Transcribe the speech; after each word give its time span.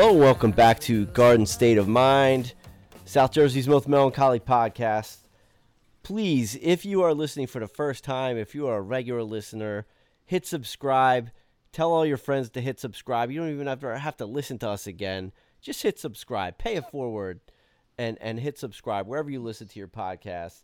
Hello, 0.00 0.12
welcome 0.12 0.52
back 0.52 0.78
to 0.78 1.06
Garden 1.06 1.44
State 1.44 1.76
of 1.76 1.88
Mind, 1.88 2.54
South 3.04 3.32
Jersey's 3.32 3.66
most 3.66 3.88
melancholy 3.88 4.38
podcast. 4.38 5.16
Please, 6.04 6.56
if 6.62 6.84
you 6.84 7.02
are 7.02 7.12
listening 7.12 7.48
for 7.48 7.58
the 7.58 7.66
first 7.66 8.04
time, 8.04 8.36
if 8.36 8.54
you 8.54 8.68
are 8.68 8.76
a 8.76 8.80
regular 8.80 9.24
listener, 9.24 9.86
hit 10.24 10.46
subscribe. 10.46 11.32
Tell 11.72 11.92
all 11.92 12.06
your 12.06 12.16
friends 12.16 12.48
to 12.50 12.60
hit 12.60 12.78
subscribe. 12.78 13.32
You 13.32 13.40
don't 13.40 13.50
even 13.50 13.66
have 13.66 13.80
to 13.80 13.98
have 13.98 14.16
to 14.18 14.24
listen 14.24 14.56
to 14.60 14.68
us 14.68 14.86
again. 14.86 15.32
Just 15.60 15.82
hit 15.82 15.98
subscribe. 15.98 16.58
Pay 16.58 16.76
it 16.76 16.88
forward, 16.92 17.40
and 17.98 18.18
and 18.20 18.38
hit 18.38 18.56
subscribe 18.56 19.08
wherever 19.08 19.28
you 19.28 19.40
listen 19.40 19.66
to 19.66 19.80
your 19.80 19.88
podcast. 19.88 20.62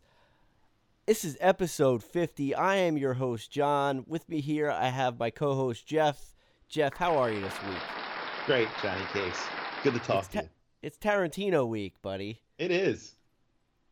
This 1.06 1.24
is 1.24 1.36
episode 1.40 2.04
50. 2.04 2.54
I 2.54 2.76
am 2.76 2.96
your 2.96 3.14
host, 3.14 3.50
John. 3.50 4.04
With 4.06 4.28
me 4.28 4.40
here, 4.40 4.70
I 4.70 4.90
have 4.90 5.18
my 5.18 5.30
co 5.30 5.56
host, 5.56 5.88
Jeff. 5.88 6.36
Jeff, 6.68 6.94
how 6.94 7.16
are 7.16 7.32
you 7.32 7.40
this 7.40 7.62
week? 7.64 8.03
Great, 8.46 8.68
Johnny 8.82 9.04
Case. 9.12 9.42
Good 9.82 9.94
to 9.94 10.00
talk 10.00 10.24
It's 10.24 10.28
to 10.28 10.42
you. 10.42 10.48
It's 10.82 10.98
Tarantino 10.98 11.66
week, 11.66 11.94
buddy. 12.02 12.42
It 12.58 12.70
is. 12.70 13.14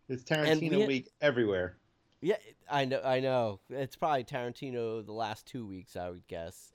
It's 0.09 0.23
Tarantino 0.25 0.79
we- 0.81 0.87
week 0.87 1.09
everywhere. 1.23 1.79
Yeah, 2.21 2.37
I 2.71 2.85
know. 2.85 3.01
I 3.03 3.21
know. 3.21 3.61
It's 3.71 3.97
probably 3.97 4.25
Tarantino 4.25 5.05
the 5.05 5.13
last 5.13 5.47
two 5.47 5.67
weeks, 5.67 5.97
I 5.97 6.11
would 6.11 6.27
guess. 6.29 6.73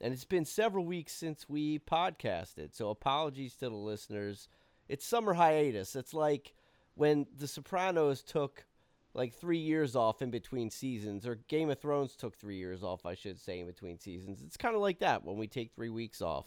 And 0.00 0.14
it's 0.14 0.24
been 0.24 0.44
several 0.44 0.84
weeks 0.84 1.12
since 1.12 1.48
we 1.48 1.80
podcasted, 1.80 2.72
so 2.74 2.88
apologies 2.88 3.54
to 3.56 3.68
the 3.68 3.74
listeners. 3.74 4.48
It's 4.88 5.04
summer 5.04 5.34
hiatus. 5.34 5.96
It's 5.96 6.14
like 6.14 6.54
when 6.94 7.26
The 7.36 7.48
Sopranos 7.48 8.22
took 8.22 8.64
like 9.12 9.34
three 9.34 9.58
years 9.58 9.96
off 9.96 10.22
in 10.22 10.30
between 10.30 10.70
seasons, 10.70 11.26
or 11.26 11.34
Game 11.48 11.68
of 11.68 11.80
Thrones 11.80 12.14
took 12.14 12.36
three 12.36 12.58
years 12.58 12.84
off, 12.84 13.04
I 13.04 13.14
should 13.14 13.40
say, 13.40 13.58
in 13.58 13.66
between 13.66 13.98
seasons. 13.98 14.40
It's 14.40 14.56
kind 14.56 14.76
of 14.76 14.80
like 14.80 15.00
that 15.00 15.24
when 15.24 15.36
we 15.36 15.48
take 15.48 15.72
three 15.74 15.90
weeks 15.90 16.22
off. 16.22 16.46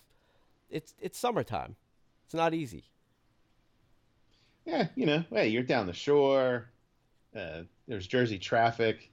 It's 0.72 0.94
it's 1.00 1.18
summertime. 1.18 1.76
It's 2.26 2.34
not 2.34 2.54
easy. 2.54 2.86
Yeah, 4.66 4.88
you 4.96 5.06
know, 5.06 5.24
hey, 5.32 5.48
you're 5.50 5.64
down 5.64 5.88
the 5.88 5.94
shore. 5.94 6.70
Uh, 7.36 7.64
there's 7.88 8.08
Jersey 8.08 8.38
traffic. 8.38 9.12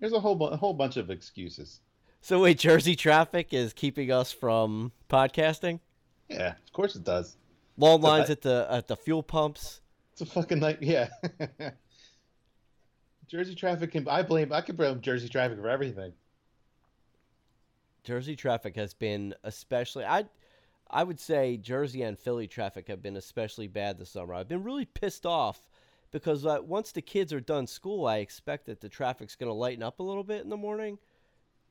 There's 0.00 0.12
a 0.12 0.20
whole 0.20 0.34
bu- 0.34 0.46
a 0.46 0.56
whole 0.56 0.74
bunch 0.74 0.96
of 0.96 1.10
excuses. 1.10 1.80
So 2.20 2.40
wait, 2.42 2.58
Jersey 2.58 2.96
traffic 2.96 3.52
is 3.52 3.72
keeping 3.72 4.10
us 4.10 4.32
from 4.32 4.92
podcasting. 5.08 5.80
Yeah, 6.28 6.48
of 6.48 6.72
course 6.72 6.96
it 6.96 7.04
does. 7.04 7.36
Long 7.76 8.00
lines 8.00 8.28
at 8.28 8.42
the 8.42 8.66
at 8.70 8.88
the 8.88 8.96
fuel 8.96 9.22
pumps. 9.22 9.80
It's 10.12 10.20
a 10.20 10.26
fucking 10.26 10.58
night. 10.58 10.78
Yeah. 10.82 11.08
Jersey 13.28 13.54
traffic 13.54 13.92
can. 13.92 14.08
I 14.08 14.22
blame. 14.22 14.52
I 14.52 14.60
can 14.60 14.74
blame 14.74 15.00
Jersey 15.00 15.28
traffic 15.28 15.58
for 15.58 15.68
everything. 15.68 16.12
Jersey 18.04 18.36
traffic 18.36 18.74
has 18.76 18.94
been 18.94 19.34
especially 19.44 20.04
I 20.04 20.24
I 20.90 21.04
would 21.04 21.20
say 21.20 21.56
Jersey 21.56 22.02
and 22.02 22.18
Philly 22.18 22.46
traffic 22.46 22.88
have 22.88 23.02
been 23.02 23.16
especially 23.16 23.68
bad 23.68 23.98
this 23.98 24.10
summer. 24.10 24.34
I've 24.34 24.48
been 24.48 24.64
really 24.64 24.86
pissed 24.86 25.26
off 25.26 25.68
because 26.10 26.46
uh, 26.46 26.58
once 26.62 26.92
the 26.92 27.02
kids 27.02 27.32
are 27.32 27.40
done 27.40 27.66
school, 27.66 28.06
I 28.06 28.18
expect 28.18 28.66
that 28.66 28.80
the 28.80 28.88
traffic's 28.88 29.36
going 29.36 29.50
to 29.50 29.54
lighten 29.54 29.82
up 29.82 30.00
a 30.00 30.02
little 30.02 30.24
bit 30.24 30.42
in 30.42 30.48
the 30.48 30.56
morning. 30.56 30.98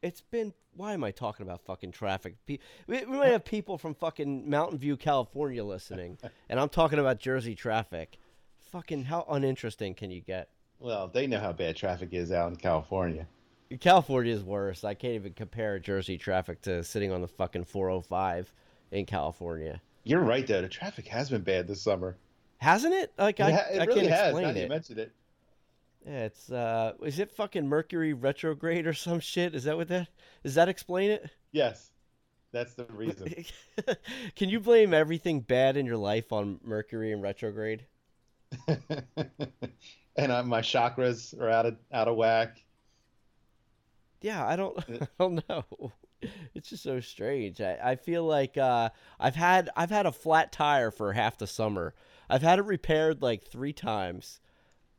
It's 0.04 0.22
been 0.22 0.54
why 0.76 0.94
am 0.94 1.04
I 1.04 1.10
talking 1.10 1.44
about 1.44 1.66
fucking 1.66 1.92
traffic? 1.92 2.36
We, 2.48 2.60
we 2.88 3.06
might 3.06 3.32
have 3.32 3.44
people 3.44 3.80
from 3.80 3.96
fucking 3.96 4.48
Mountain 4.48 4.78
View, 4.78 4.96
California 4.96 5.64
listening, 5.64 6.20
and 6.50 6.60
I'm 6.60 6.70
talking 6.70 7.00
about 7.00 7.20
Jersey 7.20 7.56
traffic. 7.56 8.20
Fucking 8.72 9.06
how 9.06 9.26
uninteresting 9.28 9.96
can 9.96 10.12
you 10.12 10.22
get? 10.22 10.50
Well, 10.80 11.08
they 11.08 11.26
know 11.26 11.40
how 11.40 11.52
bad 11.52 11.76
traffic 11.76 12.10
is 12.12 12.32
out 12.32 12.52
in 12.52 12.58
California. 12.58 13.26
California 13.80 14.34
is 14.34 14.44
worse. 14.44 14.84
I 14.84 14.94
can't 14.94 15.16
even 15.16 15.34
compare 15.34 15.80
Jersey 15.80 16.18
traffic 16.18 16.62
to 16.62 16.84
sitting 16.84 17.12
on 17.12 17.22
the 17.22 17.28
fucking 17.28 17.64
405 17.64 18.54
in 18.92 19.06
California. 19.06 19.82
You're 20.04 20.22
right, 20.22 20.46
though. 20.48 20.62
The 20.62 20.70
traffic 20.70 21.08
has 21.08 21.30
been 21.30 21.42
bad 21.42 21.68
this 21.68 21.82
summer. 21.82 22.18
Hasn't 22.60 22.94
it? 22.94 23.14
Like 23.18 23.40
I, 23.40 23.52
it, 23.52 23.66
it 23.76 23.82
I 23.82 23.86
really 23.86 24.02
can't 24.02 24.14
has. 24.14 24.22
Explain 24.30 24.44
that 24.48 24.56
you 24.58 24.66
it. 24.66 24.70
mentioned 24.70 25.00
it. 25.00 25.12
Yeah, 26.06 26.24
it's 26.26 26.52
uh, 26.52 26.94
is 27.04 27.20
it 27.20 27.32
fucking 27.32 27.68
Mercury 27.68 28.14
retrograde 28.14 28.88
or 28.88 28.94
some 28.94 29.20
shit? 29.20 29.54
Is 29.54 29.66
that 29.66 29.76
what 29.76 29.90
that? 29.90 30.08
Does 30.44 30.56
that 30.56 30.70
explain 30.70 31.12
it? 31.12 31.30
Yes, 31.52 31.92
that's 32.54 32.74
the 32.76 32.86
reason. 32.86 33.34
Can 34.36 34.50
you 34.50 34.60
blame 34.62 34.94
everything 34.94 35.42
bad 35.42 35.76
in 35.76 35.86
your 35.86 35.98
life 35.98 36.32
on 36.32 36.60
Mercury 36.64 37.12
and 37.14 37.22
retrograde? 37.22 37.86
and 40.16 40.32
uh, 40.32 40.44
my 40.44 40.62
chakras 40.62 41.38
are 41.40 41.50
out 41.50 41.66
of 41.66 41.76
out 41.92 42.08
of 42.08 42.16
whack. 42.16 42.64
Yeah, 44.22 44.46
I 44.48 44.56
don't, 44.56 44.78
Yeah. 44.88 44.98
I 45.02 45.08
don't 45.20 45.50
know. 45.50 45.92
It's 46.56 46.70
just 46.70 46.84
so 46.84 47.00
strange. 47.00 47.62
I, 47.62 47.78
I 47.84 47.96
feel 47.96 48.24
like 48.24 48.58
uh, 48.58 48.90
I've 49.20 49.36
had 49.36 49.70
I've 49.76 49.92
had 49.92 50.06
a 50.06 50.12
flat 50.12 50.52
tire 50.52 50.92
for 50.92 51.14
half 51.14 51.38
the 51.38 51.48
summer. 51.48 51.94
I've 52.30 52.42
had 52.42 52.60
it 52.60 52.66
repaired 52.66 53.22
like 53.22 53.44
three 53.44 53.74
times. 53.74 54.40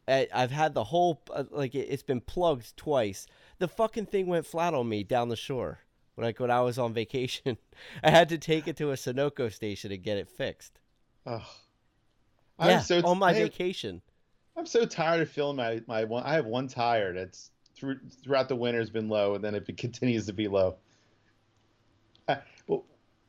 I, 0.07 0.29
I've 0.33 0.51
had 0.51 0.75
the 0.75 0.85
whole 0.85 1.23
uh, 1.33 1.45
like 1.51 1.75
it, 1.75 1.89
it's 1.91 2.03
been 2.03 2.21
plugged 2.21 2.77
twice. 2.77 3.27
The 3.59 3.69
fucking 3.69 4.07
thing 4.07 4.27
went 4.27 4.47
flat 4.47 4.75
on 4.75 4.89
me 4.89 5.03
down 5.05 5.29
the 5.29 5.37
shore 5.37 5.81
when 6.15 6.27
I 6.27 6.35
when 6.37 6.51
I 6.51 6.61
was 6.61 6.79
on 6.79 6.93
vacation. 6.93 7.59
I 8.03 8.11
had 8.11 8.29
to 8.31 8.39
take 8.39 8.67
it 8.67 8.77
to 8.79 8.91
a 8.91 8.95
Sunoco 8.95 9.53
station 9.53 9.93
and 9.93 10.03
get 10.03 10.19
it 10.19 10.29
fixed. 10.29 10.81
Yeah, 12.61 12.77
I'm 12.77 12.83
so 12.83 13.01
on 13.05 13.19
my 13.19 13.33
vacation. 13.33 14.03
I'm 14.57 14.67
so 14.67 14.85
tired 14.85 15.23
of 15.23 15.31
feeling 15.31 15.57
my 15.57 15.83
my 15.87 16.05
one. 16.05 16.25
I 16.25 16.35
have 16.35 16.47
one 16.47 16.69
tire 16.69 17.13
that's 17.13 17.51
through 17.77 18.01
throughout 18.23 18.49
the 18.49 18.57
winter 18.57 18.81
has 18.81 18.91
been 18.91 19.09
low, 19.09 19.35
and 19.35 19.45
then 19.45 19.55
it 19.55 19.65
continues 19.79 20.27
to 20.27 20.33
be 20.33 20.49
low. 20.49 20.77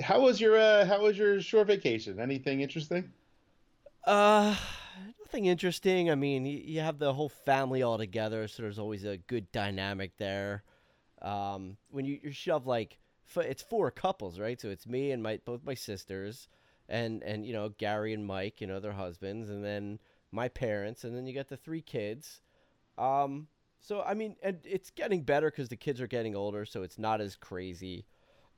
How 0.01 0.21
was 0.21 0.39
your 0.39 0.57
uh, 0.57 0.85
how 0.85 1.01
was 1.01 1.17
your 1.17 1.41
short 1.41 1.67
vacation? 1.67 2.19
Anything 2.19 2.61
interesting? 2.61 3.11
Uh, 4.05 4.55
nothing 5.19 5.45
interesting. 5.45 6.09
I 6.09 6.15
mean, 6.15 6.45
you, 6.45 6.57
you 6.57 6.79
have 6.79 6.99
the 6.99 7.13
whole 7.13 7.29
family 7.29 7.83
all 7.83 7.97
together, 7.97 8.47
so 8.47 8.63
there's 8.63 8.79
always 8.79 9.03
a 9.03 9.17
good 9.17 9.51
dynamic 9.51 10.17
there. 10.17 10.63
Um, 11.21 11.77
when 11.91 12.05
you, 12.05 12.19
you 12.23 12.31
shove 12.31 12.65
like 12.65 12.97
it's 13.35 13.61
four 13.61 13.91
couples, 13.91 14.39
right? 14.39 14.59
So 14.59 14.69
it's 14.69 14.87
me 14.87 15.11
and 15.11 15.21
my 15.21 15.39
both 15.45 15.63
my 15.63 15.73
sisters, 15.73 16.47
and 16.87 17.21
and 17.23 17.45
you 17.45 17.53
know 17.53 17.69
Gary 17.77 18.13
and 18.13 18.25
Mike, 18.25 18.61
you 18.61 18.67
know 18.67 18.79
their 18.79 18.93
husbands, 18.93 19.49
and 19.49 19.63
then 19.63 19.99
my 20.31 20.47
parents, 20.47 21.03
and 21.03 21.15
then 21.15 21.27
you 21.27 21.33
got 21.33 21.49
the 21.49 21.57
three 21.57 21.81
kids. 21.81 22.41
Um, 22.97 23.47
so 23.79 24.01
I 24.01 24.13
mean, 24.13 24.35
and 24.41 24.59
it's 24.63 24.89
getting 24.89 25.23
better 25.23 25.51
because 25.51 25.69
the 25.69 25.75
kids 25.75 26.01
are 26.01 26.07
getting 26.07 26.35
older, 26.35 26.65
so 26.65 26.83
it's 26.83 26.97
not 26.97 27.21
as 27.21 27.35
crazy. 27.35 28.05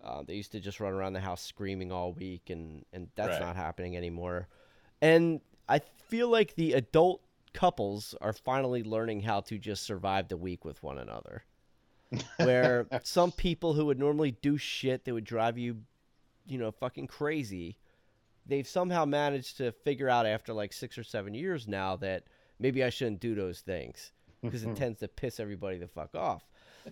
Uh, 0.04 0.24
they 0.24 0.36
used 0.36 0.52
to 0.54 0.60
just 0.60 0.80
run 0.80 0.94
around 0.94 1.14
the 1.14 1.20
house 1.20 1.42
screaming 1.44 1.92
all 1.92 2.14
week, 2.14 2.50
and 2.50 2.86
and 2.94 3.10
that's 3.16 3.30
Right. 3.40 3.42
not 3.42 3.56
happening 3.56 3.96
anymore. 3.96 4.48
And 5.02 5.42
I 5.70 5.80
feel 5.80 6.30
like 6.30 6.56
the 6.56 6.74
adult 6.74 7.22
couples 7.54 8.16
are 8.22 8.34
finally 8.34 8.84
learning 8.84 9.22
how 9.22 9.42
to 9.42 9.58
just 9.58 9.84
survive 9.84 10.28
the 10.28 10.38
week 10.38 10.66
with 10.66 10.82
one 10.84 10.98
another. 10.98 11.44
Where 12.38 12.88
some 13.04 13.32
people 13.32 13.74
who 13.74 13.86
would 13.86 14.00
normally 14.00 14.32
do 14.32 14.58
shit 14.58 15.06
that 15.06 15.14
would 15.14 15.24
drive 15.24 15.58
you, 15.58 15.78
you 16.46 16.58
know, 16.58 16.72
fucking 16.72 17.08
crazy, 17.08 17.78
they've 18.46 18.68
somehow 18.68 19.06
managed 19.06 19.58
to 19.58 19.72
figure 19.72 20.10
out 20.10 20.26
after 20.26 20.54
like 20.54 20.74
six 20.74 20.98
or 20.98 21.04
seven 21.04 21.34
years 21.34 21.68
now 21.68 21.96
that 21.98 22.24
maybe 22.60 22.84
I 22.84 22.90
shouldn't 22.90 23.22
do 23.22 23.34
those 23.36 23.62
things 23.62 24.12
because 24.42 24.64
it 24.64 24.76
tends 24.76 25.00
to 25.00 25.08
piss 25.08 25.40
everybody 25.40 25.78
the 25.78 25.88
fuck 25.88 26.16
off. 26.16 26.44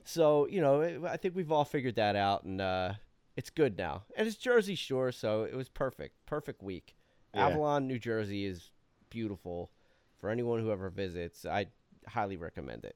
So 0.06 0.48
you 0.48 0.62
know, 0.62 1.06
I 1.08 1.18
think 1.18 1.36
we've 1.36 1.52
all 1.52 1.66
figured 1.66 1.96
that 1.96 2.16
out, 2.16 2.44
and 2.44 2.62
uh, 2.62 2.94
it's 3.36 3.50
good 3.50 3.78
now. 3.78 4.04
And 4.16 4.28
it's 4.28 4.38
Jersey 4.38 4.76
Shore, 4.76 5.12
so 5.12 5.44
it 5.44 5.56
was 5.56 5.70
perfect, 5.70 6.16
perfect 6.26 6.62
week. 6.64 6.96
Yeah. 7.34 7.48
Avalon, 7.48 7.88
New 7.88 8.00
Jersey 8.00 8.46
is 8.46 8.72
beautiful. 9.10 9.72
For 10.20 10.30
anyone 10.30 10.60
who 10.60 10.70
ever 10.72 10.90
visits, 10.90 11.46
I 11.46 11.68
highly 12.06 12.36
recommend 12.36 12.84
it. 12.84 12.96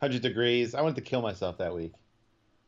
Hundred 0.00 0.22
degrees. 0.22 0.74
I 0.74 0.80
wanted 0.82 0.96
to 0.96 1.02
kill 1.02 1.22
myself 1.22 1.58
that 1.58 1.72
week. 1.74 1.92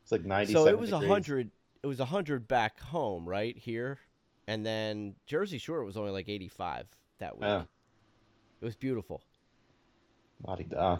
It's 0.03 0.13
like 0.13 0.25
ninety. 0.25 0.53
So 0.53 0.67
it 0.69 0.79
was 0.79 0.93
a 0.93 1.01
hundred. 1.01 1.51
It 1.83 1.87
was 1.89 2.01
a 2.01 2.05
hundred 2.05 2.47
back 2.49 2.81
home, 2.81 3.29
right 3.29 3.57
here, 3.57 3.99
and 4.47 4.65
then 4.65 5.17
Jersey 5.27 5.59
Shore 5.59 5.85
was 5.85 5.97
only 5.97 6.13
like 6.13 6.29
eighty-five 6.29 6.87
that 7.19 7.37
week. 7.37 7.49
Oh, 7.49 7.67
It 8.61 8.65
was 8.65 8.77
beautiful. 8.77 9.23
la-di-da. 10.47 10.99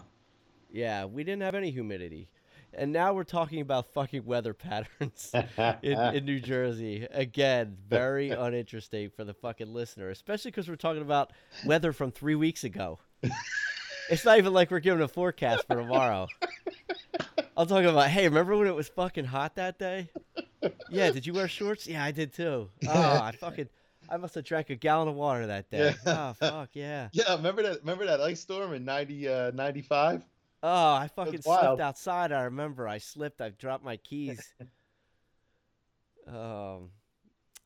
Yeah, 0.71 1.05
we 1.05 1.23
didn't 1.23 1.43
have 1.43 1.55
any 1.55 1.71
humidity, 1.71 2.29
and 2.73 2.91
now 2.91 3.13
we're 3.13 3.23
talking 3.23 3.61
about 3.61 3.93
fucking 3.93 4.25
weather 4.25 4.53
patterns. 4.55 5.31
in, 5.81 5.97
in 5.99 6.25
New 6.25 6.39
Jersey. 6.39 7.07
Again, 7.11 7.77
very 7.87 8.29
uninteresting 8.31 9.09
for 9.09 9.23
the 9.23 9.33
fucking 9.33 9.73
listener, 9.73 10.09
especially 10.09 10.51
because 10.51 10.67
we're 10.69 10.75
talking 10.75 11.01
about 11.01 11.31
weather 11.65 11.93
from 11.93 12.11
three 12.11 12.35
weeks 12.35 12.63
ago. 12.63 12.99
it's 14.09 14.25
not 14.25 14.37
even 14.37 14.53
like 14.53 14.71
we're 14.71 14.79
giving 14.79 15.01
a 15.01 15.07
forecast 15.07 15.65
for 15.67 15.75
tomorrow. 15.75 16.27
I'm 17.55 17.67
talking 17.67 17.89
about, 17.89 18.09
hey, 18.09 18.27
remember 18.27 18.55
when 18.55 18.67
it 18.67 18.75
was 18.75 18.87
fucking 18.89 19.25
hot 19.25 19.55
that 19.55 19.79
day? 19.79 20.09
Yeah, 20.89 21.11
did 21.11 21.25
you 21.25 21.33
wear 21.33 21.47
shorts? 21.47 21.87
Yeah, 21.87 22.03
I 22.03 22.11
did 22.11 22.33
too. 22.33 22.69
Oh, 22.87 23.19
I 23.23 23.31
fucking, 23.31 23.67
I 24.09 24.17
must 24.17 24.35
have 24.35 24.43
drank 24.43 24.69
a 24.69 24.75
gallon 24.75 25.07
of 25.07 25.15
water 25.15 25.47
that 25.47 25.69
day. 25.71 25.95
Yeah. 26.05 26.29
Oh, 26.29 26.33
fuck, 26.33 26.69
yeah. 26.73 27.09
yeah, 27.13 27.35
remember 27.35 27.63
that? 27.63 27.79
Remember 27.79 28.05
that 28.05 28.21
ice 28.21 28.41
storm 28.41 28.73
in 28.73 28.85
90, 28.85 29.27
uh, 29.27 29.51
95? 29.51 30.23
Oh, 30.63 30.93
I 30.93 31.09
fucking 31.15 31.41
slipped 31.41 31.79
outside. 31.79 32.31
I 32.31 32.43
remember 32.43 32.87
I 32.87 32.97
slipped. 32.97 33.41
I 33.41 33.49
dropped 33.49 33.83
my 33.83 33.97
keys. 33.97 34.53
um, 36.27 36.89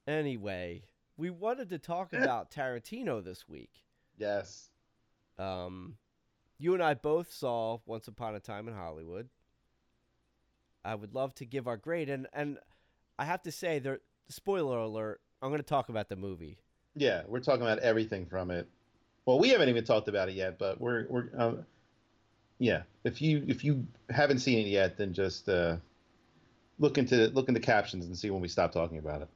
Anyway, 0.08 0.84
we 1.18 1.30
wanted 1.30 1.70
to 1.70 1.80
talk 1.80 2.14
about 2.14 2.52
Tarantino 2.52 3.24
this 3.24 3.48
week. 3.48 3.84
Yes. 4.18 4.70
Um, 5.38 5.96
you 6.58 6.74
and 6.74 6.84
I 6.84 6.94
both 6.94 7.32
saw 7.32 7.80
Once 7.86 8.08
Upon 8.08 8.36
a 8.36 8.40
Time 8.40 8.68
in 8.68 8.74
Hollywood. 8.74 9.30
I 10.84 10.96
would 10.96 11.14
love 11.14 11.36
to 11.36 11.46
give 11.46 11.68
our 11.68 11.78
grade, 11.78 12.10
and 12.10 12.28
and 12.34 12.58
I 13.20 13.26
have 13.26 13.44
to 13.44 13.52
say, 13.52 13.80
there. 13.80 14.00
Spoiler 14.30 14.80
alert! 14.80 15.22
I'm 15.42 15.50
going 15.50 15.60
to 15.60 15.64
talk 15.64 15.90
about 15.90 16.10
the 16.10 16.16
movie. 16.16 16.58
Yeah, 16.96 17.22
we're 17.28 17.40
talking 17.40 17.62
about 17.62 17.80
everything 17.80 18.26
from 18.26 18.50
it. 18.50 18.68
Well, 19.26 19.38
we 19.38 19.50
haven't 19.50 19.70
even 19.70 19.84
talked 19.84 20.08
about 20.08 20.30
it 20.30 20.36
yet, 20.36 20.58
but 20.58 20.82
we're 20.82 21.06
we're 21.08 21.30
um, 21.38 21.66
yeah. 22.62 22.84
If 23.04 23.22
you 23.24 23.44
if 23.48 23.64
you 23.64 23.88
haven't 24.12 24.40
seen 24.40 24.60
it 24.60 24.70
yet, 24.70 24.96
then 24.96 25.14
just 25.14 25.50
uh, 25.50 25.78
look 26.78 27.00
into 27.00 27.28
look 27.30 27.48
into 27.48 27.60
captions 27.60 28.06
and 28.06 28.16
see 28.16 28.30
when 28.30 28.40
we 28.40 28.48
stop 28.48 28.72
talking 28.72 29.00
about 29.00 29.24
it. 29.24 29.30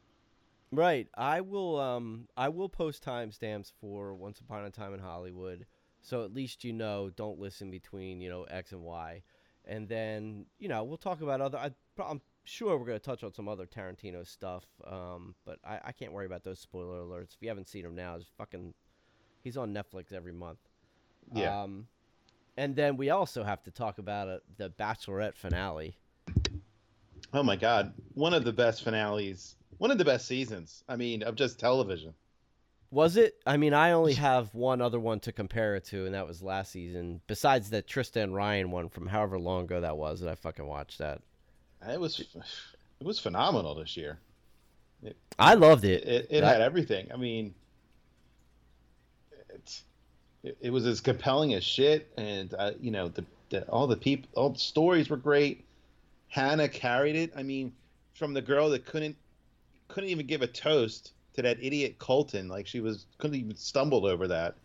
Right. 0.72 1.08
I 1.18 1.42
will 1.42 1.80
um 1.80 2.28
I 2.38 2.50
will 2.50 2.70
post 2.70 3.04
timestamps 3.04 3.72
for 3.82 4.14
Once 4.14 4.40
Upon 4.40 4.64
a 4.64 4.70
Time 4.70 4.94
in 4.94 5.00
Hollywood. 5.00 5.66
So 6.02 6.24
at 6.24 6.36
least 6.36 6.64
you 6.64 6.72
know 6.72 7.10
don't 7.16 7.40
listen 7.40 7.72
between, 7.72 8.22
you 8.22 8.30
know, 8.30 8.44
X 8.44 8.72
and 8.72 8.82
Y. 8.82 9.24
And 9.68 9.90
then, 9.90 10.46
you 10.60 10.68
know, 10.68 10.84
we'll 10.84 10.98
talk 10.98 11.22
about 11.22 11.42
other 11.42 11.58
I 11.58 11.72
I'm 11.98 12.22
sure 12.44 12.78
we're 12.78 12.86
going 12.86 13.00
to 13.00 13.04
touch 13.04 13.24
on 13.24 13.34
some 13.34 13.48
other 13.48 13.66
Tarantino 13.66 14.28
stuff. 14.28 14.66
Um 14.86 15.34
but 15.46 15.58
I, 15.66 15.80
I 15.86 15.92
can't 15.94 16.14
worry 16.14 16.28
about 16.28 16.44
those 16.44 16.60
spoiler 16.60 17.00
alerts. 17.00 17.34
If 17.34 17.42
you 17.42 17.50
haven't 17.50 17.70
seen 17.70 17.86
him 17.86 17.96
now, 17.96 18.18
it's 18.18 18.28
fucking 18.38 18.76
he's 19.44 19.58
on 19.58 19.74
Netflix 19.74 20.14
every 20.14 20.34
month. 20.34 20.60
Yeah. 21.34 21.64
Um 21.64 21.88
and 22.58 22.76
then 22.76 22.98
we 22.98 23.10
also 23.10 23.44
have 23.44 23.64
to 23.64 23.72
talk 23.72 23.98
about 23.98 24.28
uh, 24.28 24.38
the 24.58 24.70
Bachelorette 24.70 25.36
finale. 25.36 25.98
Oh 27.34 27.44
my 27.44 27.56
God, 27.56 27.94
one 28.14 28.34
of 28.34 28.44
the 28.46 28.54
best 28.54 28.84
finales, 28.84 29.56
one 29.78 29.92
of 29.92 29.98
the 29.98 30.06
best 30.06 30.28
seasons. 30.28 30.84
I 30.88 30.96
mean, 30.96 31.24
of 31.24 31.36
just 31.36 31.60
television. 31.60 32.14
Was 32.92 33.18
it? 33.18 33.36
I 33.46 33.58
mean, 33.58 33.74
I 33.74 33.92
only 33.92 34.14
have 34.14 34.54
one 34.54 34.80
other 34.80 35.00
one 35.00 35.20
to 35.22 35.32
compare 35.34 35.76
it 35.76 35.84
to, 35.86 36.06
and 36.06 36.14
that 36.16 36.28
was 36.28 36.42
last 36.42 36.72
season. 36.72 37.20
Besides 37.28 37.70
the 37.70 37.82
Tristan 37.82 38.32
Ryan 38.32 38.72
one 38.72 38.88
from 38.90 39.08
however 39.08 39.38
long 39.38 39.64
ago 39.66 39.82
that 39.82 39.98
was 39.98 40.22
that 40.22 40.30
I 40.30 40.36
fucking 40.36 40.66
watched 40.66 41.00
that. 41.00 41.22
It 41.90 42.00
was 42.00 42.20
it 42.20 43.06
was 43.06 43.20
phenomenal 43.20 43.76
this 43.76 43.98
year. 43.98 44.20
I 45.38 45.56
loved 45.56 45.84
it. 45.84 46.04
It, 46.08 46.28
it 46.30 46.42
That- 46.42 46.54
had 46.54 46.62
everything. 46.62 47.12
I 47.14 47.18
mean, 47.18 47.48
it, 47.48 47.54
it, 50.46 50.58
it 50.62 50.70
was 50.70 50.86
as 50.86 51.02
compelling 51.02 51.54
as 51.54 51.64
shit, 51.64 52.12
and 52.18 52.54
uh, 52.54 52.72
you 52.80 52.92
know 52.92 53.10
the, 53.10 53.26
the 53.50 53.64
all 53.68 53.88
the 53.88 53.98
people, 53.98 54.30
all 54.36 54.50
the 54.50 54.60
stories 54.60 55.10
were 55.10 55.18
great. 55.18 55.66
Hannah 56.28 56.70
carried 56.70 57.16
it. 57.16 57.34
I 57.36 57.44
mean, 57.44 57.74
from 58.14 58.34
the 58.34 58.42
girl 58.42 58.70
that 58.70 58.86
couldn't 58.86 59.18
couldn't 59.88 60.10
even 60.10 60.28
give 60.28 60.42
a 60.42 60.48
toast 60.48 61.14
to 61.34 61.42
that 61.42 61.58
idiot 61.62 61.98
Colton, 61.98 62.48
like 62.48 62.68
she 62.68 62.80
was 62.80 63.08
couldn't 63.18 63.40
even 63.40 63.56
stumbled 63.56 64.06
over 64.06 64.28
that 64.28 64.56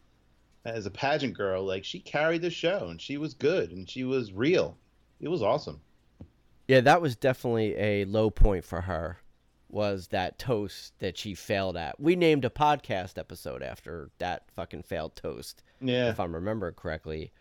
as 0.64 0.86
a 0.86 0.90
pageant 0.90 1.34
girl. 1.34 1.64
Like 1.64 1.84
she 1.84 1.98
carried 1.98 2.42
the 2.42 2.50
show, 2.50 2.88
and 2.88 3.00
she 3.00 3.16
was 3.16 3.34
good, 3.34 3.72
and 3.72 3.88
she 3.88 4.04
was 4.04 4.32
real. 4.32 4.76
It 5.20 5.28
was 5.28 5.42
awesome. 5.42 5.80
Yeah, 6.68 6.80
that 6.82 7.02
was 7.02 7.16
definitely 7.16 7.74
a 7.76 8.04
low 8.04 8.30
point 8.30 8.64
for 8.64 8.82
her. 8.82 9.18
Was 9.70 10.08
that 10.08 10.38
toast 10.38 10.94
that 10.98 11.16
she 11.16 11.34
failed 11.34 11.76
at? 11.76 12.00
We 12.00 12.16
named 12.16 12.44
a 12.44 12.50
podcast 12.50 13.18
episode 13.18 13.62
after 13.62 14.10
that 14.18 14.50
fucking 14.54 14.82
failed 14.82 15.14
toast. 15.14 15.62
Yeah, 15.80 16.10
if 16.10 16.18
I'm 16.18 16.34
remembering 16.34 16.74
correctly. 16.74 17.32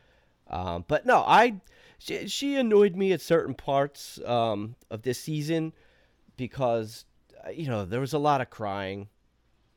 Um, 0.49 0.85
but 0.87 1.05
no, 1.05 1.23
I 1.25 1.61
she, 1.97 2.27
she 2.27 2.55
annoyed 2.55 2.95
me 2.95 3.11
at 3.11 3.21
certain 3.21 3.53
parts 3.53 4.19
um, 4.25 4.75
of 4.89 5.01
this 5.01 5.19
season 5.19 5.73
because 6.37 7.05
uh, 7.45 7.49
you 7.49 7.67
know 7.67 7.85
there 7.85 7.99
was 7.99 8.13
a 8.13 8.19
lot 8.19 8.41
of 8.41 8.49
crying, 8.49 9.09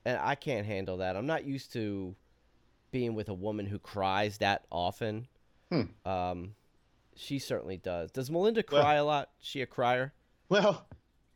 and 0.04 0.18
I 0.18 0.34
can't 0.34 0.66
handle 0.66 0.98
that. 0.98 1.16
I'm 1.16 1.26
not 1.26 1.44
used 1.44 1.72
to 1.74 2.14
being 2.90 3.14
with 3.14 3.28
a 3.28 3.34
woman 3.34 3.66
who 3.66 3.78
cries 3.78 4.38
that 4.38 4.64
often. 4.70 5.26
Hmm. 5.70 6.08
Um, 6.08 6.54
she 7.16 7.38
certainly 7.38 7.76
does. 7.76 8.10
Does 8.10 8.30
Melinda 8.30 8.62
cry 8.62 8.94
a 8.94 9.04
lot? 9.04 9.30
She 9.40 9.62
a 9.62 9.66
crier? 9.66 10.12
Well, 10.48 10.86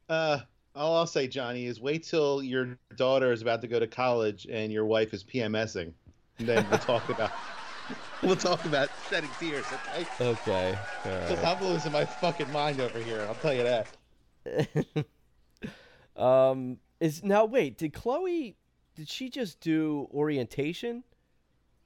uh, 0.09 0.41
all 0.77 0.97
I'll 0.97 1.07
say, 1.07 1.27
Johnny, 1.27 1.67
is 1.67 1.81
wait 1.81 2.05
till 2.05 2.43
your 2.43 2.79
daughter 2.97 3.33
is 3.33 3.43
about 3.43 3.61
to 3.63 3.69
go 3.69 3.81
to 3.81 3.87
college 3.87 4.47
and 4.51 4.71
your 4.71 4.85
wife 4.85 5.15
is 5.15 5.25
PMSing, 5.25 5.93
and 6.39 6.49
then 6.49 6.67
we'll 6.69 6.79
talk 6.79 7.09
about 7.09 7.33
we'll 8.23 8.37
talk 8.37 8.65
about 8.65 8.91
shedding 9.09 9.31
tears. 9.41 9.65
Okay? 9.73 10.07
Okay. 10.21 10.79
Because 11.03 11.43
I'm 11.43 11.63
losing 11.65 11.93
my 11.93 12.05
fucking 12.05 12.53
mind 12.53 12.81
over 12.81 12.99
here. 12.99 13.25
I'll 13.29 13.35
tell 13.37 13.55
you 13.55 13.85
that. 14.45 15.07
um, 16.23 16.79
is 17.01 17.25
now 17.25 17.45
wait? 17.45 17.79
Did 17.79 17.93
Chloe? 17.93 18.57
Did 18.95 19.09
she 19.09 19.29
just 19.29 19.61
do 19.61 20.09
orientation? 20.13 21.05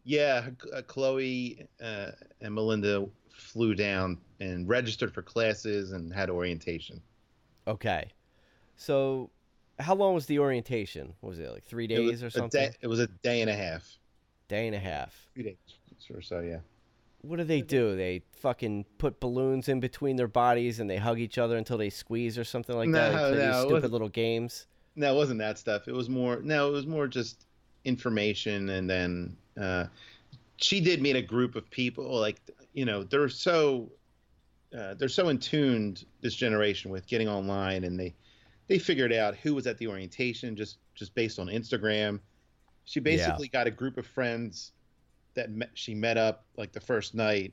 Yeah, 0.05 0.49
uh, 0.75 0.83
Chloe 0.83 1.67
uh, 1.83 2.11
and 2.41 2.55
Melinda 2.55 3.07
flew 3.33 3.75
down 3.75 4.19
and 4.39 4.69
registered 4.69 5.13
for 5.13 5.23
classes 5.23 5.93
and 5.93 6.13
had 6.13 6.31
orientation. 6.31 7.03
Okay. 7.67 8.11
So, 8.81 9.29
how 9.79 9.95
long 9.95 10.15
was 10.15 10.25
the 10.25 10.39
orientation? 10.39 11.13
What 11.21 11.29
was 11.29 11.39
it 11.39 11.53
like 11.53 11.65
three 11.65 11.87
days 11.87 12.23
or 12.23 12.31
something? 12.31 12.63
day- 12.63 12.75
it 12.81 12.87
was 12.87 12.99
a 12.99 13.09
day 13.09 13.43
and 13.43 13.51
a 13.51 13.55
half. 13.55 13.99
Day 14.49 14.67
and 14.67 14.75
a 14.75 14.79
half. 14.79 15.29
Three 15.35 15.43
days 15.43 15.57
or 16.15 16.23
so, 16.23 16.41
yeah. 16.41 16.61
What 17.21 17.37
do 17.37 17.45
they 17.45 17.61
do? 17.61 17.95
They 17.95 18.23
fucking 18.33 18.87
put 18.97 19.21
balloons 19.21 19.69
in 19.69 19.81
between 19.81 20.17
their 20.17 20.29
bodies 20.29 20.81
and 20.81 20.89
they 20.89 20.97
hug 20.97 21.19
each 21.19 21.37
other 21.37 21.59
until 21.59 21.77
they 21.77 21.91
squeeze 21.91 22.39
or 22.39 22.45
something 22.45 22.75
like 22.75 22.91
that. 22.93 23.13
No, 23.13 23.31
They 23.31 23.37
play 23.37 23.47
no, 23.47 23.53
these 23.53 23.67
stupid 23.67 23.93
little 23.93 24.09
games. 24.09 24.67
No, 24.97 25.13
it 25.13 25.17
wasn't 25.17 25.41
that 25.41 25.59
stuff. 25.59 25.87
It 25.87 25.93
was 25.93 26.09
more. 26.09 26.41
No, 26.43 26.69
it 26.69 26.73
was 26.73 26.87
more 26.87 27.07
just 27.07 27.45
information, 27.85 28.71
and 28.71 28.89
then 28.89 29.37
uh, 29.61 29.85
she 30.57 30.81
did 30.81 31.03
meet 31.03 31.17
a 31.17 31.23
group 31.23 31.55
of 31.55 31.69
people. 31.69 32.19
Like 32.19 32.41
you 32.73 32.87
know, 32.87 33.05
they're 33.05 33.29
so 33.29 33.93
uh, 34.77 34.95
they're 34.95 35.09
so 35.11 35.29
in 35.29 35.39
tuned 35.39 36.07
this 36.23 36.35
generation 36.35 36.91
with 36.91 37.07
getting 37.07 37.29
online, 37.29 37.85
and 37.85 38.01
they 38.01 38.15
they 38.71 38.79
figured 38.79 39.13
out 39.13 39.35
who 39.35 39.53
was 39.53 39.67
at 39.67 39.79
the 39.79 39.89
orientation 39.89 40.55
just 40.55 40.79
just 40.95 41.13
based 41.17 41.41
on 41.41 41.49
Instagram. 41.49 42.21
She 42.85 43.01
basically 43.01 43.49
got 43.49 43.67
a 43.67 43.71
group 43.71 43.99
of 43.99 44.07
friends 44.07 44.73
that 45.35 45.51
met, 45.51 45.71
she 45.75 45.93
met 45.93 46.17
up 46.17 46.45
like 46.57 46.71
the 46.73 46.81
first 46.81 47.13
night. 47.13 47.53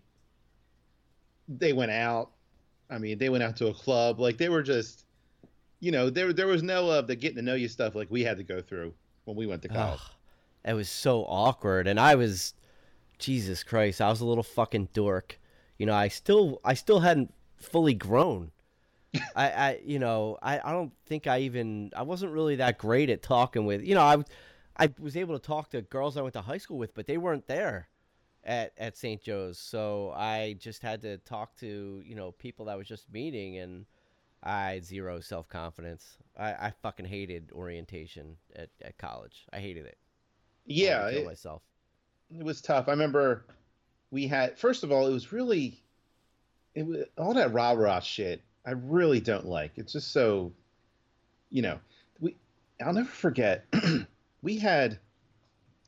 They 1.50 1.74
went 1.74 1.91
out. 1.91 2.31
I 2.91 3.00
mean, 3.00 3.17
they 3.17 3.29
went 3.29 3.43
out 3.43 3.57
to 3.57 3.67
a 3.67 3.74
club. 3.74 4.19
Like 4.19 4.38
they 4.38 4.50
were 4.50 4.62
just 4.62 5.05
you 5.79 5.91
know, 5.91 6.12
there 6.12 6.33
there 6.33 6.45
was 6.45 6.62
no 6.62 6.91
of 6.91 7.07
the 7.07 7.15
getting 7.15 7.38
to 7.38 7.41
know 7.41 7.55
you 7.55 7.67
stuff 7.67 7.95
like 7.95 8.12
we 8.12 8.24
had 8.24 8.38
to 8.38 8.43
go 8.43 8.62
through 8.62 8.93
when 9.25 9.36
we 9.36 9.47
went 9.47 9.63
to 9.63 9.69
college. 9.69 10.00
It 10.63 10.74
was 10.74 10.89
so 10.89 11.24
awkward, 11.24 11.88
and 11.88 12.00
I 12.00 12.13
was, 12.13 12.53
Jesus 13.17 13.63
Christ, 13.63 14.01
I 14.01 14.09
was 14.09 14.21
a 14.21 14.25
little 14.25 14.43
fucking 14.43 14.89
dork. 14.93 15.39
You 15.79 15.88
know, 15.88 15.95
I 15.95 16.09
still, 16.09 16.59
I 16.63 16.75
still 16.75 17.00
hadn't 17.00 17.33
fully 17.55 17.93
grown. 17.93 18.51
I, 19.36 19.50
I, 19.50 19.81
you 19.83 20.00
know, 20.00 20.38
I, 20.41 20.59
I 20.63 20.71
don't 20.71 20.91
think 21.05 21.27
I 21.27 21.39
even, 21.39 21.91
I 21.95 22.03
wasn't 22.03 22.31
really 22.33 22.57
that 22.57 22.77
great 22.77 23.09
at 23.09 23.21
talking 23.21 23.65
with, 23.65 23.83
you 23.83 23.95
know, 23.95 24.01
I, 24.01 24.24
I 24.77 24.93
was 25.00 25.17
able 25.17 25.38
to 25.38 25.45
talk 25.45 25.69
to 25.71 25.81
girls 25.81 26.17
I 26.17 26.21
went 26.21 26.33
to 26.33 26.41
high 26.41 26.57
school 26.57 26.77
with, 26.77 26.93
but 26.93 27.07
they 27.07 27.17
weren't 27.17 27.47
there 27.47 27.89
at 28.43 28.74
at 28.77 28.97
St. 28.97 29.21
Joe's, 29.21 29.59
so 29.59 30.13
I 30.15 30.55
just 30.59 30.81
had 30.81 31.01
to 31.01 31.17
talk 31.19 31.55
to, 31.57 32.01
you 32.05 32.15
know, 32.15 32.31
people 32.31 32.65
that 32.65 32.74
I 32.74 32.75
was 32.75 32.88
just 32.88 33.12
meeting, 33.12 33.57
and 33.57 33.86
I 34.41 34.71
had 34.71 34.86
zero 34.86 35.19
self 35.19 35.47
confidence. 35.50 36.17
I, 36.38 36.53
I 36.53 36.74
fucking 36.81 37.05
hated 37.05 37.51
orientation 37.51 38.38
at, 38.55 38.69
at 38.81 38.97
college. 38.97 39.45
I 39.51 39.59
hated 39.59 39.86
it. 39.86 39.97
Yeah, 40.65 41.09
kill 41.12 41.21
it, 41.21 41.25
myself. 41.25 41.62
it 42.36 42.43
was 42.43 42.62
tough. 42.62 42.88
I 42.88 42.91
remember 42.91 43.45
we 44.12 44.27
had 44.27 44.57
first 44.57 44.83
of 44.83 44.91
all, 44.91 45.07
it 45.07 45.12
was 45.12 45.31
really 45.31 45.83
it 46.74 46.86
was 46.86 47.05
all 47.17 47.33
that 47.33 47.53
rah 47.53 47.71
rah 47.71 48.00
shit. 48.00 48.43
I 48.67 48.71
really 48.71 49.21
don't 49.21 49.45
like. 49.45 49.71
It's 49.77 49.93
just 49.93 50.12
so, 50.12 50.51
you 51.50 51.62
know, 51.62 51.79
we. 52.19 52.36
I'll 52.86 52.93
never 52.93 53.07
forget. 53.07 53.65
we 54.41 54.57
had. 54.59 55.00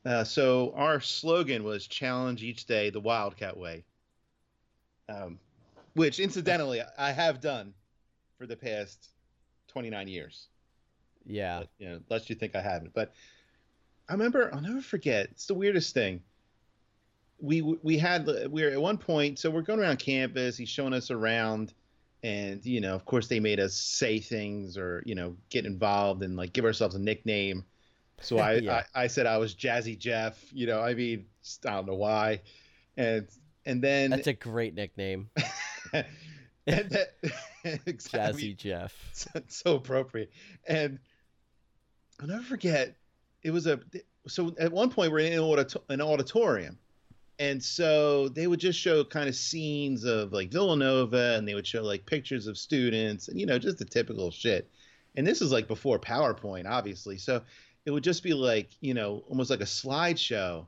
Uh, 0.06 0.24
so 0.24 0.72
our 0.74 0.98
slogan 0.98 1.62
was 1.62 1.86
"Challenge 1.86 2.42
each 2.42 2.64
day 2.64 2.88
the 2.88 2.98
Wildcat 2.98 3.58
way," 3.58 3.84
um, 5.10 5.38
which 5.92 6.18
incidentally 6.18 6.80
I 6.96 7.12
have 7.12 7.42
done 7.42 7.74
for 8.38 8.46
the 8.46 8.56
past 8.56 9.10
twenty 9.68 9.90
nine 9.90 10.08
years. 10.08 10.48
Yeah. 11.26 11.60
but, 11.60 11.68
you 11.78 11.88
know, 11.90 12.00
lest 12.08 12.30
you 12.30 12.36
think 12.36 12.56
I 12.56 12.62
haven't. 12.62 12.94
But 12.94 13.12
I 14.08 14.12
remember, 14.12 14.50
I'll 14.54 14.62
never 14.62 14.80
forget. 14.80 15.28
It's 15.32 15.46
the 15.46 15.54
weirdest 15.54 15.92
thing. 15.92 16.22
We 17.42 17.60
we 17.60 17.98
had 17.98 18.26
we 18.50 18.62
were 18.62 18.70
at 18.70 18.80
one 18.80 18.96
point, 18.96 19.38
so 19.38 19.50
we're 19.50 19.60
going 19.60 19.80
around 19.80 19.98
campus. 19.98 20.56
He's 20.56 20.70
showing 20.70 20.94
us 20.94 21.10
around, 21.10 21.74
and 22.22 22.64
you 22.64 22.80
know, 22.80 22.94
of 22.94 23.04
course, 23.04 23.28
they 23.28 23.40
made 23.40 23.60
us 23.60 23.74
say 23.74 24.18
things 24.18 24.76
or 24.76 25.02
you 25.06 25.14
know 25.14 25.36
get 25.48 25.66
involved 25.66 26.22
and 26.22 26.36
like 26.36 26.52
give 26.52 26.64
ourselves 26.64 26.94
a 26.94 26.98
nickname. 26.98 27.64
So 28.20 28.38
I 28.38 28.54
Yeah. 28.54 28.82
I, 28.94 29.04
I 29.04 29.06
said 29.06 29.26
I 29.26 29.38
was 29.38 29.54
Jazzy 29.54 29.98
Jeff. 29.98 30.38
You 30.52 30.66
know, 30.66 30.80
I 30.80 30.94
mean, 30.94 31.26
I 31.66 31.70
don't 31.70 31.86
know 31.86 31.94
why, 31.94 32.40
and 32.96 33.28
and 33.64 33.82
then 33.82 34.10
That's 34.10 34.26
a 34.26 34.32
great 34.32 34.74
nickname. 34.74 35.30
and 35.92 36.04
that, 36.66 37.14
exactly 37.86 38.54
Jazzy 38.54 38.56
Jeff. 38.56 38.92
so, 39.48 39.74
appropriate. 39.76 40.30
And 40.66 40.98
I'll 42.20 42.28
never 42.28 42.42
forget. 42.42 42.96
It 43.42 43.50
was 43.50 43.66
a 43.66 43.80
so 44.26 44.54
at 44.58 44.70
one 44.70 44.90
point 44.90 45.12
we're 45.12 45.20
in 45.20 45.32
an 45.88 46.00
auditorium, 46.02 46.78
and 47.40 47.60
so 47.62 48.28
they 48.28 48.46
would 48.46 48.60
just 48.60 48.78
show 48.78 49.02
kind 49.02 49.28
of 49.28 49.34
scenes 49.34 50.04
of 50.04 50.32
like 50.32 50.52
Villanova, 50.52 51.34
and 51.36 51.48
they 51.48 51.54
would 51.54 51.66
show 51.66 51.82
like 51.82 52.04
pictures 52.06 52.46
of 52.46 52.58
students, 52.58 53.28
and 53.28 53.40
you 53.40 53.46
know 53.46 53.58
just 53.58 53.78
the 53.78 53.84
typical 53.84 54.30
shit. 54.30 54.70
And 55.16 55.26
this 55.26 55.42
is 55.42 55.50
like 55.50 55.66
before 55.66 55.98
PowerPoint, 55.98 56.70
obviously. 56.70 57.16
So 57.18 57.42
it 57.86 57.90
would 57.90 58.04
just 58.04 58.22
be 58.22 58.34
like 58.34 58.70
you 58.80 58.94
know 58.94 59.24
almost 59.28 59.50
like 59.50 59.62
a 59.62 59.64
slideshow, 59.64 60.66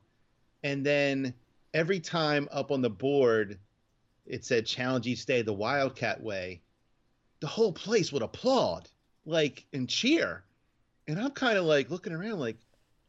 and 0.64 0.85
then 0.85 1.35
every 1.75 2.00
time 2.00 2.49
up 2.50 2.73
on 2.73 2.83
the 2.83 2.91
board 2.91 3.59
it 4.26 4.45
said 4.45 4.64
challenge 4.67 5.07
each 5.07 5.26
day 5.26 5.43
the 5.43 5.52
Wildcat 5.52 6.23
way, 6.23 6.62
the 7.41 7.47
whole 7.47 7.73
place 7.73 8.12
would 8.12 8.23
applaud 8.23 8.88
like 9.26 9.67
and 9.73 9.88
cheer 9.88 10.43
and 11.09 11.21
I'm 11.21 11.31
kind 11.33 11.59
of 11.59 11.64
like 11.64 11.91
looking 11.91 12.12
around, 12.12 12.38
like, 12.38 12.57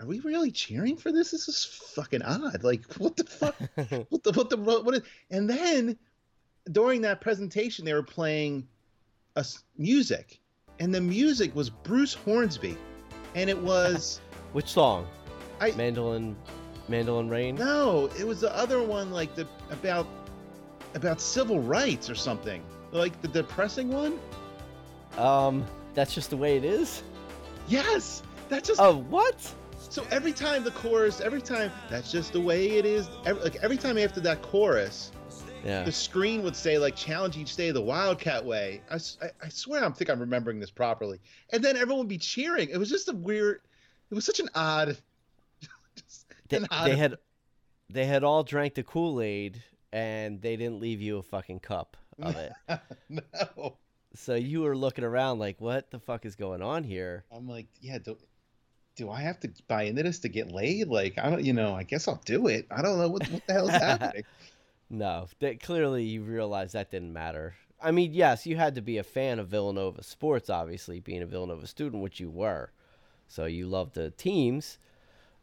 are 0.04 0.08
we 0.08 0.20
really 0.20 0.52
cheering 0.52 0.98
for 0.98 1.12
this? 1.14 1.32
This 1.32 1.48
is 1.48 1.64
fucking 1.96 2.22
odd. 2.22 2.64
Like, 2.64 2.84
what 2.98 3.16
the 3.16 3.24
fuck? 3.24 3.56
what 4.10 4.24
the 4.24 4.32
what 4.34 4.50
the 4.50 4.58
what? 4.58 4.96
Is, 4.96 5.02
and 5.32 5.50
then 5.50 5.98
during 6.72 7.02
that 7.02 7.22
presentation, 7.22 7.86
they 7.86 7.94
were 7.94 8.04
playing 8.04 8.68
a 9.36 9.46
music, 9.78 10.40
and 10.80 10.94
the 10.94 11.02
music 11.02 11.56
was 11.56 11.70
Bruce 11.70 12.14
Hornsby, 12.14 12.78
and 13.36 13.50
it 13.50 13.58
was 13.58 14.20
which 14.54 14.68
song? 14.68 15.08
I 15.62 15.72
Mandolin, 15.72 16.36
Mandolin 16.90 17.30
Rain. 17.30 17.56
No, 17.56 18.10
it 18.20 18.28
was 18.28 18.42
the 18.42 18.54
other 18.56 18.84
one, 18.84 19.12
like 19.12 19.36
the 19.36 19.48
about 19.72 20.08
about 20.96 21.22
civil 21.22 21.60
rights 21.62 22.10
or 22.10 22.16
something, 22.16 22.62
like 22.92 23.20
the 23.22 23.30
depressing 23.30 23.90
one. 23.90 24.20
Um, 25.18 25.66
that's 25.94 26.14
just 26.14 26.30
the 26.30 26.38
way 26.38 26.58
it 26.58 26.66
is. 26.66 27.04
Yes, 27.70 28.22
that's 28.50 28.68
just. 28.68 28.82
Oh, 28.82 28.98
what? 29.10 29.54
So 29.94 30.04
every 30.10 30.34
time 30.34 30.64
the 30.64 30.72
chorus, 30.72 31.22
every 31.22 31.40
time 31.40 31.72
that's 31.88 32.12
just 32.12 32.34
the 32.34 32.42
way 32.42 32.80
it 32.80 32.84
is. 32.84 33.08
Every, 33.28 33.44
like 33.44 33.58
every 33.58 33.78
time 33.78 34.00
after 34.00 34.20
that 34.22 34.42
chorus, 34.42 35.12
yeah. 35.64 35.84
the 35.84 35.92
screen 35.92 36.42
would 36.42 36.56
say 36.56 36.80
like 36.80 36.96
challenge 36.96 37.38
each 37.38 37.56
day 37.56 37.70
the 37.70 37.80
Wildcat 37.80 38.44
way. 38.44 38.82
I, 38.90 38.96
I, 38.96 39.30
I 39.44 39.50
swear 39.50 39.86
I 39.86 39.90
think 39.92 40.10
I'm 40.10 40.20
remembering 40.20 40.60
this 40.60 40.72
properly. 40.72 41.20
And 41.52 41.64
then 41.64 41.78
everyone 41.78 42.00
would 42.00 42.08
be 42.08 42.18
cheering. 42.18 42.70
It 42.72 42.78
was 42.78 42.90
just 42.90 43.08
a 43.08 43.14
weird. 43.14 43.62
It 44.10 44.16
was 44.16 44.26
such 44.26 44.40
an 44.40 44.50
odd. 44.56 44.98
they, 46.50 46.58
an 46.58 46.68
odd... 46.72 46.88
they 46.88 46.96
had, 46.96 47.16
they 47.88 48.06
had 48.08 48.24
all 48.24 48.44
drank 48.44 48.74
the 48.74 48.82
Kool 48.82 49.22
Aid 49.22 49.62
and 49.92 50.42
they 50.42 50.56
didn't 50.56 50.80
leave 50.80 51.02
you 51.02 51.20
a 51.20 51.22
fucking 51.22 51.60
cup 51.60 51.98
of 52.20 52.36
it. 52.36 52.52
no. 53.10 53.78
So 54.16 54.34
you 54.34 54.62
were 54.62 54.76
looking 54.76 55.04
around 55.04 55.38
like, 55.38 55.62
what 55.62 55.92
the 55.92 56.00
fuck 56.00 56.26
is 56.26 56.36
going 56.36 56.64
on 56.64 56.84
here? 56.84 57.26
I'm 57.32 57.48
like, 57.48 57.68
yeah, 57.80 58.00
do, 58.00 58.18
do 58.96 59.10
I 59.10 59.22
have 59.22 59.40
to 59.42 59.52
buy 59.68 59.84
into 59.84 60.04
this 60.04 60.20
to 60.20 60.30
get 60.30 60.52
laid? 60.52 60.88
Like, 60.88 61.18
I 61.18 61.30
don't, 61.30 61.44
you 61.44 61.54
know, 61.54 61.74
I 61.74 61.84
guess 61.84 62.08
I'll 62.08 62.22
do 62.26 62.48
it. 62.48 62.68
I 62.70 62.82
don't 62.82 62.98
know 62.98 63.10
what, 63.10 63.28
what 63.30 63.46
the 63.48 63.54
hell 63.54 63.70
is 63.70 63.76
happening. 63.76 64.24
no, 64.90 65.28
that 65.40 65.62
clearly 65.62 66.04
you 66.04 66.24
realize 66.24 66.74
that 66.74 66.92
didn't 66.92 67.14
matter. 67.14 67.56
I 67.82 67.92
mean, 67.92 68.14
yes, 68.14 68.46
you 68.46 68.56
had 68.56 68.76
to 68.76 68.82
be 68.82 68.98
a 68.98 69.04
fan 69.04 69.40
of 69.40 69.48
Villanova 69.48 70.04
sports, 70.04 70.50
obviously, 70.50 71.00
being 71.00 71.22
a 71.22 71.26
Villanova 71.26 71.68
student, 71.68 72.02
which 72.02 72.20
you 72.20 72.30
were. 72.30 72.72
So 73.28 73.46
you 73.46 73.68
loved 73.68 73.96
the 73.96 74.12
teams. 74.12 74.78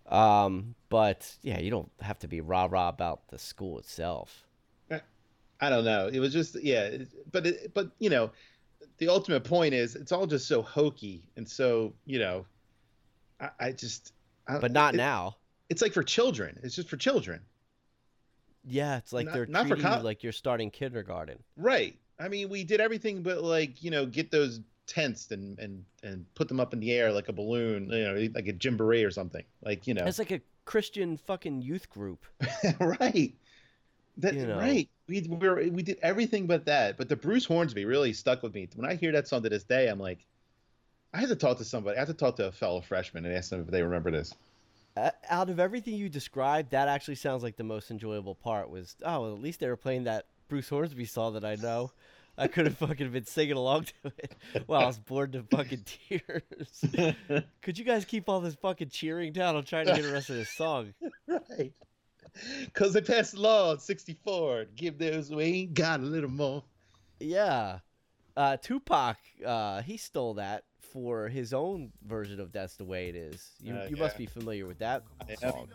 Um, 0.07 0.75
but 0.89 1.37
yeah, 1.43 1.61
you 1.61 1.71
don't 1.71 1.91
have 2.01 2.19
to 2.21 2.29
be 2.29 2.41
rah 2.41 2.69
rah 2.71 2.89
about 2.89 3.29
the 3.29 3.39
school 3.39 3.79
itself. 3.79 4.47
I 5.61 5.69
don't 5.69 5.85
know. 5.85 6.09
It 6.11 6.21
was 6.21 6.33
just 6.33 6.61
yeah, 6.63 6.91
but 7.31 7.47
it, 7.47 7.75
but 7.75 7.91
you 7.99 8.11
know, 8.11 8.31
the 8.99 9.09
ultimate 9.09 9.45
point 9.45 9.75
is 9.75 9.95
it's 9.95 10.13
all 10.13 10.27
just 10.27 10.49
so 10.49 10.63
hokey 10.63 11.23
and 11.37 11.49
so 11.49 11.93
you 12.07 12.19
know 12.19 12.47
i, 13.41 13.51
I 13.59 13.73
just 13.73 14.13
I, 14.47 14.59
but 14.59 14.73
not 14.73 14.95
it, 14.95 14.99
now 14.99 15.37
it's 15.69 15.83
like 15.83 15.93
for 15.93 16.03
children 16.03 16.59
it's 16.63 16.75
just 16.75 16.89
for 16.89 16.97
children 16.97 17.41
yeah 18.65 18.99
it's 18.99 19.13
like 19.13 19.27
not, 19.27 19.35
they're 19.35 19.47
not 19.47 19.69
for 19.69 19.77
like 19.77 20.23
you're 20.23 20.33
starting 20.33 20.71
kindergarten 20.71 21.39
right 21.57 21.97
i 22.19 22.29
mean 22.29 22.49
we 22.49 22.65
did 22.65 22.81
everything 22.81 23.23
but 23.23 23.43
like 23.43 23.83
you 23.83 23.91
know 23.91 24.07
get 24.07 24.31
those 24.31 24.61
tents 24.87 25.31
and 25.31 25.59
and 25.59 25.85
and 26.03 26.27
put 26.35 26.49
them 26.49 26.59
up 26.59 26.73
in 26.73 26.81
the 26.81 26.91
air 26.93 27.13
like 27.13 27.29
a 27.29 27.33
balloon 27.33 27.89
you 27.91 28.03
know 28.03 28.29
like 28.35 28.49
a 28.49 28.55
jamboree 28.61 29.05
or 29.05 29.11
something 29.11 29.45
like 29.63 29.87
you 29.87 29.95
know 29.95 30.05
it's 30.05 30.19
like 30.19 30.33
a 30.33 30.41
christian 30.65 31.17
fucking 31.17 31.63
youth 31.63 31.89
group 31.89 32.27
right 32.81 33.35
that 34.21 34.35
you 34.35 34.47
know. 34.47 34.59
right. 34.59 34.89
We 35.09 35.23
we 35.23 35.49
were, 35.49 35.57
we 35.71 35.83
did 35.83 35.99
everything 36.03 36.47
but 36.47 36.67
that. 36.67 36.97
But 36.97 37.09
the 37.09 37.17
Bruce 37.17 37.45
Hornsby 37.45 37.85
really 37.85 38.13
stuck 38.13 38.43
with 38.43 38.55
me. 38.55 38.69
When 38.75 38.89
I 38.89 38.95
hear 38.95 39.13
that 39.13 39.29
song 39.29 39.43
to 39.43 39.49
this 39.49 39.65
day, 39.65 39.89
I'm 39.89 39.99
like, 39.99 40.27
I 41.13 41.19
had 41.19 41.29
to 41.29 41.37
talk 41.37 41.59
to 41.59 41.65
somebody. 41.65 41.97
I 41.97 42.01
had 42.01 42.09
to 42.09 42.15
talk 42.15 42.37
to 42.37 42.49
a 42.49 42.53
fellow 42.53 42.81
freshman 42.81 43.25
and 43.25 43.35
ask 43.35 43.51
them 43.51 43.61
if 43.61 43.67
they 43.67 43.83
remember 43.83 44.11
this. 44.11 44.35
Uh, 44.97 45.11
out 45.29 45.51
of 45.51 45.59
everything 45.59 45.95
you 45.95 46.09
described, 46.09 46.71
that 46.71 46.89
actually 46.89 47.15
sounds 47.15 47.43
like 47.43 47.57
the 47.57 47.65
most 47.65 47.91
enjoyable 47.91 48.35
part. 48.35 48.71
Was 48.71 48.97
oh, 49.05 49.23
well, 49.23 49.33
at 49.33 49.41
least 49.41 49.61
they 49.61 49.69
were 49.69 49.77
playing 49.77 50.05
that 50.05 50.27
Bruce 50.49 50.69
Hornsby 50.69 51.05
song 51.05 51.35
that 51.35 51.45
I 51.45 51.57
know. 51.57 51.93
I 52.37 52.49
could 52.49 52.67
have 52.67 52.77
fucking 52.79 53.11
been 53.11 53.27
singing 53.27 53.57
along 53.57 53.85
to 53.85 54.13
it 54.19 54.37
while 54.67 54.83
I 54.83 54.87
was 54.87 54.99
bored 54.99 55.33
to 55.33 55.43
fucking 55.43 55.85
tears. 56.09 57.15
could 57.63 57.79
you 57.79 57.85
guys 57.85 58.05
keep 58.05 58.29
all 58.29 58.41
this 58.41 58.55
fucking 58.57 58.89
cheering 58.89 59.33
down? 59.33 59.57
I'm 59.57 59.65
trying 59.65 59.87
to 59.87 59.95
get 59.95 60.03
the 60.03 60.13
rest 60.13 60.31
of 60.31 60.37
this 60.37 60.51
song. 60.51 60.95
Right. 61.29 61.73
Because 62.65 62.93
they 62.93 63.01
passed 63.01 63.33
the 63.33 63.41
law 63.41 63.73
in 63.73 63.79
64 63.79 64.67
give 64.77 64.99
those 64.99 65.29
who 65.29 65.41
ain't 65.41 65.75
got 65.75 66.01
a 66.01 66.05
little 66.05 66.31
more. 66.31 66.63
Yeah. 67.19 67.81
Uh, 68.37 68.57
Tupac, 68.57 69.17
uh, 69.45 69.83
he 69.83 69.97
stole 69.97 70.35
that 70.35 70.65
for 70.81 71.29
his 71.29 71.53
own 71.53 71.93
version 72.07 72.41
of 72.41 72.53
That's 72.53 72.77
the 72.77 72.85
Way 72.85 73.09
It 73.09 73.17
Is. 73.17 73.51
You, 73.63 73.75
uh, 73.75 73.87
you 73.89 73.97
yeah. 73.97 74.03
must 74.03 74.19
be 74.19 74.27
familiar 74.27 74.67
with 74.67 74.79
that 74.79 75.03
I 75.29 75.35
song. 75.35 75.69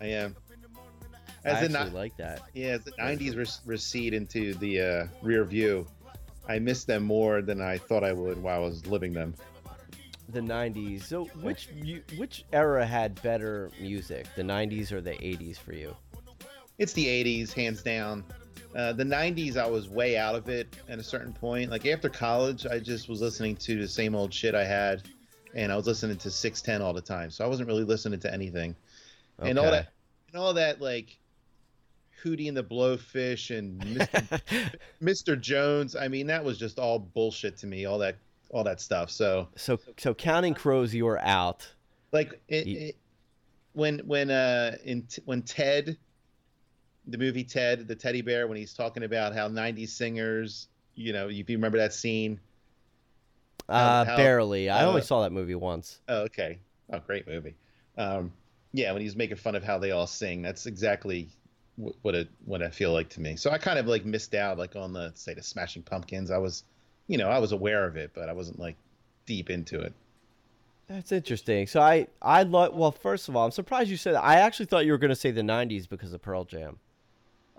I 0.00 0.06
am. 0.06 0.36
As 1.44 1.56
I 1.56 1.64
actually 1.64 1.90
like 1.90 2.16
that. 2.16 2.42
Yeah, 2.54 2.68
as 2.68 2.84
the 2.84 2.92
90s 2.92 3.36
re- 3.36 3.72
recede 3.72 4.14
into 4.14 4.54
the 4.54 4.80
uh, 4.80 5.06
rear 5.22 5.44
view, 5.44 5.86
I 6.48 6.58
miss 6.58 6.84
them 6.84 7.02
more 7.04 7.42
than 7.42 7.60
I 7.60 7.78
thought 7.78 8.04
I 8.04 8.12
would 8.12 8.42
while 8.42 8.56
I 8.56 8.66
was 8.66 8.86
living 8.86 9.12
them 9.12 9.34
the 10.28 10.40
90s. 10.40 11.04
So 11.04 11.24
which 11.40 11.68
which 12.16 12.44
era 12.52 12.84
had 12.84 13.20
better 13.22 13.70
music, 13.80 14.26
the 14.36 14.42
90s 14.42 14.92
or 14.92 15.00
the 15.00 15.12
80s 15.12 15.58
for 15.58 15.72
you? 15.72 15.96
It's 16.78 16.92
the 16.92 17.06
80s, 17.06 17.52
hands 17.52 17.82
down. 17.82 18.24
Uh, 18.74 18.92
the 18.92 19.04
90s, 19.04 19.56
I 19.56 19.68
was 19.68 19.88
way 19.88 20.16
out 20.16 20.34
of 20.34 20.48
it 20.48 20.76
at 20.88 20.98
a 20.98 21.02
certain 21.02 21.32
point. 21.32 21.70
Like 21.70 21.86
after 21.86 22.08
college, 22.08 22.66
I 22.66 22.80
just 22.80 23.08
was 23.08 23.20
listening 23.20 23.56
to 23.56 23.78
the 23.80 23.86
same 23.86 24.14
old 24.16 24.34
shit 24.34 24.54
I 24.54 24.64
had, 24.64 25.02
and 25.54 25.70
I 25.70 25.76
was 25.76 25.86
listening 25.86 26.16
to 26.18 26.30
610 26.30 26.84
all 26.84 26.92
the 26.92 27.00
time. 27.00 27.30
So 27.30 27.44
I 27.44 27.48
wasn't 27.48 27.68
really 27.68 27.84
listening 27.84 28.18
to 28.20 28.32
anything, 28.32 28.74
okay. 29.40 29.50
and 29.50 29.58
all 29.58 29.70
that, 29.70 29.88
and 30.32 30.40
all 30.40 30.54
that 30.54 30.80
like 30.80 31.18
Hootie 32.24 32.48
and 32.48 32.56
the 32.56 32.64
Blowfish 32.64 33.56
and 33.56 33.80
Mr. 33.80 34.40
Mr. 35.02 35.40
Jones. 35.40 35.94
I 35.94 36.08
mean, 36.08 36.26
that 36.26 36.44
was 36.44 36.58
just 36.58 36.78
all 36.80 36.98
bullshit 36.98 37.56
to 37.58 37.68
me. 37.68 37.84
All 37.84 37.98
that 37.98 38.16
all 38.50 38.64
that 38.64 38.80
stuff. 38.80 39.10
So 39.10 39.48
so 39.56 39.78
so 39.98 40.14
counting 40.14 40.54
crows, 40.54 40.94
you 40.94 41.06
are 41.06 41.20
out. 41.20 41.68
Like 42.12 42.40
it, 42.48 42.66
it, 42.66 42.96
when 43.72 44.00
when 44.00 44.30
uh 44.30 44.76
in 44.84 45.06
when 45.26 45.42
Ted, 45.42 45.96
the 47.06 47.18
movie 47.18 47.44
Ted, 47.44 47.86
the 47.88 47.94
teddy 47.94 48.22
bear, 48.22 48.46
when 48.46 48.56
he's 48.56 48.74
talking 48.74 49.02
about 49.02 49.34
how 49.34 49.48
'90s 49.48 49.90
singers, 49.90 50.68
you 50.94 51.12
know, 51.12 51.28
if 51.28 51.48
you 51.50 51.56
remember 51.56 51.78
that 51.78 51.92
scene. 51.92 52.40
Uh, 53.68 54.04
how, 54.04 54.16
barely. 54.16 54.68
I 54.68 54.84
uh, 54.84 54.88
only 54.88 55.00
saw 55.00 55.22
that 55.22 55.32
movie 55.32 55.54
once. 55.54 56.00
Oh, 56.08 56.22
okay. 56.22 56.58
Oh, 56.92 56.98
great 56.98 57.26
movie. 57.26 57.54
Um, 57.96 58.32
yeah, 58.72 58.92
when 58.92 59.00
he's 59.00 59.16
making 59.16 59.36
fun 59.36 59.54
of 59.54 59.64
how 59.64 59.78
they 59.78 59.92
all 59.92 60.06
sing, 60.06 60.42
that's 60.42 60.66
exactly 60.66 61.28
what 62.02 62.14
it 62.14 62.28
what 62.44 62.62
I 62.62 62.68
feel 62.68 62.92
like 62.92 63.08
to 63.10 63.20
me. 63.20 63.36
So 63.36 63.50
I 63.50 63.58
kind 63.58 63.78
of 63.78 63.86
like 63.86 64.04
missed 64.04 64.34
out, 64.34 64.58
like 64.58 64.76
on 64.76 64.92
the 64.92 65.12
say 65.14 65.34
the 65.34 65.42
Smashing 65.42 65.82
Pumpkins. 65.82 66.30
I 66.30 66.38
was 66.38 66.64
you 67.06 67.18
know, 67.18 67.28
I 67.28 67.38
was 67.38 67.52
aware 67.52 67.86
of 67.86 67.96
it, 67.96 68.12
but 68.14 68.28
I 68.28 68.32
wasn't 68.32 68.58
like 68.58 68.76
deep 69.26 69.50
into 69.50 69.80
it. 69.80 69.92
That's 70.86 71.12
interesting. 71.12 71.66
So 71.66 71.80
I, 71.80 72.08
I 72.20 72.42
love. 72.42 72.74
Well, 72.74 72.92
first 72.92 73.28
of 73.28 73.36
all, 73.36 73.44
I'm 73.44 73.50
surprised 73.50 73.90
you 73.90 73.96
said 73.96 74.14
that. 74.14 74.24
I 74.24 74.36
actually 74.36 74.66
thought 74.66 74.84
you 74.84 74.92
were 74.92 74.98
going 74.98 75.10
to 75.10 75.16
say 75.16 75.30
the 75.30 75.42
'90s 75.42 75.88
because 75.88 76.12
of 76.12 76.20
Pearl 76.20 76.44
Jam, 76.44 76.78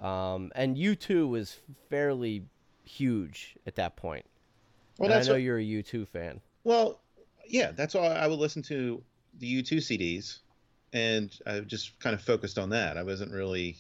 um, 0.02 0.52
and 0.56 0.76
U2 0.76 1.30
was 1.30 1.58
fairly 1.90 2.44
huge 2.84 3.56
at 3.66 3.76
that 3.76 3.96
point. 3.96 4.26
Well, 4.98 5.12
I 5.12 5.22
know 5.22 5.34
what, 5.34 5.42
you're 5.42 5.60
a 5.60 5.64
U2 5.64 6.08
fan. 6.08 6.40
Well, 6.64 7.02
yeah, 7.48 7.72
that's 7.72 7.94
why 7.94 8.08
I 8.08 8.28
would 8.28 8.40
listen 8.40 8.62
to 8.64 9.02
the 9.40 9.62
U2 9.62 9.78
CDs, 9.78 10.40
and 10.94 11.38
I 11.46 11.60
just 11.62 12.00
kind 12.00 12.14
of 12.14 12.22
focused 12.22 12.58
on 12.58 12.70
that. 12.70 12.98
I 12.98 13.04
wasn't 13.04 13.32
really 13.32 13.78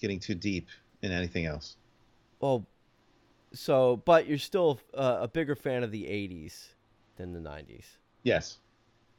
getting 0.00 0.18
too 0.18 0.34
deep 0.34 0.68
in 1.02 1.12
anything 1.12 1.46
else. 1.46 1.76
Well, 2.40 2.66
so, 3.52 4.02
but 4.04 4.26
you're 4.26 4.38
still 4.38 4.80
uh, 4.94 5.18
a 5.20 5.28
bigger 5.28 5.54
fan 5.54 5.82
of 5.82 5.92
the 5.92 6.04
'80s 6.04 6.66
than 7.16 7.32
the 7.32 7.38
'90s. 7.38 7.84
Yes. 8.24 8.58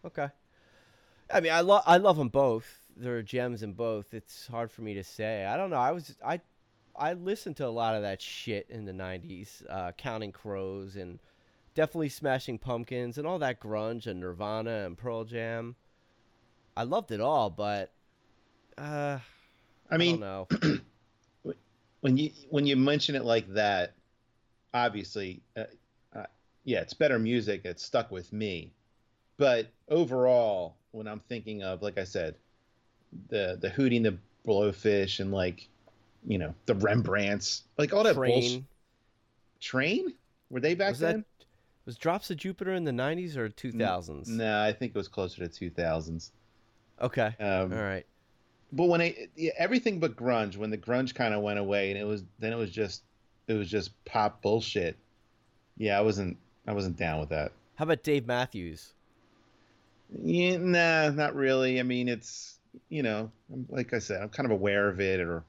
Okay. 0.05 0.29
I 1.33 1.39
mean, 1.39 1.53
I 1.53 1.61
love 1.61 1.83
I 1.85 1.97
love 1.97 2.17
them 2.17 2.29
both. 2.29 2.79
There 2.95 3.17
are 3.17 3.23
gems 3.23 3.63
in 3.63 3.73
both. 3.73 4.13
It's 4.13 4.47
hard 4.47 4.71
for 4.71 4.81
me 4.81 4.93
to 4.93 5.03
say. 5.03 5.45
I 5.45 5.57
don't 5.57 5.69
know. 5.69 5.77
I 5.77 5.91
was 5.91 6.15
I 6.25 6.41
I 6.95 7.13
listened 7.13 7.57
to 7.57 7.67
a 7.67 7.69
lot 7.69 7.95
of 7.95 8.03
that 8.03 8.21
shit 8.21 8.67
in 8.69 8.85
the 8.85 8.93
'90s, 8.93 9.63
uh, 9.69 9.91
Counting 9.97 10.31
Crows 10.31 10.95
and 10.95 11.19
definitely 11.73 12.09
Smashing 12.09 12.57
Pumpkins 12.57 13.17
and 13.17 13.27
all 13.27 13.39
that 13.39 13.59
grunge 13.59 14.07
and 14.07 14.19
Nirvana 14.19 14.85
and 14.85 14.97
Pearl 14.97 15.25
Jam. 15.25 15.75
I 16.77 16.83
loved 16.83 17.11
it 17.11 17.21
all, 17.21 17.49
but 17.49 17.91
uh, 18.77 19.19
I 19.89 19.97
mean, 19.97 20.23
I 20.23 20.45
when 22.01 22.17
you 22.17 22.31
when 22.49 22.65
you 22.65 22.75
mention 22.75 23.15
it 23.15 23.23
like 23.23 23.47
that, 23.53 23.93
obviously, 24.73 25.41
uh, 25.55 25.63
uh, 26.15 26.25
yeah, 26.63 26.81
it's 26.81 26.93
better 26.93 27.19
music. 27.19 27.61
It's 27.65 27.83
stuck 27.83 28.11
with 28.11 28.33
me, 28.33 28.73
but 29.37 29.67
overall, 29.89 30.77
when 30.91 31.07
I'm 31.07 31.19
thinking 31.19 31.63
of, 31.63 31.81
like 31.81 31.97
I 31.97 32.03
said, 32.03 32.35
the 33.29 33.57
the 33.59 33.69
Hootie 33.69 33.97
and 33.97 34.05
the 34.05 34.17
Blowfish 34.47 35.19
and 35.19 35.31
like, 35.31 35.67
you 36.27 36.37
know, 36.37 36.53
the 36.65 36.75
Rembrandts, 36.75 37.63
like 37.77 37.93
all 37.93 38.03
that 38.03 38.15
Train. 38.15 38.31
bullshit. 38.41 38.63
Train? 39.61 40.13
Were 40.49 40.59
they 40.59 40.75
back 40.75 40.91
Was 40.91 40.99
that 40.99 41.11
then? 41.13 41.25
was 41.85 41.97
Drops 41.97 42.29
of 42.31 42.37
Jupiter 42.37 42.73
in 42.73 42.83
the 42.83 42.91
'90s 42.91 43.35
or 43.35 43.49
2000s? 43.49 44.27
No, 44.27 44.61
I 44.61 44.71
think 44.73 44.91
it 44.93 44.97
was 44.97 45.07
closer 45.07 45.47
to 45.47 45.71
2000s. 45.71 46.31
Okay. 47.01 47.35
Um, 47.39 47.73
all 47.73 47.79
right. 47.83 48.05
but 48.71 48.85
when 48.85 49.13
yeah, 49.35 49.51
everything 49.57 49.99
but 49.99 50.15
grunge 50.15 50.55
when 50.57 50.69
the 50.69 50.77
grunge 50.77 51.13
kind 51.13 51.33
of 51.33 51.41
went 51.41 51.59
away 51.59 51.89
and 51.91 51.99
it 51.99 52.03
was 52.05 52.23
then 52.39 52.53
it 52.53 52.55
was 52.55 52.71
just 52.71 53.03
it 53.47 53.53
was 53.53 53.69
just 53.69 53.91
pop 54.05 54.41
bullshit 54.41 54.95
yeah 55.77 55.97
i 55.97 56.01
wasn't 56.01 56.37
i 56.67 56.71
wasn't 56.73 56.95
down 56.97 57.19
with 57.19 57.29
that 57.29 57.51
How 57.75 57.83
about 57.83 58.01
Dave 58.03 58.25
Matthews? 58.25 58.93
yeah 60.23 60.57
nah 60.57 61.09
not 61.09 61.35
really 61.35 61.79
i 61.79 61.83
mean 61.83 62.07
it's 62.07 62.54
you 62.89 63.03
know 63.03 63.31
I'm- 63.51 63.65
like 63.69 63.93
i 63.93 63.99
said 63.99 64.21
i'm 64.21 64.29
kind 64.29 64.45
of 64.45 64.51
aware 64.51 64.87
of 64.89 64.99
it 64.99 65.19
or 65.19 65.43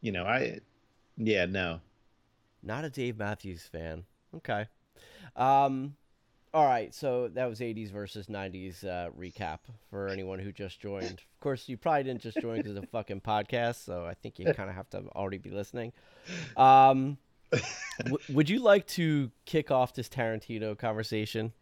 you 0.00 0.12
know 0.12 0.24
i 0.24 0.60
yeah 1.16 1.46
no 1.46 1.80
Not 2.62 2.84
a 2.84 2.90
Dave 2.90 3.16
Matthews 3.16 3.62
fan. 3.62 4.04
Okay. 4.34 4.66
Um, 5.36 5.94
all 6.52 6.64
right. 6.66 6.92
So 6.94 7.28
that 7.28 7.46
was 7.48 7.60
80s 7.60 7.90
versus 7.92 8.26
90s 8.26 8.84
uh, 8.84 9.10
recap 9.16 9.60
for 9.88 10.08
anyone 10.08 10.38
who 10.40 10.50
just 10.52 10.80
joined. 10.80 11.20
Of 11.20 11.40
course, 11.40 11.68
you 11.68 11.76
probably 11.76 12.02
didn't 12.04 12.22
just 12.22 12.38
join 12.40 12.56
because 12.56 12.76
it's 12.76 12.84
a 12.84 12.88
fucking 12.88 13.20
podcast, 13.20 13.84
so 13.84 14.04
I 14.04 14.14
think 14.14 14.38
you 14.40 14.52
kind 14.52 14.68
of 14.68 14.74
have 14.74 14.90
to 14.90 15.04
already 15.14 15.38
be 15.38 15.50
listening. 15.50 15.92
Um, 16.56 17.18
w- 17.98 18.18
would 18.30 18.50
you 18.50 18.58
like 18.60 18.86
to 18.88 19.30
kick 19.44 19.70
off 19.70 19.94
this 19.94 20.08
Tarantino 20.08 20.76
conversation? 20.76 21.52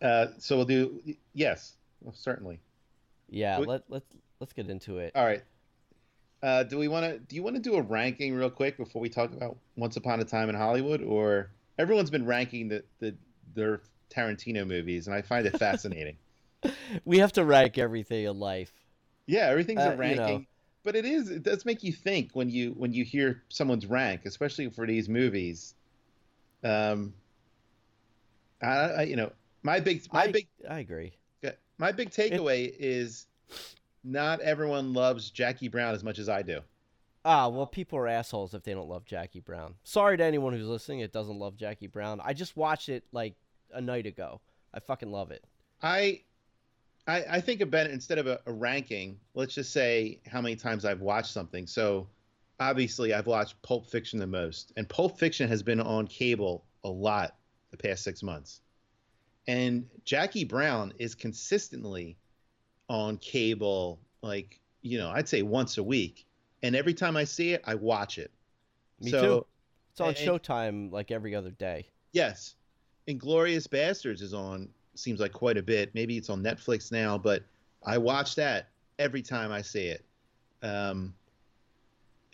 uh 0.00 0.26
so 0.38 0.56
we'll 0.56 0.64
do 0.66 1.00
yes 1.34 1.76
certainly 2.12 2.58
Yeah. 3.32 3.58
Would- 3.58 3.68
Let 3.68 3.82
let's 3.88 4.06
let's 4.40 4.52
get 4.52 4.68
into 4.68 4.98
it. 4.98 5.12
all 5.16 5.24
right 5.24 5.42
uh 6.42 6.62
do 6.64 6.76
we 6.78 6.88
want 6.88 7.04
to 7.06 7.18
do 7.20 7.36
you 7.36 7.42
want 7.42 7.54
to 7.56 7.62
do 7.62 7.74
a 7.76 7.82
ranking 7.82 8.34
real 8.34 8.50
quick 8.50 8.76
before 8.76 9.00
we 9.00 9.08
talk 9.08 9.32
about 9.32 9.56
once 9.76 9.96
upon 9.96 10.18
a 10.20 10.24
time 10.24 10.48
in 10.48 10.56
hollywood 10.56 11.00
or 11.02 11.50
everyone's 11.78 12.10
been 12.10 12.26
ranking 12.26 12.68
the 12.68 12.82
the 12.98 13.14
their 13.54 13.80
tarantino 14.10 14.66
movies 14.66 15.06
and 15.06 15.14
i 15.14 15.22
find 15.22 15.46
it 15.46 15.56
fascinating 15.58 16.16
We 17.04 17.18
have 17.18 17.32
to 17.32 17.44
rank 17.44 17.76
everything 17.78 18.24
in 18.24 18.38
life. 18.38 18.72
Yeah, 19.26 19.46
everything's 19.46 19.80
Uh, 19.80 19.88
a 19.88 19.92
you 19.92 19.96
ranking, 19.98 20.38
know. 20.40 20.44
but 20.84 20.94
it 20.94 21.04
is 21.04 21.28
it 21.28 21.42
does 21.42 21.64
make 21.64 21.82
you 21.82 21.92
think 21.92 22.30
when 22.34 22.50
you 22.50 22.70
when 22.76 22.92
you 22.92 23.04
hear 23.04 23.42
someone's 23.48 23.84
rank, 23.86 24.26
especially 24.26 24.68
for 24.70 24.86
these 24.86 25.08
movies. 25.08 25.74
Um, 26.62 27.14
I, 28.62 28.66
I 28.68 29.02
you 29.02 29.16
know 29.16 29.32
my 29.64 29.80
big 29.80 30.02
my 30.12 30.22
I, 30.22 30.32
big 30.32 30.46
I 30.68 30.78
agree. 30.78 31.14
My 31.78 31.92
big 31.92 32.10
takeaway 32.10 32.74
is 32.78 33.26
not 34.04 34.40
everyone 34.40 34.92
loves 34.92 35.30
Jackie 35.30 35.68
Brown 35.68 35.94
as 35.94 36.02
much 36.02 36.18
as 36.18 36.28
I 36.28 36.42
do. 36.42 36.60
Ah, 37.24 37.48
well, 37.48 37.66
people 37.66 37.98
are 37.98 38.08
assholes 38.08 38.52
if 38.52 38.64
they 38.64 38.74
don't 38.74 38.88
love 38.88 39.04
Jackie 39.04 39.40
Brown. 39.40 39.74
Sorry 39.84 40.16
to 40.16 40.24
anyone 40.24 40.52
who's 40.52 40.66
listening 40.66 41.00
that 41.00 41.12
doesn't 41.12 41.38
love 41.38 41.56
Jackie 41.56 41.86
Brown. 41.86 42.20
I 42.22 42.32
just 42.32 42.56
watched 42.56 42.88
it 42.88 43.04
like 43.12 43.34
a 43.72 43.80
night 43.80 44.06
ago. 44.06 44.40
I 44.74 44.80
fucking 44.80 45.12
love 45.12 45.30
it. 45.30 45.44
I 45.82 46.22
I, 47.06 47.24
I 47.30 47.40
think 47.40 47.60
about 47.60 47.86
it 47.86 47.92
instead 47.92 48.18
of 48.18 48.26
a, 48.26 48.40
a 48.46 48.52
ranking. 48.52 49.18
Let's 49.34 49.54
just 49.54 49.72
say 49.72 50.20
how 50.26 50.40
many 50.40 50.56
times 50.56 50.84
I've 50.84 51.00
watched 51.00 51.32
something. 51.32 51.66
So 51.66 52.08
obviously 52.60 53.12
I've 53.12 53.26
watched 53.26 53.60
Pulp 53.62 53.86
Fiction 53.86 54.18
the 54.18 54.26
most, 54.26 54.72
and 54.76 54.88
Pulp 54.88 55.18
Fiction 55.18 55.48
has 55.48 55.62
been 55.62 55.80
on 55.80 56.06
cable 56.06 56.64
a 56.84 56.88
lot 56.88 57.36
the 57.70 57.76
past 57.76 58.04
six 58.04 58.22
months. 58.22 58.60
And 59.46 59.86
Jackie 60.04 60.44
Brown 60.44 60.92
is 60.98 61.14
consistently 61.14 62.16
on 62.88 63.16
cable, 63.18 63.98
like 64.22 64.60
you 64.82 64.98
know, 64.98 65.10
I'd 65.10 65.28
say 65.28 65.42
once 65.42 65.78
a 65.78 65.82
week. 65.82 66.26
And 66.62 66.76
every 66.76 66.94
time 66.94 67.16
I 67.16 67.24
see 67.24 67.52
it, 67.52 67.62
I 67.64 67.74
watch 67.74 68.18
it. 68.18 68.30
Me 69.00 69.10
so, 69.10 69.22
too. 69.22 69.46
It's 69.90 70.00
on 70.00 70.08
and- 70.08 70.16
Showtime 70.16 70.92
like 70.92 71.10
every 71.10 71.34
other 71.34 71.50
day. 71.50 71.88
Yes. 72.12 72.54
Inglourious 73.08 73.66
Basterds 73.66 74.22
is 74.22 74.32
on 74.34 74.68
seems 74.94 75.18
like 75.20 75.32
quite 75.32 75.56
a 75.56 75.62
bit. 75.62 75.94
Maybe 75.94 76.16
it's 76.16 76.30
on 76.30 76.42
Netflix 76.42 76.92
now, 76.92 77.18
but 77.18 77.42
I 77.84 77.98
watch 77.98 78.36
that 78.36 78.68
every 78.98 79.22
time 79.22 79.50
I 79.50 79.62
see 79.62 79.86
it. 79.86 80.04
Um 80.62 81.14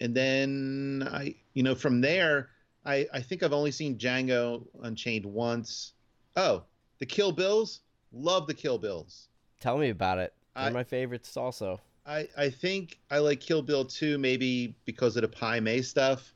and 0.00 0.14
then 0.14 1.08
I 1.10 1.34
you 1.54 1.62
know 1.62 1.74
from 1.74 2.00
there 2.00 2.50
I 2.84 3.06
I 3.12 3.20
think 3.20 3.42
I've 3.42 3.52
only 3.52 3.70
seen 3.70 3.96
Django 3.96 4.66
Unchained 4.82 5.24
once. 5.24 5.92
Oh, 6.36 6.64
the 6.98 7.06
Kill 7.06 7.32
Bills? 7.32 7.80
Love 8.12 8.46
the 8.46 8.54
Kill 8.54 8.78
Bills. 8.78 9.28
Tell 9.60 9.78
me 9.78 9.90
about 9.90 10.18
it. 10.18 10.32
They're 10.54 10.64
I- 10.66 10.70
my 10.70 10.84
favorites 10.84 11.36
also. 11.36 11.80
I, 12.06 12.26
I 12.38 12.48
think 12.48 12.98
I 13.10 13.18
like 13.18 13.38
Kill 13.40 13.60
Bill 13.60 13.84
2 13.84 14.16
maybe 14.16 14.74
because 14.86 15.16
of 15.16 15.22
the 15.22 15.28
Pai 15.28 15.60
Mei 15.60 15.82
stuff. 15.82 16.32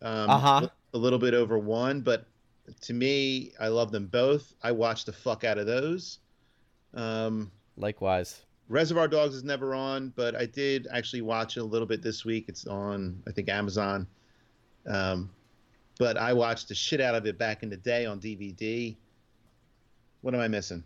Um, 0.00 0.30
Uh-huh. 0.30 0.68
A 0.94 0.98
little 0.98 1.18
bit 1.18 1.34
over 1.34 1.58
one, 1.58 2.02
but 2.02 2.26
to 2.82 2.92
me, 2.94 3.52
I 3.58 3.66
love 3.68 3.90
them 3.90 4.06
both. 4.06 4.54
I 4.62 4.70
watch 4.70 5.04
the 5.04 5.12
fuck 5.12 5.42
out 5.42 5.58
of 5.58 5.66
those. 5.66 6.20
Um, 6.94 7.50
Likewise. 7.76 8.42
Reservoir 8.68 9.08
Dogs 9.08 9.34
is 9.34 9.42
never 9.42 9.74
on, 9.74 10.10
but 10.14 10.36
I 10.36 10.46
did 10.46 10.86
actually 10.92 11.22
watch 11.22 11.56
it 11.56 11.60
a 11.60 11.64
little 11.64 11.86
bit 11.88 12.00
this 12.02 12.24
week. 12.24 12.44
It's 12.48 12.66
on, 12.66 13.20
I 13.26 13.32
think, 13.32 13.48
Amazon. 13.48 14.06
Um, 14.86 15.30
but 15.98 16.16
I 16.16 16.32
watched 16.32 16.68
the 16.68 16.74
shit 16.74 17.00
out 17.00 17.14
of 17.16 17.26
it 17.26 17.38
back 17.38 17.62
in 17.64 17.70
the 17.70 17.76
day 17.76 18.06
on 18.06 18.20
DVD. 18.20 18.94
What 20.22 20.34
am 20.34 20.40
I 20.40 20.48
missing? 20.48 20.82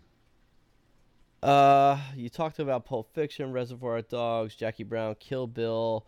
Uh, 1.41 1.99
you 2.15 2.29
talked 2.29 2.59
about 2.59 2.85
Pulp 2.85 3.13
Fiction, 3.13 3.51
Reservoir 3.51 4.01
Dogs, 4.01 4.55
Jackie 4.55 4.83
Brown, 4.83 5.15
Kill 5.19 5.47
Bill, 5.47 6.05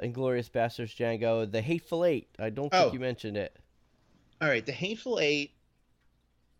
Inglourious 0.00 0.48
Basterds, 0.50 0.94
Django, 0.94 1.50
The 1.50 1.60
Hateful 1.60 2.04
Eight. 2.04 2.28
I 2.38 2.50
don't 2.50 2.70
think 2.70 2.90
Oh. 2.90 2.92
you 2.92 3.00
mentioned 3.00 3.36
it. 3.36 3.56
All 4.40 4.48
right, 4.48 4.64
The 4.64 4.72
Hateful 4.72 5.18
Eight. 5.18 5.52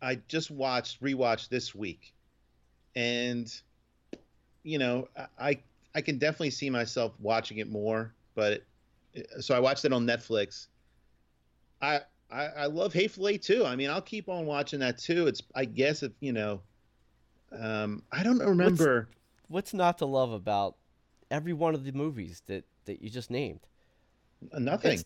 I 0.03 0.17
just 0.29 0.51
watched 0.51 1.01
rewatched 1.03 1.49
this 1.49 1.75
week, 1.75 2.13
and 2.95 3.53
you 4.65 4.79
know, 4.79 5.09
I- 5.17 5.29
I 5.39 5.63
I 5.95 6.01
can 6.03 6.19
definitely 6.19 6.51
see 6.51 6.69
myself 6.71 7.19
watching 7.19 7.59
it 7.59 7.69
more. 7.69 8.15
But 8.35 8.63
so 9.41 9.57
I 9.57 9.61
watched 9.61 9.85
it 9.85 9.93
on 9.93 10.07
Netflix. 10.07 10.67
I 11.81 12.03
I, 12.31 12.47
I 12.47 12.67
love 12.67 12.93
Hateful 12.93 13.29
Eight 13.29 13.43
too. 13.43 13.65
I 13.65 13.75
mean, 13.77 13.91
I'll 13.91 14.03
keep 14.03 14.29
on 14.29 14.45
watching 14.47 14.81
that 14.81 14.99
too. 14.99 15.27
It's 15.27 15.43
I 15.55 15.65
guess 15.65 16.03
if 16.03 16.13
you 16.21 16.33
know, 16.33 16.61
um, 17.59 18.03
I 18.13 18.23
don't 18.23 18.39
remember. 18.39 19.09
What's 19.49 19.73
not 19.73 19.99
to 19.99 20.07
love 20.07 20.33
about 20.33 20.77
every 21.31 21.55
one 21.55 21.75
of 21.75 21.85
the 21.85 21.93
movies 21.93 22.43
that 22.47 22.65
that 22.85 23.01
you 23.03 23.09
just 23.09 23.31
named? 23.31 23.61
Nothing. 24.53 24.93
It's 24.93 25.05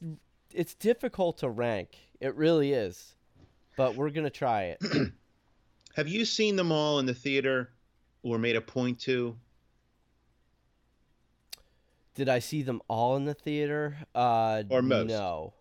it's 0.53 0.75
difficult 0.75 1.39
to 1.39 1.49
rank. 1.49 1.97
It 2.21 2.35
really 2.35 2.73
is. 2.73 3.15
But 3.77 3.95
we're 3.95 4.11
gonna 4.11 4.31
try 4.31 4.77
it. 4.81 4.83
Have 5.97 6.09
you 6.09 6.25
seen 6.25 6.57
them 6.57 6.73
all 6.73 6.99
in 6.99 7.07
the 7.07 7.15
theater, 7.15 7.71
or 8.23 8.39
made 8.39 8.57
a 8.57 8.61
point 8.61 8.99
to? 9.01 9.37
Did 12.15 12.29
I 12.29 12.41
see 12.41 12.63
them 12.63 12.83
all 12.89 13.17
in 13.17 13.25
the 13.25 13.35
theater? 13.35 13.97
Uh, 14.15 14.65
Or 14.69 14.83
most? 14.83 15.09
No. 15.09 15.55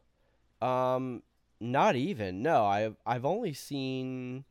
Um, 0.62 1.24
not 1.62 1.96
even. 1.96 2.42
No, 2.42 2.66
I've 2.66 2.98
I've 3.06 3.24
only 3.26 3.54
seen 3.54 4.44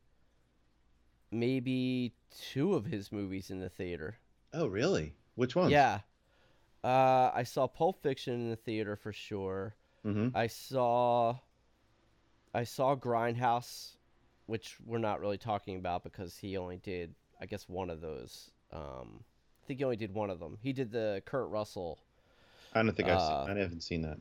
maybe 1.31 2.13
two 2.31 2.75
of 2.75 2.87
his 2.87 3.13
movies 3.13 3.51
in 3.51 3.59
the 3.61 3.69
theater. 3.69 4.17
Oh, 4.55 4.67
really? 4.67 5.15
Which 5.35 5.55
one? 5.55 5.71
Yeah. 5.71 6.01
Uh, 6.83 7.31
I 7.35 7.43
saw 7.43 7.67
Pulp 7.67 8.03
Fiction 8.03 8.35
in 8.35 8.51
the 8.51 8.57
theater 8.57 8.97
for 8.97 9.13
sure. 9.13 9.75
hmm 10.03 10.29
I 10.35 10.47
saw 10.47 11.37
I 12.55 12.65
saw 12.65 12.97
Grindhouse, 12.97 13.97
which 14.47 14.77
we're 14.85 14.99
not 14.99 15.21
really 15.21 15.39
talking 15.39 15.77
about 15.77 16.03
because 16.03 16.37
he 16.37 16.57
only 16.57 16.79
did 16.79 17.15
I 17.41 17.47
guess 17.47 17.69
one 17.69 17.91
of 17.91 18.01
those. 18.01 18.51
Um, 18.73 19.25
I 19.63 19.67
think 19.67 19.79
he 19.81 19.85
only 19.85 19.97
did 19.97 20.15
one 20.15 20.31
of 20.31 20.39
them. 20.41 20.59
He 20.63 20.73
did 20.73 20.91
the 20.91 21.23
Kurt 21.27 21.49
Russell. 21.51 21.99
I 22.73 22.83
don't 22.83 22.97
think 22.97 23.09
I've 23.09 23.19
Uh, 23.19 23.47
seen, 23.47 23.57
I 23.57 23.61
haven't 23.61 23.83
seen 23.83 24.03
that. 24.03 24.19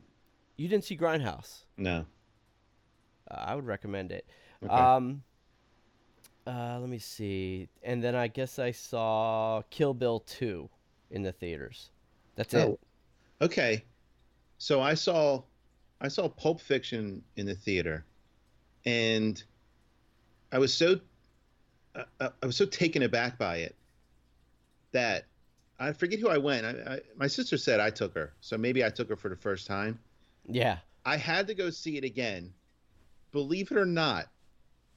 You 0.56 0.68
didn't 0.68 0.84
see 0.84 0.96
Grindhouse? 0.96 1.64
No. 1.76 2.04
Uh, 3.30 3.34
I 3.46 3.54
would 3.54 3.66
recommend 3.66 4.12
it. 4.12 4.26
Okay. 4.64 4.72
Um, 4.72 5.22
uh, 6.46 6.78
let 6.80 6.88
me 6.88 6.98
see. 6.98 7.68
And 7.82 8.02
then 8.02 8.14
I 8.14 8.28
guess 8.28 8.58
I 8.58 8.72
saw 8.72 9.62
Kill 9.70 9.94
Bill 9.94 10.20
2 10.20 10.68
in 11.10 11.22
the 11.22 11.32
theaters. 11.32 11.90
That's 12.36 12.54
Oh. 12.54 12.72
it. 12.72 12.80
Okay. 13.44 13.84
So 14.58 14.80
I 14.80 14.94
saw 14.94 15.42
I 16.02 16.08
saw 16.08 16.28
Pulp 16.28 16.60
Fiction 16.60 17.22
in 17.36 17.46
the 17.46 17.54
theater 17.54 18.04
and 18.86 19.42
I 20.52 20.58
was 20.58 20.72
so 20.72 20.98
uh, 21.94 22.30
I 22.42 22.46
was 22.46 22.56
so 22.56 22.66
taken 22.66 23.02
aback 23.02 23.38
by 23.38 23.56
it 23.58 23.74
that 24.92 25.24
I 25.78 25.92
forget 25.92 26.18
who 26.18 26.28
I 26.28 26.38
went. 26.38 26.66
I, 26.66 26.94
I, 26.94 27.00
my 27.16 27.26
sister 27.26 27.56
said 27.56 27.80
I 27.80 27.90
took 27.90 28.14
her, 28.14 28.32
so 28.40 28.56
maybe 28.58 28.84
I 28.84 28.90
took 28.90 29.08
her 29.08 29.16
for 29.16 29.28
the 29.28 29.36
first 29.36 29.66
time. 29.66 29.98
Yeah. 30.46 30.78
I 31.04 31.16
had 31.16 31.46
to 31.48 31.54
go 31.54 31.70
see 31.70 31.96
it 31.96 32.04
again. 32.04 32.52
Believe 33.32 33.70
it 33.70 33.76
or 33.76 33.86
not, 33.86 34.26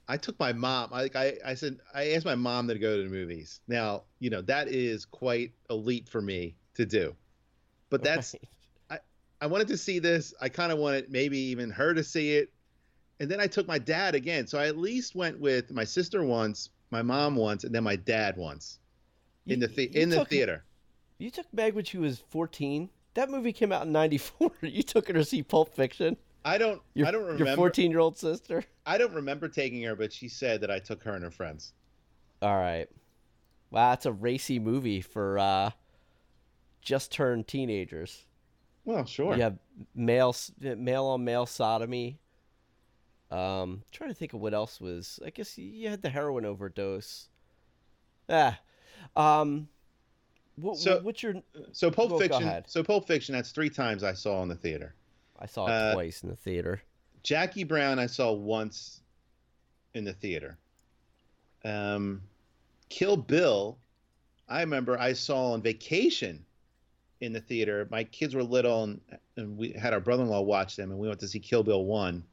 I 0.08 0.17
took 0.17 0.39
my 0.39 0.54
mom. 0.54 0.89
I, 0.93 1.10
I 1.15 1.34
I 1.46 1.54
said 1.54 1.78
I 1.93 2.12
asked 2.12 2.26
my 2.26 2.36
mom 2.36 2.67
to 2.67 2.78
go 2.80 2.98
to 2.98 3.04
the 3.04 3.10
movies. 3.10 3.62
Now 3.67 4.04
you 4.19 4.30
know 4.30 4.41
that 4.43 4.67
is 4.67 5.06
quite 5.06 5.52
a 5.69 5.76
leap 5.76 6.10
for 6.10 6.22
me 6.22 6.56
to 6.76 6.86
do, 6.86 7.15
but 7.89 8.04
that's 8.04 8.34
Right. 8.89 9.00
I 9.41 9.48
wanted 9.48 9.67
to 9.69 9.78
see 9.78 10.00
this. 10.00 10.34
I 10.41 10.50
kind 10.50 10.72
of 10.72 10.78
wanted 10.78 11.12
maybe 11.12 11.38
even 11.38 11.69
her 11.72 11.93
to 11.93 12.04
see 12.04 12.34
it. 12.36 12.52
And 13.19 13.30
then 13.30 13.39
I 13.41 13.48
took 13.48 13.67
my 13.67 13.78
dad 13.78 14.15
again. 14.15 14.48
So 14.48 14.58
I 14.58 14.67
at 14.67 14.78
least 14.78 15.15
went 15.15 15.39
with 15.39 15.69
my 15.72 15.84
sister 15.84 16.24
once, 16.24 16.69
my 16.91 17.02
mom 17.02 17.36
once, 17.36 17.63
and 17.63 17.74
then 17.76 17.84
my 17.84 17.96
dad 17.96 18.36
once 18.38 18.80
in 19.46 19.60
You- 19.62 19.67
the 19.67 19.74
the 19.74 20.02
in 20.02 20.10
the 20.10 20.17
took- 20.17 20.30
theater. 20.30 20.63
You 21.19 21.30
took 21.30 21.46
Meg 21.54 21.74
when 21.76 21.86
she 21.86 21.98
was 21.98 22.19
14. 22.30 22.89
That 23.13 23.30
movie 23.30 23.54
came 23.54 23.72
out 23.72 23.86
in 23.86 23.91
94. 23.91 24.52
You 24.63 24.82
took 24.84 25.08
her 25.08 25.13
to 25.13 25.24
see 25.24 25.43
Pulp 25.43 25.74
Fiction. 25.76 26.17
I 26.46 26.58
don't 26.58 26.82
Your, 26.94 27.08
I 27.08 27.12
don't 27.12 27.22
remember 27.22 27.38
Your 27.40 27.46
remember 27.46 27.62
14 27.62 27.92
year 27.92 28.00
old 28.00 28.18
sister. 28.18 28.64
I 28.86 28.98
don't 28.98 29.14
remember 29.14 29.48
taking 29.48 29.82
her, 29.84 29.96
but 29.96 30.12
she 30.12 30.28
said 30.28 30.62
that 30.62 30.72
I 30.72 30.80
took 30.80 31.04
her 31.04 31.14
and 31.14 31.24
her 31.24 31.32
friends. 31.32 31.74
All 32.42 32.58
right. 32.58 32.88
Wow, 33.72 33.92
that's 33.92 34.06
a 34.06 34.12
racy 34.12 34.60
movie 34.60 35.02
for 35.02 35.40
uh, 35.40 35.72
just 36.82 37.12
turned 37.12 37.48
teenagers. 37.48 38.26
Well, 38.86 39.06
sure. 39.06 39.36
You 39.36 39.42
have 39.44 39.58
male 39.96 40.36
male 40.60 41.06
on 41.06 41.24
male 41.24 41.46
sodomy. 41.46 42.20
Um, 43.32 43.82
trying 43.92 44.10
to 44.12 44.14
think 44.14 44.34
of 44.34 44.42
what 44.42 44.54
else 44.54 44.80
was. 44.80 45.20
I 45.26 45.32
guess 45.32 45.58
you 45.58 45.90
had 45.90 46.02
the 46.02 46.10
heroin 46.10 46.46
overdose. 46.46 47.30
Ah, 48.30 48.60
um, 49.16 49.68
what, 50.56 50.78
So- 50.78 51.02
what's 51.02 51.24
your? 51.24 51.36
So 51.72 51.90
Pulp 51.90 52.12
Well, 52.12 52.20
Fiction. 52.20 52.64
So 52.68 52.84
Pulp 52.84 53.08
Fiction. 53.08 53.34
That's 53.34 53.52
three 53.52 53.70
times 53.70 54.04
I 54.04 54.14
saw 54.14 54.44
in 54.44 54.50
the 54.50 54.56
theater. 54.56 54.94
I 55.44 55.46
saw 55.46 55.68
it 55.68 55.72
Uh, 55.72 55.94
twice 55.94 56.24
in 56.24 56.30
the 56.30 56.38
theater. 56.38 56.82
Jackie 57.22 57.66
Brown 57.66 58.00
I 58.00 58.06
saw 58.06 58.32
once 58.32 59.02
in 59.94 60.06
the 60.06 60.14
theater. 60.14 60.58
Um, 61.66 62.22
Kill 62.88 63.18
Bill, 63.18 63.78
I 64.48 64.62
remember 64.62 64.98
I 64.98 65.14
saw 65.14 65.52
on 65.52 65.62
vacation 65.62 66.46
in 67.20 67.34
the 67.34 67.42
theater. 67.42 67.88
My 67.92 68.06
kids 68.06 68.36
were 68.36 68.44
little, 68.44 68.84
and, 68.84 69.02
and 69.36 69.58
we 69.58 69.74
had 69.74 69.94
our 69.94 70.00
brother-in-law 70.00 70.42
watch 70.42 70.78
them, 70.78 70.92
and 70.92 71.00
we 71.00 71.08
went 71.08 71.20
to 71.20 71.28
see 71.28 71.40
Kill 71.40 71.64
Bill 71.64 71.84
one, 71.84 72.24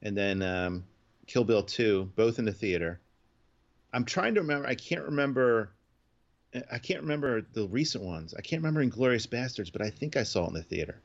and 0.00 0.16
then 0.16 0.42
um, 0.42 0.84
Kill 1.26 1.44
Bill 1.44 1.62
two, 1.62 2.10
both 2.16 2.38
in 2.38 2.46
the 2.46 2.52
theater. 2.52 3.00
I'm 3.92 4.06
trying 4.06 4.34
to 4.34 4.40
remember. 4.40 4.66
I 4.66 4.74
can't 4.74 5.04
remember. 5.04 5.70
I 6.70 6.78
can't 6.78 7.02
remember 7.02 7.42
the 7.42 7.66
recent 7.68 8.04
ones. 8.04 8.34
I 8.34 8.40
can't 8.40 8.62
remember 8.62 8.84
Inglourious 8.84 9.26
Basterds, 9.26 9.70
but 9.72 9.82
I 9.82 9.90
think 9.90 10.16
I 10.16 10.22
saw 10.22 10.44
it 10.44 10.48
in 10.48 10.54
the 10.54 10.62
theater 10.62 11.00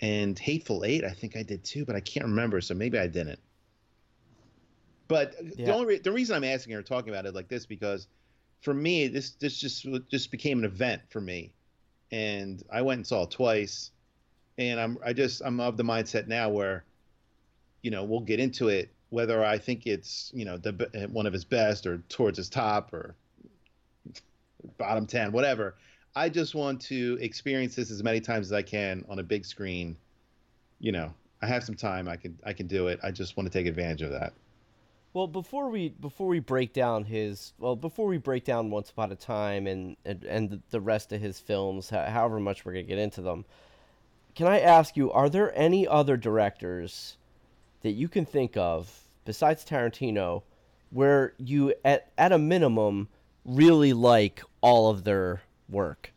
and 0.00 0.38
Hateful 0.38 0.84
Eight, 0.84 1.04
I 1.04 1.10
think 1.10 1.36
I 1.36 1.42
did 1.42 1.64
too, 1.64 1.84
but 1.84 1.96
I 1.96 2.00
can't 2.00 2.26
remember, 2.26 2.60
so 2.60 2.74
maybe 2.74 2.98
I 2.98 3.06
didn't. 3.06 3.38
But 5.08 5.34
uh, 5.38 5.44
the 5.56 5.72
only 5.72 5.86
re- 5.86 5.98
the 5.98 6.12
reason 6.12 6.36
I'm 6.36 6.44
asking 6.44 6.74
or 6.74 6.82
talking 6.82 7.10
about 7.10 7.26
it 7.26 7.34
like 7.34 7.48
this 7.48 7.66
because 7.66 8.06
for 8.62 8.74
me 8.74 9.06
this 9.08 9.32
this 9.32 9.58
just 9.58 9.86
just 10.10 10.30
became 10.30 10.58
an 10.58 10.64
event 10.64 11.02
for 11.10 11.20
me, 11.20 11.52
and 12.10 12.62
I 12.72 12.82
went 12.82 12.98
and 12.98 13.06
saw 13.06 13.24
it 13.24 13.30
twice, 13.30 13.90
and 14.58 14.80
I'm 14.80 14.98
I 15.04 15.12
just 15.12 15.42
I'm 15.44 15.60
of 15.60 15.76
the 15.76 15.84
mindset 15.84 16.26
now 16.26 16.48
where, 16.48 16.84
you 17.82 17.90
know, 17.90 18.04
we'll 18.04 18.20
get 18.20 18.40
into 18.40 18.68
it 18.68 18.90
whether 19.10 19.44
I 19.44 19.58
think 19.58 19.86
it's 19.86 20.32
you 20.34 20.44
know 20.44 20.56
the 20.56 21.08
one 21.12 21.26
of 21.26 21.32
his 21.32 21.44
best 21.44 21.86
or 21.86 21.98
towards 22.08 22.36
his 22.36 22.48
top 22.48 22.92
or 22.92 23.14
bottom 24.76 25.06
ten 25.06 25.30
whatever. 25.30 25.76
I 26.16 26.28
just 26.28 26.54
want 26.54 26.80
to 26.82 27.18
experience 27.20 27.74
this 27.74 27.90
as 27.90 28.02
many 28.02 28.20
times 28.20 28.46
as 28.46 28.52
I 28.52 28.62
can 28.62 29.04
on 29.08 29.18
a 29.18 29.22
big 29.22 29.44
screen. 29.44 29.96
You 30.78 30.92
know, 30.92 31.12
I 31.42 31.46
have 31.46 31.64
some 31.64 31.74
time. 31.74 32.08
I 32.08 32.16
can 32.16 32.38
I 32.44 32.52
can 32.52 32.66
do 32.66 32.88
it. 32.88 33.00
I 33.02 33.10
just 33.10 33.36
want 33.36 33.50
to 33.50 33.58
take 33.58 33.66
advantage 33.66 34.02
of 34.02 34.10
that. 34.12 34.32
Well, 35.12 35.26
before 35.26 35.70
we 35.70 35.90
before 35.90 36.26
we 36.26 36.40
break 36.40 36.72
down 36.72 37.04
his 37.04 37.52
well, 37.58 37.76
before 37.76 38.06
we 38.06 38.18
break 38.18 38.44
down 38.44 38.70
Once 38.70 38.90
Upon 38.90 39.12
a 39.12 39.16
Time 39.16 39.66
and 39.66 39.96
and, 40.04 40.24
and 40.24 40.62
the- 40.70 40.80
rest 40.80 41.12
of 41.12 41.20
his 41.20 41.40
films, 41.40 41.90
however 41.90 42.40
much 42.40 42.64
we're 42.64 42.72
gonna 42.72 42.84
get 42.84 42.98
into 42.98 43.22
them, 43.22 43.44
can 44.34 44.46
I 44.46 44.60
ask 44.60 44.96
you, 44.96 45.10
are 45.12 45.28
there 45.28 45.56
any 45.56 45.86
other 45.86 46.16
directors 46.16 47.16
that 47.82 47.92
you 47.92 48.08
can 48.08 48.24
think 48.24 48.56
of 48.56 49.00
besides 49.24 49.64
Tarantino, 49.64 50.42
where 50.90 51.34
you 51.38 51.74
at 51.84 52.10
at 52.18 52.32
a 52.32 52.38
minimum 52.38 53.08
really 53.44 53.92
like 53.92 54.42
all 54.60 54.90
of 54.90 55.04
their 55.04 55.42
work? 55.74 56.12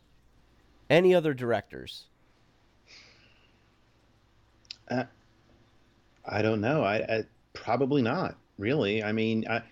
Any 0.88 1.14
other 1.14 1.34
directors? 1.34 2.04
Uh, 4.90 5.04
I 6.24 6.40
don't 6.40 6.62
know. 6.62 6.82
I, 6.82 6.96
I 6.96 7.24
probably 7.52 8.00
not 8.00 8.36
really. 8.56 9.02
I 9.02 9.12
mean, 9.12 9.46
I 9.48 9.62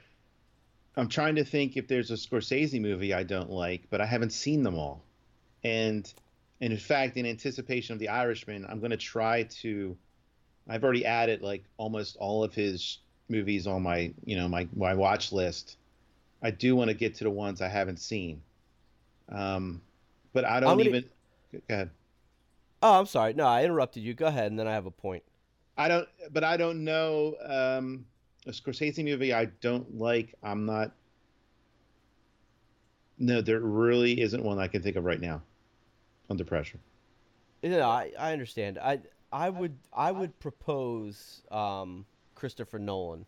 I'm 0.97 1.09
trying 1.09 1.35
to 1.37 1.45
think 1.45 1.77
if 1.77 1.89
there's 1.89 2.11
a 2.11 2.15
Scorsese 2.15 2.81
movie 2.81 3.13
I 3.13 3.23
don't 3.23 3.51
like, 3.51 3.83
but 3.91 4.01
I 4.01 4.07
haven't 4.07 4.33
seen 4.33 4.63
them 4.63 4.77
all. 4.77 5.03
And 5.63 6.13
and 6.61 6.73
in 6.73 6.79
fact, 6.79 7.17
in 7.17 7.27
anticipation 7.27 7.93
of 7.93 7.99
The 7.99 8.09
Irishman, 8.09 8.67
I'm 8.69 8.81
going 8.81 8.93
to 8.93 8.97
try 8.97 9.45
to. 9.61 9.97
I've 10.69 10.83
already 10.83 11.05
added 11.05 11.43
like 11.43 11.65
almost 11.77 12.17
all 12.17 12.43
of 12.43 12.55
his 12.55 12.99
movies 13.29 13.67
on 13.67 13.83
my 13.83 14.13
you 14.25 14.37
know 14.37 14.49
my 14.49 14.67
my 14.75 14.95
watch 14.95 15.33
list. 15.33 15.77
I 16.43 16.51
do 16.51 16.77
want 16.77 16.89
to 16.89 16.95
get 16.95 17.17
to 17.17 17.25
the 17.25 17.31
ones 17.31 17.61
I 17.61 17.69
haven't 17.69 17.99
seen. 17.99 18.43
Um, 19.29 19.83
but 20.33 20.45
I 20.45 20.61
don't 20.61 20.77
gonna- 20.79 20.89
even. 20.89 21.05
Go 21.53 21.61
ahead. 21.71 21.91
Oh, 22.83 22.99
I'm 22.99 23.07
sorry. 23.07 23.33
No, 23.33 23.47
I 23.47 23.65
interrupted 23.65 24.03
you. 24.03 24.15
Go 24.15 24.27
ahead, 24.27 24.51
and 24.51 24.59
then 24.59 24.69
I 24.69 24.73
have 24.73 24.87
a 24.87 24.91
point. 24.91 25.23
I 25.79 25.89
don't, 25.89 26.09
but 26.33 26.45
I 26.45 26.57
don't 26.57 26.85
know 26.85 27.37
um, 27.45 28.07
a 28.47 28.51
Scorsese 28.51 29.03
movie 29.05 29.33
I 29.33 29.47
don't 29.47 29.97
like. 29.99 30.35
I'm 30.43 30.67
not. 30.67 30.93
No, 33.19 33.41
there 33.41 33.61
really 33.61 34.21
isn't 34.21 34.43
one 34.43 34.59
I 34.59 34.69
can 34.69 34.83
think 34.83 34.97
of 34.97 35.05
right 35.05 35.21
now. 35.21 35.43
Under 36.29 36.45
pressure. 36.45 36.79
No, 37.63 37.89
I, 37.89 38.13
I 38.19 38.33
understand. 38.33 38.79
I 38.79 39.01
I 39.33 39.51
would 39.51 39.77
I 39.93 40.13
would 40.13 40.39
propose 40.39 41.43
um, 41.51 42.05
Christopher 42.35 42.79
Nolan, 42.79 43.27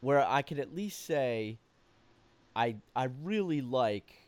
where 0.00 0.24
I 0.26 0.42
could 0.42 0.58
at 0.58 0.74
least 0.74 1.04
say, 1.06 1.58
I 2.54 2.76
I 2.94 3.08
really 3.22 3.60
like 3.60 4.21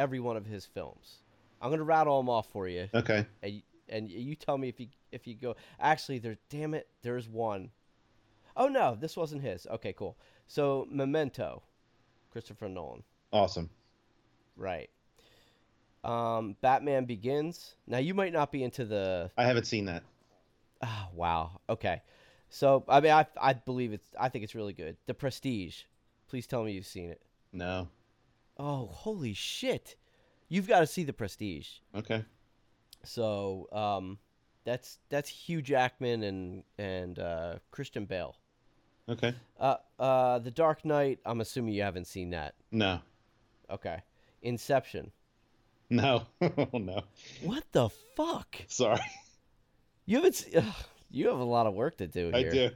every 0.00 0.18
one 0.20 0.36
of 0.36 0.46
his 0.46 0.64
films. 0.64 1.18
I'm 1.60 1.70
gonna 1.70 1.84
rattle 1.84 2.16
them 2.18 2.28
off 2.30 2.50
for 2.50 2.66
you, 2.66 2.88
Okay. 2.94 3.26
and 3.42 3.52
you, 3.52 3.62
and 3.88 4.10
you 4.10 4.34
tell 4.34 4.56
me 4.56 4.68
if 4.68 4.80
you 4.80 4.88
if 5.12 5.26
you 5.26 5.34
go. 5.34 5.56
Actually, 5.78 6.18
there. 6.18 6.38
Damn 6.48 6.74
it, 6.74 6.88
there's 7.02 7.28
one. 7.28 7.70
Oh 8.56 8.66
no, 8.68 8.96
this 8.98 9.16
wasn't 9.16 9.42
his. 9.42 9.66
Okay, 9.66 9.92
cool. 9.92 10.16
So 10.46 10.86
Memento, 10.90 11.62
Christopher 12.32 12.68
Nolan. 12.68 13.02
Awesome. 13.32 13.68
Right. 14.56 14.90
Um, 16.02 16.56
Batman 16.62 17.04
Begins. 17.04 17.74
Now 17.86 17.98
you 17.98 18.14
might 18.14 18.32
not 18.32 18.50
be 18.50 18.64
into 18.64 18.84
the 18.86 19.30
I 19.36 19.44
haven't 19.44 19.66
seen 19.66 19.84
that. 19.84 20.02
Ah, 20.82 21.08
wow. 21.14 21.60
Okay. 21.68 22.00
So 22.48 22.84
I 22.88 23.00
mean, 23.00 23.12
I 23.12 23.26
I 23.40 23.52
believe 23.52 23.92
it's. 23.92 24.08
I 24.18 24.30
think 24.30 24.44
it's 24.44 24.54
really 24.54 24.72
good. 24.72 24.96
The 25.06 25.14
Prestige. 25.14 25.82
Please 26.28 26.46
tell 26.46 26.64
me 26.64 26.72
you've 26.72 26.86
seen 26.86 27.10
it. 27.10 27.20
No. 27.52 27.88
Oh, 28.62 28.88
holy 28.92 29.32
shit! 29.32 29.96
You've 30.50 30.68
got 30.68 30.80
to 30.80 30.86
see 30.86 31.02
The 31.02 31.14
Prestige. 31.14 31.68
Okay. 31.94 32.22
So 33.04 33.68
um, 33.72 34.18
that's 34.64 34.98
that's 35.08 35.30
Hugh 35.30 35.62
Jackman 35.62 36.22
and 36.22 36.62
and 36.76 37.18
uh, 37.18 37.54
Christian 37.70 38.04
Bale. 38.04 38.36
Okay. 39.08 39.34
Uh, 39.58 39.76
uh, 39.98 40.38
The 40.40 40.50
Dark 40.50 40.84
Knight. 40.84 41.20
I'm 41.24 41.40
assuming 41.40 41.72
you 41.72 41.82
haven't 41.82 42.06
seen 42.06 42.30
that. 42.30 42.54
No. 42.70 43.00
Okay. 43.70 44.02
Inception. 44.42 45.10
No. 45.88 46.26
oh 46.42 46.68
no. 46.78 47.02
What 47.42 47.64
the 47.72 47.88
fuck? 48.14 48.56
Sorry. 48.68 49.00
You 50.04 50.16
haven't. 50.16 50.34
se- 50.34 50.52
Ugh, 50.54 50.74
you 51.10 51.28
have 51.28 51.38
a 51.38 51.44
lot 51.44 51.66
of 51.66 51.72
work 51.72 51.96
to 51.96 52.06
do 52.06 52.26
Here. 52.26 52.36
I 52.36 52.42
do. 52.42 52.70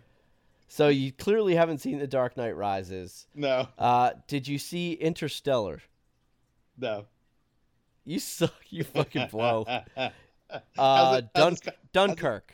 So 0.75 0.89
you 0.89 1.13
clearly 1.13 1.55
haven't 1.55 1.79
seen 1.79 2.01
The 2.01 2.09
Dark 2.09 2.37
Knight 2.37 2.57
Rises. 2.57 3.29
No. 3.33 3.69
Uh, 3.79 4.11
did 4.27 4.49
you 4.49 4.59
see 4.59 4.95
Interstellar? 4.95 5.81
No. 6.77 7.05
You 8.05 8.19
suck. 8.19 8.57
You 8.71 8.83
fucking 8.83 9.29
blow. 9.31 9.67
Uh, 10.79 11.21
it- 11.21 11.33
Dun- 11.35 11.57
Dunkirk. 11.93 12.53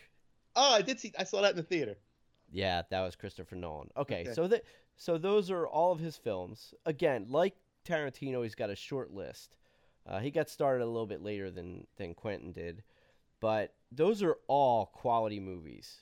Oh, 0.55 0.75
I 0.75 0.81
did 0.81 1.01
see. 1.01 1.13
I 1.19 1.25
saw 1.25 1.43
that 1.43 1.51
in 1.51 1.57
the 1.57 1.63
theater. 1.63 1.97
Yeah, 2.51 2.83
that 2.91 3.01
was 3.01 3.17
Christopher 3.17 3.57
Nolan. 3.57 3.91
Okay, 3.97 4.23
Okay. 4.23 4.33
so 4.33 4.47
that 4.49 4.65
so 4.97 5.19
those 5.19 5.51
are 5.51 5.67
all 5.67 5.93
of 5.93 5.99
his 5.99 6.17
films. 6.17 6.73
Again, 6.87 7.27
like 7.29 7.57
Tarantino, 7.85 8.43
he's 8.43 8.55
got 8.55 8.71
a 8.71 8.77
short 8.77 9.13
list. 9.13 9.57
Uh, 10.07 10.21
he 10.21 10.31
got 10.31 10.49
started 10.49 10.83
a 10.85 10.87
little 10.87 11.07
bit 11.07 11.23
later 11.23 11.51
than 11.51 11.87
than 11.97 12.15
Quentin 12.15 12.53
did, 12.53 12.83
but 13.41 13.75
those 13.93 14.23
are 14.23 14.37
all 14.47 14.87
quality 14.87 15.41
movies. 15.41 15.99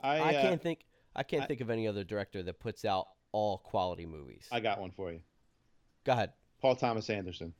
I, 0.00 0.18
I 0.18 0.34
uh, 0.36 0.42
can't 0.42 0.62
think 0.62 0.80
I 1.20 1.22
can't 1.22 1.42
I- 1.42 1.46
think 1.46 1.60
of 1.60 1.68
any 1.68 1.86
other 1.86 2.02
director 2.02 2.42
that 2.44 2.58
puts 2.60 2.86
out 2.86 3.06
all 3.32 3.58
quality 3.58 4.06
movies. 4.06 4.48
I 4.50 4.60
got 4.60 4.80
one 4.80 4.90
for 4.90 5.12
you. 5.12 5.20
Go 6.04 6.12
ahead. 6.12 6.32
Paul 6.62 6.76
Thomas 6.76 7.10
Anderson. 7.10 7.52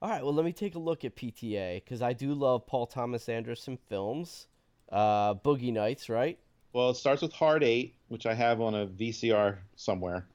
All 0.00 0.08
right, 0.08 0.22
well, 0.22 0.32
let 0.32 0.46
me 0.46 0.52
take 0.52 0.74
a 0.74 0.78
look 0.78 1.04
at 1.04 1.14
PTA 1.14 1.84
because 1.84 2.00
I 2.00 2.14
do 2.14 2.32
love 2.32 2.66
Paul 2.66 2.86
Thomas 2.86 3.28
Anderson 3.28 3.78
films. 3.90 4.46
Uh, 4.90 5.34
Boogie 5.34 5.72
Nights, 5.72 6.08
right? 6.08 6.38
Well, 6.72 6.88
it 6.90 6.94
starts 6.94 7.20
with 7.20 7.32
Hard 7.34 7.62
Eight, 7.62 7.94
which 8.08 8.24
I 8.24 8.32
have 8.32 8.62
on 8.62 8.74
a 8.74 8.86
VCR 8.86 9.58
somewhere. 9.76 10.26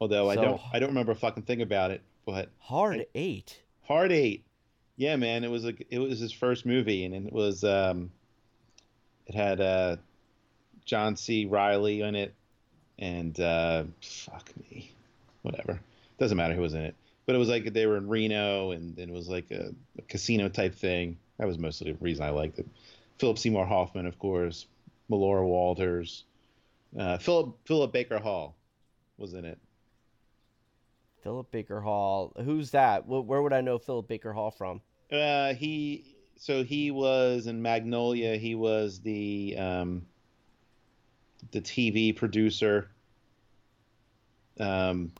Although 0.00 0.30
I 0.30 0.36
don't, 0.36 0.60
I 0.72 0.78
don't 0.78 0.90
remember 0.90 1.12
a 1.12 1.16
fucking 1.16 1.42
thing 1.42 1.60
about 1.60 1.90
it. 1.90 2.00
But 2.24 2.48
Hard 2.60 3.00
I- 3.00 3.06
Eight. 3.14 3.60
Hard 3.82 4.10
Eight, 4.12 4.44
yeah, 4.96 5.16
man, 5.16 5.44
it 5.44 5.50
was 5.50 5.64
like 5.64 5.86
it 5.90 5.98
was 5.98 6.18
his 6.18 6.32
first 6.32 6.64
movie, 6.64 7.04
and 7.04 7.14
it 7.14 7.32
was 7.32 7.62
um, 7.64 8.10
it 9.26 9.34
had 9.34 9.60
uh, 9.60 9.96
John 10.88 11.16
C. 11.16 11.44
Reilly 11.44 12.00
in 12.00 12.14
it, 12.14 12.34
and 12.98 13.38
uh, 13.38 13.84
fuck 14.00 14.50
me, 14.56 14.90
whatever, 15.42 15.78
doesn't 16.18 16.36
matter 16.36 16.54
who 16.54 16.62
was 16.62 16.74
in 16.74 16.80
it, 16.80 16.96
but 17.26 17.34
it 17.34 17.38
was 17.38 17.48
like 17.48 17.72
they 17.72 17.86
were 17.86 17.98
in 17.98 18.08
Reno, 18.08 18.72
and, 18.72 18.98
and 18.98 19.10
it 19.10 19.14
was 19.14 19.28
like 19.28 19.50
a, 19.50 19.74
a 19.98 20.02
casino 20.08 20.48
type 20.48 20.74
thing. 20.74 21.18
That 21.38 21.46
was 21.46 21.58
mostly 21.58 21.92
the 21.92 21.98
reason 22.00 22.24
I 22.24 22.30
liked 22.30 22.58
it. 22.58 22.66
Philip 23.18 23.38
Seymour 23.38 23.66
Hoffman, 23.66 24.06
of 24.06 24.18
course, 24.18 24.66
Melora 25.10 25.44
Walters, 25.44 26.24
uh, 26.98 27.18
Philip 27.18 27.54
Philip 27.66 27.92
Baker 27.92 28.18
Hall 28.18 28.56
was 29.18 29.34
in 29.34 29.44
it. 29.44 29.58
Philip 31.22 31.50
Baker 31.50 31.80
Hall. 31.82 32.32
Who's 32.42 32.70
that? 32.70 33.06
Where 33.06 33.42
would 33.42 33.52
I 33.52 33.60
know 33.60 33.78
Philip 33.78 34.08
Baker 34.08 34.32
Hall 34.32 34.50
from? 34.50 34.80
Uh, 35.12 35.52
he 35.52 36.16
so 36.36 36.64
he 36.64 36.90
was 36.90 37.46
in 37.46 37.60
Magnolia. 37.60 38.36
He 38.36 38.54
was 38.54 39.00
the 39.00 39.56
um, 39.58 40.06
the 41.52 41.60
TV 41.60 42.14
producer. 42.14 42.90
Um, 44.60 45.12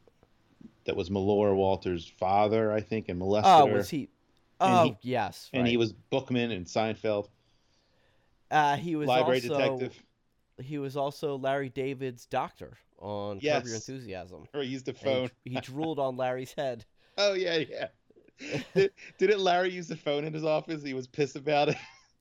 that 0.85 0.97
was 0.97 1.11
Melora 1.11 1.55
Walters' 1.55 2.07
father, 2.19 2.73
I 2.73 2.81
think, 2.81 3.09
and 3.09 3.19
molested 3.19 3.53
Oh, 3.53 3.67
her. 3.67 3.75
was 3.75 3.91
he? 3.91 4.09
And 4.61 4.75
Oh, 4.75 4.85
he- 4.85 5.11
yes. 5.11 5.49
and 5.53 5.67
he 5.69 5.77
was 5.77 5.93
Bookman 5.93 6.51
in 6.51 6.65
Seinfeld, 6.65 7.29
Uh, 8.51 8.77
he 8.77 8.97
was 8.97 9.07
library 9.07 9.41
also, 9.43 9.49
detective. 9.59 10.03
He 10.61 10.79
was 10.79 10.97
also 10.97 11.37
Larry 11.37 11.69
David's 11.69 12.27
doctor 12.27 12.79
on 12.99 13.37
Curb 13.41 13.43
Your 13.67 13.75
Enthusiasm. 13.75 14.47
Or 14.55 14.63
he 14.63 14.69
used 14.69 14.87
the 14.87 14.95
phone. 14.95 15.31
He, 15.45 15.51
he 15.51 15.61
drooled 15.61 15.99
on 16.01 16.17
Larry's 16.17 16.53
head. 16.53 16.85
Oh 17.21 17.35
yeah, 17.35 17.57
yeah. 17.57 17.89
Did, 18.75 18.93
didn't 19.19 19.41
Larry 19.41 19.71
use 19.73 19.89
the 19.89 19.97
phone 19.97 20.25
in 20.25 20.33
his 20.33 20.45
office? 20.45 20.85
He 20.85 20.95
was 20.95 21.09
pissed 21.09 21.35
about 21.35 21.69
it. 21.71 21.77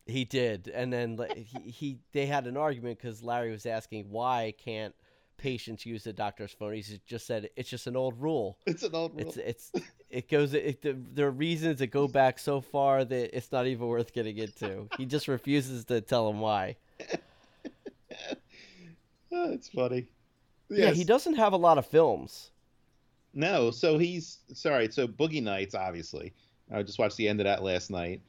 He 0.07 0.25
did, 0.25 0.71
and 0.73 0.91
then 0.91 1.19
he, 1.35 1.71
he 1.71 1.99
they 2.13 2.25
had 2.25 2.47
an 2.47 2.57
argument 2.57 2.97
because 2.97 3.21
Larry 3.21 3.51
was 3.51 3.65
asking 3.65 4.09
why 4.09 4.53
can't 4.57 4.95
patients 5.37 5.85
use 5.85 6.03
the 6.03 6.13
doctor's 6.13 6.51
phone. 6.51 6.73
He 6.73 6.83
just 7.05 7.27
said 7.27 7.49
it's 7.55 7.69
just 7.69 7.87
an 7.87 7.95
old 7.95 8.19
rule. 8.21 8.57
It's 8.65 8.83
an 8.83 8.95
old 8.95 9.13
rule. 9.13 9.33
It's 9.35 9.37
it's 9.37 9.71
it 10.09 10.29
goes 10.29 10.53
it, 10.53 10.81
the, 10.81 10.97
there 11.13 11.27
are 11.27 11.31
reasons 11.31 11.79
that 11.79 11.87
go 11.87 12.07
back 12.07 12.39
so 12.39 12.61
far 12.61 13.05
that 13.05 13.35
it's 13.35 13.51
not 13.51 13.67
even 13.67 13.87
worth 13.87 14.13
getting 14.13 14.37
into. 14.37 14.87
He 14.97 15.05
just 15.05 15.27
refuses 15.27 15.85
to 15.85 16.01
tell 16.01 16.29
him 16.29 16.39
why. 16.39 16.77
Oh, 19.31 19.51
it's 19.51 19.69
funny. 19.69 20.07
Yeah, 20.69 20.91
he 20.91 21.03
doesn't 21.03 21.35
have 21.35 21.53
a 21.53 21.57
lot 21.57 21.77
of 21.77 21.85
films. 21.85 22.51
No, 23.33 23.71
so 23.71 23.97
he's 23.97 24.39
sorry. 24.53 24.89
So 24.91 25.07
Boogie 25.07 25.43
Nights, 25.43 25.75
obviously. 25.75 26.33
I 26.73 26.81
just 26.83 26.99
watched 26.99 27.17
the 27.17 27.27
end 27.27 27.39
of 27.39 27.45
that 27.45 27.63
last 27.63 27.91
night. 27.91 28.21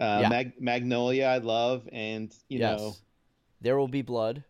Uh, 0.00 0.18
Yeah. 0.22 0.28
Mag- 0.28 0.60
Magnolia, 0.60 1.26
I 1.26 1.38
love, 1.38 1.88
and 1.92 2.34
you 2.48 2.58
yes, 2.58 2.78
know, 2.80 2.92
there 3.60 3.78
will 3.78 3.88
be 3.88 4.02
blood. 4.02 4.42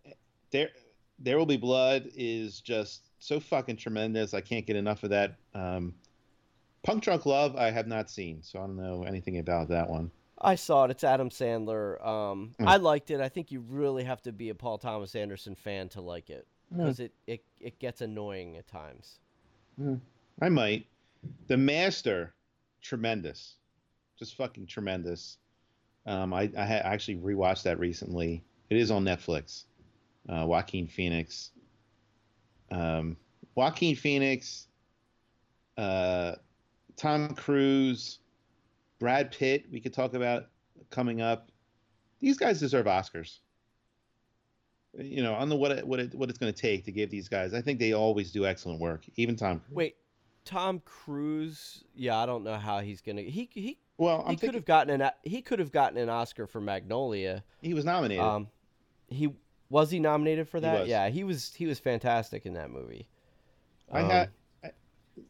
there, 0.50 0.70
there 1.18 1.38
will 1.38 1.46
be 1.46 1.56
blood 1.56 2.08
is 2.14 2.60
just 2.60 3.10
so 3.18 3.38
fucking 3.40 3.76
tremendous. 3.76 4.34
I 4.34 4.40
can't 4.40 4.66
get 4.66 4.76
enough 4.76 5.02
of 5.04 5.10
that. 5.10 5.36
Um, 5.54 5.94
Punk 6.82 7.02
Drunk 7.02 7.24
Love, 7.26 7.56
I 7.56 7.70
have 7.70 7.86
not 7.86 8.10
seen, 8.10 8.42
so 8.42 8.58
I 8.58 8.62
don't 8.66 8.76
know 8.76 9.04
anything 9.04 9.38
about 9.38 9.68
that 9.68 9.88
one. 9.88 10.10
I 10.40 10.54
saw 10.56 10.84
it. 10.84 10.90
It's 10.90 11.04
Adam 11.04 11.30
Sandler. 11.30 12.04
Um, 12.04 12.54
Mm. 12.58 12.66
I 12.68 12.76
liked 12.76 13.10
it. 13.10 13.20
I 13.20 13.28
think 13.28 13.50
you 13.52 13.60
really 13.60 14.04
have 14.04 14.20
to 14.22 14.32
be 14.32 14.50
a 14.50 14.54
Paul 14.54 14.76
Thomas 14.78 15.14
Anderson 15.14 15.54
fan 15.54 15.88
to 15.90 16.00
like 16.02 16.28
it 16.28 16.46
because 16.70 17.00
it, 17.00 17.12
it 17.26 17.42
it 17.60 17.78
gets 17.78 18.00
annoying 18.00 18.56
at 18.56 18.66
times. 18.66 19.20
I 20.42 20.48
might. 20.48 20.86
The 21.46 21.56
Master, 21.56 22.34
tremendous, 22.82 23.56
just 24.24 24.36
fucking 24.36 24.66
tremendous. 24.66 25.38
Um, 26.06 26.32
I 26.32 26.50
I 26.56 26.64
actually 26.64 27.16
rewatched 27.16 27.64
that 27.64 27.78
recently. 27.78 28.42
It 28.70 28.78
is 28.78 28.90
on 28.90 29.04
Netflix. 29.04 29.64
Uh, 30.28 30.44
Joaquin 30.46 30.86
Phoenix. 30.86 31.50
Um, 32.70 33.16
Joaquin 33.54 33.96
Phoenix. 33.96 34.68
Uh, 35.76 36.32
Tom 36.96 37.34
Cruise, 37.34 38.20
Brad 38.98 39.32
Pitt. 39.32 39.66
We 39.70 39.80
could 39.80 39.92
talk 39.92 40.14
about 40.14 40.46
coming 40.90 41.20
up. 41.20 41.50
These 42.20 42.38
guys 42.38 42.60
deserve 42.60 42.86
Oscars. 42.86 43.40
You 44.96 45.22
know, 45.22 45.34
I 45.34 45.40
don't 45.40 45.48
know 45.48 45.56
what 45.56 45.72
it, 45.72 45.86
what 45.86 45.98
it, 45.98 46.14
what 46.14 46.30
it's 46.30 46.38
going 46.38 46.52
to 46.52 46.58
take 46.58 46.84
to 46.84 46.92
give 46.92 47.10
these 47.10 47.28
guys. 47.28 47.52
I 47.52 47.60
think 47.60 47.80
they 47.80 47.92
always 47.92 48.30
do 48.30 48.46
excellent 48.46 48.80
work. 48.80 49.04
Even 49.16 49.34
Tom. 49.34 49.60
Wait, 49.70 49.96
Tom 50.44 50.80
Cruise? 50.84 51.84
Yeah, 51.94 52.18
I 52.18 52.26
don't 52.26 52.44
know 52.44 52.56
how 52.56 52.80
he's 52.80 53.00
gonna. 53.00 53.22
He 53.22 53.48
he 53.52 53.78
Well, 53.96 54.24
I'm 54.26 54.32
he 54.32 54.36
could 54.36 54.54
have 54.54 54.64
gotten 54.64 55.00
an 55.00 55.10
he 55.22 55.40
could 55.42 55.58
have 55.58 55.72
gotten 55.72 55.98
an 55.98 56.08
Oscar 56.08 56.46
for 56.46 56.60
Magnolia. 56.60 57.44
he 57.62 57.74
was 57.74 57.84
nominated. 57.84 58.22
Um, 58.22 58.48
he 59.08 59.34
was 59.70 59.90
he 59.90 60.00
nominated 60.00 60.48
for 60.48 60.60
He 60.60 60.62
that? 60.62 60.80
was. 60.80 60.88
Yeah, 60.88 61.08
he 61.08 61.24
was. 61.24 61.54
He 61.54 61.66
was 61.66 61.78
fantastic 61.78 62.46
in 62.46 62.54
that 62.54 62.70
movie. 62.70 63.08
I 63.92 64.02
Um, 64.02 64.10
had, 64.10 64.30
I, 64.64 64.70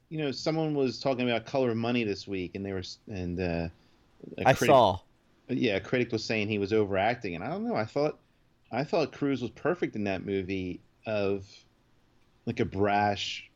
you 0.09 0.19
know, 0.19 0.31
someone 0.33 0.75
was 0.75 1.01
talking 1.01 1.29
about 1.29 1.47
Color 1.47 1.71
of 1.71 1.77
Money 1.77 2.05
this 2.05 2.27
week, 2.27 2.55
and 2.55 2.65
they 2.65 2.73
were, 2.73 2.83
and 3.09 3.39
uh, 3.41 3.69
a 4.39 4.45
I 4.45 4.53
critic, 4.55 4.67
saw. 4.67 5.01
yeah, 5.49 5.77
a 5.77 5.81
critic 5.81 6.13
was 6.13 6.25
saying 6.25 6.49
he 6.49 6.59
was 6.59 6.73
overacting, 6.73 7.35
and 7.35 7.45
I 7.45 7.49
don't 7.51 7.67
know. 7.67 7.77
I 7.77 7.85
thought, 7.85 8.21
I 8.73 8.85
thought 8.85 9.13
Cruise 9.13 9.43
was 9.43 9.51
perfect 9.53 9.97
in 9.97 10.05
that 10.05 10.25
movie 10.25 10.81
of, 11.07 11.47
like 12.47 12.61
a 12.61 12.65
brash, 12.65 13.51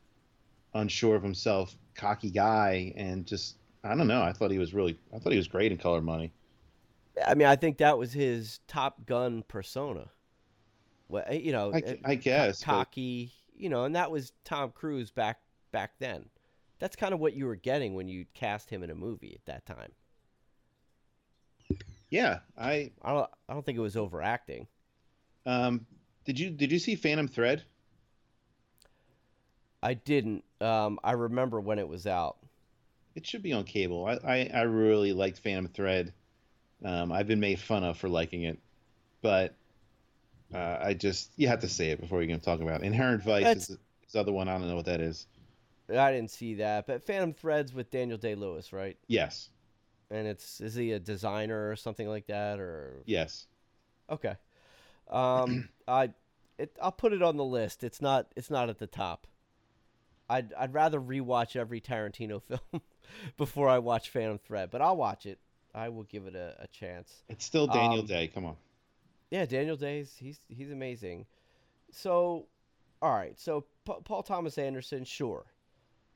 unsure 0.74 1.16
of 1.16 1.22
himself, 1.22 1.76
cocky 1.94 2.30
guy, 2.30 2.92
and 2.96 3.26
just 3.26 3.56
I 3.84 3.94
don't 3.94 4.06
know. 4.08 4.22
I 4.22 4.32
thought 4.32 4.50
he 4.50 4.58
was 4.58 4.74
really, 4.74 4.98
I 5.14 5.18
thought 5.18 5.32
he 5.32 5.38
was 5.38 5.48
great 5.48 5.72
in 5.72 5.78
Color 5.78 6.00
Money. 6.00 6.32
I 7.26 7.34
mean, 7.34 7.48
I 7.48 7.56
think 7.56 7.78
that 7.78 7.98
was 7.98 8.12
his 8.12 8.60
Top 8.68 9.06
Gun 9.06 9.42
persona. 9.48 10.08
Well, 11.08 11.24
eh, 11.26 11.38
you 11.38 11.52
know, 11.52 11.72
I, 11.72 11.78
eh, 11.78 11.96
I 12.04 12.14
guess. 12.14 12.60
but- 12.60 12.66
cocky, 12.66 13.32
you 13.56 13.68
know, 13.68 13.84
and 13.84 13.94
that 13.96 14.10
was 14.10 14.32
Tom 14.44 14.72
Cruise 14.72 15.10
back 15.10 15.40
back 15.72 15.92
then. 15.98 16.24
That's 16.78 16.94
kind 16.96 17.12
of 17.12 17.18
what 17.18 17.34
you 17.34 17.46
were 17.46 17.56
getting 17.56 17.94
when 17.94 18.08
you 18.08 18.24
cast 18.34 18.70
him 18.70 18.84
in 18.84 18.90
a 18.90 18.94
movie 18.94 19.34
at 19.34 19.44
that 19.46 19.66
time. 19.66 19.90
yeah, 22.10 22.38
I. 22.56 22.92
I 23.02 23.12
don't 23.12 23.30
I 23.48 23.54
don't 23.54 23.66
think 23.66 23.78
it 23.78 23.82
was 23.82 23.96
overacting. 23.96 24.66
Um, 25.44 25.86
did 26.24 26.38
you 26.38 26.50
did 26.50 26.70
you 26.70 26.78
see 26.78 26.94
Phantom 26.94 27.26
Thread? 27.26 27.64
I 29.82 29.94
didn't. 29.94 30.44
Um, 30.60 30.98
I 31.02 31.12
remember 31.12 31.60
when 31.60 31.78
it 31.78 31.88
was 31.88 32.06
out. 32.06 32.36
It 33.18 33.26
should 33.26 33.42
be 33.42 33.52
on 33.52 33.64
cable. 33.64 34.06
I, 34.06 34.12
I, 34.24 34.50
I 34.54 34.60
really 34.62 35.12
liked 35.12 35.40
Phantom 35.40 35.66
Thread. 35.66 36.12
Um, 36.84 37.10
I've 37.10 37.26
been 37.26 37.40
made 37.40 37.58
fun 37.58 37.82
of 37.82 37.98
for 37.98 38.08
liking 38.08 38.44
it, 38.44 38.60
but 39.22 39.56
uh, 40.54 40.78
I 40.80 40.94
just 40.94 41.32
you 41.36 41.48
have 41.48 41.58
to 41.62 41.68
say 41.68 41.90
it 41.90 42.00
before 42.00 42.22
you 42.22 42.28
can 42.28 42.38
talk 42.38 42.60
about 42.60 42.80
it. 42.82 42.86
Inherent 42.86 43.24
Vice 43.24 43.42
That's- 43.42 43.70
is 43.70 43.78
the 44.12 44.20
other 44.20 44.30
one. 44.30 44.48
I 44.48 44.56
don't 44.56 44.68
know 44.68 44.76
what 44.76 44.84
that 44.84 45.00
is. 45.00 45.26
I 45.90 46.12
didn't 46.12 46.30
see 46.30 46.54
that, 46.54 46.86
but 46.86 47.04
Phantom 47.04 47.32
Threads 47.32 47.74
with 47.74 47.90
Daniel 47.90 48.18
Day 48.18 48.36
Lewis, 48.36 48.72
right? 48.72 48.96
Yes, 49.08 49.48
And 50.12 50.28
it's 50.28 50.60
is 50.60 50.76
he 50.76 50.92
a 50.92 51.00
designer 51.00 51.68
or 51.70 51.74
something 51.74 52.06
like 52.06 52.28
that, 52.28 52.60
or 52.60 53.02
yes. 53.04 53.48
okay? 54.08 54.36
Um, 55.10 55.68
I 55.88 56.10
it 56.56 56.76
I'll 56.80 56.92
put 56.92 57.12
it 57.12 57.22
on 57.22 57.36
the 57.36 57.44
list. 57.44 57.82
It's 57.82 58.00
not 58.00 58.28
it's 58.36 58.50
not 58.50 58.68
at 58.68 58.78
the 58.78 58.86
top. 58.86 59.26
I'd 60.30 60.52
I'd 60.54 60.72
rather 60.72 61.00
rewatch 61.00 61.56
every 61.56 61.80
Tarantino 61.80 62.40
film 62.70 62.82
before 63.36 63.68
I 63.68 63.78
watch 63.78 64.10
Phantom 64.10 64.38
Thread, 64.38 64.70
but 64.70 64.80
I'll 64.82 64.96
watch 64.96 65.26
it. 65.26 65.38
I 65.74 65.88
will 65.90 66.04
give 66.04 66.26
it 66.26 66.34
a, 66.34 66.54
a 66.60 66.66
chance. 66.68 67.22
It's 67.28 67.44
still 67.44 67.66
Daniel 67.66 68.00
Um, 68.00 68.06
Day. 68.06 68.28
Come 68.28 68.44
on. 68.46 68.56
Yeah, 69.30 69.44
Daniel 69.44 69.76
Day's 69.76 70.14
he's 70.18 70.40
he's 70.48 70.70
amazing. 70.70 71.26
So, 71.90 72.46
all 73.02 73.12
right. 73.12 73.38
So 73.38 73.64
Pa- 73.84 74.00
Paul 74.00 74.22
Thomas 74.22 74.56
Anderson, 74.58 75.04
sure, 75.04 75.44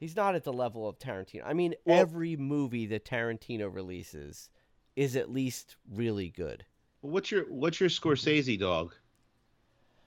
he's 0.00 0.16
not 0.16 0.34
at 0.34 0.44
the 0.44 0.52
level 0.52 0.88
of 0.88 0.98
Tarantino. 0.98 1.42
I 1.44 1.52
mean, 1.52 1.74
Well- 1.84 1.98
every 2.00 2.36
movie 2.36 2.86
that 2.86 3.04
Tarantino 3.04 3.72
releases 3.72 4.48
is 4.96 5.16
at 5.16 5.30
least 5.30 5.76
really 5.90 6.28
good. 6.30 6.64
What's 7.02 7.30
your 7.30 7.44
what's 7.52 7.80
your 7.80 7.88
Scorsese 7.90 8.58
dog? 8.58 8.94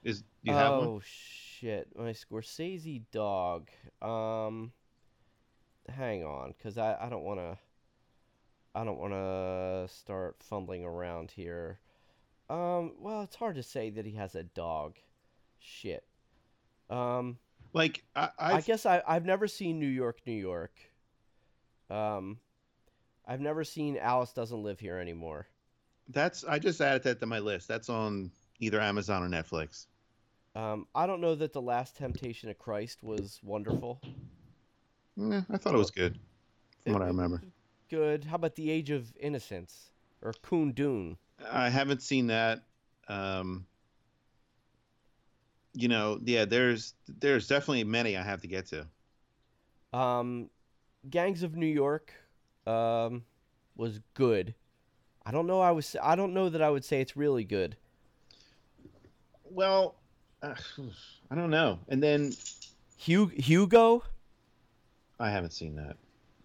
Is 0.02 0.20
do 0.22 0.26
you 0.44 0.52
have 0.52 0.72
one? 0.78 0.86
oh 0.88 1.00
shit, 1.04 1.88
my 1.96 2.10
Scorsese 2.12 3.02
dog. 3.12 3.68
Um, 4.02 4.72
hang 5.88 6.24
on, 6.24 6.54
cause 6.62 6.78
I 6.78 6.96
I 7.00 7.08
don't 7.08 7.24
want 7.24 7.40
to. 7.40 7.58
I 8.74 8.84
don't 8.84 8.98
want 8.98 9.14
to 9.14 9.88
start 9.94 10.36
fumbling 10.42 10.84
around 10.84 11.30
here. 11.30 11.78
Um, 12.50 12.92
well, 13.00 13.22
it's 13.22 13.34
hard 13.36 13.56
to 13.56 13.62
say 13.62 13.88
that 13.90 14.04
he 14.04 14.12
has 14.12 14.34
a 14.34 14.42
dog. 14.42 14.96
shit. 15.58 16.04
Um, 16.90 17.38
Like 17.72 18.04
I, 18.14 18.28
i 18.38 18.52
I've, 18.54 18.66
guess 18.66 18.84
I 18.86 19.02
I've 19.06 19.24
never 19.24 19.48
seen 19.48 19.80
New 19.80 19.86
York, 19.88 20.20
New 20.26 20.32
York. 20.34 20.72
Um, 21.90 22.38
I've 23.26 23.40
never 23.40 23.64
seen 23.64 23.96
Alice 23.96 24.32
Doesn't 24.32 24.62
Live 24.62 24.78
Here 24.78 24.98
anymore. 24.98 25.46
that's 26.08 26.44
I 26.44 26.58
just 26.58 26.80
added 26.80 27.02
that 27.04 27.20
to 27.20 27.26
my 27.26 27.38
list. 27.40 27.66
That's 27.68 27.88
on 27.88 28.30
either 28.60 28.80
Amazon 28.80 29.22
or 29.22 29.28
Netflix. 29.28 29.86
Um, 30.54 30.86
I 30.94 31.06
don't 31.06 31.20
know 31.20 31.34
that 31.34 31.52
the 31.52 31.60
Last 31.62 31.96
Temptation 31.96 32.48
of 32.50 32.58
Christ 32.58 33.02
was 33.02 33.40
wonderful. 33.42 34.00
Eh, 35.18 35.40
I 35.50 35.56
thought 35.56 35.74
it 35.74 35.78
was 35.78 35.90
good, 35.90 36.18
from 36.84 36.92
what 36.94 37.02
I 37.02 37.06
remember. 37.06 37.42
Good. 37.88 38.24
How 38.24 38.36
about 38.36 38.54
The 38.54 38.70
Age 38.70 38.90
of 38.90 39.12
Innocence 39.18 39.90
or 40.22 40.32
Kundun? 40.32 41.16
I 41.50 41.68
haven't 41.68 42.02
seen 42.02 42.26
that. 42.28 42.64
Um, 43.08 43.66
you 45.72 45.88
know, 45.88 46.18
yeah, 46.24 46.44
there's 46.44 46.94
there's 47.06 47.46
definitely 47.46 47.84
many 47.84 48.16
I 48.16 48.22
have 48.22 48.40
to 48.42 48.48
get 48.48 48.66
to. 48.66 48.86
Um, 49.96 50.50
Gangs 51.08 51.42
of 51.42 51.56
New 51.56 51.66
York 51.66 52.12
um, 52.66 53.24
was 53.76 54.00
good. 54.14 54.54
I 55.24 55.30
don't 55.30 55.46
know. 55.46 55.60
I 55.60 55.70
was. 55.70 55.96
I 56.02 56.16
don't 56.16 56.34
know 56.34 56.48
that 56.48 56.62
I 56.62 56.70
would 56.70 56.84
say 56.84 57.00
it's 57.00 57.16
really 57.16 57.44
good. 57.44 57.76
Well, 59.44 59.96
uh, 60.42 60.54
I 61.30 61.34
don't 61.34 61.50
know. 61.50 61.78
And 61.88 62.02
then 62.02 62.32
Hugh, 62.96 63.26
Hugo. 63.26 64.02
I 65.18 65.30
haven't 65.30 65.52
seen 65.52 65.76
that. 65.76 65.96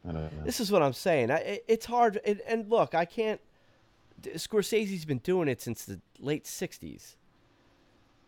I 0.08 0.12
don't 0.12 0.38
know. 0.38 0.44
This 0.46 0.60
is 0.60 0.72
what 0.72 0.82
I'm 0.82 0.94
saying. 0.94 1.32
I, 1.32 1.38
it, 1.38 1.66
it's 1.68 1.86
hard. 1.86 2.20
It, 2.24 2.42
and 2.48 2.70
look, 2.70 2.96
I 2.96 3.06
can't. 3.06 3.40
Scorsese's 4.24 5.06
been 5.06 5.20
doing 5.20 5.48
it 5.48 5.62
since 5.62 5.86
the 5.86 6.00
late 6.20 6.46
'60s. 6.46 7.16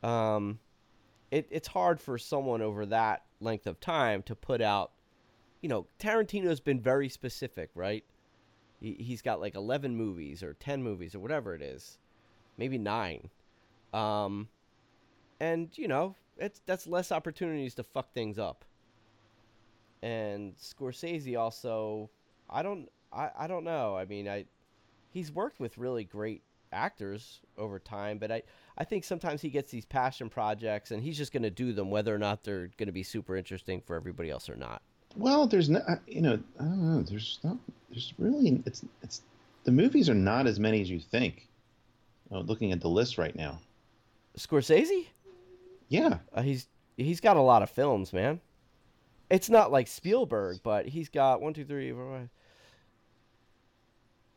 Um, 0.03 0.59
it, 1.31 1.47
it's 1.49 1.67
hard 1.67 1.99
for 1.99 2.17
someone 2.17 2.61
over 2.61 2.85
that 2.87 3.23
length 3.39 3.67
of 3.67 3.79
time 3.79 4.21
to 4.23 4.35
put 4.35 4.61
out. 4.61 4.91
You 5.61 5.69
know, 5.69 5.87
Tarantino's 5.99 6.59
been 6.59 6.81
very 6.81 7.09
specific, 7.09 7.69
right? 7.73 8.03
He, 8.81 8.97
he's 8.99 9.21
got 9.21 9.39
like 9.39 9.55
11 9.55 9.95
movies 9.95 10.43
or 10.43 10.55
10 10.55 10.83
movies 10.83 11.15
or 11.15 11.19
whatever 11.19 11.55
it 11.55 11.61
is, 11.61 11.97
maybe 12.57 12.77
nine. 12.77 13.29
Um, 13.93 14.49
and 15.39 15.69
you 15.75 15.87
know, 15.87 16.15
it's 16.37 16.59
that's 16.65 16.85
less 16.85 17.11
opportunities 17.11 17.75
to 17.75 17.83
fuck 17.83 18.13
things 18.13 18.37
up 18.37 18.65
and 20.03 20.55
Scorsese 20.57 21.39
also 21.39 22.09
I 22.49 22.61
don't 22.61 22.89
I, 23.11 23.29
I 23.39 23.47
don't 23.47 23.63
know. 23.63 23.95
I 23.95 24.05
mean, 24.05 24.27
I 24.27 24.45
he's 25.11 25.31
worked 25.31 25.59
with 25.59 25.77
really 25.77 26.03
great 26.03 26.43
actors 26.71 27.39
over 27.57 27.79
time, 27.79 28.17
but 28.17 28.31
I 28.31 28.43
I 28.77 28.83
think 28.83 29.03
sometimes 29.03 29.41
he 29.41 29.49
gets 29.49 29.71
these 29.71 29.85
passion 29.85 30.29
projects 30.29 30.91
and 30.91 31.01
he's 31.01 31.17
just 31.17 31.31
going 31.31 31.43
to 31.43 31.49
do 31.49 31.73
them 31.73 31.89
whether 31.89 32.13
or 32.13 32.17
not 32.17 32.43
they're 32.43 32.69
going 32.77 32.87
to 32.87 32.91
be 32.91 33.03
super 33.03 33.35
interesting 33.35 33.81
for 33.81 33.95
everybody 33.95 34.29
else 34.29 34.49
or 34.49 34.55
not. 34.55 34.81
Well, 35.15 35.45
there's 35.45 35.69
no, 35.69 35.79
you 36.07 36.21
know, 36.21 36.39
I 36.59 36.63
don't 36.63 36.81
know. 36.95 37.01
There's 37.03 37.39
not. 37.43 37.57
There's 37.89 38.13
really. 38.17 38.61
It's 38.65 38.83
it's 39.03 39.21
the 39.63 39.71
movies 39.71 40.09
are 40.09 40.15
not 40.15 40.47
as 40.47 40.59
many 40.59 40.81
as 40.81 40.89
you 40.89 40.99
think. 40.99 41.47
Oh, 42.31 42.39
looking 42.39 42.71
at 42.71 42.81
the 42.81 42.89
list 42.89 43.17
right 43.19 43.35
now. 43.35 43.59
Scorsese? 44.37 45.05
Yeah, 45.89 46.17
Uh, 46.33 46.41
he's 46.41 46.67
he's 46.97 47.21
got 47.21 47.37
a 47.37 47.41
lot 47.41 47.61
of 47.61 47.69
films, 47.69 48.11
man. 48.11 48.41
It's 49.29 49.49
not 49.49 49.71
like 49.71 49.87
Spielberg, 49.87 50.57
but 50.63 50.85
he's 50.87 51.09
got 51.09 51.41
one, 51.41 51.53
two, 51.53 51.65
three, 51.65 51.91
four, 51.91 52.11
five. 52.19 52.29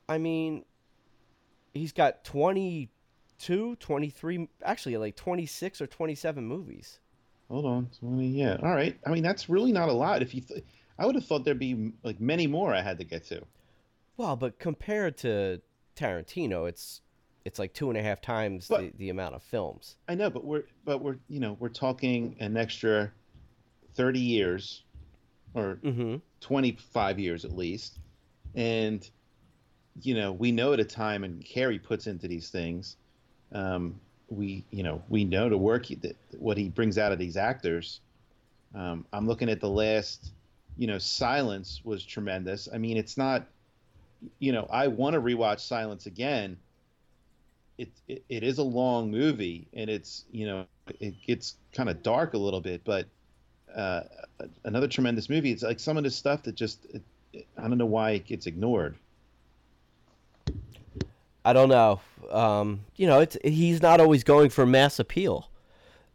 I 0.08 0.18
mean, 0.18 0.64
he's 1.74 1.92
got 1.92 2.24
22, 2.24 3.76
23, 3.76 4.48
actually 4.64 4.96
like 4.96 5.16
26 5.16 5.80
or 5.80 5.86
27 5.86 6.44
movies. 6.46 7.00
hold 7.50 7.66
on. 7.66 7.90
20, 8.00 8.26
yeah, 8.28 8.56
all 8.62 8.70
right. 8.74 8.96
I 9.06 9.10
mean, 9.10 9.22
that's 9.22 9.48
really 9.48 9.72
not 9.72 9.88
a 9.88 9.92
lot. 9.92 10.22
If 10.22 10.34
you, 10.34 10.40
th- 10.42 10.64
I 10.98 11.06
would 11.06 11.14
have 11.16 11.26
thought 11.26 11.44
there'd 11.44 11.58
be 11.58 11.92
like 12.04 12.20
many 12.20 12.46
more 12.46 12.72
I 12.72 12.82
had 12.82 12.98
to 12.98 13.04
get 13.04 13.24
to. 13.26 13.42
Well, 14.16 14.36
but 14.36 14.58
compared 14.58 15.18
to 15.18 15.60
Tarantino, 15.96 16.68
it's 16.68 17.02
it's 17.44 17.58
like 17.60 17.72
two 17.74 17.90
and 17.90 17.98
a 17.98 18.02
half 18.02 18.20
times 18.20 18.66
But- 18.68 18.80
the, 18.80 18.92
the 18.96 19.10
amount 19.10 19.34
of 19.34 19.42
films. 19.42 19.96
I 20.08 20.14
know, 20.14 20.30
but 20.30 20.44
we're 20.44 20.64
but 20.84 21.02
we're 21.02 21.18
you 21.28 21.40
know 21.40 21.56
we're 21.60 21.68
talking 21.68 22.36
an 22.40 22.56
extra 22.56 23.12
thirty 23.96 24.20
years, 24.20 24.84
or 25.54 25.82
Mm-hmm. 25.84 26.16
25 26.40 27.18
years 27.18 27.44
at 27.44 27.56
least. 27.56 28.00
And, 28.54 29.08
you 30.02 30.14
know, 30.14 30.32
we 30.32 30.52
know 30.52 30.72
at 30.72 30.80
a 30.80 30.84
time, 30.84 31.24
and 31.24 31.44
Carey 31.44 31.78
puts 31.78 32.06
into 32.06 32.28
these 32.28 32.50
things, 32.50 32.96
um, 33.52 34.00
we, 34.28 34.66
you 34.70 34.82
know, 34.82 35.02
we 35.08 35.24
know 35.24 35.48
the 35.48 35.58
work 35.58 35.86
he, 35.86 35.94
that 35.96 36.16
what 36.38 36.58
he 36.58 36.68
brings 36.68 36.98
out 36.98 37.12
of 37.12 37.18
these 37.18 37.36
actors. 37.36 38.00
Um, 38.74 39.06
I'm 39.12 39.26
looking 39.26 39.48
at 39.50 39.60
the 39.60 39.70
last, 39.70 40.32
you 40.76 40.86
know, 40.86 40.98
Silence 40.98 41.82
was 41.84 42.04
tremendous. 42.04 42.68
I 42.72 42.78
mean, 42.78 42.96
it's 42.96 43.16
not, 43.16 43.48
you 44.38 44.52
know, 44.52 44.66
I 44.70 44.88
want 44.88 45.14
to 45.14 45.20
rewatch 45.20 45.60
Silence 45.60 46.06
again. 46.06 46.58
It, 47.78 47.90
it, 48.08 48.24
it 48.28 48.42
is 48.42 48.58
a 48.58 48.64
long 48.64 49.10
movie 49.10 49.68
and 49.74 49.90
it's, 49.90 50.26
you 50.30 50.46
know, 50.46 50.66
it 51.00 51.14
gets 51.26 51.56
kind 51.72 51.88
of 51.88 52.02
dark 52.02 52.34
a 52.34 52.38
little 52.38 52.60
bit, 52.60 52.84
but 52.84 53.08
uh, 53.76 54.00
another 54.64 54.88
tremendous 54.88 55.28
movie. 55.28 55.52
It's 55.52 55.62
like 55.62 55.78
some 55.78 55.96
of 55.96 56.04
this 56.04 56.16
stuff 56.16 56.42
that 56.44 56.54
just 56.54 56.86
it, 56.86 57.02
I 57.58 57.62
don't 57.62 57.78
know 57.78 57.86
why 57.86 58.12
it 58.12 58.26
gets 58.26 58.46
ignored. 58.46 58.96
I 61.44 61.52
don't 61.52 61.68
know. 61.68 62.00
Um, 62.30 62.80
you 62.96 63.06
know, 63.06 63.20
it's 63.20 63.36
he's 63.44 63.82
not 63.82 64.00
always 64.00 64.24
going 64.24 64.50
for 64.50 64.66
mass 64.66 64.98
appeal, 64.98 65.50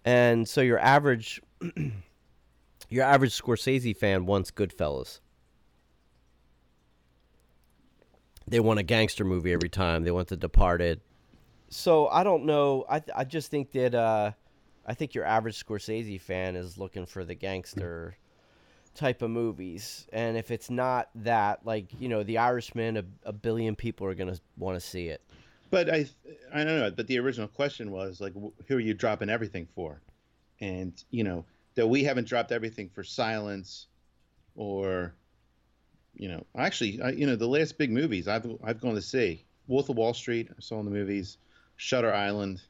and 0.04 0.48
so 0.48 0.60
your 0.62 0.80
average, 0.80 1.42
your 2.90 3.06
average 3.06 3.40
Scorsese 3.40 3.96
fan 3.96 4.26
wants 4.26 4.52
Goodfellas. 4.52 5.20
They 8.48 8.60
want 8.60 8.80
a 8.80 8.84
gangster 8.84 9.24
movie 9.24 9.54
every 9.54 9.70
time. 9.70 10.04
They 10.04 10.12
want 10.12 10.28
The 10.28 10.36
Departed. 10.36 11.00
So 11.70 12.08
I 12.08 12.24
don't 12.26 12.46
know. 12.46 12.86
I 12.90 13.02
I 13.16 13.24
just 13.24 13.50
think 13.50 13.72
that 13.72 13.96
uh, 13.96 14.32
I 14.86 14.94
think 14.94 15.14
your 15.14 15.26
average 15.26 15.64
Scorsese 15.64 16.20
fan 16.20 16.56
is 16.56 16.78
looking 16.78 17.06
for 17.06 17.24
the 17.24 17.36
gangster 17.36 18.18
type 18.96 19.22
of 19.22 19.30
movies, 19.30 20.08
and 20.12 20.36
if 20.38 20.52
it's 20.52 20.70
not 20.70 21.10
that, 21.16 21.66
like 21.66 21.88
you 22.00 22.10
know, 22.10 22.24
The 22.24 22.38
Irishman, 22.40 22.98
a, 22.98 23.04
a 23.24 23.34
billion 23.34 23.76
people 23.76 24.08
are 24.08 24.16
gonna 24.16 24.38
want 24.58 24.76
to 24.80 24.86
see 24.86 25.08
it. 25.08 25.22
But 25.70 25.90
I 25.90 26.06
I 26.54 26.64
don't 26.64 26.80
know. 26.80 26.92
But 26.92 27.08
the 27.08 27.20
original 27.20 27.48
question 27.48 27.92
was 27.92 28.20
like, 28.20 28.34
who 28.68 28.76
are 28.76 28.80
you 28.80 28.94
dropping 28.94 29.30
everything 29.30 29.68
for? 29.74 30.02
And 30.60 30.94
you 31.10 31.24
know 31.24 31.46
that 31.76 31.88
we 31.88 32.04
haven't 32.04 32.28
dropped 32.28 32.52
everything 32.52 32.90
for 32.90 33.04
Silence, 33.04 33.88
or 34.56 35.14
you 36.16 36.28
know, 36.28 36.46
actually, 36.58 37.02
I, 37.02 37.12
you 37.12 37.26
know, 37.26 37.36
the 37.36 37.48
last 37.48 37.78
big 37.78 37.92
movies 37.92 38.28
I've 38.28 38.46
I've 38.64 38.82
gone 38.82 38.96
to 38.96 39.02
see 39.02 39.46
Wolf 39.68 39.90
of 39.90 39.98
Wall 39.98 40.14
Street. 40.14 40.50
I 40.52 40.60
saw 40.60 40.80
in 40.80 40.86
the 40.86 40.92
movies, 40.92 41.38
Shutter 41.78 42.14
Island, 42.14 42.62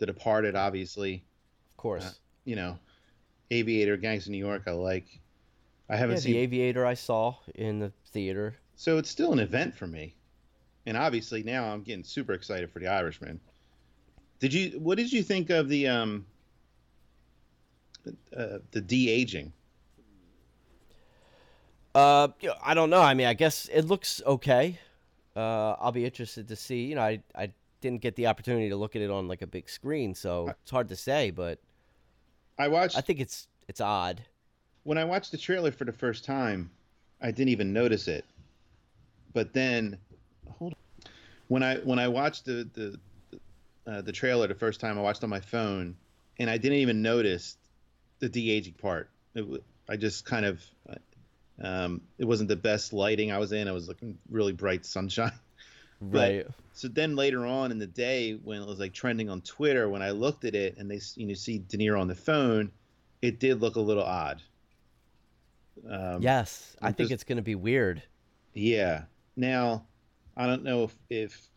The 0.00 0.06
Departed, 0.06 0.56
obviously. 0.56 1.22
Of 1.70 1.76
course. 1.76 2.04
Uh, 2.04 2.12
You 2.44 2.56
know, 2.56 2.78
Aviator, 3.52 3.96
Gangs 3.96 4.26
of 4.26 4.32
New 4.32 4.38
York. 4.38 4.64
I 4.66 4.72
like. 4.72 5.20
I 5.88 5.96
haven't 5.96 6.16
yeah, 6.16 6.20
seen 6.22 6.32
the 6.32 6.38
Aviator 6.38 6.86
I 6.86 6.94
saw 6.94 7.36
in 7.54 7.78
the 7.78 7.92
theater. 8.06 8.56
So 8.76 8.98
it's 8.98 9.10
still 9.10 9.32
an 9.32 9.38
event 9.38 9.74
for 9.74 9.86
me. 9.86 10.14
And 10.86 10.96
obviously 10.96 11.42
now 11.42 11.64
I'm 11.70 11.82
getting 11.82 12.04
super 12.04 12.32
excited 12.32 12.70
for 12.70 12.78
the 12.78 12.88
Irishman. 12.88 13.38
Did 14.38 14.54
you 14.54 14.78
what 14.80 14.96
did 14.96 15.12
you 15.12 15.22
think 15.22 15.50
of 15.50 15.68
the 15.68 15.86
um 15.88 16.26
uh, 18.34 18.58
the 18.70 18.80
de-aging? 18.80 19.52
Uh, 21.94 22.28
I 22.62 22.72
don't 22.72 22.88
know. 22.88 23.02
I 23.02 23.14
mean, 23.14 23.26
I 23.26 23.34
guess 23.34 23.68
it 23.70 23.82
looks 23.82 24.22
okay. 24.24 24.78
Uh, 25.36 25.72
I'll 25.72 25.92
be 25.92 26.04
interested 26.04 26.48
to 26.48 26.56
see. 26.56 26.84
You 26.86 26.94
know, 26.94 27.02
I 27.02 27.20
I 27.34 27.52
didn't 27.80 28.02
get 28.02 28.16
the 28.16 28.26
opportunity 28.26 28.68
to 28.68 28.76
look 28.76 28.96
at 28.96 29.02
it 29.02 29.10
on 29.10 29.28
like 29.28 29.42
a 29.42 29.46
big 29.46 29.68
screen, 29.68 30.14
so 30.14 30.48
it's 30.62 30.70
hard 30.70 30.88
to 30.88 30.96
say. 30.96 31.30
But 31.30 31.58
I 32.58 32.68
watched 32.68 32.96
I 32.96 33.00
think 33.00 33.20
it's 33.20 33.48
it's 33.68 33.80
odd. 33.80 34.22
when 34.82 34.98
I 34.98 35.04
watched 35.04 35.32
the 35.32 35.38
trailer 35.38 35.70
for 35.72 35.84
the 35.84 35.92
first 35.92 36.24
time, 36.24 36.70
I 37.20 37.30
didn't 37.30 37.50
even 37.50 37.72
notice 37.72 38.08
it. 38.08 38.24
But 39.32 39.52
then 39.52 39.98
hold 40.58 40.74
on. 40.74 41.10
When 41.48 41.62
I 41.62 41.76
when 41.78 41.98
I 41.98 42.08
watched 42.08 42.44
the 42.44 42.68
the 42.74 42.98
uh, 43.86 44.00
the 44.02 44.12
trailer 44.12 44.46
the 44.46 44.54
first 44.54 44.80
time 44.80 44.98
I 44.98 45.02
watched 45.02 45.24
on 45.24 45.30
my 45.30 45.40
phone 45.40 45.96
and 46.38 46.48
I 46.48 46.58
didn't 46.58 46.78
even 46.78 47.02
notice 47.02 47.56
the 48.18 48.28
de-aging 48.28 48.74
part. 48.74 49.10
It, 49.34 49.62
I 49.88 49.96
just 49.96 50.24
kind 50.24 50.44
of 50.44 50.62
uh, 50.88 50.94
um, 51.62 52.00
it 52.18 52.24
wasn't 52.24 52.48
the 52.48 52.56
best 52.56 52.92
lighting 52.92 53.32
I 53.32 53.38
was 53.38 53.52
in. 53.52 53.68
I 53.68 53.72
was 53.72 53.88
looking 53.88 54.18
really 54.30 54.52
bright 54.52 54.86
sunshine. 54.86 55.32
Right. 56.00 56.46
So 56.72 56.88
then 56.88 57.14
later 57.14 57.44
on 57.44 57.70
in 57.70 57.78
the 57.78 57.86
day, 57.86 58.32
when 58.32 58.62
it 58.62 58.66
was 58.66 58.78
like 58.80 58.94
trending 58.94 59.28
on 59.28 59.42
Twitter, 59.42 59.88
when 59.88 60.02
I 60.02 60.10
looked 60.10 60.44
at 60.44 60.54
it 60.54 60.76
and 60.78 60.90
they 60.90 61.00
you 61.14 61.26
know 61.26 61.34
see 61.34 61.58
De 61.58 61.76
Niro 61.76 62.00
on 62.00 62.08
the 62.08 62.14
phone, 62.14 62.70
it 63.20 63.38
did 63.38 63.60
look 63.60 63.76
a 63.76 63.80
little 63.80 64.02
odd. 64.04 64.42
Um, 65.88 66.22
yes, 66.22 66.76
I 66.80 66.92
think 66.92 67.08
just- 67.08 67.12
it's 67.12 67.24
going 67.24 67.36
to 67.36 67.42
be 67.42 67.54
weird. 67.54 68.02
Yeah. 68.54 69.04
Now, 69.36 69.86
I 70.36 70.46
don't 70.46 70.64
know 70.64 70.84
if, 70.84 70.96
if 71.08 71.48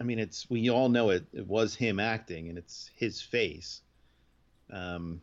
I 0.00 0.04
mean 0.04 0.18
it's 0.18 0.48
we 0.50 0.68
all 0.70 0.88
know 0.88 1.10
it 1.10 1.24
it 1.32 1.46
was 1.46 1.74
him 1.74 2.00
acting 2.00 2.48
and 2.48 2.58
it's 2.58 2.90
his 2.94 3.20
face. 3.22 3.82
Um, 4.72 5.20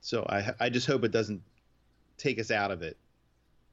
so 0.00 0.24
I 0.28 0.52
I 0.60 0.68
just 0.68 0.86
hope 0.86 1.04
it 1.04 1.12
doesn't 1.12 1.42
take 2.16 2.38
us 2.38 2.50
out 2.50 2.70
of 2.70 2.82
it. 2.82 2.96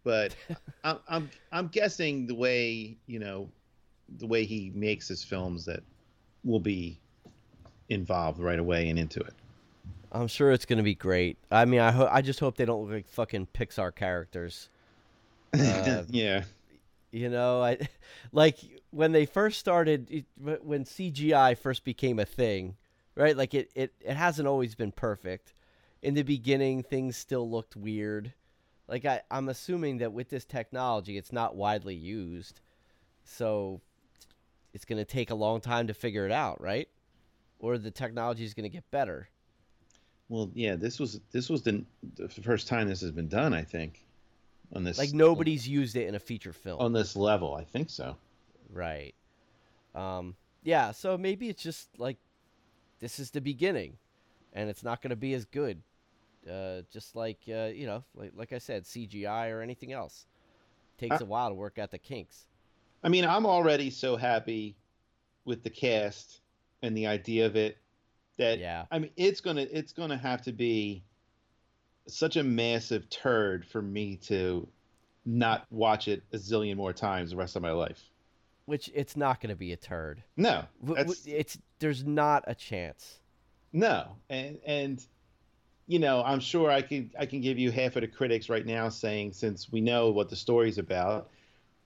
But 0.04 0.36
I'm 0.84 1.00
I'm 1.08 1.30
I'm 1.52 1.68
guessing 1.68 2.28
the 2.28 2.36
way 2.36 2.98
you 3.08 3.20
know 3.20 3.50
the 4.18 4.28
way 4.28 4.46
he 4.46 4.72
makes 4.76 5.08
his 5.08 5.24
films 5.24 5.66
that 5.66 5.82
we'll 6.44 6.60
be 6.60 7.00
involved 7.90 8.40
right 8.40 8.60
away 8.60 8.90
and 8.90 8.98
into 9.00 9.20
it. 9.20 9.34
I'm 10.12 10.28
sure 10.28 10.52
it's 10.52 10.66
gonna 10.66 10.84
be 10.84 10.96
great. 10.96 11.38
I 11.52 11.66
mean, 11.66 11.80
I 11.82 11.92
ho- 11.92 12.10
I 12.10 12.22
just 12.22 12.40
hope 12.40 12.56
they 12.58 12.66
don't 12.66 12.84
look 12.84 12.92
like 12.92 13.08
fucking 13.08 13.48
Pixar 13.54 13.94
characters. 13.96 14.70
Uh, 15.58 16.04
yeah. 16.10 16.44
You 17.12 17.30
know, 17.30 17.62
I 17.64 17.78
like 18.34 18.58
when 18.92 19.12
they 19.14 19.26
first 19.26 19.58
started 19.60 20.08
it- 20.12 20.26
when 20.64 20.84
CGI 20.84 21.58
first 21.58 21.86
became 21.86 22.20
a 22.20 22.26
thing, 22.26 22.76
right? 23.16 23.36
Like 23.38 23.54
it, 23.54 23.72
it, 23.74 23.94
it 24.02 24.16
hasn't 24.16 24.48
always 24.48 24.76
been 24.76 24.92
perfect. 24.92 25.54
In 26.02 26.14
the 26.14 26.24
beginning, 26.24 26.84
things 26.84 27.16
still 27.16 27.50
looked 27.50 27.76
weird. 27.76 28.34
Like 28.88 29.06
I, 29.06 29.22
I'm 29.32 29.48
assuming 29.50 29.98
that 30.00 30.12
with 30.14 30.30
this 30.30 30.44
technology, 30.46 31.18
it's 31.18 31.32
not 31.34 31.56
widely 31.56 31.96
used, 31.96 32.60
so 33.24 33.82
it's 34.76 34.84
going 34.84 34.98
to 34.98 35.06
take 35.06 35.32
a 35.32 35.36
long 35.36 35.62
time 35.62 35.88
to 35.88 35.94
figure 35.94 36.26
it 36.26 36.34
out, 36.34 36.60
right? 36.62 36.90
Or 37.60 37.78
the 37.78 37.90
technology 37.90 38.44
is 38.44 38.54
going 38.54 38.66
to 38.66 38.70
get 38.70 38.84
better. 38.92 39.30
Well, 40.28 40.52
yeah. 40.54 40.76
This 40.76 41.00
was 41.00 41.22
this 41.32 41.50
was 41.50 41.64
the, 41.64 41.86
the 42.18 42.28
first 42.28 42.68
time 42.68 42.90
this 42.90 43.00
has 43.00 43.12
been 43.12 43.30
done. 43.30 43.54
I 43.54 43.64
think 43.64 44.06
on 44.74 44.84
this 44.84 44.98
Like 44.98 45.14
nobody's 45.14 45.66
used 45.66 45.96
it 45.96 46.08
in 46.08 46.16
a 46.16 46.20
feature 46.20 46.52
film. 46.52 46.82
on 46.82 46.92
this 46.92 47.16
level. 47.16 47.56
I 47.56 47.64
think 47.64 47.90
so. 47.90 48.18
Right. 48.70 49.16
Um, 49.96 50.36
yeah, 50.64 50.92
so 50.92 51.18
maybe 51.18 51.48
it's 51.48 51.64
just 51.64 51.88
like 51.98 52.18
this 53.00 53.18
is 53.18 53.32
the 53.32 53.40
beginning 53.40 53.98
and 54.52 54.70
it's 54.70 54.84
not 54.84 55.02
going 55.02 55.12
to 55.12 55.16
be 55.16 55.34
as 55.34 55.46
good. 55.46 55.82
Uh, 56.52 56.82
just 56.92 57.16
like, 57.16 57.40
uh, 57.48 57.72
you 57.74 57.86
know, 57.86 58.04
like, 58.14 58.34
like 58.36 58.52
I 58.52 58.58
said, 58.58 58.84
CGI 58.84 59.52
or 59.52 59.62
anything 59.62 59.94
else. 59.94 60.26
Takes 60.98 61.22
a 61.22 61.26
while 61.26 61.50
to 61.50 61.56
work 61.56 61.80
out 61.80 61.92
the 61.92 61.98
kinks. 61.98 62.48
I 63.04 63.10
mean, 63.10 63.26
I'm 63.26 63.46
already 63.46 63.90
so 63.90 64.16
happy 64.16 64.76
with 65.46 65.64
the 65.64 65.70
cast 65.70 66.42
and 66.82 66.98
the 66.98 67.08
idea 67.08 67.46
of 67.46 67.56
it 67.56 67.78
that 68.38 68.60
Yeah. 68.60 68.86
I 68.92 69.00
mean, 69.00 69.12
it's 69.16 69.42
gonna 69.42 69.66
it's 69.72 69.94
gonna 69.94 70.18
have 70.18 70.42
to 70.44 70.52
be 70.52 71.04
such 72.08 72.36
a 72.36 72.44
massive 72.44 73.10
turd 73.10 73.66
for 73.66 73.82
me 73.82 74.18
to 74.18 74.68
not 75.26 75.66
watch 75.72 76.08
it 76.08 76.24
a 76.34 76.38
zillion 76.38 76.76
more 76.76 76.94
times 76.94 77.32
the 77.32 77.36
rest 77.38 77.56
of 77.56 77.62
my 77.62 77.72
life. 77.72 78.12
Which 78.66 78.90
it's 78.94 79.16
not 79.16 79.42
going 79.42 79.50
to 79.52 79.56
be 79.56 79.72
a 79.74 79.78
turd. 79.78 80.24
No, 80.38 80.66
W- 80.82 80.96
w- 80.96 81.06
that's 81.06 81.26
It's 81.28 81.58
there's 81.80 82.04
not 82.04 82.44
a 82.48 82.56
chance. 82.56 83.20
no, 83.74 84.16
and 84.30 84.60
and 84.66 85.06
you 85.88 86.00
know, 86.00 86.24
I'm 86.24 86.40
sure 86.40 86.72
I 86.72 86.82
can 86.82 87.12
I 87.20 87.26
can 87.28 87.42
give 87.42 87.60
you 87.60 87.72
half 87.72 87.96
of 87.96 88.02
the 88.02 88.08
critics 88.08 88.50
right 88.50 88.66
now 88.66 88.90
saying 88.90 89.34
since 89.34 89.72
we 89.72 89.82
know 89.82 90.10
what 90.12 90.30
the 90.30 90.36
story's 90.36 90.78
about, 90.80 91.30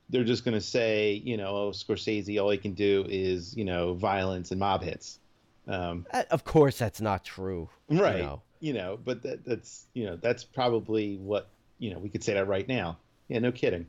they're 0.10 0.24
just 0.24 0.44
gonna 0.46 0.62
say, 0.62 1.14
you 1.24 1.38
know, 1.38 1.56
oh, 1.56 1.72
Scorsese, 1.72 2.42
all 2.42 2.50
he 2.50 2.58
can 2.58 2.74
do 2.74 3.06
is 3.08 3.56
you 3.56 3.66
know 3.66 3.94
violence 3.94 4.52
and 4.52 4.60
mob 4.60 4.84
hits. 4.84 5.20
Um, 5.68 6.06
Uh, 6.12 6.24
Of 6.32 6.44
course, 6.44 6.78
that's 6.80 7.00
not 7.02 7.24
true. 7.24 7.70
you 7.90 8.02
right 8.02 8.20
know. 8.20 8.42
you 8.60 8.74
know 8.74 8.98
but 9.04 9.22
that, 9.24 9.46
that's 9.46 9.86
you 9.94 10.06
know 10.06 10.16
that's 10.16 10.44
probably 10.44 11.18
what 11.18 11.48
you 11.78 11.94
know 11.94 12.00
we 12.00 12.10
could 12.10 12.24
say 12.24 12.34
that 12.34 12.48
right 12.48 12.68
now 12.68 12.98
yeah 13.28 13.40
no 13.40 13.52
kidding 13.52 13.86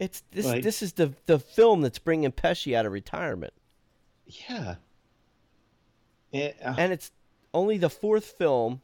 It's 0.00 0.22
this. 0.32 0.44
Like- 0.44 0.62
This 0.64 0.82
is 0.82 0.92
the 0.94 1.14
the 1.26 1.38
film 1.38 1.80
that's 1.82 1.98
bringing 2.00 2.32
Pesci 2.32 2.74
out 2.74 2.84
of 2.84 2.92
retirement, 2.92 3.52
yeah 4.26 4.74
and, 6.32 6.52
uh, 6.64 6.74
and 6.76 6.92
it's 6.92 7.10
only 7.54 7.78
the 7.78 7.88
fourth 7.90 8.24
film 8.26 8.82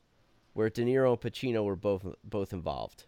where 0.55 0.71
De 0.71 0.83
Niro 0.85 1.11
and 1.13 1.21
Pacino 1.21 1.65
were 1.65 1.77
both 1.77 2.07
both 2.25 2.53
involved. 2.53 3.05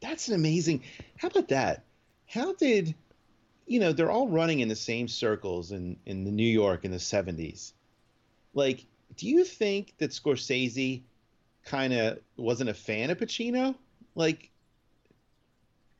that's 0.00 0.28
an 0.28 0.34
amazing 0.34 0.82
how 1.16 1.28
about 1.28 1.48
that 1.48 1.84
how 2.34 2.52
did 2.54 2.94
you 3.66 3.78
know 3.78 3.92
they're 3.92 4.10
all 4.10 4.28
running 4.28 4.60
in 4.60 4.68
the 4.68 4.76
same 4.76 5.06
circles 5.06 5.70
in 5.72 5.96
in 6.06 6.24
the 6.24 6.30
new 6.30 6.42
york 6.62 6.84
in 6.84 6.90
the 6.90 6.96
70s 6.96 7.72
like 8.54 8.84
do 9.16 9.28
you 9.28 9.44
think 9.44 9.94
that 9.98 10.10
scorsese 10.10 11.02
kind 11.64 11.92
of 11.92 12.18
wasn't 12.36 12.68
a 12.68 12.74
fan 12.74 13.10
of 13.10 13.18
pacino 13.18 13.74
like 14.14 14.50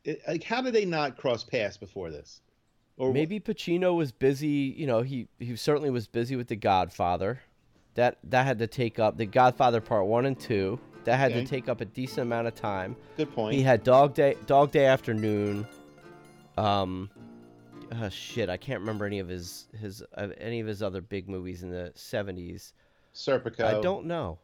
it, 0.04 0.20
like 0.26 0.42
how 0.42 0.60
did 0.60 0.74
they 0.74 0.84
not 0.84 1.16
cross 1.16 1.44
paths 1.44 1.76
before 1.76 2.10
this 2.10 2.40
or 2.96 3.12
Maybe 3.12 3.40
Pacino 3.40 3.96
was 3.96 4.12
busy. 4.12 4.72
You 4.76 4.86
know, 4.86 5.02
he 5.02 5.26
he 5.40 5.56
certainly 5.56 5.90
was 5.90 6.06
busy 6.06 6.36
with 6.36 6.46
The 6.46 6.54
Godfather. 6.54 7.40
That 7.94 8.18
that 8.22 8.46
had 8.46 8.60
to 8.60 8.68
take 8.68 9.00
up 9.00 9.16
The 9.16 9.26
Godfather 9.26 9.80
Part 9.80 10.06
One 10.06 10.26
and 10.26 10.38
Two. 10.38 10.78
That 11.02 11.16
had 11.16 11.32
Okay. 11.32 11.42
to 11.42 11.46
take 11.46 11.68
up 11.68 11.80
a 11.80 11.86
decent 11.86 12.20
amount 12.20 12.46
of 12.46 12.54
time. 12.54 12.94
good 13.16 13.32
point 13.34 13.56
He 13.56 13.62
had 13.62 13.82
Dog 13.82 14.14
Day 14.14 14.36
Dog 14.46 14.70
Day 14.70 14.86
Afternoon. 14.86 15.66
Um, 16.56 17.10
uh, 17.92 18.08
shit, 18.08 18.48
I 18.48 18.56
can't 18.56 18.80
remember 18.80 19.04
any 19.04 19.18
of 19.18 19.28
his 19.28 19.66
his 19.78 20.02
uh, 20.16 20.28
any 20.38 20.60
of 20.60 20.66
his 20.66 20.82
other 20.82 21.00
big 21.00 21.28
movies 21.28 21.62
in 21.62 21.70
the 21.70 21.92
seventies. 21.94 22.72
serpico 23.14 23.64
I 23.64 23.80
don't 23.80 24.06
know. 24.06 24.38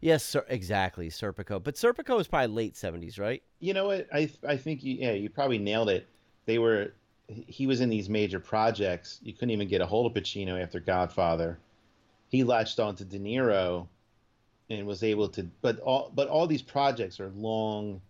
Yes, 0.00 0.22
sir, 0.22 0.44
exactly, 0.48 1.08
Serpico. 1.08 1.62
But 1.62 1.76
Serpico 1.76 2.16
was 2.16 2.28
probably 2.28 2.48
late 2.54 2.76
seventies, 2.76 3.18
right? 3.18 3.42
You 3.60 3.72
know 3.72 3.86
what? 3.86 4.06
I 4.12 4.30
I 4.46 4.56
think 4.56 4.82
you 4.84 4.96
yeah 4.98 5.12
you 5.12 5.30
probably 5.30 5.58
nailed 5.58 5.88
it. 5.88 6.06
They 6.46 6.58
were 6.58 6.92
he 7.28 7.66
was 7.66 7.80
in 7.80 7.88
these 7.88 8.08
major 8.08 8.38
projects. 8.38 9.18
You 9.22 9.32
couldn't 9.32 9.50
even 9.50 9.68
get 9.68 9.80
a 9.80 9.86
hold 9.86 10.06
of 10.06 10.22
Pacino 10.22 10.62
after 10.62 10.78
Godfather. 10.78 11.58
He 12.28 12.44
latched 12.44 12.80
on 12.80 12.96
to 12.96 13.04
De 13.04 13.18
Niro, 13.18 13.86
and 14.70 14.86
was 14.86 15.02
able 15.02 15.28
to. 15.30 15.44
But 15.62 15.78
all 15.80 16.10
but 16.14 16.28
all 16.28 16.46
these 16.46 16.62
projects 16.62 17.20
are 17.20 17.30
long. 17.30 18.00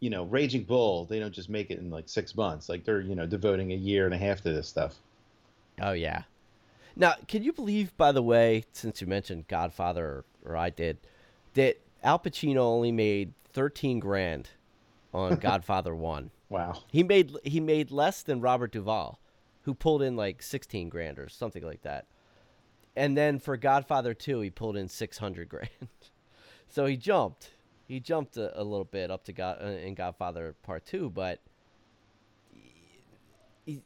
You 0.00 0.10
know, 0.10 0.24
Raging 0.24 0.64
Bull. 0.64 1.04
They 1.04 1.18
don't 1.18 1.32
just 1.32 1.48
make 1.48 1.70
it 1.70 1.78
in 1.78 1.90
like 1.90 2.08
six 2.08 2.36
months. 2.36 2.68
Like 2.68 2.84
they're 2.84 3.00
you 3.00 3.14
know 3.14 3.26
devoting 3.26 3.72
a 3.72 3.76
year 3.76 4.04
and 4.04 4.14
a 4.14 4.18
half 4.18 4.42
to 4.42 4.52
this 4.52 4.68
stuff. 4.68 4.96
Oh 5.80 5.92
yeah. 5.92 6.22
Now, 6.96 7.14
can 7.26 7.42
you 7.42 7.52
believe, 7.52 7.96
by 7.96 8.12
the 8.12 8.22
way, 8.22 8.64
since 8.72 9.00
you 9.00 9.08
mentioned 9.08 9.48
Godfather, 9.48 10.04
or, 10.44 10.52
or 10.52 10.56
I 10.56 10.70
did, 10.70 10.98
that 11.54 11.80
Al 12.04 12.18
Pacino 12.18 12.58
only 12.58 12.92
made 12.92 13.32
thirteen 13.52 13.98
grand 13.98 14.50
on 15.12 15.36
Godfather 15.40 15.94
One. 15.94 16.30
Wow. 16.48 16.82
He 16.90 17.02
made 17.02 17.36
he 17.44 17.60
made 17.60 17.90
less 17.90 18.22
than 18.22 18.40
Robert 18.40 18.72
Duvall, 18.72 19.18
who 19.62 19.74
pulled 19.74 20.02
in 20.02 20.16
like 20.16 20.42
sixteen 20.42 20.88
grand 20.88 21.18
or 21.18 21.28
something 21.28 21.64
like 21.64 21.82
that. 21.82 22.06
And 22.96 23.16
then 23.16 23.40
for 23.40 23.56
Godfather 23.56 24.14
Two, 24.14 24.40
he 24.40 24.50
pulled 24.50 24.76
in 24.76 24.88
six 24.88 25.18
hundred 25.18 25.48
grand. 25.48 25.70
so 26.68 26.86
he 26.86 26.96
jumped. 26.96 27.50
He 27.86 28.00
jumped 28.00 28.36
a, 28.36 28.60
a 28.60 28.62
little 28.62 28.84
bit 28.84 29.10
up 29.10 29.24
to 29.24 29.32
God 29.32 29.58
uh, 29.62 29.66
in 29.66 29.94
Godfather 29.94 30.54
Part 30.62 30.86
Two, 30.86 31.10
but 31.10 31.40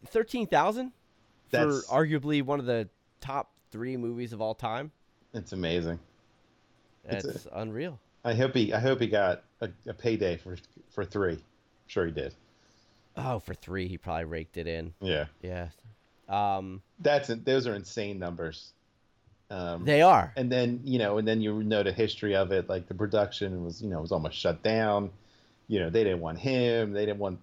thirteen 0.07 0.46
thousand 0.46 0.92
for 1.51 1.82
arguably 1.90 2.42
one 2.42 2.61
of 2.61 2.66
the 2.66 2.88
top 3.20 3.51
three 3.70 3.96
movies 3.96 4.32
of 4.32 4.40
all 4.40 4.55
time. 4.55 4.92
It's 5.34 5.53
amazing. 5.53 5.99
It's 7.05 7.46
a- 7.46 7.59
unreal. 7.59 7.99
I 8.24 8.34
hope 8.34 8.55
he 8.55 8.72
I 8.72 8.80
hope 8.80 9.01
he 9.01 9.07
got 9.07 9.44
a, 9.61 9.70
a 9.86 9.94
payday 9.94 10.36
for 10.36 10.57
for 10.90 11.05
three. 11.05 11.34
I'm 11.34 11.42
sure 11.86 12.07
he 12.07 12.12
did. 12.12 12.34
Oh, 13.16 13.38
for 13.38 13.55
three, 13.55 13.88
he 13.88 13.99
probably 13.99 14.24
raked 14.24 14.57
it 14.57 14.66
in. 14.66 14.94
Yeah. 15.01 15.26
Yeah. 15.42 15.68
Um, 16.28 16.82
That's 17.01 17.28
those 17.28 17.66
are 17.66 17.74
insane 17.74 18.18
numbers. 18.18 18.72
Um, 19.51 19.84
they 19.84 20.03
are. 20.03 20.32
and 20.36 20.53
then 20.53 20.80
you 20.84 20.99
know, 20.99 21.18
and 21.18 21.26
then 21.26 21.40
you 21.40 21.62
know 21.62 21.82
the 21.82 21.92
history 21.92 22.36
of 22.36 22.53
it. 22.53 22.68
Like 22.68 22.86
the 22.86 22.94
production 22.94 23.64
was, 23.64 23.80
you 23.82 23.88
know, 23.88 24.01
was 24.01 24.12
almost 24.12 24.36
shut 24.36 24.62
down. 24.62 25.11
You 25.68 25.80
know, 25.80 25.90
they 25.90 26.05
didn't 26.05 26.20
want 26.20 26.38
him. 26.38 26.92
They 26.92 27.07
didn't 27.07 27.18
want 27.18 27.38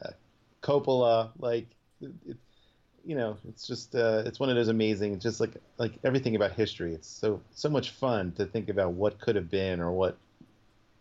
uh, 0.00 0.10
Coppola. 0.62 1.30
Like, 1.38 1.66
it, 2.00 2.36
you 3.04 3.16
know, 3.16 3.36
it's 3.48 3.66
just 3.66 3.94
uh, 3.94 4.22
it's 4.26 4.38
one 4.38 4.48
of 4.48 4.56
those 4.56 4.68
amazing. 4.68 5.18
Just 5.18 5.40
like 5.40 5.54
like 5.78 5.92
everything 6.04 6.36
about 6.36 6.52
history. 6.52 6.94
It's 6.94 7.08
so 7.08 7.40
so 7.52 7.68
much 7.68 7.90
fun 7.90 8.32
to 8.32 8.46
think 8.46 8.68
about 8.68 8.92
what 8.92 9.18
could 9.20 9.34
have 9.36 9.50
been 9.50 9.80
or 9.80 9.90
what, 9.90 10.16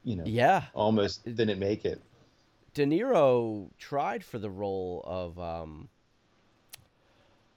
you 0.03 0.15
know, 0.15 0.23
Yeah. 0.25 0.63
almost 0.73 1.23
didn't 1.25 1.59
make 1.59 1.85
it. 1.85 2.01
De 2.73 2.85
Niro 2.85 3.69
tried 3.77 4.23
for 4.23 4.39
the 4.39 4.49
role 4.49 5.03
of 5.05 5.37
um, 5.39 5.89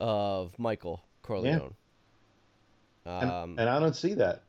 of 0.01 0.59
Michael 0.59 1.05
Corleone. 1.23 1.61
And, 1.61 1.75
Um, 3.05 3.57
and 3.59 3.69
I 3.69 3.79
don't 3.81 3.97
see 3.97 4.15
that. 4.15 4.43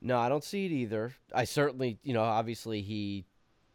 no, 0.00 0.18
I 0.18 0.28
don't 0.28 0.44
see 0.44 0.66
it 0.66 0.72
either. 0.72 1.14
I 1.34 1.44
certainly, 1.44 1.98
you 2.02 2.14
know, 2.14 2.22
obviously 2.22 2.80
he 2.82 3.26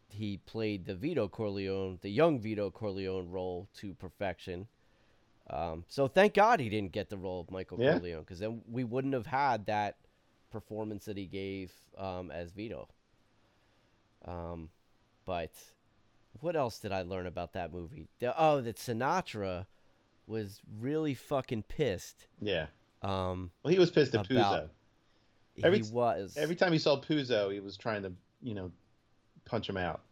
he 0.08 0.38
played 0.38 0.86
the 0.86 0.94
Vito 0.94 1.28
Corleone, 1.28 1.98
the 2.02 2.08
young 2.10 2.40
Vito 2.40 2.70
Corleone 2.70 3.28
role 3.30 3.68
to 3.76 3.94
perfection. 3.94 4.66
Um, 5.50 5.84
so 5.88 6.08
thank 6.08 6.34
God 6.34 6.58
he 6.58 6.68
didn't 6.68 6.92
get 6.92 7.10
the 7.10 7.16
role 7.18 7.40
of 7.40 7.50
Michael 7.50 7.78
Yeah. 7.80 7.98
Corleone 7.98 8.20
because 8.22 8.38
then 8.40 8.62
we 8.68 8.82
wouldn't 8.82 9.14
have 9.14 9.26
had 9.26 9.66
that 9.66 9.96
performance 10.50 11.04
that 11.04 11.16
he 11.16 11.26
gave 11.26 11.72
um, 11.98 12.30
as 12.30 12.50
Vito. 12.50 12.88
Um, 14.24 14.70
but 15.24 15.52
what 16.40 16.56
else 16.56 16.78
did 16.80 16.92
I 16.92 17.02
learn 17.02 17.26
about 17.26 17.52
that 17.52 17.72
movie? 17.72 18.08
The, 18.18 18.34
oh, 18.40 18.60
that 18.62 18.76
Sinatra 18.76 19.66
was 20.26 20.60
really 20.80 21.14
fucking 21.14 21.64
pissed 21.64 22.26
Yeah. 22.40 22.66
Um, 23.08 23.50
Well, 23.62 23.72
he 23.72 23.78
was 23.78 23.90
pissed 23.90 24.14
at 24.14 24.30
About- 24.30 24.62
Puzo. 24.64 24.70
Every 25.64 25.78
he 25.80 25.90
was 25.90 26.36
Every 26.36 26.54
time 26.56 26.72
he 26.72 26.78
saw 26.78 27.00
Puzo, 27.00 27.50
he 27.52 27.60
was 27.60 27.76
trying 27.78 28.02
to, 28.02 28.12
you 28.42 28.54
know, 28.54 28.70
punch 29.46 29.68
him 29.68 29.76
out. 29.76 30.02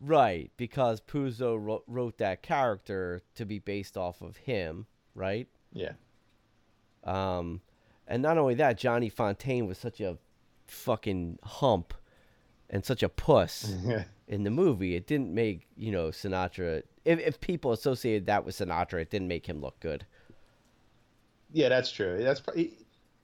right 0.00 0.50
because 0.56 1.00
Puzo 1.00 1.56
wrote, 1.58 1.84
wrote 1.86 2.18
that 2.18 2.42
character 2.42 3.22
to 3.36 3.46
be 3.46 3.58
based 3.60 3.96
off 3.96 4.20
of 4.20 4.36
him, 4.36 4.86
right? 5.14 5.48
Yeah. 5.72 5.92
Um, 7.04 7.60
and 8.06 8.22
not 8.22 8.36
only 8.38 8.54
that, 8.56 8.76
Johnny 8.78 9.10
Fontane 9.10 9.66
was 9.66 9.78
such 9.78 10.00
a 10.00 10.18
fucking 10.66 11.38
hump 11.44 11.94
and 12.68 12.84
such 12.84 13.02
a 13.02 13.08
puss 13.08 13.72
in 14.28 14.42
the 14.44 14.50
movie. 14.50 14.96
It 14.96 15.06
didn't 15.06 15.32
make 15.32 15.66
you 15.76 15.92
know 15.92 16.08
Sinatra. 16.08 16.82
If 17.04 17.20
if 17.20 17.40
people 17.40 17.72
associated 17.72 18.26
that 18.26 18.44
with 18.44 18.56
Sinatra, 18.56 19.00
it 19.02 19.10
didn't 19.10 19.28
make 19.28 19.46
him 19.46 19.60
look 19.60 19.78
good. 19.80 20.04
Yeah, 21.52 21.68
that's 21.68 21.90
true. 21.90 22.22
That's 22.22 22.40
pro- 22.40 22.54
he- 22.54 22.74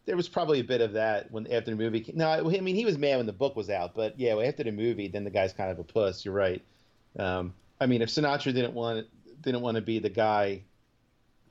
there 0.07 0.17
was 0.17 0.29
probably 0.29 0.61
a 0.61 0.65
bit 0.65 0.81
of 0.81 0.95
that 0.95 1.31
when 1.31 1.47
after 1.53 1.71
the 1.71 1.77
movie. 1.77 2.01
Came. 2.01 2.17
No, 2.17 2.31
I 2.31 2.41
mean 2.61 2.75
he 2.75 2.85
was 2.87 2.97
mad 2.97 3.17
when 3.19 3.27
the 3.27 3.33
book 3.33 3.57
was 3.57 3.69
out, 3.69 3.95
but 3.95 4.19
yeah, 4.19 4.37
after 4.39 4.65
the 4.65 4.73
movie, 4.73 5.09
then 5.09 5.25
the 5.25 5.31
guy's 5.31 5.53
kind 5.53 5.71
of 5.71 5.79
a 5.79 5.85
puss. 5.85 6.25
You're 6.25 6.35
right. 6.35 6.63
Um, 7.19 7.53
I 7.81 7.87
mean, 7.87 8.01
if 8.03 8.09
Sinatra 8.09 8.55
didn't 8.55 8.73
want 8.75 9.07
didn't 9.43 9.61
want 9.61 9.75
to 9.77 9.83
be 9.83 9.99
the 9.99 10.09
guy 10.09 10.63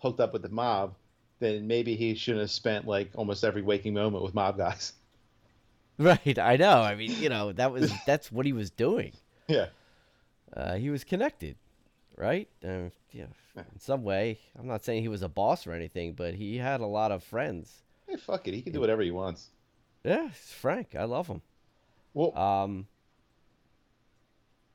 hooked 0.02 0.20
up 0.20 0.34
with 0.34 0.42
the 0.42 0.50
mob, 0.50 0.96
then 1.40 1.68
maybe 1.68 1.96
he 1.96 2.16
shouldn't 2.16 2.42
have 2.42 2.52
spent 2.52 2.88
like 2.88 3.12
almost 3.16 3.44
every 3.44 3.62
waking 3.62 3.94
moment 3.94 4.24
with 4.24 4.34
mob 4.34 4.58
guys. 4.58 4.94
Right, 6.00 6.38
I 6.38 6.58
know. 6.58 6.82
I 6.82 6.94
mean, 6.94 7.10
you 7.20 7.28
know, 7.28 7.54
that 7.54 7.72
was 7.72 7.92
that's 8.06 8.32
what 8.32 8.46
he 8.46 8.54
was 8.54 8.70
doing. 8.70 9.14
yeah. 9.48 9.66
Uh, 10.56 10.76
he 10.76 10.92
was 10.92 11.04
connected, 11.04 11.56
right? 12.18 12.49
Uh, 12.63 12.89
yeah, 13.11 13.26
in 13.55 13.80
some 13.80 14.03
way. 14.03 14.39
I'm 14.59 14.68
not 14.68 14.84
saying 14.84 15.01
he 15.01 15.07
was 15.07 15.22
a 15.22 15.30
boss 15.30 15.65
or 15.65 15.72
anything, 15.72 16.13
but 16.13 16.34
he 16.34 16.57
had 16.57 16.82
a 16.82 16.86
lot 16.86 17.11
of 17.11 17.24
friends. 17.24 17.84
Hey, 18.07 18.18
fuck 18.18 18.47
it. 18.47 18.53
He 18.53 18.61
can 18.61 18.74
do 18.74 18.80
whatever 18.80 19.01
he 19.01 19.11
wants. 19.11 19.49
Yeah, 20.03 20.30
Frank. 20.32 20.95
I 20.95 21.03
love 21.05 21.28
him. 21.28 21.41
Well, 22.13 22.38
Um, 22.38 22.88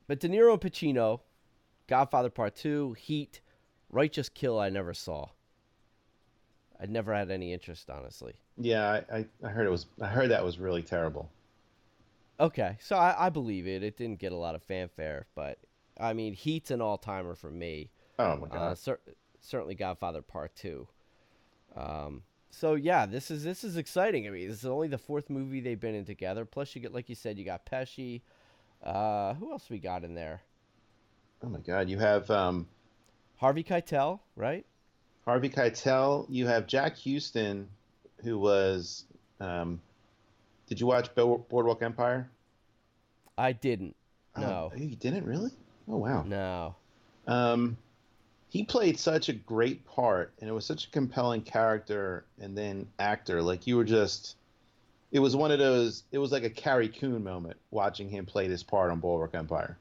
but 0.07 0.19
De 0.19 0.27
Niro 0.29 0.53
and 0.53 0.61
Pacino, 0.61 1.21
Godfather 1.87 2.29
Part 2.29 2.55
Two, 2.55 2.93
Heat, 2.93 3.41
Righteous 3.89 4.29
Kill. 4.29 4.59
I 4.59 4.69
never 4.69 4.93
saw. 4.93 5.29
I 6.79 6.85
never 6.85 7.13
had 7.13 7.31
any 7.31 7.53
interest, 7.53 7.89
honestly. 7.89 8.33
yeah, 8.57 9.01
I, 9.11 9.17
I, 9.19 9.25
I 9.43 9.49
heard 9.49 9.65
it 9.65 9.69
was. 9.69 9.85
I 10.01 10.07
heard 10.07 10.29
that 10.31 10.43
was 10.43 10.59
really 10.59 10.81
terrible. 10.83 11.29
Okay, 12.39 12.77
so 12.81 12.95
I, 12.97 13.27
I 13.27 13.29
believe 13.29 13.67
it. 13.67 13.83
It 13.83 13.95
didn't 13.97 14.19
get 14.19 14.31
a 14.31 14.35
lot 14.37 14.55
of 14.55 14.63
fanfare, 14.63 15.27
but 15.35 15.57
I 15.99 16.13
mean, 16.13 16.33
Heat's 16.33 16.71
an 16.71 16.81
all 16.81 16.97
timer 16.97 17.35
for 17.35 17.51
me. 17.51 17.91
Oh 18.19 18.35
my 18.37 18.47
Uh, 18.47 18.49
god. 18.49 18.77
cer- 18.77 18.99
certainly 19.41 19.75
Godfather 19.75 20.21
Part 20.21 20.55
Two. 20.55 20.87
Um, 21.75 22.23
so 22.49 22.75
yeah, 22.75 23.05
this 23.05 23.31
is 23.31 23.43
this 23.43 23.63
is 23.63 23.77
exciting. 23.77 24.27
I 24.27 24.31
mean, 24.31 24.47
this 24.47 24.59
is 24.59 24.65
only 24.65 24.87
the 24.87 24.97
fourth 24.97 25.29
movie 25.29 25.59
they've 25.59 25.79
been 25.79 25.95
in 25.95 26.05
together. 26.05 26.45
Plus, 26.45 26.75
you 26.75 26.81
get 26.81 26.93
like 26.93 27.09
you 27.09 27.15
said, 27.15 27.37
you 27.37 27.45
got 27.45 27.65
Pesci. 27.65 28.21
Uh, 28.83 29.33
who 29.35 29.51
else 29.51 29.69
we 29.69 29.79
got 29.79 30.03
in 30.03 30.13
there? 30.15 30.41
oh 31.43 31.49
my 31.49 31.59
god. 31.59 31.89
You 31.89 31.99
have 31.99 32.29
um, 32.31 32.67
Harvey 33.37 33.63
Keitel, 33.63 34.19
right? 34.35 34.65
Harvey 35.25 35.49
Keitel. 35.49 36.25
You 36.29 36.47
have 36.47 36.67
Jack 36.67 36.97
Huston, 36.97 37.67
who 38.23 38.37
was. 38.37 39.05
Um, 39.39 39.81
did 40.67 40.79
you 40.79 40.87
watch 40.87 41.13
Boardwalk 41.15 41.81
Empire? 41.81 42.29
I 43.37 43.51
didn't. 43.51 43.95
Oh, 44.35 44.41
No. 44.41 44.71
you 44.75 44.95
didn't 44.95 45.25
really? 45.25 45.51
Oh 45.87 45.97
wow. 45.97 46.23
No. 46.23 46.75
Um, 47.27 47.77
he 48.49 48.63
played 48.63 48.99
such 48.99 49.29
a 49.29 49.33
great 49.33 49.85
part, 49.85 50.33
and 50.39 50.49
it 50.49 50.53
was 50.53 50.65
such 50.65 50.85
a 50.85 50.89
compelling 50.91 51.41
character, 51.41 52.25
and 52.39 52.57
then 52.57 52.87
actor. 52.99 53.41
Like 53.41 53.65
you 53.65 53.77
were 53.77 53.83
just, 53.83 54.35
it 55.11 55.19
was 55.19 55.35
one 55.35 55.51
of 55.51 55.59
those. 55.59 56.03
It 56.11 56.19
was 56.19 56.31
like 56.31 56.43
a 56.43 56.49
Carrie 56.49 56.89
Coon 56.89 57.23
moment 57.23 57.57
watching 57.71 58.09
him 58.09 58.25
play 58.25 58.47
this 58.47 58.63
part 58.63 58.91
on 58.91 58.99
Boardwalk 58.99 59.33
Empire. 59.33 59.77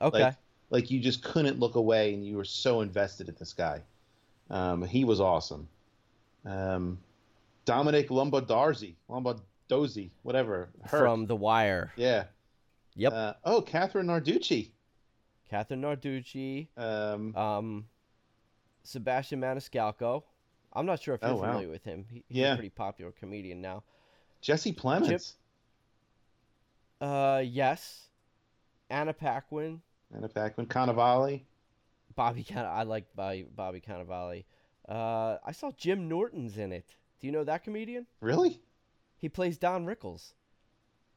Okay. 0.00 0.22
Like, 0.22 0.34
like 0.70 0.90
you 0.90 1.00
just 1.00 1.22
couldn't 1.22 1.58
look 1.58 1.74
away, 1.74 2.14
and 2.14 2.24
you 2.24 2.36
were 2.36 2.44
so 2.44 2.80
invested 2.80 3.28
in 3.28 3.36
this 3.38 3.52
guy. 3.52 3.82
Um, 4.50 4.82
he 4.82 5.04
was 5.04 5.20
awesome. 5.20 5.68
Um, 6.44 6.98
Dominic 7.64 8.08
Lombardarzi, 8.08 8.94
Lombardozzi, 9.10 10.10
whatever. 10.22 10.68
Her. 10.84 10.98
From 10.98 11.26
The 11.26 11.36
Wire. 11.36 11.92
yeah. 11.96 12.24
Yep. 12.94 13.12
Uh, 13.12 13.32
oh, 13.44 13.60
Kathrine 13.60 14.06
Narducci. 14.06 14.70
Kathrine 15.50 15.80
Narducci. 15.82 16.68
Um, 16.76 17.34
Um, 17.36 17.88
Sebastian 18.82 19.40
Maniscalco. 19.40 20.22
I'm 20.72 20.86
not 20.86 21.00
sure 21.00 21.14
if 21.14 21.22
you're 21.22 21.30
Oh, 21.30 21.36
wow. 21.36 21.42
familiar 21.52 21.68
with 21.68 21.84
him. 21.84 22.06
He, 22.10 22.24
he's 22.28 22.36
Yeah. 22.38 22.52
a 22.52 22.56
pretty 22.56 22.70
popular 22.70 23.12
comedian 23.12 23.60
now. 23.60 23.82
Jesse 24.40 24.72
Plemons. 24.72 25.34
Uh, 27.00 27.42
yes. 27.44 28.08
Anna 28.90 29.12
Paquin. 29.12 29.80
Anna 30.14 30.28
Paquin, 30.28 30.66
Cannavale. 30.66 31.42
Bobby 32.14 32.44
Can- 32.44 32.64
I 32.64 32.84
like 32.84 33.04
Bobby, 33.14 33.42
Bobby 33.54 33.80
Cannavale. 33.80 34.44
Uh, 34.88 35.38
I 35.44 35.52
saw 35.52 35.72
Jim 35.72 36.08
Norton's 36.08 36.56
in 36.58 36.72
it. 36.72 36.94
Do 37.20 37.26
you 37.26 37.32
know 37.32 37.44
that 37.44 37.64
comedian? 37.64 38.06
Really? 38.20 38.60
He 39.18 39.28
plays 39.28 39.58
Don 39.58 39.84
Rickles. 39.86 40.32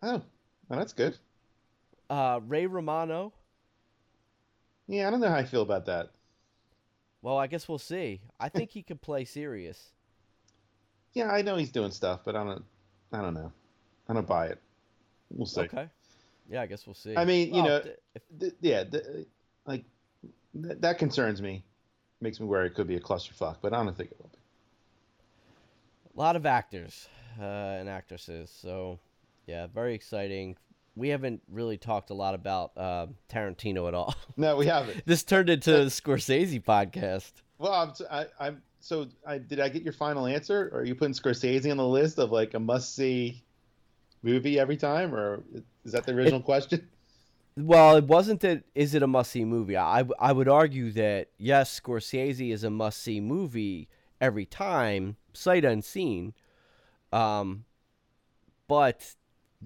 Oh, 0.01 0.21
well, 0.67 0.79
that's 0.79 0.93
good. 0.93 1.17
Uh, 2.09 2.39
Ray 2.47 2.65
Romano. 2.65 3.33
Yeah, 4.89 5.07
I 5.07 5.11
don't 5.11 5.19
know 5.19 5.29
how 5.29 5.35
I 5.35 5.43
feel 5.43 5.61
about 5.61 5.85
that. 5.85 6.09
Well, 7.21 7.37
I 7.37 7.45
guess 7.47 7.69
we'll 7.69 7.77
see. 7.77 8.21
I 8.39 8.49
think 8.49 8.71
he 8.71 8.81
could 8.81 9.01
play 9.01 9.23
serious. 9.23 9.91
Yeah, 11.13 11.31
I 11.31 11.41
know 11.41 11.55
he's 11.55 11.71
doing 11.71 11.89
stuff, 11.89 12.19
but 12.23 12.35
I 12.35 12.43
don't. 12.43 12.63
I 13.11 13.21
don't 13.21 13.33
know. 13.33 13.51
I 14.07 14.13
don't 14.13 14.27
buy 14.27 14.45
it. 14.45 14.61
We'll 15.31 15.47
see. 15.47 15.61
Okay. 15.61 15.87
Yeah, 16.47 16.61
I 16.61 16.67
guess 16.67 16.85
we'll 16.85 16.93
see. 16.93 17.17
I 17.17 17.25
mean, 17.25 17.51
you 17.51 17.63
know, 17.63 17.81
th- 17.81 17.97
Th- 18.39 18.53
yeah, 18.61 18.83
th- 18.83 19.03
like 19.65 19.85
th- 20.53 20.77
that 20.81 20.99
concerns 20.99 21.41
me. 21.41 21.63
Makes 22.21 22.39
me 22.39 22.45
worry 22.45 22.67
it 22.67 22.75
could 22.75 22.85
be 22.87 22.95
a 22.95 22.99
clusterfuck, 22.99 23.55
but 23.59 23.73
I 23.73 23.83
don't 23.83 23.97
think 23.97 24.11
it 24.11 24.19
will 24.19 24.29
be. 24.31 24.37
a 26.15 26.19
lot 26.19 26.35
of 26.35 26.45
actors 26.45 27.09
uh, 27.41 27.43
and 27.43 27.89
actresses. 27.89 28.51
So, 28.51 28.99
yeah, 29.47 29.65
very 29.65 29.95
exciting. 29.95 30.57
We 30.99 31.09
haven't 31.09 31.41
really 31.49 31.77
talked 31.77 32.09
a 32.09 32.13
lot 32.13 32.35
about 32.35 32.77
uh, 32.77 33.07
Tarantino 33.31 33.87
at 33.87 33.93
all. 33.93 34.13
No, 34.35 34.57
we 34.57 34.65
haven't. 34.75 35.05
this 35.05 35.23
turned 35.23 35.49
into 35.49 35.83
a 35.83 35.85
Scorsese 35.85 36.61
podcast. 36.61 37.31
Well, 37.57 37.73
I'm, 37.73 37.93
t- 37.93 38.03
I, 38.11 38.25
I'm 38.39 38.61
so. 38.81 39.07
I 39.25 39.37
did 39.37 39.61
I 39.61 39.69
get 39.69 39.81
your 39.83 39.93
final 39.93 40.25
answer? 40.25 40.69
Or 40.73 40.81
are 40.81 40.85
you 40.85 40.95
putting 40.95 41.13
Scorsese 41.13 41.71
on 41.71 41.77
the 41.77 41.87
list 41.87 42.19
of 42.19 42.31
like 42.31 42.53
a 42.53 42.59
must 42.59 42.95
see 42.95 43.41
movie 44.23 44.59
every 44.59 44.75
time, 44.77 45.15
or 45.15 45.41
is 45.85 45.93
that 45.93 46.05
the 46.05 46.13
original 46.13 46.41
question? 46.41 46.87
Well, 47.55 47.95
it 47.97 48.05
wasn't 48.05 48.41
that. 48.41 48.63
Is 48.75 48.93
it 48.93 49.03
a 49.03 49.07
must 49.07 49.31
see 49.31 49.45
movie? 49.45 49.77
I, 49.77 50.05
I 50.19 50.31
would 50.33 50.47
argue 50.49 50.91
that 50.91 51.29
yes, 51.37 51.79
Scorsese 51.79 52.51
is 52.53 52.63
a 52.63 52.69
must 52.69 53.01
see 53.01 53.21
movie 53.21 53.87
every 54.19 54.45
time, 54.45 55.15
sight 55.33 55.63
unseen. 55.63 56.33
Um, 57.11 57.63
but 58.67 59.15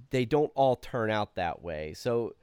they 0.10 0.26
don't 0.26 0.52
all 0.56 0.76
turn 0.76 1.12
out 1.12 1.36
that 1.36 1.62
way. 1.62 1.94
So, 1.94 2.36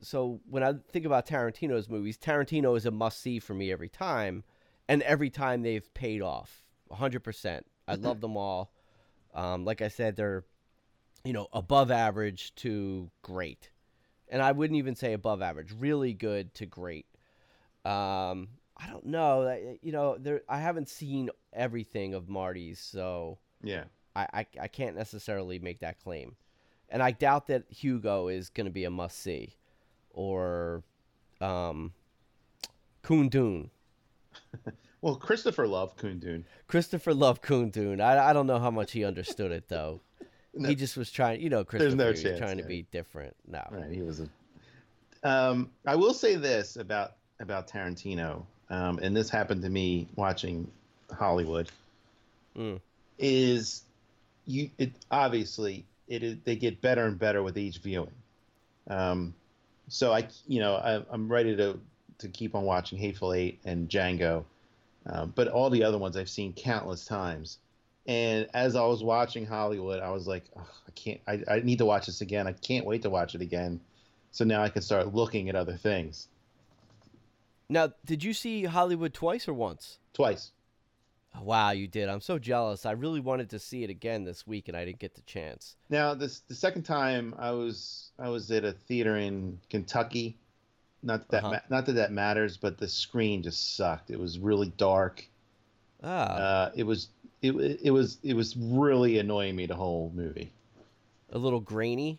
so 0.00 0.40
when 0.48 0.62
I 0.62 0.74
think 0.90 1.06
about 1.06 1.26
Tarantino's 1.26 1.88
movies, 1.88 2.18
Tarantino 2.18 2.76
is 2.76 2.86
a 2.86 2.90
must 2.90 3.20
see 3.20 3.38
for 3.38 3.54
me 3.54 3.70
every 3.70 3.88
time, 3.88 4.44
and 4.88 5.02
every 5.02 5.30
time 5.30 5.62
they've 5.62 5.92
paid 5.94 6.22
off, 6.22 6.64
hundred 6.90 7.20
percent. 7.24 7.66
I 7.86 7.94
love 7.94 8.20
them 8.20 8.36
all. 8.36 8.72
Um, 9.34 9.64
like 9.64 9.82
I 9.82 9.88
said, 9.88 10.16
they're 10.16 10.44
you 11.24 11.32
know 11.32 11.48
above 11.52 11.90
average 11.90 12.54
to 12.56 13.10
great 13.22 13.70
and 14.32 14.40
I 14.40 14.52
wouldn't 14.52 14.78
even 14.78 14.94
say 14.94 15.12
above 15.12 15.42
average, 15.42 15.72
really 15.76 16.14
good 16.14 16.54
to 16.54 16.64
great. 16.66 17.06
Um, 17.84 18.48
I 18.76 18.86
don't 18.88 19.06
know, 19.06 19.48
I- 19.48 19.78
you 19.82 19.92
know, 19.92 20.16
there 20.18 20.42
I 20.48 20.60
haven't 20.60 20.88
seen 20.88 21.30
everything 21.52 22.14
of 22.14 22.28
Marty's, 22.28 22.78
so 22.78 23.38
Yeah. 23.62 23.84
I, 24.14 24.26
I, 24.32 24.46
I 24.62 24.68
can't 24.68 24.96
necessarily 24.96 25.58
make 25.58 25.80
that 25.80 26.00
claim. 26.00 26.36
And 26.90 27.02
I 27.02 27.12
doubt 27.12 27.46
that 27.46 27.64
Hugo 27.68 28.28
is 28.28 28.48
going 28.48 28.66
to 28.66 28.70
be 28.70 28.84
a 28.84 28.90
must 28.90 29.18
see, 29.18 29.54
or 30.12 30.82
um, 31.40 31.92
Kundun. 33.02 33.70
Well, 35.02 35.16
Christopher 35.16 35.66
loved 35.66 35.98
Kundun. 35.98 36.44
Christopher 36.66 37.14
loved 37.14 37.42
Kundun. 37.42 38.00
I, 38.00 38.30
I 38.30 38.32
don't 38.32 38.46
know 38.46 38.58
how 38.58 38.70
much 38.70 38.92
he 38.92 39.04
understood 39.04 39.52
it 39.52 39.68
though. 39.68 40.00
No. 40.52 40.68
He 40.68 40.74
just 40.74 40.96
was 40.96 41.12
trying, 41.12 41.40
you 41.40 41.48
know, 41.48 41.62
Christopher 41.62 41.94
no 41.94 42.10
was 42.10 42.20
chance, 42.24 42.36
trying 42.36 42.56
to 42.56 42.64
be 42.64 42.82
different. 42.90 43.36
No, 43.46 43.62
Right, 43.70 43.92
he 43.92 44.02
was 44.02 44.18
a. 44.18 44.28
Um, 45.22 45.70
I 45.86 45.94
will 45.94 46.12
say 46.12 46.34
this 46.34 46.74
about 46.74 47.12
about 47.38 47.68
Tarantino, 47.68 48.44
um, 48.68 48.98
and 49.00 49.16
this 49.16 49.30
happened 49.30 49.62
to 49.62 49.68
me 49.70 50.08
watching 50.16 50.68
Hollywood. 51.16 51.70
Mm. 52.56 52.80
Is 53.16 53.84
you 54.44 54.70
it 54.78 54.90
obviously 55.12 55.84
it 56.10 56.22
is 56.22 56.36
they 56.44 56.56
get 56.56 56.82
better 56.82 57.06
and 57.06 57.18
better 57.18 57.42
with 57.42 57.56
each 57.56 57.78
viewing. 57.78 58.10
Um, 58.88 59.32
so 59.88 60.12
I 60.12 60.28
you 60.46 60.60
know 60.60 60.74
I, 60.74 61.02
I'm 61.10 61.30
ready 61.32 61.56
to 61.56 61.80
to 62.18 62.28
keep 62.28 62.54
on 62.54 62.64
watching 62.64 62.98
Hateful 62.98 63.32
Eight 63.32 63.60
and 63.64 63.88
Django, 63.88 64.44
um, 65.06 65.32
but 65.34 65.48
all 65.48 65.70
the 65.70 65.82
other 65.82 65.96
ones 65.96 66.16
I've 66.16 66.28
seen 66.28 66.52
countless 66.52 67.06
times, 67.06 67.58
And 68.06 68.46
as 68.52 68.76
I 68.76 68.84
was 68.84 69.02
watching 69.02 69.46
Hollywood, 69.46 70.00
I 70.00 70.10
was 70.10 70.26
like, 70.26 70.44
"Ugh, 70.56 70.66
I 70.86 70.90
can't. 70.90 71.20
I, 71.26 71.42
I 71.48 71.60
need 71.60 71.78
to 71.78 71.86
watch 71.86 72.06
this 72.06 72.20
again. 72.20 72.46
I 72.46 72.52
can't 72.52 72.84
wait 72.84 73.02
to 73.02 73.10
watch 73.10 73.34
it 73.34 73.40
again. 73.40 73.80
So 74.32 74.44
now 74.44 74.62
I 74.62 74.68
can 74.68 74.82
start 74.82 75.14
looking 75.14 75.48
at 75.48 75.56
other 75.56 75.76
things. 75.76 76.28
Now, 77.68 77.92
did 78.04 78.24
you 78.24 78.34
see 78.34 78.64
Hollywood 78.64 79.14
twice 79.14 79.46
or 79.48 79.54
once? 79.54 79.98
Twice. 80.12 80.50
Oh, 81.36 81.42
wow, 81.44 81.70
you 81.70 81.86
did. 81.86 82.08
I'm 82.08 82.20
so 82.20 82.38
jealous. 82.38 82.84
I 82.84 82.90
really 82.92 83.20
wanted 83.20 83.50
to 83.50 83.58
see 83.58 83.84
it 83.84 83.90
again 83.90 84.24
this 84.24 84.46
week, 84.46 84.66
and 84.68 84.76
I 84.76 84.84
didn't 84.84 84.98
get 84.98 85.14
the 85.14 85.22
chance. 85.22 85.76
Now 85.88 86.12
this 86.14 86.40
the 86.40 86.54
second 86.54 86.82
time 86.82 87.34
I 87.38 87.52
was 87.52 88.10
I 88.18 88.28
was 88.28 88.50
at 88.50 88.64
a 88.64 88.72
theater 88.72 89.16
in 89.16 89.58
Kentucky. 89.70 90.36
Not 91.02 91.20
that, 91.20 91.30
that 91.30 91.44
Uh-huh. 91.44 91.52
ma- 91.52 91.76
not 91.76 91.86
that 91.86 91.92
that 91.92 92.12
matters, 92.12 92.56
but 92.56 92.78
the 92.78 92.88
screen 92.88 93.42
just 93.42 93.76
sucked. 93.76 94.10
It 94.10 94.18
was 94.18 94.38
really 94.38 94.72
dark. 94.76 95.24
Ah, 96.02 96.08
Uh, 96.34 96.72
it 96.74 96.82
was 96.84 97.08
it, 97.42 97.52
it 97.52 97.90
was 97.90 98.18
it 98.22 98.34
was 98.34 98.56
really 98.56 99.18
annoying 99.18 99.54
me 99.56 99.66
the 99.66 99.76
whole 99.76 100.10
movie. 100.14 100.52
a 101.32 101.38
little 101.38 101.60
grainy. 101.60 102.18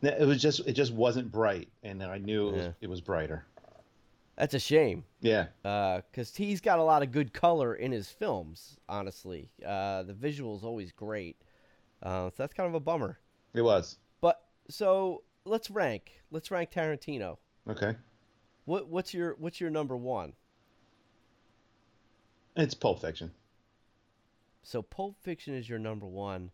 It 0.00 0.26
was 0.26 0.40
just 0.40 0.60
it 0.66 0.72
just 0.72 0.92
wasn't 0.92 1.30
bright, 1.30 1.68
and 1.82 2.02
I 2.02 2.16
knew 2.18 2.48
it 2.48 2.52
was 2.52 2.64
Yeah. 2.64 2.72
it 2.80 2.88
was 2.88 3.00
brighter. 3.02 3.44
That's 4.38 4.54
a 4.54 4.58
shame. 4.60 5.04
Yeah, 5.20 5.46
because 5.62 6.34
he's 6.36 6.60
got 6.60 6.78
a 6.78 6.82
lot 6.84 7.02
of 7.02 7.10
good 7.10 7.32
color 7.34 7.74
in 7.74 7.90
his 7.90 8.08
films. 8.08 8.78
Honestly, 8.88 9.50
uh, 9.66 10.04
the 10.04 10.14
visual's 10.14 10.62
always 10.64 10.92
great. 10.92 11.36
Uh, 12.00 12.30
so 12.30 12.34
that's 12.38 12.54
kind 12.54 12.68
of 12.68 12.74
a 12.74 12.80
bummer. 12.80 13.18
it 13.52 13.62
was. 13.62 13.98
But 14.20 14.40
so 14.70 15.24
let's 15.44 15.70
rank. 15.70 16.12
Let's 16.30 16.52
rank 16.52 16.70
Tarantino. 16.70 17.38
Okay, 17.68 17.96
What 18.64 18.86
what's 18.88 19.12
your 19.12 19.34
what's 19.40 19.60
your 19.60 19.70
number 19.70 19.96
one? 19.96 20.32
it's 22.56 22.74
Pulp 22.74 23.00
Fiction. 23.00 23.30
So 24.62 24.82
Pulp 24.82 25.16
Fiction 25.22 25.54
is 25.54 25.68
your 25.68 25.78
number 25.80 26.06
one. 26.06 26.50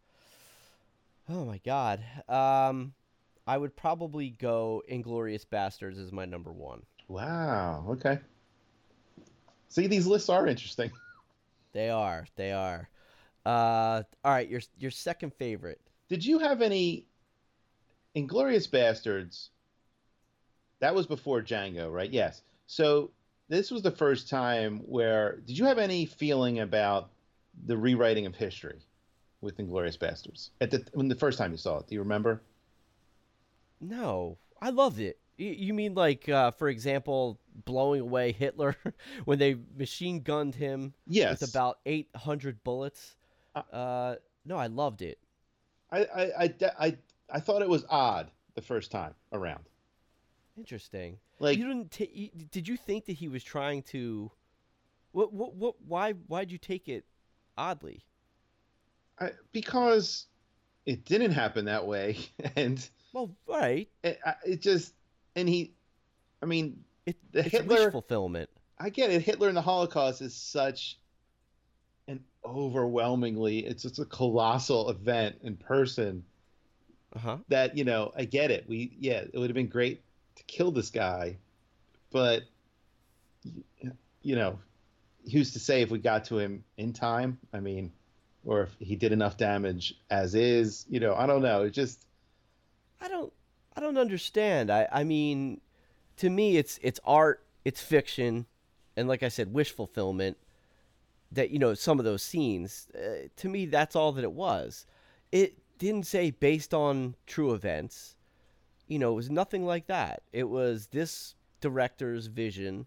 Oh 1.29 1.45
my 1.45 1.59
God. 1.65 2.01
Um, 2.29 2.95
I 3.47 3.57
would 3.59 3.77
probably 3.77 4.31
go 4.31 4.83
Inglourious 4.91 5.45
Basterds 5.47 6.03
as 6.03 6.13
my 6.13 6.25
number 6.25 6.53
one. 6.53 6.83
Wow. 7.09 7.87
Okay. 7.91 8.19
See, 9.69 9.87
these 9.87 10.07
lists 10.07 10.29
are 10.29 10.47
interesting. 10.47 10.91
They 11.73 11.91
are. 11.91 12.25
They 12.37 12.53
are. 12.53 12.89
Uh, 13.45 14.05
all 14.25 14.31
right. 14.31 14.49
Your 14.49 14.61
your 14.79 14.93
second 14.93 15.35
favorite. 15.35 15.81
Did 16.09 16.25
you 16.25 16.39
have 16.39 16.63
any 16.63 17.09
Inglourious 18.15 18.69
Basterds? 18.71 19.49
That 20.79 20.95
was 20.95 21.09
before 21.09 21.43
Django, 21.43 21.93
right? 21.93 22.09
Yes. 22.09 22.43
So 22.69 23.11
this 23.49 23.73
was 23.73 23.83
the 23.83 23.91
first 23.91 24.29
time 24.29 24.83
where 24.87 25.41
did 25.47 25.59
you 25.59 25.65
have 25.65 25.79
any 25.79 26.07
feeling 26.07 26.61
about 26.61 27.11
the 27.67 27.77
rewriting 27.77 28.27
of 28.27 28.37
history 28.37 28.81
with 29.41 29.59
Inglourious 29.59 29.99
Basterds 29.99 30.51
at 30.61 30.71
the 30.71 30.87
when 30.93 31.09
the 31.09 31.17
first 31.17 31.39
time 31.39 31.51
you 31.51 31.59
saw 31.59 31.79
it? 31.79 31.89
Do 31.89 31.97
you 31.97 32.03
remember? 32.03 32.41
No, 33.81 34.39
I 34.63 34.71
loved 34.71 35.01
it. 35.01 35.19
You 35.37 35.75
mean 35.75 35.95
like, 35.95 36.29
uh, 36.29 36.53
for 36.53 36.69
example, 36.69 37.41
blowing 37.65 38.01
away 38.01 38.33
Hitler 38.33 38.77
when 39.25 39.39
they 39.39 39.57
machine 39.77 40.21
gunned 40.21 40.55
him 40.55 40.95
Yes. 41.07 41.41
with 41.41 41.51
about 41.51 41.79
eight 41.87 42.09
hundred 42.15 42.63
bullets? 42.65 43.17
Uh, 43.55 43.63
Uh, 43.73 44.17
no, 44.45 44.57
I 44.57 44.67
loved 44.69 45.03
it. 45.03 45.19
I, 45.91 46.05
I, 46.05 46.23
I, 46.45 46.55
I, 46.79 46.97
I 47.31 47.41
thought 47.41 47.63
it 47.63 47.69
was 47.69 47.85
odd 47.89 48.31
the 48.55 48.63
first 48.63 48.91
time 48.91 49.15
around. 49.33 49.65
Interesting. 50.57 51.19
Like 51.41 51.59
you 51.59 51.67
didn't. 51.67 51.99
you- 52.13 52.31
did 52.51 52.69
you 52.69 52.77
think 52.77 53.07
that 53.07 53.15
he 53.15 53.29
was 53.29 53.43
trying 53.43 53.83
to? 53.85 54.31
What? 55.13 55.33
What? 55.33 55.55
What? 55.57 55.75
Why? 55.87 56.13
Why'd 56.13 56.53
you 56.53 56.59
take 56.59 56.89
it 56.89 57.05
oddly? 57.59 58.05
I, 59.19 59.31
because 59.53 60.27
it 60.87 61.05
didn't 61.05 61.33
happen 61.33 61.65
that 61.65 61.87
way, 61.87 62.19
and 62.57 62.89
Well, 63.13 63.31
right. 63.49 63.89
it, 64.05 64.19
I- 64.25 64.35
it 64.45 64.61
just 64.61 64.95
and 65.37 65.49
he, 65.49 65.73
I 66.43 66.47
mean, 66.47 66.85
It, 67.07 67.17
The 67.33 67.41
it's 67.41 67.51
Hitler- 67.51 67.85
wish 67.85 67.93
fulfillment. 67.93 68.51
I 68.79 68.91
get 68.91 69.11
it. 69.11 69.23
Hitler 69.23 69.49
and 69.49 69.57
the 69.57 69.63
Holocaust 69.63 70.21
is 70.23 70.35
such 70.35 70.99
an 72.09 72.23
overwhelmingly, 72.45 73.61
it's 73.61 73.83
just 73.83 73.99
a 73.99 74.05
colossal 74.05 74.91
event 74.91 75.37
in 75.43 75.57
person 75.57 76.25
Uh 77.15 77.19
huh. 77.19 77.37
that, 77.49 77.77
you 77.79 77.85
know, 77.85 78.13
I 78.17 78.25
get 78.25 78.51
it. 78.51 78.69
We, 78.69 78.97
yeah, 78.99 79.23
it 79.33 79.39
would 79.39 79.49
have 79.49 79.55
been 79.55 79.69
great 79.69 80.03
to 80.37 80.43
kill 80.45 80.71
this 80.73 80.91
guy, 80.91 81.37
but, 82.11 82.43
you 84.23 84.35
know, 84.37 84.59
who's 85.33 85.53
to 85.53 85.59
say 85.59 85.83
if 85.83 85.91
we 85.91 85.99
got 85.99 86.25
to 86.27 86.39
him 86.39 86.65
in 86.77 86.93
time? 86.93 87.39
I 87.53 87.61
mean, 87.61 87.93
or 88.45 88.63
if 88.63 88.75
he 88.79 88.97
did 88.97 89.13
enough 89.13 89.37
damage 89.37 89.95
as 90.11 90.35
is, 90.35 90.85
you 90.89 91.01
know, 91.01 91.15
I 91.15 91.27
don't 91.27 91.43
know. 91.43 91.63
It 91.63 91.71
just, 91.71 92.05
I 93.01 93.09
don't. 93.09 93.33
I 93.77 93.81
don't 93.81 93.99
understand. 93.99 94.71
I. 94.71 94.89
I 94.91 95.05
mean, 95.05 95.61
to 96.19 96.31
me, 96.31 96.57
it's 96.57 96.79
it's 96.83 97.01
art. 97.05 97.45
It's 97.65 97.81
fiction, 97.81 98.47
and 98.97 99.09
like 99.09 99.23
I 99.23 99.29
said, 99.29 99.53
wish 99.53 99.73
fulfillment. 99.73 100.37
That 101.33 101.51
you 101.51 101.59
know, 101.59 101.75
some 101.75 101.99
of 101.99 102.05
those 102.05 102.23
scenes. 102.23 102.89
Uh, 102.95 103.29
to 103.37 103.49
me, 103.49 103.67
that's 103.67 103.97
all 103.97 104.13
that 104.13 104.25
it 104.25 104.33
was. 104.33 104.87
It 105.33 105.59
didn't 105.79 106.07
say 106.07 106.31
based 106.31 106.73
on 106.73 107.17
true 107.27 107.53
events. 107.53 108.17
You 108.87 108.99
know, 108.99 109.13
it 109.13 109.17
was 109.17 109.31
nothing 109.31 109.65
like 109.65 109.87
that. 109.87 110.23
It 110.33 110.49
was 110.49 110.89
this 110.89 111.35
director's 111.61 112.27
vision 112.27 112.87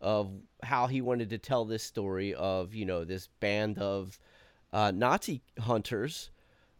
of 0.00 0.30
how 0.62 0.86
he 0.86 1.00
wanted 1.00 1.30
to 1.30 1.38
tell 1.38 1.64
this 1.64 1.82
story 1.82 2.34
of 2.34 2.74
you 2.74 2.84
know 2.84 3.04
this 3.04 3.28
band 3.40 3.78
of 3.78 4.18
uh, 4.72 4.90
Nazi 4.90 5.42
hunters 5.60 6.30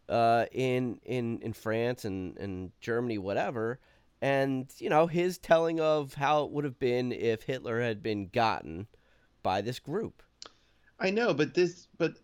uh, 0.09 0.45
in 0.51 0.99
in 1.05 1.39
in 1.39 1.53
France 1.53 2.05
and 2.05 2.37
and 2.37 2.71
Germany, 2.79 3.17
whatever, 3.17 3.79
and 4.21 4.71
you 4.77 4.89
know 4.89 5.07
his 5.07 5.37
telling 5.37 5.79
of 5.79 6.13
how 6.13 6.45
it 6.45 6.51
would 6.51 6.63
have 6.63 6.79
been 6.79 7.11
if 7.11 7.43
Hitler 7.43 7.81
had 7.81 8.01
been 8.01 8.29
gotten 8.29 8.87
by 9.43 9.61
this 9.61 9.79
group. 9.79 10.23
I 10.99 11.11
know, 11.11 11.33
but 11.33 11.53
this, 11.53 11.87
but, 11.97 12.15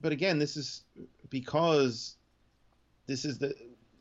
but 0.00 0.12
again, 0.12 0.38
this 0.38 0.56
is 0.56 0.84
because 1.30 2.16
this 3.06 3.24
is 3.24 3.38
the, 3.38 3.54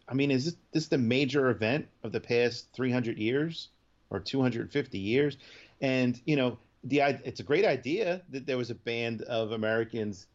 I 0.07 0.13
mean, 0.13 0.31
is 0.31 0.45
this 0.45 0.55
this 0.71 0.87
the 0.87 0.97
major 0.97 1.49
event 1.49 1.87
of 2.03 2.11
the 2.11 2.19
past 2.19 2.67
300 2.73 3.17
years 3.17 3.69
or 4.09 4.19
250 4.19 4.97
years? 4.97 5.37
And 5.81 6.19
you 6.25 6.35
know, 6.35 6.57
the 6.83 6.99
it's 6.99 7.39
a 7.39 7.43
great 7.43 7.65
idea 7.65 8.21
that 8.29 8.45
there 8.45 8.57
was 8.57 8.69
a 8.69 8.75
band 8.75 9.21
of 9.23 9.51
Americans 9.51 10.27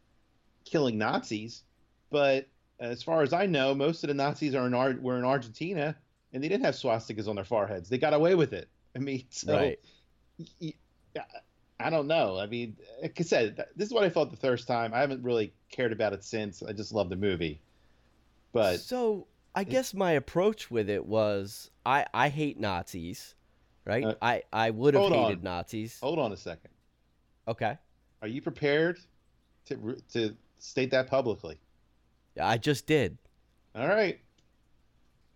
killing 0.65 0.97
Nazis, 0.97 1.63
but 2.09 2.47
as 2.79 3.03
far 3.03 3.21
as 3.23 3.33
I 3.33 3.45
know, 3.45 3.75
most 3.75 4.03
of 4.03 4.07
the 4.07 4.13
Nazis 4.13 4.55
are 4.55 4.65
in 4.67 4.73
Ar- 4.73 4.97
were 5.01 5.17
in 5.17 5.25
Argentina, 5.25 5.95
and 6.33 6.43
they 6.43 6.47
didn't 6.47 6.65
have 6.65 6.75
swastikas 6.75 7.27
on 7.27 7.35
their 7.35 7.45
foreheads. 7.45 7.89
They 7.89 7.97
got 7.97 8.13
away 8.13 8.35
with 8.35 8.53
it. 8.53 8.69
I 8.95 8.99
mean, 8.99 9.25
so 9.29 9.55
Right. 9.55 9.79
y- 10.37 10.73
y- 11.15 11.23
I 11.81 11.89
don't 11.89 12.07
know. 12.07 12.37
I 12.37 12.45
mean, 12.45 12.75
like 13.01 13.17
I 13.19 13.23
said, 13.23 13.55
th- 13.55 13.69
this 13.75 13.87
is 13.87 13.93
what 13.93 14.03
I 14.03 14.09
felt 14.09 14.31
the 14.31 14.37
first 14.37 14.67
time. 14.67 14.93
I 14.93 14.99
haven't 14.99 15.23
really 15.23 15.53
cared 15.71 15.93
about 15.93 16.11
it 16.13 16.23
since. 16.25 16.61
I 16.61 16.73
just 16.73 16.93
love 16.93 17.09
the 17.09 17.15
movie. 17.15 17.61
But 18.51 18.79
so 18.81 19.27
I 19.55 19.63
guess 19.63 19.93
my 19.93 20.11
approach 20.11 20.69
with 20.69 20.89
it 20.89 21.05
was 21.05 21.71
I 21.85 22.05
I 22.13 22.27
hate 22.29 22.59
Nazis, 22.59 23.35
right? 23.85 24.03
Uh, 24.03 24.15
I 24.21 24.43
I 24.51 24.71
would 24.71 24.93
have 24.93 25.01
hold 25.01 25.13
on. 25.13 25.23
hated 25.25 25.43
Nazis. 25.43 25.97
hold 26.01 26.19
on 26.19 26.31
a 26.33 26.37
second. 26.37 26.71
Okay, 27.47 27.77
Are 28.21 28.27
you 28.27 28.41
prepared 28.41 28.99
to 29.67 29.97
to 30.13 30.35
state 30.59 30.91
that 30.91 31.07
publicly? 31.07 31.59
I 32.39 32.57
just 32.57 32.85
did. 32.85 33.17
All 33.75 33.87
right. 33.87 34.19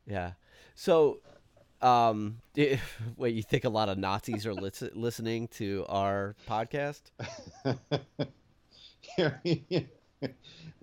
Yeah. 0.06 0.32
So, 0.76 1.20
um, 1.82 2.40
wait, 3.18 3.36
you 3.36 3.44
think 3.44 3.64
a 3.66 3.70
lot 3.70 3.90
of 3.90 3.98
Nazis 3.98 4.46
are 4.46 4.54
lis- 4.54 4.84
listening 4.94 5.48
to 5.50 5.86
our 5.90 6.36
podcast? 6.48 7.02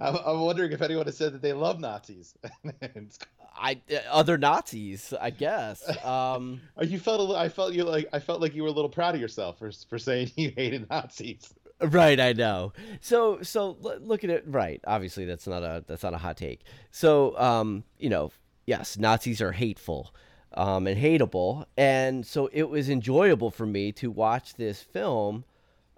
I'm, 0.00 0.16
I'm 0.16 0.40
wondering 0.40 0.72
if 0.72 0.82
anyone 0.82 1.06
has 1.06 1.16
said 1.16 1.32
that 1.34 1.42
they 1.42 1.52
love 1.52 1.80
Nazis. 1.80 2.34
I 3.56 3.80
uh, 3.92 3.98
other 4.10 4.38
Nazis, 4.38 5.12
I 5.20 5.30
guess. 5.30 5.82
Um, 6.04 6.60
you 6.80 6.98
felt 6.98 7.30
a 7.30 7.38
I 7.38 7.48
felt 7.48 7.74
you 7.74 7.84
like 7.84 8.08
I 8.12 8.18
felt 8.18 8.40
like 8.40 8.54
you 8.54 8.62
were 8.62 8.68
a 8.68 8.72
little 8.72 8.88
proud 8.88 9.14
of 9.14 9.20
yourself 9.20 9.58
for 9.58 9.70
for 9.88 9.98
saying 9.98 10.30
you 10.36 10.52
hated 10.56 10.88
Nazis. 10.88 11.52
Right, 11.82 12.18
I 12.20 12.32
know. 12.32 12.72
So, 13.00 13.42
so 13.42 13.76
look 13.80 14.24
at 14.24 14.30
it. 14.30 14.44
Right, 14.46 14.80
obviously 14.86 15.24
that's 15.24 15.46
not 15.46 15.62
a 15.62 15.84
that's 15.86 16.02
not 16.02 16.14
a 16.14 16.18
hot 16.18 16.36
take. 16.36 16.62
So, 16.90 17.38
um, 17.38 17.84
you 17.98 18.10
know, 18.10 18.32
yes, 18.66 18.98
Nazis 18.98 19.40
are 19.40 19.52
hateful, 19.52 20.14
um, 20.54 20.86
and 20.86 21.00
hateable, 21.00 21.64
and 21.76 22.26
so 22.26 22.48
it 22.52 22.68
was 22.68 22.88
enjoyable 22.90 23.50
for 23.50 23.66
me 23.66 23.92
to 23.92 24.10
watch 24.10 24.54
this 24.54 24.82
film, 24.82 25.44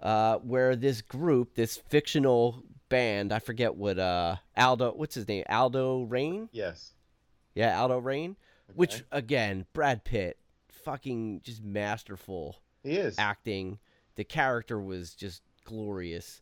uh, 0.01 0.37
where 0.39 0.77
this 0.77 1.03
group, 1.03 1.55
this 1.55 1.77
fictional 1.89 2.63
band, 2.89 3.33
I 3.33 3.39
forget 3.39 3.75
what 3.75 3.99
uh 3.99 4.37
Aldo, 4.57 4.93
what's 4.93 5.15
his 5.15 5.27
name, 5.27 5.45
Aldo 5.49 6.03
Raine. 6.03 6.49
Yes. 6.53 6.93
Yeah, 7.55 7.81
Aldo 7.81 7.99
Raine. 7.99 8.37
Which 8.75 9.03
again, 9.11 9.67
Brad 9.73 10.05
Pitt, 10.05 10.39
fucking 10.85 11.41
just 11.43 11.63
masterful 11.63 12.57
he 12.83 12.93
is. 12.97 13.19
acting. 13.19 13.79
The 14.17 14.25
character 14.25 14.79
was 14.81 15.15
just 15.15 15.43
glorious. 15.65 16.41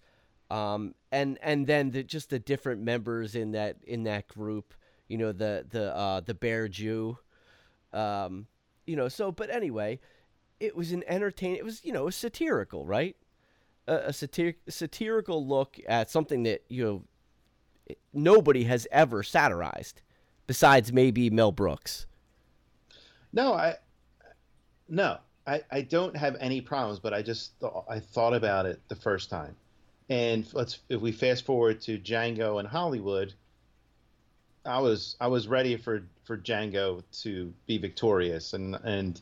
Um, 0.51 0.95
and 1.13 1.39
and 1.43 1.67
then 1.67 1.91
the, 1.91 2.03
just 2.03 2.31
the 2.31 2.39
different 2.39 2.83
members 2.83 3.35
in 3.35 3.53
that 3.53 3.77
in 3.85 4.03
that 4.05 4.27
group, 4.29 4.75
you 5.09 5.17
know, 5.17 5.33
the 5.33 5.65
the 5.69 5.95
uh, 5.97 6.21
the 6.21 6.35
bear 6.35 6.67
Jew, 6.69 7.19
um, 7.93 8.47
you 8.87 8.97
know. 8.97 9.09
So, 9.09 9.31
but 9.31 9.51
anyway, 9.51 10.01
it 10.59 10.75
was 10.75 10.91
an 10.93 11.05
entertaining. 11.07 11.57
It 11.57 11.65
was 11.65 11.85
you 11.85 11.93
know 11.93 12.11
satirical, 12.11 12.85
right? 12.85 13.17
A, 13.87 13.95
a 13.95 14.11
satir- 14.11 14.57
satirical 14.69 15.47
look 15.47 15.79
at 15.89 16.11
something 16.11 16.43
that 16.43 16.65
you 16.69 16.85
know 16.85 17.97
nobody 18.13 18.65
has 18.65 18.89
ever 18.91 19.23
satirized, 19.23 20.03
besides 20.49 20.93
maybe 20.93 21.31
Mel 21.31 21.53
Brooks. 21.53 22.07
No, 23.33 23.55
I 23.55 23.77
no, 24.89 25.19
I, 25.51 25.63
I 25.69 25.81
don't 25.83 26.17
have 26.17 26.37
any 26.39 26.61
problems, 26.61 27.01
but 27.01 27.13
I 27.13 27.23
just 27.23 27.59
th- 27.59 27.73
I 27.89 27.99
thought 27.99 28.35
about 28.35 28.67
it 28.67 28.81
the 28.87 28.95
first 28.95 29.31
time, 29.31 29.57
and 30.09 30.47
let's 30.53 30.79
if 30.89 31.01
we 31.01 31.11
fast 31.11 31.45
forward 31.45 31.81
to 31.83 31.99
Django 31.99 32.61
and 32.61 32.69
Hollywood, 32.69 33.35
I 34.65 34.79
was 34.79 35.17
I 35.21 35.27
was 35.27 35.49
ready 35.49 35.77
for 35.77 36.05
for 36.23 36.39
Django 36.39 37.03
to 37.23 37.53
be 37.67 37.79
victorious, 37.79 38.53
and 38.53 38.77
and 38.85 39.21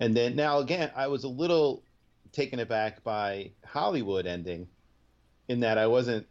and 0.00 0.16
then 0.16 0.34
now 0.34 0.58
again 0.58 0.90
I 0.96 1.06
was 1.06 1.22
a 1.22 1.28
little 1.28 1.84
taken 2.32 2.58
aback 2.58 3.04
by 3.04 3.52
Hollywood 3.64 4.26
ending, 4.26 4.66
in 5.46 5.60
that 5.60 5.78
I 5.78 5.86
wasn't 5.86 6.26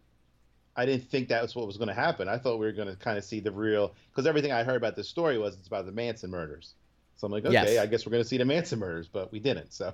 I 0.76 0.86
didn't 0.86 1.10
think 1.10 1.30
that 1.30 1.42
was 1.42 1.56
what 1.56 1.66
was 1.66 1.78
going 1.78 1.88
to 1.88 1.94
happen. 1.94 2.28
I 2.28 2.40
thought 2.40 2.60
we 2.60 2.66
were 2.66 2.74
going 2.74 2.90
to 2.90 2.98
kind 2.98 3.18
of 3.18 3.24
see 3.24 3.40
the 3.40 3.54
real 3.54 3.94
because 4.12 4.28
everything 4.28 4.52
I 4.52 4.64
heard 4.64 4.76
about 4.76 4.98
this 4.98 5.08
story 5.08 5.38
was 5.38 5.56
it's 5.56 5.68
about 5.68 5.86
the 5.86 5.94
Manson 5.94 6.30
murders. 6.30 6.74
So 7.20 7.26
I'm 7.26 7.34
like, 7.34 7.44
okay, 7.44 7.54
Yes. 7.54 7.78
I 7.78 7.86
guess 7.86 8.06
we're 8.06 8.12
going 8.12 8.24
to 8.24 8.30
see 8.30 8.38
the 8.38 8.46
Manson 8.46 8.80
murders, 8.80 9.10
but 9.10 9.30
we 9.30 9.40
didn't. 9.40 9.74
So 9.74 9.94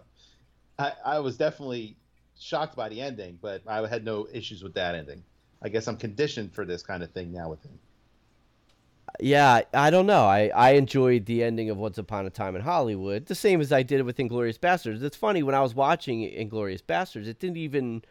I, 0.77 0.93
I 1.03 1.19
was 1.19 1.37
definitely 1.37 1.97
shocked 2.39 2.75
by 2.75 2.87
the 2.87 3.01
ending, 3.01 3.39
but 3.41 3.63
I 3.65 3.87
had 3.87 4.05
no 4.05 4.27
issues 4.31 4.61
with 4.61 4.75
that 4.75 4.93
ending. 4.93 5.23
I 5.59 5.69
guess 5.69 5.87
I'm 5.87 5.97
conditioned 5.97 6.53
for 6.53 6.65
this 6.65 6.83
kind 6.83 7.01
of 7.01 7.09
thing 7.11 7.33
now 7.33 7.49
with 7.49 7.63
him. 7.63 7.79
Yeah, 9.19 9.61
I 9.73 9.89
don't 9.89 10.05
know. 10.05 10.25
I, 10.25 10.51
I 10.53 10.71
enjoyed 10.71 11.25
the 11.25 11.43
ending 11.43 11.71
of 11.71 11.77
Once 11.77 11.97
Upon 11.97 12.27
a 12.27 12.29
Time 12.29 12.55
in 12.55 12.61
Hollywood, 12.61 13.25
the 13.25 13.33
same 13.33 13.59
as 13.59 13.71
I 13.71 13.81
did 13.81 14.03
with 14.03 14.17
Inglourious 14.17 14.59
Basterds. 14.59 15.01
It's 15.01 15.17
funny 15.17 15.41
when 15.41 15.55
I 15.55 15.61
was 15.61 15.73
watching 15.73 16.21
Inglourious 16.21 16.83
Basterds, 16.83 17.25
it 17.25 17.39
didn't 17.39 17.57
even 17.57 18.03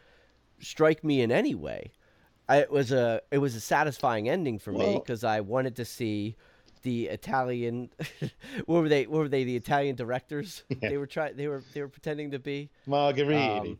strike 0.59 1.03
me 1.05 1.21
in 1.21 1.31
any 1.31 1.55
way. 1.55 1.91
I, 2.49 2.57
it 2.57 2.71
was 2.71 2.91
a 2.91 3.21
it 3.31 3.37
was 3.37 3.55
a 3.55 3.61
satisfying 3.61 4.27
ending 4.29 4.59
for 4.59 4.71
me 4.71 4.95
because 4.95 5.23
I 5.23 5.39
wanted 5.41 5.75
to 5.77 5.85
see 5.85 6.35
the 6.85 7.07
Italian. 7.07 7.89
what 8.65 8.81
were 8.81 8.87
they? 8.87 9.05
What 9.07 9.17
were 9.17 9.27
they? 9.27 9.43
The 9.43 9.57
Italian 9.57 9.97
directors? 9.97 10.63
Yeah. 10.75 10.89
They 10.89 10.97
were 10.97 11.07
trying. 11.07 11.35
They 11.35 11.47
were 11.47 11.63
they 11.73 11.81
were 11.81 11.87
pretending 11.89 12.31
to 12.31 12.39
be. 12.39 12.69
Margheriti. 12.87 13.59
Um, 13.59 13.79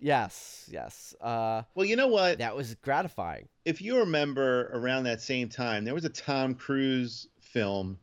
yes, 0.00 0.68
yes. 0.70 1.14
Uh, 1.20 1.62
well, 1.74 1.84
you 1.84 1.96
know 1.96 2.06
what? 2.08 2.38
that 2.38 2.56
was 2.56 2.74
gratifying. 2.76 3.48
if 3.64 3.82
you 3.82 3.98
remember 3.98 4.70
around 4.72 5.04
that 5.04 5.20
same 5.20 5.48
time, 5.48 5.84
there 5.84 5.94
was 5.94 6.04
a 6.04 6.08
Tom 6.08 6.54
Cruise 6.54 7.28
film 7.40 7.98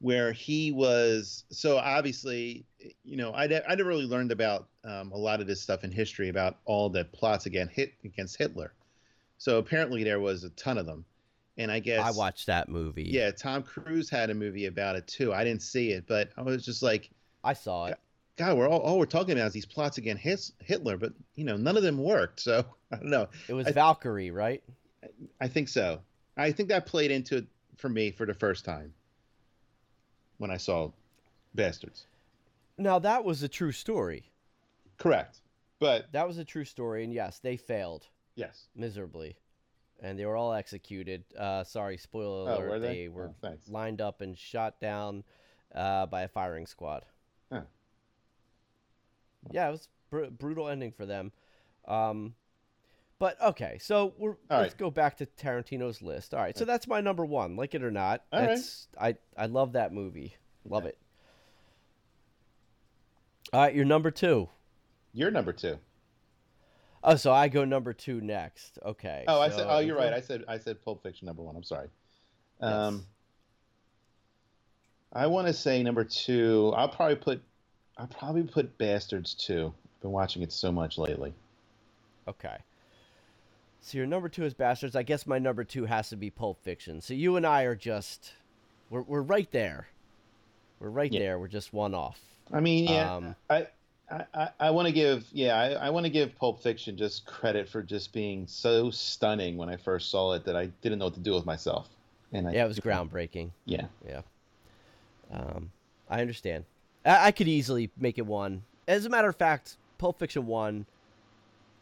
where 0.00 0.32
he 0.32 0.72
was 0.72 1.44
so 1.50 1.78
obviously, 1.78 2.64
you 3.04 3.16
know, 3.16 3.32
I 3.32 3.44
I 3.44 3.74
never 3.74 3.88
really 3.88 4.06
learned 4.06 4.32
about 4.32 4.68
um, 4.84 5.12
a 5.12 5.18
lot 5.18 5.40
of 5.40 5.46
this 5.46 5.60
stuff 5.60 5.84
in 5.84 5.92
history 5.92 6.28
about 6.28 6.56
all 6.64 6.88
the 6.88 7.04
plots 7.04 7.46
against 7.46 7.74
hit 7.74 7.92
against 8.04 8.36
Hitler. 8.36 8.72
So 9.38 9.58
apparently 9.58 10.04
there 10.04 10.20
was 10.20 10.44
a 10.44 10.50
ton 10.50 10.78
of 10.78 10.86
them, 10.86 11.04
and 11.58 11.70
I 11.70 11.78
guess 11.80 12.04
I 12.04 12.10
watched 12.16 12.46
that 12.46 12.68
movie. 12.68 13.04
Yeah, 13.04 13.30
Tom 13.30 13.62
Cruise 13.62 14.08
had 14.08 14.30
a 14.30 14.34
movie 14.34 14.66
about 14.66 14.96
it 14.96 15.06
too. 15.06 15.32
I 15.32 15.44
didn't 15.44 15.62
see 15.62 15.92
it, 15.92 16.06
but 16.06 16.30
I 16.36 16.42
was 16.42 16.64
just 16.64 16.82
like, 16.82 17.10
I 17.44 17.52
saw 17.52 17.86
it. 17.86 17.98
God, 18.36 18.56
we're 18.56 18.68
all 18.68 18.80
all 18.80 18.98
we're 18.98 19.06
talking 19.06 19.32
about 19.36 19.48
is 19.48 19.52
these 19.52 19.66
plots 19.66 19.98
against 19.98 20.54
Hitler, 20.60 20.96
but 20.96 21.12
you 21.34 21.44
know, 21.44 21.56
none 21.56 21.76
of 21.76 21.82
them 21.82 21.98
worked. 21.98 22.40
So 22.40 22.64
I 22.92 22.96
don't 22.96 23.10
know. 23.10 23.28
It 23.48 23.54
was 23.54 23.66
I- 23.66 23.72
Valkyrie, 23.72 24.30
right? 24.30 24.62
I 25.40 25.48
think 25.48 25.68
so. 25.68 26.00
I 26.36 26.52
think 26.52 26.68
that 26.70 26.86
played 26.86 27.10
into 27.10 27.38
it 27.38 27.46
for 27.76 27.88
me 27.88 28.10
for 28.10 28.24
the 28.24 28.32
first 28.34 28.64
time 28.64 28.94
when 30.38 30.50
I 30.50 30.56
saw 30.56 30.90
Basterds. 31.56 32.04
Now 32.78 32.98
that 33.00 33.24
was 33.24 33.42
a 33.42 33.48
true 33.48 33.72
story. 33.72 34.30
Correct. 34.98 35.40
But 35.78 36.12
That 36.12 36.28
was 36.28 36.38
a 36.38 36.44
true 36.44 36.64
story, 36.64 37.02
and 37.02 37.12
yes, 37.12 37.40
they 37.40 37.56
failed 37.56 38.06
yes. 38.36 38.68
miserably, 38.76 39.36
and 40.02 40.18
they 40.18 40.26
were 40.26 40.36
all 40.36 40.52
executed. 40.52 41.24
Uh, 41.38 41.64
sorry, 41.64 41.96
spoiler 41.96 42.50
Oh, 42.50 42.56
alert. 42.58 42.68
were 42.68 42.78
they? 42.80 43.08
were 43.08 43.30
Oh, 43.42 43.54
lined 43.68 44.00
up 44.02 44.20
and 44.20 44.36
shot 44.36 44.78
down 44.80 45.24
uh, 45.74 46.04
by 46.06 46.22
a 46.22 46.28
firing 46.28 46.66
squad. 46.66 47.04
Huh. 47.50 47.62
Yeah, 49.50 49.68
it 49.68 49.70
was 49.72 49.88
br- 50.10 50.26
brutal 50.26 50.68
ending 50.68 50.92
for 50.92 51.06
them. 51.06 51.32
Um, 51.86 52.34
but 53.18 53.40
okay, 53.40 53.78
so 53.80 54.12
we're 54.18 54.30
All 54.50 54.58
let's 54.60 54.72
right. 54.72 54.78
go 54.78 54.90
back 54.90 55.16
to 55.18 55.26
Tarantino's 55.26 56.02
list. 56.02 56.34
All 56.34 56.40
right, 56.40 56.56
so 56.58 56.64
that's 56.64 56.86
my 56.88 57.00
number 57.00 57.24
one. 57.24 57.56
Like 57.56 57.74
it 57.74 57.82
or 57.84 57.90
not, 57.90 58.24
All 58.32 58.40
right. 58.40 58.48
that's 58.48 58.88
I 59.00 59.16
I 59.36 59.46
love 59.46 59.72
that 59.72 59.92
movie. 59.92 60.36
Love 60.64 60.86
it. 60.86 60.98
All 63.52 63.60
right, 63.60 63.74
your 63.74 63.84
number 63.84 64.10
two. 64.10 64.48
You're 65.12 65.30
number 65.30 65.52
two. 65.52 65.78
Oh, 67.04 67.16
so 67.16 67.32
I 67.32 67.48
go 67.48 67.64
number 67.64 67.92
two 67.92 68.20
next. 68.20 68.78
Okay. 68.84 69.24
Oh, 69.26 69.40
I 69.40 69.48
said. 69.48 69.66
Oh, 69.68 69.80
you're 69.80 69.96
right. 69.96 70.12
I 70.12 70.20
said. 70.20 70.44
I 70.48 70.58
said 70.58 70.82
Pulp 70.84 71.02
Fiction 71.02 71.26
number 71.26 71.42
one. 71.42 71.56
I'm 71.56 71.64
sorry. 71.64 71.88
Yes. 72.60 72.72
Um, 72.72 73.06
I 75.12 75.26
want 75.26 75.46
to 75.48 75.52
say 75.52 75.82
number 75.82 76.04
two. 76.04 76.72
I'll 76.76 76.88
probably 76.88 77.16
put. 77.16 77.42
I'll 77.98 78.06
probably 78.06 78.44
put 78.44 78.78
Basterds 78.78 79.36
two. 79.36 79.72
Been 80.00 80.12
watching 80.12 80.42
it 80.42 80.52
so 80.52 80.70
much 80.72 80.96
lately. 80.98 81.32
Okay. 82.28 82.56
So 83.80 83.98
your 83.98 84.06
number 84.06 84.28
two 84.28 84.44
is 84.44 84.54
Basterds. 84.54 84.94
I 84.94 85.02
guess 85.02 85.26
my 85.26 85.38
number 85.40 85.64
two 85.64 85.84
has 85.86 86.08
to 86.10 86.16
be 86.16 86.30
Pulp 86.30 86.62
Fiction. 86.62 87.00
So 87.00 87.14
you 87.14 87.36
and 87.36 87.44
I 87.44 87.62
are 87.62 87.74
just, 87.74 88.32
we're 88.90 89.02
we're 89.02 89.22
right 89.22 89.50
there. 89.50 89.88
We're 90.78 90.90
right 90.90 91.12
Yeah. 91.12 91.18
there. 91.20 91.38
We're 91.40 91.48
just 91.48 91.72
one 91.72 91.94
off. 91.94 92.20
I 92.52 92.60
mean, 92.60 92.84
yeah. 92.84 93.14
Um, 93.14 93.36
I. 93.50 93.66
I, 94.12 94.24
I, 94.34 94.48
I 94.60 94.70
want 94.70 94.86
to 94.86 94.92
give 94.92 95.24
yeah 95.32 95.56
I, 95.56 95.86
I 95.86 95.90
want 95.90 96.04
to 96.04 96.10
give 96.10 96.36
Pulp 96.36 96.62
Fiction 96.62 96.96
just 96.96 97.24
credit 97.26 97.68
for 97.68 97.82
just 97.82 98.12
being 98.12 98.46
so 98.46 98.90
stunning 98.90 99.56
when 99.56 99.68
I 99.68 99.76
first 99.76 100.10
saw 100.10 100.34
it 100.34 100.44
that 100.44 100.56
I 100.56 100.66
didn't 100.82 100.98
know 100.98 101.06
what 101.06 101.14
to 101.14 101.20
do 101.20 101.32
with 101.32 101.46
myself 101.46 101.88
and 102.32 102.48
I, 102.48 102.52
Yeah, 102.52 102.64
it 102.64 102.68
was 102.68 102.78
groundbreaking. 102.80 103.50
yeah 103.64 103.86
Yeah. 104.06 104.22
Um, 105.32 105.72
I 106.10 106.20
understand. 106.20 106.64
I, 107.06 107.28
I 107.28 107.30
could 107.32 107.48
easily 107.48 107.90
make 107.98 108.18
it 108.18 108.26
one. 108.26 108.62
As 108.86 109.06
a 109.06 109.08
matter 109.08 109.28
of 109.28 109.36
fact, 109.36 109.76
Pulp 109.98 110.18
Fiction 110.18 110.46
one, 110.46 110.84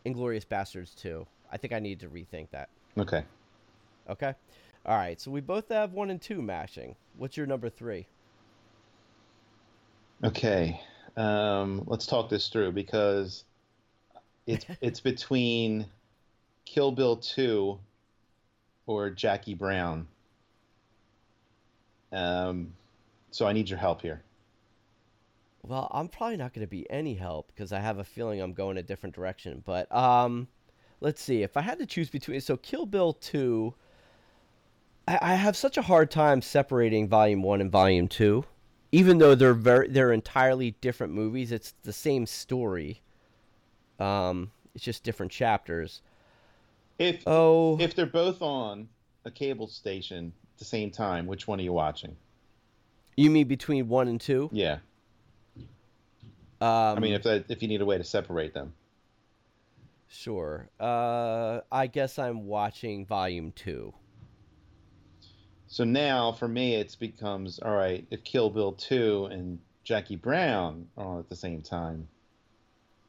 Inglourious 0.07 0.47
Basterds 0.47 0.95
two. 0.95 1.27
I 1.51 1.57
think 1.57 1.73
I 1.73 1.81
need 1.81 2.01
to 2.01 2.09
rethink 2.09 2.51
that. 2.51 2.69
okay 2.97 3.25
Okay. 4.09 4.35
All 4.87 4.97
right. 4.97 5.21
So 5.21 5.31
we 5.31 5.41
both 5.41 5.69
have 5.69 5.93
one 5.93 6.11
and 6.11 6.21
two 6.21 6.43
mashing. 6.43 6.97
What's 7.17 7.37
your 7.37 7.47
number 7.47 7.69
three? 7.69 8.07
Okay, 10.23 10.81
um, 11.17 11.83
let's 11.87 12.07
talk 12.07 12.29
this 12.29 12.49
through 12.49 12.73
because 12.73 13.45
it's 14.47 14.67
it's 14.81 15.01
between 15.01 15.87
Kill 16.65 16.93
Bill 16.93 17.17
two 17.17 17.79
or 18.87 19.11
Jackie 19.11 19.55
Brown. 19.55 20.07
Um, 22.13 22.73
so 23.31 23.47
I 23.47 23.53
need 23.53 23.69
your 23.71 23.79
help 23.79 24.03
here. 24.03 24.23
Well, 25.63 25.89
I'm 25.93 26.09
probably 26.09 26.37
not 26.37 26.55
going 26.55 26.67
to 26.67 26.71
be 26.71 26.91
any 26.91 27.15
help 27.15 27.49
because 27.49 27.73
I 27.73 27.81
have 27.81 27.99
a 27.99 28.05
feeling 28.05 28.41
I'm 28.41 28.55
going 28.55 28.79
a 28.79 28.83
different 28.83 29.15
direction. 29.15 29.63
But 29.65 29.95
um, 29.95 30.49
let's 31.01 31.23
see. 31.23 31.43
If 31.43 31.57
I 31.57 31.61
had 31.61 31.79
to 31.79 31.87
choose 31.87 32.09
between, 32.09 32.41
so 32.41 32.57
Kill 32.57 32.87
Bill 32.87 33.13
two, 33.13 33.75
I, 35.07 35.19
I 35.21 35.35
have 35.35 35.57
such 35.57 35.77
a 35.77 35.83
hard 35.83 36.11
time 36.11 36.41
separating 36.43 37.09
Volume 37.09 37.43
one 37.43 37.61
and 37.61 37.71
Volume 37.71 38.09
two, 38.09 38.45
even 38.93 39.19
though 39.19 39.35
they're 39.35 39.55
very 39.55 39.89
they're 39.89 40.13
entirely 40.13 40.73
different 40.81 41.13
movies. 41.13 41.53
It's 41.53 41.75
the 41.83 41.93
same 41.93 42.27
story. 42.27 43.01
Um, 43.99 44.51
it's 44.75 44.85
just 44.85 45.03
different 45.05 45.33
chapters. 45.33 46.03
If 46.99 47.23
Oh, 47.27 47.79
if 47.81 47.95
they're 47.95 48.07
both 48.07 48.43
on 48.43 48.89
a 49.25 49.31
cable 49.31 49.67
station 49.69 50.33
at 50.55 50.59
the 50.59 50.65
same 50.65 50.91
time, 50.91 51.27
which 51.27 51.47
one 51.47 51.59
are 51.61 51.63
you 51.63 51.73
watching? 51.73 52.17
you 53.17 53.31
mean 53.31 53.47
between 53.49 53.89
one 53.89 54.09
and 54.09 54.21
two? 54.21 54.49
Yeah, 54.53 54.79
Um, 56.61 56.97
I 56.97 57.01
mean 57.01 57.13
if 57.15 57.23
that, 57.25 57.45
if 57.49 57.63
you 57.63 57.69
need 57.69 57.81
a 57.83 57.85
way 57.85 57.99
to 57.99 58.05
separate 58.05 58.55
them. 58.55 58.73
sure. 60.09 60.69
Uh, 60.79 61.61
I 61.71 61.87
guess 61.87 62.19
I'm 62.19 62.47
watching 62.47 63.07
Volume 63.07 63.53
two. 63.53 63.95
So 65.73 65.85
now 65.85 66.33
for 66.33 66.49
me, 66.49 66.75
it 66.75 66.97
becomes 66.99 67.61
all 67.61 67.73
right. 67.75 68.05
If 68.11 68.25
Kill 68.25 68.51
Bill 68.51 68.73
two 68.73 69.27
and 69.31 69.61
Jackie 69.85 70.17
Brown 70.17 70.89
are 70.97 71.07
on 71.07 71.19
at 71.21 71.29
the 71.29 71.37
same 71.37 71.63
time, 71.63 72.09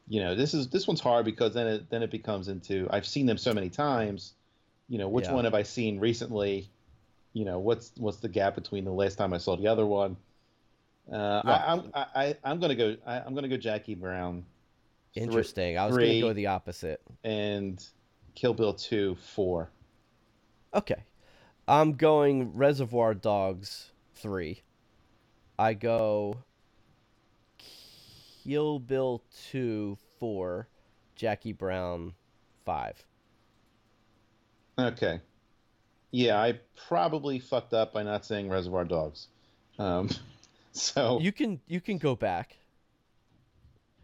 you 0.08 0.20
know 0.20 0.34
this 0.36 0.54
is 0.54 0.68
this 0.68 0.86
one's 0.86 1.00
hard 1.00 1.24
because 1.24 1.54
then 1.54 1.66
it 1.66 1.90
then 1.90 2.02
it 2.04 2.10
becomes 2.12 2.46
into 2.48 2.86
I've 2.90 3.04
seen 3.06 3.26
them 3.26 3.36
so 3.36 3.52
many 3.52 3.68
times. 3.68 4.34
You 4.88 4.98
know 4.98 5.08
which 5.08 5.24
Yeah. 5.26 5.34
one 5.34 5.44
have 5.44 5.54
I 5.54 5.64
seen 5.64 5.98
recently? 5.98 6.70
You 7.32 7.44
know 7.44 7.58
what's 7.58 7.90
what's 7.96 8.18
the 8.18 8.28
gap 8.28 8.54
between 8.54 8.84
the 8.84 8.92
last 8.92 9.18
time 9.18 9.32
I 9.32 9.38
saw 9.38 9.56
the 9.56 9.66
other 9.66 9.84
one? 9.86 10.16
Uh, 11.12 11.42
Yeah. 11.44 11.50
I, 11.50 11.72
I'm 11.72 11.90
I, 11.94 12.06
I, 12.14 12.36
I'm 12.44 12.60
gonna 12.60 12.76
go 12.76 12.96
I, 13.04 13.20
I'm 13.20 13.34
gonna 13.34 13.48
go 13.48 13.56
Jackie 13.56 13.96
Brown. 13.96 14.44
Three- 15.14 15.24
Interesting. 15.24 15.76
I 15.78 15.86
was 15.86 15.96
going 15.96 16.08
to 16.10 16.20
go 16.20 16.32
the 16.32 16.46
opposite. 16.46 17.02
and 17.22 17.84
Kill 18.34 18.54
Bill 18.54 18.72
two 18.72 19.16
four. 19.34 19.68
Okay. 20.74 21.02
I'm 21.72 21.94
going 21.94 22.54
Reservoir 22.54 23.14
Dogs 23.14 23.92
3. 24.16 24.60
I 25.58 25.72
go 25.72 26.36
Kill 27.56 28.78
Bill 28.78 29.22
2 29.50 29.96
4, 30.20 30.68
Jackie 31.16 31.54
Brown 31.54 32.12
5. 32.66 33.06
Okay. 34.80 35.20
Yeah, 36.10 36.42
I 36.42 36.60
probably 36.88 37.38
fucked 37.38 37.72
up 37.72 37.94
by 37.94 38.02
not 38.02 38.26
saying 38.26 38.50
Reservoir 38.50 38.84
Dogs. 38.84 39.28
Um, 39.78 40.10
so 40.72 41.20
You 41.20 41.32
can 41.32 41.58
you 41.68 41.80
can 41.80 41.96
go 41.96 42.14
back. 42.14 42.58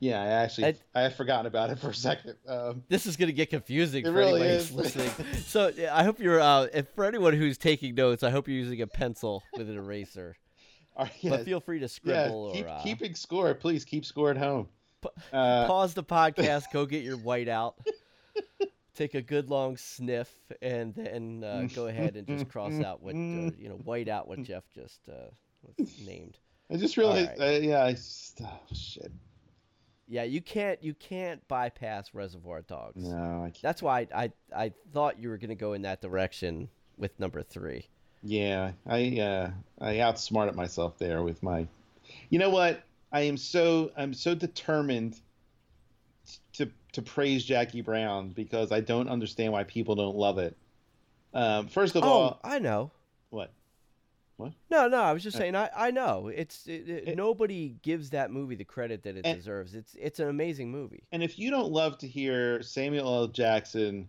Yeah, 0.00 0.22
I 0.22 0.26
actually 0.26 0.66
I- 0.66 0.74
I 0.94 1.00
had 1.02 1.14
forgotten 1.16 1.46
about 1.46 1.70
it 1.70 1.78
for 1.78 1.90
a 1.90 1.94
second. 1.94 2.36
Um, 2.46 2.82
This 2.88 3.06
is 3.06 3.16
gonna 3.16 3.32
get 3.32 3.50
confusing 3.50 4.04
for 4.04 4.12
really 4.12 4.40
anybody 4.42 4.50
is. 4.50 4.68
who's 4.68 4.76
listening. 4.96 5.10
so 5.46 5.72
yeah, 5.76 5.96
I 5.96 6.04
hope 6.04 6.18
you're 6.20 6.40
uh, 6.40 6.66
if 6.72 6.88
for 6.94 7.04
anyone 7.04 7.34
who's 7.34 7.58
taking 7.58 7.94
notes, 7.94 8.22
I 8.22 8.30
hope 8.30 8.48
you're 8.48 8.56
using 8.56 8.80
a 8.82 8.86
pencil 8.86 9.42
with 9.56 9.68
an 9.68 9.76
eraser. 9.76 10.36
right, 10.98 11.10
yeah, 11.20 11.30
But 11.30 11.44
feel 11.44 11.60
free 11.60 11.78
to 11.78 11.84
yeah, 11.84 11.88
scribble 11.88 12.52
keep, 12.52 12.66
or 12.66 12.68
uh, 12.70 12.82
keeping 12.82 13.14
score. 13.14 13.54
Please 13.54 13.84
keep 13.84 14.04
score 14.04 14.30
at 14.30 14.36
home. 14.36 14.68
Pa- 15.00 15.10
Uh, 15.32 15.66
pause 15.68 15.94
the 15.94 16.02
podcast, 16.02 16.64
go 16.72 16.84
get 16.86 17.04
your 17.04 17.16
white 17.16 17.48
out, 17.48 17.76
take 18.96 19.14
a 19.14 19.22
good 19.22 19.48
long 19.48 19.76
sniff, 19.76 20.28
and 20.60 20.92
then 20.96 21.44
uh, 21.44 21.68
go 21.72 21.86
ahead 21.86 22.16
and 22.16 22.26
just 22.26 22.48
cross 22.48 22.72
out 22.80 23.00
what 23.02 23.14
uh, 23.14 23.50
you 23.58 23.68
know, 23.68 23.76
white 23.84 24.08
out 24.08 24.26
what 24.26 24.42
Jeff 24.42 24.64
just 24.74 25.08
uh, 25.08 25.30
named. 26.04 26.36
I 26.70 26.76
just 26.76 26.96
realized, 26.96 27.40
All 27.40 27.46
uh, 27.48 27.50
yeah, 27.58 27.84
I 27.84 27.92
just, 27.92 28.40
oh, 28.44 28.60
shit. 28.74 29.12
Yeah, 30.08 30.22
you 30.22 30.40
can't 30.40 30.82
you 30.82 30.94
can't 30.94 31.46
bypass 31.48 32.14
Reservoir 32.14 32.62
Dogs. 32.62 33.04
No, 33.04 33.42
I 33.44 33.50
can't. 33.50 33.62
That's 33.62 33.82
why 33.82 34.06
I, 34.14 34.24
I 34.24 34.32
I 34.56 34.72
thought 34.92 35.18
you 35.18 35.28
were 35.28 35.36
gonna 35.36 35.54
go 35.54 35.74
in 35.74 35.82
that 35.82 36.00
direction 36.00 36.68
with 36.96 37.18
number 37.20 37.42
three. 37.42 37.86
Yeah, 38.22 38.72
I 38.86 39.20
uh, 39.20 39.50
I 39.80 40.00
outsmarted 40.00 40.54
myself 40.54 40.98
there 40.98 41.22
with 41.22 41.42
my. 41.42 41.66
You 42.30 42.38
know 42.38 42.50
what? 42.50 42.82
I 43.12 43.20
am 43.22 43.36
so 43.36 43.90
I'm 43.96 44.14
so 44.14 44.34
determined 44.34 45.20
to 46.54 46.70
to 46.92 47.02
praise 47.02 47.44
Jackie 47.44 47.82
Brown 47.82 48.30
because 48.30 48.72
I 48.72 48.80
don't 48.80 49.08
understand 49.08 49.52
why 49.52 49.64
people 49.64 49.94
don't 49.94 50.16
love 50.16 50.38
it. 50.38 50.56
Um, 51.34 51.68
first 51.68 51.96
of 51.96 52.04
oh, 52.04 52.06
all, 52.06 52.40
I 52.42 52.58
know. 52.58 52.90
What? 54.38 54.52
No, 54.70 54.88
no, 54.88 55.02
I 55.02 55.12
was 55.12 55.22
just 55.22 55.36
Uh, 55.36 55.40
saying 55.40 55.54
I, 55.56 55.68
I 55.76 55.90
know. 55.90 56.28
It's 56.28 56.66
it, 56.66 56.88
it- 56.88 57.08
it- 57.08 57.16
nobody 57.16 57.76
gives 57.82 58.10
that 58.10 58.30
movie 58.30 58.54
the 58.54 58.64
credit 58.64 59.02
that 59.02 59.16
it 59.16 59.26
And- 59.26 59.36
deserves. 59.36 59.74
It's 59.74 59.94
it's 60.00 60.18
an 60.20 60.28
amazing 60.28 60.70
movie. 60.70 61.02
And 61.12 61.22
if 61.22 61.38
you 61.38 61.50
don't 61.50 61.70
love 61.70 61.98
to 61.98 62.08
hear 62.08 62.62
Samuel 62.62 63.06
L. 63.14 63.26
Jackson 63.28 64.08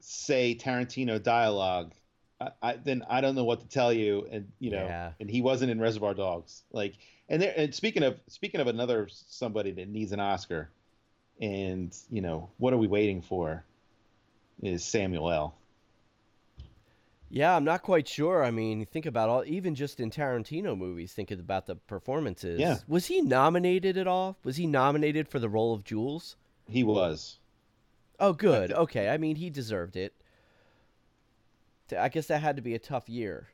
say 0.00 0.54
Tarantino 0.54 1.20
dialogue, 1.22 1.92
I, 2.40 2.50
I, 2.62 2.76
then 2.76 3.02
I 3.08 3.20
don't 3.20 3.34
know 3.34 3.44
what 3.44 3.60
to 3.60 3.66
tell 3.68 3.92
you. 3.92 4.26
And 4.30 4.52
you 4.58 4.70
know, 4.70 4.84
Yeah. 4.84 5.12
and 5.18 5.28
he 5.30 5.40
wasn't 5.42 5.70
in 5.70 5.80
Reservoir 5.80 6.14
Dogs. 6.14 6.62
Like, 6.70 6.94
and 7.28 7.40
there. 7.42 7.54
And 7.56 7.74
speaking 7.74 8.02
of 8.02 8.20
speaking 8.28 8.60
of 8.60 8.66
another 8.66 9.08
somebody 9.10 9.72
that 9.72 9.88
needs 9.88 10.12
an 10.12 10.20
Oscar, 10.20 10.70
and 11.40 11.96
you 12.10 12.20
know, 12.20 12.50
what 12.58 12.72
are 12.72 12.78
we 12.78 12.86
waiting 12.86 13.22
for? 13.22 13.64
Is 14.62 14.84
Samuel 14.84 15.30
L. 15.30 15.54
Yeah, 17.28 17.56
I'm 17.56 17.64
not 17.64 17.82
quite 17.82 18.06
sure. 18.06 18.44
I 18.44 18.50
mean, 18.50 18.86
think 18.86 19.04
about 19.06 19.28
all 19.28 19.44
even 19.46 19.74
just 19.74 19.98
in 20.00 20.10
Tarantino 20.10 20.78
movies, 20.78 21.12
thinking 21.12 21.40
about 21.40 21.66
the 21.66 21.74
performances. 21.74 22.60
Yeah. 22.60 22.76
Was 22.86 23.06
he 23.06 23.20
nominated 23.20 23.96
at 23.96 24.06
all? 24.06 24.36
Was 24.44 24.56
he 24.56 24.66
nominated 24.66 25.28
for 25.28 25.38
the 25.38 25.48
role 25.48 25.74
of 25.74 25.82
Jules? 25.84 26.36
He 26.68 26.84
was. 26.84 27.38
Oh, 28.20 28.32
good. 28.32 28.72
Okay. 28.72 29.08
I 29.08 29.18
mean, 29.18 29.36
he 29.36 29.50
deserved 29.50 29.96
it. 29.96 30.14
I 31.96 32.08
guess 32.08 32.26
that 32.28 32.40
had 32.42 32.56
to 32.56 32.62
be 32.62 32.74
a 32.74 32.78
tough 32.78 33.08
year. 33.08 33.48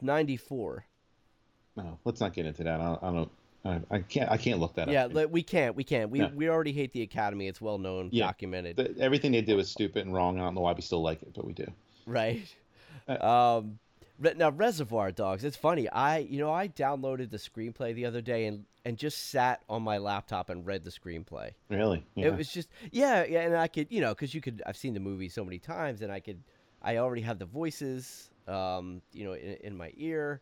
94. 0.00 0.84
No, 1.76 1.98
let's 2.04 2.20
not 2.20 2.32
get 2.32 2.46
into 2.46 2.64
that. 2.64 2.80
I, 2.80 2.98
I 3.02 3.10
don't. 3.12 3.30
I, 3.62 3.80
I 3.90 3.98
can't. 4.00 4.30
I 4.30 4.36
can't 4.38 4.58
look 4.58 4.74
that 4.76 4.88
Yeah, 4.88 5.04
up. 5.04 5.14
li- 5.14 5.26
we 5.26 5.42
can't. 5.42 5.76
We 5.76 5.84
can't. 5.84 6.10
We 6.10 6.20
No. 6.20 6.30
we 6.34 6.48
already 6.48 6.72
hate 6.72 6.92
the 6.92 7.02
Academy. 7.02 7.46
It's 7.46 7.60
well 7.60 7.76
known, 7.78 8.08
Yeah. 8.10 8.24
documented. 8.26 8.76
The- 8.76 8.94
everything 8.98 9.32
they 9.32 9.42
do 9.42 9.58
is 9.58 9.70
stupid 9.70 10.04
and 10.06 10.14
wrong. 10.14 10.38
I 10.38 10.44
don't 10.44 10.54
know 10.54 10.62
why 10.62 10.72
we 10.72 10.80
still 10.80 11.02
like 11.02 11.22
it, 11.22 11.32
but 11.34 11.44
we 11.46 11.52
do. 11.52 11.66
Right. 12.10 12.54
Uh, 13.08 13.26
Um, 13.26 13.78
now 14.36 14.50
Reservoir 14.50 15.10
Dogs. 15.10 15.44
It's 15.44 15.56
funny. 15.56 15.88
I 15.88 16.18
you 16.18 16.38
know 16.38 16.52
I 16.52 16.68
downloaded 16.68 17.30
the 17.30 17.38
screenplay 17.38 17.94
the 17.94 18.04
other 18.06 18.20
day 18.20 18.46
and 18.46 18.64
and 18.84 18.96
just 18.96 19.30
sat 19.30 19.62
on 19.68 19.82
my 19.82 19.98
laptop 19.98 20.50
and 20.50 20.66
read 20.66 20.84
the 20.84 20.90
screenplay. 20.90 21.52
Really? 21.68 22.04
Yeah. 22.14 22.28
It 22.28 22.36
was 22.36 22.48
just 22.48 22.68
yeah 22.92 23.24
yeah, 23.24 23.40
and 23.40 23.56
I 23.56 23.68
could 23.68 23.86
you 23.90 24.00
know 24.00 24.10
because 24.10 24.34
you 24.34 24.40
could 24.40 24.62
I've 24.66 24.76
seen 24.76 24.94
the 24.94 25.00
movie 25.00 25.28
so 25.28 25.44
many 25.44 25.58
times 25.58 26.02
and 26.02 26.12
I 26.12 26.20
could 26.20 26.42
I 26.82 26.98
already 26.98 27.22
have 27.22 27.38
the 27.38 27.46
voices 27.46 28.30
um 28.46 29.00
you 29.12 29.24
know 29.24 29.32
in, 29.32 29.56
in 29.62 29.76
my 29.76 29.92
ear 29.96 30.40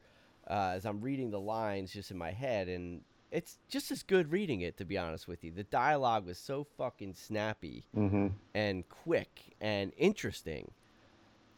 uh, 0.49 0.73
as 0.75 0.87
I'm 0.87 1.01
reading 1.01 1.31
the 1.31 1.41
lines 1.41 1.93
just 1.93 2.11
in 2.11 2.19
my 2.19 2.33
head 2.33 2.69
and 2.69 3.03
it's 3.31 3.59
just 3.69 3.91
as 3.91 4.03
good 4.03 4.33
reading 4.33 4.63
it 4.63 4.77
to 4.79 4.85
be 4.85 4.97
honest 4.99 5.29
with 5.29 5.45
you. 5.45 5.53
The 5.53 5.65
dialogue 5.65 6.27
was 6.27 6.39
so 6.39 6.67
fucking 6.77 7.15
snappy 7.15 7.85
mm-hmm. 7.97 8.29
and 8.55 8.89
quick 8.89 9.55
and 9.61 9.93
interesting. 9.97 10.71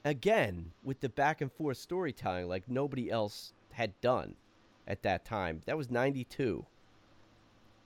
Again, 0.04 0.72
with 0.82 1.00
the 1.00 1.08
back 1.08 1.40
and 1.40 1.52
forth 1.52 1.76
storytelling 1.76 2.48
like 2.48 2.68
nobody 2.68 3.10
else 3.10 3.52
had 3.72 3.98
done 4.00 4.34
at 4.86 5.02
that 5.02 5.24
time. 5.24 5.60
That 5.66 5.76
was 5.76 5.90
92. 5.90 6.64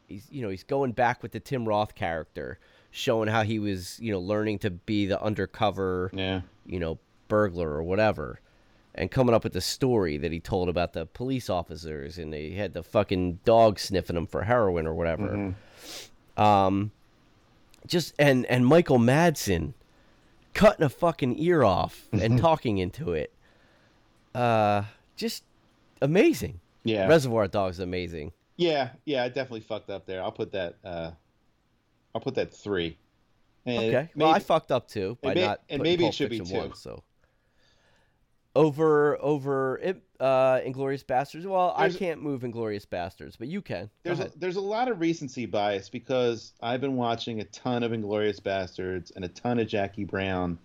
He's 0.08 0.26
you 0.30 0.42
know, 0.42 0.48
he's 0.48 0.62
going 0.64 0.92
back 0.92 1.22
with 1.22 1.32
the 1.32 1.40
Tim 1.40 1.66
Roth 1.66 1.94
character, 1.94 2.58
showing 2.90 3.28
how 3.28 3.42
he 3.42 3.58
was, 3.58 3.98
you 4.00 4.12
know, 4.12 4.20
learning 4.20 4.58
to 4.60 4.70
be 4.70 5.06
the 5.06 5.20
undercover, 5.20 6.10
Yeah. 6.12 6.42
you 6.66 6.78
know, 6.78 6.98
burglar 7.28 7.70
or 7.70 7.82
whatever. 7.82 8.40
And 8.94 9.10
coming 9.10 9.34
up 9.34 9.42
with 9.42 9.54
the 9.54 9.60
story 9.60 10.16
that 10.18 10.30
he 10.30 10.38
told 10.38 10.68
about 10.68 10.92
the 10.92 11.06
police 11.06 11.50
officers 11.50 12.16
and 12.18 12.32
they 12.32 12.50
had 12.50 12.74
the 12.74 12.82
fucking 12.84 13.40
dog 13.44 13.80
sniffing 13.80 14.16
him 14.16 14.26
for 14.28 14.42
heroin 14.44 14.86
or 14.86 14.94
whatever 14.94 15.54
Mhm. 16.36 16.40
um 16.40 16.92
just 17.88 18.14
and 18.20 18.46
and 18.46 18.64
Michael 18.66 18.98
Madsen 18.98 19.72
cutting 20.55 20.84
a 20.84 20.88
fucking 20.88 21.38
ear 21.38 21.62
off 21.64 22.07
and 22.12 22.38
talking 22.38 22.78
into 22.78 23.12
it 23.12 23.32
uh 24.34 24.82
just 25.16 25.44
amazing 26.02 26.61
Yeah. 26.84 27.07
Reservoir 27.07 27.46
Dogs 27.48 27.78
amazing 27.80 28.32
yeah. 28.57 28.90
Yeah. 29.05 29.24
I 29.24 29.28
definitely 29.28 29.62
fucked 29.62 29.90
up 29.90 30.07
there. 30.07 30.22
I'll 30.22 30.30
put 30.30 30.52
that. 30.52 30.76
Uh, 30.84 31.11
I'll 32.14 32.20
put 32.20 32.36
that 32.36 32.55
three. 32.55 32.96
And 33.66 33.78
okay 33.78 34.09
maybe- 34.14 34.26
well 34.26 34.34
I 34.34 34.38
fucked 34.38 34.70
up 34.70 34.86
too 34.86 35.18
by 35.22 35.34
may- 35.34 35.46
not 35.46 35.61
and 35.68 35.82
maybe 35.82 36.07
it 36.07 36.14
should 36.14 36.30
be 36.30 36.38
two. 36.40 36.55
one, 36.57 36.74
so 36.76 37.02
over 38.57 39.20
over 39.20 39.78
it 39.82 40.02
uh 40.20 40.61
Inglourious 40.61 41.05
Basterds 41.05 41.44
well 41.44 41.74
I 41.76 41.88
can't 41.88 42.22
move 42.22 42.42
Inglourious 42.42 42.86
Basterds 42.86 43.34
but 43.38 43.48
you 43.48 43.61
can 43.61 43.90
Go 44.05 44.14
there's 44.14 44.20
a, 44.20 44.30
there's 44.36 44.57
a 44.57 44.61
lot 44.61 44.88
of 44.88 45.00
recency 45.00 45.46
bias 45.46 45.88
because 45.88 46.52
I've 46.62 46.80
been 46.80 46.96
watching 46.96 47.40
a 47.40 47.44
ton 47.44 47.82
of 47.82 47.92
Inglorious 47.92 48.40
Bastards 48.40 49.11
and 49.11 49.24
a 49.24 49.28
ton 49.28 49.59
of 49.59 49.66
Jackie 49.66 50.05
Brown, 50.05 50.59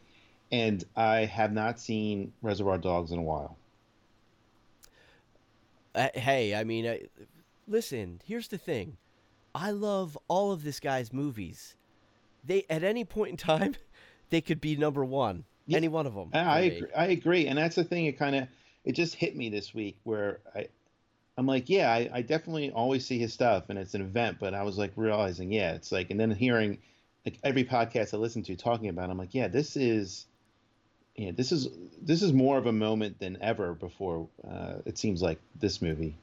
and 0.52 0.84
I 0.96 1.26
have 1.26 1.52
not 1.52 1.80
seen 1.80 2.32
Reservoir 2.42 2.78
Dogs 2.78 3.12
in 3.12 3.20
a 3.20 3.24
while. 3.24 3.58
Uh, 5.96 6.10
hey, 6.14 6.54
I 6.56 6.64
mean, 6.64 6.86
uh, 6.86 6.98
listen. 7.68 8.22
Here's 8.24 8.48
the 8.48 8.58
thing. 8.58 8.98
I 9.56 9.72
love 9.72 10.18
all 10.28 10.52
of 10.52 10.64
this 10.64 10.80
guy's 10.80 11.12
movies. 11.12 11.76
They 12.44 12.66
at 12.70 12.84
any 12.84 13.04
point 13.04 13.32
in 13.32 13.38
time, 13.38 13.76
they 14.30 14.42
could 14.42 14.62
be 14.62 14.76
number 14.76 15.04
one. 15.04 15.46
Yeah, 15.70 15.78
any 15.78 15.88
one 15.88 16.06
of 16.06 16.14
them. 16.14 16.30
I, 16.34 16.40
I 16.40 16.60
agree, 16.60 16.90
I 16.96 17.06
agree, 17.06 17.48
and 17.48 17.58
that's 17.58 17.76
the 17.76 17.84
thing. 17.84 18.06
It 18.06 18.20
kind 18.20 18.36
of 18.36 18.48
it 18.84 18.94
just 18.94 19.16
hit 19.16 19.36
me 19.36 19.50
this 19.50 19.74
week 19.74 19.98
where 20.04 20.40
I. 20.54 20.68
I'm 21.38 21.46
like, 21.46 21.70
yeah, 21.70 21.90
I, 21.90 22.10
I 22.16 22.22
definitely 22.22 22.70
always 22.70 23.06
see 23.06 23.18
his 23.18 23.32
stuff, 23.32 23.70
and 23.70 23.80
it's 23.80 23.94
an 23.94 24.02
event. 24.02 24.40
But 24.42 24.54
I 24.54 24.64
was 24.64 24.78
like 24.78 24.92
realizing, 24.98 25.54
yeah, 25.54 25.72
it's 25.72 25.90
like, 25.90 26.12
and 26.12 26.20
then 26.20 26.32
hearing 26.32 26.80
like 27.26 27.40
every 27.46 27.64
podcast 27.64 28.14
I 28.14 28.18
listen 28.18 28.44
to 28.44 28.58
talking 28.58 28.90
about, 28.90 29.08
it, 29.08 29.12
I'm 29.14 29.18
like, 29.18 29.34
yeah, 29.34 29.48
this 29.48 29.78
is, 29.78 30.26
yeah, 31.16 31.32
this 31.32 31.54
is 31.54 31.70
this 32.02 32.24
is 32.24 32.34
more 32.34 32.58
of 32.58 32.66
a 32.66 32.74
moment 32.74 33.20
than 33.20 33.38
ever 33.40 33.74
before. 33.74 34.28
Uh, 34.46 34.80
it 34.86 34.98
seems 34.98 35.22
like 35.22 35.40
this 35.58 35.82
movie. 35.82 36.14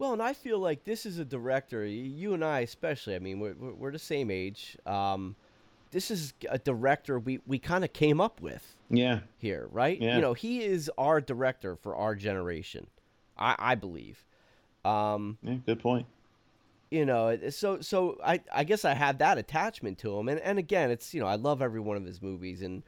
Well, 0.00 0.14
and 0.14 0.22
I 0.22 0.32
feel 0.32 0.58
like 0.58 0.82
this 0.82 1.06
is 1.06 1.20
a 1.20 1.24
director. 1.24 1.86
You 1.86 2.34
and 2.34 2.44
I, 2.44 2.60
especially. 2.60 3.14
I 3.14 3.20
mean, 3.20 3.38
we're 3.38 3.54
we're, 3.54 3.74
we're 3.74 3.92
the 3.92 4.00
same 4.00 4.32
age. 4.32 4.76
Um, 4.84 5.36
this 5.90 6.10
is 6.10 6.34
a 6.48 6.58
director 6.58 7.18
we 7.18 7.40
we 7.46 7.58
kind 7.58 7.84
of 7.84 7.92
came 7.92 8.20
up 8.20 8.40
with 8.40 8.74
Yeah, 8.90 9.20
here, 9.38 9.68
right? 9.70 10.00
Yeah. 10.00 10.16
You 10.16 10.22
know, 10.22 10.34
he 10.34 10.62
is 10.62 10.90
our 10.98 11.20
director 11.20 11.76
for 11.76 11.94
our 11.96 12.14
generation. 12.14 12.86
I 13.36 13.54
I 13.58 13.74
believe. 13.74 14.24
Um, 14.84 15.38
yeah, 15.42 15.56
good 15.66 15.80
point. 15.80 16.06
you 16.90 17.04
know 17.04 17.36
so 17.50 17.80
so 17.82 18.16
i 18.24 18.40
i 18.54 18.64
guess 18.64 18.84
i 18.86 18.94
had 18.94 19.18
that 19.18 19.36
attachment 19.36 19.98
to 19.98 20.16
him 20.18 20.28
and 20.30 20.40
and 20.40 20.58
again 20.58 20.90
it's 20.90 21.12
you 21.12 21.20
know 21.20 21.26
i 21.26 21.34
love 21.34 21.60
every 21.60 21.80
one 21.80 21.98
of 21.98 22.04
his 22.06 22.22
movies 22.22 22.62
and 22.62 22.82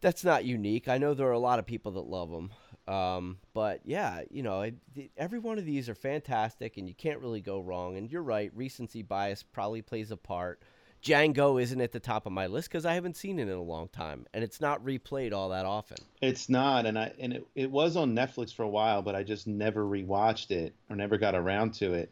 that's 0.00 0.24
not 0.24 0.46
unique 0.46 0.88
i 0.88 0.96
know 0.96 1.12
there 1.12 1.26
are 1.28 1.32
a 1.32 1.38
lot 1.50 1.58
of 1.58 1.66
people 1.66 1.92
that 1.92 2.06
love 2.06 2.30
him 2.30 2.50
um 2.92 3.36
but 3.52 3.80
yeah 3.84 4.22
you 4.30 4.42
know 4.42 4.62
it, 4.62 4.74
the- 4.94 5.10
every 5.18 5.38
one 5.38 5.58
of 5.58 5.66
these 5.66 5.86
are 5.90 5.94
fantastic 5.94 6.78
and 6.78 6.88
you 6.88 6.94
can't 6.94 7.20
really 7.20 7.42
go 7.42 7.60
wrong 7.60 7.96
and 7.98 8.10
you're 8.10 8.22
right 8.22 8.50
recency 8.54 9.02
bias 9.02 9.42
probably 9.42 9.82
plays 9.82 10.10
a 10.10 10.16
part 10.16 10.62
Django 11.02 11.60
isn't 11.60 11.80
at 11.80 11.92
the 11.92 12.00
top 12.00 12.26
of 12.26 12.32
my 12.32 12.46
list 12.46 12.68
because 12.68 12.84
I 12.84 12.94
haven't 12.94 13.16
seen 13.16 13.38
it 13.38 13.48
in 13.48 13.54
a 13.54 13.62
long 13.62 13.88
time, 13.88 14.26
and 14.34 14.44
it's 14.44 14.60
not 14.60 14.84
replayed 14.84 15.32
all 15.32 15.48
that 15.48 15.64
often. 15.64 15.96
It's 16.20 16.48
not, 16.48 16.84
and 16.84 16.98
I 16.98 17.12
and 17.18 17.32
it, 17.32 17.46
it 17.54 17.70
was 17.70 17.96
on 17.96 18.14
Netflix 18.14 18.54
for 18.54 18.64
a 18.64 18.68
while, 18.68 19.00
but 19.00 19.14
I 19.14 19.22
just 19.22 19.46
never 19.46 19.82
rewatched 19.84 20.50
it 20.50 20.74
or 20.90 20.96
never 20.96 21.16
got 21.16 21.34
around 21.34 21.74
to 21.74 21.94
it. 21.94 22.10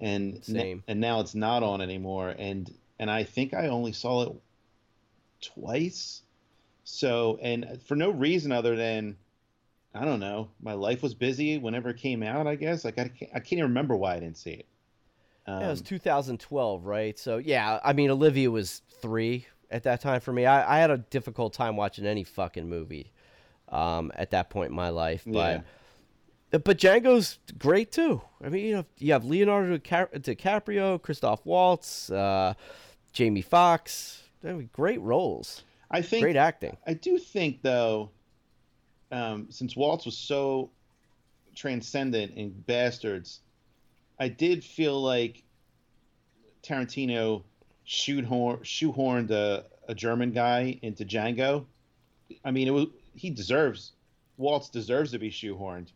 And 0.00 0.44
Same. 0.44 0.82
and 0.88 1.00
now 1.00 1.20
it's 1.20 1.34
not 1.34 1.62
on 1.62 1.80
anymore. 1.80 2.34
And 2.36 2.72
and 2.98 3.10
I 3.10 3.22
think 3.22 3.54
I 3.54 3.68
only 3.68 3.92
saw 3.92 4.22
it 4.22 4.32
twice. 5.40 6.22
So 6.82 7.38
and 7.40 7.80
for 7.82 7.94
no 7.94 8.10
reason 8.10 8.50
other 8.50 8.74
than 8.74 9.16
I 9.94 10.04
don't 10.04 10.20
know, 10.20 10.48
my 10.60 10.72
life 10.72 11.04
was 11.04 11.14
busy 11.14 11.56
whenever 11.58 11.90
it 11.90 11.98
came 11.98 12.24
out. 12.24 12.48
I 12.48 12.56
guess 12.56 12.84
like 12.84 12.98
I 12.98 13.08
can't, 13.08 13.30
I 13.32 13.38
can't 13.38 13.52
even 13.52 13.64
remember 13.66 13.94
why 13.96 14.16
I 14.16 14.20
didn't 14.20 14.38
see 14.38 14.54
it. 14.54 14.66
Um, 15.46 15.60
yeah, 15.60 15.66
it 15.66 15.70
was 15.70 15.82
2012, 15.82 16.86
right? 16.86 17.18
So 17.18 17.38
yeah, 17.38 17.78
I 17.84 17.92
mean 17.92 18.10
Olivia 18.10 18.50
was 18.50 18.82
three 19.00 19.46
at 19.70 19.82
that 19.84 20.00
time 20.00 20.20
for 20.20 20.32
me. 20.32 20.46
I, 20.46 20.76
I 20.76 20.80
had 20.80 20.90
a 20.90 20.98
difficult 20.98 21.52
time 21.52 21.76
watching 21.76 22.06
any 22.06 22.24
fucking 22.24 22.68
movie 22.68 23.12
um, 23.68 24.10
at 24.14 24.30
that 24.30 24.50
point 24.50 24.70
in 24.70 24.76
my 24.76 24.88
life, 24.90 25.24
Yeah. 25.26 25.60
but 26.50 26.64
but 26.64 26.78
Django's 26.78 27.38
great 27.58 27.90
too. 27.90 28.22
I 28.42 28.48
mean, 28.48 28.64
you 28.64 28.74
know, 28.76 28.84
you 28.98 29.12
have 29.12 29.24
Leonardo 29.24 29.76
Dica- 29.76 30.08
DiCaprio, 30.20 31.02
Christoph 31.02 31.44
Waltz, 31.44 32.10
uh, 32.10 32.54
Jamie 33.12 33.42
Foxx. 33.42 34.22
I 34.44 34.52
mean, 34.52 34.70
great 34.72 35.00
roles, 35.00 35.64
I 35.90 36.00
think 36.02 36.22
great 36.22 36.36
acting. 36.36 36.76
I 36.86 36.94
do 36.94 37.18
think 37.18 37.62
though, 37.62 38.10
um, 39.10 39.46
since 39.50 39.74
Waltz 39.74 40.04
was 40.06 40.16
so 40.16 40.70
transcendent 41.54 42.34
in 42.34 42.50
Basterds, 42.68 43.38
I 44.18 44.28
did 44.28 44.64
feel 44.64 45.00
like 45.00 45.42
Tarantino 46.62 47.42
shoehorn, 47.84 48.58
shoehorned 48.60 49.30
a, 49.30 49.64
a 49.88 49.94
German 49.94 50.32
guy 50.32 50.78
into 50.82 51.04
Django. 51.04 51.64
I 52.44 52.50
mean, 52.50 52.68
it 52.68 52.72
was 52.72 52.86
he 53.14 53.30
deserves 53.30 53.92
Waltz 54.36 54.68
deserves 54.68 55.12
to 55.12 55.18
be 55.18 55.30
shoehorned, 55.30 55.92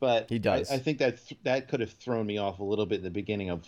but 0.00 0.28
He 0.28 0.38
does. 0.38 0.70
I, 0.70 0.76
I 0.76 0.78
think 0.78 0.98
that 0.98 1.26
th- 1.26 1.40
that 1.44 1.68
could 1.68 1.80
have 1.80 1.92
thrown 1.92 2.26
me 2.26 2.38
off 2.38 2.60
a 2.60 2.64
little 2.64 2.86
bit 2.86 2.98
in 2.98 3.04
the 3.04 3.10
beginning 3.10 3.50
of. 3.50 3.66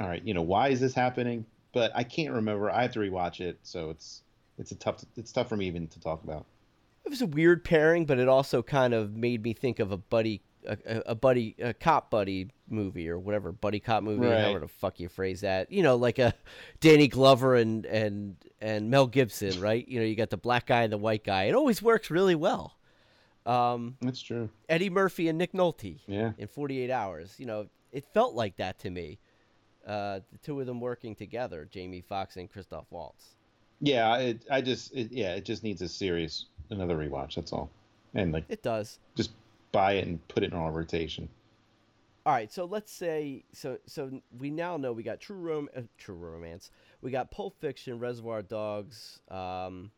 All 0.00 0.08
right, 0.08 0.24
you 0.24 0.32
know 0.32 0.42
why 0.42 0.68
is 0.68 0.80
this 0.80 0.94
happening? 0.94 1.44
But 1.72 1.92
I 1.94 2.04
can't 2.04 2.34
remember. 2.34 2.70
I 2.70 2.82
have 2.82 2.92
to 2.92 3.00
rewatch 3.00 3.40
it, 3.40 3.58
so 3.62 3.90
it's 3.90 4.22
it's 4.58 4.72
a 4.72 4.76
tough 4.76 5.04
it's 5.16 5.30
tough 5.32 5.48
for 5.48 5.56
me 5.56 5.66
even 5.66 5.88
to 5.88 6.00
talk 6.00 6.24
about. 6.24 6.46
It 7.04 7.10
was 7.10 7.22
a 7.22 7.26
weird 7.26 7.64
pairing, 7.64 8.06
but 8.06 8.18
it 8.18 8.28
also 8.28 8.62
kind 8.62 8.94
of 8.94 9.14
made 9.14 9.42
me 9.42 9.52
think 9.52 9.78
of 9.78 9.92
a 9.92 9.96
buddy, 9.96 10.42
a, 10.66 10.78
a 10.86 11.02
a 11.06 11.14
buddy, 11.14 11.54
a 11.60 11.74
cop 11.74 12.10
buddy 12.10 12.50
movie 12.70 13.08
or 13.08 13.18
whatever 13.18 13.52
buddy 13.52 13.80
cop 13.80 14.02
movie, 14.02 14.26
Right. 14.26 14.40
however 14.42 14.60
the 14.60 14.68
fuck 14.68 15.00
you 15.00 15.08
phrase 15.08 15.40
that. 15.42 15.70
You 15.72 15.82
know, 15.82 15.96
like 15.96 16.18
a 16.18 16.34
Danny 16.80 17.08
Glover 17.08 17.56
and 17.56 17.84
and 17.86 18.36
and 18.60 18.90
Mel 18.90 19.06
Gibson, 19.06 19.60
right? 19.60 19.86
You 19.88 20.00
know, 20.00 20.06
you 20.06 20.14
got 20.16 20.30
the 20.30 20.36
black 20.36 20.66
guy 20.66 20.82
and 20.82 20.92
the 20.92 20.98
white 20.98 21.24
guy. 21.24 21.44
It 21.44 21.54
always 21.54 21.82
works 21.82 22.10
really 22.10 22.34
well. 22.34 22.76
Um, 23.46 23.96
That's 24.02 24.20
true. 24.20 24.50
Eddie 24.68 24.90
Murphy 24.90 25.28
and 25.28 25.38
Nick 25.38 25.52
Nolte 25.52 25.98
Yeah. 26.06 26.32
in 26.38 26.46
48 26.46 26.90
Hours. 26.90 27.34
You 27.38 27.46
know, 27.46 27.66
it 27.90 28.04
felt 28.12 28.34
like 28.34 28.56
that 28.56 28.78
to 28.80 28.90
me. 28.90 29.18
Uh, 29.86 30.20
the 30.30 30.38
two 30.42 30.60
of 30.60 30.66
them 30.66 30.78
working 30.78 31.14
together, 31.14 31.66
Jamie 31.70 32.02
Foxx 32.02 32.36
and 32.36 32.50
Christoph 32.50 32.84
Waltz. 32.90 33.34
Yeah, 33.80 34.14
it, 34.18 34.42
I 34.50 34.60
just 34.60 34.94
it, 34.94 35.10
yeah, 35.10 35.34
it 35.34 35.46
just 35.46 35.64
needs 35.64 35.80
a 35.80 35.88
serious 35.88 36.44
another 36.68 36.96
rewatch. 36.98 37.34
That's 37.36 37.50
all, 37.52 37.70
and 38.14 38.30
like 38.30 38.44
It 38.50 38.62
does. 38.62 38.98
just 39.16 39.30
buy 39.72 39.94
it 39.94 40.06
and 40.06 40.26
put 40.28 40.42
it 40.42 40.52
in 40.52 40.58
our 40.58 40.70
rotation. 40.70 41.30
All 42.30 42.36
right, 42.36 42.52
so 42.52 42.64
let's 42.64 42.92
say 42.92 43.42
so 43.52 43.78
so 43.86 44.08
we 44.38 44.52
now 44.52 44.76
know 44.76 44.92
we 44.92 45.02
got 45.02 45.18
True 45.18 45.36
Rom 45.36 45.68
uh, 45.76 45.80
True 45.98 46.14
Romance. 46.14 46.70
We 47.02 47.10
got 47.10 47.32
Pulp 47.32 47.60
Fiction, 47.60 47.98
Reservoir 47.98 48.40
Dogs. 48.40 49.18
Um, 49.28 49.90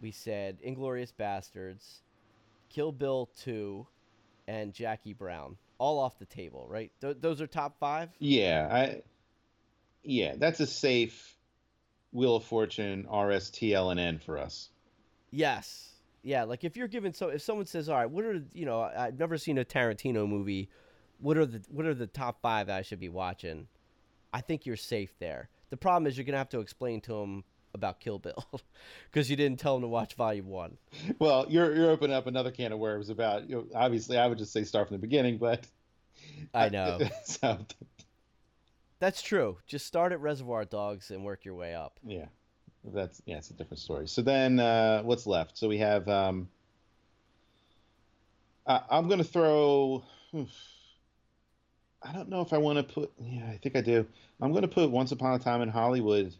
we 0.00 0.10
said 0.10 0.56
Inglourious 0.66 1.12
Basterds, 1.12 1.98
Kill 2.70 2.92
Bill 2.92 3.28
Two, 3.38 3.86
and 4.48 4.72
Jackie 4.72 5.12
Brown. 5.12 5.58
All 5.76 5.98
off 5.98 6.18
the 6.18 6.24
table, 6.24 6.66
right? 6.66 6.90
Th- 7.02 7.18
those 7.20 7.42
are 7.42 7.46
top 7.46 7.78
five. 7.78 8.08
Yeah, 8.20 8.68
I 8.72 9.02
yeah, 10.02 10.36
that's 10.38 10.60
a 10.60 10.66
safe 10.66 11.36
Wheel 12.10 12.36
of 12.36 12.44
Fortune 12.44 13.06
RSTLNN 13.06 14.22
for 14.22 14.38
us. 14.38 14.70
Yes. 15.30 15.90
Yeah, 16.22 16.44
like 16.44 16.64
if 16.64 16.74
you're 16.74 16.88
given 16.88 17.12
so 17.12 17.28
if 17.28 17.42
someone 17.42 17.66
says, 17.66 17.90
"All 17.90 17.96
right, 17.96 18.10
what 18.10 18.24
are 18.24 18.42
you 18.54 18.64
know, 18.64 18.80
I've 18.80 19.18
never 19.18 19.36
seen 19.36 19.58
a 19.58 19.64
Tarantino 19.66 20.26
movie. 20.26 20.70
What 21.18 21.36
are 21.36 21.46
the 21.46 21.62
what 21.68 21.86
are 21.86 21.94
the 21.94 22.06
top 22.06 22.40
5 22.42 22.66
that 22.66 22.78
I 22.78 22.82
should 22.82 23.00
be 23.00 23.08
watching?" 23.08 23.68
I 24.32 24.40
think 24.40 24.66
you're 24.66 24.76
safe 24.76 25.14
there. 25.18 25.48
The 25.70 25.76
problem 25.76 26.06
is 26.06 26.16
you're 26.16 26.24
going 26.24 26.34
to 26.34 26.38
have 26.38 26.50
to 26.50 26.60
explain 26.60 27.00
to 27.02 27.12
them 27.14 27.44
about 27.74 28.00
Kill 28.00 28.18
Bill 28.18 28.44
cuz 29.12 29.30
you 29.30 29.36
didn't 29.36 29.58
tell 29.60 29.74
them 29.74 29.82
to 29.82 29.88
watch 29.88 30.14
volume 30.14 30.48
1. 30.48 30.78
Well, 31.18 31.46
you're 31.48 31.74
you're 31.74 31.90
opening 31.90 32.16
up 32.16 32.26
another 32.26 32.50
can 32.50 32.72
of 32.72 32.78
worms 32.78 33.08
about 33.10 33.48
you 33.48 33.56
know, 33.56 33.66
obviously 33.74 34.18
I 34.18 34.26
would 34.26 34.38
just 34.38 34.52
say 34.52 34.64
start 34.64 34.88
from 34.88 34.96
the 34.96 35.00
beginning, 35.00 35.38
but 35.38 35.66
I 36.54 36.68
know. 36.68 37.00
so 37.24 37.58
That's 38.98 39.20
true. 39.20 39.58
Just 39.66 39.86
start 39.86 40.12
at 40.12 40.20
Reservoir 40.20 40.64
Dogs 40.64 41.10
and 41.10 41.24
work 41.24 41.44
your 41.44 41.54
way 41.54 41.74
up. 41.74 41.98
yeah. 42.04 42.26
That's 42.84 43.20
yeah, 43.26 43.38
it's 43.38 43.50
a 43.50 43.54
different 43.54 43.80
story. 43.80 44.06
So 44.06 44.22
then 44.22 44.60
uh 44.60 45.02
what's 45.02 45.26
left? 45.26 45.58
So 45.58 45.68
we 45.68 45.78
have 45.78 46.08
um 46.08 46.48
I, 48.66 48.80
I'm 48.90 49.08
gonna 49.08 49.24
throw 49.24 50.04
I 52.02 52.12
don't 52.12 52.28
know 52.28 52.40
if 52.40 52.52
I 52.52 52.58
want 52.58 52.76
to 52.78 52.82
put 52.82 53.12
yeah, 53.20 53.48
I 53.50 53.56
think 53.62 53.76
I 53.76 53.80
do. 53.80 54.06
I'm 54.40 54.52
gonna 54.52 54.68
put 54.68 54.90
Once 54.90 55.12
Upon 55.12 55.34
a 55.34 55.38
Time 55.38 55.62
in 55.62 55.68
Hollywood 55.68 56.34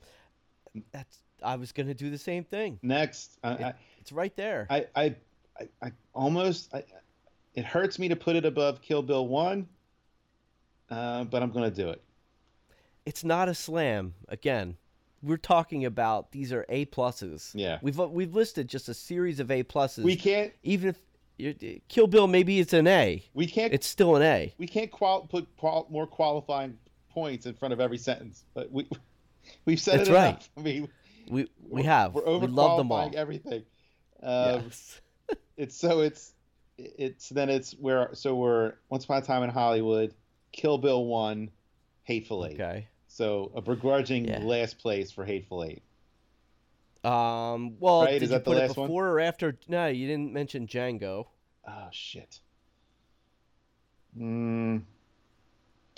That's 0.92 1.18
I 1.42 1.56
was 1.56 1.70
going 1.72 1.86
to 1.86 1.94
do 1.94 2.08
the 2.10 2.16
same 2.18 2.44
thing. 2.44 2.78
next. 2.82 3.38
I, 3.44 3.50
I, 3.50 3.74
It's 4.00 4.10
right 4.10 4.34
there. 4.36 4.66
I, 4.70 4.86
I, 4.96 5.14
I, 5.60 5.68
I 5.82 5.92
almost 6.14 6.74
I, 6.74 6.82
it 7.54 7.64
hurts 7.64 7.98
me 7.98 8.08
to 8.08 8.16
put 8.16 8.36
it 8.36 8.44
above 8.46 8.80
Kill 8.80 9.02
Bill 9.02 9.26
one, 9.26 9.68
uh, 10.90 11.24
but 11.24 11.42
I'm 11.42 11.50
gonna 11.50 11.70
do 11.70 11.90
it. 11.90 12.00
it's 13.04 13.24
not 13.24 13.48
a 13.48 13.54
slam 13.54 14.14
again 14.28 14.76
we're 15.22 15.36
talking 15.38 15.84
about 15.86 16.30
these 16.32 16.52
are 16.52 16.64
a 16.68 16.84
pluses 16.86 17.50
Yeah. 17.54 17.78
we've 17.82 17.98
we've 17.98 18.34
listed 18.34 18.68
just 18.68 18.88
a 18.88 18.94
series 18.94 19.40
of 19.40 19.50
a 19.50 19.62
pluses 19.64 20.04
We 20.04 20.14
can't 20.16 20.52
even 20.62 20.90
if 20.90 20.98
kill 21.88 22.06
bill 22.06 22.26
maybe 22.26 22.58
it's 22.60 22.72
an 22.72 22.86
a 22.86 23.22
we 23.34 23.46
can't 23.46 23.72
it's 23.72 23.86
still 23.86 24.16
an 24.16 24.22
a 24.22 24.54
we 24.58 24.66
can't 24.66 24.90
qual- 24.90 25.22
put 25.22 25.46
qual- 25.56 25.86
more 25.90 26.06
qualifying 26.06 26.78
points 27.10 27.46
in 27.46 27.54
front 27.54 27.72
of 27.72 27.80
every 27.80 27.98
sentence. 27.98 28.44
But 28.54 28.70
we 28.70 28.86
we've 29.64 29.80
said 29.80 30.00
That's 30.00 30.08
it 30.10 30.12
right. 30.12 30.28
enough. 30.28 30.50
I 30.56 30.60
mean, 30.60 30.88
we 31.28 31.48
we 31.68 31.82
have 31.82 32.14
we're 32.14 32.38
we 32.38 32.46
love 32.46 32.78
them 32.78 32.92
all 32.92 33.10
everything. 33.14 33.62
Um, 34.22 34.62
yes. 34.64 35.00
It's 35.56 35.74
so 35.76 36.00
it's 36.02 36.34
it's 36.76 37.30
then 37.30 37.48
it's 37.48 37.72
where 37.72 38.10
so 38.12 38.34
we're 38.34 38.74
Once 38.90 39.04
Upon 39.04 39.22
a 39.22 39.24
Time 39.24 39.42
in 39.42 39.48
Hollywood, 39.50 40.12
Kill 40.52 40.76
Bill 40.76 41.06
one, 41.06 41.50
Hateful 42.04 42.44
Eight. 42.44 42.54
okay 42.60 42.88
So 43.08 43.50
a 43.54 43.62
begrudging 43.62 44.26
Yeah. 44.28 44.40
last 44.40 44.78
place 44.78 45.10
for 45.10 45.24
Hateful 45.24 45.64
Eight. 45.64 45.82
Um 47.06 47.76
well 47.78 48.02
Right, 48.02 48.12
did 48.12 48.22
is 48.24 48.30
you 48.30 48.34
that 48.36 48.44
the 48.44 48.50
put 48.50 48.58
it 48.58 48.66
last 48.68 48.76
one? 48.76 48.86
before 48.88 49.08
or 49.10 49.20
after 49.20 49.56
no 49.68 49.86
you 49.86 50.06
didn't 50.06 50.32
mention 50.32 50.66
django 50.66 51.26
Oh 51.68 51.88
shit. 51.90 52.38
Mm, 54.18 54.82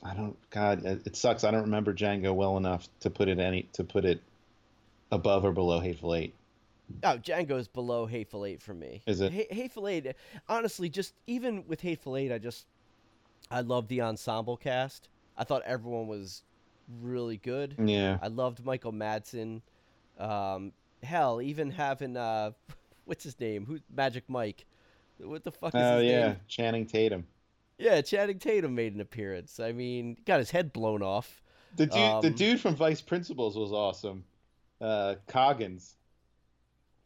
I 0.02 0.14
don't. 0.14 0.36
God, 0.50 0.84
it, 0.84 1.14
sucks. 1.16 1.44
I 1.44 1.50
don't 1.50 1.62
remember 1.64 1.92
Django 1.92 2.34
well 2.34 2.56
enough 2.56 2.88
to 3.00 3.10
put 3.10 3.28
it 3.28 3.38
any 3.38 3.64
to 3.74 3.84
put 3.84 4.04
it 4.04 4.20
above 5.12 5.44
or 5.44 5.52
below 5.52 5.80
Hateful 5.80 6.14
Eight. 6.14 6.34
Oh, 7.04 7.18
Django's 7.18 7.68
below 7.68 8.06
Hateful 8.06 8.46
Eight 8.46 8.62
for 8.62 8.72
me. 8.74 9.02
Is 9.06 9.20
it? 9.20 9.32
Ha- 9.32 9.54
Hateful 9.54 9.86
Eight, 9.88 10.06
honestly, 10.48 10.88
just 10.88 11.12
even 11.26 11.64
with 11.68 11.82
Hateful 11.82 12.16
Eight, 12.16 12.32
I 12.32 12.38
just 12.38 12.66
I 13.50 13.60
love 13.60 13.88
the 13.88 14.00
ensemble 14.02 14.56
cast. 14.56 15.08
I 15.36 15.44
thought 15.44 15.62
everyone 15.66 16.06
was 16.06 16.42
really 17.00 17.36
good. 17.36 17.74
Yeah. 17.78 18.18
I 18.22 18.28
loved 18.28 18.64
Michael 18.64 18.92
Madsen. 18.92 19.60
Um, 20.18 20.72
hell, 21.02 21.40
even 21.42 21.70
having 21.70 22.16
uh, 22.16 22.52
what's 23.04 23.24
his 23.24 23.38
name? 23.40 23.66
Who 23.66 23.78
Magic 23.94 24.24
Mike? 24.28 24.66
What 25.18 25.42
the 25.44 25.52
fuck 25.52 25.74
is 25.74 25.80
Oh 25.82 25.98
yeah, 26.00 26.26
name? 26.28 26.36
Channing 26.46 26.86
Tatum. 26.86 27.26
Yeah, 27.78 28.00
Channing 28.02 28.38
Tatum 28.38 28.74
made 28.74 28.94
an 28.94 29.00
appearance. 29.00 29.60
I 29.60 29.72
mean, 29.72 30.16
got 30.26 30.38
his 30.38 30.50
head 30.50 30.72
blown 30.72 31.02
off. 31.02 31.42
The 31.76 31.86
dude, 31.86 31.92
the 31.92 32.28
Um, 32.28 32.32
dude 32.34 32.60
from 32.60 32.74
Vice 32.74 33.00
Principals 33.00 33.56
was 33.56 33.72
awesome. 33.72 34.24
Uh, 34.80 35.16
Coggins. 35.26 35.96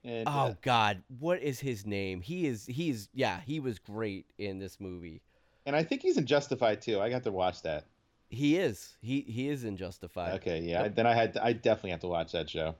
And 0.04 0.26
Oh 0.28 0.30
uh, 0.30 0.54
God, 0.62 1.02
what 1.20 1.40
is 1.42 1.60
his 1.60 1.86
name? 1.86 2.20
He 2.20 2.46
is. 2.46 2.66
He's. 2.66 3.08
Yeah, 3.14 3.40
he 3.46 3.60
was 3.60 3.78
great 3.78 4.26
in 4.38 4.58
this 4.58 4.80
movie. 4.80 5.22
and 5.64 5.76
I 5.76 5.82
think 5.84 6.02
he's 6.02 6.16
in 6.18 6.26
Justified 6.26 6.80
too. 6.82 7.00
I 7.00 7.08
got 7.08 7.22
to 7.24 7.30
watch 7.32 7.62
that. 7.62 7.86
He 8.28 8.56
is. 8.56 8.94
He 9.02 9.20
he 9.22 9.48
is 9.48 9.64
in 9.64 9.76
Justified. 9.76 10.34
Okay, 10.40 10.60
yeah. 10.60 10.82
Yep. 10.84 10.94
Then 10.96 11.06
I 11.06 11.14
had 11.14 11.36
I 11.36 11.52
definitely 11.52 11.90
have 11.90 12.00
to 12.00 12.08
watch 12.08 12.32
that 12.32 12.48
show. 12.50 12.74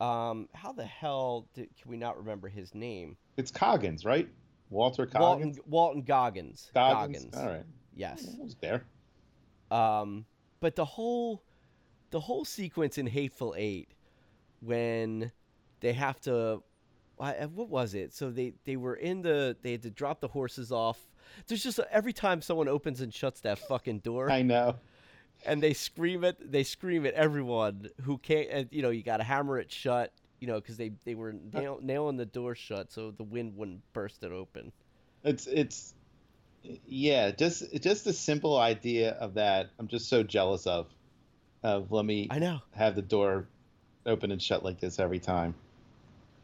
Um, 0.00 0.48
how 0.54 0.72
the 0.72 0.84
hell 0.84 1.48
did, 1.54 1.68
can 1.80 1.90
we 1.90 1.96
not 1.96 2.18
remember 2.18 2.48
his 2.48 2.74
name? 2.74 3.16
It's 3.36 3.50
Coggins, 3.50 4.04
right? 4.04 4.28
Walter 4.70 5.06
Coggins. 5.06 5.58
Walton 5.66 6.02
Goggins. 6.02 6.70
Goggins. 6.74 7.36
All 7.36 7.46
right. 7.46 7.64
Yes. 7.94 8.26
I 8.38 8.42
was 8.42 8.56
there. 8.60 8.84
Um, 9.70 10.26
but 10.60 10.76
the 10.76 10.84
whole 10.84 11.42
the 12.10 12.20
whole 12.20 12.44
sequence 12.44 12.98
in 12.98 13.06
Hateful 13.06 13.54
Eight 13.56 13.88
when 14.60 15.32
they 15.80 15.92
have 15.92 16.20
to 16.22 16.62
what 17.16 17.68
was 17.68 17.94
it? 17.94 18.12
So 18.12 18.30
they 18.30 18.54
they 18.64 18.76
were 18.76 18.94
in 18.94 19.22
the 19.22 19.56
they 19.62 19.72
had 19.72 19.82
to 19.82 19.90
drop 19.90 20.20
the 20.20 20.28
horses 20.28 20.72
off. 20.72 20.98
There's 21.46 21.62
just 21.62 21.78
every 21.90 22.12
time 22.12 22.42
someone 22.42 22.68
opens 22.68 23.00
and 23.00 23.12
shuts 23.12 23.40
that 23.40 23.58
fucking 23.58 24.00
door, 24.00 24.30
I 24.30 24.42
know. 24.42 24.76
And 25.46 25.62
they 25.62 25.72
scream 25.72 26.24
at 26.24 26.36
they 26.40 26.64
scream 26.64 27.06
at 27.06 27.14
everyone 27.14 27.90
who 28.02 28.18
can't. 28.18 28.48
And, 28.50 28.68
you 28.70 28.82
know, 28.82 28.90
you 28.90 29.02
got 29.02 29.18
to 29.18 29.24
hammer 29.24 29.58
it 29.58 29.70
shut. 29.70 30.12
You 30.40 30.48
know, 30.48 30.60
because 30.60 30.76
they 30.76 30.92
they 31.04 31.14
were 31.14 31.34
uh 31.54 31.60
nail, 31.60 31.78
nailing 31.80 32.16
the 32.16 32.26
door 32.26 32.54
shut 32.54 32.92
so 32.92 33.10
the 33.10 33.22
wind 33.22 33.56
wouldn't 33.56 33.80
burst 33.92 34.22
it 34.22 34.32
open. 34.32 34.72
It's 35.22 35.46
it's 35.46 35.94
yeah, 36.86 37.30
just 37.30 37.72
just 37.80 38.04
the 38.04 38.12
simple 38.12 38.58
idea 38.58 39.12
of 39.12 39.34
that. 39.34 39.70
I'm 39.78 39.88
just 39.88 40.08
so 40.08 40.22
jealous 40.22 40.66
of. 40.66 40.88
Of 41.62 41.90
let 41.90 42.04
me 42.04 42.28
I 42.30 42.40
know 42.40 42.60
have 42.72 42.94
the 42.94 43.00
door 43.00 43.46
open 44.04 44.30
and 44.30 44.42
shut 44.42 44.62
like 44.62 44.80
this 44.80 44.98
every 44.98 45.18
time. 45.18 45.54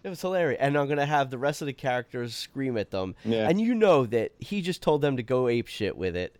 it 0.02 0.08
was 0.08 0.20
hilarious, 0.20 0.58
and 0.60 0.76
I'm 0.76 0.88
gonna 0.88 1.06
have 1.06 1.30
the 1.30 1.38
rest 1.38 1.60
of 1.60 1.66
the 1.66 1.72
characters 1.72 2.34
scream 2.34 2.76
at 2.78 2.90
them. 2.90 3.14
Yeah. 3.24 3.48
And 3.48 3.60
you 3.60 3.74
know 3.74 4.06
that 4.06 4.32
he 4.38 4.62
just 4.62 4.82
told 4.82 5.02
them 5.02 5.16
to 5.16 5.22
go 5.22 5.48
ape 5.48 5.66
shit 5.66 5.96
with 5.96 6.16
it, 6.16 6.36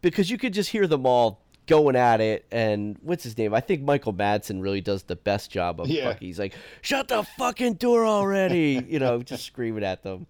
because 0.00 0.30
you 0.30 0.38
could 0.38 0.54
just 0.54 0.70
hear 0.70 0.86
them 0.86 1.06
all 1.06 1.41
going 1.72 1.96
at 1.96 2.20
it. 2.20 2.46
And 2.52 2.98
what's 3.02 3.24
his 3.24 3.36
name? 3.36 3.54
I 3.54 3.60
think 3.60 3.82
Michael 3.82 4.12
Madsen 4.14 4.62
really 4.62 4.80
does 4.80 5.02
the 5.04 5.16
best 5.16 5.50
job 5.50 5.80
of 5.80 5.88
Yeah. 5.88 6.04
fucking. 6.12 6.26
He's 6.26 6.38
like, 6.38 6.54
"Shut 6.80 7.08
the 7.08 7.22
fucking 7.22 7.74
door 7.74 8.04
already!" 8.06 8.84
you 8.88 8.98
know, 8.98 9.22
just 9.22 9.44
screaming 9.44 9.84
at 9.84 10.02
them. 10.02 10.26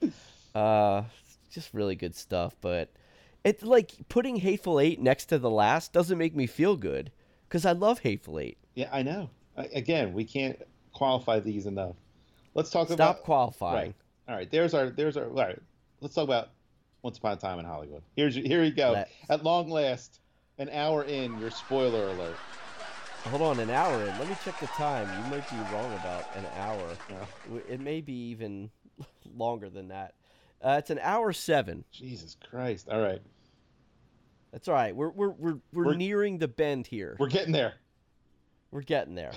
Uh, 0.55 1.03
just 1.51 1.73
really 1.75 1.97
good 1.97 2.15
stuff. 2.15 2.55
But 2.61 2.91
it's 3.45 3.63
like 3.63 3.93
putting 4.09 4.37
Hateful 4.37 4.81
Eight 4.81 5.01
next 5.01 5.27
to 5.27 5.39
the 5.39 5.51
last 5.51 5.93
doesn't 5.93 6.19
make 6.19 6.35
me 6.35 6.47
feel 6.47 6.77
good, 6.77 7.11
because 7.49 7.67
I 7.67 7.73
love 7.73 7.99
Hateful 8.01 8.39
Eight. 8.39 8.59
Yeah, 8.75 8.89
I 8.93 9.03
know. 9.03 9.31
I, 9.57 9.65
again, 9.75 10.13
we 10.15 10.25
can't 10.25 10.59
qualify 10.93 11.41
these 11.41 11.67
enough. 11.67 11.97
Let's 12.55 12.71
talk 12.71 12.89
Stop 12.89 12.95
about 12.95 13.17
Stop 13.17 13.25
qualifying. 13.25 13.75
Right. 13.77 13.95
All 14.29 14.35
right. 14.37 14.51
There's 14.51 14.75
our. 14.75 14.91
There's 14.91 15.17
our. 15.17 15.25
All 15.27 15.35
right. 15.35 15.59
Let's 16.01 16.15
talk 16.15 16.25
about 16.25 16.51
Once 17.03 17.19
Upon 17.19 17.33
a 17.33 17.37
Time 17.37 17.59
in 17.59 17.65
Hollywood. 17.65 18.03
Here's 18.17 18.35
here 18.35 18.63
you 18.63 18.71
go. 18.73 18.93
Let's. 18.93 19.11
At 19.29 19.45
long 19.45 19.69
last, 19.71 20.21
an 20.59 20.69
hour 20.71 21.05
in. 21.05 21.39
Your 21.39 21.51
spoiler 21.51 22.09
alert. 22.09 22.37
Hold 23.27 23.43
on, 23.43 23.61
an 23.61 23.71
hour 23.71 24.01
in. 24.03 24.19
Let 24.19 24.29
me 24.29 24.37
check 24.45 24.59
the 24.59 24.67
time. 24.69 25.09
You 25.25 25.31
might 25.31 25.49
be 25.49 25.57
wrong 25.73 25.93
about 25.95 26.25
an 26.37 26.45
hour. 26.59 26.83
Oh, 27.53 27.61
It 27.69 27.81
may 27.81 28.01
be 28.01 28.31
even 28.31 28.71
longer 29.37 29.71
than 29.71 29.89
that. 29.89 30.15
Uh, 30.61 30.77
it's 30.79 30.91
an 30.91 30.99
hour 31.01 31.33
seven. 31.33 31.85
Jesus 31.93 32.37
Christ. 32.51 32.89
All 32.89 33.01
right. 33.01 33.23
That's 34.53 34.69
all 34.69 34.75
right. 34.75 34.95
We're 34.95 35.11
we're 35.11 35.31
we're 35.31 35.59
we're, 35.73 35.85
We're- 35.85 35.97
nearing 35.97 36.39
the 36.39 36.49
bend 36.49 36.87
here. 36.87 37.17
We're 37.19 37.29
getting 37.29 37.53
there. 37.53 37.75
We're 38.71 38.83
getting 38.83 39.15
there. 39.15 39.33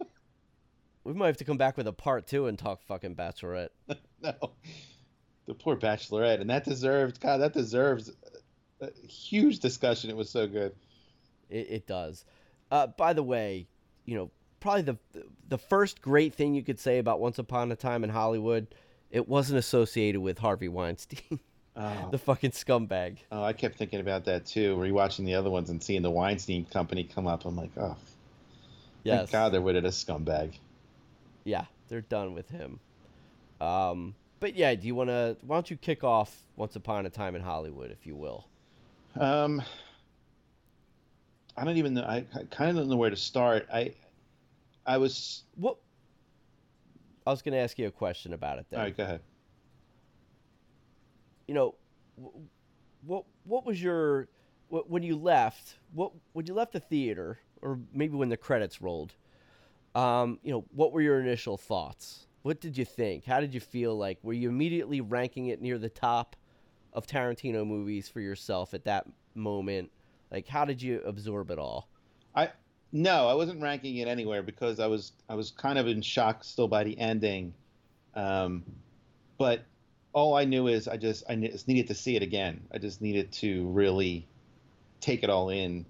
we 1.04 1.12
might 1.12 1.26
have 1.28 1.36
to 1.38 1.44
come 1.44 1.58
back 1.58 1.76
with 1.76 1.86
a 1.86 1.92
part 1.92 2.26
two 2.26 2.46
and 2.46 2.58
talk 2.58 2.82
fucking 2.82 3.16
Bachelorette. 3.16 3.68
No. 4.22 4.52
The 5.46 5.54
poor 5.54 5.76
Bachelorette, 5.76 6.40
and 6.40 6.48
that 6.50 6.64
deserved. 6.64 7.20
God, 7.20 7.38
that 7.38 7.52
deserves 7.52 8.12
a, 8.82 8.86
a 8.86 9.06
huge 9.06 9.58
discussion. 9.60 10.10
It 10.10 10.16
was 10.16 10.28
so 10.30 10.46
good. 10.46 10.72
It, 11.48 11.66
it 11.70 11.86
does. 11.86 12.24
Uh, 12.70 12.86
by 12.88 13.12
the 13.12 13.22
way, 13.22 13.66
you 14.04 14.14
know, 14.16 14.30
probably 14.60 14.82
the 14.82 14.96
the 15.48 15.58
first 15.58 16.00
great 16.00 16.34
thing 16.34 16.54
you 16.54 16.62
could 16.62 16.78
say 16.80 16.98
about 16.98 17.20
Once 17.20 17.38
Upon 17.38 17.70
a 17.72 17.76
Time 17.76 18.04
in 18.04 18.10
Hollywood, 18.10 18.66
it 19.10 19.28
wasn't 19.28 19.58
associated 19.58 20.20
with 20.20 20.38
Harvey 20.38 20.68
Weinstein, 20.68 21.40
Oh, 21.76 22.08
the 22.10 22.18
fucking 22.18 22.50
scumbag. 22.50 23.18
oh, 23.30 23.42
I 23.42 23.52
kept 23.54 23.76
thinking 23.78 24.00
about 24.00 24.24
that 24.26 24.44
too. 24.46 24.76
Rewatching 24.76 25.24
the 25.24 25.34
other 25.34 25.48
ones 25.50 25.70
and 25.70 25.82
seeing 25.82 26.02
the 26.02 26.10
Weinstein 26.10 26.64
Company 26.66 27.04
come 27.04 27.26
up, 27.26 27.44
I'm 27.46 27.56
like, 27.56 27.70
oh, 27.78 27.96
Yes. 29.04 29.20
thank 29.20 29.30
God 29.32 29.52
they're 29.52 29.60
rid 29.60 29.76
of 29.76 29.82
this 29.82 30.02
scumbag. 30.02 30.52
Yeah, 31.44 31.64
they're 31.88 32.02
done 32.02 32.34
with 32.34 32.48
him. 32.50 32.78
Um, 33.60 34.14
but 34.40 34.54
yeah, 34.54 34.74
do 34.74 34.86
you 34.86 34.94
want 34.94 35.10
to? 35.10 35.36
Why 35.46 35.56
don't 35.56 35.70
you 35.70 35.76
kick 35.76 36.04
off 36.04 36.34
Once 36.56 36.76
Upon 36.76 37.06
a 37.06 37.10
Time 37.10 37.34
in 37.34 37.42
Hollywood, 37.42 37.90
if 37.90 38.06
you 38.06 38.16
will? 38.16 38.46
Um, 39.18 39.62
I 41.56 41.64
don't 41.64 41.76
even 41.76 41.94
know. 41.94 42.02
I, 42.02 42.24
I 42.34 42.44
kind 42.50 42.70
of 42.70 42.76
don't 42.76 42.88
know 42.88 42.96
where 42.96 43.10
to 43.10 43.16
start. 43.16 43.68
I, 43.72 43.92
I 44.86 44.96
was. 44.98 45.42
What? 45.56 45.76
I 47.26 47.30
was 47.30 47.42
going 47.42 47.52
to 47.52 47.58
ask 47.58 47.78
you 47.78 47.86
a 47.86 47.90
question 47.90 48.32
about 48.32 48.58
it. 48.58 48.66
Then, 48.70 48.80
All 48.80 48.86
right, 48.86 48.96
go 48.96 49.04
ahead. 49.04 49.20
you 51.46 51.54
know, 51.54 51.74
what 53.04 53.24
what 53.44 53.64
was 53.66 53.80
your 53.82 54.28
wh- 54.70 54.88
when 54.90 55.02
you 55.02 55.16
left? 55.16 55.76
What 55.92 56.12
when 56.32 56.46
you 56.46 56.54
left 56.54 56.72
the 56.72 56.80
theater, 56.80 57.38
or 57.60 57.78
maybe 57.92 58.16
when 58.16 58.28
the 58.28 58.36
credits 58.36 58.80
rolled? 58.80 59.14
Um, 59.94 60.38
you 60.42 60.50
know, 60.52 60.64
what 60.74 60.92
were 60.92 61.02
your 61.02 61.20
initial 61.20 61.58
thoughts? 61.58 62.26
What 62.42 62.60
did 62.60 62.76
you 62.78 62.84
think? 62.84 63.24
How 63.24 63.40
did 63.40 63.54
you 63.54 63.60
feel? 63.60 63.96
Like, 63.96 64.18
were 64.22 64.32
you 64.32 64.48
immediately 64.48 65.00
ranking 65.00 65.46
it 65.48 65.60
near 65.60 65.78
the 65.78 65.90
top 65.90 66.34
of 66.92 67.06
Tarantino 67.06 67.66
movies 67.66 68.08
for 68.08 68.20
yourself 68.20 68.74
at 68.74 68.84
that 68.84 69.06
moment? 69.34 69.90
Like, 70.30 70.46
how 70.46 70.64
did 70.64 70.80
you 70.80 71.02
absorb 71.04 71.50
it 71.50 71.58
all? 71.58 71.88
I 72.34 72.50
no, 72.92 73.26
I 73.28 73.34
wasn't 73.34 73.62
ranking 73.62 73.96
it 73.96 74.08
anywhere 74.08 74.42
because 74.42 74.78
I 74.78 74.86
was 74.86 75.12
I 75.28 75.34
was 75.34 75.50
kind 75.50 75.78
of 75.78 75.86
in 75.86 76.02
shock 76.02 76.44
still 76.44 76.68
by 76.68 76.84
the 76.84 76.98
ending. 76.98 77.54
Um, 78.14 78.64
but 79.38 79.64
all 80.12 80.34
I 80.34 80.44
knew 80.44 80.68
is 80.68 80.88
I 80.88 80.96
just 80.96 81.24
I 81.28 81.36
just 81.36 81.68
needed 81.68 81.88
to 81.88 81.94
see 81.94 82.16
it 82.16 82.22
again. 82.22 82.60
I 82.72 82.78
just 82.78 83.00
needed 83.00 83.32
to 83.32 83.66
really 83.68 84.26
take 85.00 85.22
it 85.22 85.30
all 85.30 85.48
in, 85.50 85.86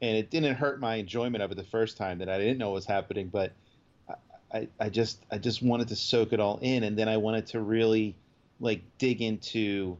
and 0.00 0.16
it 0.16 0.30
didn't 0.30 0.54
hurt 0.54 0.80
my 0.80 0.96
enjoyment 0.96 1.42
of 1.42 1.50
it 1.50 1.56
the 1.56 1.64
first 1.64 1.96
time 1.96 2.18
that 2.18 2.28
I 2.28 2.38
didn't 2.38 2.58
know 2.58 2.68
what 2.68 2.76
was 2.76 2.86
happening. 2.86 3.28
But 3.28 3.52
I, 4.52 4.68
I, 4.80 4.88
just 4.88 5.24
I 5.30 5.38
just 5.38 5.62
wanted 5.62 5.88
to 5.88 5.96
soak 5.96 6.32
it 6.32 6.40
all 6.40 6.58
in, 6.62 6.84
and 6.84 6.98
then 6.98 7.08
I 7.08 7.16
wanted 7.16 7.46
to 7.48 7.60
really 7.60 8.14
like 8.60 8.82
dig 8.98 9.22
into 9.22 9.98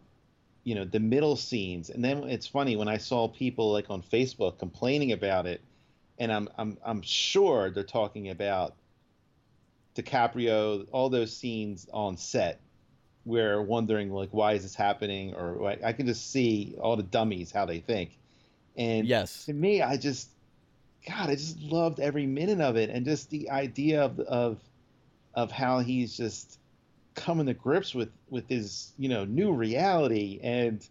you 0.69 0.75
know 0.75 0.85
the 0.85 1.01
middle 1.01 1.35
scenes. 1.35 1.89
And 1.89 2.05
then 2.05 2.25
it's 2.25 2.47
funny 2.47 2.77
when 2.77 2.89
i 2.89 2.99
saw 2.99 3.27
people 3.27 3.73
like 3.73 3.89
on 3.89 4.03
facebook 4.03 4.59
complaining 4.59 5.13
about 5.13 5.47
it 5.47 5.63
and 6.19 6.31
i'm 6.31 6.47
i'm 6.59 6.77
i'm 6.85 7.01
sure 7.01 7.71
they're 7.71 7.85
talking 7.85 8.29
about 8.29 8.75
DiCaprio 9.97 10.87
all 10.93 11.09
those 11.09 11.35
scenes 11.35 11.89
on 11.91 12.19
set 12.19 12.61
where 13.25 13.63
wondering 13.63 14.11
like 14.11 14.29
why 14.33 14.53
is 14.53 14.63
this 14.63 14.75
happening? 14.75 15.35
Or 15.35 15.57
like, 15.59 15.83
i 15.83 15.95
can 15.95 16.07
just 16.07 16.31
see 16.31 16.77
all 16.79 16.97
the 16.97 17.03
dummies 17.03 17.51
how 17.51 17.65
they 17.65 17.81
think. 17.81 18.19
And 18.77 19.09
Yes. 19.09 19.47
to 19.47 19.55
me 19.55 19.81
i 19.81 19.97
just 19.97 20.29
god 21.07 21.31
i 21.31 21.35
just 21.35 21.59
loved 21.63 21.99
every 21.99 22.27
minute 22.27 22.61
of 22.61 22.77
it. 22.77 22.91
And 22.91 23.07
just 23.07 23.31
the 23.31 23.49
idea 23.49 24.03
of 24.05 24.21
of 24.21 24.59
of 25.35 25.51
how 25.51 25.79
he's 25.79 26.15
just 26.15 26.58
coming 27.19 27.47
to 27.47 27.55
grips 27.55 27.95
with 27.95 28.11
with 28.31 28.49
his 28.49 28.93
you 28.99 29.09
know 29.09 29.25
new 29.25 29.53
reality 29.53 30.41
and 30.43 30.89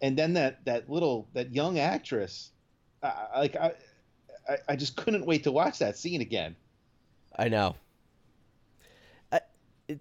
and 0.00 0.16
then 0.16 0.32
that 0.34 0.64
that 0.64 0.88
little 0.88 1.28
that 1.34 1.54
young 1.54 1.78
actress 1.78 2.50
like 3.36 3.56
I, 3.56 3.72
I 4.48 4.56
i 4.68 4.76
just 4.76 4.96
couldn't 4.96 5.26
wait 5.26 5.44
to 5.44 5.52
watch 5.52 5.78
that 5.80 5.96
scene 5.98 6.20
again 6.20 6.56
I 7.36 7.48
know. 7.48 7.76
I, 9.30 9.40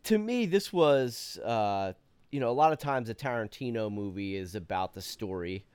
to 0.04 0.18
me, 0.18 0.46
this 0.46 0.74
was, 0.74 1.40
uh, 1.44 1.94
you 2.32 2.40
know, 2.40 2.50
a 2.50 2.54
lot 2.54 2.74
of 2.74 2.80
times 2.80 3.10
a 3.10 3.16
Tarantino 3.16 3.92
movie 3.92 4.36
is 4.36 4.56
about 4.56 4.94
the 4.94 5.02
story 5.02 5.66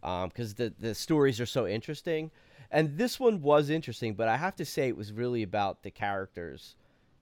because 0.00 0.54
the, 0.54 0.72
the 0.78 0.94
stories 0.94 1.40
are 1.40 1.46
so 1.46 1.66
interesting. 1.66 2.30
And 2.70 2.98
this 2.98 3.18
one 3.18 3.40
was 3.40 3.70
interesting, 3.70 4.14
but 4.14 4.28
I 4.28 4.36
have 4.36 4.54
to 4.56 4.64
say 4.64 4.88
it 4.88 4.96
was 4.96 5.12
really 5.12 5.42
about 5.42 5.82
the 5.82 5.90
characters. 5.90 6.76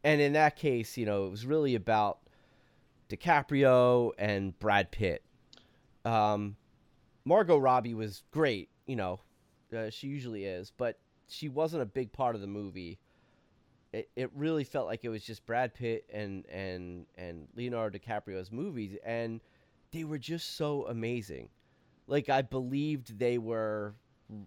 And 0.06 0.20
in 0.20 0.32
that 0.34 0.56
case, 0.56 0.96
you 0.96 1.04
know, 1.04 1.26
it 1.26 1.30
was 1.30 1.44
really 1.44 1.74
about 1.74 2.20
DiCaprio 3.08 4.12
and 4.18 4.58
Brad 4.58 4.90
Pitt. 4.90 5.22
Um, 6.04 6.56
Margot 7.24 7.58
Robbie 7.58 7.94
was 7.94 8.22
great, 8.30 8.70
you 8.86 8.96
know, 8.96 9.20
uh, 9.76 9.90
she 9.90 10.06
usually 10.06 10.44
is, 10.44 10.72
but 10.76 10.98
she 11.28 11.48
wasn't 11.48 11.82
a 11.82 11.86
big 11.86 12.12
part 12.12 12.36
of 12.36 12.40
the 12.40 12.46
movie 12.46 12.98
it, 13.96 14.10
it 14.14 14.30
really 14.34 14.64
felt 14.64 14.86
like 14.86 15.04
it 15.04 15.08
was 15.08 15.22
just 15.22 15.46
Brad 15.46 15.72
Pitt 15.74 16.04
and 16.12 16.44
and 16.46 17.06
and 17.16 17.48
Leonardo 17.56 17.98
DiCaprio's 17.98 18.52
movies, 18.52 18.96
and 19.04 19.40
they 19.90 20.04
were 20.04 20.18
just 20.18 20.56
so 20.56 20.86
amazing. 20.86 21.48
Like 22.06 22.28
I 22.28 22.42
believed 22.42 23.18
they 23.18 23.38
were, 23.38 23.94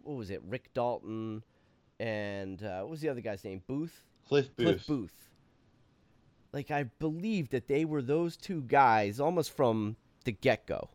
what 0.03 0.15
was 0.15 0.29
it, 0.29 0.41
Rick 0.47 0.73
Dalton, 0.73 1.43
and 1.99 2.61
uh, 2.61 2.81
what 2.81 2.91
was 2.91 3.01
the 3.01 3.09
other 3.09 3.21
guy's 3.21 3.43
name? 3.43 3.63
Booth. 3.65 4.05
cliff 4.27 4.55
booth, 4.55 4.65
Cliff 4.65 4.87
Booth. 4.87 5.28
Like 6.53 6.71
I 6.71 6.83
believe 6.83 7.49
that 7.49 7.67
they 7.67 7.85
were 7.85 8.01
those 8.01 8.35
two 8.37 8.61
guys 8.61 9.19
almost 9.19 9.51
from 9.55 9.95
the 10.25 10.31
get 10.31 10.65
go. 10.65 10.89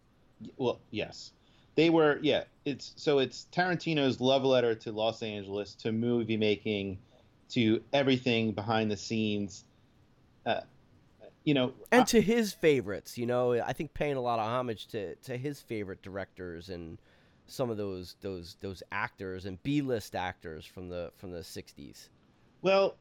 well 0.56 0.81
yes 0.90 1.32
they 1.76 1.90
were 1.90 2.18
yeah 2.22 2.44
it's 2.64 2.93
so 2.97 3.18
it's 3.18 3.47
tarantino's 3.52 4.20
love 4.20 4.44
letter 4.44 4.74
to 4.74 4.93
los 4.93 5.22
angeles 5.22 5.74
to 5.74 5.90
movie 5.93 6.36
making 6.36 6.98
to 7.48 7.82
everything 7.93 8.52
behind 8.52 8.90
the 8.90 8.97
scenes 8.97 9.64
uh, 10.47 10.60
you 11.44 11.55
know 11.55 11.72
and 11.90 12.02
I- 12.02 12.05
to 12.05 12.20
his 12.20 12.52
favorites. 12.52 13.16
You 13.16 13.26
know, 13.26 13.52
I 13.55 13.72
think 13.72 13.94
paying 13.94 14.16
a 14.16 14.20
lot 14.20 14.39
of 14.39 14.47
homage 14.47 14.86
to 14.89 15.14
to 15.16 15.36
his 15.36 15.60
favorite 15.60 16.02
directors 16.02 16.68
and 16.68 16.98
some 17.47 17.70
of 17.70 17.76
those 17.76 18.16
those 18.20 18.56
those 18.60 18.82
actors 18.93 19.44
and 19.47 19.62
B 19.62 19.81
list 19.82 20.14
actors 20.14 20.64
from 20.66 20.89
the 20.89 21.12
from 21.16 21.32
the 21.32 21.40
'60s. 21.40 22.09
Well, 22.62 22.97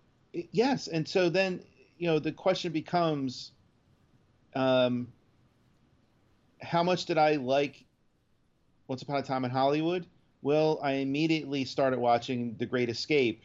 yes, 0.52 0.88
and 0.88 1.08
so 1.08 1.30
then 1.30 1.62
you 2.04 2.10
know 2.10 2.20
the 2.20 2.34
question 2.34 2.74
becomes, 2.74 3.54
um, 4.56 5.08
how 6.62 6.84
much 6.84 7.06
did 7.06 7.18
I 7.18 7.38
like 7.38 7.86
Once 8.90 9.02
Upon 9.02 9.16
a 9.16 9.24
Time 9.24 9.46
in 9.46 9.52
Hollywood? 9.52 10.06
Well, 10.42 10.82
I 10.84 10.96
immediately 10.96 11.64
started 11.64 12.00
watching 12.00 12.58
The 12.58 12.66
Great 12.66 12.90
Escape, 12.90 13.42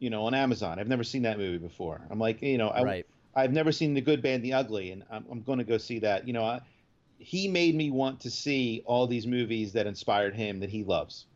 you 0.00 0.10
know, 0.10 0.24
on 0.24 0.34
Amazon. 0.34 0.80
I've 0.80 0.88
never 0.88 1.04
seen 1.04 1.22
that 1.22 1.38
movie 1.38 1.58
before. 1.58 2.00
I'm 2.10 2.18
like, 2.18 2.42
you 2.42 2.58
know, 2.58 2.70
I, 2.70 2.82
right. 2.82 3.06
I've 3.36 3.52
never 3.52 3.70
seen 3.70 3.94
The 3.94 4.00
Good, 4.00 4.20
Bad, 4.20 4.34
and 4.34 4.44
the 4.44 4.54
Ugly, 4.54 4.90
and 4.90 5.04
I'm, 5.08 5.24
I'm 5.30 5.42
going 5.42 5.58
to 5.58 5.64
go 5.64 5.78
see 5.78 6.00
that. 6.00 6.26
You 6.26 6.32
know, 6.32 6.42
I, 6.42 6.62
he 7.18 7.46
made 7.46 7.76
me 7.76 7.92
want 7.92 8.18
to 8.22 8.32
see 8.32 8.82
all 8.84 9.06
these 9.06 9.28
movies 9.28 9.72
that 9.74 9.86
inspired 9.86 10.34
him 10.34 10.58
that 10.58 10.70
he 10.70 10.82
loves. 10.82 11.26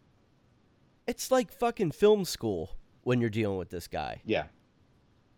It's 1.06 1.30
like 1.30 1.52
fucking 1.52 1.92
film 1.92 2.24
school 2.24 2.70
when 3.04 3.20
you're 3.20 3.30
dealing 3.30 3.56
with 3.58 3.70
this 3.70 3.86
guy. 3.86 4.20
Yeah. 4.24 4.46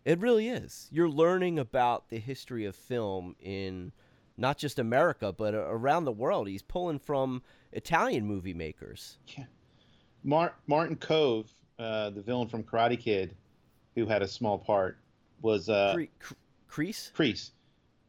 It 0.05 0.19
really 0.19 0.49
is. 0.49 0.89
You're 0.91 1.09
learning 1.09 1.59
about 1.59 2.09
the 2.09 2.19
history 2.19 2.65
of 2.65 2.75
film 2.75 3.35
in 3.39 3.91
not 4.37 4.57
just 4.57 4.79
America, 4.79 5.31
but 5.31 5.53
around 5.53 6.05
the 6.05 6.11
world. 6.11 6.47
He's 6.47 6.61
pulling 6.61 6.99
from 6.99 7.41
Italian 7.71 8.25
movie 8.25 8.53
makers. 8.53 9.17
Yeah. 9.27 9.45
Mar- 10.23 10.55
Martin 10.67 10.95
Kove, 10.95 11.47
uh, 11.79 12.09
the 12.09 12.21
villain 12.21 12.47
from 12.47 12.63
Karate 12.63 12.99
Kid, 12.99 13.35
who 13.95 14.05
had 14.05 14.21
a 14.21 14.27
small 14.27 14.57
part, 14.57 14.97
was 15.41 15.69
uh, 15.69 15.93
Cre- 16.19 16.33
Kreese. 16.69 17.11
Kreese. 17.13 17.51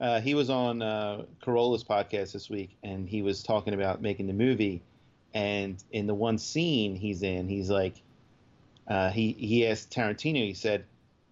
Uh, 0.00 0.20
he 0.20 0.34
was 0.34 0.50
on 0.50 0.82
uh, 0.82 1.24
Carolla's 1.40 1.84
podcast 1.84 2.32
this 2.32 2.50
week, 2.50 2.76
and 2.82 3.08
he 3.08 3.22
was 3.22 3.42
talking 3.42 3.74
about 3.74 4.02
making 4.02 4.26
the 4.26 4.32
movie. 4.32 4.82
And 5.34 5.82
in 5.92 6.06
the 6.06 6.14
one 6.14 6.38
scene 6.38 6.94
he's 6.96 7.22
in, 7.22 7.48
he's 7.48 7.70
like, 7.70 8.02
uh, 8.88 9.10
he 9.10 9.32
he 9.32 9.66
asked 9.66 9.90
Tarantino. 9.92 10.44
He 10.44 10.54
said, 10.54 10.84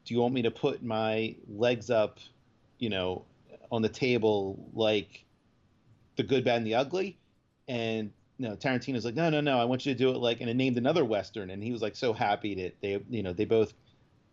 "Do 0.04 0.14
you 0.14 0.20
want 0.20 0.34
me 0.34 0.42
to 0.42 0.50
put 0.50 0.82
my 0.82 1.34
legs 1.48 1.90
up, 1.90 2.18
you 2.78 2.88
know, 2.88 3.24
on 3.70 3.82
the 3.82 3.88
table 3.88 4.58
like 4.74 5.24
the 6.16 6.22
good, 6.22 6.44
bad, 6.44 6.58
and 6.58 6.66
the 6.66 6.74
ugly?" 6.74 7.18
And 7.68 8.12
you 8.38 8.48
know, 8.48 8.56
Tarantino's 8.56 9.04
like, 9.04 9.14
"No, 9.14 9.30
no, 9.30 9.40
no. 9.40 9.58
I 9.58 9.64
want 9.64 9.86
you 9.86 9.92
to 9.92 9.98
do 9.98 10.10
it 10.10 10.18
like." 10.18 10.40
And 10.40 10.50
it 10.50 10.54
named 10.54 10.78
another 10.78 11.04
western, 11.04 11.50
and 11.50 11.62
he 11.62 11.72
was 11.72 11.82
like 11.82 11.96
so 11.96 12.12
happy 12.12 12.54
that 12.56 12.74
they, 12.80 13.00
you 13.10 13.22
know, 13.22 13.32
they 13.32 13.44
both 13.44 13.74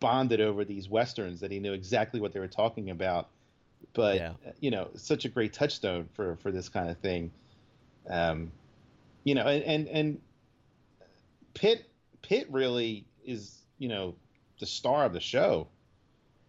bonded 0.00 0.40
over 0.40 0.64
these 0.64 0.88
westerns 0.88 1.40
that 1.40 1.50
he 1.50 1.60
knew 1.60 1.74
exactly 1.74 2.20
what 2.20 2.32
they 2.32 2.40
were 2.40 2.48
talking 2.48 2.90
about. 2.90 3.28
But 3.92 4.16
Yeah. 4.16 4.32
you 4.60 4.70
know, 4.70 4.90
such 4.94 5.24
a 5.24 5.28
great 5.28 5.52
touchstone 5.52 6.08
for 6.14 6.36
for 6.36 6.50
this 6.50 6.68
kind 6.68 6.90
of 6.90 6.98
thing. 6.98 7.30
Um, 8.08 8.50
you 9.24 9.34
know, 9.34 9.46
and 9.46 9.62
and, 9.64 9.88
and 9.88 10.20
Pitt 11.54 11.86
Pitt 12.22 12.46
really 12.50 13.04
is 13.24 13.62
you 13.78 13.88
know 13.88 14.14
the 14.60 14.66
star 14.66 15.04
of 15.04 15.12
the 15.12 15.20
show. 15.20 15.66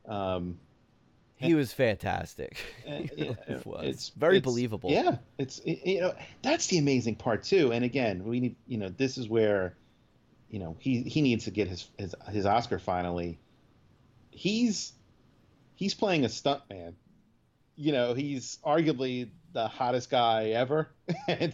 Um, 0.07 0.59
He 1.37 1.55
was 1.55 1.73
fantastic. 1.73 2.57
and, 2.85 3.09
yeah, 3.17 3.33
really 3.47 3.61
was. 3.65 3.85
it's 3.85 4.09
very 4.09 4.37
it's- 4.37 4.43
believable. 4.51 4.91
Yeah, 4.91 5.17
it's 5.39 5.59
it- 5.59 5.85
you 5.85 6.01
know 6.01 6.13
that's 6.43 6.67
the 6.67 6.77
amazing 6.77 7.15
part 7.15 7.43
too. 7.43 7.71
And 7.71 7.83
again, 7.83 8.23
we 8.23 8.39
need 8.39 8.55
you 8.67 8.77
know 8.77 8.89
this 8.89 9.17
is 9.17 9.27
where 9.27 9.75
you 10.49 10.59
know 10.59 10.75
he 10.79 11.01
he 11.01 11.21
needs 11.21 11.45
to 11.45 11.51
get 11.51 11.67
his 11.67 11.89
his, 11.97 12.13
his 12.29 12.45
Oscar 12.45 12.77
finally. 12.79 13.39
He's 14.29 14.93
he's 15.75 15.93
playing 15.93 16.25
a 16.25 16.27
stuntman. 16.27 16.93
You 17.75 17.91
know, 17.93 18.13
he's 18.13 18.59
arguably 18.65 19.29
the 19.53 19.67
hottest 19.67 20.09
guy 20.09 20.49
ever, 20.49 20.89
and 21.27 21.53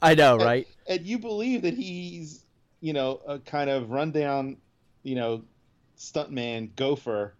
I 0.00 0.14
know, 0.14 0.36
right? 0.36 0.66
and 0.86 1.04
you 1.06 1.18
believe 1.18 1.62
that 1.62 1.74
he's 1.74 2.44
you 2.80 2.92
know 2.92 3.20
a 3.26 3.38
kind 3.38 3.70
of 3.70 3.90
rundown 3.90 4.56
you 5.02 5.14
know 5.14 5.42
stuntman 6.02 6.74
gopher 6.76 7.34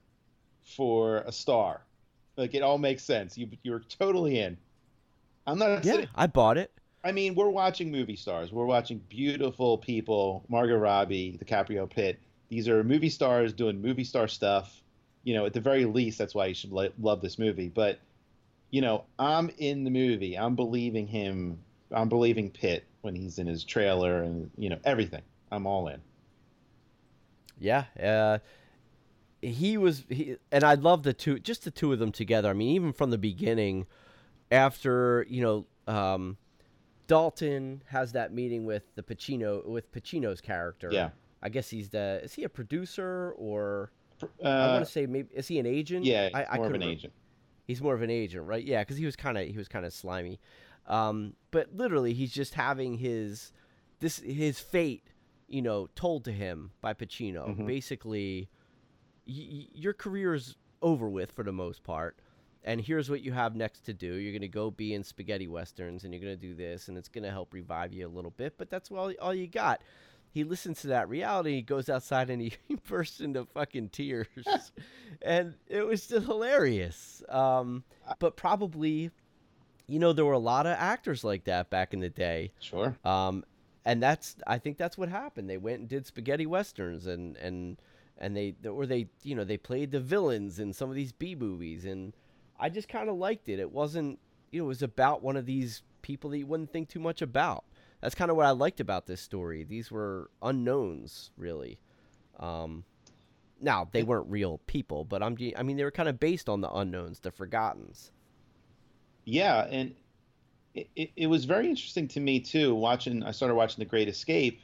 for 0.62 1.18
a 1.18 1.32
star. 1.32 1.82
Like 2.36 2.54
it 2.54 2.62
all 2.62 2.78
makes 2.78 3.02
sense. 3.04 3.36
You 3.36 3.48
you're 3.62 3.80
totally 3.80 4.38
in. 4.38 4.56
I'm 5.46 5.58
not 5.58 5.84
Yeah, 5.84 5.92
sitting, 5.94 6.08
I 6.14 6.26
bought 6.26 6.56
it. 6.58 6.70
i 7.04 7.12
mean 7.12 7.34
we're 7.34 7.48
watching 7.48 7.90
movie 7.90 8.16
stars. 8.16 8.52
We're 8.52 8.66
watching 8.66 8.98
beautiful 9.08 9.78
people 9.78 10.44
margot 10.48 10.76
robbie 10.76 11.38
DiCaprio 11.44 11.88
pitt. 11.90 12.18
These 12.48 12.68
are 12.68 12.84
movie 12.84 13.10
stars 13.10 13.52
doing 13.52 13.80
movie 13.82 14.04
star 14.04 14.28
stuff. 14.28 14.82
You 15.24 15.34
know 15.34 15.46
at 15.46 15.52
the 15.52 15.60
very 15.60 15.84
least 15.84 16.18
that's 16.18 16.34
why 16.34 16.46
you 16.46 16.54
should 16.54 16.72
love 16.72 17.20
this 17.20 17.38
movie. 17.38 17.68
But 17.68 17.98
you 18.70 18.80
know 18.80 19.04
i'm 19.18 19.50
in 19.58 19.84
the 19.84 19.90
movie. 19.90 20.38
I'm 20.38 20.54
believing 20.56 21.06
him. 21.08 21.58
I'm 21.90 22.08
believing 22.08 22.50
pitt 22.50 22.84
when 23.02 23.14
he's 23.14 23.38
in 23.38 23.46
his 23.46 23.64
trailer 23.64 24.22
and 24.22 24.50
you 24.56 24.68
know 24.70 24.78
everything. 24.84 25.22
I'm 25.50 25.66
all 25.66 25.88
in 25.88 26.00
Yeah, 27.58 27.84
uh, 28.02 28.38
he 29.40 29.76
was 29.76 30.04
he, 30.08 30.36
and 30.50 30.64
I 30.64 30.74
love 30.74 31.02
the 31.02 31.12
two, 31.12 31.38
just 31.38 31.64
the 31.64 31.70
two 31.70 31.92
of 31.92 31.98
them 31.98 32.12
together. 32.12 32.50
I 32.50 32.52
mean, 32.52 32.74
even 32.74 32.92
from 32.92 33.10
the 33.10 33.18
beginning, 33.18 33.86
after 34.50 35.26
you 35.28 35.42
know, 35.42 35.92
um, 35.92 36.36
Dalton 37.06 37.82
has 37.86 38.12
that 38.12 38.32
meeting 38.32 38.64
with 38.64 38.82
the 38.94 39.02
Pacino 39.02 39.66
with 39.66 39.92
Pacino's 39.92 40.40
character. 40.40 40.88
Yeah. 40.90 41.10
I 41.42 41.48
guess 41.48 41.68
he's 41.68 41.88
the 41.88 42.20
is 42.22 42.34
he 42.34 42.44
a 42.44 42.48
producer 42.48 43.34
or 43.36 43.90
I 44.44 44.48
uh, 44.48 44.72
want 44.74 44.86
to 44.86 44.90
say 44.90 45.06
maybe 45.06 45.28
is 45.34 45.48
he 45.48 45.58
an 45.58 45.66
agent? 45.66 46.04
yeah 46.04 46.28
I, 46.32 46.44
I 46.44 46.56
more 46.56 46.66
of 46.66 46.74
an 46.74 46.80
re- 46.80 46.86
agent 46.86 47.12
He's 47.66 47.80
more 47.80 47.94
of 47.94 48.02
an 48.02 48.10
agent, 48.10 48.46
right? 48.46 48.62
Yeah, 48.62 48.80
because 48.80 48.96
he 48.96 49.04
was 49.04 49.16
kind 49.16 49.38
of 49.38 49.46
he 49.46 49.56
was 49.56 49.68
kind 49.68 49.86
of 49.86 49.92
slimy, 49.92 50.40
um, 50.86 51.34
but 51.50 51.74
literally 51.74 52.12
he's 52.12 52.32
just 52.32 52.54
having 52.54 52.98
his 52.98 53.52
this 54.00 54.18
his 54.18 54.58
fate, 54.58 55.11
you 55.52 55.62
know, 55.62 55.86
told 55.94 56.24
to 56.24 56.32
him 56.32 56.72
by 56.80 56.94
Pacino. 56.94 57.56
Mhm. 57.56 57.66
Basically, 57.66 58.48
y- 59.26 59.68
your 59.72 59.92
career's 59.92 60.56
over 60.80 61.08
with 61.08 61.30
for 61.30 61.44
the 61.44 61.52
most 61.52 61.84
part, 61.84 62.18
and 62.64 62.80
here's 62.80 63.08
what 63.10 63.20
you 63.22 63.32
have 63.32 63.54
next 63.54 63.80
to 63.82 63.92
do. 63.94 64.14
You're 64.14 64.32
gonna 64.32 64.48
go 64.48 64.70
be 64.70 64.94
in 64.94 65.04
spaghetti 65.04 65.46
westerns, 65.46 66.02
and 66.04 66.12
you're 66.12 66.22
gonna 66.22 66.36
do 66.36 66.54
this, 66.54 66.88
and 66.88 66.96
it's 66.98 67.08
gonna 67.08 67.30
help 67.30 67.52
revive 67.54 67.92
you 67.92 68.06
a 68.06 68.10
little 68.10 68.30
bit. 68.32 68.54
But 68.58 68.70
that's 68.70 68.90
all 68.90 69.12
all 69.20 69.34
you 69.34 69.46
got. 69.46 69.82
He 70.34 70.44
listens 70.44 70.80
to 70.80 70.86
that 70.86 71.10
reality. 71.10 71.56
He 71.56 71.62
goes 71.62 71.90
outside 71.90 72.30
and 72.30 72.40
he, 72.40 72.54
he 72.66 72.76
bursts 72.76 73.20
into 73.20 73.44
fucking 73.44 73.90
tears, 73.90 74.26
and 75.22 75.54
it 75.68 75.86
was 75.86 76.06
just 76.06 76.26
hilarious. 76.26 77.22
Um, 77.28 77.84
but 78.18 78.36
probably, 78.36 79.10
you 79.86 79.98
know, 79.98 80.14
there 80.14 80.24
were 80.24 80.32
a 80.32 80.38
lot 80.38 80.66
of 80.66 80.74
actors 80.78 81.22
like 81.22 81.44
that 81.44 81.68
back 81.68 81.92
in 81.92 82.00
the 82.00 82.08
day. 82.08 82.52
sure 82.60 82.96
Um, 83.04 83.44
and 83.84 84.02
that's 84.02 84.36
I 84.46 84.58
think 84.58 84.78
that's 84.78 84.98
what 84.98 85.08
happened. 85.08 85.48
They 85.50 85.58
went 85.58 85.80
and 85.80 85.88
did 85.88 86.06
spaghetti 86.06 86.46
westerns 86.46 87.06
and 87.06 87.36
and 87.36 87.80
and 88.18 88.36
they 88.36 88.54
or 88.68 88.86
they 88.86 89.08
you 89.22 89.34
know 89.34 89.44
they 89.44 89.56
played 89.56 89.90
the 89.90 90.00
villains 90.00 90.58
in 90.58 90.72
some 90.72 90.88
of 90.90 90.96
these 90.96 91.12
B 91.12 91.34
movies 91.34 91.84
and 91.84 92.14
I 92.58 92.68
just 92.68 92.88
kind 92.88 93.08
of 93.08 93.16
liked 93.16 93.48
it. 93.48 93.58
It 93.58 93.72
wasn't 93.72 94.18
you 94.50 94.60
know 94.60 94.66
it 94.66 94.68
was 94.68 94.82
about 94.82 95.22
one 95.22 95.36
of 95.36 95.46
these 95.46 95.82
people 96.02 96.30
that 96.30 96.38
you 96.38 96.46
wouldn't 96.46 96.72
think 96.72 96.88
too 96.88 97.00
much 97.00 97.22
about. 97.22 97.64
That's 98.00 98.14
kind 98.14 98.30
of 98.30 98.36
what 98.36 98.46
I 98.46 98.50
liked 98.50 98.80
about 98.80 99.06
this 99.06 99.20
story. 99.20 99.64
These 99.64 99.90
were 99.90 100.30
unknowns 100.42 101.30
really. 101.36 101.80
Um, 102.38 102.84
now 103.60 103.88
they 103.92 104.02
weren't 104.02 104.28
real 104.30 104.58
people, 104.66 105.04
but 105.04 105.22
I'm 105.22 105.36
I 105.56 105.62
mean 105.62 105.76
they 105.76 105.84
were 105.84 105.90
kind 105.90 106.08
of 106.08 106.20
based 106.20 106.48
on 106.48 106.60
the 106.60 106.70
unknowns, 106.70 107.20
the 107.20 107.30
forgottens. 107.32 108.12
yeah 109.24 109.66
and 109.70 109.94
it, 110.74 110.88
it, 110.96 111.10
it 111.16 111.26
was 111.26 111.44
very 111.44 111.68
interesting 111.68 112.08
to 112.08 112.20
me 112.20 112.40
too 112.40 112.74
watching 112.74 113.22
i 113.22 113.30
started 113.30 113.54
watching 113.54 113.78
the 113.78 113.88
great 113.88 114.08
escape 114.08 114.60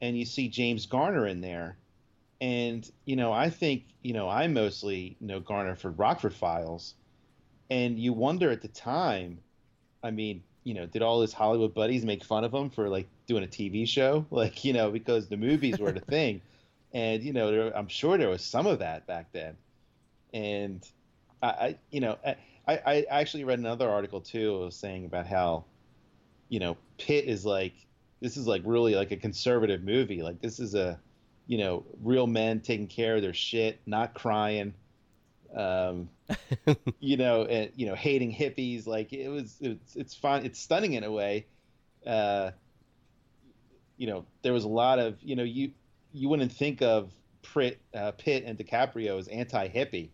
and 0.00 0.18
you 0.18 0.24
see 0.24 0.48
james 0.48 0.86
garner 0.86 1.26
in 1.26 1.40
there. 1.40 1.76
And 2.40 2.88
you 3.06 3.16
know 3.16 3.32
i 3.32 3.48
think 3.48 3.84
you 4.02 4.12
know 4.12 4.28
i 4.28 4.46
mostly 4.46 5.16
know 5.20 5.40
garner 5.40 5.74
for 5.74 5.90
rockford 5.90 6.34
files. 6.34 6.94
And 7.70 7.98
you 7.98 8.12
wonder 8.12 8.50
at 8.50 8.62
the 8.62 8.68
time 8.68 9.38
i 10.02 10.10
mean 10.10 10.42
you 10.64 10.74
know 10.74 10.86
did 10.86 11.00
all 11.00 11.22
his 11.22 11.32
hollywood 11.32 11.74
buddies 11.74 12.04
make 12.04 12.22
fun 12.24 12.44
of 12.44 12.52
him 12.52 12.68
for 12.70 12.88
like 12.88 13.08
doing 13.26 13.44
a 13.44 13.46
tv 13.46 13.88
show? 13.88 14.26
Like 14.30 14.64
you 14.64 14.72
know 14.72 14.90
because 14.90 15.28
the 15.28 15.36
movies 15.36 15.78
were 15.78 15.92
the 15.92 16.00
thing. 16.16 16.42
And 16.92 17.22
you 17.22 17.32
know 17.32 17.50
there, 17.50 17.76
i'm 17.76 17.88
sure 17.88 18.18
there 18.18 18.28
was 18.28 18.42
some 18.42 18.66
of 18.66 18.80
that 18.80 19.06
back 19.06 19.32
then. 19.32 19.56
And 20.34 20.86
i, 21.42 21.48
I 21.48 21.78
you 21.90 22.00
know 22.00 22.18
I, 22.24 22.36
I 22.66 22.80
I 22.86 23.06
actually 23.10 23.44
read 23.44 23.58
another 23.58 23.88
article 23.88 24.20
too 24.20 24.68
saying 24.70 25.04
about 25.04 25.26
how 25.26 25.64
you 26.48 26.60
know 26.60 26.76
pitt 26.98 27.26
is 27.26 27.44
like 27.44 27.74
this 28.20 28.36
is 28.36 28.46
like 28.46 28.62
really 28.64 28.94
like 28.94 29.10
a 29.10 29.16
conservative 29.16 29.82
movie. 29.82 30.22
Like 30.22 30.40
this 30.40 30.58
is 30.58 30.74
a 30.74 30.98
you 31.46 31.58
know 31.58 31.84
real 32.02 32.26
men 32.26 32.60
taking 32.60 32.86
care 32.86 33.16
of 33.16 33.22
their 33.22 33.34
shit 33.34 33.80
not 33.86 34.14
crying 34.14 34.74
um 35.54 36.08
you 36.98 37.16
know 37.16 37.44
and 37.44 37.70
you 37.76 37.86
know 37.86 37.94
hating 37.94 38.34
hippies. 38.34 38.86
Like 38.86 39.12
it 39.12 39.28
was 39.28 39.56
it's 39.60 39.96
it's 39.96 40.14
fun 40.14 40.44
it's 40.44 40.58
stunning 40.58 40.94
in 40.94 41.04
a 41.04 41.12
way. 41.12 41.46
Uh 42.06 42.50
you 43.96 44.06
know 44.06 44.26
there 44.42 44.52
was 44.52 44.64
a 44.64 44.68
lot 44.68 44.98
of 44.98 45.16
you 45.22 45.36
know 45.36 45.44
you 45.44 45.70
you 46.12 46.28
wouldn't 46.28 46.52
think 46.52 46.82
of 46.82 47.12
Pitt, 47.42 47.80
uh, 47.94 48.10
Pitt 48.12 48.44
and 48.44 48.58
DiCaprio 48.58 49.18
as 49.18 49.28
anti-hippie 49.28 50.08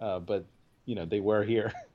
uh, 0.00 0.18
but 0.18 0.44
you 0.84 0.94
know 0.94 1.04
they 1.04 1.20
were 1.20 1.42
here 1.42 1.72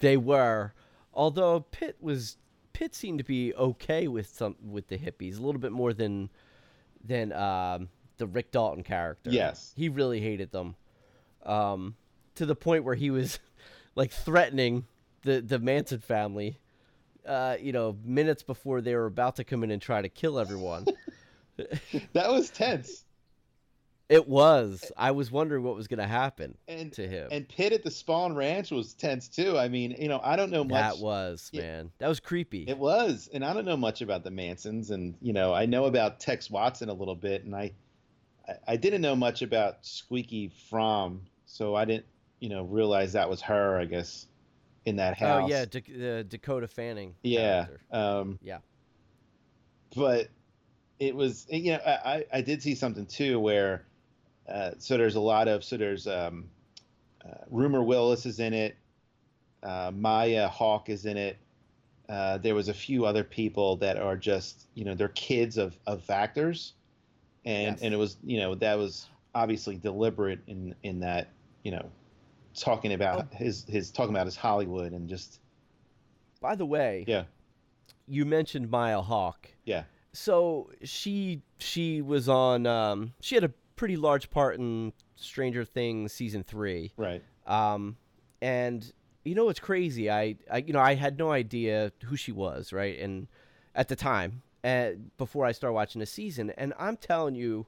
They 0.00 0.16
were, 0.16 0.72
although 1.14 1.60
Pitt 1.60 1.96
was 2.00 2.38
Pitt 2.72 2.94
seemed 2.94 3.18
to 3.18 3.24
be 3.24 3.54
okay 3.54 4.08
with 4.08 4.28
some 4.28 4.56
with 4.62 4.88
the 4.88 4.98
hippies 4.98 5.38
a 5.38 5.42
little 5.42 5.60
bit 5.60 5.72
more 5.72 5.92
than 5.92 6.30
than 7.04 7.32
um, 7.32 7.88
the 8.16 8.26
Rick 8.26 8.50
Dalton 8.50 8.82
character. 8.82 9.30
Yes. 9.30 9.72
he 9.76 9.88
really 9.88 10.20
hated 10.20 10.50
them, 10.52 10.74
um, 11.44 11.96
to 12.34 12.46
the 12.46 12.54
point 12.56 12.84
where 12.84 12.94
he 12.94 13.10
was 13.10 13.38
like 13.94 14.10
threatening 14.10 14.86
the 15.22 15.40
the 15.40 15.58
Manson 15.58 16.00
family. 16.00 16.58
Uh, 17.26 17.56
you 17.60 17.70
know, 17.70 17.98
minutes 18.02 18.42
before 18.42 18.80
they 18.80 18.94
were 18.94 19.04
about 19.04 19.36
to 19.36 19.44
come 19.44 19.62
in 19.62 19.70
and 19.70 19.82
try 19.82 20.00
to 20.00 20.08
kill 20.08 20.38
everyone. 20.38 20.86
That 22.14 22.30
was 22.32 22.48
tense. 22.48 23.04
It 24.10 24.26
was. 24.28 24.90
I 24.96 25.12
was 25.12 25.30
wondering 25.30 25.62
what 25.62 25.76
was 25.76 25.86
going 25.86 26.00
to 26.00 26.06
happen 26.06 26.58
And 26.66 26.92
to 26.94 27.06
him. 27.06 27.28
and 27.30 27.48
Pitt 27.48 27.72
at 27.72 27.84
the 27.84 27.90
Spahn 27.90 28.34
Ranch 28.34 28.72
was 28.72 28.92
tense 28.92 29.28
too. 29.28 29.56
I 29.56 29.68
mean, 29.68 29.94
you 29.98 30.08
know, 30.08 30.20
I 30.22 30.34
don't 30.34 30.50
know 30.50 30.64
much. 30.64 30.72
that 30.96 30.98
was 30.98 31.48
Yeah. 31.52 31.62
man. 31.62 31.92
That 31.98 32.08
was 32.08 32.18
creepy. 32.18 32.64
It 32.68 32.76
was, 32.76 33.30
and 33.32 33.44
I 33.44 33.54
don't 33.54 33.64
know 33.64 33.76
much 33.76 34.02
about 34.02 34.24
the 34.24 34.30
Mansons, 34.32 34.90
and 34.90 35.14
you 35.22 35.32
know, 35.32 35.54
I 35.54 35.64
know 35.66 35.84
about 35.84 36.18
Tex 36.18 36.50
Watson 36.50 36.88
a 36.88 36.92
little 36.92 37.14
bit, 37.14 37.44
and 37.44 37.54
I, 37.54 37.70
I, 38.48 38.54
I 38.68 38.76
didn't 38.76 39.00
know 39.00 39.14
much 39.14 39.42
about 39.42 39.86
Squeaky 39.86 40.50
Fromme, 40.70 41.20
so 41.46 41.76
I 41.76 41.84
didn't, 41.84 42.06
you 42.40 42.48
know, 42.48 42.64
realize 42.64 43.12
that 43.12 43.30
was 43.30 43.40
her. 43.42 43.78
I 43.78 43.84
guess 43.84 44.26
in 44.86 44.96
that 44.96 45.16
house. 45.16 45.44
Oh 45.44 45.48
yeah, 45.48 45.66
Dak- 45.66 45.86
the 45.86 46.24
Dakota 46.28 46.66
Fanning. 46.66 47.14
yeah. 47.22 47.66
Um, 47.92 48.40
Yeah. 48.42 48.58
but 49.94 50.28
it 50.98 51.14
was, 51.14 51.46
you 51.48 51.72
know, 51.72 51.78
I 51.86 52.24
I 52.32 52.40
did 52.40 52.60
see 52.62 52.74
something 52.74 53.06
too 53.06 53.38
where, 53.38 53.84
uh, 54.50 54.72
so 54.78 54.96
there's 54.96 55.14
a 55.16 55.20
lot 55.20 55.48
of 55.48 55.62
so 55.64 55.76
there's 55.76 56.06
um, 56.06 56.48
uh, 57.24 57.34
Rumor 57.50 57.82
Willis 57.82 58.26
is 58.26 58.40
in 58.40 58.52
it, 58.54 58.76
uh, 59.62 59.90
Maya 59.94 60.48
Hawke 60.48 60.88
is 60.88 61.06
in 61.06 61.16
it. 61.16 61.36
Uh, 62.08 62.38
there 62.38 62.54
was 62.56 62.68
a 62.68 62.74
few 62.74 63.04
other 63.06 63.22
people 63.22 63.76
that 63.76 63.96
are 63.96 64.16
just 64.16 64.66
you 64.74 64.84
know 64.84 64.94
they're 64.94 65.08
kids 65.08 65.56
of 65.58 65.78
of 65.86 66.08
actors, 66.10 66.72
and 67.44 67.76
Yes. 67.76 67.82
and 67.82 67.94
it 67.94 67.96
was 67.96 68.16
you 68.24 68.38
know 68.38 68.54
that 68.56 68.76
was 68.76 69.06
obviously 69.34 69.76
deliberate 69.76 70.40
in 70.48 70.74
in 70.82 71.00
that 71.00 71.28
you 71.62 71.70
know 71.70 71.88
talking 72.56 72.92
about 72.94 73.28
Oh. 73.32 73.36
his 73.36 73.64
his 73.68 73.90
talking 73.92 74.12
about 74.14 74.26
his 74.26 74.34
Hollywood 74.36 74.92
and 74.92 75.08
just 75.08 75.38
By 76.40 76.56
the 76.56 76.66
way, 76.66 77.04
yeah 77.06 77.24
you 78.08 78.24
mentioned 78.24 78.68
Maya 78.70 79.00
Hawke. 79.00 79.48
yeah 79.64 79.84
So 80.12 80.70
she 80.82 81.42
she 81.58 82.02
was 82.02 82.28
on. 82.28 82.66
Um, 82.66 83.12
she 83.20 83.36
had 83.36 83.44
a 83.44 83.52
pretty 83.80 83.96
large 83.96 84.28
part 84.28 84.58
in 84.58 84.92
Stranger 85.16 85.64
Things 85.64 86.12
season 86.12 86.42
three. 86.42 86.92
right 86.98 87.22
Um, 87.46 87.96
and 88.42 88.92
you 89.24 89.34
know 89.34 89.46
what's 89.46 89.58
crazy? 89.58 90.10
I, 90.10 90.36
I 90.52 90.58
you 90.58 90.74
know 90.74 90.80
I 90.80 90.94
had 90.94 91.18
no 91.18 91.32
idea 91.32 91.90
who 92.04 92.14
she 92.14 92.30
was, 92.30 92.74
right? 92.74 92.98
And 93.00 93.26
at 93.74 93.88
the 93.88 93.96
time, 93.96 94.42
uh, 94.62 94.90
before 95.16 95.46
I 95.46 95.52
started 95.52 95.72
watching 95.72 96.00
the 96.00 96.06
season, 96.06 96.50
and 96.58 96.74
I'm 96.78 96.98
telling 96.98 97.34
you, 97.34 97.66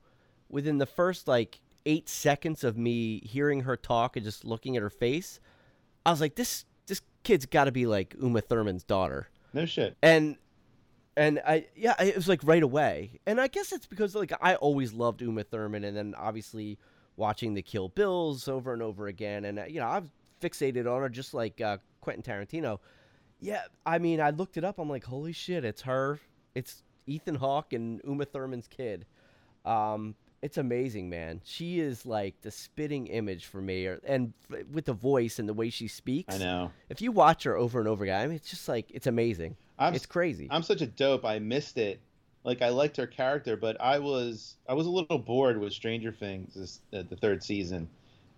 within 0.50 0.76
the 0.76 0.84
first 0.84 1.28
like 1.28 1.60
eight 1.86 2.10
seconds 2.10 2.62
of 2.62 2.76
me 2.76 3.20
hearing 3.20 3.60
her 3.60 3.78
talk 3.78 4.14
and 4.14 4.22
just 4.22 4.44
looking 4.44 4.76
at 4.76 4.82
her 4.82 4.90
face, 4.90 5.40
I 6.04 6.10
was 6.10 6.20
like, 6.20 6.34
this 6.34 6.66
this 6.88 7.00
kid's 7.22 7.46
got 7.46 7.64
to 7.64 7.72
be 7.72 7.86
like 7.86 8.14
Uma 8.20 8.42
Thurman's 8.42 8.84
daughter 8.84 9.30
no 9.54 9.64
shit 9.64 9.96
and 10.02 10.36
and 11.16 11.40
I 11.46 11.66
yeah 11.76 12.00
it 12.02 12.16
was 12.16 12.28
like 12.28 12.40
right 12.44 12.62
away. 12.62 13.20
And 13.26 13.40
I 13.40 13.48
guess 13.48 13.72
it's 13.72 13.86
because 13.86 14.14
like 14.14 14.32
I 14.40 14.54
always 14.56 14.92
loved 14.92 15.20
Uma 15.22 15.44
Thurman 15.44 15.84
and 15.84 15.96
then 15.96 16.14
obviously 16.16 16.78
watching 17.16 17.54
the 17.54 17.62
Kill 17.62 17.88
Bills 17.88 18.48
over 18.48 18.72
and 18.72 18.82
over 18.82 19.06
again. 19.06 19.44
And 19.44 19.58
uh, 19.58 19.64
you 19.64 19.80
know 19.80 19.88
I've 19.88 20.10
fixated 20.40 20.92
on 20.92 21.02
her 21.02 21.08
just 21.08 21.34
like 21.34 21.60
uh, 21.60 21.78
Quentin 22.00 22.22
Tarantino. 22.22 22.78
Yeah 23.40 23.62
I 23.84 23.98
mean 23.98 24.20
I 24.20 24.30
looked 24.30 24.56
it 24.56 24.64
up. 24.64 24.78
I'm 24.78 24.88
like 24.88 25.04
holy 25.04 25.32
shit 25.32 25.64
it's 25.64 25.82
her. 25.82 26.18
It's 26.54 26.82
Ethan 27.06 27.34
Hawke 27.36 27.72
and 27.72 28.00
Uma 28.04 28.24
Thurman's 28.24 28.68
kid. 28.68 29.06
Um 29.64 30.14
it's 30.42 30.58
amazing 30.58 31.08
man 31.08 31.40
she 31.44 31.80
is 31.80 32.04
like 32.04 32.34
the 32.42 32.50
spitting 32.50 33.06
image 33.06 33.46
for 33.46 33.60
me 33.60 33.86
or, 33.86 34.00
and 34.04 34.32
with 34.70 34.84
the 34.84 34.92
voice 34.92 35.38
and 35.38 35.48
the 35.48 35.54
way 35.54 35.70
she 35.70 35.88
speaks 35.88 36.34
I 36.34 36.38
know 36.38 36.70
if 36.88 37.00
you 37.00 37.12
watch 37.12 37.44
her 37.44 37.56
over 37.56 37.78
and 37.78 37.88
over 37.88 38.04
again 38.04 38.20
I 38.20 38.26
mean 38.26 38.36
it's 38.36 38.50
just 38.50 38.68
like 38.68 38.86
it's 38.90 39.06
amazing 39.06 39.56
I'm 39.82 39.94
it's 39.94 40.06
crazy. 40.06 40.48
I'm 40.50 40.62
such 40.62 40.80
a 40.80 40.86
dope. 40.86 41.24
I 41.24 41.38
missed 41.38 41.76
it. 41.76 42.00
Like 42.44 42.62
I 42.62 42.68
liked 42.68 42.96
her 42.96 43.06
character, 43.06 43.56
but 43.56 43.80
I 43.80 43.98
was 43.98 44.56
I 44.68 44.74
was 44.74 44.86
a 44.86 44.90
little 44.90 45.18
bored 45.18 45.58
with 45.58 45.72
Stranger 45.72 46.12
Things 46.12 46.54
this 46.54 46.80
uh, 46.92 47.02
the 47.08 47.16
third 47.16 47.42
season, 47.42 47.88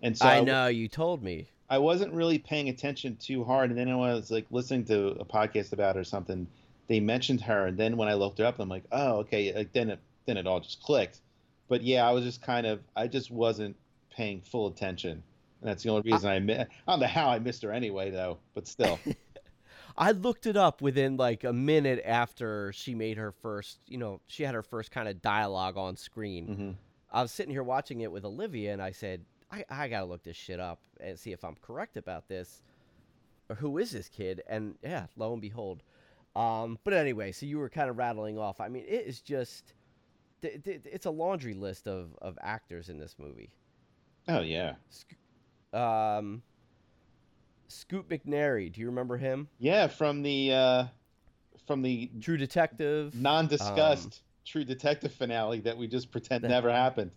and 0.01 0.17
so 0.17 0.25
I 0.27 0.41
know 0.41 0.67
you 0.67 0.87
told 0.87 1.23
me. 1.23 1.47
I 1.67 1.79
wasn't 1.79 2.13
really 2.13 2.37
paying 2.37 2.69
attention 2.69 3.15
too 3.15 3.43
hard. 3.43 3.71
And 3.71 3.79
then 3.79 3.89
I 3.89 3.95
was 3.95 4.29
like 4.29 4.45
listening 4.51 4.85
to 4.85 5.07
a 5.19 5.25
podcast 5.25 5.73
about 5.73 5.95
her 5.95 6.01
or 6.01 6.03
something, 6.03 6.45
they 6.87 6.99
mentioned 6.99 7.41
her, 7.41 7.65
and 7.65 7.75
then 7.77 7.97
when 7.97 8.07
I 8.07 8.13
looked 8.13 8.37
her 8.37 8.45
up, 8.45 8.59
I'm 8.59 8.69
like, 8.69 8.83
oh 8.91 9.17
okay. 9.19 9.53
Like 9.53 9.73
then 9.73 9.89
it 9.89 9.99
then 10.25 10.37
it 10.37 10.47
all 10.47 10.59
just 10.59 10.81
clicked. 10.81 11.21
But 11.67 11.81
yeah, 11.83 12.07
I 12.07 12.11
was 12.11 12.23
just 12.23 12.41
kind 12.41 12.65
of 12.67 12.81
I 12.95 13.07
just 13.07 13.31
wasn't 13.31 13.75
paying 14.11 14.41
full 14.41 14.67
attention. 14.67 15.23
And 15.61 15.69
that's 15.69 15.83
the 15.83 15.89
only 15.89 16.11
reason 16.11 16.29
I, 16.29 16.39
mi- 16.39 16.53
I 16.59 16.65
don't 16.87 16.99
know 16.99 17.07
how 17.07 17.29
I 17.29 17.39
missed 17.39 17.63
her 17.63 17.71
anyway, 17.71 18.11
though. 18.11 18.37
But 18.53 18.67
still, 18.67 18.99
I 19.97 20.11
looked 20.11 20.45
it 20.45 20.57
up 20.57 20.81
within 20.81 21.17
like 21.17 21.43
a 21.43 21.53
minute 21.53 22.01
after 22.05 22.71
she 22.73 22.93
made 22.95 23.17
her 23.17 23.31
first, 23.31 23.79
you 23.87 23.97
know, 23.97 24.19
she 24.27 24.43
had 24.43 24.53
her 24.53 24.61
first 24.63 24.91
kind 24.91 25.07
of 25.07 25.21
dialogue 25.21 25.77
on 25.77 25.95
screen. 25.95 26.47
hmm 26.47 26.71
I 27.11 27.21
was 27.21 27.31
sitting 27.31 27.51
here 27.51 27.63
watching 27.63 28.01
it 28.01 28.11
with 28.11 28.25
Olivia 28.25 28.73
and 28.73 28.81
I 28.81 28.91
said, 28.91 29.23
I, 29.49 29.63
I 29.69 29.87
got 29.87 29.99
to 30.01 30.05
look 30.05 30.23
this 30.23 30.35
shit 30.35 30.59
up 30.59 30.81
and 30.99 31.17
see 31.17 31.31
if 31.31 31.45
I'm 31.45 31.55
correct 31.61 31.95
about 31.95 32.27
this. 32.27 32.61
Or 33.47 33.55
who 33.55 33.77
is 33.77 33.91
this 33.91 34.09
kid? 34.09 34.41
And 34.49 34.75
yeah, 34.83 35.05
lo 35.15 35.31
and 35.31 35.41
behold. 35.41 35.81
Um, 36.35 36.77
but 36.83 36.93
anyway, 36.93 37.31
so 37.31 37.45
you 37.45 37.57
were 37.57 37.69
kind 37.69 37.89
of 37.89 37.97
rattling 37.97 38.37
off. 38.37 38.59
I 38.59 38.67
mean, 38.67 38.83
it 38.85 39.05
is 39.07 39.21
just, 39.21 39.73
it's 40.45 41.05
a 41.05 41.11
laundry 41.11 41.53
list 41.53 41.87
of, 41.87 42.15
of 42.21 42.37
actors 42.41 42.89
in 42.89 42.97
this 42.97 43.15
movie. 43.19 43.51
oh 44.27 44.41
yeah, 44.41 44.73
Um, 45.73 46.41
Scoot 47.67 48.07
McNairy, 48.09 48.71
do 48.71 48.81
you 48.81 48.87
remember 48.87 49.17
him? 49.17 49.47
yeah. 49.59 49.87
From 49.87 50.21
the 50.21 50.53
uh, 50.53 50.83
from 51.67 51.81
the 51.81 52.09
True 52.21 52.37
Detective. 52.37 53.15
non-discussed 53.15 54.05
Um, 54.05 54.11
True 54.45 54.63
Detective 54.63 55.11
finale 55.13 55.59
that 55.61 55.77
we 55.77 55.87
just 55.87 56.11
pretend 56.11 56.43
That- 56.43 56.49
never 56.49 56.71
happened. 56.71 57.11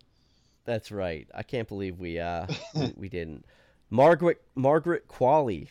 That's 0.64 0.90
right. 0.92 1.26
I 1.34 1.42
can't 1.42 1.66
believe 1.68 1.98
we 1.98 2.18
uh 2.18 2.46
we, 2.74 2.92
we 2.96 3.08
didn't. 3.08 3.44
Margaret 3.90 4.42
Margaret 4.54 5.08
Qualley, 5.08 5.68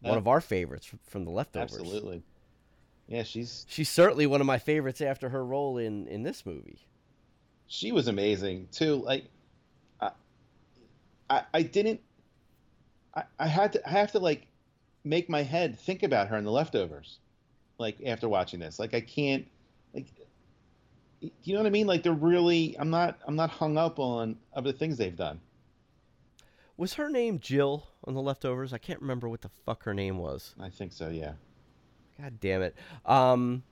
one 0.00 0.14
Oh. 0.14 0.18
of 0.18 0.28
our 0.28 0.40
favorites 0.40 0.90
from 1.08 1.24
the 1.24 1.30
leftovers. 1.30 1.72
Absolutely. 1.78 2.22
Yeah, 3.06 3.22
she's 3.24 3.66
She's 3.68 3.88
certainly 3.88 4.26
one 4.26 4.40
of 4.40 4.46
my 4.46 4.58
favorites 4.58 5.00
after 5.00 5.28
her 5.30 5.44
role 5.44 5.76
in 5.78 6.06
in 6.06 6.22
this 6.22 6.46
movie. 6.46 6.86
She 7.70 7.92
was 7.92 8.08
amazing 8.08 8.66
too. 8.72 8.96
Like, 8.96 9.26
I, 10.00 10.10
I, 11.30 11.42
I 11.54 11.62
didn't. 11.62 12.00
I, 13.14 13.22
I 13.38 13.46
had 13.46 13.72
to. 13.74 13.88
I 13.88 13.92
have 13.92 14.10
to 14.12 14.18
like 14.18 14.48
make 15.04 15.30
my 15.30 15.42
head 15.42 15.78
think 15.78 16.02
about 16.02 16.28
her 16.28 16.36
in 16.36 16.44
the 16.44 16.50
leftovers. 16.50 17.20
Like 17.78 17.98
after 18.04 18.28
watching 18.28 18.58
this, 18.58 18.80
like 18.80 18.92
I 18.92 19.00
can't. 19.00 19.46
Like, 19.94 20.06
you 21.20 21.54
know 21.54 21.60
what 21.60 21.66
I 21.66 21.70
mean? 21.70 21.86
Like 21.86 22.02
they're 22.02 22.12
really. 22.12 22.76
I'm 22.76 22.90
not. 22.90 23.20
I'm 23.24 23.36
not 23.36 23.50
hung 23.50 23.78
up 23.78 24.00
on 24.00 24.36
other 24.52 24.72
things 24.72 24.98
they've 24.98 25.16
done. 25.16 25.40
Was 26.76 26.94
her 26.94 27.08
name 27.08 27.38
Jill 27.38 27.86
on 28.04 28.14
the 28.14 28.20
leftovers? 28.20 28.72
I 28.72 28.78
can't 28.78 29.00
remember 29.00 29.28
what 29.28 29.42
the 29.42 29.50
fuck 29.64 29.84
her 29.84 29.94
name 29.94 30.18
was. 30.18 30.56
I 30.58 30.70
think 30.70 30.92
so. 30.92 31.08
Yeah. 31.08 31.34
God 32.20 32.40
damn 32.40 32.62
it. 32.62 32.74
Um 33.06 33.62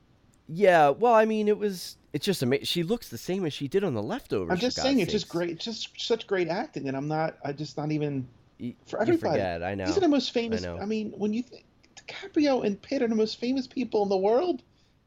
yeah, 0.49 0.89
well, 0.91 1.15
I 1.15 1.27
mean, 1.27 1.47
it 1.47 1.59
was. 1.59 1.97
It's 2.15 2.25
just 2.25 2.43
amazing. 2.43 2.65
She 2.65 2.83
looks 2.83 3.11
the 3.11 3.19
same 3.19 3.45
as 3.45 3.53
she 3.53 3.69
did 3.69 3.85
on 3.85 3.93
the 3.93 4.03
leftovers. 4.03 4.51
I'm 4.51 4.59
just 4.59 4.77
saying, 4.79 4.99
it's 5.01 5.13
just 5.13 5.29
great. 5.29 5.51
It's 5.51 5.65
just 5.65 6.01
such 6.01 6.27
great 6.27 6.49
acting, 6.49 6.89
and 6.89 6.97
I'm 6.97 7.07
not. 7.07 7.37
I 7.45 7.53
just 7.53 7.77
not 7.77 7.93
even. 7.93 8.27
For 8.59 8.65
you 8.65 9.03
everybody. 9.03 9.35
forget, 9.35 9.63
I 9.63 9.75
know. 9.75 9.87
These 9.87 9.99
are 9.99 10.01
the 10.01 10.09
most 10.09 10.33
famous. 10.33 10.63
know. 10.63 10.79
I, 10.79 10.85
mean, 10.85 11.13
when 11.17 11.33
you 11.33 11.43
think 11.43 11.65
DiCaprio 11.95 12.65
and 12.65 12.81
Pitt 12.81 13.03
are 13.03 13.09
the 13.09 13.15
most 13.15 13.39
famous 13.39 13.67
people 13.67 14.03
in 14.03 14.09
the 14.09 14.17
world, 14.17 14.63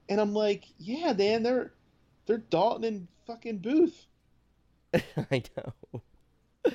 and 0.08 0.22
I'm 0.22 0.34
like, 0.34 0.66
yeah, 0.78 1.12
man, 1.12 1.44
they're 1.44 1.74
they're 2.28 2.38
Dalton 2.38 2.84
and 2.84 3.08
fucking 3.26 3.58
Booth. 3.58 4.06
I 4.94 5.44
know. 5.58 6.72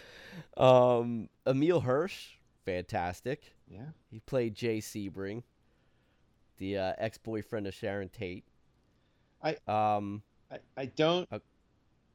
um, 0.57 1.29
Emile 1.47 1.81
Hirsch, 1.81 2.31
fantastic. 2.65 3.55
Yeah, 3.69 3.87
He 4.11 4.21
played 4.21 4.55
Jay 4.55 4.79
Sebring, 4.79 5.45
the 6.59 6.79
uh, 6.79 6.93
ex-boyfriend 6.99 7.67
of 7.67 7.75
Sharon 7.75 8.09
Tate. 8.09 8.45
I- 9.69 9.97
um, 9.97 10.23
I, 10.51 10.59
I 10.77 10.87
don't. 10.87 11.27
Uh, 11.31 11.39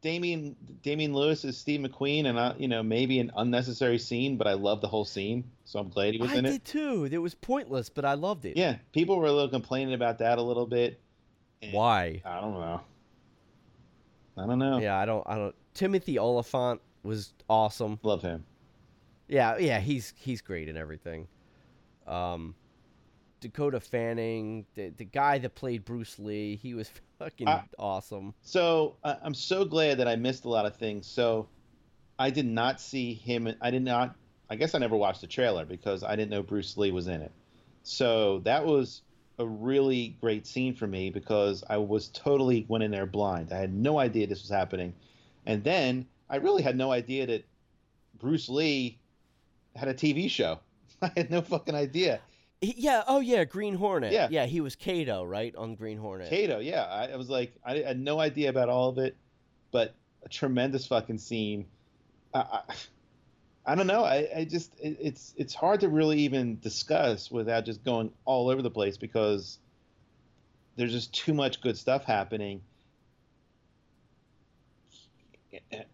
Damien 0.02 0.56
Damian 0.82 1.14
Lewis 1.14 1.46
is 1.46 1.58
Steve 1.58 1.80
McQueen, 1.82 2.26
and 2.26 2.40
I, 2.40 2.56
you 2.58 2.68
know 2.68 2.82
maybe 2.82 3.20
an 3.20 3.32
unnecessary 3.36 4.00
scene, 4.00 4.36
but 4.36 4.48
I 4.48 4.54
love 4.54 4.82
the 4.82 4.88
whole 4.88 5.06
scene, 5.06 5.44
so 5.64 5.78
I'm 5.80 5.90
glad 5.90 6.14
he 6.16 6.20
was 6.20 6.32
I 6.32 6.38
in 6.38 6.44
did 6.46 6.54
it. 6.56 6.66
too. 6.66 7.08
It 7.12 7.20
was 7.20 7.36
pointless, 7.36 7.88
but 7.90 8.04
I 8.04 8.16
loved 8.16 8.46
it. 8.46 8.58
Yeah, 8.58 8.78
people 8.94 9.18
were 9.18 9.28
a 9.28 9.32
little 9.32 9.50
complaining 9.50 9.94
about 9.94 10.18
that 10.18 10.40
a 10.40 10.42
little 10.42 10.66
bit. 10.66 11.00
Why? 11.72 12.22
I 12.26 12.42
don't 12.42 12.54
know. 12.56 12.82
I 14.38 14.48
don't 14.48 14.58
know. 14.60 14.80
Yeah, 14.80 14.98
I 14.98 15.06
don't. 15.06 15.24
I 15.28 15.36
don't. 15.36 15.56
Timothy 15.76 16.18
Olyphant 16.18 16.82
was 17.04 17.34
awesome. 17.48 18.00
Love 18.02 18.24
him. 18.24 18.44
Yeah, 19.28 19.58
yeah, 19.60 19.80
he's 19.80 20.14
he's 20.18 20.42
great 20.42 20.68
in 20.68 20.78
everything. 20.78 21.28
Um, 22.08 22.56
Dakota 23.40 23.80
Fanning, 23.80 24.66
the 24.74 24.90
the 24.98 25.06
guy 25.06 25.38
that 25.38 25.54
played 25.54 25.86
Bruce 25.86 26.18
Lee. 26.18 26.56
He 26.56 26.74
was 26.74 26.90
fucking 27.24 27.48
I- 27.48 27.64
awesome. 27.78 28.34
So 28.42 28.98
I 29.04 29.18
I'm 29.22 29.34
so 29.34 29.66
glad 29.66 29.98
that 30.00 30.08
I 30.08 30.16
missed 30.16 30.46
a 30.46 30.50
lot 30.50 30.66
of 30.66 30.76
things. 30.76 31.08
So 31.08 31.48
I 32.18 32.30
did 32.30 32.46
not 32.46 32.82
see 32.82 33.14
him. 33.14 33.54
I 33.62 33.72
did 33.72 33.84
not. 33.84 34.16
I 34.50 34.56
guess 34.56 34.76
I 34.76 34.80
never 34.80 34.98
watched 34.98 35.22
the 35.22 35.28
trailer 35.28 35.66
because 35.66 36.04
I 36.04 36.16
didn't 36.16 36.32
know 36.32 36.44
Bruce 36.44 36.76
Lee 36.78 36.92
was 36.92 37.08
in 37.08 37.22
it. 37.22 37.32
So 37.84 38.40
that 38.40 38.66
was 38.66 39.02
a 39.40 39.46
really 39.48 40.18
great 40.22 40.46
scene 40.46 40.76
for 40.76 40.88
me 40.88 41.10
because 41.10 41.64
I 41.70 41.78
was 41.78 42.10
totally 42.10 42.66
went 42.68 42.84
in 42.84 42.92
there 42.92 43.06
blind. 43.06 43.52
I 43.54 43.58
had 43.58 43.74
no 43.74 43.98
idea 43.98 44.28
this 44.28 44.42
was 44.42 44.52
happening, 44.52 44.94
and 45.46 45.64
then 45.64 46.06
I 46.30 46.38
really 46.38 46.64
had 46.64 46.78
no 46.78 46.92
idea 46.92 47.26
that 47.28 47.46
Bruce 48.20 48.50
Lee 48.50 49.00
had 49.76 49.88
a 49.88 49.94
TV 49.94 50.30
show. 50.30 50.60
I 51.02 51.12
had 51.16 51.32
no 51.32 51.42
fucking 51.42 51.76
idea. 51.76 52.20
Yeah. 52.62 53.04
Oh 53.08 53.20
yeah. 53.20 53.44
Green 53.44 53.76
Hornet. 53.76 54.14
Yeah. 54.14 54.28
Yeah. 54.30 54.46
He 54.46 54.62
was 54.62 54.76
Kato, 54.76 55.24
right, 55.24 55.56
on 55.56 55.76
Green 55.76 55.98
Hornet. 55.98 56.30
Kato, 56.30 56.60
yeah. 56.60 56.84
I, 56.84 57.08
I 57.08 57.16
was 57.16 57.30
like, 57.30 57.54
I 57.66 57.78
had 57.80 58.00
no 58.00 58.20
idea 58.20 58.50
about 58.50 58.70
all 58.70 58.90
of 58.90 58.98
it, 59.00 59.16
but 59.72 59.96
a 60.24 60.30
tremendous 60.30 60.86
fucking 60.86 61.18
scene. 61.18 61.66
I, 62.34 62.40
I, 62.40 62.62
I 63.66 63.76
don't 63.76 63.88
know. 63.88 64.04
I, 64.04 64.28
I 64.36 64.44
just, 64.46 64.74
it, 64.80 64.98
it's, 65.02 65.34
it's 65.38 65.54
hard 65.54 65.80
to 65.82 65.90
really 65.90 66.20
even 66.20 66.60
discuss 66.60 67.32
without 67.32 67.66
just 67.66 67.84
going 67.84 68.12
all 68.26 68.50
over 68.50 68.62
the 68.62 68.72
place 68.72 68.98
because 68.98 69.58
there's 70.76 70.92
just 70.92 71.14
too 71.14 71.34
much 71.34 71.62
good 71.62 71.78
stuff 71.78 72.06
happening. 72.06 72.62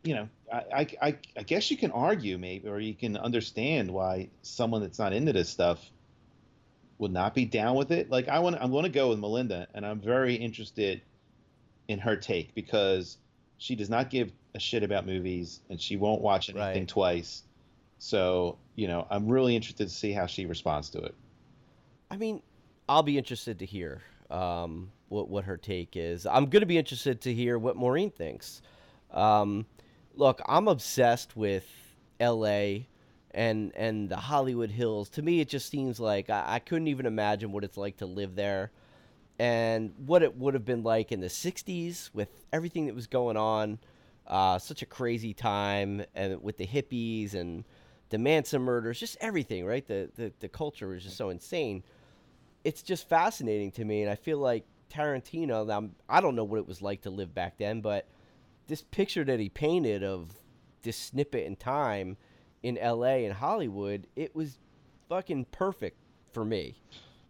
You 0.04 0.16
know, 0.16 0.30
I, 0.54 0.58
I, 0.58 0.88
I, 1.02 1.18
I 1.38 1.44
guess 1.44 1.72
you 1.72 1.78
can 1.78 1.92
argue 1.92 2.38
maybe, 2.38 2.68
or 2.68 2.80
you 2.80 2.94
can 2.94 3.18
understand 3.18 3.90
why 3.90 4.30
someone 4.44 4.82
that's 4.82 5.00
not 5.00 5.14
into 5.14 5.34
this 5.34 5.50
stuff 5.50 5.84
would 7.00 7.12
not 7.12 7.36
be 7.36 7.46
down 7.46 7.76
with 7.76 7.92
it. 7.92 8.10
Like 8.10 8.28
I 8.28 8.40
want, 8.40 8.58
I'm 8.60 8.72
going 8.72 8.84
to 8.84 8.90
go 8.90 9.10
with 9.10 9.20
Melinda, 9.20 9.68
and 9.74 9.86
I'm 9.86 10.00
very 10.00 10.36
interested 10.36 11.02
in 11.88 12.00
her 12.00 12.16
take 12.16 12.54
because 12.56 13.18
she 13.58 13.76
does 13.76 13.90
not 13.90 14.10
give 14.10 14.32
a 14.56 14.60
shit 14.60 14.84
about 14.84 15.06
movies, 15.06 15.62
and 15.70 15.80
she 15.80 15.96
won't 15.96 16.22
watch 16.22 16.50
anything 16.50 16.82
Right. 16.82 16.88
twice. 16.88 17.44
So 18.00 18.58
you 18.76 18.88
know, 18.88 19.08
I'm 19.10 19.28
really 19.28 19.56
interested 19.56 19.88
to 19.88 19.94
see 19.94 20.12
how 20.12 20.26
she 20.28 20.46
responds 20.46 20.90
to 20.92 21.00
it. 21.00 21.16
I 22.12 22.18
mean, 22.18 22.42
I'll 22.88 23.04
be 23.04 23.18
interested 23.18 23.60
to 23.60 23.66
hear 23.66 24.02
um, 24.30 24.92
what 25.10 25.30
what 25.30 25.44
her 25.46 25.58
take 25.58 25.96
is. 25.96 26.26
I'm 26.26 26.46
going 26.48 26.62
to 26.62 26.68
be 26.68 26.78
interested 26.78 27.22
to 27.22 27.34
hear 27.34 27.58
what 27.58 27.76
Maureen 27.76 28.12
thinks. 28.12 28.62
Um, 29.12 29.66
look, 30.16 30.42
I'm 30.48 30.68
obsessed 30.68 31.36
with 31.36 31.66
L.A. 32.20 32.88
and 33.38 33.72
and 33.76 34.10
the 34.10 34.18
Hollywood 34.18 34.72
Hills. 34.72 35.10
To 35.10 35.22
me, 35.22 35.40
it 35.40 35.48
just 35.48 35.70
seems 35.70 36.00
like 36.00 36.30
I, 36.30 36.56
I 36.56 36.60
couldn't 36.60 36.88
even 36.88 37.06
imagine 37.06 37.52
what 37.52 37.64
it's 37.64 37.78
like 37.78 37.98
to 37.98 38.08
live 38.08 38.36
there, 38.36 38.72
and 39.38 39.94
what 40.06 40.24
it 40.24 40.36
would 40.36 40.56
have 40.56 40.66
been 40.66 40.82
like 40.84 41.12
in 41.12 41.22
the 41.22 41.28
'60s 41.28 42.10
with 42.14 42.30
everything 42.52 42.88
that 42.88 42.96
was 42.96 43.08
going 43.08 43.38
on. 43.38 43.78
Uh, 44.26 44.60
such 44.60 44.82
a 44.82 44.86
crazy 44.86 45.34
time, 45.34 46.04
and 46.16 46.42
with 46.42 46.58
the 46.58 46.66
hippies 46.66 47.34
and 47.36 47.64
the 48.10 48.18
Manson 48.18 48.62
murders, 48.62 49.00
just 49.00 49.16
everything, 49.22 49.66
right? 49.66 49.88
The, 49.88 50.10
the 50.16 50.34
the 50.40 50.50
culture 50.50 50.88
was 50.88 51.04
just 51.04 51.16
so 51.16 51.30
insane. 51.30 51.84
It's 52.64 52.82
just 52.82 53.08
fascinating 53.08 53.72
to 53.74 53.86
me, 53.86 54.02
and 54.02 54.12
I 54.12 54.16
feel 54.16 54.40
like 54.40 54.66
Tarantino. 54.92 55.66
Now, 55.66 55.90
I 56.10 56.22
don't 56.22 56.36
know 56.36 56.44
what 56.44 56.58
it 56.58 56.68
was 56.68 56.82
like 56.82 57.04
to 57.04 57.12
live 57.12 57.36
back 57.36 57.60
then, 57.60 57.82
but 57.82 58.08
this 58.66 58.82
picture 58.82 59.24
that 59.24 59.40
he 59.40 59.48
painted 59.48 60.04
of 60.04 60.32
this 60.82 60.98
snippet 60.98 61.46
in 61.46 61.56
time 61.56 62.18
in 62.64 62.78
L.A. 62.78 63.26
and 63.26 63.34
Hollywood, 63.34 64.08
it 64.16 64.36
was 64.36 64.60
fucking 65.10 65.46
perfect 65.52 65.98
for 66.34 66.46
me, 66.46 66.76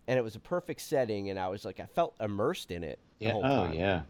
and 0.07 0.17
it 0.17 0.21
was 0.23 0.35
a 0.35 0.39
perfect 0.39 0.81
setting, 0.81 1.29
and 1.29 1.39
I 1.39 1.47
was 1.49 1.65
like, 1.65 1.79
I 1.79 1.85
felt 1.85 2.15
immersed 2.19 2.71
in 2.71 2.83
it. 2.83 2.99
The 3.21 3.27
Yeah. 3.27 3.31
whole 3.31 3.43
Oh 3.43 3.47
time. 3.47 3.73
yeah. 3.73 4.01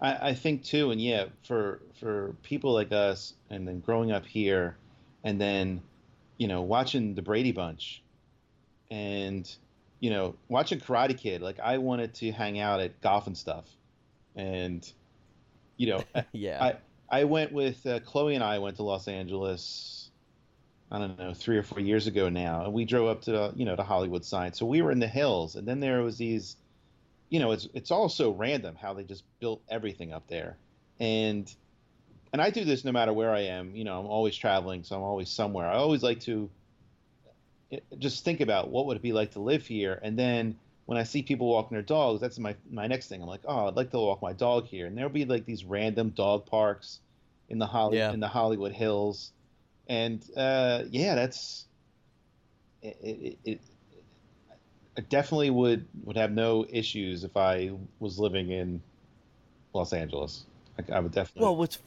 I, 0.00 0.30
I 0.30 0.34
think 0.34 0.64
too, 0.64 0.90
and 0.90 1.00
yeah, 1.00 1.26
for 1.42 1.80
for 1.94 2.34
people 2.42 2.72
like 2.72 2.92
us, 2.92 3.34
and 3.50 3.66
then 3.66 3.80
growing 3.80 4.12
up 4.12 4.26
here, 4.26 4.76
and 5.24 5.40
then, 5.40 5.82
you 6.38 6.48
know, 6.48 6.62
watching 6.62 7.14
the 7.14 7.22
Brady 7.22 7.52
Bunch, 7.52 8.02
and 8.90 9.50
you 10.00 10.10
know, 10.10 10.36
watching 10.48 10.80
Karate 10.80 11.16
Kid. 11.16 11.42
Like 11.42 11.60
I 11.60 11.78
wanted 11.78 12.14
to 12.14 12.32
hang 12.32 12.58
out 12.58 12.80
at 12.80 13.00
golf 13.00 13.26
and 13.26 13.36
stuff, 13.36 13.66
and 14.36 14.90
you 15.76 15.88
know, 15.88 16.04
yeah. 16.32 16.62
I 17.10 17.20
I 17.20 17.24
went 17.24 17.52
with 17.52 17.86
uh, 17.86 18.00
Chloe 18.00 18.34
and 18.34 18.44
I 18.44 18.58
went 18.58 18.76
to 18.76 18.82
Los 18.82 19.08
Angeles. 19.08 20.03
I 20.90 20.98
don't 20.98 21.18
know, 21.18 21.34
three 21.34 21.58
or 21.58 21.62
four 21.62 21.80
years 21.80 22.06
ago 22.06 22.28
now, 22.28 22.64
and 22.64 22.72
we 22.72 22.84
drove 22.84 23.08
up 23.08 23.22
to 23.22 23.52
you 23.56 23.64
know 23.64 23.76
the 23.76 23.84
Hollywood 23.84 24.24
side. 24.24 24.56
So 24.56 24.66
we 24.66 24.82
were 24.82 24.92
in 24.92 25.00
the 25.00 25.08
hills, 25.08 25.56
and 25.56 25.66
then 25.66 25.80
there 25.80 26.02
was 26.02 26.18
these, 26.18 26.56
you 27.30 27.40
know, 27.40 27.52
it's 27.52 27.68
it's 27.74 27.90
all 27.92 28.08
so 28.10 28.32
random 28.32 28.76
how 28.76 28.94
they 28.94 29.04
just 29.04 29.24
built 29.40 29.62
everything 29.70 30.12
up 30.12 30.28
there, 30.28 30.58
and 31.00 31.54
and 32.32 32.42
I 32.42 32.50
do 32.50 32.64
this 32.64 32.84
no 32.84 32.92
matter 32.92 33.12
where 33.14 33.32
I 33.34 33.42
am. 33.42 33.76
You 33.76 33.84
know, 33.84 34.00
I'm 34.00 34.06
always 34.06 34.36
traveling, 34.36 34.84
so 34.84 34.96
I'm 34.96 35.02
always 35.04 35.30
somewhere. 35.30 35.68
I 35.68 35.76
always 35.76 36.02
like 36.04 36.20
to 36.22 36.50
eh, 37.72 37.80
just 37.98 38.24
think 38.24 38.40
about 38.40 38.70
what 38.70 38.86
would 38.86 38.96
it 38.96 39.02
be 39.02 39.12
like 39.12 39.32
to 39.32 39.40
live 39.40 39.66
here, 39.66 39.98
and 40.02 40.18
then 40.18 40.60
when 40.86 40.98
I 40.98 41.04
see 41.04 41.22
people 41.22 41.48
walking 41.48 41.74
their 41.76 41.82
dogs, 41.82 42.20
that's 42.20 42.38
my 42.38 42.56
my 42.70 42.86
next 42.86 43.08
thing. 43.08 43.22
I'm 43.22 43.28
like, 43.28 43.44
oh, 43.46 43.68
I'd 43.68 43.76
like 43.76 43.90
to 43.92 43.98
walk 43.98 44.22
my 44.22 44.32
dog 44.32 44.66
here, 44.66 44.86
and 44.86 44.96
there'll 44.96 45.10
be 45.10 45.24
like 45.24 45.46
these 45.46 45.64
random 45.64 46.10
dog 46.10 46.46
parks 46.46 47.00
in 47.48 47.58
the 47.58 47.66
Holly 47.66 47.96
Yeah. 47.96 48.10
in 48.10 48.20
the 48.20 48.28
Hollywood 48.28 48.72
Hills, 48.72 49.32
and 49.88 50.24
uh, 50.36 50.82
yeah, 50.90 51.14
that's 51.14 51.66
it, 52.82 52.96
it, 53.02 53.38
it. 53.44 53.60
I 54.96 55.00
definitely 55.02 55.50
would 55.50 55.86
would 56.04 56.16
have 56.16 56.32
no 56.32 56.66
issues 56.68 57.24
if 57.24 57.36
I 57.36 57.72
was 57.98 58.18
living 58.18 58.50
in 58.50 58.80
Los 59.72 59.92
Angeles. 59.92 60.44
I, 60.78 60.96
I 60.96 61.00
would 61.00 61.12
definitely. 61.12 61.42
Well, 61.42 61.56
what's 61.56 61.78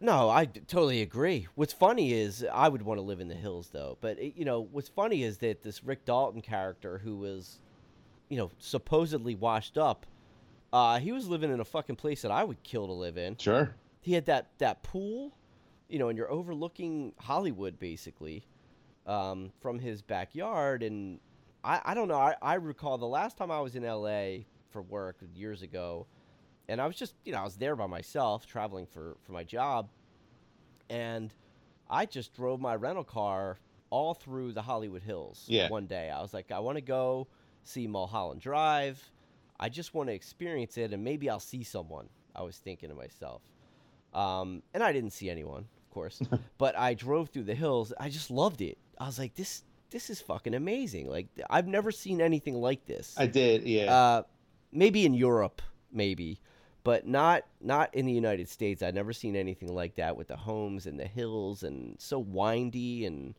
no, 0.00 0.28
I 0.28 0.44
totally 0.44 1.00
agree. 1.00 1.48
What's 1.54 1.72
funny 1.72 2.12
is 2.12 2.44
I 2.52 2.68
would 2.68 2.82
want 2.82 2.98
to 2.98 3.02
live 3.02 3.20
in 3.20 3.28
the 3.28 3.34
hills, 3.34 3.70
though. 3.72 3.96
But 4.00 4.18
it, 4.18 4.34
you 4.36 4.44
know, 4.44 4.68
what's 4.70 4.88
funny 4.88 5.22
is 5.22 5.38
that 5.38 5.62
this 5.62 5.82
Rick 5.82 6.04
Dalton 6.04 6.42
character, 6.42 6.98
who 6.98 7.16
was, 7.16 7.58
you 8.28 8.36
know, 8.36 8.50
supposedly 8.58 9.34
washed 9.34 9.78
up, 9.78 10.04
uh, 10.72 10.98
he 10.98 11.12
was 11.12 11.28
living 11.28 11.50
in 11.50 11.60
a 11.60 11.64
fucking 11.64 11.96
place 11.96 12.22
that 12.22 12.30
I 12.30 12.44
would 12.44 12.62
kill 12.62 12.86
to 12.86 12.92
live 12.92 13.16
in. 13.16 13.38
sure. 13.38 13.74
He 14.02 14.12
had 14.12 14.26
that 14.26 14.48
that 14.58 14.82
pool, 14.82 15.32
you 15.88 15.98
know, 15.98 16.08
and 16.08 16.18
you're 16.18 16.30
overlooking 16.30 17.12
Hollywood 17.18 17.78
basically 17.78 18.44
um, 19.06 19.52
from 19.60 19.78
his 19.78 20.02
backyard. 20.02 20.82
And 20.82 21.20
I, 21.64 21.80
I 21.84 21.94
don't 21.94 22.08
know. 22.08 22.18
I, 22.18 22.34
I 22.42 22.54
recall 22.54 22.98
the 22.98 23.06
last 23.06 23.36
time 23.36 23.50
I 23.50 23.60
was 23.60 23.76
in 23.76 23.84
L.A. 23.84 24.46
for 24.70 24.82
work 24.82 25.16
years 25.34 25.62
ago, 25.62 26.06
and 26.68 26.80
I 26.80 26.86
was 26.86 26.96
just 26.96 27.14
you 27.24 27.32
know 27.32 27.38
I 27.38 27.44
was 27.44 27.56
there 27.56 27.76
by 27.76 27.86
myself 27.86 28.46
traveling 28.46 28.86
for 28.86 29.16
for 29.24 29.32
my 29.32 29.44
job, 29.44 29.88
and 30.90 31.32
I 31.88 32.06
just 32.06 32.34
drove 32.34 32.60
my 32.60 32.74
rental 32.76 33.04
car 33.04 33.58
all 33.90 34.14
through 34.14 34.52
the 34.52 34.62
Hollywood 34.62 35.02
Hills. 35.02 35.44
Yeah. 35.46 35.68
One 35.68 35.86
day 35.86 36.10
I 36.10 36.20
was 36.20 36.34
like, 36.34 36.50
I 36.50 36.58
want 36.58 36.76
to 36.76 36.82
go 36.82 37.28
see 37.64 37.86
Mulholland 37.86 38.40
Drive. 38.40 39.02
I 39.58 39.68
just 39.68 39.94
want 39.94 40.08
to 40.08 40.12
experience 40.12 40.76
it, 40.76 40.92
and 40.92 41.02
maybe 41.02 41.30
I'll 41.30 41.40
see 41.40 41.62
someone. 41.62 42.08
I 42.34 42.42
was 42.42 42.58
thinking 42.58 42.90
to 42.90 42.94
myself, 42.94 43.40
um, 44.12 44.62
and 44.74 44.82
I 44.82 44.92
didn't 44.92 45.12
see 45.12 45.30
anyone, 45.30 45.66
course. 45.96 46.20
but 46.58 46.76
I 46.78 46.94
drove 46.94 47.30
through 47.30 47.44
the 47.44 47.54
hills. 47.54 47.92
I 47.98 48.10
just 48.10 48.30
loved 48.30 48.60
it. 48.60 48.78
I 48.98 49.06
was 49.06 49.18
like, 49.18 49.34
this 49.34 49.64
this 49.90 50.10
is 50.10 50.20
fucking 50.20 50.54
amazing. 50.54 51.08
Like 51.08 51.28
I've 51.48 51.66
never 51.66 51.90
seen 51.90 52.20
anything 52.20 52.54
like 52.54 52.84
this. 52.86 53.14
I 53.16 53.26
did. 53.26 53.64
Yeah. 53.64 53.92
Uh, 53.92 54.22
maybe 54.72 55.06
in 55.06 55.14
Europe, 55.14 55.62
maybe, 55.90 56.40
but 56.84 57.06
not 57.06 57.44
not 57.60 57.94
in 57.94 58.04
the 58.04 58.12
United 58.12 58.48
States. 58.48 58.82
I've 58.82 58.94
never 58.94 59.12
seen 59.12 59.36
anything 59.36 59.74
like 59.74 59.94
that 59.96 60.16
with 60.16 60.28
the 60.28 60.36
homes 60.36 60.86
and 60.86 61.00
the 61.00 61.06
hills 61.06 61.62
and 61.62 61.96
so 61.98 62.18
windy 62.18 63.06
and 63.06 63.34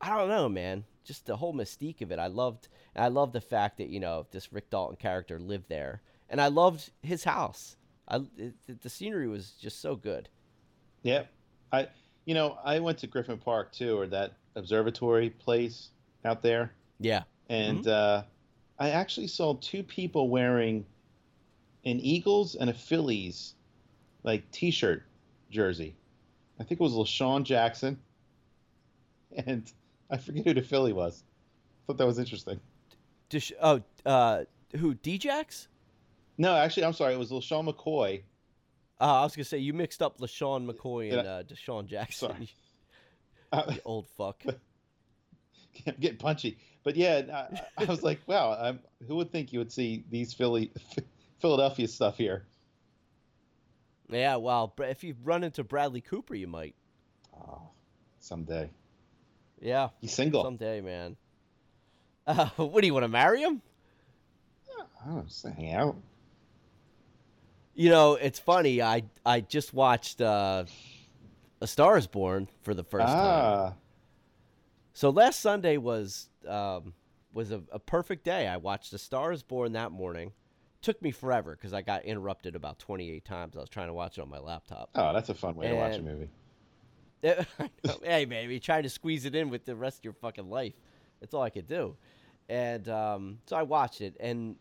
I 0.00 0.18
don't 0.18 0.28
know, 0.28 0.48
man. 0.48 0.84
Just 1.04 1.24
the 1.24 1.36
whole 1.36 1.54
mystique 1.54 2.02
of 2.02 2.12
it. 2.12 2.18
I 2.18 2.26
loved. 2.26 2.68
I 2.94 3.08
loved 3.08 3.32
the 3.32 3.40
fact 3.40 3.78
that 3.78 3.88
you 3.88 4.00
know 4.00 4.26
this 4.30 4.52
Rick 4.52 4.70
Dalton 4.70 4.96
character 4.96 5.38
lived 5.38 5.68
there, 5.68 6.02
and 6.28 6.40
I 6.40 6.48
loved 6.48 6.90
his 7.02 7.24
house. 7.24 7.76
I 8.08 8.16
it, 8.36 8.82
the 8.82 8.90
scenery 8.90 9.28
was 9.28 9.52
just 9.52 9.80
so 9.80 9.96
good. 9.96 10.28
Yeah, 11.02 11.24
I 11.74 11.88
you 12.24 12.34
know 12.34 12.58
I 12.64 12.78
went 12.80 12.98
to 12.98 13.06
Griffin 13.06 13.38
Park 13.38 13.72
too, 13.72 13.98
or 13.98 14.06
that 14.08 14.32
observatory 14.56 15.30
place 15.30 15.88
out 16.24 16.40
there, 16.42 16.72
Yeah. 17.00 17.22
and 17.48 17.86
uh, 17.86 18.22
I 18.78 18.90
actually 18.90 19.26
saw 19.26 19.54
two 19.54 19.82
people 19.82 20.28
wearing 20.28 20.86
an 21.84 22.00
Eagles 22.00 22.54
and 22.54 22.70
a 22.70 22.74
Phillies 22.74 23.54
like 24.22 24.50
T-shirt 24.52 25.02
jersey. 25.50 25.94
I 26.58 26.64
think 26.64 26.80
it 26.80 26.84
was 26.84 26.92
LaShawn 26.94 27.44
Jackson, 27.44 27.98
and 29.46 29.70
I 30.10 30.16
forget 30.16 30.46
who 30.46 30.54
the 30.54 30.62
Philly 30.62 30.92
was. 30.92 31.24
thought 31.86 31.98
that 31.98 32.06
was 32.06 32.18
interesting. 32.18 32.60
Dish- 33.28 33.52
oh, 33.60 33.80
uh, 34.06 34.44
who? 34.78 34.94
Djax? 34.94 35.66
No, 36.38 36.54
actually, 36.54 36.84
I'm 36.84 36.92
sorry. 36.92 37.14
It 37.14 37.18
was 37.18 37.30
LeSean 37.30 37.68
McCoy. 37.72 38.22
Uh, 39.04 39.20
I 39.20 39.22
was 39.24 39.36
gonna 39.36 39.44
say 39.44 39.58
you 39.58 39.74
mixed 39.74 40.00
up 40.00 40.18
LeSean 40.18 40.66
McCoy 40.66 41.12
and 41.12 41.28
uh, 41.28 41.42
DeSean 41.42 41.84
Jackson. 41.86 42.30
Sorry. 42.30 42.48
you 43.52 43.58
Uh, 43.58 43.74
old 43.84 44.08
fuck. 44.16 44.42
I'm 45.86 45.94
getting 46.00 46.16
punchy. 46.16 46.56
But 46.84 46.96
yeah, 46.96 47.44
I, 47.78 47.82
I 47.82 47.84
was 47.84 48.02
like, 48.02 48.20
wow, 48.26 48.56
I'm, 48.58 48.80
who 49.06 49.16
would 49.16 49.30
think 49.30 49.52
you 49.52 49.58
would 49.58 49.70
see 49.70 50.04
these 50.10 50.32
Philly, 50.32 50.72
Philadelphia 51.38 51.86
stuff 51.86 52.16
here? 52.16 52.46
Yeah, 54.08 54.36
well, 54.36 54.72
if 54.78 55.04
you 55.04 55.16
run 55.22 55.44
into 55.44 55.64
Bradley 55.64 56.00
Cooper, 56.00 56.34
you 56.34 56.46
might. 56.46 56.74
Oh, 57.36 57.60
someday. 58.20 58.70
Yeah. 59.60 59.90
He's 60.00 60.14
single. 60.14 60.44
Someday, 60.44 60.80
man. 60.80 61.16
Uh, 62.26 62.48
what 62.56 62.80
do 62.80 62.86
you 62.86 62.94
want 62.94 63.04
to 63.04 63.08
marry 63.08 63.42
him? 63.42 63.60
I 65.02 65.06
don't 65.06 65.16
know, 65.16 65.22
just 65.24 65.46
hang 65.46 65.72
out. 65.74 65.96
You 67.74 67.90
know, 67.90 68.14
it's 68.14 68.38
funny. 68.38 68.80
I 68.80 69.02
I 69.26 69.40
just 69.40 69.74
watched 69.74 70.20
uh, 70.20 70.64
A 71.60 71.66
Star 71.66 71.96
Is 71.98 72.06
Born 72.06 72.48
for 72.62 72.74
the 72.74 72.84
first 72.84 73.08
ah. 73.08 73.68
time. 73.68 73.74
So 74.92 75.10
last 75.10 75.40
Sunday 75.40 75.76
was 75.76 76.28
um, 76.48 76.94
was 77.32 77.50
a, 77.50 77.62
a 77.72 77.78
perfect 77.78 78.24
day. 78.24 78.46
I 78.46 78.58
watched 78.58 78.92
A 78.92 78.98
Star 78.98 79.32
Is 79.32 79.42
Born 79.42 79.72
that 79.72 79.90
morning. 79.90 80.32
Took 80.82 81.00
me 81.02 81.10
forever 81.10 81.56
because 81.56 81.72
I 81.72 81.82
got 81.82 82.04
interrupted 82.04 82.54
about 82.54 82.78
28 82.78 83.24
times. 83.24 83.56
I 83.56 83.60
was 83.60 83.70
trying 83.70 83.88
to 83.88 83.94
watch 83.94 84.18
it 84.18 84.20
on 84.20 84.28
my 84.28 84.38
laptop. 84.38 84.90
Oh, 84.94 85.12
that's 85.12 85.30
a 85.30 85.34
fun 85.34 85.56
way 85.56 85.68
to 85.68 85.74
watch 85.74 85.92
a 85.92 85.96
And- 85.96 86.04
movie. 86.04 86.28
hey, 88.02 88.26
man, 88.26 88.50
you 88.50 88.60
trying 88.60 88.82
to 88.82 88.90
squeeze 88.90 89.24
it 89.24 89.34
in 89.34 89.48
with 89.48 89.64
the 89.64 89.74
rest 89.74 90.00
of 90.00 90.04
your 90.04 90.12
fucking 90.12 90.50
life. 90.50 90.74
That's 91.20 91.32
all 91.32 91.40
I 91.40 91.48
could 91.48 91.66
do. 91.66 91.96
And 92.50 92.86
um, 92.90 93.38
so 93.46 93.56
I 93.56 93.62
watched 93.62 94.02
it, 94.02 94.14
and 94.20 94.56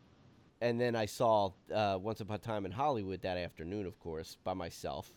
and 0.62 0.80
then 0.80 0.96
I 0.96 1.06
saw 1.06 1.52
uh, 1.74 1.98
Once 2.02 2.22
Upon 2.22 2.36
a 2.36 2.40
Time 2.40 2.66
in 2.66 2.72
Hollywood 2.72 3.22
that 3.22 3.38
afternoon, 3.38 3.86
of 3.86 4.00
course, 4.00 4.38
by 4.44 4.54
myself, 4.54 5.12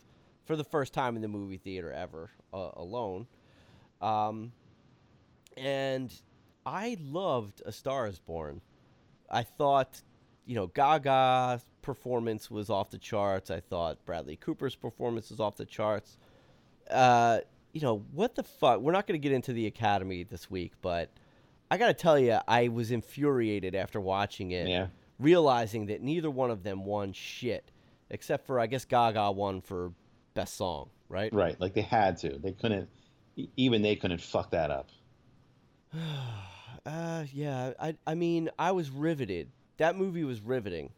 for 0.45 0.55
the 0.55 0.63
first 0.63 0.93
time 0.93 1.15
in 1.15 1.21
the 1.21 1.27
movie 1.27 1.57
theater 1.57 1.91
ever, 1.91 2.29
uh, 2.53 2.71
alone. 2.75 3.27
Um, 4.01 4.51
and 5.55 6.13
I 6.65 6.97
loved 7.01 7.61
A 7.65 7.71
Star 7.71 8.07
Is 8.07 8.19
Born. 8.19 8.61
I 9.29 9.43
thought, 9.43 10.01
you 10.45 10.55
know, 10.55 10.67
Gaga's 10.67 11.65
performance 11.81 12.51
was 12.51 12.69
off 12.69 12.89
the 12.89 12.97
charts. 12.97 13.49
I 13.49 13.59
thought 13.59 14.05
Bradley 14.05 14.35
Cooper's 14.35 14.75
performance 14.75 15.29
was 15.29 15.39
off 15.39 15.57
the 15.57 15.65
charts 15.65 16.17
uh, 16.91 17.39
you 17.73 17.81
know, 17.81 18.03
what 18.11 18.35
the 18.35 18.43
fuck? 18.43 18.79
We're 18.79 18.91
not 18.91 19.07
going 19.07 19.19
to 19.19 19.23
get 19.23 19.33
into 19.35 19.53
the 19.53 19.67
Academy 19.67 20.23
this 20.23 20.49
week, 20.49 20.73
but 20.81 21.09
I 21.69 21.77
got 21.77 21.87
to 21.87 21.93
tell 21.93 22.17
you, 22.17 22.39
I 22.47 22.69
was 22.69 22.91
infuriated 22.91 23.75
after 23.75 23.99
watching 23.99 24.51
it, 24.51 24.67
Yeah. 24.67 24.87
Realizing 25.19 25.87
that 25.87 26.01
neither 26.01 26.29
one 26.29 26.51
of 26.51 26.63
them 26.63 26.85
won 26.85 27.13
shit, 27.13 27.71
except 28.09 28.45
for, 28.45 28.59
I 28.59 28.67
guess, 28.67 28.85
Gaga 28.85 29.31
won 29.31 29.61
for 29.61 29.91
Best 30.33 30.55
Song, 30.55 30.89
right? 31.09 31.33
Right. 31.33 31.59
Like 31.59 31.73
they 31.73 31.81
had 31.81 32.17
to. 32.19 32.37
They 32.37 32.51
couldn't. 32.51 32.89
Even 33.55 33.81
they 33.81 33.95
couldn't 33.95 34.21
fuck 34.21 34.51
that 34.51 34.71
up. 34.71 34.89
uh, 36.85 37.25
yeah, 37.31 37.73
I, 37.79 37.95
I 38.05 38.15
mean, 38.15 38.49
I 38.57 38.71
was 38.71 38.89
riveted. 38.89 39.49
That 39.77 39.95
movie 39.95 40.23
was 40.23 40.41
riveting 40.41 40.91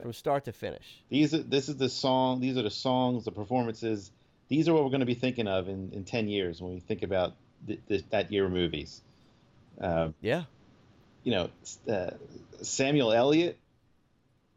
from 0.00 0.12
start 0.12 0.44
to 0.46 0.52
finish. 0.52 1.02
These 1.08 1.34
are. 1.34 1.42
This 1.42 1.68
is 1.68 1.76
the 1.76 1.88
song. 1.88 2.40
These 2.40 2.56
are 2.56 2.62
the 2.62 2.70
songs. 2.70 3.24
The 3.24 3.32
performances. 3.32 4.10
These 4.48 4.68
are 4.68 4.74
what 4.74 4.82
we're 4.82 4.90
going 4.90 5.00
to 5.00 5.06
be 5.06 5.14
thinking 5.14 5.46
of 5.46 5.68
in, 5.68 5.90
in 5.92 6.04
ten 6.04 6.28
years 6.28 6.60
when 6.60 6.72
we 6.72 6.80
think 6.80 7.02
about 7.02 7.34
th- 7.66 7.80
th- 7.88 8.04
that 8.10 8.32
year 8.32 8.46
of 8.46 8.52
movies. 8.52 9.02
Uh, 9.80 10.08
Yeah. 10.20 10.44
You 11.28 11.34
know, 11.34 11.50
uh, 11.92 12.10
Samuel 12.62 13.12
Elliott. 13.12 13.58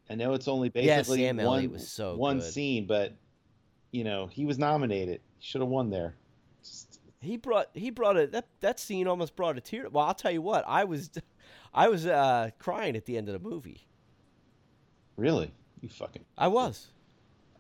I 0.09 0.15
know 0.15 0.33
it's 0.35 0.47
only 0.47 0.71
Yeah, 0.73 0.99
basically 0.99 1.23
Sam 1.25 1.35
one 1.35 1.69
was 1.69 1.91
so 1.91 2.15
one 2.15 2.39
good. 2.39 2.49
scene, 2.53 2.85
but 2.87 3.13
you 3.91 4.05
know 4.05 4.27
he 4.27 4.45
was 4.45 4.57
nominated. 4.57 5.19
He 5.37 5.45
should 5.45 5.59
have 5.59 5.69
won 5.69 5.89
there. 5.89 6.15
Just, 6.63 7.01
He 7.19 7.35
brought 7.35 7.67
he 7.73 7.89
brought 7.89 8.15
a 8.15 8.25
that 8.27 8.47
that 8.61 8.79
scene 8.79 9.05
almost 9.05 9.35
brought 9.35 9.57
a 9.57 9.61
tear. 9.61 9.89
Well, 9.89 10.05
I'll 10.05 10.13
tell 10.13 10.31
you 10.31 10.41
what, 10.41 10.63
I 10.65 10.85
was 10.85 11.09
I 11.73 11.89
was 11.89 12.05
uh, 12.07 12.51
crying 12.57 12.95
at 12.95 13.03
the 13.05 13.17
end 13.17 13.27
of 13.27 13.33
the 13.41 13.49
movie. 13.49 13.85
really, 15.17 15.51
you 15.81 15.89
fucking. 15.89 16.23
I 16.37 16.47
was. 16.47 16.87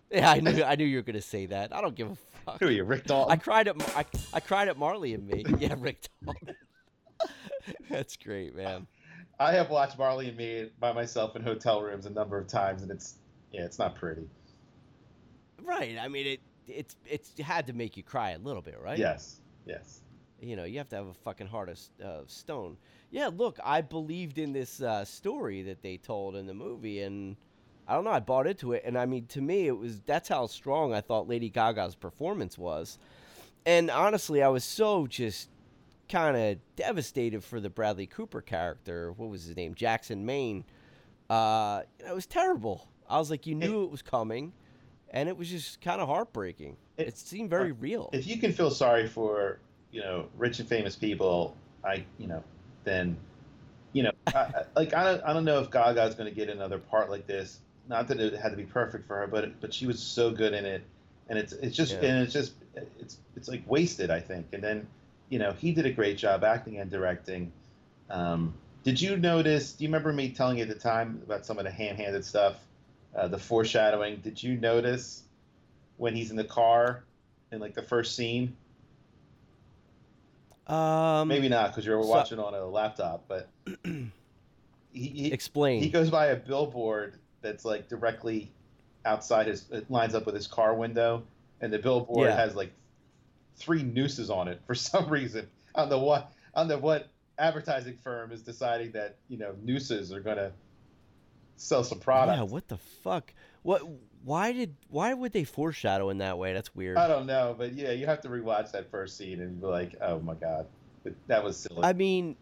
Yeah, 0.09 0.31
I 0.31 0.39
knew 0.39 0.63
I 0.63 0.75
knew 0.75 0.85
you 0.85 0.99
were 0.99 1.03
gonna 1.03 1.21
say 1.21 1.47
that. 1.47 1.75
I 1.75 1.81
don't 1.81 1.95
give 1.95 2.11
a 2.11 2.15
fuck. 2.45 2.59
Who 2.61 2.67
are 2.67 2.71
you, 2.71 2.85
Rick 2.85 3.07
Dalton? 3.07 3.29
I 3.29 3.35
cried 3.35 3.67
at 3.67 3.75
I, 3.97 4.05
I 4.33 4.39
cried 4.39 4.69
at 4.69 4.77
Marley 4.77 5.13
and 5.13 5.27
me. 5.27 5.43
Yeah, 5.59 5.75
Rick 5.77 6.07
Dalton. 6.25 6.55
That's 7.89 8.15
great, 8.17 8.55
man. 8.55 8.87
I 9.41 9.53
have 9.53 9.71
watched 9.71 9.97
Marley 9.97 10.27
and 10.29 10.37
Me 10.37 10.69
by 10.79 10.93
myself 10.93 11.35
in 11.35 11.41
hotel 11.41 11.81
rooms 11.81 12.05
a 12.05 12.11
number 12.11 12.37
of 12.37 12.47
times, 12.47 12.83
and 12.83 12.91
it's 12.91 13.15
yeah, 13.51 13.61
it's 13.61 13.79
not 13.79 13.95
pretty. 13.95 14.29
Right. 15.63 15.97
I 15.99 16.07
mean, 16.07 16.27
it 16.27 16.41
it's 16.67 16.95
it's 17.07 17.31
had 17.39 17.65
to 17.67 17.73
make 17.73 17.97
you 17.97 18.03
cry 18.03 18.31
a 18.31 18.37
little 18.37 18.61
bit, 18.61 18.79
right? 18.79 18.99
Yes, 18.99 19.41
yes. 19.65 20.01
You 20.39 20.55
know, 20.55 20.63
you 20.63 20.77
have 20.77 20.89
to 20.89 20.95
have 20.95 21.07
a 21.07 21.13
fucking 21.13 21.47
heart 21.47 21.69
of 21.69 21.79
uh, 22.03 22.21
stone. 22.27 22.77
Yeah, 23.09 23.29
look, 23.35 23.59
I 23.63 23.81
believed 23.81 24.37
in 24.37 24.53
this 24.53 24.81
uh, 24.81 25.05
story 25.05 25.63
that 25.63 25.81
they 25.81 25.97
told 25.97 26.35
in 26.35 26.45
the 26.45 26.53
movie, 26.53 27.01
and 27.01 27.35
I 27.87 27.95
don't 27.95 28.03
know, 28.03 28.11
I 28.11 28.19
bought 28.19 28.47
into 28.47 28.73
it. 28.73 28.83
And 28.85 28.97
I 28.97 29.07
mean, 29.07 29.25
to 29.27 29.41
me, 29.41 29.67
it 29.67 29.77
was 29.77 30.01
that's 30.01 30.29
how 30.29 30.45
strong 30.47 30.93
I 30.93 31.01
thought 31.01 31.27
Lady 31.27 31.49
Gaga's 31.49 31.95
performance 31.95 32.59
was. 32.59 32.99
And 33.65 33.89
honestly, 33.89 34.41
I 34.41 34.49
was 34.49 34.63
so 34.63 35.07
just 35.07 35.49
kind 36.11 36.35
of 36.37 36.57
devastated 36.75 37.43
for 37.43 37.59
the 37.59 37.69
Bradley 37.69 38.05
Cooper 38.07 38.41
character. 38.41 39.11
What 39.13 39.29
was 39.29 39.45
his 39.45 39.55
name? 39.55 39.73
Jackson 39.75 40.25
Maine. 40.25 40.65
Uh, 41.29 41.83
it 42.05 42.13
was 42.13 42.25
terrible. 42.25 42.87
I 43.09 43.17
was 43.17 43.29
like, 43.29 43.47
you 43.47 43.55
knew 43.55 43.83
it 43.85 43.91
was 43.91 44.01
coming, 44.01 44.51
and 45.09 45.29
it 45.29 45.37
was 45.37 45.49
just 45.49 45.79
kind 45.81 46.01
of 46.01 46.07
heartbreaking. 46.07 46.77
It- 46.97 47.07
It, 47.07 47.17
seemed 47.17 47.49
very 47.49 47.71
real. 47.71 48.09
If 48.13 48.27
you 48.27 48.37
can 48.37 48.51
feel 48.53 48.69
sorry 48.69 49.07
for 49.07 49.59
you 49.91 50.01
know 50.01 50.27
rich 50.37 50.59
and 50.59 50.67
famous 50.69 50.95
people, 50.95 51.55
I 51.83 52.05
you 52.17 52.27
know 52.27 52.43
then 52.83 53.17
you 53.93 54.03
know 54.03 54.11
I, 54.27 54.39
I- 54.39 54.63
like 54.75 54.93
I 54.93 55.03
don't 55.05 55.23
I 55.23 55.33
don't 55.33 55.45
know 55.45 55.59
if 55.59 55.69
Gaga's 55.71 56.15
going 56.15 56.29
to 56.29 56.35
get 56.35 56.49
another 56.49 56.77
part 56.79 57.09
like 57.09 57.25
this. 57.27 57.59
Not 57.87 58.07
that 58.09 58.19
it 58.19 58.33
had 58.33 58.49
to 58.49 58.57
be 58.57 58.63
perfect 58.65 59.07
for 59.07 59.15
her, 59.17 59.27
but 59.27 59.59
but 59.61 59.73
she 59.73 59.87
was 59.87 59.99
so 60.01 60.31
good 60.31 60.53
in 60.53 60.65
it, 60.65 60.83
and 61.29 61.39
it's 61.39 61.53
it's 61.53 61.75
just 61.75 61.93
Yeah. 61.93 62.09
and 62.09 62.23
it's 62.23 62.33
just 62.33 62.53
it's 62.99 63.17
it's 63.35 63.47
like 63.47 63.63
wasted 63.67 64.11
I 64.11 64.19
think. 64.19 64.47
And 64.53 64.61
then 64.63 64.87
you 65.31 65.39
know 65.39 65.53
he 65.53 65.71
did 65.71 65.87
a 65.87 65.91
great 65.91 66.17
job 66.19 66.43
acting 66.43 66.77
and 66.77 66.91
directing. 66.91 67.51
Um, 68.11 68.53
did 68.83 69.01
you 69.01 69.17
notice? 69.17 69.71
Do 69.73 69.83
you 69.83 69.87
remember 69.87 70.11
me 70.13 70.29
telling 70.29 70.57
you 70.57 70.63
at 70.63 70.69
the 70.69 70.75
time 70.75 71.21
about 71.25 71.45
some 71.45 71.57
of 71.57 71.63
the 71.63 71.71
ham-handed 71.71 72.23
stuff, 72.25 72.57
uh, 73.15 73.27
the 73.27 73.37
foreshadowing? 73.39 74.17
Did 74.17 74.41
you 74.43 74.57
notice 74.57 75.23
when 75.97 76.15
he's 76.15 76.29
in 76.31 76.35
the 76.35 76.43
car 76.43 77.03
in 77.51 77.59
like 77.59 77.73
the 77.73 77.81
first 77.81 78.15
scene? 78.15 78.55
um, 80.67 81.27
Maybe 81.27 81.49
not 81.49 81.69
because 81.71 81.85
you're 81.85 82.01
so- 82.03 82.09
watching 82.09 82.39
on 82.39 82.53
a 82.53 82.65
laptop, 82.65 83.25
but 83.27 83.49
he, 83.83 84.11
he, 84.93 85.31
explain. 85.31 85.81
he 85.81 85.89
goes 85.89 86.09
by 86.09 86.27
a 86.27 86.35
billboard 86.35 87.15
that's 87.41 87.65
like 87.65 87.87
directly 87.87 88.51
outside 89.05 89.47
his 89.47 89.65
it 89.71 89.89
lines 89.89 90.13
up 90.15 90.25
with 90.25 90.35
his 90.35 90.47
car 90.47 90.73
window, 90.75 91.23
and 91.61 91.71
the 91.73 91.79
billboard 91.79 92.29
Yeah. 92.29 92.35
has 92.35 92.55
like 92.55 92.71
three 93.61 93.83
nooses 93.83 94.29
on 94.29 94.47
it 94.47 94.61
for 94.65 94.75
some 94.89 95.09
reason. 95.09 95.47
on 95.75 95.89
don't 95.89 96.01
what 96.01 96.31
I 96.55 96.65
don't 96.65 96.81
what 96.81 97.09
advertising 97.37 97.97
firm 98.03 98.31
is 98.31 98.41
deciding 98.41 98.91
that 98.91 99.17
you 99.29 99.37
know 99.37 99.53
nooses 99.63 100.11
are 100.11 100.19
gonna 100.19 100.51
sell 101.55 101.83
some 101.83 101.99
product. 101.99 102.37
Yeah, 102.37 102.43
what 102.43 102.67
the 102.67 102.77
fuck? 102.77 103.33
What? 103.63 103.83
Why 104.23 104.51
did? 104.51 104.75
Why 104.89 105.13
would 105.13 105.31
they 105.31 105.43
foreshadow 105.43 106.09
in 106.09 106.17
that 106.19 106.37
way? 106.37 106.53
That's 106.53 106.75
weird. 106.75 106.97
I 106.97 107.07
don't 107.07 107.25
know, 107.25 107.55
but 107.57 107.73
yeah, 107.73 107.91
you 107.91 108.05
have 108.05 108.21
to 108.21 108.29
rewatch 108.29 108.71
that 108.71 108.89
first 108.91 109.17
scene 109.17 109.41
and 109.41 109.59
be 109.59 109.67
like, 109.67 109.95
oh 110.01 110.19
my 110.19 110.35
god, 110.35 110.67
that 111.27 111.43
was 111.43 111.57
silly. 111.57 111.83
I 111.83 111.93
mean, 111.93 112.35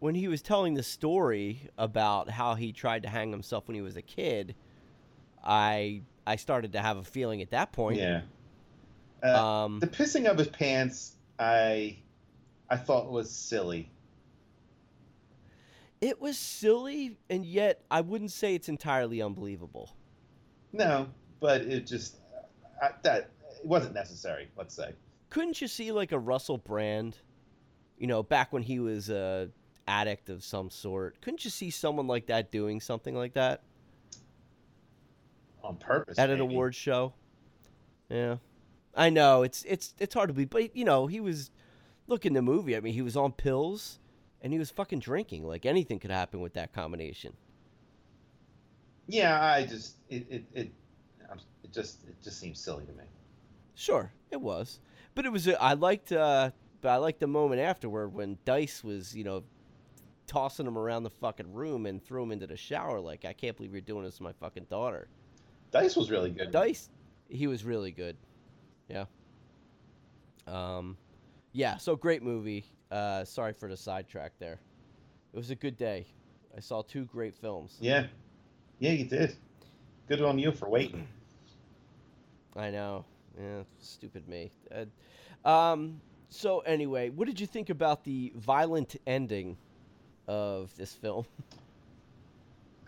when 0.00 0.14
he 0.14 0.28
was 0.28 0.42
telling 0.42 0.74
the 0.74 0.82
story 0.82 1.70
about 1.78 2.28
how 2.28 2.54
he 2.54 2.72
tried 2.72 3.04
to 3.04 3.08
hang 3.08 3.30
himself 3.30 3.68
when 3.68 3.74
he 3.74 3.82
was 3.82 3.96
a 3.96 4.02
kid, 4.02 4.54
I 5.42 6.02
I 6.26 6.36
started 6.36 6.72
to 6.72 6.80
have 6.80 6.96
a 6.96 7.04
feeling 7.04 7.40
at 7.42 7.50
that 7.50 7.72
point. 7.72 7.98
yeah. 7.98 8.22
Uh, 9.24 9.64
Um. 9.64 9.80
the 9.80 9.86
pissing 9.86 10.26
of 10.26 10.36
his 10.38 10.48
pants, 10.48 11.16
I, 11.38 11.98
I 12.68 12.76
thought 12.76 13.10
was 13.10 13.30
silly. 13.30 13.90
It 16.00 16.20
was 16.20 16.36
silly, 16.38 17.16
and 17.30 17.46
yet 17.46 17.82
I 17.90 18.02
wouldn't 18.02 18.32
say 18.32 18.54
it's 18.54 18.68
entirely 18.68 19.22
unbelievable. 19.22 19.90
No, 20.72 21.08
but 21.40 21.62
it 21.62 21.86
just 21.86 22.16
I, 22.82 22.90
that 23.04 23.30
it 23.60 23.64
wasn't 23.64 23.94
necessary. 23.94 24.48
Let's 24.56 24.74
say. 24.74 24.92
Couldn't 25.30 25.60
you 25.62 25.68
see 25.68 25.92
like 25.92 26.12
a 26.12 26.18
Russell 26.18 26.58
Brand, 26.58 27.16
you 27.98 28.06
know, 28.06 28.22
back 28.22 28.52
when 28.52 28.62
he 28.62 28.80
was 28.80 29.08
a 29.08 29.48
addict 29.88 30.28
of 30.28 30.44
some 30.44 30.68
sort? 30.68 31.20
Couldn't 31.22 31.44
you 31.44 31.50
see 31.50 31.70
someone 31.70 32.06
like 32.06 32.26
that 32.26 32.52
doing 32.52 32.80
something 32.80 33.14
like 33.14 33.34
that? 33.34 33.62
on 35.62 35.76
purpose 35.76 36.18
at 36.18 36.28
an 36.28 36.38
maybe. 36.40 36.52
award 36.52 36.74
show. 36.74 37.14
Yeah, 38.10 38.36
I 38.96 39.10
know 39.10 39.42
it's 39.42 39.64
it's 39.64 39.94
it's 39.98 40.14
hard 40.14 40.28
to 40.28 40.34
believe, 40.34 40.50
but 40.50 40.76
you 40.76 40.84
know 40.84 41.06
he 41.06 41.20
was. 41.20 41.50
Look 42.06 42.26
in 42.26 42.34
the 42.34 42.42
movie. 42.42 42.76
I 42.76 42.80
mean, 42.80 42.92
he 42.92 43.00
was 43.00 43.16
on 43.16 43.32
pills, 43.32 43.98
and 44.42 44.52
he 44.52 44.58
was 44.58 44.68
fucking 44.70 44.98
drinking. 44.98 45.46
Like 45.46 45.64
anything 45.64 45.98
could 45.98 46.10
happen 46.10 46.40
with 46.40 46.52
that 46.52 46.74
combination. 46.74 47.32
Yeah, 49.06 49.42
I 49.42 49.64
just 49.64 49.96
it 50.10 50.26
it 50.28 50.44
it, 50.52 50.72
it 51.62 51.72
just 51.72 52.04
it 52.06 52.22
just 52.22 52.38
seems 52.40 52.60
silly 52.60 52.84
to 52.84 52.92
me. 52.92 53.04
Sure, 53.74 54.12
it 54.30 54.40
was, 54.40 54.80
but 55.14 55.24
it 55.24 55.32
was. 55.32 55.48
I 55.48 55.72
liked 55.72 56.12
uh, 56.12 56.50
but 56.84 56.90
I 56.90 56.96
liked 56.96 57.20
the 57.20 57.26
moment 57.26 57.62
afterward 57.62 58.12
when 58.12 58.36
Dice 58.44 58.84
was, 58.84 59.16
you 59.16 59.24
know, 59.24 59.42
tossing 60.26 60.66
him 60.66 60.76
around 60.76 61.04
the 61.04 61.10
fucking 61.10 61.54
room 61.54 61.86
and 61.86 62.04
threw 62.04 62.22
him 62.22 62.30
into 62.30 62.46
the 62.46 62.58
shower. 62.58 63.00
Like, 63.00 63.24
I 63.24 63.32
can't 63.32 63.56
believe 63.56 63.72
you're 63.72 63.80
doing 63.80 64.04
this 64.04 64.18
to 64.18 64.22
my 64.22 64.32
fucking 64.32 64.66
daughter. 64.68 65.08
Dice 65.70 65.96
was 65.96 66.10
really 66.10 66.28
good. 66.28 66.50
Dice, 66.50 66.90
he 67.30 67.46
was 67.46 67.64
really 67.64 67.90
good. 67.90 68.18
Yeah. 68.88 69.04
Um, 70.46 70.96
yeah. 71.52 71.76
So 71.76 71.96
great 71.96 72.22
movie. 72.22 72.64
Uh, 72.90 73.24
sorry 73.24 73.52
for 73.52 73.68
the 73.68 73.76
sidetrack 73.76 74.32
there. 74.38 74.58
It 75.32 75.36
was 75.36 75.50
a 75.50 75.54
good 75.56 75.76
day. 75.76 76.06
I 76.56 76.60
saw 76.60 76.82
two 76.82 77.04
great 77.06 77.34
films. 77.34 77.76
Yeah, 77.80 78.06
yeah, 78.78 78.92
you 78.92 79.04
did. 79.04 79.34
Good 80.08 80.22
on 80.22 80.38
you 80.38 80.52
for 80.52 80.68
waiting. 80.68 81.08
I 82.56 82.70
know. 82.70 83.04
Yeah, 83.36 83.62
stupid 83.80 84.28
me. 84.28 84.52
Uh, 84.72 85.48
um, 85.48 86.00
so 86.28 86.60
anyway, 86.60 87.10
what 87.10 87.26
did 87.26 87.40
you 87.40 87.46
think 87.46 87.70
about 87.70 88.04
the 88.04 88.32
violent 88.36 88.96
ending 89.06 89.56
of 90.28 90.74
this 90.76 90.92
film? 90.94 91.26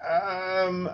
Um, 0.06 0.90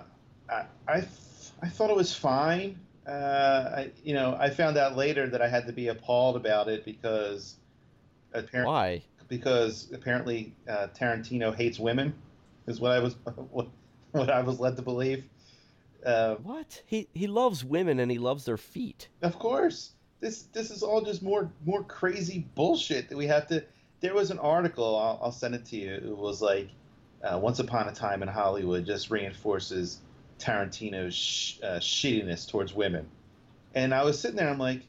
I 0.48 0.64
I, 0.88 1.00
th- 1.00 1.50
I 1.60 1.68
thought 1.68 1.90
it 1.90 1.96
was 1.96 2.14
fine. 2.14 2.78
Uh, 3.06 3.70
I 3.76 3.90
you 4.04 4.14
know 4.14 4.36
I 4.38 4.50
found 4.50 4.76
out 4.76 4.96
later 4.96 5.28
that 5.28 5.42
I 5.42 5.48
had 5.48 5.66
to 5.66 5.72
be 5.72 5.88
appalled 5.88 6.36
about 6.36 6.68
it 6.68 6.84
because 6.84 7.56
apparently 8.32 8.72
Why? 8.72 9.02
because 9.28 9.88
apparently 9.92 10.54
uh, 10.68 10.88
Tarantino 10.98 11.54
hates 11.54 11.78
women, 11.80 12.14
is 12.66 12.80
what 12.80 12.92
I 12.92 13.00
was 13.00 13.14
what, 13.50 13.68
what 14.12 14.30
I 14.30 14.42
was 14.42 14.60
led 14.60 14.76
to 14.76 14.82
believe. 14.82 15.24
Uh, 16.04 16.36
What? 16.36 16.82
He 16.86 17.08
he 17.12 17.26
loves 17.26 17.64
women 17.64 17.98
and 17.98 18.10
he 18.10 18.18
loves 18.18 18.44
their 18.44 18.56
feet. 18.56 19.08
Of 19.22 19.38
course. 19.38 19.92
This 20.20 20.42
this 20.52 20.70
is 20.70 20.82
all 20.84 21.00
just 21.00 21.22
more 21.22 21.50
more 21.64 21.82
crazy 21.82 22.46
bullshit 22.54 23.08
that 23.08 23.16
we 23.16 23.26
have 23.26 23.48
to. 23.48 23.64
There 24.00 24.14
was 24.14 24.30
an 24.30 24.38
article. 24.38 24.96
I'll, 24.96 25.18
I'll 25.22 25.32
send 25.32 25.54
it 25.54 25.64
to 25.66 25.76
you. 25.76 25.94
It 25.94 26.16
was 26.16 26.40
like, 26.40 26.68
uh, 27.24 27.38
"Once 27.42 27.58
Upon 27.58 27.88
a 27.88 27.92
Time 27.92 28.22
in 28.22 28.28
Hollywood" 28.28 28.84
just 28.86 29.10
reinforces 29.10 30.00
Tarantino's 30.42 31.14
sh- 31.14 31.58
uh, 31.62 31.78
shittiness 31.78 32.48
towards 32.48 32.74
women. 32.74 33.06
And 33.74 33.94
I 33.94 34.04
was 34.04 34.18
sitting 34.18 34.36
there. 34.36 34.48
I'm 34.48 34.58
like, 34.58 34.82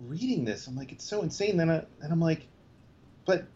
reading 0.00 0.44
this. 0.44 0.66
I'm 0.66 0.76
like, 0.76 0.92
it's 0.92 1.04
so 1.04 1.22
insane. 1.22 1.56
Then 1.56 1.70
I, 1.70 1.84
and 2.02 2.12
I'm 2.12 2.20
like, 2.20 2.46
but 3.24 3.46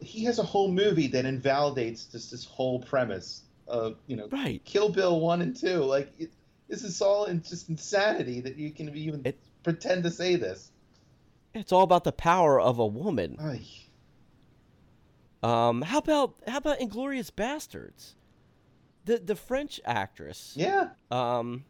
he 0.00 0.24
has 0.24 0.38
a 0.38 0.42
whole 0.42 0.68
movie 0.70 1.06
that 1.08 1.24
invalidates 1.24 2.04
just 2.06 2.30
this 2.30 2.44
whole 2.44 2.80
premise 2.80 3.42
of 3.68 3.96
you 4.06 4.16
know 4.16 4.28
Right. 4.30 4.62
Kill 4.64 4.90
Bill 4.90 5.20
one 5.20 5.40
and 5.42 5.56
two. 5.56 5.78
Like 5.84 6.12
it, 6.18 6.30
this 6.68 6.82
is 6.84 7.00
all 7.00 7.24
in 7.26 7.42
just 7.42 7.68
insanity 7.68 8.40
that 8.40 8.56
you 8.56 8.70
can 8.70 8.94
even 8.96 9.22
It- 9.24 9.38
pretend 9.62 10.02
to 10.04 10.10
say 10.10 10.36
this. 10.36 10.70
It's 11.54 11.72
all 11.72 11.82
about 11.82 12.04
the 12.04 12.12
power 12.12 12.60
of 12.60 12.78
a 12.78 12.86
woman. 12.86 13.36
Ay. 13.40 13.62
Um, 15.42 15.82
how 15.82 15.98
about 15.98 16.34
how 16.46 16.58
about 16.58 16.78
Inglourious 16.80 17.30
Basterds? 17.30 18.14
The 19.06 19.18
the 19.18 19.36
French 19.36 19.80
actress. 19.84 20.52
Yeah, 20.56 20.90
Um, 21.10 21.64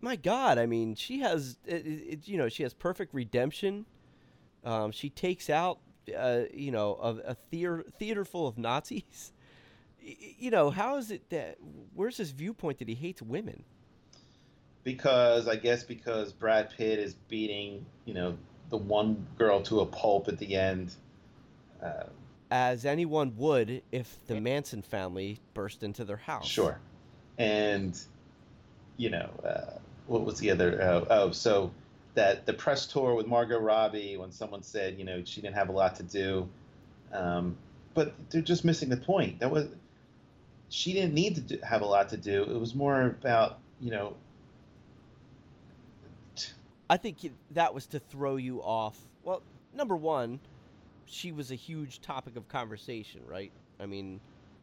my 0.00 0.16
God, 0.16 0.58
I 0.58 0.66
mean, 0.66 0.94
she 0.94 1.20
has 1.20 1.56
it, 1.64 1.86
it, 1.86 2.28
you 2.28 2.36
know 2.36 2.48
she 2.48 2.62
has 2.62 2.74
perfect 2.74 3.14
redemption. 3.14 3.86
Um, 4.64 4.92
she 4.92 5.08
takes 5.08 5.48
out 5.48 5.78
uh, 6.16 6.42
you 6.52 6.70
know 6.70 6.98
a, 7.02 7.30
a 7.30 7.34
theater 7.34 7.84
theater 7.98 8.24
full 8.24 8.46
of 8.46 8.58
Nazis. 8.58 9.32
You 9.98 10.50
know 10.50 10.70
how 10.70 10.98
is 10.98 11.10
it 11.10 11.30
that 11.30 11.56
where's 11.94 12.18
his 12.18 12.30
viewpoint 12.30 12.78
that 12.78 12.88
he 12.88 12.94
hates 12.94 13.22
women? 13.22 13.64
because 14.86 15.48
I 15.48 15.56
guess 15.56 15.82
because 15.82 16.32
Brad 16.32 16.70
Pitt 16.70 17.00
is 17.00 17.14
beating 17.14 17.84
you 18.04 18.14
know 18.14 18.38
the 18.70 18.76
one 18.76 19.26
girl 19.36 19.60
to 19.62 19.80
a 19.80 19.86
pulp 19.86 20.28
at 20.28 20.38
the 20.38 20.54
end. 20.54 20.94
Uh, 21.82 22.04
As 22.50 22.84
anyone 22.84 23.34
would 23.36 23.82
if 23.90 24.24
the 24.26 24.40
Manson 24.40 24.82
family 24.82 25.40
burst 25.54 25.82
into 25.82 26.04
their 26.04 26.16
house. 26.16 26.46
Sure. 26.46 26.78
And, 27.38 27.98
you 28.96 29.10
know, 29.10 29.28
uh, 29.44 29.78
what 30.06 30.24
was 30.24 30.38
the 30.38 30.50
other? 30.50 30.80
Oh, 30.80 31.06
oh, 31.10 31.30
so 31.32 31.72
that 32.14 32.46
the 32.46 32.52
press 32.52 32.86
tour 32.86 33.14
with 33.14 33.26
Margot 33.26 33.58
Robbie, 33.58 34.16
when 34.16 34.30
someone 34.30 34.62
said, 34.62 34.98
you 34.98 35.04
know, 35.04 35.22
she 35.24 35.40
didn't 35.40 35.56
have 35.56 35.68
a 35.68 35.72
lot 35.72 35.96
to 35.96 36.02
do, 36.02 36.48
um, 37.12 37.56
but 37.94 38.14
they're 38.30 38.40
just 38.40 38.64
missing 38.64 38.88
the 38.88 38.96
point. 38.96 39.40
That 39.40 39.50
was, 39.50 39.66
she 40.68 40.92
didn't 40.92 41.14
need 41.14 41.34
to 41.34 41.40
do, 41.40 41.58
have 41.62 41.82
a 41.82 41.86
lot 41.86 42.08
to 42.10 42.16
do. 42.16 42.42
It 42.44 42.58
was 42.58 42.74
more 42.74 43.02
about, 43.02 43.58
you 43.80 43.90
know, 43.90 44.14
I 46.88 46.96
think 46.96 47.18
that 47.50 47.74
was 47.74 47.86
to 47.86 47.98
throw 47.98 48.36
you 48.36 48.62
off. 48.62 48.96
Well, 49.24 49.42
number 49.74 49.96
one, 49.96 50.38
she 51.06 51.32
was 51.32 51.50
a 51.50 51.54
huge 51.54 52.00
topic 52.00 52.36
of 52.36 52.48
conversation, 52.48 53.22
right? 53.26 53.52
I 53.80 53.86
mean, 53.86 54.20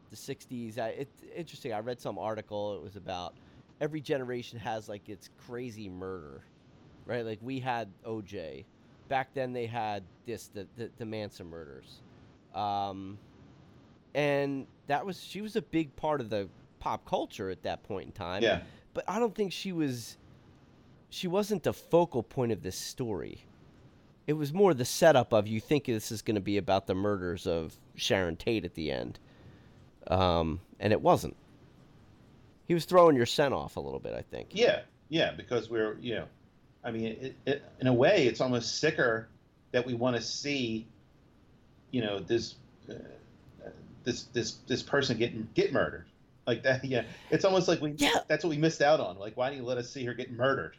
the 0.09 0.15
'60s. 0.15 0.77
I, 0.77 0.89
it's 0.89 1.23
interesting. 1.35 1.73
I 1.73 1.79
read 1.79 1.99
some 1.99 2.17
article. 2.19 2.75
It 2.75 2.83
was 2.83 2.95
about 2.95 3.33
every 3.81 4.01
generation 4.01 4.59
has 4.59 4.87
like 4.87 5.09
its 5.09 5.29
crazy 5.47 5.89
murder, 5.89 6.41
right? 7.05 7.25
Like 7.25 7.39
we 7.41 7.59
had 7.59 7.89
O.J. 8.05 8.65
Back 9.09 9.33
then, 9.33 9.53
they 9.53 9.65
had 9.65 10.03
this 10.25 10.47
the 10.47 10.67
the, 10.75 10.89
the 10.97 11.05
Manson 11.05 11.49
murders, 11.49 12.01
um, 12.53 13.17
and 14.13 14.67
that 14.87 15.05
was 15.05 15.21
she 15.21 15.41
was 15.41 15.55
a 15.55 15.61
big 15.61 15.95
part 15.95 16.21
of 16.21 16.29
the 16.29 16.47
pop 16.79 17.05
culture 17.05 17.49
at 17.49 17.63
that 17.63 17.81
point 17.83 18.07
in 18.07 18.11
time 18.11 18.43
yeah, 18.43 18.59
but 18.93 19.05
I 19.07 19.17
don't 19.17 19.33
think 19.33 19.53
she 19.53 19.71
was 19.71 20.17
she 21.09 21.27
wasn't 21.27 21.63
the 21.63 21.73
focal 21.73 22.23
point 22.23 22.51
of 22.51 22.63
this 22.63 22.77
story. 22.77 23.45
It 24.25 24.33
was 24.33 24.53
more 24.53 24.73
the 24.73 24.85
setup 24.85 25.33
of 25.33 25.47
you 25.47 25.59
think 25.59 25.85
this 25.85 26.11
is 26.11 26.21
going 26.21 26.35
to 26.35 26.41
be 26.41 26.57
about 26.57 26.87
the 26.87 26.95
murders 26.95 27.45
of 27.45 27.75
Sharon 27.95 28.35
Tate 28.37 28.63
at 28.65 28.73
the 28.73 28.91
end, 28.91 29.19
um, 30.07 30.61
and 30.79 30.93
it 30.93 31.01
wasn't. 31.01 31.35
He 32.67 32.73
was 32.73 32.85
throwing 32.85 33.15
your 33.17 33.25
scent 33.25 33.53
off 33.53 33.75
a 33.75 33.81
little 33.81 33.99
bit, 33.99 34.13
I 34.13 34.21
think. 34.21 34.49
Yeah, 34.51 34.81
yeah, 35.09 35.31
because 35.31 35.69
we're 35.69 35.97
you 35.99 36.15
know, 36.15 36.25
I 36.83 36.91
mean, 36.91 37.05
it, 37.21 37.35
it, 37.45 37.63
in 37.81 37.87
a 37.87 37.93
way, 37.93 38.25
it's 38.27 38.39
almost 38.39 38.79
sicker 38.79 39.27
that 39.73 39.85
we 39.85 39.93
want 39.93 40.15
to 40.15 40.21
see, 40.21 40.87
you 41.91 42.01
know, 42.01 42.19
this 42.19 42.55
uh, 42.89 42.93
this 44.05 44.23
this 44.33 44.53
this 44.67 44.81
person 44.81 45.17
get 45.17 45.53
get 45.53 45.73
murdered 45.73 46.05
like 46.47 46.63
that. 46.63 46.85
Yeah, 46.85 47.03
it's 47.29 47.43
almost 47.43 47.67
like 47.67 47.81
we 47.81 47.93
Yeah. 47.97 48.19
that's 48.27 48.43
what 48.45 48.51
we 48.51 48.57
missed 48.57 48.81
out 48.81 48.99
on. 49.01 49.17
Like, 49.19 49.35
why 49.35 49.49
didn't 49.49 49.63
you 49.63 49.67
let 49.67 49.77
us 49.77 49.89
see 49.89 50.05
her 50.05 50.13
get 50.13 50.31
murdered? 50.31 50.77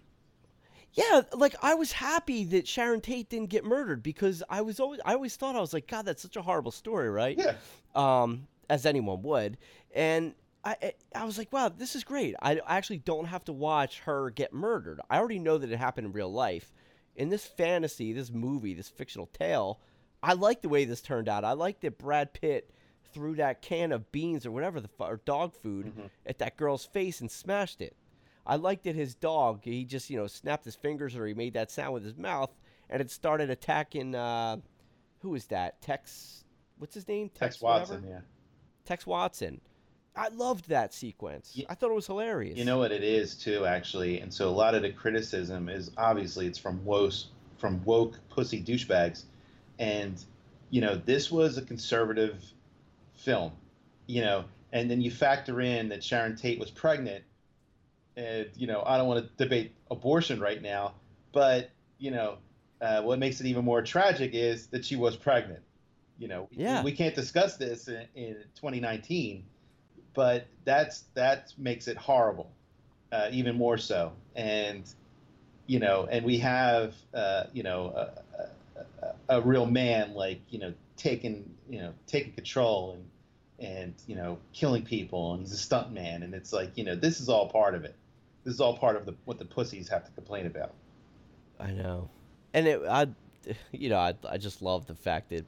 Yeah, 0.94 1.22
like 1.34 1.54
I 1.62 1.74
was 1.74 1.92
happy 1.92 2.44
that 2.46 2.66
Sharon 2.68 3.00
Tate 3.00 3.28
didn't 3.28 3.50
get 3.50 3.64
murdered 3.64 4.02
because 4.02 4.42
I 4.48 4.62
was 4.62 4.78
always 4.80 5.00
I 5.04 5.14
always 5.14 5.34
thought 5.36 5.56
I 5.56 5.60
was 5.60 5.72
like, 5.72 5.86
God, 5.88 6.04
that's 6.06 6.22
such 6.22 6.36
a 6.36 6.42
horrible 6.42 6.70
story, 6.70 7.10
right? 7.10 7.36
Yeah, 7.36 7.54
um, 7.94 8.46
as 8.70 8.86
anyone 8.86 9.22
would. 9.22 9.58
And 9.94 10.34
I, 10.64 10.92
I- 11.14 11.24
was 11.24 11.36
like, 11.36 11.52
wow, 11.52 11.68
this 11.68 11.94
is 11.96 12.04
great. 12.04 12.34
I 12.40 12.60
actually 12.66 12.98
don't 12.98 13.26
have 13.26 13.44
to 13.46 13.52
watch 13.52 14.00
her 14.00 14.30
get 14.30 14.52
murdered. 14.54 15.00
I 15.10 15.18
already 15.18 15.38
know 15.40 15.58
that 15.58 15.70
it 15.70 15.76
happened 15.78 16.06
in 16.06 16.12
real 16.12 16.32
life. 16.32 16.72
In 17.16 17.28
this 17.28 17.44
fantasy, 17.44 18.12
this 18.12 18.30
movie, 18.30 18.72
this 18.74 18.88
fictional 18.88 19.26
tale, 19.26 19.80
I 20.22 20.32
like 20.32 20.62
the 20.62 20.68
way 20.68 20.84
this 20.84 21.00
turned 21.02 21.28
out. 21.28 21.44
I 21.44 21.52
like 21.52 21.80
that 21.80 21.98
Brad 21.98 22.32
Pitt 22.32 22.70
threw 23.12 23.34
that 23.36 23.62
can 23.62 23.92
of 23.92 24.10
beans 24.10 24.46
or 24.46 24.50
whatever 24.52 24.80
the 24.80 24.88
fu- 24.88 25.04
or 25.04 25.20
dog 25.24 25.52
food 25.54 25.86
Mhm. 25.94 26.10
at 26.26 26.38
that 26.38 26.56
girl's 26.56 26.84
face 26.86 27.20
and 27.20 27.30
smashed 27.30 27.80
it. 27.80 27.94
I 28.46 28.56
liked 28.56 28.84
that 28.84 28.94
his 28.94 29.14
dog, 29.14 29.60
he 29.62 29.84
just, 29.84 30.10
you 30.10 30.18
know, 30.18 30.26
snapped 30.26 30.64
his 30.64 30.74
fingers 30.74 31.16
or 31.16 31.26
he 31.26 31.34
made 31.34 31.54
that 31.54 31.70
sound 31.70 31.94
with 31.94 32.04
his 32.04 32.16
mouth 32.16 32.50
and 32.90 33.00
it 33.00 33.10
started 33.10 33.50
attacking 33.50 34.14
uh 34.14 34.56
who 35.20 35.34
is 35.34 35.46
that? 35.46 35.80
Tex 35.80 36.44
what's 36.78 36.94
his 36.94 37.08
name? 37.08 37.30
Tex 37.30 37.60
whatever? 37.60 37.94
Watson. 37.94 38.08
Yeah, 38.10 38.20
Tex 38.84 39.06
Watson. 39.06 39.60
I 40.16 40.28
loved 40.28 40.68
that 40.68 40.94
sequence. 40.94 41.52
Ye- 41.54 41.66
I 41.68 41.74
thought 41.74 41.90
it 41.90 41.94
was 41.94 42.06
hilarious. 42.06 42.56
you 42.58 42.64
know 42.64 42.78
what 42.78 42.92
it 42.92 43.02
is 43.02 43.34
too, 43.34 43.64
actually. 43.66 44.20
And 44.20 44.32
so 44.32 44.48
a 44.48 44.50
lot 44.50 44.74
of 44.74 44.82
the 44.82 44.92
criticism 44.92 45.68
is 45.68 45.90
obviously 45.96 46.46
it's 46.46 46.58
from 46.58 46.84
woke 46.84 47.14
from 47.58 47.82
woke 47.84 48.18
pussy 48.28 48.62
douchebags, 48.62 49.22
and 49.78 50.22
you 50.70 50.80
know 50.82 50.94
this 50.94 51.32
was 51.32 51.56
a 51.56 51.62
conservative 51.62 52.44
film, 53.16 53.52
you 54.06 54.20
know, 54.20 54.44
and 54.72 54.90
then 54.90 55.00
you 55.00 55.10
factor 55.10 55.60
in 55.62 55.88
that 55.88 56.04
Sharon 56.04 56.36
Tate 56.36 56.58
was 56.60 56.70
pregnant, 56.70 57.24
and 58.16 58.48
you 58.56 58.66
know 58.66 58.82
I 58.84 58.96
don't 58.96 59.08
want 59.08 59.24
to 59.26 59.44
debate 59.44 59.72
abortion 59.90 60.40
right 60.40 60.60
now, 60.62 60.94
but 61.32 61.70
you 61.98 62.10
know 62.10 62.38
uh, 62.80 63.02
what 63.02 63.18
makes 63.18 63.40
it 63.40 63.46
even 63.46 63.64
more 63.64 63.82
tragic 63.82 64.32
is 64.34 64.66
that 64.68 64.84
she 64.84 64.96
was 64.96 65.16
pregnant. 65.16 65.62
You 66.18 66.28
know, 66.28 66.48
we- 66.50 66.62
Yeah. 66.62 66.82
we, 66.82 66.92
can't 66.92 67.14
discuss 67.14 67.56
this 67.56 67.88
in, 67.88 68.06
in 68.14 68.34
2019, 68.56 69.44
but 70.12 70.46
that's 70.64 71.04
that 71.14 71.52
makes 71.58 71.88
it 71.88 71.96
horrible, 71.96 72.50
uh, 73.10 73.28
even 73.32 73.56
more 73.56 73.78
so. 73.78 74.12
And 74.36 74.84
you 75.66 75.78
know, 75.80 76.06
and 76.10 76.24
we 76.24 76.38
have 76.38 76.94
uh, 77.14 77.44
you 77.52 77.62
know 77.62 77.86
a, 77.96 78.80
a, 78.82 79.06
a, 79.06 79.38
a 79.38 79.40
real 79.40 79.66
man 79.66 80.14
like 80.14 80.40
you 80.50 80.58
know 80.58 80.74
taking 80.96 81.50
you 81.68 81.80
know 81.80 81.92
taking 82.06 82.32
control 82.32 82.92
and 82.92 83.04
and 83.68 83.94
you 84.06 84.14
know 84.16 84.38
killing 84.52 84.82
people, 84.84 85.32
and 85.32 85.42
he's 85.42 85.52
a 85.52 85.56
stunt 85.56 85.92
man, 85.92 86.22
and 86.22 86.34
it's 86.34 86.52
like 86.52 86.76
you 86.76 86.84
know 86.84 86.94
this 86.94 87.20
is 87.20 87.28
all 87.28 87.48
part 87.48 87.74
of 87.74 87.84
it. 87.84 87.94
This 88.44 88.54
is 88.54 88.60
all 88.60 88.76
part 88.76 88.96
of 88.96 89.06
the 89.06 89.14
what 89.24 89.38
the 89.38 89.44
pussies 89.44 89.88
have 89.88 90.04
to 90.04 90.10
complain 90.12 90.46
about. 90.46 90.74
I 91.58 91.70
know. 91.70 92.10
And 92.52 92.66
it, 92.66 92.82
I, 92.88 93.08
you 93.72 93.88
know, 93.88 93.96
I, 93.98 94.14
I 94.28 94.36
just 94.38 94.62
love 94.62 94.86
the 94.86 94.94
fact 94.94 95.30
that 95.30 95.44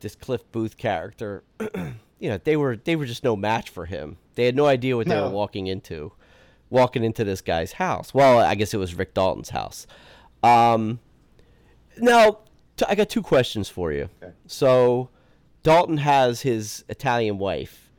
this 0.00 0.14
Cliff 0.14 0.42
Booth 0.52 0.76
character, 0.76 1.42
you 2.18 2.28
know, 2.30 2.38
they 2.42 2.56
were 2.56 2.76
they 2.76 2.96
were 2.96 3.06
just 3.06 3.24
no 3.24 3.36
match 3.36 3.70
for 3.70 3.86
him. 3.86 4.16
They 4.34 4.44
had 4.46 4.54
no 4.56 4.66
idea 4.66 4.96
what 4.96 5.06
they 5.06 5.14
No. 5.14 5.24
were 5.24 5.30
walking 5.34 5.66
into, 5.66 6.12
walking 6.68 7.04
into 7.04 7.24
this 7.24 7.40
guy's 7.40 7.72
house. 7.72 8.12
Well, 8.14 8.38
I 8.38 8.54
guess 8.54 8.72
it 8.74 8.78
was 8.78 8.94
Rick 8.94 9.14
Dalton's 9.14 9.50
house. 9.50 9.86
Um, 10.42 11.00
now 11.98 12.38
t- 12.76 12.86
I 12.88 12.94
got 12.94 13.08
two 13.08 13.22
questions 13.22 13.68
for 13.68 13.92
you. 13.92 14.08
Okay. 14.22 14.32
So, 14.46 15.10
Dalton 15.62 15.98
has 15.98 16.42
his 16.42 16.84
Italian 16.88 17.38
wife. 17.38 17.90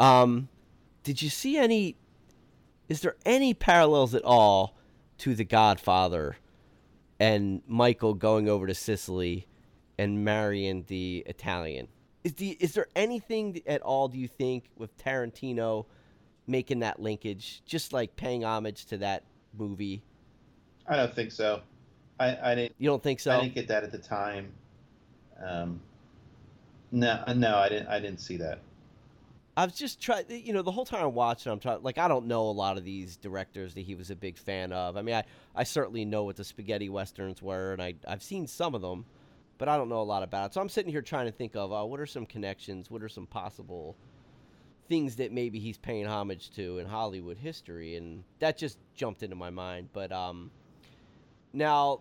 Um, 0.00 0.48
did 1.04 1.22
you 1.22 1.30
see 1.30 1.56
any? 1.56 1.96
Is 2.88 3.00
there 3.00 3.16
any 3.24 3.54
parallels 3.54 4.14
at 4.14 4.24
all 4.24 4.76
to 5.18 5.34
The 5.34 5.44
Godfather 5.44 6.36
and 7.18 7.62
Michael 7.66 8.14
going 8.14 8.48
over 8.48 8.66
to 8.66 8.74
Sicily 8.74 9.46
and 9.98 10.24
marrying 10.24 10.84
the 10.86 11.24
Italian? 11.26 11.88
Is 12.22 12.34
the 12.34 12.50
is 12.60 12.74
there 12.74 12.86
anything 12.96 13.60
at 13.66 13.82
all? 13.82 14.08
Do 14.08 14.18
you 14.18 14.28
think 14.28 14.64
with 14.76 14.96
Tarantino 14.98 15.86
making 16.46 16.80
that 16.80 17.00
linkage, 17.00 17.62
just 17.64 17.92
like 17.92 18.16
paying 18.16 18.44
homage 18.44 18.86
to 18.86 18.98
that 18.98 19.24
movie? 19.56 20.02
I 20.88 20.96
don't 20.96 21.14
think 21.14 21.32
so. 21.32 21.60
I, 22.18 22.36
I 22.50 22.54
didn't. 22.54 22.74
You 22.78 22.88
don't 22.88 23.02
think 23.02 23.20
so? 23.20 23.32
I 23.32 23.40
didn't 23.40 23.54
get 23.54 23.68
that 23.68 23.84
at 23.84 23.92
the 23.92 23.98
time. 23.98 24.52
Um, 25.44 25.80
no, 26.92 27.22
no, 27.34 27.56
I 27.56 27.68
didn't. 27.68 27.88
I 27.88 28.00
didn't 28.00 28.20
see 28.20 28.36
that. 28.38 28.60
I 29.56 29.64
was 29.64 29.74
just 29.74 30.02
trying, 30.02 30.26
you 30.28 30.52
know, 30.52 30.60
the 30.60 30.70
whole 30.70 30.84
time 30.84 31.06
I'm 31.06 31.14
watching, 31.14 31.50
I'm 31.50 31.58
trying, 31.58 31.82
like, 31.82 31.96
I 31.96 32.08
don't 32.08 32.26
know 32.26 32.42
a 32.42 32.52
lot 32.52 32.76
of 32.76 32.84
these 32.84 33.16
directors 33.16 33.72
that 33.74 33.80
he 33.80 33.94
was 33.94 34.10
a 34.10 34.16
big 34.16 34.36
fan 34.36 34.70
of. 34.70 34.98
I 34.98 35.02
mean, 35.02 35.14
I, 35.14 35.24
I 35.54 35.64
certainly 35.64 36.04
know 36.04 36.24
what 36.24 36.36
the 36.36 36.44
spaghetti 36.44 36.90
westerns 36.90 37.40
were, 37.40 37.72
and 37.72 37.80
I, 37.80 37.94
I've 38.06 38.22
seen 38.22 38.46
some 38.46 38.74
of 38.74 38.82
them, 38.82 39.06
but 39.56 39.68
I 39.68 39.78
don't 39.78 39.88
know 39.88 40.02
a 40.02 40.02
lot 40.02 40.22
about 40.22 40.50
it. 40.50 40.54
So 40.54 40.60
I'm 40.60 40.68
sitting 40.68 40.92
here 40.92 41.00
trying 41.00 41.24
to 41.24 41.32
think 41.32 41.56
of, 41.56 41.72
uh, 41.72 41.86
what 41.86 42.00
are 42.00 42.06
some 42.06 42.26
connections? 42.26 42.90
What 42.90 43.02
are 43.02 43.08
some 43.08 43.26
possible 43.26 43.96
things 44.90 45.16
that 45.16 45.32
maybe 45.32 45.58
he's 45.58 45.78
paying 45.78 46.06
homage 46.06 46.50
to 46.50 46.78
in 46.78 46.86
Hollywood 46.86 47.38
history? 47.38 47.96
And 47.96 48.24
that 48.40 48.58
just 48.58 48.76
jumped 48.94 49.22
into 49.22 49.36
my 49.36 49.48
mind. 49.48 49.88
But 49.94 50.12
um, 50.12 50.50
now, 51.54 52.00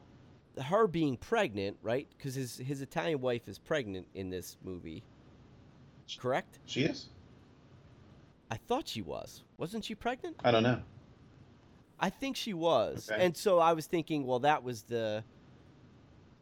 her 0.61 0.87
being 0.87 1.15
pregnant, 1.15 1.77
right? 1.81 2.07
Because 2.17 2.35
his, 2.35 2.57
his 2.57 2.81
Italian 2.81 3.21
wife 3.21 3.47
is 3.47 3.59
pregnant 3.59 4.07
in 4.13 4.29
this 4.29 4.57
movie, 4.61 5.03
correct? 6.19 6.59
She 6.65 6.83
is. 6.83 7.07
I 8.55 8.57
thought 8.67 8.87
she 8.87 9.01
was. 9.01 9.43
Wasn't 9.57 9.83
she 9.83 9.95
pregnant? 9.95 10.37
I 10.41 10.49
don't 10.49 10.63
know. 10.63 10.81
I 11.99 12.09
think 12.09 12.37
she 12.37 12.53
was. 12.53 13.09
Okay. 13.11 13.25
And 13.25 13.35
so 13.35 13.59
I 13.59 13.73
was 13.73 13.85
thinking, 13.85 14.25
well, 14.25 14.39
that 14.39 14.63
was 14.63 14.83
the 14.83 15.25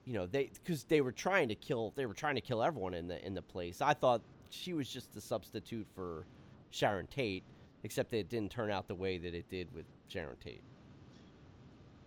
you 0.05 0.13
know, 0.13 0.27
they 0.27 0.51
cuz 0.63 0.83
they 0.83 1.01
were 1.01 1.11
trying 1.11 1.49
to 1.49 1.55
kill 1.55 1.91
they 1.95 2.05
were 2.05 2.13
trying 2.13 2.35
to 2.35 2.41
kill 2.41 2.61
everyone 2.61 2.93
in 2.93 3.07
the 3.07 3.25
in 3.25 3.33
the 3.33 3.41
place. 3.41 3.81
I 3.81 3.95
thought 3.95 4.21
she 4.51 4.73
was 4.73 4.87
just 4.87 5.11
the 5.11 5.21
substitute 5.21 5.87
for 5.95 6.27
Sharon 6.69 7.07
Tate, 7.07 7.43
except 7.81 8.11
that 8.11 8.17
it 8.17 8.29
didn't 8.29 8.51
turn 8.51 8.69
out 8.69 8.87
the 8.87 8.95
way 8.95 9.17
that 9.17 9.33
it 9.33 9.49
did 9.49 9.73
with 9.73 9.85
Sharon 10.07 10.37
Tate. 10.37 10.61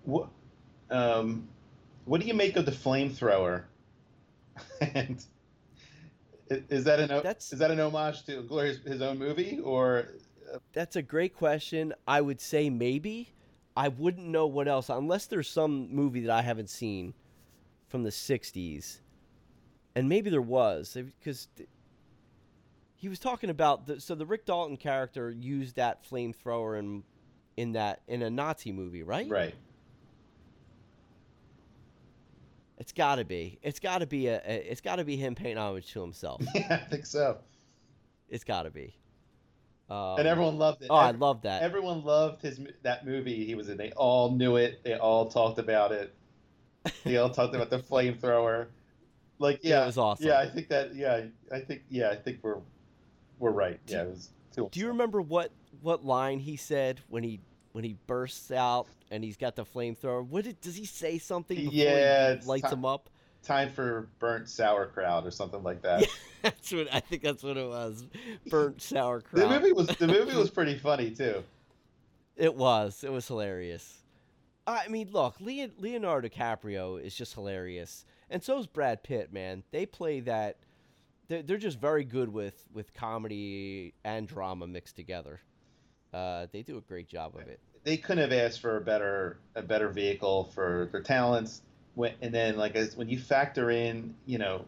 What? 0.04 0.28
Um, 0.88 1.48
what 2.04 2.20
do 2.20 2.28
you 2.28 2.34
make 2.34 2.54
of 2.54 2.64
the 2.64 2.70
flamethrower? 2.70 3.64
and 4.80 5.24
is 6.50 6.84
that 6.84 7.00
an 7.00 7.08
That's- 7.08 7.52
is 7.52 7.58
that 7.58 7.70
an 7.70 7.80
homage 7.80 8.24
to 8.24 8.42
Inglourious 8.42 8.86
his 8.86 9.02
own 9.02 9.18
movie 9.18 9.58
or 9.60 10.08
That's 10.72 10.96
a 10.96 11.02
great 11.02 11.34
question. 11.34 11.92
I 12.06 12.20
would 12.20 12.40
say 12.40 12.70
maybe. 12.70 13.30
I 13.76 13.88
wouldn't 13.88 14.26
know 14.26 14.46
what 14.46 14.68
else 14.68 14.88
unless 14.88 15.26
there's 15.26 15.48
some 15.48 15.94
movie 15.94 16.20
that 16.20 16.30
I 16.30 16.42
haven't 16.42 16.70
seen 16.70 17.12
from 17.88 18.04
the 18.04 18.10
60s. 18.10 19.00
And 19.94 20.08
maybe 20.08 20.30
there 20.30 20.40
was 20.42 20.96
because 21.20 21.48
he 22.94 23.08
was 23.08 23.18
talking 23.18 23.50
about 23.50 23.86
the 23.86 24.00
so 24.00 24.14
the 24.14 24.26
Rick 24.26 24.46
Dalton 24.46 24.76
character 24.76 25.30
used 25.30 25.76
that 25.76 26.08
flamethrower 26.08 26.78
in 26.78 27.02
in 27.56 27.72
that 27.72 28.02
in 28.08 28.22
a 28.22 28.30
Nazi 28.30 28.72
movie, 28.72 29.02
right? 29.02 29.28
right? 29.28 29.54
It's 32.78 32.92
got 32.92 33.16
to 33.16 33.24
be. 33.24 33.58
It's 33.62 33.80
got 33.80 33.98
to 33.98 34.06
be 34.06 34.26
a, 34.28 34.36
a 34.46 34.70
it's 34.70 34.80
got 34.80 34.96
to 34.96 35.04
be 35.04 35.16
him 35.16 35.34
paying 35.34 35.56
homage 35.56 35.90
to 35.92 36.00
himself. 36.00 36.42
Yeah, 36.54 36.66
I 36.70 36.88
think 36.88 37.06
so. 37.06 37.38
it's 38.28 38.44
got 38.44 38.64
to 38.64 38.70
be. 38.70 38.94
Um, 39.88 40.18
and 40.18 40.26
everyone 40.28 40.58
loved 40.58 40.82
it. 40.82 40.88
Oh, 40.90 40.96
I 40.96 41.10
Ev- 41.10 41.20
love 41.20 41.42
that. 41.42 41.62
Everyone 41.62 42.04
loved 42.04 42.42
his 42.42 42.60
that 42.82 43.06
movie 43.06 43.44
he 43.46 43.54
was 43.54 43.68
in. 43.68 43.76
They 43.76 43.92
all 43.92 44.32
knew 44.32 44.56
it. 44.56 44.82
They 44.84 44.94
all 44.94 45.28
talked 45.28 45.58
about 45.58 45.92
it. 45.92 46.14
They 47.04 47.16
all 47.18 47.30
talked 47.30 47.54
about 47.54 47.70
the 47.70 47.78
flamethrower. 47.78 48.66
Like 49.38 49.60
Yeah, 49.62 49.76
yeah, 49.78 49.82
it 49.84 49.86
was 49.86 49.98
awesome. 49.98 50.26
Yeah, 50.26 50.38
I 50.40 50.48
think 50.48 50.68
that. 50.68 50.94
Yeah, 50.94 51.22
I 51.52 51.60
think. 51.60 51.82
Yeah, 51.88 52.10
I 52.10 52.16
think 52.16 52.40
we're 52.42 52.58
we're 53.38 53.50
right. 53.52 53.78
Do- 53.86 53.94
Yeah, 53.94 54.02
it 54.02 54.08
was. 54.10 54.30
Too 54.54 54.68
Do 54.72 54.80
you 54.80 54.88
remember 54.88 55.20
what 55.22 55.50
what 55.82 56.04
line 56.04 56.40
he 56.40 56.56
said 56.56 57.00
when 57.08 57.22
he 57.22 57.40
when 57.76 57.84
he 57.84 57.94
bursts 58.06 58.50
out 58.50 58.86
and 59.10 59.22
he's 59.22 59.36
got 59.36 59.54
the 59.54 59.62
flamethrower? 59.62 60.26
What 60.26 60.44
did, 60.44 60.58
does 60.62 60.74
he 60.74 60.86
say 60.86 61.18
something 61.18 61.58
before 61.58 61.74
Yeah, 61.74 62.36
he 62.36 62.46
lights 62.46 62.70
ti- 62.70 62.74
him 62.74 62.86
up? 62.86 63.10
Time 63.42 63.68
for 63.68 64.08
burnt 64.18 64.48
sauerkraut 64.48 65.26
or 65.26 65.30
something 65.30 65.62
like 65.62 65.82
that. 65.82 66.06
That's 66.42 66.72
what 66.72 66.88
I 66.90 67.00
think. 67.00 67.22
That's 67.22 67.42
what 67.42 67.58
it 67.58 67.68
was. 67.68 68.06
Burnt 68.48 68.80
sauerkraut. 68.82 69.42
The 69.42 69.60
movie 69.60 69.72
was 69.72 69.88
the 69.88 70.06
movie 70.06 70.34
was 70.34 70.48
pretty 70.48 70.78
funny 70.78 71.10
too. 71.10 71.44
It 72.34 72.54
was. 72.54 73.04
It 73.04 73.12
was 73.12 73.28
hilarious. 73.28 73.98
I 74.66 74.88
mean, 74.88 75.10
look, 75.12 75.36
Leonardo 75.38 76.28
DiCaprio 76.28 76.98
is 76.98 77.14
just 77.14 77.34
hilarious, 77.34 78.06
and 78.30 78.42
so 78.42 78.58
is 78.58 78.66
Brad 78.66 79.02
Pitt. 79.02 79.34
Man, 79.34 79.64
they 79.70 79.84
play 79.84 80.20
that. 80.20 80.56
They're, 81.28 81.42
they're 81.42 81.58
just 81.58 81.78
very 81.78 82.04
good 82.04 82.32
with 82.32 82.64
with 82.72 82.94
comedy 82.94 83.92
and 84.02 84.26
drama 84.26 84.66
mixed 84.66 84.96
together. 84.96 85.40
Uh, 86.16 86.46
they 86.50 86.62
do 86.62 86.78
a 86.78 86.80
great 86.80 87.06
job 87.06 87.34
of 87.34 87.46
it. 87.46 87.60
They 87.84 87.98
couldn't 87.98 88.22
have 88.22 88.32
asked 88.32 88.62
for 88.62 88.78
a 88.78 88.80
better 88.80 89.36
a 89.54 89.60
better 89.60 89.90
vehicle 89.90 90.44
for 90.54 90.88
their 90.90 91.02
talents. 91.02 91.60
When, 91.94 92.14
and 92.22 92.32
then 92.32 92.56
like 92.56 92.74
as 92.74 92.96
when 92.96 93.10
you 93.10 93.18
factor 93.18 93.70
in, 93.70 94.14
you 94.24 94.38
know, 94.38 94.64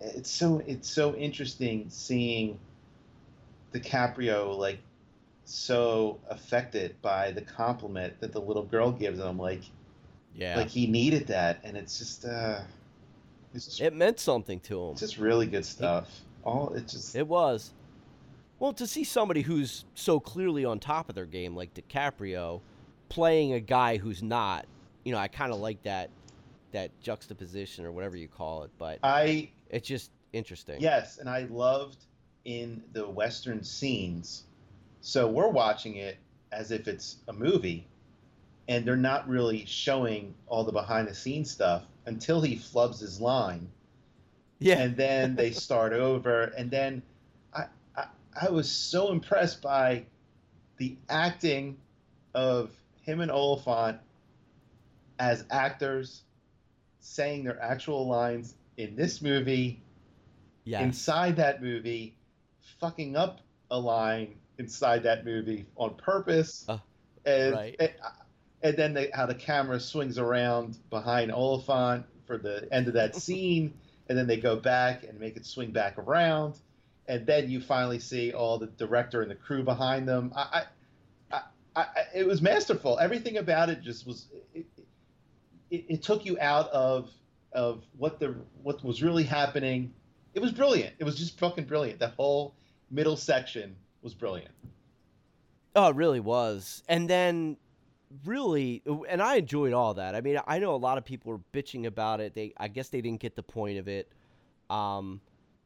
it's 0.00 0.30
so 0.30 0.62
it's 0.66 0.90
so 0.90 1.14
interesting 1.14 1.86
seeing 1.88 2.58
DiCaprio 3.72 4.58
like 4.58 4.78
so 5.46 6.18
affected 6.28 7.00
by 7.00 7.30
the 7.30 7.40
compliment 7.40 8.20
that 8.20 8.32
the 8.32 8.40
little 8.40 8.64
girl 8.64 8.92
gives 8.92 9.18
him. 9.18 9.38
Like 9.38 9.62
Yeah, 10.34 10.58
like 10.58 10.68
he 10.68 10.86
needed 10.86 11.28
that, 11.28 11.60
and 11.64 11.78
it's 11.78 11.98
just 11.98 12.26
uh, 12.26 12.60
it's 13.54 13.64
just, 13.64 13.80
it 13.80 13.94
meant 13.94 14.20
something 14.20 14.60
to 14.60 14.82
him. 14.82 14.92
it's 14.92 15.00
just 15.00 15.16
really 15.16 15.46
good 15.46 15.64
stuff. 15.64 16.10
All 16.44 16.74
it 16.74 16.88
just 16.88 17.16
It 17.16 17.26
was. 17.26 17.72
Well, 18.60 18.74
to 18.74 18.86
see 18.86 19.04
somebody 19.04 19.40
who's 19.40 19.86
so 19.94 20.20
clearly 20.20 20.66
on 20.66 20.80
top 20.80 21.08
of 21.08 21.14
their 21.14 21.24
game, 21.24 21.56
like 21.56 21.72
DiCaprio, 21.72 22.60
playing 23.08 23.54
a 23.54 23.60
guy 23.60 23.96
who's 23.96 24.22
not, 24.22 24.66
you 25.02 25.12
know, 25.12 25.18
I 25.18 25.28
kind 25.28 25.50
of 25.50 25.58
like 25.58 25.82
that 25.82 26.10
that 26.72 26.92
juxtaposition 27.00 27.84
or 27.84 27.90
whatever 27.90 28.16
you 28.16 28.28
call 28.28 28.62
it. 28.64 28.70
But 28.78 28.98
I 29.02 29.48
it's 29.70 29.88
just 29.88 30.10
interesting. 30.34 30.78
Yes, 30.78 31.16
and 31.16 31.28
I 31.28 31.44
loved 31.50 32.04
in 32.44 32.82
the 32.92 33.08
Western 33.08 33.64
scenes. 33.64 34.44
So 35.00 35.26
we're 35.26 35.48
watching 35.48 35.96
it 35.96 36.18
as 36.52 36.70
if 36.70 36.86
it's 36.86 37.16
a 37.28 37.32
movie, 37.32 37.86
and 38.68 38.84
they're 38.84 38.94
not 38.94 39.26
really 39.26 39.64
showing 39.64 40.34
all 40.48 40.64
the 40.64 40.72
behind 40.72 41.08
the 41.08 41.14
scenes 41.14 41.50
stuff 41.50 41.84
until 42.04 42.42
he 42.42 42.56
flubs 42.56 43.00
his 43.00 43.22
line, 43.22 43.70
yeah, 44.58 44.80
and 44.80 44.94
then 44.98 45.34
they 45.34 45.50
start 45.66 45.94
over. 45.94 46.52
And 46.58 46.70
then 46.70 47.02
I, 48.38 48.50
was 48.50 48.70
so 48.70 49.12
impressed 49.12 49.62
by 49.62 50.06
the 50.76 50.96
acting 51.08 51.78
of 52.34 52.70
him 53.02 53.20
and 53.20 53.30
Olyphant 53.30 53.98
as 55.18 55.44
actors 55.50 56.22
saying 57.00 57.44
their 57.44 57.60
actual 57.60 58.06
lines 58.06 58.54
in 58.76 58.96
this 58.96 59.20
movie 59.22 59.82
yeah. 60.64 60.80
inside 60.80 61.36
that 61.36 61.62
movie, 61.62 62.14
fucking 62.80 63.16
up 63.16 63.40
a 63.70 63.78
line 63.78 64.34
inside 64.58 65.02
that 65.04 65.24
movie 65.24 65.66
on 65.76 65.94
purpose, 65.94 66.64
Uh, 66.68 66.78
and, 67.24 67.54
right. 67.54 67.76
and 67.78 67.90
and 68.62 68.76
then 68.76 68.92
they, 68.92 69.10
how 69.14 69.24
the 69.24 69.34
camera 69.34 69.80
swings 69.80 70.18
around 70.18 70.76
behind 70.90 71.32
Olyphant 71.32 72.04
for 72.26 72.36
the 72.36 72.68
end 72.70 72.88
of 72.88 72.94
that 72.94 73.16
scene, 73.24 73.72
and 74.08 74.18
then 74.18 74.26
they 74.26 74.36
go 74.36 74.56
back 74.56 75.04
and 75.04 75.18
make 75.18 75.36
it 75.36 75.46
swing 75.46 75.70
back 75.70 75.96
around, 75.98 76.56
and 77.10 77.26
then 77.26 77.50
you 77.50 77.60
finally 77.60 77.98
see 77.98 78.32
all 78.32 78.56
the 78.56 78.68
director 78.68 79.20
and 79.20 79.30
the 79.30 79.34
crew 79.34 79.64
behind 79.64 80.06
them. 80.06 80.32
I, 80.36 80.62
I, 81.32 81.42
I, 81.74 81.80
I 81.82 81.86
it 82.14 82.26
was 82.26 82.40
masterful. 82.40 83.00
Everything 83.00 83.38
about 83.38 83.68
it 83.68 83.82
just 83.82 84.06
was. 84.06 84.28
It, 84.54 84.64
it, 85.70 85.84
it 85.88 86.02
took 86.02 86.24
you 86.24 86.38
out 86.40 86.68
of 86.70 87.10
of 87.52 87.82
what 87.98 88.20
the 88.20 88.36
what 88.62 88.82
was 88.84 89.02
really 89.02 89.24
happening. 89.24 89.92
It 90.34 90.40
was 90.40 90.52
brilliant. 90.52 90.94
It 91.00 91.04
was 91.04 91.18
just 91.18 91.36
fucking 91.36 91.64
brilliant. 91.64 91.98
That 91.98 92.14
whole 92.16 92.54
middle 92.92 93.16
section 93.16 93.74
was 94.02 94.14
brilliant. 94.14 94.54
Oh, 95.74 95.88
it 95.88 95.96
really 95.96 96.20
was. 96.20 96.84
And 96.88 97.10
then, 97.10 97.56
really, 98.24 98.82
and 99.08 99.20
I 99.20 99.36
enjoyed 99.36 99.72
all 99.72 99.94
that. 99.94 100.14
I 100.14 100.20
mean, 100.20 100.38
I 100.46 100.60
know 100.60 100.74
a 100.74 100.76
lot 100.76 100.96
of 100.98 101.04
people 101.04 101.32
were 101.32 101.40
bitching 101.52 101.86
about 101.86 102.20
it. 102.20 102.34
They, 102.34 102.52
I 102.56 102.68
guess, 102.68 102.88
they 102.88 103.00
didn't 103.00 103.20
get 103.20 103.34
the 103.34 103.42
point 103.42 103.78
of 103.78 103.88
it. 103.88 104.12
Um, 104.68 105.20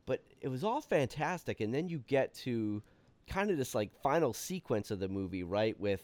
but 0.06 0.22
it 0.40 0.48
was 0.48 0.64
all 0.64 0.80
fantastic. 0.80 1.60
And 1.60 1.72
then 1.72 1.88
you 1.88 1.98
get 1.98 2.34
to 2.34 2.82
kind 3.26 3.50
of 3.50 3.56
this 3.56 3.74
like 3.74 3.90
final 4.02 4.32
sequence 4.32 4.90
of 4.90 5.00
the 5.00 5.08
movie, 5.08 5.42
right? 5.42 5.78
With, 5.78 6.02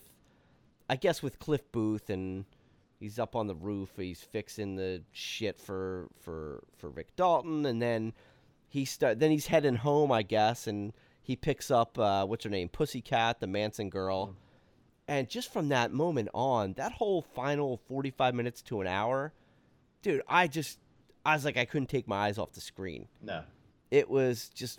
I 0.89 0.97
guess, 0.97 1.23
with 1.23 1.39
Cliff 1.39 1.71
Booth 1.73 2.11
and 2.11 2.45
he's 3.01 3.19
up 3.19 3.35
on 3.35 3.47
the 3.47 3.55
roof. 3.55 3.91
He's 3.97 4.23
fixing 4.23 4.77
the 4.77 5.03
shit 5.11 5.59
for 5.59 6.09
for 6.21 6.63
for 6.77 6.91
Rick 6.91 7.17
Dalton, 7.17 7.67
and 7.67 7.83
then 7.83 8.13
he 8.69 8.85
start. 8.85 9.19
Then 9.19 9.31
he's 9.31 9.47
heading 9.47 9.77
home, 9.77 10.13
I 10.13 10.23
guess, 10.23 10.67
and 10.67 10.93
he 11.23 11.35
picks 11.35 11.71
up 11.71 11.99
uh, 11.99 12.25
what's 12.27 12.45
her 12.45 12.51
name, 12.51 12.69
Pussycat, 12.69 13.41
the 13.41 13.47
Manson 13.47 13.91
girl. 13.91 14.29
Mm. 14.29 14.35
And 15.09 15.29
just 15.29 15.53
from 15.53 15.71
that 15.71 15.93
moment 15.93 16.29
on, 16.33 16.75
that 16.75 16.93
whole 16.93 17.23
final 17.23 17.81
45 17.89 18.33
minutes 18.33 18.63
to 18.63 18.81
an 18.81 18.87
hour, 18.87 19.33
dude, 20.03 20.23
I 20.29 20.47
just, 20.47 20.79
I 21.27 21.35
was 21.35 21.45
like, 21.45 21.57
I 21.57 21.65
couldn't 21.65 21.89
take 21.89 22.07
my 22.07 22.27
eyes 22.29 22.39
off 22.39 22.53
the 22.53 22.61
screen. 22.61 23.09
No. 23.21 23.43
It 23.91 24.09
was 24.09 24.49
just, 24.51 24.79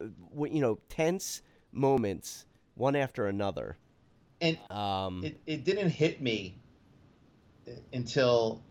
uh, 0.00 0.06
you 0.44 0.60
know, 0.60 0.78
tense 0.88 1.42
moments, 1.72 2.46
one 2.74 2.96
after 2.96 3.26
another. 3.26 3.76
And 4.40 4.58
um, 4.70 5.22
it, 5.24 5.40
it 5.46 5.64
didn't 5.64 5.90
hit 5.90 6.20
me 6.20 6.56
until, 7.92 8.62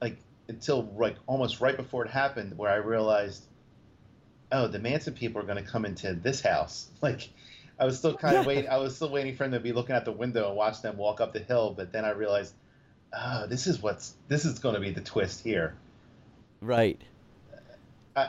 like, 0.00 0.18
until 0.48 0.82
like 0.96 1.16
almost 1.26 1.60
right 1.60 1.76
before 1.76 2.04
it 2.04 2.10
happened, 2.10 2.56
where 2.56 2.70
I 2.70 2.76
realized, 2.76 3.44
oh, 4.50 4.68
the 4.68 4.78
Manson 4.78 5.14
people 5.14 5.42
are 5.42 5.44
going 5.44 5.62
to 5.62 5.70
come 5.70 5.84
into 5.84 6.14
this 6.14 6.40
house. 6.40 6.90
Like, 7.02 7.28
I 7.80 7.84
was 7.84 7.96
still 7.96 8.14
kind 8.14 8.36
of 8.36 8.46
waiting. 8.46 8.68
I 8.68 8.78
was 8.78 8.96
still 8.96 9.10
waiting 9.10 9.36
for 9.36 9.44
them 9.44 9.52
to 9.52 9.60
be 9.60 9.72
looking 9.72 9.94
out 9.94 10.04
the 10.04 10.12
window 10.12 10.48
and 10.48 10.56
watch 10.56 10.82
them 10.82 10.96
walk 10.96 11.20
up 11.20 11.32
the 11.32 11.38
hill. 11.38 11.74
But 11.76 11.92
then 11.92 12.04
I 12.04 12.10
realized, 12.10 12.54
oh, 13.12 13.46
this 13.46 13.66
is 13.66 13.80
what's 13.80 14.14
this 14.26 14.44
is 14.44 14.58
going 14.58 14.74
to 14.74 14.80
be 14.80 14.90
the 14.90 15.00
twist 15.00 15.44
here. 15.44 15.76
Right. 16.60 17.00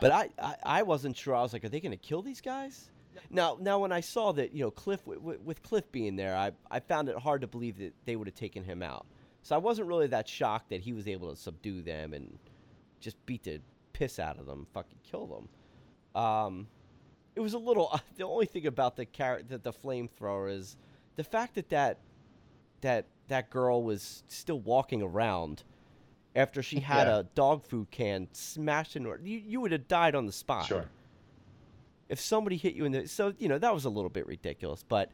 But 0.02 0.12
I, 0.12 0.30
I, 0.42 0.56
I 0.64 0.84
wasn't 0.84 1.18
sure. 1.18 1.36
I 1.36 1.42
was 1.42 1.54
like, 1.54 1.64
are 1.64 1.70
they 1.70 1.80
going 1.80 1.92
to 1.92 1.98
kill 1.98 2.22
these 2.22 2.42
guys? 2.42 2.90
Now 3.30 3.58
now 3.60 3.80
when 3.80 3.92
I 3.92 4.00
saw 4.00 4.32
that 4.34 4.54
you 4.54 4.64
know 4.64 4.72
Cliff 4.72 5.06
with, 5.06 5.42
with 5.42 5.62
Cliff 5.64 5.92
being 5.92 6.16
there, 6.16 6.36
I 6.36 6.52
I 6.72 6.80
found 6.80 7.10
it 7.10 7.18
hard 7.18 7.42
to 7.42 7.48
believe 7.48 7.78
that 7.80 7.94
they 8.06 8.16
would 8.16 8.28
have 8.28 8.36
taken 8.36 8.64
him 8.64 8.82
out. 8.82 9.06
So 9.42 9.56
I 9.56 9.58
wasn't 9.58 9.88
really 9.88 10.08
that 10.08 10.28
shocked 10.28 10.70
that 10.70 10.82
he 10.82 10.94
was 10.94 11.08
able 11.08 11.30
to 11.30 11.36
subdue 11.36 11.82
them 11.82 12.14
and 12.14 12.38
just 13.00 13.24
beat 13.26 13.44
the 13.44 13.62
piss 13.94 14.20
out 14.20 14.40
of 14.40 14.46
them, 14.46 14.68
fucking 14.74 15.00
kill 15.10 15.28
them. 15.28 16.22
Um, 16.22 16.68
it 17.36 17.40
was 17.40 17.54
a 17.54 17.60
little. 17.60 18.00
The 18.18 18.26
only 18.26 18.46
thing 18.46 18.68
about 18.68 18.96
the 18.96 19.06
car- 19.06 19.42
that 19.48 19.64
the 19.64 19.72
flamethrower 19.72 20.52
is 20.52 20.76
the 21.16 21.24
fact 21.24 21.56
that 21.56 21.70
that 21.70 22.00
that 22.82 23.06
that 23.28 23.50
girl 23.50 23.84
was 23.84 24.24
still 24.28 24.60
walking 24.60 25.02
around 25.02 25.64
after 26.36 26.62
she 26.62 26.80
had 26.80 27.08
yeah. 27.08 27.20
a 27.20 27.24
dog 27.24 27.66
food 27.66 27.90
can 27.92 28.28
smashed 28.32 28.96
in 28.96 29.06
her. 29.06 29.20
You 29.24 29.42
you 29.46 29.62
would 29.62 29.72
have 29.72 29.88
died 29.88 30.16
on 30.16 30.26
the 30.26 30.32
spot. 30.32 30.66
Sure. 30.66 30.86
If 32.08 32.20
somebody 32.20 32.58
hit 32.58 32.74
you 32.74 32.86
in 32.86 32.92
the 32.92 33.08
so 33.08 33.34
you 33.38 33.48
know 33.48 33.58
that 33.58 33.74
was 33.74 33.86
a 33.86 33.90
little 33.90 34.10
bit 34.10 34.28
ridiculous, 34.28 34.84
but 34.88 35.12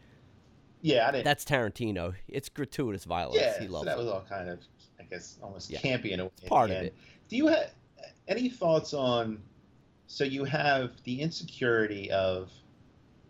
yeah, 0.82 1.08
I 1.08 1.12
didn't. 1.12 1.26
That's 1.26 1.44
Tarantino. 1.44 2.14
It's 2.28 2.50
gratuitous 2.50 3.06
violence. 3.06 3.40
Yeah, 3.40 3.60
he 3.60 3.68
loves 3.68 3.86
so 3.86 3.90
that 3.90 3.98
it. 3.98 4.04
was 4.04 4.08
all 4.08 4.26
kind 4.30 4.50
of, 4.50 4.60
I 5.00 5.04
guess, 5.04 5.40
almost 5.42 5.70
yeah. 5.70 5.80
campy 5.80 6.12
in 6.12 6.20
a 6.20 6.26
way. 6.26 6.32
Part 6.46 6.70
of 6.70 6.78
it. 6.78 6.96
Do 7.28 7.38
you 7.38 7.48
have 7.48 7.72
any 8.28 8.50
thoughts 8.50 8.94
on 8.94 9.42
so 10.08 10.24
you 10.24 10.44
have 10.44 10.92
the 11.04 11.22
insecurity 11.22 12.12
of 12.12 12.52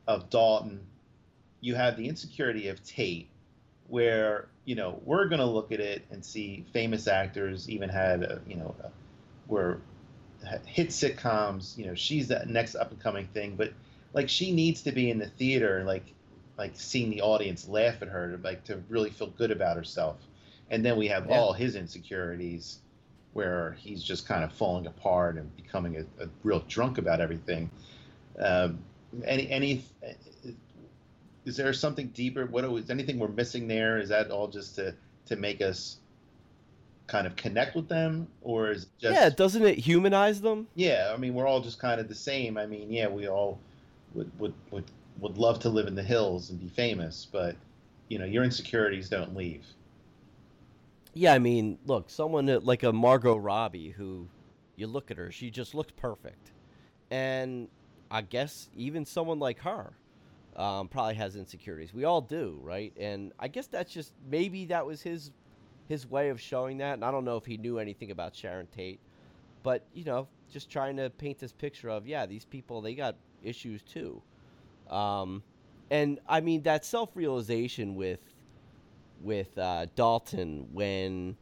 of 0.07 0.29
Dalton, 0.29 0.85
you 1.61 1.75
have 1.75 1.97
the 1.97 2.07
insecurity 2.07 2.67
of 2.67 2.83
Tate, 2.83 3.29
where 3.87 4.47
you 4.65 4.75
know 4.75 4.99
we're 5.05 5.27
going 5.27 5.39
to 5.39 5.45
look 5.45 5.71
at 5.71 5.79
it 5.79 6.03
and 6.11 6.23
see 6.23 6.65
famous 6.73 7.07
actors 7.07 7.69
even 7.69 7.89
had 7.89 8.23
a, 8.23 8.41
you 8.47 8.55
know 8.55 8.75
a, 8.83 8.89
were 9.47 9.79
hit 10.65 10.89
sitcoms. 10.89 11.77
You 11.77 11.87
know 11.87 11.95
she's 11.95 12.27
that 12.29 12.49
next 12.49 12.75
up 12.75 12.91
and 12.91 12.99
coming 12.99 13.27
thing, 13.27 13.55
but 13.55 13.73
like 14.13 14.29
she 14.29 14.51
needs 14.51 14.81
to 14.83 14.91
be 14.91 15.09
in 15.09 15.19
the 15.19 15.27
theater, 15.27 15.83
like 15.85 16.05
like 16.57 16.71
seeing 16.75 17.09
the 17.09 17.21
audience 17.21 17.67
laugh 17.67 18.01
at 18.01 18.07
her, 18.07 18.39
like 18.43 18.63
to 18.65 18.81
really 18.89 19.09
feel 19.09 19.27
good 19.27 19.51
about 19.51 19.77
herself. 19.77 20.17
And 20.69 20.83
then 20.83 20.97
we 20.97 21.07
have 21.09 21.27
yeah. 21.27 21.37
all 21.37 21.53
his 21.53 21.75
insecurities 21.75 22.79
where 23.33 23.73
he's 23.73 24.01
just 24.01 24.25
kind 24.25 24.43
of 24.43 24.53
falling 24.53 24.87
apart 24.87 25.35
and 25.35 25.53
becoming 25.57 25.97
a, 25.97 26.23
a 26.23 26.29
real 26.43 26.63
drunk 26.67 26.97
about 26.97 27.19
everything. 27.19 27.69
Um, 28.39 28.79
any 29.25 29.49
any 29.49 29.83
is 31.45 31.55
there 31.55 31.71
something 31.73 32.07
deeper? 32.07 32.45
What 32.45 32.65
is 32.65 32.89
anything 32.89 33.19
we're 33.19 33.27
missing 33.27 33.67
there? 33.67 33.99
Is 33.99 34.09
that 34.09 34.31
all 34.31 34.47
just 34.47 34.75
to 34.75 34.95
to 35.27 35.35
make 35.35 35.61
us 35.61 35.97
kind 37.07 37.27
of 37.27 37.35
connect 37.35 37.75
with 37.75 37.87
them, 37.87 38.27
or 38.41 38.71
is 38.71 38.83
it 38.83 38.89
just 38.99 39.13
yeah? 39.15 39.29
Doesn't 39.29 39.63
it 39.63 39.77
humanize 39.77 40.41
them? 40.41 40.67
Yeah, 40.75 41.11
I 41.13 41.17
mean 41.17 41.33
we're 41.33 41.47
all 41.47 41.61
just 41.61 41.79
kind 41.79 42.01
of 42.01 42.07
the 42.09 42.15
same. 42.15 42.57
I 42.57 42.65
mean, 42.65 42.91
yeah, 42.91 43.07
we 43.07 43.27
all 43.27 43.59
would 44.15 44.31
would 44.39 44.53
would 44.71 44.85
would 45.19 45.37
love 45.37 45.59
to 45.59 45.69
live 45.69 45.87
in 45.87 45.95
the 45.95 46.03
hills 46.03 46.49
and 46.49 46.59
be 46.59 46.67
famous, 46.67 47.27
but 47.31 47.55
you 48.09 48.17
know 48.17 48.25
your 48.25 48.43
insecurities 48.43 49.09
don't 49.09 49.35
leave. 49.35 49.65
Yeah, 51.13 51.33
I 51.33 51.39
mean, 51.39 51.77
look, 51.85 52.09
someone 52.09 52.47
like 52.63 52.83
a 52.83 52.91
Margot 52.91 53.37
Robbie 53.37 53.91
who 53.91 54.27
you 54.75 54.87
look 54.87 55.11
at 55.11 55.17
her, 55.17 55.31
she 55.31 55.49
just 55.49 55.73
looks 55.73 55.93
perfect. 55.95 56.51
And 57.09 57.69
I 58.11 58.21
guess 58.21 58.69
even 58.75 59.05
someone 59.05 59.39
like 59.39 59.59
her 59.59 59.93
um, 60.55 60.87
probably 60.87 61.15
has 61.15 61.35
insecurities. 61.35 61.93
We 61.93 62.05
all 62.05 62.21
do, 62.21 62.59
right? 62.61 62.93
And 62.97 63.33
I 63.39 63.47
guess 63.47 63.67
that's 63.67 63.91
just 63.91 64.13
maybe 64.29 64.65
that 64.65 64.85
was 64.85 65.01
his 65.01 65.31
his 65.87 66.09
way 66.09 66.29
of 66.29 66.41
showing 66.41 66.77
that. 66.79 66.93
And 66.93 67.05
I 67.05 67.11
don't 67.11 67.25
know 67.25 67.37
if 67.37 67.45
he 67.45 67.57
knew 67.57 67.77
anything 67.77 68.11
about 68.11 68.35
Sharon 68.35 68.67
Tate, 68.75 68.99
but 69.63 69.85
you 69.93 70.03
know, 70.03 70.27
just 70.51 70.69
trying 70.69 70.97
to 70.97 71.09
paint 71.09 71.39
this 71.39 71.51
picture 71.51 71.89
of 71.89 72.07
yeah, 72.07 72.25
these 72.25 72.45
people 72.45 72.81
they 72.81 72.95
got 72.95 73.15
issues 73.43 73.81
too. 73.83 74.21
Um, 74.89 75.43
and 75.91 76.19
I 76.27 76.41
mean 76.41 76.63
that 76.63 76.85
self 76.85 77.09
realization 77.15 77.95
with 77.95 78.19
with 79.21 79.57
uh, 79.57 79.87
Dalton 79.95 80.67
when 80.71 81.35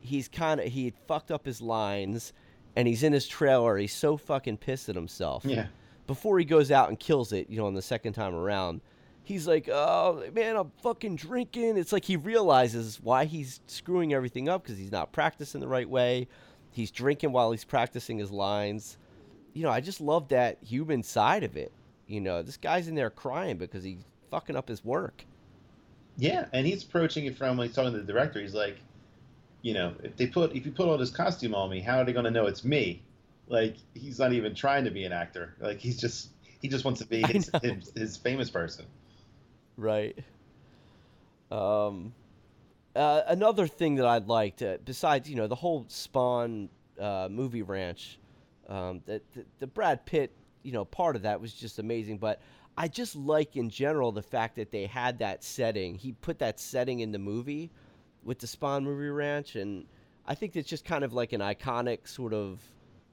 he's 0.00 0.28
kind 0.28 0.60
of 0.60 0.66
he 0.66 0.92
fucked 1.06 1.30
up 1.30 1.44
his 1.44 1.60
lines 1.60 2.32
and 2.74 2.86
he's 2.86 3.02
in 3.02 3.12
his 3.12 3.26
trailer. 3.26 3.76
He's 3.76 3.94
so 3.94 4.16
fucking 4.16 4.58
pissed 4.58 4.88
at 4.88 4.94
himself. 4.94 5.44
Yeah. 5.44 5.66
Before 6.06 6.38
he 6.38 6.44
goes 6.44 6.70
out 6.70 6.88
and 6.88 6.98
kills 6.98 7.32
it, 7.32 7.50
you 7.50 7.56
know, 7.56 7.66
on 7.66 7.74
the 7.74 7.82
second 7.82 8.12
time 8.12 8.34
around, 8.34 8.80
he's 9.24 9.46
like, 9.46 9.68
"Oh 9.68 10.24
man, 10.32 10.56
I'm 10.56 10.72
fucking 10.82 11.16
drinking." 11.16 11.76
It's 11.76 11.92
like 11.92 12.04
he 12.04 12.16
realizes 12.16 13.00
why 13.02 13.24
he's 13.24 13.60
screwing 13.66 14.14
everything 14.14 14.48
up 14.48 14.62
because 14.62 14.78
he's 14.78 14.92
not 14.92 15.12
practicing 15.12 15.60
the 15.60 15.68
right 15.68 15.88
way. 15.88 16.28
He's 16.70 16.90
drinking 16.90 17.32
while 17.32 17.50
he's 17.50 17.64
practicing 17.64 18.18
his 18.18 18.30
lines. 18.30 18.98
You 19.52 19.62
know, 19.62 19.70
I 19.70 19.80
just 19.80 20.00
love 20.00 20.28
that 20.28 20.58
human 20.62 21.02
side 21.02 21.42
of 21.42 21.56
it. 21.56 21.72
You 22.06 22.20
know, 22.20 22.42
this 22.42 22.56
guy's 22.56 22.88
in 22.88 22.94
there 22.94 23.10
crying 23.10 23.56
because 23.56 23.82
he's 23.82 24.04
fucking 24.30 24.56
up 24.56 24.68
his 24.68 24.84
work. 24.84 25.24
Yeah, 26.18 26.46
and 26.52 26.66
he's 26.66 26.84
approaching 26.84 27.26
it 27.26 27.36
from 27.36 27.56
when 27.56 27.66
he's 27.66 27.76
talking 27.76 27.92
to 27.92 27.98
the 27.98 28.04
director. 28.12 28.40
He's 28.40 28.54
like, 28.54 28.78
you 29.62 29.74
know, 29.74 29.94
if 30.02 30.16
they 30.16 30.26
put 30.26 30.54
if 30.54 30.64
you 30.64 30.72
put 30.72 30.86
all 30.86 30.96
this 30.96 31.10
costume 31.10 31.54
on 31.54 31.70
me, 31.70 31.80
how 31.80 31.98
are 31.98 32.04
they 32.04 32.12
going 32.12 32.24
to 32.24 32.30
know 32.30 32.46
it's 32.46 32.64
me? 32.64 33.02
Like 33.48 33.76
he's 33.94 34.18
not 34.18 34.32
even 34.32 34.54
trying 34.54 34.84
to 34.84 34.90
be 34.90 35.04
an 35.04 35.12
actor. 35.12 35.54
Like 35.60 35.78
he's 35.78 35.96
just 35.96 36.30
he 36.60 36.68
just 36.68 36.84
wants 36.84 37.00
to 37.00 37.06
be 37.06 37.22
his, 37.28 37.50
his, 37.62 37.92
his, 37.94 38.16
famous 38.16 38.50
person. 38.50 38.86
Right. 39.76 40.18
Um, 41.50 42.12
uh, 42.94 43.22
another 43.28 43.66
thing 43.66 43.96
that 43.96 44.06
I'd 44.06 44.26
liked, 44.26 44.62
uh, 44.62 44.78
besides 44.84 45.28
you 45.30 45.36
know 45.36 45.46
the 45.46 45.54
whole 45.54 45.84
Spahn 45.84 46.68
uh, 47.00 47.28
movie 47.30 47.62
ranch, 47.62 48.18
um, 48.68 49.02
that 49.06 49.22
the, 49.32 49.44
the 49.60 49.66
Brad 49.66 50.04
Pitt 50.06 50.32
you 50.62 50.72
know 50.72 50.84
part 50.84 51.14
of 51.14 51.22
that 51.22 51.40
was 51.40 51.52
just 51.52 51.78
amazing, 51.78 52.18
but 52.18 52.40
I 52.76 52.88
just 52.88 53.14
like 53.14 53.56
in 53.56 53.70
general 53.70 54.12
the 54.12 54.22
fact 54.22 54.56
that 54.56 54.70
they 54.70 54.86
had 54.86 55.20
that 55.20 55.44
setting. 55.44 55.94
He 55.94 56.12
put 56.12 56.40
that 56.40 56.58
setting 56.58 57.00
in 57.00 57.12
the 57.12 57.18
movie 57.18 57.70
with 58.24 58.40
the 58.40 58.46
Spahn 58.48 58.82
movie 58.82 59.08
ranch, 59.08 59.54
and 59.54 59.86
I 60.26 60.34
think 60.34 60.56
it's 60.56 60.68
just 60.68 60.84
kind 60.84 61.04
of 61.04 61.12
like 61.12 61.32
an 61.32 61.40
iconic 61.40 62.08
sort 62.08 62.34
of 62.34 62.60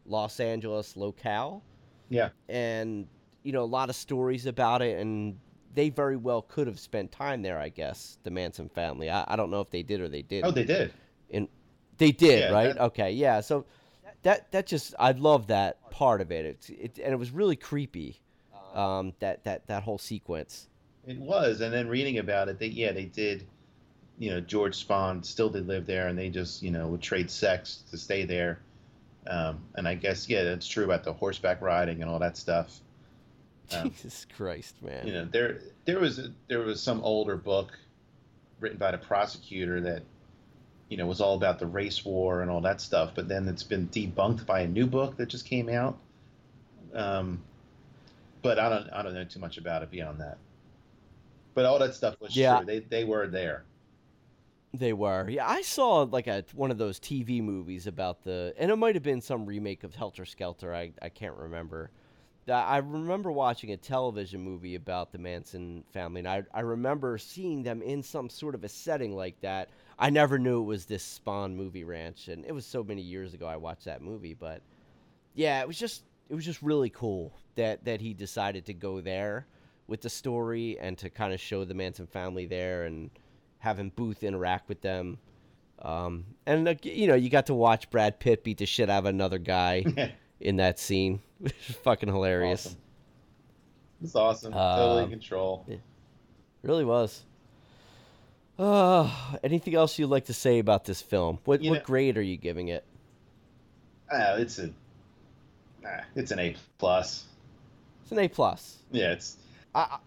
Los 0.06 0.40
Angeles 0.40 0.96
locale. 0.98 1.64
Yeah. 2.10 2.30
And 2.50 3.08
you 3.44 3.52
know 3.52 3.64
a 3.64 3.66
lot 3.66 3.90
of 3.90 3.96
stories 3.96 4.46
about 4.46 4.82
it, 4.82 5.00
and 5.00 5.38
they 5.74 5.90
very 5.90 6.18
well 6.18 6.42
could 6.42 6.68
have 6.68 6.80
spent 6.80 7.12
time 7.12 7.42
there. 7.42 7.60
I 7.60 7.70
guess 7.70 8.18
the 8.24 8.32
Manson 8.32 8.70
family. 8.70 9.10
I, 9.10 9.26
I 9.28 9.36
don't 9.36 9.52
know 9.52 9.62
if 9.62 9.70
they 9.70 9.84
did 9.84 10.02
or 10.02 10.08
they 10.08 10.22
did. 10.22 10.46
Oh, 10.46 10.52
they 10.52 10.64
did. 10.64 10.94
And 11.32 11.48
they 11.98 12.12
did, 12.12 12.40
yeah, 12.40 12.52
right? 12.52 12.74
That... 12.74 12.84
Okay, 12.86 13.12
yeah. 13.12 13.42
So 13.42 13.66
that 14.24 14.52
that 14.52 14.68
just 14.68 14.96
I 14.98 15.12
love 15.12 15.48
that 15.48 15.90
part 15.92 16.22
of 16.22 16.32
it. 16.32 16.46
It's 16.46 16.70
it, 16.70 17.00
and 17.04 17.14
it 17.14 17.18
was 17.18 17.32
really 17.32 17.56
creepy 17.56 18.22
um, 18.74 19.14
that 19.20 19.44
that 19.44 19.68
that 19.68 19.84
whole 19.84 19.98
sequence. 19.98 20.68
It 21.06 21.18
was, 21.18 21.60
and 21.62 21.74
then 21.74 21.90
reading 21.90 22.20
about 22.20 22.48
it, 22.48 22.60
they 22.60 22.68
yeah 22.68 22.92
they 22.92 23.06
did. 23.06 23.46
You 24.20 24.30
know, 24.30 24.40
George 24.40 24.88
Spahn 24.88 25.26
still 25.26 25.50
did 25.50 25.68
live 25.68 25.86
there, 25.86 26.08
and 26.08 26.18
they 26.18 26.30
just 26.30 26.62
you 26.62 26.72
know 26.72 26.88
would 26.88 27.02
trade 27.02 27.30
sex 27.30 27.84
to 27.92 27.98
stay 27.98 28.26
there. 28.26 28.60
Um, 29.28 29.64
and 29.76 29.88
I 29.88 29.96
guess 29.96 30.28
yeah, 30.30 30.44
that's 30.44 30.68
true 30.68 30.84
about 30.84 31.04
the 31.04 31.14
horseback 31.14 31.62
riding 31.62 32.02
and 32.02 32.10
all 32.10 32.20
that 32.20 32.38
stuff. 32.38 32.80
Um, 33.72 33.90
Jesus 33.90 34.26
Christ, 34.36 34.76
man! 34.82 35.08
You 35.08 35.14
know, 35.14 35.26
there 35.26 35.62
there 35.86 36.00
was 36.00 36.20
a, 36.20 36.32
there 36.48 36.60
was 36.60 36.82
some 36.82 37.02
older 37.02 37.38
book 37.38 37.72
written 38.60 38.78
by 38.78 38.92
the 38.92 38.98
prosecutor 38.98 39.82
that 39.82 40.04
you 40.90 40.98
know 40.98 41.06
was 41.06 41.22
all 41.22 41.36
about 41.36 41.60
the 41.60 41.66
race 41.66 42.04
war 42.04 42.42
and 42.42 42.52
all 42.52 42.62
that 42.62 42.82
stuff. 42.82 43.12
But 43.16 43.28
then 43.28 43.48
it's 43.48 43.64
been 43.64 43.88
debunked 43.88 44.46
by 44.46 44.62
a 44.62 44.68
new 44.68 44.86
book 44.86 45.18
that 45.18 45.28
just 45.28 45.46
came 45.46 45.70
out. 45.70 45.98
Um, 46.94 47.42
but 48.42 48.60
I 48.60 48.70
don't 48.70 48.90
I 48.92 49.02
don't 49.02 49.14
know 49.14 49.24
too 49.24 49.40
much 49.40 49.58
about 49.58 49.84
it 49.84 49.90
beyond 49.92 50.20
that. 50.20 50.38
But 51.54 51.66
all 51.66 51.80
that 51.80 51.96
stuff 51.96 52.16
was 52.20 52.36
Yeah. 52.36 52.58
true. 52.58 52.66
They 52.66 52.80
they 52.80 53.04
were 53.06 53.28
there. 53.28 53.64
They 54.74 54.92
were. 54.94 55.30
Yeah, 55.30 55.48
I 55.48 55.62
saw 55.62 56.02
like 56.02 56.26
a 56.26 56.44
one 56.54 56.72
of 56.72 56.80
those 56.80 57.00
TV 57.00 57.44
movies 57.44 57.86
about 57.86 58.24
the, 58.24 58.56
and 58.58 58.72
it 58.72 58.76
might 58.76 58.96
have 58.96 59.04
been 59.04 59.22
some 59.22 59.46
remake 59.46 59.84
of 59.84 59.94
Helter 59.94 60.26
Skelter. 60.26 60.74
I 60.74 60.92
I 61.02 61.10
can't 61.10 61.36
remember. 61.36 61.92
I 62.52 62.78
remember 62.78 63.32
watching 63.32 63.72
a 63.72 63.78
television 63.78 64.42
movie 64.42 64.76
about 64.76 65.12
the 65.12 65.18
Manson 65.20 65.84
family, 65.94 66.20
and 66.20 66.28
I 66.28 66.44
I 66.54 66.62
remember 66.62 67.20
seeing 67.20 67.62
them 67.62 67.84
in 67.84 68.02
some 68.02 68.30
sort 68.30 68.56
of 68.56 68.64
a 68.64 68.70
setting 68.70 69.16
like 69.16 69.40
that. 69.42 69.70
I 70.00 70.10
never 70.10 70.40
knew 70.40 70.62
it 70.62 70.66
was 70.66 70.86
this 70.86 71.20
Spahn 71.20 71.54
movie 71.56 71.84
ranch, 71.84 72.28
and 72.28 72.44
it 72.44 72.52
was 72.52 72.66
so 72.66 72.84
many 72.84 73.02
years 73.02 73.36
ago 73.36 73.46
I 73.46 73.58
watched 73.58 73.86
that 73.86 74.02
movie. 74.02 74.34
But 74.34 74.64
yeah, 75.36 75.62
it 75.62 75.68
was 75.68 75.78
just 75.78 76.04
it 76.30 76.36
was 76.36 76.46
just 76.46 76.64
really 76.64 76.90
cool 76.90 77.32
that 77.56 77.86
that 77.86 78.02
he 78.02 78.16
decided 78.16 78.66
to 78.66 78.74
go 78.74 79.02
there 79.02 79.46
with 79.86 80.02
the 80.02 80.10
story 80.10 80.80
and 80.80 80.98
to 80.98 81.12
kind 81.12 81.32
of 81.32 81.40
show 81.40 81.64
the 81.64 81.76
Manson 81.76 82.08
family 82.08 82.48
there 82.48 82.86
and 82.86 83.12
having 83.64 83.90
Booth 83.96 84.24
interact 84.24 84.68
with 84.68 84.82
them. 84.82 85.18
Um, 85.82 86.26
and 86.46 86.68
uh, 86.68 86.76
you 86.84 87.08
know, 87.08 87.16
you 87.16 87.30
got 87.30 87.46
to 87.48 87.54
watch 87.54 87.90
Brad 87.90 88.20
Pitt 88.20 88.44
beat 88.44 88.58
the 88.58 88.66
shit 88.66 88.90
out 88.90 89.00
of 89.00 89.06
another 89.06 89.38
guy 89.38 90.12
in 90.42 90.58
that 90.58 90.80
scene, 90.80 91.22
fucking 91.84 92.10
hilarious. 92.10 92.66
Awesome. 92.68 92.78
It's 94.04 94.16
awesome. 94.16 94.54
Um, 94.54 94.78
totally 94.80 95.04
in 95.04 95.10
control. 95.10 95.66
Really 96.62 96.84
was. 96.84 97.24
Uh, 98.60 99.10
anything 99.44 99.76
else 99.76 99.98
you'd 99.98 100.08
like 100.08 100.26
to 100.26 100.34
say 100.34 100.60
about 100.60 100.84
this 100.86 101.02
film? 101.02 101.40
What 101.46 101.64
You 101.64 101.72
what 101.72 101.80
know- 101.80 101.86
grade 101.86 102.18
are 102.18 102.22
you 102.22 102.36
giving 102.38 102.68
it? 102.68 102.84
Ah, 104.12 104.36
it's 104.36 104.60
a 104.60 104.68
nah, 105.82 106.02
it's 106.16 106.32
an 106.32 106.40
A 106.40 106.56
plus. 106.78 107.24
It's 108.04 108.12
an 108.12 108.20
A 108.20 108.28
plus. 108.28 108.78
Yeah, 108.92 109.14
it's 109.14 109.38
I 109.74 109.98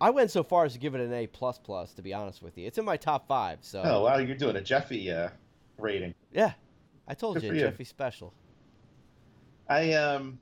I- 0.00 0.10
went 0.10 0.30
so 0.30 0.42
far 0.42 0.64
as 0.64 0.72
to 0.74 0.78
give 0.78 0.94
it 0.94 1.00
an 1.00 1.12
A 1.12 1.26
plus 1.26 1.58
plus. 1.58 1.92
To 1.94 2.02
be 2.02 2.14
honest 2.14 2.42
with 2.42 2.56
you, 2.58 2.66
it's 2.66 2.78
in 2.78 2.84
my 2.84 2.96
top 2.96 3.26
five. 3.28 3.58
So 3.62 3.82
oh 3.84 4.04
wow, 4.04 4.18
you're 4.18 4.36
doing 4.36 4.56
a 4.56 4.60
Jeffy 4.60 5.10
uh, 5.10 5.30
rating. 5.78 6.14
yeah, 6.32 6.52
I 7.06 7.14
told 7.14 7.36
Good 7.36 7.44
you, 7.44 7.52
you. 7.54 7.60
Jeffy 7.60 7.84
special. 7.84 8.32
I 9.68 9.92
um, 9.94 10.38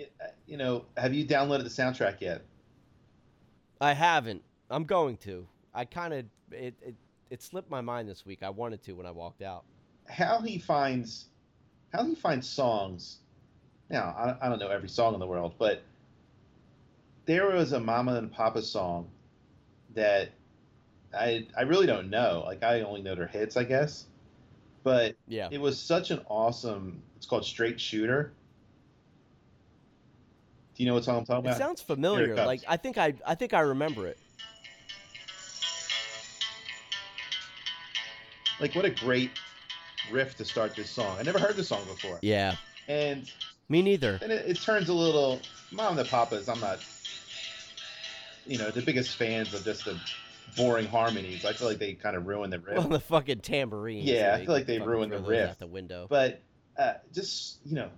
uh, 0.00 0.04
you 0.46 0.56
know, 0.56 0.84
have 0.96 1.14
you 1.14 1.24
downloaded 1.24 1.64
the 1.64 1.70
soundtrack 1.70 2.20
yet? 2.20 2.42
I 3.80 3.92
haven't. 3.92 4.42
I'm 4.70 4.84
going 4.84 5.16
to. 5.18 5.46
I 5.74 5.84
kind 5.84 6.14
of 6.14 6.24
it, 6.52 6.74
it 6.82 6.94
it 7.30 7.42
slipped 7.42 7.70
my 7.70 7.80
mind 7.80 8.08
this 8.08 8.24
week. 8.26 8.42
I 8.42 8.50
wanted 8.50 8.82
to 8.84 8.92
when 8.92 9.06
I 9.06 9.10
walked 9.10 9.42
out. 9.42 9.64
How 10.08 10.40
he 10.40 10.58
finds, 10.58 11.26
how 11.92 12.04
he 12.04 12.14
finds 12.14 12.48
songs. 12.48 13.18
Now 13.90 14.14
I, 14.16 14.46
I 14.46 14.48
don't 14.48 14.58
know 14.58 14.68
every 14.68 14.88
song 14.88 15.14
in 15.14 15.20
the 15.20 15.26
world, 15.26 15.54
but 15.58 15.82
there 17.26 17.46
was 17.48 17.72
a 17.72 17.80
Mama 17.80 18.14
and 18.16 18.30
Papa 18.30 18.62
song 18.62 19.08
that 19.94 20.30
I 21.16 21.46
I 21.56 21.62
really 21.62 21.86
don't 21.86 22.10
know. 22.10 22.42
Like 22.46 22.62
I 22.62 22.80
only 22.82 23.02
know 23.02 23.14
their 23.14 23.26
hits, 23.26 23.56
I 23.56 23.64
guess. 23.64 24.06
But 24.82 25.16
Yeah. 25.28 25.48
it 25.50 25.60
was 25.60 25.80
such 25.80 26.10
an 26.10 26.20
awesome. 26.28 27.02
It's 27.16 27.26
called 27.26 27.44
Straight 27.44 27.80
Shooter. 27.80 28.32
Do 30.74 30.82
you 30.82 30.88
know 30.88 30.94
what 30.94 31.04
song 31.04 31.18
I'm 31.18 31.24
talking 31.24 31.44
It 31.46 31.48
about? 31.48 31.58
sounds 31.58 31.80
familiar. 31.82 32.34
it. 32.34 32.46
Like 32.46 32.62
I 32.68 32.76
think 32.76 32.98
I 32.98 33.14
I 33.26 33.34
think 33.34 33.54
I 33.54 33.60
remember 33.60 34.06
it. 34.06 34.18
like 38.60 38.74
what 38.74 38.84
a 38.84 38.90
great 38.90 39.30
riff 40.12 40.36
to 40.36 40.44
start 40.44 40.74
this 40.76 40.88
song. 40.90 41.16
I 41.18 41.22
never 41.22 41.38
heard 41.38 41.56
this 41.56 41.68
song 41.68 41.84
before. 41.86 42.18
Yeah. 42.22 42.56
And 42.88 43.30
Me 43.68 43.82
neither. 43.82 44.18
And 44.22 44.30
it, 44.30 44.46
it 44.46 44.60
turns 44.60 44.88
a 44.88 44.94
little 44.94 45.40
mom 45.72 45.98
and 45.98 46.08
papas. 46.08 46.48
I'm 46.48 46.60
not, 46.60 46.78
you 48.46 48.58
know, 48.58 48.70
the 48.70 48.82
biggest 48.82 49.16
fans 49.16 49.54
of 49.54 49.64
just 49.64 49.84
the 49.84 49.98
boring 50.56 50.86
harmonies. 50.86 51.44
I 51.44 51.52
feel 51.52 51.68
like 51.68 51.78
they 51.78 51.94
kind 51.94 52.16
of 52.16 52.26
ruin 52.26 52.50
the 52.50 52.58
riff. 52.58 52.78
Well, 52.78 52.88
the 52.88 53.00
fucking 53.00 53.40
tambourine. 53.40 54.06
Yeah, 54.06 54.36
I 54.38 54.44
feel 54.44 54.54
like 54.54 54.66
they 54.66 54.78
ruined 54.78 55.12
the 55.12 55.18
riff. 55.18 55.50
out 55.50 55.58
the 55.58 55.66
window. 55.66 56.06
but 56.08 56.40
uh, 56.78 56.94
just 57.12 57.58
you 57.64 57.74
know, 57.76 57.88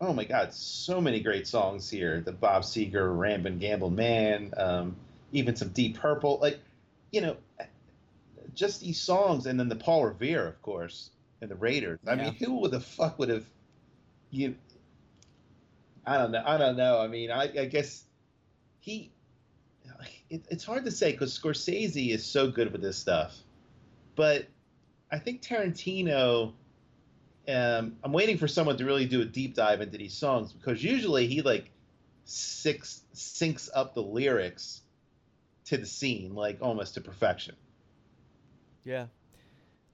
oh 0.00 0.12
my 0.12 0.24
God, 0.24 0.52
so 0.52 1.00
many 1.00 1.20
great 1.20 1.46
songs 1.46 1.88
here. 1.88 2.20
The 2.20 2.32
Bob 2.32 2.62
Seger, 2.62 3.16
Ramblin' 3.16 3.58
Gamblin' 3.58 3.94
Man, 3.94 4.52
um, 4.56 4.96
even 5.32 5.56
some 5.56 5.68
Deep 5.68 5.98
Purple. 5.98 6.38
Like, 6.40 6.58
you 7.12 7.20
know, 7.20 7.36
just 8.54 8.80
these 8.80 9.00
songs, 9.00 9.46
and 9.46 9.58
then 9.58 9.68
the 9.68 9.76
Paul 9.76 10.04
Revere, 10.04 10.46
of 10.46 10.60
course, 10.62 11.10
and 11.40 11.50
the 11.50 11.54
Raiders. 11.56 11.98
I 12.06 12.14
Yeah. 12.14 12.24
mean, 12.24 12.34
who 12.34 12.60
would 12.60 12.70
the 12.72 12.80
fuck 12.80 13.18
would 13.18 13.28
have 13.28 13.44
you? 14.30 14.56
I 16.06 16.18
don't 16.18 16.32
know. 16.32 16.42
I 16.44 16.58
don't 16.58 16.76
know. 16.76 16.98
I 17.00 17.06
mean, 17.08 17.30
I, 17.30 17.44
I 17.44 17.64
guess 17.66 18.04
he. 18.80 19.10
It, 20.34 20.44
it's 20.50 20.64
hard 20.64 20.84
to 20.84 20.90
say 20.90 21.12
because 21.12 21.38
Scorsese 21.38 22.10
is 22.10 22.26
so 22.26 22.50
good 22.50 22.72
with 22.72 22.82
this 22.82 22.96
stuff, 22.96 23.36
but 24.16 24.46
I 25.10 25.18
think 25.18 25.42
Tarantino. 25.42 26.52
Um, 27.46 27.96
I'm 28.02 28.12
waiting 28.12 28.38
for 28.38 28.48
someone 28.48 28.78
to 28.78 28.86
really 28.86 29.04
do 29.04 29.20
a 29.20 29.24
deep 29.24 29.54
dive 29.54 29.82
into 29.82 29.98
these 29.98 30.14
songs 30.14 30.52
because 30.52 30.82
usually 30.82 31.26
he 31.26 31.42
like 31.42 31.70
six 32.24 33.02
syncs 33.14 33.68
up 33.74 33.94
the 33.94 34.02
lyrics 34.02 34.80
to 35.66 35.76
the 35.76 35.84
scene 35.84 36.34
like 36.34 36.58
almost 36.62 36.94
to 36.94 37.00
perfection. 37.00 37.54
yeah. 38.82 39.06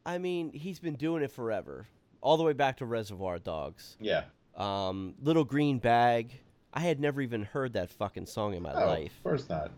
I 0.06 0.16
mean, 0.18 0.52
he's 0.52 0.78
been 0.78 0.94
doing 0.94 1.22
it 1.22 1.30
forever, 1.30 1.86
all 2.22 2.38
the 2.38 2.42
way 2.42 2.54
back 2.54 2.78
to 2.78 2.86
Reservoir 2.86 3.38
Dogs. 3.38 3.96
Yeah. 4.00 4.22
Um, 4.56 5.14
Little 5.22 5.44
Green 5.44 5.78
Bag. 5.78 6.32
I 6.72 6.80
had 6.80 7.00
never 7.00 7.20
even 7.20 7.42
heard 7.42 7.74
that 7.74 7.90
fucking 7.90 8.26
song 8.26 8.54
in 8.54 8.62
my 8.62 8.72
oh, 8.72 8.86
life. 8.86 9.12
Of 9.18 9.22
course 9.22 9.48
not. 9.48 9.70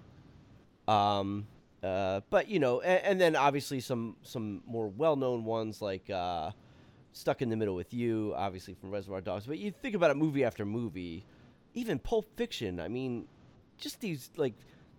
Um, 0.89 1.47
uh, 1.83 2.21
but 2.31 2.49
you 2.49 2.59
know, 2.59 2.81
and, 2.81 3.05
and 3.05 3.21
then 3.21 3.37
obviously 3.37 3.81
some 3.81 4.17
some 4.23 4.63
more 4.67 4.89
well 4.89 5.17
known 5.17 5.45
ones 5.45 5.83
like 5.83 6.09
uh, 6.11 6.51
Stuck 7.13 7.43
in 7.43 7.49
the 7.49 7.57
Middle 7.57 7.75
with 7.75 7.93
You, 7.93 8.33
obviously 8.37 8.75
from 8.75 8.91
Reservoir 8.91 9.21
Dogs. 9.21 9.47
But 9.47 9.59
you 9.59 9.71
think 9.71 9.95
about 9.95 10.11
it, 10.11 10.17
movie 10.17 10.45
after 10.45 10.65
movie, 10.65 11.25
even 11.75 11.99
Pulp 11.99 12.27
Fiction. 12.37 12.81
I 12.81 12.89
mean, 12.89 13.27
just 13.79 14.01
these 14.01 14.31
like 14.37 14.55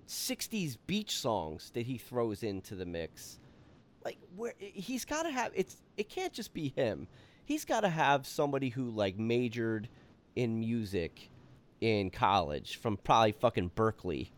'60s 0.08 0.78
beach 0.86 1.18
songs 1.18 1.72
that 1.74 1.86
he 1.86 1.98
throws 1.98 2.44
into 2.44 2.76
the 2.76 2.86
mix. 2.86 3.40
Like 4.04 4.18
where 4.36 4.54
he's 4.60 5.06
got 5.06 5.24
to 5.24 5.32
have 5.32 5.52
it's 5.56 5.78
it 5.96 6.10
can't 6.10 6.34
just 6.34 6.54
be 6.54 6.74
him. 6.76 7.08
He's 7.46 7.66
got 7.66 7.82
to 7.82 7.90
have 7.90 8.28
somebody 8.28 8.70
who 8.70 8.90
like 8.90 9.18
majored 9.18 9.88
in 10.36 10.60
music 10.60 11.30
in 11.80 12.10
college 12.10 12.78
from 12.78 12.98
probably 12.98 13.34
fucking 13.34 13.72
Berkeley 13.76 14.32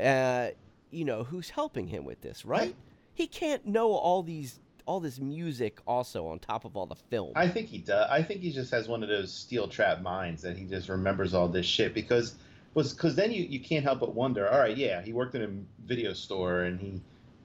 uh, 0.00 0.50
you 0.90 1.04
know, 1.04 1.24
who's 1.24 1.50
helping 1.50 1.86
him 1.86 2.04
with 2.04 2.20
this, 2.20 2.44
right? 2.44 2.74
He 3.14 3.26
can't 3.26 3.66
know 3.66 3.92
all 3.92 4.22
these 4.22 4.60
all 4.86 4.98
this 4.98 5.20
music 5.20 5.78
also 5.86 6.26
on 6.26 6.38
top 6.38 6.64
of 6.64 6.76
all 6.76 6.86
the 6.86 6.96
film. 6.96 7.32
I 7.36 7.46
think 7.46 7.68
he 7.68 7.78
does. 7.78 8.08
I 8.10 8.22
think 8.22 8.40
he 8.40 8.50
just 8.50 8.72
has 8.72 8.88
one 8.88 9.02
of 9.02 9.08
those 9.08 9.32
steel 9.32 9.68
trap 9.68 10.02
minds 10.02 10.42
that 10.42 10.56
he 10.56 10.64
just 10.64 10.88
remembers 10.88 11.32
all 11.32 11.46
this 11.48 11.66
shit 11.66 11.94
because 11.94 12.34
was 12.74 12.92
because 12.92 13.14
then 13.14 13.30
you, 13.30 13.44
you 13.44 13.60
can't 13.60 13.84
help 13.84 14.00
but 14.00 14.14
wonder. 14.14 14.48
All 14.48 14.58
right, 14.58 14.76
yeah, 14.76 15.02
he 15.02 15.12
worked 15.12 15.34
in 15.34 15.42
a 15.42 15.86
video 15.86 16.12
store 16.12 16.62
and 16.62 16.80
he, 16.80 17.00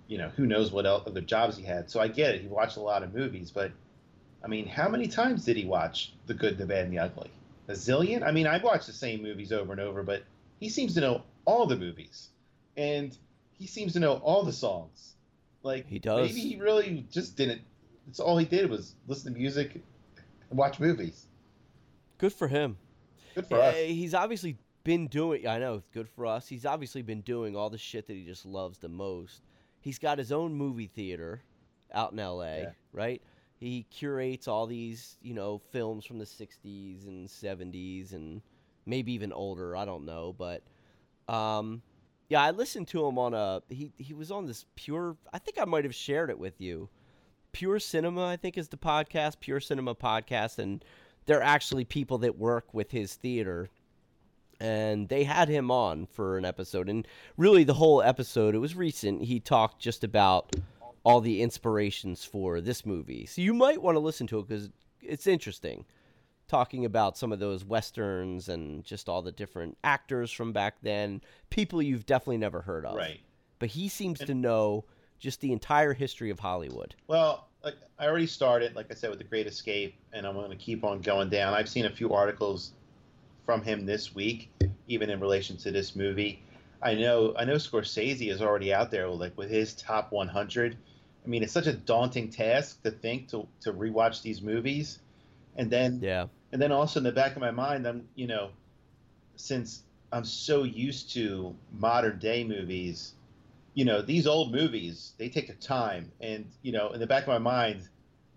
you 0.08 0.18
know, 0.18 0.30
who 0.30 0.46
knows 0.46 0.72
what 0.72 0.86
other 0.86 1.22
jobs 1.22 1.58
he 1.58 1.64
had. 1.64 1.90
So 1.90 2.00
I 2.00 2.08
get 2.08 2.36
it. 2.36 2.42
He 2.42 2.48
watched 2.48 2.78
a 2.78 2.82
lot 2.82 3.04
of 3.04 3.14
movies, 3.14 3.52
but 3.52 3.72
I 4.44 4.48
mean, 4.48 4.68
how 4.68 4.88
many 4.90 5.08
times 5.08 5.46
did 5.46 5.58
he 5.58 5.66
watch 5.66 6.14
The 6.28 6.34
Good, 6.36 6.58
the 6.58 6.66
Bad, 6.66 6.86
and 6.86 6.94
the 6.94 7.00
Ugly? 7.00 7.32
A 7.68 7.72
zillion. 7.72 8.22
I 8.22 8.32
mean, 8.32 8.46
I've 8.46 8.62
watched 8.62 8.86
the 8.86 8.94
same 8.94 9.24
movies 9.24 9.52
over 9.52 9.72
and 9.72 9.82
over, 9.82 10.04
but 10.04 10.24
he 10.60 10.70
seems 10.70 10.94
to 10.94 11.02
know 11.02 11.24
all 11.46 11.66
the 11.66 11.76
movies, 11.76 12.30
and 12.78 13.18
he 13.52 13.68
seems 13.68 13.94
to 13.94 14.00
know 14.00 14.14
all 14.16 14.44
the 14.44 14.54
songs. 14.54 15.16
Like 15.64 15.88
He 15.88 16.00
does. 16.00 16.30
Maybe 16.30 16.42
he 16.42 16.60
really 16.60 17.06
just 17.12 17.36
didn't. 17.38 17.62
That's 18.06 18.20
all 18.20 18.38
he 18.38 18.46
did 18.46 18.70
was 18.70 18.96
listen 19.08 19.34
to 19.34 19.40
music 19.40 19.82
and 20.50 20.58
watch 20.58 20.80
movies. 20.80 21.26
Good 22.18 22.34
for 22.34 22.48
him. 22.48 22.78
Good 23.34 23.48
for 23.48 23.58
Yeah, 23.58 23.64
us. 23.70 23.76
he's 23.76 24.14
obviously 24.14 24.58
been 24.84 25.08
doing. 25.08 25.48
I 25.48 25.58
know, 25.58 25.82
good 25.94 26.08
for 26.08 26.26
us. 26.26 26.48
He's 26.48 26.66
obviously 26.66 27.02
been 27.02 27.22
doing 27.22 27.56
all 27.56 27.70
the 27.70 27.78
shit 27.78 28.08
that 28.08 28.14
he 28.14 28.24
just 28.24 28.46
loves 28.46 28.78
the 28.78 28.90
most. 28.90 29.42
He's 29.82 30.00
got 30.00 30.18
his 30.18 30.32
own 30.32 30.54
movie 30.54 30.88
theater 30.88 31.42
out 31.94 32.14
in 32.14 32.20
L.A. 32.20 32.60
Yeah. 32.60 32.70
Right? 32.94 33.22
He 33.58 33.84
curates 33.90 34.48
all 34.48 34.68
these, 34.68 35.18
you 35.22 35.34
know, 35.34 35.58
films 35.58 36.06
from 36.06 36.20
the 36.20 36.26
'60s 36.26 37.08
and 37.08 37.28
'70s 37.28 38.14
and 38.14 38.42
maybe 38.86 39.14
even 39.14 39.34
older. 39.34 39.76
I 39.76 39.86
don't 39.86 40.06
know, 40.06 40.36
but 40.38 40.62
um, 41.28 41.82
yeah, 42.30 42.42
I 42.42 42.52
listened 42.52 42.88
to 42.90 43.06
him 43.06 43.18
on 43.18 43.34
a. 43.34 43.62
He 43.70 43.92
he 43.98 44.14
was 44.14 44.32
on 44.32 44.46
this 44.46 44.66
pure. 44.76 45.18
I 45.34 45.40
think 45.40 45.60
I 45.60 45.66
might 45.66 45.84
have 45.84 45.96
shared 45.96 46.30
it 46.30 46.40
with 46.40 46.60
you. 46.60 46.90
Pure 47.52 47.80
Cinema, 47.80 48.26
I 48.26 48.36
think, 48.36 48.58
is 48.58 48.68
the 48.70 48.78
podcast. 48.78 49.40
Pure 49.40 49.62
Cinema 49.62 49.96
podcast, 49.96 50.60
and 50.60 50.84
they're 51.26 51.44
actually 51.44 51.86
people 51.86 52.18
that 52.20 52.38
work 52.38 52.74
with 52.74 52.92
his 52.92 53.16
theater 53.16 53.70
and 54.60 55.10
they 55.10 55.24
had 55.24 55.50
him 55.50 55.70
on 55.70 56.06
for 56.06 56.38
an 56.38 56.46
episode 56.46 56.88
and 56.88 57.08
really 57.38 57.64
the 57.64 57.74
whole 57.74 58.02
episode 58.02 58.56
it 58.56 58.60
was 58.60 58.76
recent 58.76 59.22
he 59.22 59.40
talked 59.40 59.82
just 59.82 60.04
about 60.04 60.56
all 61.04 61.20
the 61.20 61.42
inspirations 61.42 62.24
for 62.24 62.62
this 62.62 62.86
movie 62.86 63.26
so 63.26 63.42
you 63.42 63.54
might 63.54 63.82
want 63.82 63.96
to 63.96 64.00
listen 64.00 64.26
to 64.26 64.40
it 64.40 64.48
because 64.48 64.70
it's 65.02 65.28
interesting 65.28 65.84
talking 66.48 66.86
about 66.86 67.18
some 67.18 67.32
of 67.32 67.40
those 67.40 67.66
westerns 67.66 68.50
and 68.50 68.84
just 68.84 69.10
all 69.10 69.22
the 69.22 69.32
different 69.32 69.78
actors 69.84 70.32
from 70.32 70.54
back 70.54 70.76
then 70.82 71.22
people 71.50 71.82
you've 71.82 72.06
definitely 72.06 72.38
never 72.38 72.62
heard 72.62 72.86
of 72.86 72.96
Right. 72.96 73.20
but 73.60 73.70
he 73.70 73.88
seems 73.90 74.20
And- 74.20 74.28
to 74.28 74.34
know 74.36 74.86
just 75.20 75.42
the 75.42 75.52
entire 75.52 75.94
history 75.94 76.30
of 76.30 76.40
hollywood 76.40 76.96
Well, 77.08 77.48
like 77.64 77.76
I 77.98 78.06
already 78.06 78.28
started, 78.28 78.76
like 78.76 78.92
I 78.92 78.94
said, 78.94 79.10
with 79.10 79.18
the 79.20 79.26
Great 79.26 79.48
Escape, 79.48 79.96
and 80.14 80.28
I'm 80.28 80.36
going 80.36 80.52
to 80.52 80.56
keep 80.58 80.84
on 80.84 81.00
going 81.02 81.30
down. 81.30 81.54
I've 81.54 81.70
seen 81.70 81.86
a 81.86 81.90
few 81.90 82.14
articles 82.14 82.74
from 83.44 83.62
him 83.64 83.86
this 83.88 84.14
week, 84.14 84.52
even 84.88 85.10
in 85.10 85.20
relation 85.20 85.58
to 85.58 85.72
this 85.72 85.96
movie. 85.96 86.44
I 86.84 86.94
know, 86.94 87.34
I 87.38 87.46
know, 87.46 87.56
Scorsese 87.56 88.30
is 88.30 88.40
already 88.42 88.72
out 88.74 88.92
there, 88.92 89.08
like 89.08 89.36
with 89.38 89.50
his 89.50 89.74
top 89.74 90.12
100. 90.12 90.78
I 91.24 91.28
mean, 91.28 91.42
it's 91.42 91.54
such 91.54 91.66
a 91.66 91.74
daunting 91.74 92.30
task 92.30 92.84
to 92.84 92.92
think 92.92 93.30
to 93.30 93.48
to 93.62 93.74
rewatch 93.74 94.22
these 94.22 94.44
movies, 94.44 95.00
and 95.56 95.70
then 95.70 96.00
yeah 96.02 96.28
and 96.52 96.62
then 96.62 96.72
also 96.72 97.02
in 97.02 97.04
the 97.04 97.12
back 97.12 97.36
of 97.36 97.42
my 97.42 97.52
mind, 97.52 97.86
I'm 97.86 98.08
you 98.16 98.28
know, 98.28 98.52
since 99.36 99.84
I'm 100.12 100.24
so 100.24 100.64
used 100.64 101.12
to 101.14 101.54
modern 101.74 102.18
day 102.18 102.46
movies, 102.46 103.14
you 103.74 103.84
know, 103.84 104.02
these 104.02 104.26
old 104.26 104.54
movies 104.54 105.14
they 105.18 105.28
take 105.28 105.48
their 105.48 105.58
time, 105.58 106.14
and 106.22 106.46
you 106.62 106.72
know, 106.72 106.92
in 106.92 107.02
the 107.02 107.08
back 107.08 107.24
of 107.24 107.28
my 107.28 107.40
mind, 107.40 107.88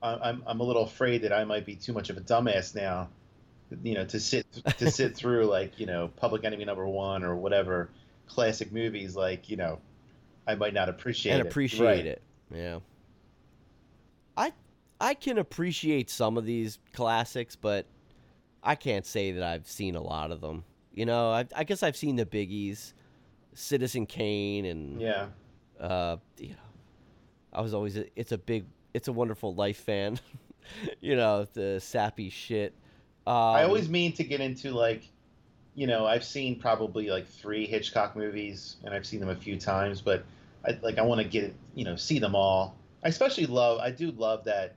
I'm 0.02 0.42
I'm 0.46 0.58
a 0.60 0.64
little 0.64 0.82
afraid 0.82 1.22
that 1.22 1.32
I 1.32 1.44
might 1.44 1.64
be 1.64 1.76
too 1.76 1.92
much 1.92 2.10
of 2.10 2.16
a 2.16 2.20
dumbass 2.20 2.74
now, 2.74 3.08
you 3.84 3.94
know, 3.94 4.04
to 4.06 4.18
sit 4.18 4.46
to 4.78 4.90
sit 4.90 5.14
through 5.16 5.46
like 5.46 5.78
you 5.78 5.86
know 5.86 6.10
Public 6.16 6.44
Enemy 6.44 6.64
Number 6.64 6.88
One 6.88 7.22
or 7.22 7.36
whatever 7.36 7.88
classic 8.26 8.72
movies 8.72 9.14
like 9.14 9.48
you 9.48 9.56
know, 9.56 9.78
I 10.46 10.56
might 10.56 10.74
not 10.74 10.88
appreciate 10.88 11.34
and 11.34 11.42
it. 11.42 11.46
appreciate 11.46 11.84
Right. 11.84 12.06
it. 12.06 12.22
Yeah. 12.52 12.80
I 14.36 14.52
I 15.00 15.14
can 15.14 15.38
appreciate 15.38 16.10
some 16.10 16.36
of 16.36 16.44
these 16.44 16.78
classics, 16.92 17.56
but 17.56 17.86
I 18.62 18.74
can't 18.74 19.06
say 19.06 19.32
that 19.32 19.42
I've 19.42 19.66
seen 19.68 19.94
a 19.94 20.00
lot 20.02 20.30
of 20.30 20.40
them. 20.40 20.64
You 20.92 21.06
know, 21.06 21.30
I, 21.30 21.46
I 21.54 21.64
guess 21.64 21.82
I've 21.82 21.96
seen 21.96 22.16
the 22.16 22.26
biggies, 22.26 22.92
Citizen 23.54 24.06
Kane, 24.06 24.64
and 24.64 25.00
Yeah. 25.00 25.28
uh, 25.78 26.16
you 26.36 26.50
know, 26.50 26.54
I 27.52 27.60
was 27.60 27.74
always 27.74 27.96
a, 27.96 28.06
it's 28.18 28.32
a 28.32 28.38
big, 28.38 28.66
it's 28.94 29.08
a 29.08 29.12
wonderful 29.12 29.54
life 29.54 29.78
fan. 29.78 30.18
you 31.00 31.14
know, 31.14 31.46
the 31.52 31.78
sappy 31.80 32.30
shit. 32.30 32.74
Um, 33.26 33.34
I 33.34 33.62
always 33.62 33.88
mean 33.88 34.12
to 34.14 34.24
get 34.24 34.40
into 34.40 34.72
like, 34.72 35.08
you 35.74 35.86
know, 35.86 36.06
I've 36.06 36.24
seen 36.24 36.58
probably 36.58 37.08
like 37.08 37.26
three 37.28 37.66
Hitchcock 37.66 38.16
movies, 38.16 38.76
and 38.84 38.92
I've 38.92 39.06
seen 39.06 39.20
them 39.20 39.28
a 39.28 39.36
few 39.36 39.58
times, 39.58 40.00
but 40.00 40.24
I 40.66 40.76
like 40.82 40.98
I 40.98 41.02
want 41.02 41.20
to 41.20 41.28
get 41.28 41.54
you 41.74 41.84
know 41.84 41.94
see 41.94 42.18
them 42.18 42.34
all. 42.34 42.76
I 43.04 43.08
especially 43.08 43.46
love 43.46 43.78
I 43.78 43.92
do 43.92 44.10
love 44.10 44.44
that 44.44 44.74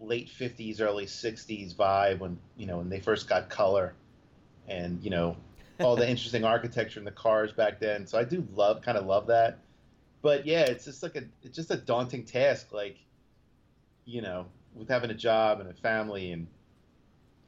late 0.00 0.28
'50s, 0.28 0.80
early 0.80 1.06
'60s 1.06 1.74
vibe 1.74 2.18
when 2.18 2.38
you 2.56 2.66
know 2.66 2.78
when 2.78 2.88
they 2.88 3.00
first 3.00 3.28
got 3.28 3.48
color, 3.48 3.94
and 4.68 5.02
you 5.02 5.10
know 5.10 5.36
all 5.80 5.96
the 5.96 6.08
interesting 6.08 6.44
architecture 6.44 6.98
in 6.98 7.04
the 7.04 7.10
cars 7.10 7.52
back 7.52 7.78
then. 7.78 8.06
So 8.06 8.18
I 8.18 8.24
do 8.24 8.46
love 8.54 8.82
kind 8.82 8.98
of 8.98 9.06
love 9.06 9.26
that. 9.28 9.58
But 10.22 10.46
yeah, 10.46 10.62
it's 10.62 10.84
just 10.84 11.02
like 11.02 11.16
a 11.16 11.22
it's 11.42 11.56
just 11.56 11.70
a 11.70 11.76
daunting 11.76 12.24
task, 12.24 12.72
like 12.72 12.98
you 14.04 14.22
know, 14.22 14.46
with 14.74 14.88
having 14.88 15.10
a 15.10 15.14
job 15.14 15.60
and 15.60 15.70
a 15.70 15.74
family 15.74 16.32
and 16.32 16.46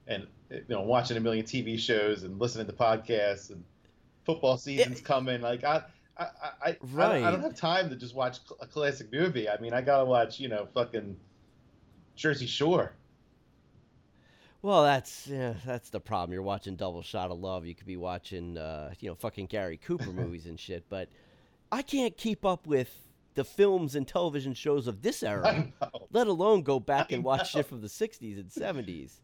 and 0.07 0.27
you 0.51 0.65
know 0.69 0.83
watching 0.83 1.17
a 1.17 1.21
million 1.21 1.45
TV 1.45 1.79
shows 1.79 2.23
and 2.23 2.39
listening 2.39 2.67
to 2.67 2.73
podcasts 2.73 3.51
and 3.51 3.63
football 4.25 4.57
season's 4.57 5.01
coming. 5.01 5.41
Like 5.41 5.65
I, 5.65 5.83
I, 6.17 6.25
I, 6.25 6.51
I, 6.65 6.77
I, 6.99 7.29
I 7.29 7.31
don't 7.31 7.43
have 7.43 7.57
time 7.57 7.91
to 7.91 7.97
just 7.97 8.15
watch 8.15 8.39
a 8.61 8.67
classic 8.67 9.13
movie. 9.13 9.49
I 9.49 9.59
mean, 9.59 9.73
I 9.73 9.83
gotta 9.83 10.05
watch 10.05 10.41
you 10.41 10.49
know 10.49 10.67
fucking 10.73 11.17
Jersey 12.17 12.47
Shore. 12.47 12.93
Well, 14.63 14.85
that's 14.85 15.27
yeah, 15.27 15.55
that's 15.67 15.91
the 15.91 16.01
problem. 16.01 16.33
You're 16.33 16.43
watching 16.43 16.77
Double 16.77 17.03
Shot 17.03 17.31
of 17.31 17.39
Love. 17.41 17.67
You 17.67 17.75
could 17.75 17.87
be 17.87 17.97
watching, 17.97 18.57
uh, 18.57 18.95
you 19.01 19.09
know, 19.09 19.17
fucking 19.17 19.47
Gary 19.47 19.77
Cooper 19.77 20.13
movies 20.13 20.47
and 20.47 20.59
shit. 20.59 20.85
But 20.89 21.09
I 21.73 21.83
can't 21.83 22.17
keep 22.17 22.45
up 22.45 22.67
with 22.67 23.09
the 23.35 23.45
films 23.45 23.97
and 23.97 24.07
television 24.07 24.55
shows 24.55 24.87
of 24.87 25.03
this 25.03 25.23
era, 25.23 25.73
let 26.13 26.27
alone 26.29 26.63
go 26.63 26.79
back 26.79 27.11
and 27.13 27.25
watch 27.25 27.53
shit 27.53 27.67
from 27.67 27.81
the 27.81 27.89
'60s 27.89 28.39
and 28.39 28.51
'70s. 28.51 29.13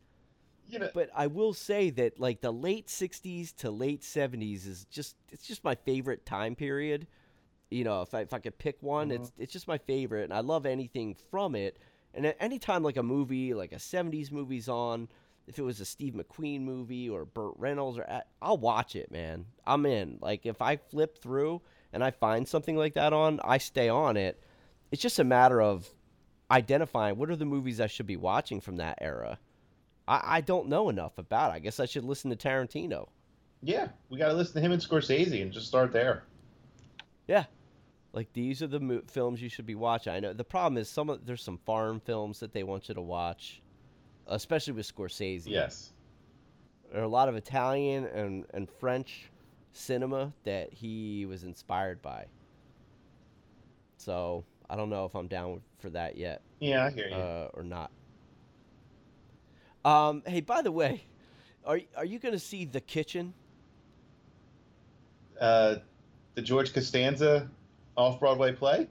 You 0.71 0.79
know, 0.81 0.91
But 0.93 1.09
I 1.17 1.29
will 1.29 1.55
say 1.55 1.89
that 1.89 2.21
like 2.21 2.43
the 2.43 2.53
late 2.53 2.89
'60s 2.89 3.57
to 3.57 3.71
late 3.71 4.03
'70s 4.03 4.67
is 4.67 4.85
just 4.91 5.17
it's 5.31 5.47
just 5.47 5.65
my 5.65 5.75
favorite 5.75 6.27
time 6.27 6.55
period. 6.55 7.07
You 7.71 7.85
know, 7.85 8.03
if 8.03 8.13
I 8.13 8.21
if 8.21 8.35
I 8.35 8.39
could 8.39 8.59
pick 8.59 8.77
one, 8.83 9.11
it's 9.11 9.33
it's 9.39 9.53
just 9.53 9.67
my 9.67 9.79
favorite, 9.79 10.25
and 10.25 10.35
I 10.35 10.41
love 10.41 10.67
anything 10.67 11.17
from 11.31 11.55
it. 11.55 11.79
And 12.19 12.27
at 12.27 12.37
any 12.41 12.59
time 12.59 12.83
like 12.83 12.97
a 12.97 13.03
movie, 13.05 13.55
like 13.55 13.71
a 13.71 13.77
'70s 13.77 14.33
movie's 14.33 14.69
on, 14.69 15.07
if 15.47 15.57
it 15.57 15.63
was 15.63 15.79
a 15.79 15.85
Steve 15.85 16.15
McQueen 16.15 16.63
movie 16.63 17.09
or 17.09 17.25
Burt 17.25 17.55
Reynolds, 17.57 17.97
or 17.97 18.23
I'll 18.43 18.59
watch 18.59 18.97
it, 18.97 19.13
man. 19.13 19.47
I'm 19.65 19.87
in. 19.87 20.19
Like 20.21 20.45
if 20.45 20.61
I 20.61 20.79
flip 20.79 21.23
through 21.23 21.63
and 21.93 22.03
I 22.03 22.11
find 22.11 22.49
something 22.49 22.77
like 22.77 22.95
that 22.95 23.13
on, 23.13 23.39
I 23.45 23.59
stay 23.59 23.89
on 23.89 24.17
it. 24.17 24.43
It's 24.91 25.01
just 25.01 25.21
a 25.21 25.25
matter 25.25 25.63
of 25.63 25.89
identifying 26.51 27.17
what 27.19 27.31
are 27.31 27.37
the 27.37 27.45
movies 27.45 27.81
I 27.81 27.87
should 27.87 28.09
be 28.09 28.17
watching 28.17 28.61
from 28.61 28.79
that 28.79 28.99
era. 29.01 29.39
I, 30.09 30.39
I 30.39 30.41
don't 30.41 30.69
know 30.69 30.89
enough 30.89 31.19
about. 31.19 31.53
it. 31.53 31.55
I 31.55 31.59
guess 31.61 31.79
I 31.79 31.87
should 31.87 32.05
listen 32.05 32.31
to 32.31 32.37
Tarantino. 32.37 33.11
yeah, 33.63 33.91
we 34.11 34.19
gotta 34.19 34.35
listen 34.35 34.55
to 34.55 34.61
him 34.61 34.73
and 34.73 34.83
Scorsese 34.83 35.41
and 35.41 35.53
just 35.53 35.69
start 35.69 35.93
there. 35.93 36.25
Yeah, 37.29 37.45
like 38.13 38.33
these 38.33 38.63
are 38.63 38.67
the 38.67 38.81
mo- 38.81 39.03
films 39.07 39.41
you 39.43 39.49
should 39.49 39.67
be 39.67 39.75
watching. 39.75 40.13
I 40.13 40.21
know 40.21 40.33
the 40.33 40.45
problem 40.45 40.79
is 40.79 40.89
some 40.89 41.11
of 41.11 41.25
there's 41.27 41.43
some 41.43 41.59
foreign 41.65 42.01
films 42.01 42.41
that 42.41 42.53
they 42.53 42.63
want 42.63 42.89
you 42.89 42.95
to 42.95 43.01
watch, 43.03 43.61
especially 44.27 44.73
with 44.75 44.93
Scorsese. 44.93 45.45
Yes. 45.47 45.93
there 46.91 47.01
are 47.01 47.05
a 47.05 47.09
lot 47.09 47.29
of 47.29 47.37
Italian 47.37 48.05
and 48.07 48.45
and 48.55 48.69
French 48.71 49.31
cinema 49.73 50.33
that 50.45 50.73
he 50.73 51.27
was 51.27 51.45
inspired 51.45 52.01
by. 52.03 52.25
So 53.99 54.45
I 54.71 54.77
don't 54.77 54.91
know 54.91 55.05
if 55.05 55.15
I'm 55.15 55.29
down 55.29 55.61
for 55.79 55.91
that 55.91 56.17
yet 56.17 56.41
Yeah, 56.61 56.87
I 56.87 56.91
hear 56.91 57.09
you. 57.09 57.15
uh, 57.15 57.49
or 57.55 57.63
not. 57.63 57.91
Um, 59.85 60.23
hey, 60.27 60.41
by 60.41 60.63
the 60.63 60.73
way, 60.73 61.05
are 61.65 61.81
are 61.97 62.05
you 62.05 62.19
going 62.19 62.33
to 62.35 62.39
see 62.39 62.65
The 62.65 62.81
Kitchen? 62.81 63.35
Uh, 65.41 65.77
the 66.35 66.43
George 66.43 66.73
Costanza 66.75 67.49
off 67.99 68.21
Broadway 68.21 68.53
play. 68.53 68.89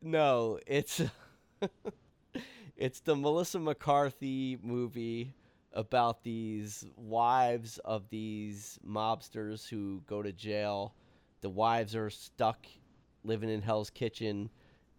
No, 0.00 0.58
it's 0.66 1.02
it's 2.76 3.00
the 3.00 3.14
Melissa 3.14 3.58
McCarthy 3.58 4.58
movie 4.62 5.34
about 5.74 6.24
these 6.24 6.86
wives 6.96 7.78
of 7.84 8.08
these 8.08 8.78
mobsters 8.86 9.68
who 9.68 10.02
go 10.06 10.22
to 10.22 10.32
jail. 10.32 10.94
The 11.42 11.50
wives 11.50 11.94
are 11.94 12.10
stuck 12.10 12.66
living 13.24 13.50
in 13.50 13.60
Hell's 13.60 13.90
Kitchen, 13.90 14.48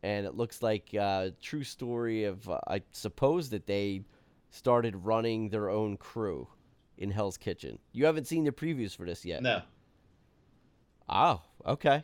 and 0.03 0.25
it 0.25 0.35
looks 0.35 0.61
like 0.61 0.93
a 0.93 1.33
true 1.41 1.63
story 1.63 2.25
of 2.25 2.47
uh, 2.47 2.59
I 2.67 2.83
suppose 2.91 3.49
that 3.49 3.65
they 3.65 4.03
started 4.51 4.95
running 4.95 5.49
their 5.49 5.69
own 5.69 5.97
crew 5.97 6.47
in 6.97 7.09
Hell's 7.09 7.37
Kitchen. 7.37 7.79
You 7.91 8.05
haven't 8.05 8.27
seen 8.27 8.43
the 8.43 8.51
previews 8.51 8.95
for 8.95 9.05
this 9.05 9.25
yet. 9.25 9.41
No. 9.41 9.61
Oh, 11.07 11.41
okay. 11.65 12.03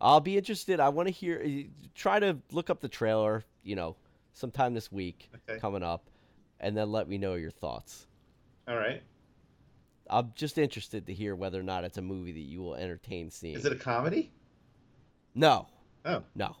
I'll 0.00 0.20
be 0.20 0.36
interested. 0.36 0.80
I 0.80 0.88
want 0.88 1.08
to 1.08 1.12
hear. 1.12 1.42
uh, 1.44 1.68
Try 1.94 2.18
to 2.20 2.38
look 2.52 2.70
up 2.70 2.80
the 2.80 2.88
trailer. 2.88 3.44
You 3.62 3.76
know, 3.76 3.96
sometime 4.32 4.72
this 4.74 4.90
week 4.90 5.28
Okay. 5.48 5.60
coming 5.60 5.82
up, 5.82 6.08
and 6.60 6.76
then 6.76 6.90
let 6.90 7.08
me 7.08 7.18
know 7.18 7.34
your 7.34 7.50
thoughts. 7.50 8.06
All 8.66 8.76
right. 8.76 9.02
I'm 10.08 10.32
just 10.34 10.58
interested 10.58 11.06
to 11.06 11.14
hear 11.14 11.36
whether 11.36 11.60
or 11.60 11.62
not 11.62 11.84
it's 11.84 11.98
a 11.98 12.02
movie 12.02 12.32
that 12.32 12.40
you 12.40 12.60
will 12.62 12.74
entertain 12.74 13.30
seeing. 13.30 13.54
Is 13.54 13.64
it 13.64 13.72
a 13.72 13.76
comedy? 13.76 14.32
No, 15.34 15.68
Oh. 16.04 16.24
no, 16.34 16.56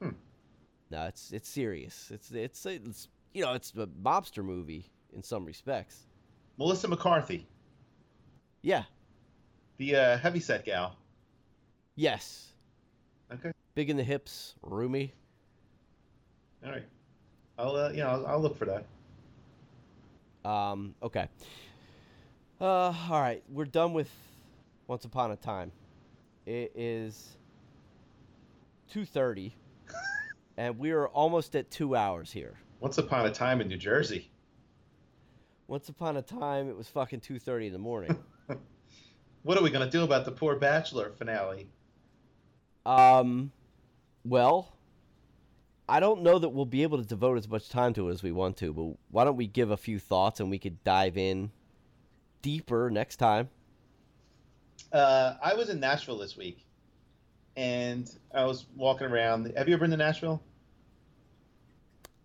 Hmm. 0.00 0.10
no. 0.90 1.04
It's 1.06 1.30
it's 1.32 1.48
serious. 1.48 2.10
It's 2.10 2.30
it's 2.32 2.66
it's 2.66 3.08
you 3.34 3.42
know 3.42 3.52
it's 3.52 3.72
a 3.76 3.86
mobster 3.86 4.42
movie 4.42 4.90
in 5.12 5.22
some 5.22 5.44
respects. 5.44 6.06
Melissa 6.56 6.88
McCarthy, 6.88 7.46
Yeah. 8.62 8.84
the 9.76 9.94
uh, 9.94 10.18
heavyset 10.18 10.64
gal. 10.64 10.96
Yes. 11.94 12.52
Big 13.78 13.90
in 13.90 13.96
the 13.96 14.02
hips, 14.02 14.56
roomy. 14.60 15.12
All 16.66 16.72
right. 16.72 16.82
I'll 17.56 17.76
uh, 17.76 17.90
yeah, 17.90 18.10
I'll, 18.10 18.26
I'll 18.26 18.40
look 18.40 18.56
for 18.56 18.64
that. 18.64 20.50
Um, 20.50 20.96
okay. 21.00 21.28
Uh, 22.60 22.92
all 23.08 23.20
right, 23.20 23.40
we're 23.48 23.66
done 23.66 23.92
with 23.92 24.10
Once 24.88 25.04
Upon 25.04 25.30
a 25.30 25.36
Time. 25.36 25.70
It 26.44 26.72
is 26.74 27.36
two 28.90 29.04
thirty, 29.04 29.54
and 30.56 30.76
we 30.76 30.90
are 30.90 31.06
almost 31.06 31.54
at 31.54 31.70
two 31.70 31.94
hours 31.94 32.32
here. 32.32 32.58
Once 32.80 32.98
upon 32.98 33.26
a 33.26 33.30
time 33.30 33.60
in 33.60 33.68
New 33.68 33.76
Jersey. 33.76 34.28
Once 35.68 35.88
upon 35.88 36.16
a 36.16 36.22
time, 36.22 36.68
it 36.68 36.76
was 36.76 36.88
fucking 36.88 37.20
two 37.20 37.38
thirty 37.38 37.68
in 37.68 37.72
the 37.72 37.78
morning. 37.78 38.18
What 39.44 39.56
are 39.56 39.62
we 39.62 39.70
gonna 39.70 39.88
do 39.88 40.02
about 40.02 40.24
the 40.24 40.32
poor 40.32 40.56
Bachelor 40.56 41.12
finale? 41.12 41.68
Um, 42.84 43.52
well, 44.24 44.74
I 45.88 46.00
don't 46.00 46.22
know 46.22 46.38
that 46.38 46.50
we'll 46.50 46.66
be 46.66 46.82
able 46.82 46.98
to 46.98 47.04
devote 47.04 47.38
as 47.38 47.48
much 47.48 47.68
time 47.70 47.94
to 47.94 48.08
it 48.08 48.12
as 48.12 48.22
we 48.22 48.32
want 48.32 48.56
to, 48.58 48.72
but 48.72 48.96
why 49.10 49.24
don't 49.24 49.36
we 49.36 49.46
give 49.46 49.70
a 49.70 49.76
few 49.76 49.98
thoughts 49.98 50.40
and 50.40 50.50
we 50.50 50.58
could 50.58 50.82
dive 50.84 51.16
in 51.16 51.50
deeper 52.42 52.90
next 52.90 53.16
time? 53.16 53.48
Uh, 54.92 55.34
I 55.42 55.54
was 55.54 55.70
in 55.70 55.80
Nashville 55.80 56.18
this 56.18 56.36
week, 56.36 56.64
and 57.56 58.10
I 58.34 58.44
was 58.44 58.66
walking 58.76 59.06
around. 59.06 59.52
Have 59.56 59.68
you 59.68 59.74
ever 59.74 59.82
been 59.82 59.90
to 59.90 59.96
Nashville? 59.96 60.42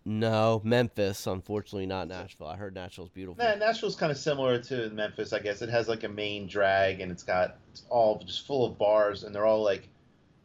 No, 0.06 0.60
Memphis. 0.64 1.26
Unfortunately, 1.26 1.86
not 1.86 2.08
Nashville. 2.08 2.46
I 2.46 2.56
heard 2.56 2.74
Nashville's 2.74 3.08
beautiful. 3.08 3.42
Nah, 3.42 3.54
Nashville's 3.54 3.96
kind 3.96 4.12
of 4.12 4.18
similar 4.18 4.58
to 4.58 4.90
Memphis, 4.90 5.32
I 5.32 5.38
guess. 5.38 5.62
It 5.62 5.70
has 5.70 5.88
like 5.88 6.04
a 6.04 6.08
main 6.08 6.46
drag, 6.46 7.00
and 7.00 7.10
it's 7.10 7.22
got 7.22 7.56
it's 7.72 7.84
all 7.88 8.22
just 8.22 8.46
full 8.46 8.66
of 8.66 8.76
bars, 8.76 9.24
and 9.24 9.34
they're 9.34 9.46
all 9.46 9.62
like 9.62 9.88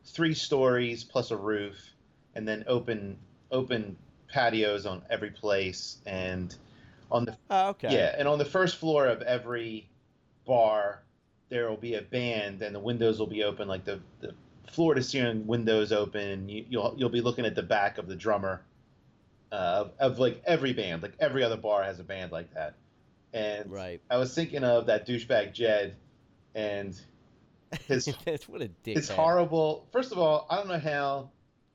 three 0.10 0.34
stories 0.34 1.04
plus 1.04 1.32
a 1.32 1.38
roof, 1.38 1.94
and 2.36 2.48
then 2.48 2.64
open 2.68 3.18
open 3.52 3.98
patios 4.28 4.86
on 4.86 5.04
every 5.10 5.32
place, 5.32 5.98
and 6.06 6.56
on 7.12 7.26
the 7.26 7.38
Oh, 7.50 7.70
okay. 7.70 7.88
yeah, 7.88 8.16
and 8.18 8.28
on 8.28 8.38
the 8.40 8.46
first 8.46 8.78
floor 8.78 9.08
of 9.08 9.22
every 9.22 9.90
bar, 10.46 11.04
there 11.50 11.70
will 11.70 11.78
be 11.78 11.96
a 11.96 12.02
band, 12.02 12.62
and 12.62 12.76
the 12.76 12.80
windows 12.80 13.20
will 13.20 13.28
be 13.28 13.44
open, 13.44 13.68
like 13.68 13.86
the 13.86 14.02
the 14.22 14.36
floor 14.72 14.94
to 14.96 15.04
ceiling 15.04 15.48
windows 15.48 15.92
open. 15.92 16.50
You, 16.50 16.66
you'll 16.70 16.96
you'll 16.98 17.10
be 17.10 17.22
looking 17.22 17.46
at 17.46 17.56
the 17.56 17.64
back 17.64 17.98
of 17.98 18.08
the 18.08 18.16
drummer, 18.16 18.62
uh, 19.52 19.56
of, 19.56 19.92
of 20.00 20.20
like 20.20 20.42
every 20.46 20.74
band, 20.74 21.02
like 21.04 21.14
every 21.20 21.44
other 21.44 21.58
bar 21.58 21.84
has 21.84 22.00
a 22.00 22.04
band 22.04 22.32
like 22.32 22.54
that. 22.54 22.76
And 23.34 23.72
Right. 23.72 24.02
I 24.10 24.18
was 24.18 24.34
thinking 24.34 24.64
of 24.64 24.88
that 24.88 25.08
douchebag 25.08 25.54
Jed, 25.54 25.96
and 26.56 27.00
his 27.88 28.08
what 28.48 28.62
a 28.62 28.68
dick. 28.68 28.98
his 28.98 29.10
horrible. 29.10 29.88
First 29.92 30.12
of 30.12 30.18
all, 30.18 30.48
I 30.50 30.58
don't 30.58 30.68
know 30.68 30.80
how, 30.80 31.30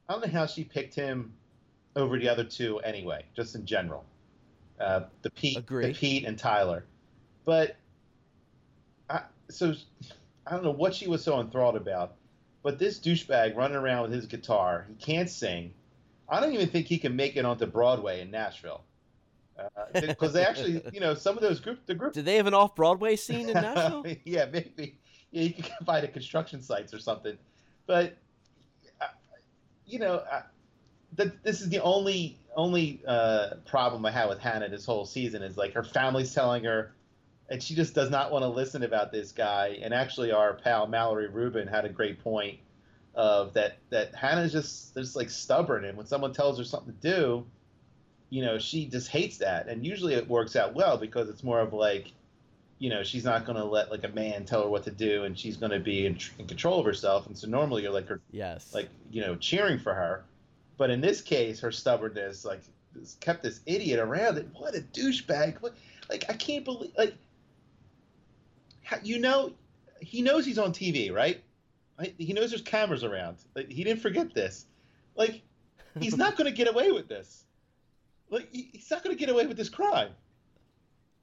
I 0.08 0.12
don't 0.12 0.26
know 0.26 0.32
how 0.32 0.46
she 0.46 0.64
picked 0.64 0.94
him 0.94 1.32
over 1.96 2.18
the 2.18 2.28
other 2.28 2.44
two 2.44 2.78
anyway, 2.80 3.24
just 3.34 3.54
in 3.54 3.64
general. 3.66 4.04
Uh, 4.80 5.02
the 5.22 5.30
Pete, 5.30 5.56
Agree. 5.58 5.86
the 5.86 5.94
Pete 5.94 6.24
and 6.24 6.36
Tyler, 6.38 6.84
but 7.44 7.76
I, 9.08 9.20
so 9.48 9.74
I 10.46 10.50
don't 10.50 10.64
know 10.64 10.72
what 10.72 10.94
she 10.94 11.06
was 11.06 11.22
so 11.22 11.40
enthralled 11.40 11.76
about. 11.76 12.14
But 12.64 12.78
this 12.78 12.98
douchebag 12.98 13.54
running 13.56 13.76
around 13.76 14.02
with 14.02 14.12
his 14.12 14.26
guitar, 14.26 14.86
he 14.88 14.94
can't 14.94 15.28
sing. 15.28 15.74
I 16.28 16.40
don't 16.40 16.54
even 16.54 16.68
think 16.68 16.86
he 16.86 16.96
can 16.98 17.14
make 17.14 17.36
it 17.36 17.44
onto 17.44 17.66
Broadway 17.66 18.22
in 18.22 18.30
Nashville. 18.30 18.82
Because 19.92 20.32
they 20.32 20.44
actually, 20.44 20.82
you 20.92 20.98
know, 21.00 21.14
some 21.14 21.36
of 21.36 21.42
those 21.42 21.60
group, 21.60 21.84
the 21.86 21.94
group 21.94 22.14
Do 22.14 22.22
they 22.22 22.36
have 22.36 22.46
an 22.46 22.54
off 22.54 22.74
Broadway 22.74 23.16
scene 23.16 23.48
in 23.48 23.54
Nashville? 23.62 24.04
yeah, 24.24 24.46
maybe. 24.46 24.98
You 25.42 25.52
can 25.52 25.84
buy 25.84 26.00
at 26.00 26.12
construction 26.12 26.62
sites 26.62 26.94
or 26.94 27.00
something. 27.00 27.36
But, 27.86 28.16
uh, 29.00 29.06
you 29.84 29.98
know, 29.98 30.22
uh, 30.30 30.42
th- 31.16 31.32
this 31.42 31.60
is 31.60 31.68
the 31.68 31.80
only 31.80 32.38
only 32.56 33.02
uh, 33.04 33.54
problem 33.66 34.06
I 34.06 34.12
have 34.12 34.28
with 34.28 34.38
Hannah 34.38 34.68
this 34.68 34.86
whole 34.86 35.04
season 35.04 35.42
is 35.42 35.56
like 35.56 35.74
her 35.74 35.82
family's 35.82 36.32
telling 36.32 36.62
her, 36.64 36.94
and 37.48 37.60
she 37.60 37.74
just 37.74 37.94
does 37.96 38.10
not 38.10 38.30
want 38.30 38.44
to 38.44 38.48
listen 38.48 38.84
about 38.84 39.10
this 39.10 39.32
guy. 39.32 39.78
And 39.82 39.92
actually, 39.92 40.30
our 40.30 40.54
pal 40.54 40.86
Mallory 40.86 41.26
Rubin 41.28 41.66
had 41.66 41.84
a 41.84 41.88
great 41.88 42.22
point 42.22 42.60
of 43.16 43.54
that 43.54 43.78
that 43.90 44.14
Hannah's 44.14 44.52
just 44.52 44.94
just 44.94 45.16
like 45.16 45.30
stubborn, 45.30 45.84
and 45.84 45.96
when 45.98 46.06
someone 46.06 46.32
tells 46.32 46.58
her 46.58 46.64
something 46.64 46.94
to 46.94 47.00
do, 47.16 47.46
you 48.30 48.42
know, 48.42 48.58
she 48.58 48.86
just 48.86 49.08
hates 49.08 49.38
that. 49.38 49.68
And 49.68 49.84
usually 49.84 50.14
it 50.14 50.28
works 50.28 50.56
out 50.56 50.74
well 50.74 50.96
because 50.96 51.28
it's 51.28 51.42
more 51.42 51.60
of 51.60 51.72
like, 51.72 52.12
you 52.78 52.90
know, 52.90 53.02
she's 53.02 53.24
not 53.24 53.44
going 53.44 53.56
to 53.56 53.64
let 53.64 53.90
like 53.90 54.04
a 54.04 54.08
man 54.08 54.44
tell 54.44 54.62
her 54.62 54.68
what 54.68 54.84
to 54.84 54.90
do, 54.90 55.24
and 55.24 55.38
she's 55.38 55.56
going 55.56 55.72
to 55.72 55.78
be 55.78 56.06
in, 56.06 56.18
in 56.38 56.46
control 56.46 56.80
of 56.80 56.86
herself. 56.86 57.26
And 57.26 57.36
so 57.36 57.48
normally 57.48 57.82
you're 57.82 57.92
like 57.92 58.08
her, 58.08 58.20
yes. 58.30 58.74
like 58.74 58.88
you 59.10 59.20
know, 59.20 59.36
cheering 59.36 59.78
for 59.78 59.94
her. 59.94 60.24
But 60.76 60.90
in 60.90 61.00
this 61.00 61.20
case, 61.20 61.60
her 61.60 61.70
stubbornness 61.70 62.44
like 62.44 62.60
kept 63.20 63.42
this 63.42 63.60
idiot 63.66 64.00
around. 64.00 64.38
It. 64.38 64.48
What 64.54 64.74
a 64.74 64.80
douchebag! 64.80 65.60
What, 65.60 65.74
like 66.08 66.24
I 66.28 66.34
can't 66.34 66.64
believe 66.64 66.92
like, 66.98 67.14
how, 68.82 68.98
you 69.02 69.18
know, 69.18 69.52
he 70.00 70.22
knows 70.22 70.44
he's 70.44 70.58
on 70.58 70.72
TV, 70.72 71.12
right? 71.12 71.42
He 72.18 72.32
knows 72.32 72.50
there's 72.50 72.62
cameras 72.62 73.04
around. 73.04 73.36
Like, 73.54 73.70
he 73.70 73.84
didn't 73.84 74.00
forget 74.00 74.34
this. 74.34 74.66
Like 75.16 75.42
he's 76.00 76.16
not 76.16 76.36
going 76.36 76.50
to 76.50 76.56
get 76.56 76.68
away 76.68 76.90
with 76.90 77.08
this. 77.08 77.44
Like 78.30 78.48
he- 78.52 78.70
he's 78.72 78.90
not 78.90 79.04
going 79.04 79.16
to 79.16 79.20
get 79.20 79.28
away 79.28 79.46
with 79.46 79.56
this 79.56 79.68
crime. 79.68 80.10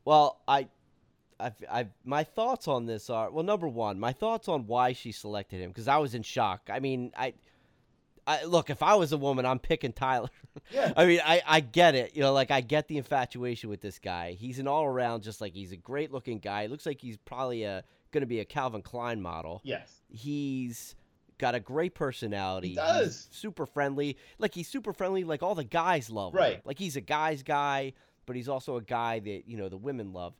Well, 0.05 0.39
I, 0.47 0.67
I, 1.41 1.79
I, 1.79 1.87
my 2.03 2.23
thoughts 2.23 2.67
on 2.67 2.85
this 2.85 3.09
are 3.09 3.31
well. 3.31 3.43
Number 3.43 3.67
one, 3.67 3.99
my 3.99 4.13
thoughts 4.13 4.47
on 4.47 4.67
why 4.67 4.93
she 4.93 5.11
selected 5.11 5.59
him 5.59 5.69
because 5.69 5.87
I 5.87 5.97
was 5.97 6.15
in 6.15 6.23
shock. 6.23 6.69
I 6.71 6.79
mean, 6.79 7.11
I, 7.17 7.33
I 8.27 8.43
look 8.45 8.69
if 8.69 8.83
I 8.83 8.95
was 8.95 9.11
a 9.11 9.17
woman, 9.17 9.45
I'm 9.45 9.59
picking 9.59 9.93
Tyler. 9.93 10.29
Yeah. 10.69 10.91
I 10.97 11.05
mean, 11.05 11.21
I, 11.23 11.41
I 11.47 11.59
get 11.61 11.95
it. 11.95 12.13
You 12.13 12.21
know, 12.21 12.33
like 12.33 12.51
I 12.51 12.59
get 12.59 12.89
the 12.89 12.97
infatuation 12.97 13.69
with 13.69 13.79
this 13.79 13.99
guy. 13.99 14.33
He's 14.33 14.59
an 14.59 14.67
all 14.67 14.83
around, 14.83 15.23
just 15.23 15.39
like 15.39 15.53
he's 15.53 15.71
a 15.71 15.77
great 15.77 16.11
looking 16.11 16.39
guy. 16.39 16.65
Looks 16.65 16.85
like 16.85 16.99
he's 16.99 17.15
probably 17.17 17.65
uh, 17.65 17.79
a 17.79 17.83
going 18.11 18.21
to 18.21 18.27
be 18.27 18.39
a 18.39 18.45
Calvin 18.45 18.81
Klein 18.81 19.21
model. 19.21 19.61
Yes. 19.63 20.01
He's 20.09 20.95
got 21.37 21.55
a 21.55 21.59
great 21.59 21.95
personality. 21.95 22.69
He 22.69 22.75
does. 22.75 23.27
He's 23.29 23.37
super 23.37 23.65
friendly. 23.65 24.17
Like 24.37 24.53
he's 24.53 24.67
super 24.67 24.93
friendly. 24.93 25.23
Like 25.23 25.41
all 25.41 25.55
the 25.55 25.63
guys 25.63 26.09
love 26.09 26.33
him. 26.33 26.39
Right. 26.39 26.65
Like 26.65 26.77
he's 26.77 26.95
a 26.95 27.01
guy's 27.01 27.43
guy, 27.43 27.93
but 28.25 28.35
he's 28.35 28.49
also 28.49 28.77
a 28.77 28.81
guy 28.81 29.19
that 29.19 29.43
you 29.47 29.57
know 29.57 29.69
the 29.69 29.77
women 29.77 30.13
love. 30.13 30.33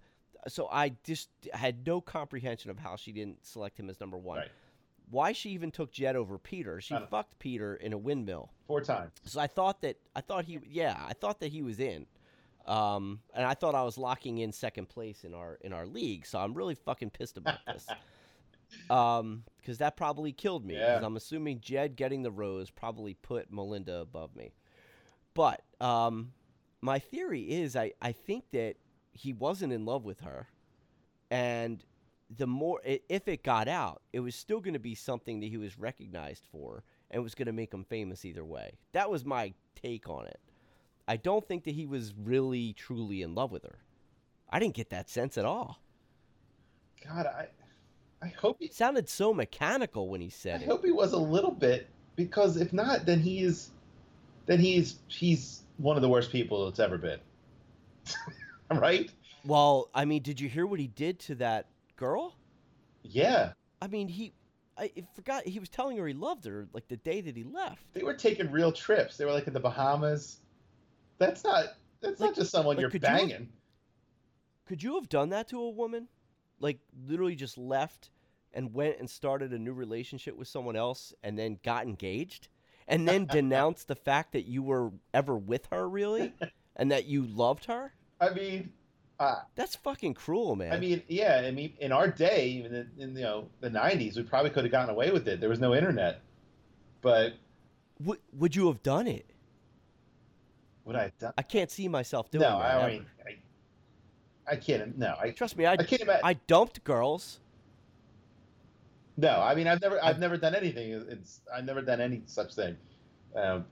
So 0.48 0.68
I 0.72 0.94
just 1.04 1.30
had 1.54 1.86
no 1.86 2.02
comprehension 2.02 2.72
of 2.72 2.80
how 2.80 2.96
she 2.96 3.12
didn't 3.12 3.46
select 3.46 3.80
him 3.80 3.90
as 3.90 4.00
number 4.00 4.18
one. 4.18 4.40
Right. 4.40 4.52
Why 5.10 5.34
she 5.34 5.50
even 5.52 5.72
took 5.72 5.92
Jed 5.92 6.16
over 6.16 6.38
Peter? 6.38 6.80
She 6.82 6.94
don't- 6.94 7.10
fucked 7.10 7.38
Peter 7.38 7.76
in 7.76 7.92
a 7.94 7.98
windmill. 7.98 8.50
Four 8.66 8.82
times. 8.82 9.12
So 9.26 9.40
I 9.40 9.48
thought 9.48 9.82
that 9.82 9.98
I 10.16 10.22
thought 10.22 10.46
he 10.46 10.60
yeah 10.70 10.96
I 11.08 11.14
thought 11.14 11.42
that 11.42 11.52
he 11.52 11.62
was 11.62 11.80
in, 11.80 12.06
um, 12.66 13.20
and 13.34 13.46
I 13.46 13.54
thought 13.54 13.76
I 13.76 13.84
was 13.84 13.98
locking 13.98 14.38
in 14.40 14.52
second 14.54 14.88
place 14.88 15.24
in 15.26 15.34
our 15.34 15.56
in 15.62 15.74
our 15.74 15.86
league. 15.86 16.26
So 16.26 16.40
I'm 16.40 16.54
really 16.54 16.76
fucking 16.76 17.10
pissed 17.10 17.38
about 17.38 17.60
this, 17.68 17.88
um, 18.90 19.44
because 19.58 19.78
that 19.80 19.98
probably 19.98 20.32
killed 20.32 20.66
me. 20.66 20.76
'cause 20.76 21.02
Yeah. 21.02 21.06
I'm 21.06 21.18
assuming 21.18 21.60
Jed 21.60 21.96
getting 21.96 22.22
the 22.24 22.32
rose 22.32 22.70
probably 22.70 23.14
put 23.16 23.52
Melinda 23.52 23.98
above 23.98 24.36
me, 24.36 24.54
but 25.34 25.62
um, 25.82 26.34
my 26.82 27.00
theory 27.00 27.42
is 27.52 27.76
I 27.76 27.92
I 28.02 28.12
think 28.14 28.50
that 28.52 28.78
he 29.14 29.34
wasn't 29.34 29.74
in 29.74 29.86
love 29.86 30.06
with 30.06 30.22
her, 30.22 30.48
and 31.30 31.84
the 32.38 32.48
more 32.48 32.80
if 32.84 33.28
it 33.28 33.44
got 33.44 33.68
out, 33.68 34.02
it 34.14 34.20
was 34.20 34.36
still 34.36 34.60
going 34.60 34.74
to 34.74 34.80
be 34.80 34.96
something 34.96 35.40
that 35.42 35.48
he 35.48 35.58
was 35.58 35.78
recognized 35.78 36.44
for 36.52 36.84
and 37.10 37.22
was 37.22 37.36
going 37.36 37.48
to 37.48 37.52
make 37.52 37.74
him 37.74 37.84
famous 37.84 38.24
either 38.26 38.46
way. 38.46 38.74
That 38.94 39.10
was 39.10 39.26
my 39.26 39.54
take 39.76 40.08
on 40.08 40.26
it. 40.28 40.40
I 41.08 41.18
don't 41.18 41.46
think 41.46 41.66
that 41.66 41.76
he 41.76 41.86
was 41.86 42.14
really 42.16 42.74
truly 42.74 43.22
in 43.22 43.36
love 43.36 43.52
with 43.52 43.64
her. 43.64 43.80
I 44.50 44.60
didn't 44.60 44.76
get 44.76 44.90
that 44.92 45.10
sense 45.10 45.38
at 45.38 45.46
all. 45.46 45.82
God, 47.06 47.26
I, 47.26 47.48
I 48.22 48.28
hope 48.28 48.58
he, 48.60 48.66
It 48.66 48.74
sounded 48.74 49.10
so 49.10 49.34
mechanical 49.34 50.08
when 50.08 50.22
he 50.22 50.28
I 50.28 50.30
said 50.30 50.62
it. 50.62 50.66
I 50.66 50.68
hope 50.68 50.86
he 50.86 50.92
was 50.92 51.14
a 51.14 51.18
little 51.18 51.52
bit 51.52 51.88
because 52.16 52.58
if 52.58 52.72
not, 52.72 53.06
then 53.06 53.20
he's, 53.20 53.72
then 54.46 54.60
he's 54.60 55.00
he's 55.08 55.64
one 55.78 55.96
of 55.96 56.02
the 56.02 56.10
worst 56.10 56.32
people 56.32 56.66
that's 56.66 56.80
ever 56.80 56.98
been. 56.98 57.20
right? 58.80 59.10
Well, 59.46 59.90
I 59.94 60.06
mean, 60.06 60.22
did 60.22 60.40
you 60.40 60.48
hear 60.50 60.66
what 60.66 60.80
he 60.80 60.88
did 60.88 61.20
to 61.22 61.36
that 61.36 61.68
girl? 61.96 62.36
Yeah, 63.04 63.54
I 63.82 63.88
mean, 63.88 64.08
he 64.08 64.34
I 64.78 64.92
forgot 65.16 65.46
he 65.48 65.60
was 65.60 65.70
telling 65.70 65.98
her 65.98 66.08
he 66.08 66.14
loved 66.14 66.46
her 66.46 66.68
like 66.74 66.88
the 66.88 66.98
day 66.98 67.22
that 67.22 67.36
he 67.36 67.44
left. 67.44 67.84
they 67.94 68.04
were 68.04 68.14
taking 68.14 68.52
real 68.52 68.72
trips. 68.72 69.18
They 69.18 69.26
were 69.26 69.34
like 69.34 69.48
in 69.48 69.54
the 69.54 69.60
Bahamas. 69.60 70.38
That's 71.18 71.44
not 71.44 71.66
that's 72.02 72.20
Like- 72.20 72.30
not 72.32 72.36
just 72.36 72.52
someone 72.52 72.76
like, 72.78 72.82
you're 72.82 72.90
could 72.92 73.02
you 73.04 73.08
have- 73.10 73.18
banging. 73.20 73.50
Could 74.68 74.82
you 74.84 74.96
have 74.96 75.10
done 75.10 75.30
that 75.30 75.48
to 75.50 75.60
a 75.60 75.70
woman? 75.70 76.08
Like 76.60 76.80
literally 77.08 77.36
just 77.36 77.58
left 77.58 78.10
and 78.54 78.74
went 78.74 79.00
and 79.00 79.10
started 79.10 79.52
a 79.54 79.58
new 79.60 79.74
relationship 79.74 80.36
with 80.38 80.48
someone 80.48 80.76
else 80.76 81.14
and 81.24 81.38
then 81.38 81.60
got 81.64 81.86
engaged 81.86 82.48
and 82.88 83.08
then 83.08 83.26
denounced 83.32 83.88
the 83.88 83.96
fact 83.96 84.32
that 84.34 84.46
you 84.48 84.62
were 84.64 84.92
ever 85.14 85.38
with 85.38 85.68
her 85.72 85.90
really 85.90 86.34
and 86.76 86.92
that 86.92 87.06
you 87.06 87.26
loved 87.26 87.66
her? 87.66 87.94
I 88.22 88.30
mean, 88.30 88.72
uh, 89.20 89.42
That's 89.56 89.76
fucking 89.76 90.14
cruel, 90.14 90.56
man. 90.56 90.72
I 90.72 90.80
mean, 90.80 91.04
yeah. 91.08 91.44
I 91.46 91.52
mean, 91.52 91.74
in 91.80 91.92
our 91.92 92.08
day, 92.08 92.48
even 92.48 92.74
in, 92.74 92.90
in 92.98 93.16
you 93.16 93.24
know 93.24 93.48
the 93.60 93.70
'90s, 93.70 94.16
we 94.16 94.24
probably 94.24 94.52
could 94.52 94.64
have 94.64 94.72
gotten 94.72 94.90
away 94.90 95.12
with 95.12 95.28
it. 95.28 95.40
There 95.40 95.50
was 95.50 95.60
no 95.60 95.76
internet, 95.76 96.22
but 97.02 97.34
would 98.04 98.20
would 98.34 98.56
you 98.56 98.68
have 98.68 98.82
done 98.82 99.08
it? 99.08 99.26
would 100.86 100.96
I 100.96 101.04
have 101.04 101.18
done? 101.20 101.34
I 101.38 101.42
can't 101.42 101.70
see 101.70 101.88
myself 101.88 102.32
doing 102.32 102.44
it. 102.44 102.50
No, 102.50 102.60
that. 102.60 102.82
I 102.82 102.90
mean, 102.90 103.06
I, 104.48 104.54
I 104.54 104.56
can't. 104.56 104.98
No, 104.98 105.16
I 105.20 105.32
Trust 105.32 105.58
me, 105.58 105.66
I 105.66 105.74
I 105.74 105.78
can't 105.78 106.02
imagine. 106.02 106.22
I 106.24 106.34
dumped 106.34 106.84
girls. 106.84 107.40
No, 109.18 109.40
I 109.40 109.54
mean 109.56 109.68
I've 109.68 109.82
never 109.82 110.04
I've 110.04 110.20
never 110.20 110.38
done 110.38 110.56
anything. 110.56 110.94
It's 111.10 111.42
I've 111.54 111.66
never 111.66 111.82
done 111.82 112.02
any 112.02 112.24
such 112.26 112.56
thing. 112.56 112.78
Um, 113.36 113.66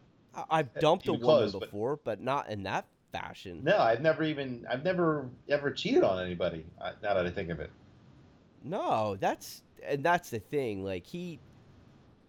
I've 0.50 0.74
dumped 0.76 1.08
a 1.08 1.14
woman 1.14 1.26
close, 1.26 1.54
but- 1.54 1.62
before, 1.62 2.00
but 2.04 2.22
not 2.22 2.50
in 2.50 2.64
that 2.64 2.86
fashion. 3.12 3.62
no, 3.64 3.78
I've 3.78 4.02
never 4.02 4.24
even 4.24 4.66
I've 4.70 4.84
never 4.84 5.28
ever 5.50 5.72
cheated 5.72 6.04
on 6.04 6.24
anybody. 6.24 6.66
uh, 6.82 6.92
Now 7.02 7.14
that 7.16 7.26
I 7.26 7.30
think 7.32 7.50
of 7.50 7.60
it. 7.60 7.72
No, 8.64 9.16
that's 9.20 9.64
and 9.86 10.04
that's 10.04 10.30
the 10.30 10.40
thing. 10.40 10.84
Like 10.84 11.06
he 11.06 11.40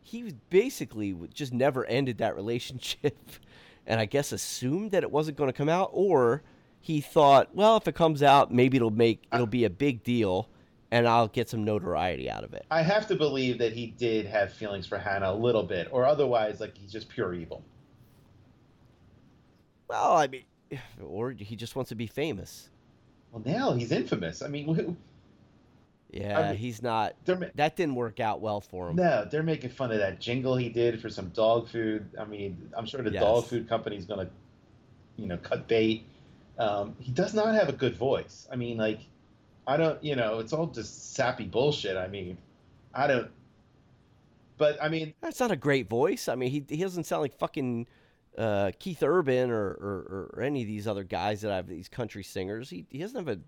he 0.02 0.35
basically 0.48 1.15
just 1.35 1.52
never 1.52 1.85
ended 1.86 2.19
that 2.19 2.35
relationship, 2.35 3.16
and 3.86 4.01
I 4.01 4.07
guess 4.07 4.32
assumed 4.32 4.93
that 4.93 5.02
it 5.02 5.11
wasn't 5.11 5.36
going 5.36 5.48
to 5.51 5.57
come 5.57 5.69
out, 5.69 5.90
or 5.93 6.43
he 6.81 7.01
thought, 7.01 7.55
well, 7.55 7.77
if 7.77 7.86
it 7.86 7.94
comes 7.94 8.23
out, 8.23 8.52
maybe 8.52 8.77
it'll 8.77 8.90
make 8.90 9.23
it'll 9.32 9.47
be 9.47 9.65
a 9.65 9.70
big 9.70 10.02
deal, 10.02 10.48
and 10.90 11.07
I'll 11.07 11.28
get 11.28 11.48
some 11.51 11.65
notoriety 11.65 12.31
out 12.31 12.44
of 12.44 12.55
it. 12.55 12.65
I 12.70 12.82
have 12.82 13.07
to 13.09 13.16
believe 13.16 13.59
that 13.59 13.73
he 13.74 13.89
did 13.89 14.24
have 14.27 14.52
feelings 14.52 14.86
for 14.86 14.97
Hannah 14.98 15.32
a 15.32 15.35
little 15.35 15.62
bit, 15.65 15.89
or 15.90 16.07
otherwise, 16.07 16.61
like 16.61 16.77
he's 16.78 16.93
just 16.93 17.09
pure 17.11 17.35
evil. 17.35 17.62
Well, 19.89 20.16
I 20.16 20.28
mean, 20.28 20.44
or 21.03 21.31
he 21.33 21.57
just 21.57 21.77
wants 21.77 21.89
to 21.91 21.95
be 21.95 22.07
famous. 22.07 22.71
Well, 23.33 23.43
now 23.45 23.73
he's 23.73 23.93
infamous. 23.93 24.43
I 24.43 24.49
mean, 24.49 24.75
who, 24.75 24.97
Yeah, 26.11 26.39
I 26.39 26.49
mean, 26.49 26.57
he's 26.57 26.83
not. 26.83 27.15
That 27.25 27.77
didn't 27.77 27.95
work 27.95 28.19
out 28.19 28.41
well 28.41 28.61
for 28.61 28.89
him. 28.89 28.97
no, 28.97 29.25
they're 29.31 29.43
making 29.43 29.71
fun 29.71 29.93
of 29.93 29.99
that 29.99 30.21
jingle 30.21 30.57
he 30.57 30.69
did 30.69 31.01
for 31.01 31.09
some 31.09 31.29
dog 31.29 31.69
food. 31.69 32.09
I 32.19 32.25
mean, 32.25 32.71
I'm 32.77 32.87
sure 32.87 33.03
the 33.03 33.11
dog 33.11 33.47
food 33.47 33.69
company's 33.69 34.05
gonna, 34.05 34.29
you 35.17 35.27
know, 35.27 35.37
cut 35.37 35.69
bait. 35.69 36.07
Um, 36.59 36.97
he 36.99 37.13
does 37.13 37.33
not 37.33 37.55
have 37.55 37.69
a 37.69 37.73
good 37.73 37.97
voice. 37.97 38.49
I 38.53 38.57
mean, 38.57 38.77
like, 38.77 39.01
I 39.67 39.77
don't, 39.77 40.03
you 40.03 40.17
know, 40.17 40.41
it's 40.41 40.53
all 40.53 40.67
just 40.67 41.15
sappy 41.15 41.45
bullshit. 41.45 41.97
I 41.97 42.09
mean, 42.09 42.37
I 42.93 43.07
don't. 43.07 43.31
But 44.59 44.83
I 44.83 44.89
mean, 44.89 45.15
That's 45.23 45.41
not 45.41 45.51
a 45.53 45.57
great 45.57 45.89
voice. 45.89 46.29
I 46.29 46.35
mean, 46.35 46.51
he 46.51 46.65
he 46.69 46.83
doesn't 46.83 47.05
sound 47.05 47.23
like 47.23 47.39
fucking 47.39 47.87
uh, 48.39 48.73
Keith 48.78 49.02
Urban 49.02 49.51
or, 49.51 49.69
or, 49.69 50.31
or 50.35 50.43
any 50.43 50.62
of 50.62 50.69
these 50.69 50.86
other 50.86 51.05
guys 51.05 51.43
that 51.43 51.51
have 51.51 51.69
these 51.69 51.89
country 51.89 52.23
singers. 52.23 52.70
He 52.70 52.86
he 52.90 52.98
doesn't 52.98 53.16
have 53.16 53.28
a 53.28 53.40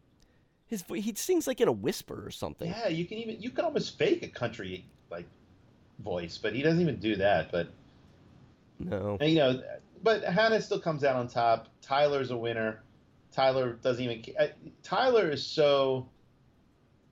his 0.67 0.85
he 0.89 1.15
sings 1.15 1.47
like 1.47 1.61
in 1.61 1.69
a 1.69 1.73
whisper 1.73 2.25
or 2.27 2.31
something. 2.31 2.69
yeah, 2.69 2.89
you 2.89 3.05
can 3.05 3.19
even 3.19 3.41
you 3.41 3.51
can 3.51 3.65
almost 3.65 3.99
fake 3.99 4.23
a 4.23 4.29
country 4.29 4.87
like 5.11 5.27
voice, 6.01 6.39
but 6.39 6.55
he 6.55 6.63
doesn't 6.63 6.81
even 6.81 6.99
do 6.99 7.17
that. 7.17 7.53
But 7.53 7.69
No. 8.79 9.19
And, 9.21 9.31
you 9.31 9.37
know, 9.37 9.63
but 10.03 10.25
Hannah 10.25 10.61
still 10.61 10.81
comes 10.81 11.05
out 11.05 11.17
on 11.17 11.29
top. 11.29 11.69
Tyler's 11.81 12.31
a 12.31 12.37
winner. 12.37 12.83
Tyler 13.33 13.75
doesn't 13.75 14.03
even. 14.03 14.35
uh, 14.39 14.49
Tyler 14.83 15.31
is 15.31 15.45
so, 15.45 16.09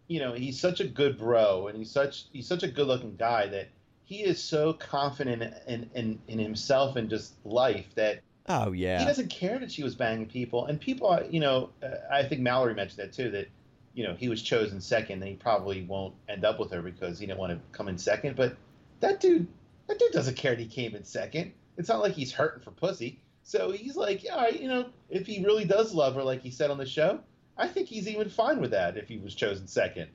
you 0.09 0.20
know, 0.20 0.32
he's 0.32 0.60
such 0.60 0.80
a 0.80 0.84
good 0.86 1.16
bro, 1.18 1.68
and 1.68 1.78
he's 1.78 1.90
such 1.90 2.26
he's 2.32 2.47
such 2.47 2.62
a 2.62 2.68
good 2.68 2.86
looking 2.86 3.16
guy 3.16 3.47
that 3.47 3.68
he 4.11 4.24
is 4.24 4.43
so 4.43 4.73
confident 4.73 5.55
in 5.69 5.89
in, 5.95 6.19
in 6.27 6.39
himself 6.39 6.97
and 6.97 7.09
just 7.09 7.35
life 7.47 7.87
that 7.95 8.20
Oh 8.49 8.73
yeah 8.73 8.99
he 8.99 9.05
doesn't 9.05 9.31
care 9.31 9.59
that 9.61 9.70
she 9.70 9.85
was 9.85 9.95
banging 9.95 10.27
people. 10.27 10.66
And 10.66 10.81
people, 10.81 11.23
you 11.31 11.39
know, 11.39 11.70
uh, 11.82 12.12
I 12.12 12.24
think 12.24 12.41
Mallory 12.41 12.74
mentioned 12.74 12.99
that 12.99 13.12
too. 13.12 13.31
That 13.31 13.49
you 13.95 14.05
know 14.05 14.15
he 14.15 14.28
was 14.28 14.43
chosen 14.43 14.81
second, 14.81 15.23
and 15.23 15.31
he 15.31 15.37
probably 15.37 15.82
won't 15.82 16.15
end 16.28 16.45
up 16.45 16.59
with 16.59 16.73
her 16.73 16.82
because 16.82 17.20
he 17.20 17.27
didn't 17.27 17.39
want 17.39 17.53
to 17.53 17.61
come 17.70 17.89
in 17.89 17.97
second. 17.97 18.35
But 18.35 18.57
that 18.99 19.20
dude, 19.20 19.47
that 19.87 20.01
dude 20.01 20.11
doesn't 20.11 20.37
care 20.37 20.57
that 20.57 20.61
he 20.61 20.66
came 20.66 20.97
in 20.97 21.05
second. 21.05 21.53
It's 21.78 21.89
not 21.89 22.01
like 22.01 22.12
he's 22.12 22.32
hurting 22.32 22.65
for 22.65 22.73
pussy. 22.73 23.20
So 23.45 23.70
he's 23.70 23.97
like, 23.97 24.27
all 24.31 24.41
right, 24.41 24.61
you 24.61 24.69
know, 24.69 24.87
if 25.09 25.27
he 25.27 25.45
really 25.45 25.65
does 25.65 25.95
love 25.95 26.16
her, 26.16 26.23
like 26.23 26.43
he 26.43 26.51
said 26.51 26.70
on 26.70 26.78
the 26.78 26.87
show, 26.87 27.20
I 27.57 27.69
think 27.69 27.89
he's 27.89 28.09
even 28.09 28.28
fine 28.28 28.61
with 28.61 28.73
that 28.73 28.97
if 28.97 29.09
he 29.09 29.19
was 29.19 29.35
chosen 29.35 29.66
second 29.69 30.09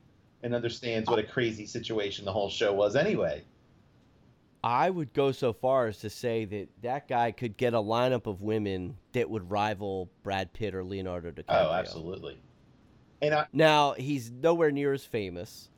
and 0.44 0.54
understands 0.54 1.10
what 1.10 1.18
a 1.18 1.24
crazy 1.24 1.66
situation 1.66 2.26
the 2.26 2.34
whole 2.34 2.50
show 2.50 2.74
was 2.74 2.96
anyway. 2.96 3.44
I 4.66 4.90
would 4.90 5.14
go 5.14 5.32
so 5.32 5.54
far 5.54 5.86
as 5.86 6.00
to 6.00 6.10
say 6.10 6.46
that 6.46 6.70
that 6.82 7.08
guy 7.08 7.32
could 7.32 7.56
get 7.56 7.76
a 7.76 7.78
lineup 7.78 8.26
of 8.26 8.42
women 8.42 8.98
that 9.12 9.30
would 9.30 9.52
rival 9.52 10.10
Brad 10.24 10.52
Pitt 10.54 10.74
or 10.74 10.84
Leonardo 10.84 11.30
DiCaprio. 11.30 11.68
Oh, 11.68 11.72
absolutely. 11.72 12.40
And 13.22 13.36
I, 13.36 13.46
Now 13.54 13.94
he's 13.94 14.32
nowhere 14.32 14.72
near 14.72 14.92
as 14.92 15.06
famous, 15.06 15.70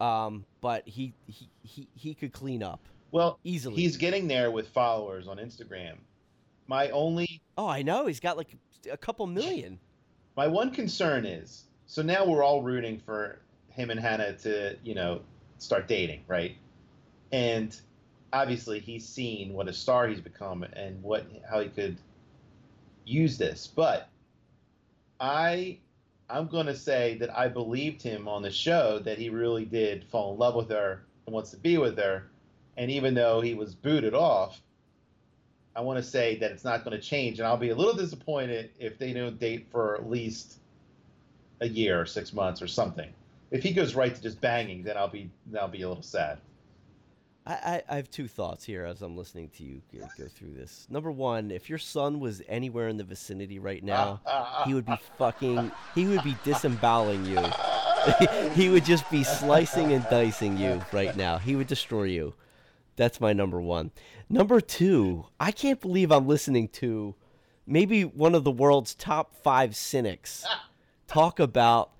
um, 0.00 0.44
but 0.60 0.86
he, 0.86 1.14
he 1.26 1.50
he 1.64 1.88
he 1.94 2.14
could 2.14 2.32
clean 2.32 2.62
up 2.62 2.80
well, 3.10 3.40
easily. 3.42 3.76
He's 3.76 3.96
getting 3.96 4.28
there 4.28 4.52
with 4.52 4.68
followers 4.68 5.26
on 5.26 5.38
Instagram. 5.38 5.96
My 6.68 6.90
only, 6.90 7.42
oh, 7.58 7.66
I 7.66 7.82
know. 7.82 8.06
He's 8.06 8.20
got 8.20 8.36
like 8.36 8.56
a 8.90 8.96
couple 8.96 9.26
million. 9.26 9.80
my 10.36 10.46
one 10.46 10.70
concern 10.70 11.26
is, 11.26 11.64
so 11.86 12.02
now 12.02 12.24
we're 12.24 12.44
all 12.44 12.62
rooting 12.62 12.98
for 12.98 13.40
him 13.68 13.90
and 13.90 13.98
Hannah 13.98 14.34
to, 14.38 14.76
you 14.84 14.94
know, 14.94 15.20
start 15.58 15.88
dating, 15.88 16.22
right? 16.28 16.56
And 17.32 17.76
obviously 18.32 18.80
he's 18.80 19.06
seen 19.06 19.52
what 19.52 19.68
a 19.68 19.72
star 19.72 20.08
he's 20.08 20.20
become 20.20 20.62
and 20.62 21.02
what 21.02 21.26
how 21.48 21.60
he 21.60 21.68
could 21.68 21.96
use 23.04 23.38
this. 23.38 23.66
But 23.66 24.08
I 25.20 25.78
I'm 26.30 26.46
going 26.48 26.66
to 26.66 26.76
say 26.76 27.16
that 27.18 27.36
I 27.36 27.48
believed 27.48 28.02
him 28.02 28.26
on 28.26 28.42
the 28.42 28.50
show 28.50 28.98
that 29.00 29.18
he 29.18 29.28
really 29.28 29.64
did 29.64 30.04
fall 30.04 30.32
in 30.32 30.38
love 30.38 30.54
with 30.54 30.70
her 30.70 31.04
and 31.26 31.34
wants 31.34 31.50
to 31.50 31.58
be 31.58 31.76
with 31.76 31.98
her. 31.98 32.30
And 32.76 32.90
even 32.90 33.12
though 33.12 33.42
he 33.42 33.54
was 33.54 33.74
booted 33.74 34.14
off, 34.14 34.60
I 35.76 35.82
want 35.82 35.98
to 35.98 36.02
say 36.02 36.36
that 36.38 36.50
it's 36.50 36.64
not 36.64 36.84
going 36.84 36.98
to 36.98 37.02
change. 37.02 37.38
And 37.38 37.46
I'll 37.46 37.58
be 37.58 37.70
a 37.70 37.74
little 37.74 37.94
disappointed 37.94 38.70
if 38.78 38.98
they 38.98 39.12
don't 39.12 39.38
date 39.38 39.66
for 39.70 39.94
at 39.94 40.08
least 40.08 40.58
a 41.60 41.68
year 41.68 42.00
or 42.00 42.06
six 42.06 42.32
months 42.32 42.62
or 42.62 42.66
something. 42.66 43.12
If 43.50 43.62
he 43.62 43.72
goes 43.72 43.94
right 43.94 44.14
to 44.14 44.22
just 44.22 44.40
banging, 44.40 44.82
then 44.82 44.96
I'll 44.96 45.08
be 45.08 45.30
then 45.46 45.60
I'll 45.60 45.68
be 45.68 45.82
a 45.82 45.88
little 45.88 46.02
sad. 46.02 46.38
I, 47.44 47.82
I, 47.88 47.96
have 47.96 48.08
two 48.08 48.28
thoughts 48.28 48.64
here 48.64 48.84
as 48.84 49.02
I'm 49.02 49.16
listening 49.16 49.48
to 49.56 49.64
you 49.64 49.82
go, 49.92 50.06
go 50.16 50.28
through 50.28 50.52
this. 50.52 50.86
Number 50.88 51.10
one, 51.10 51.50
if 51.50 51.68
your 51.68 51.78
son 51.78 52.20
was 52.20 52.40
anywhere 52.48 52.88
in 52.88 52.96
the 52.96 53.04
vicinity 53.04 53.58
right 53.58 53.82
now, 53.82 54.20
he 54.64 54.74
would 54.74 54.86
be 54.86 54.96
fucking. 55.18 55.72
He 55.94 56.06
would 56.06 56.22
be 56.22 56.36
disemboweling 56.44 57.24
you. 57.24 57.40
he 58.54 58.68
would 58.68 58.84
just 58.84 59.10
be 59.10 59.24
slicing 59.24 59.92
and 59.92 60.06
dicing 60.08 60.56
you 60.56 60.80
right 60.92 61.16
now. 61.16 61.38
He 61.38 61.56
would 61.56 61.66
destroy 61.66 62.04
you. 62.04 62.34
That's 62.94 63.20
my 63.20 63.32
number 63.32 63.60
one. 63.60 63.90
Number 64.28 64.60
two, 64.60 65.26
I 65.40 65.50
can't 65.50 65.80
believe 65.80 66.12
I'm 66.12 66.28
listening 66.28 66.68
to 66.68 67.16
maybe 67.66 68.04
one 68.04 68.34
of 68.34 68.44
the 68.44 68.50
world's 68.52 68.94
top 68.94 69.34
five 69.42 69.74
cynics 69.74 70.44
talk 71.08 71.40
about 71.40 71.90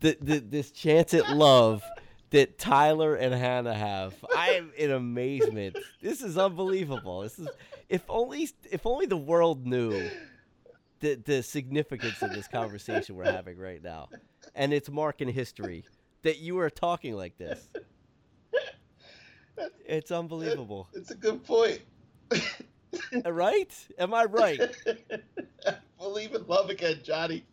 the, 0.00 0.16
the 0.20 0.38
this 0.38 0.70
chance 0.70 1.12
at 1.12 1.36
love 1.36 1.82
that 2.30 2.58
Tyler 2.58 3.14
and 3.14 3.34
Hannah 3.34 3.74
have. 3.74 4.14
I 4.36 4.50
am 4.50 4.72
in 4.76 4.90
amazement. 4.90 5.76
This 6.02 6.22
is 6.22 6.36
unbelievable. 6.36 7.20
This 7.20 7.38
is 7.38 7.48
if 7.88 8.02
only 8.08 8.48
if 8.70 8.86
only 8.86 9.06
the 9.06 9.16
world 9.16 9.66
knew 9.66 10.10
the 11.00 11.14
the 11.14 11.42
significance 11.42 12.20
of 12.22 12.32
this 12.32 12.48
conversation 12.48 13.16
we're 13.16 13.24
having 13.24 13.56
right 13.56 13.82
now 13.82 14.08
and 14.54 14.72
its 14.72 14.90
mark 14.90 15.20
in 15.20 15.28
history 15.28 15.84
that 16.22 16.38
you 16.38 16.58
are 16.58 16.70
talking 16.70 17.14
like 17.14 17.36
this. 17.38 17.68
It's 19.86 20.10
unbelievable. 20.10 20.88
It's 20.92 21.10
a 21.10 21.16
good 21.16 21.44
point. 21.44 21.80
Right? 23.26 23.72
Am 23.98 24.14
I 24.14 24.24
right? 24.24 24.60
Believe 25.98 26.34
in 26.34 26.46
love 26.46 26.70
again, 26.70 27.00
Johnny. 27.02 27.44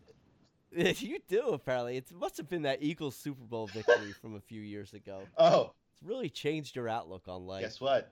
You 1.00 1.20
do 1.28 1.50
apparently. 1.50 1.98
It 1.98 2.12
must 2.12 2.38
have 2.38 2.50
been 2.50 2.64
that 2.64 2.82
Eagles 2.84 3.16
Super 3.16 3.44
Bowl 3.44 3.68
victory 3.68 4.12
from 4.22 4.36
a 4.36 4.40
few 4.42 4.62
years 4.62 4.94
ago. 4.94 5.22
Oh, 5.38 5.72
It's 5.94 6.04
really 6.04 6.30
changed 6.30 6.76
your 6.76 6.90
outlook 6.90 7.24
on 7.28 7.46
life. 7.46 7.62
guess 7.62 7.80
what? 7.80 8.12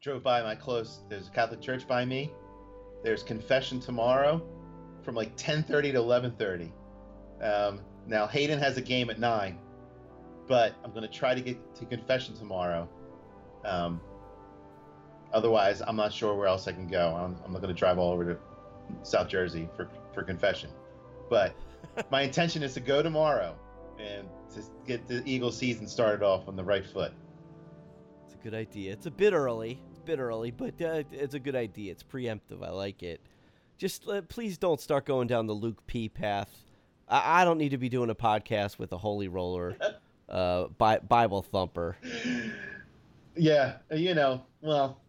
Drove 0.00 0.22
by 0.22 0.42
my 0.42 0.54
close. 0.54 1.00
There's 1.08 1.28
a 1.28 1.30
Catholic 1.30 1.60
church 1.60 1.86
by 1.86 2.04
me. 2.04 2.32
There's 3.02 3.22
confession 3.22 3.80
tomorrow, 3.80 4.42
from 5.02 5.14
like 5.14 5.36
10:30 5.36 5.92
to 5.92 5.98
11:30. 5.98 6.72
Um, 7.42 7.80
now 8.06 8.26
Hayden 8.26 8.58
has 8.58 8.76
a 8.76 8.82
game 8.82 9.10
at 9.10 9.18
nine, 9.18 9.58
but 10.48 10.74
I'm 10.84 10.92
gonna 10.92 11.08
try 11.08 11.34
to 11.34 11.40
get 11.40 11.74
to 11.76 11.84
confession 11.86 12.34
tomorrow. 12.34 12.88
Um, 13.64 14.00
otherwise, 15.32 15.82
I'm 15.86 15.96
not 15.96 16.12
sure 16.12 16.34
where 16.34 16.46
else 16.46 16.66
I 16.68 16.72
can 16.72 16.86
go. 16.88 17.14
I'm, 17.14 17.36
I'm 17.44 17.52
not 17.52 17.60
gonna 17.60 17.74
drive 17.74 17.98
all 17.98 18.12
over 18.12 18.24
to 18.24 18.38
South 19.02 19.28
Jersey 19.28 19.68
for 19.76 19.88
for 20.12 20.22
confession. 20.22 20.70
But 21.28 21.54
my 22.10 22.22
intention 22.22 22.62
is 22.62 22.74
to 22.74 22.80
go 22.80 23.02
tomorrow 23.02 23.56
and 23.98 24.26
to 24.54 24.62
get 24.86 25.06
the 25.06 25.22
Eagles 25.24 25.56
season 25.56 25.86
started 25.88 26.24
off 26.24 26.48
on 26.48 26.56
the 26.56 26.64
right 26.64 26.84
foot. 26.84 27.12
It's 28.24 28.34
a 28.34 28.38
good 28.38 28.54
idea. 28.54 28.92
It's 28.92 29.06
a 29.06 29.10
bit 29.10 29.32
early. 29.32 29.80
It's 29.90 29.98
a 29.98 30.02
bit 30.02 30.18
early, 30.18 30.50
but 30.50 30.80
uh, 30.80 31.02
it's 31.10 31.34
a 31.34 31.38
good 31.38 31.56
idea. 31.56 31.92
It's 31.92 32.02
preemptive. 32.02 32.62
I 32.62 32.70
like 32.70 33.02
it. 33.02 33.20
Just 33.78 34.08
uh, 34.08 34.22
please 34.22 34.56
don't 34.56 34.80
start 34.80 35.04
going 35.04 35.28
down 35.28 35.46
the 35.46 35.52
Luke 35.52 35.86
P 35.86 36.08
path. 36.08 36.50
I, 37.08 37.42
I 37.42 37.44
don't 37.44 37.58
need 37.58 37.70
to 37.70 37.78
be 37.78 37.88
doing 37.88 38.10
a 38.10 38.14
podcast 38.14 38.78
with 38.78 38.92
a 38.92 38.98
holy 38.98 39.28
roller, 39.28 39.76
uh, 40.28 40.68
Bi- 40.78 41.00
Bible 41.00 41.42
thumper. 41.42 41.96
Yeah, 43.36 43.76
you 43.92 44.14
know, 44.14 44.42
well, 44.62 45.00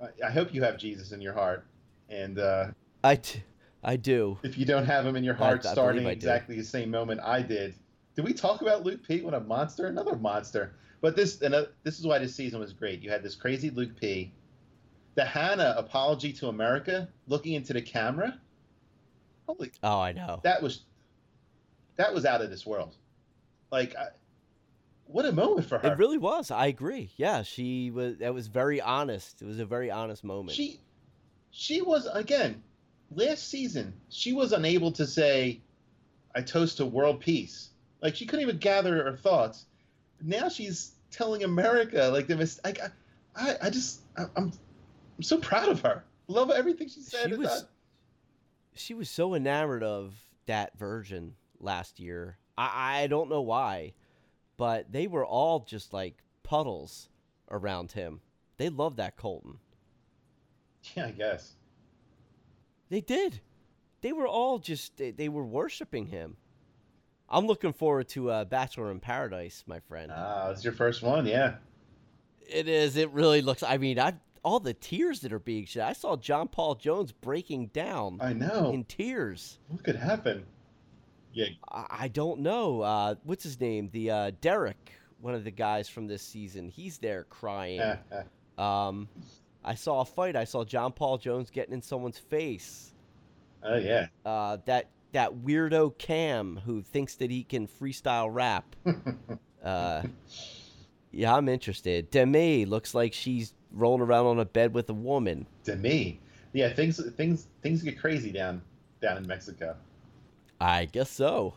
I, 0.00 0.28
I 0.28 0.30
hope 0.30 0.54
you 0.54 0.62
have 0.62 0.78
Jesus 0.78 1.12
in 1.12 1.20
your 1.20 1.32
heart. 1.32 1.66
And 2.08 2.38
uh, 2.38 2.68
I, 3.02 3.16
t- 3.16 3.42
I 3.86 3.94
do. 3.96 4.36
if 4.42 4.58
you 4.58 4.66
don't 4.66 4.84
have 4.84 5.06
him 5.06 5.14
in 5.14 5.22
your 5.22 5.34
heart 5.34 5.64
I 5.64 5.72
starting 5.72 6.06
I 6.06 6.10
exactly 6.10 6.56
the 6.56 6.64
same 6.64 6.90
moment 6.90 7.20
I 7.22 7.40
did, 7.40 7.76
did 8.16 8.24
we 8.24 8.34
talk 8.34 8.60
about 8.60 8.82
Luke 8.84 9.06
P? 9.06 9.20
What 9.22 9.32
a 9.32 9.40
monster, 9.40 9.86
another 9.86 10.16
monster. 10.16 10.74
But 11.00 11.14
this, 11.14 11.40
and 11.40 11.54
uh, 11.54 11.66
this 11.84 12.00
is 12.00 12.06
why 12.06 12.18
this 12.18 12.34
season 12.34 12.58
was 12.58 12.72
great. 12.72 13.00
You 13.00 13.10
had 13.10 13.22
this 13.22 13.36
crazy 13.36 13.70
Luke 13.70 13.98
P, 14.00 14.32
the 15.14 15.24
Hannah 15.24 15.74
apology 15.76 16.32
to 16.32 16.48
America, 16.48 17.08
looking 17.28 17.52
into 17.52 17.72
the 17.72 17.80
camera. 17.82 18.40
Holy, 19.46 19.70
Oh, 19.84 20.00
I 20.00 20.12
know. 20.12 20.40
that 20.42 20.60
was, 20.60 20.82
that 21.94 22.12
was 22.12 22.24
out 22.24 22.42
of 22.42 22.50
this 22.50 22.66
world. 22.66 22.96
Like, 23.70 23.94
I, 23.94 24.06
what 25.04 25.26
a 25.26 25.32
moment 25.32 25.68
for 25.68 25.78
her. 25.78 25.92
It 25.92 25.98
really 25.98 26.18
was. 26.18 26.50
I 26.50 26.66
agree. 26.66 27.12
Yeah, 27.16 27.42
she 27.42 27.92
was. 27.92 28.16
That 28.18 28.34
was 28.34 28.48
very 28.48 28.80
honest. 28.80 29.40
It 29.40 29.44
was 29.44 29.60
a 29.60 29.64
very 29.64 29.90
honest 29.92 30.24
moment. 30.24 30.56
She, 30.56 30.80
she 31.50 31.82
was 31.82 32.08
again 32.12 32.62
last 33.14 33.48
season. 33.48 33.92
She 34.08 34.32
was 34.32 34.52
unable 34.52 34.90
to 34.92 35.06
say, 35.06 35.60
"I 36.34 36.42
toast 36.42 36.78
to 36.78 36.86
world 36.86 37.20
peace." 37.20 37.70
Like 38.02 38.14
she 38.14 38.26
couldn't 38.26 38.42
even 38.42 38.58
gather 38.58 39.02
her 39.04 39.16
thoughts. 39.16 39.66
Now 40.22 40.48
she's 40.48 40.92
telling 41.10 41.44
America 41.44 42.08
like 42.12 42.26
the 42.26 42.36
mis- 42.36 42.60
like, 42.64 42.80
I, 43.34 43.56
I 43.62 43.70
just 43.70 44.00
I, 44.18 44.24
I'm 44.36 44.52
I'm 45.16 45.22
so 45.22 45.38
proud 45.38 45.68
of 45.68 45.80
her. 45.80 46.04
Love 46.28 46.50
everything 46.50 46.88
she 46.88 47.00
said. 47.00 47.30
She 47.30 47.36
was- 47.36 47.64
she 48.74 48.92
was 48.94 49.08
so 49.08 49.34
enamored 49.34 49.82
of 49.82 50.14
that 50.44 50.76
version 50.78 51.34
last 51.60 51.98
year. 51.98 52.36
I, 52.58 53.02
I 53.02 53.06
don't 53.06 53.30
know 53.30 53.40
why, 53.40 53.94
but 54.58 54.92
they 54.92 55.06
were 55.06 55.24
all 55.24 55.60
just 55.60 55.94
like 55.94 56.22
puddles 56.42 57.08
around 57.50 57.92
him. 57.92 58.20
They 58.58 58.68
loved 58.68 58.98
that 58.98 59.16
Colton. 59.16 59.58
Yeah, 60.94 61.06
I 61.06 61.10
guess. 61.12 61.54
They 62.88 63.00
did. 63.00 63.40
They 64.00 64.12
were 64.12 64.28
all 64.28 64.58
just 64.58 64.96
they, 64.96 65.10
they 65.10 65.28
were 65.28 65.44
worshiping 65.44 66.06
him. 66.06 66.36
I'm 67.28 67.46
looking 67.46 67.72
forward 67.72 68.08
to 68.10 68.30
uh, 68.30 68.44
Bachelor 68.44 68.90
in 68.92 69.00
Paradise, 69.00 69.64
my 69.66 69.80
friend. 69.80 70.12
Ah, 70.14 70.50
it's 70.50 70.62
your 70.62 70.72
first 70.72 71.02
one, 71.02 71.26
yeah. 71.26 71.56
It 72.48 72.68
is. 72.68 72.96
It 72.96 73.10
really 73.10 73.42
looks. 73.42 73.64
I 73.64 73.78
mean, 73.78 73.98
I 73.98 74.14
all 74.44 74.60
the 74.60 74.74
tears 74.74 75.20
that 75.20 75.32
are 75.32 75.40
being 75.40 75.66
shed. 75.66 75.82
I 75.82 75.92
saw 75.92 76.16
John 76.16 76.46
Paul 76.46 76.76
Jones 76.76 77.10
breaking 77.10 77.68
down 77.68 78.18
I 78.20 78.32
know. 78.32 78.70
in 78.72 78.84
tears. 78.84 79.58
What 79.66 79.82
could 79.82 79.96
happen? 79.96 80.44
Yeah, 81.32 81.46
I, 81.68 81.86
I 81.90 82.08
don't 82.08 82.40
know. 82.40 82.82
Uh, 82.82 83.14
what's 83.24 83.42
his 83.42 83.60
name? 83.60 83.90
The 83.92 84.10
uh, 84.10 84.30
Derek, 84.40 84.92
one 85.20 85.34
of 85.34 85.42
the 85.42 85.50
guys 85.50 85.88
from 85.88 86.06
this 86.06 86.22
season. 86.22 86.68
He's 86.68 86.98
there 86.98 87.24
crying. 87.24 87.80
Um, 88.58 89.08
I 89.66 89.74
saw 89.74 90.00
a 90.00 90.04
fight. 90.04 90.36
I 90.36 90.44
saw 90.44 90.64
John 90.64 90.92
Paul 90.92 91.18
Jones 91.18 91.50
getting 91.50 91.74
in 91.74 91.82
someone's 91.82 92.18
face. 92.18 92.94
oh 93.62 93.76
yeah. 93.76 94.06
Uh, 94.24 94.58
that 94.66 94.88
that 95.12 95.34
weirdo 95.34 95.98
Cam 95.98 96.60
who 96.64 96.82
thinks 96.82 97.16
that 97.16 97.30
he 97.30 97.42
can 97.44 97.66
freestyle 97.66 98.28
rap. 98.32 98.76
Uh, 99.64 100.04
yeah, 101.10 101.34
I'm 101.34 101.48
interested. 101.48 102.08
Demi 102.12 102.66
looks 102.66 102.94
like 102.94 103.12
she's 103.12 103.52
rolling 103.72 104.00
around 104.00 104.26
on 104.26 104.38
a 104.38 104.44
bed 104.44 104.72
with 104.74 104.88
a 104.90 104.94
woman. 104.94 105.44
to 105.64 105.74
me, 105.74 106.20
yeah, 106.52 106.72
things 106.72 107.04
things 107.16 107.48
things 107.62 107.82
get 107.82 107.98
crazy 107.98 108.30
down 108.30 108.62
down 109.02 109.16
in 109.16 109.26
Mexico. 109.26 109.74
I 110.60 110.84
guess 110.84 111.10
so. 111.10 111.54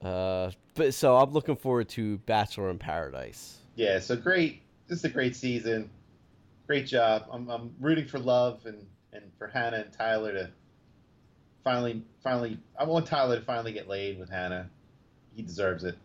Uh, 0.00 0.52
but 0.74 0.94
so 0.94 1.16
I'm 1.16 1.32
looking 1.32 1.56
forward 1.56 1.88
to 1.90 2.18
Bachelor 2.18 2.70
in 2.70 2.78
Paradise. 2.78 3.58
Yeah, 3.74 3.98
so 3.98 4.14
great. 4.14 4.62
This 4.86 4.98
is 5.00 5.04
a 5.06 5.08
great 5.08 5.34
season. 5.34 5.90
Great 6.68 6.86
job. 6.86 7.24
I'm 7.32 7.48
I'm 7.48 7.74
rooting 7.80 8.06
for 8.06 8.20
love 8.20 8.66
and 8.66 8.86
and 9.12 9.24
for 9.38 9.48
Hannah 9.48 9.78
and 9.78 9.92
Tyler 9.92 10.32
to 10.34 10.50
finally 11.64 12.04
finally. 12.22 12.58
I 12.78 12.84
want 12.84 13.06
Tyler 13.06 13.40
to 13.40 13.44
finally 13.44 13.72
get 13.72 13.88
laid 13.88 14.18
with 14.20 14.28
Hannah. 14.28 14.68
He 15.34 15.42
deserves 15.42 15.82
it. 15.82 15.96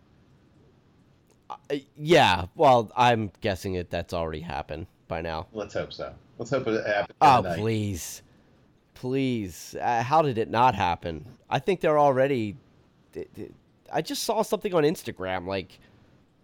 Uh, 1.49 1.75
yeah, 1.97 2.45
well, 2.55 2.91
I'm 2.95 3.31
guessing 3.41 3.73
that 3.73 3.89
that's 3.89 4.13
already 4.13 4.39
happened 4.39 4.87
by 5.09 5.21
now. 5.21 5.47
Let's 5.51 5.73
hope 5.73 5.91
so. 5.91 6.13
Let's 6.37 6.49
hope 6.49 6.65
it 6.67 6.85
happens. 6.85 7.17
Oh, 7.21 7.43
please. 7.57 8.21
Please. 8.93 9.75
Uh, 9.79 10.01
how 10.01 10.21
did 10.21 10.37
it 10.37 10.49
not 10.49 10.75
happen? 10.75 11.25
I 11.49 11.59
think 11.59 11.81
they're 11.81 11.99
already. 11.99 12.55
I 13.91 14.01
just 14.01 14.23
saw 14.23 14.41
something 14.41 14.73
on 14.73 14.83
Instagram. 14.83 15.45
Like, 15.45 15.77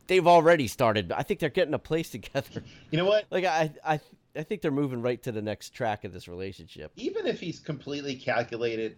they've 0.10 0.27
already 0.27 0.68
started. 0.68 1.14
I 1.14 1.23
think 1.23 1.40
they're 1.40 1.49
getting 1.49 1.73
a 1.73 1.80
place 1.80 2.10
together. 2.11 2.64
You 2.91 2.98
know 2.98 3.06
what? 3.06 3.26
Like, 3.31 3.45
I, 3.45 3.72
I, 3.86 3.99
I 4.36 4.44
think 4.44 4.61
they're 4.61 4.72
moving 4.72 5.02
right 5.02 5.22
to 5.23 5.31
the 5.31 5.41
next 5.41 5.69
track 5.69 6.03
of 6.03 6.11
this 6.11 6.27
relationship. 6.27 6.91
even 6.98 7.26
if 7.26 7.40
he's 7.40 7.60
completely 7.60 8.15
calculated, 8.15 8.98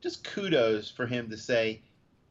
just 0.00 0.24
kudos 0.24 0.90
for 0.90 1.06
him 1.06 1.30
to 1.30 1.36
say, 1.36 1.82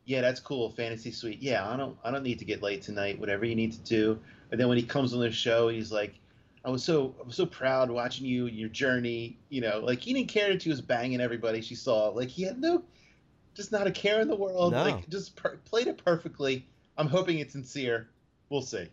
"Yeah, 0.06 0.22
that's 0.22 0.40
cool, 0.40 0.70
fantasy 0.72 1.12
suite. 1.12 1.42
Yeah, 1.42 1.68
I 1.68 1.78
don't, 1.78 1.98
I 2.04 2.12
don't 2.12 2.24
need 2.24 2.40
to 2.40 2.46
get 2.46 2.62
late 2.62 2.82
tonight. 2.82 3.20
Whatever 3.20 3.46
you 3.46 3.56
need 3.56 3.74
to 3.74 3.80
do." 3.80 4.20
And 4.52 4.60
then 4.60 4.68
when 4.68 4.78
he 4.78 4.84
comes 4.84 5.14
on 5.14 5.20
the 5.20 5.32
show, 5.32 5.68
he's 5.68 5.92
like, 5.92 6.16
"I 6.64 6.70
was 6.70 6.84
so, 6.84 7.14
I 7.22 7.26
was 7.26 7.36
so 7.36 7.46
proud 7.46 7.92
watching 7.92 8.26
you, 8.26 8.48
and 8.48 8.56
your 8.56 8.70
journey. 8.70 9.38
You 9.50 9.62
know, 9.62 9.80
like 9.80 10.00
he 10.00 10.14
didn't 10.14 10.30
care 10.30 10.50
that 10.50 10.62
she 10.62 10.70
was 10.70 10.82
banging 10.82 11.20
everybody 11.20 11.62
she 11.62 11.76
saw. 11.76 12.10
Like 12.10 12.30
he 12.30 12.44
had 12.44 12.62
no, 12.62 12.84
just 13.54 13.74
not 13.74 13.86
a 13.86 13.92
care 13.92 14.22
in 14.22 14.30
the 14.30 14.36
world. 14.36 14.72
No. 14.72 14.84
Like 14.84 15.10
just 15.10 15.36
per- 15.36 15.58
played 15.66 15.88
it 15.88 16.02
perfectly. 16.04 16.66
I'm 16.98 17.08
hoping 17.08 17.40
it's 17.40 17.54
sincere. 17.54 18.10
We'll 18.50 18.62
see. 18.62 18.88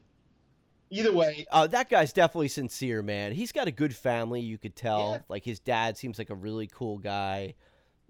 Either 0.91 1.13
way, 1.13 1.47
Uh, 1.51 1.67
that 1.69 1.89
guy's 1.89 2.13
definitely 2.13 2.49
sincere, 2.49 3.03
man. 3.03 3.33
He's 3.33 3.51
got 3.53 3.67
a 3.67 3.73
good 3.73 3.95
family. 3.95 4.41
You 4.41 4.59
could 4.59 4.77
tell. 4.77 5.13
Yeah. 5.13 5.19
Like 5.29 5.45
his 5.45 5.59
dad 5.59 5.97
seems 5.97 6.19
like 6.19 6.31
a 6.31 6.35
really 6.35 6.67
cool 6.67 6.99
guy. 6.99 7.55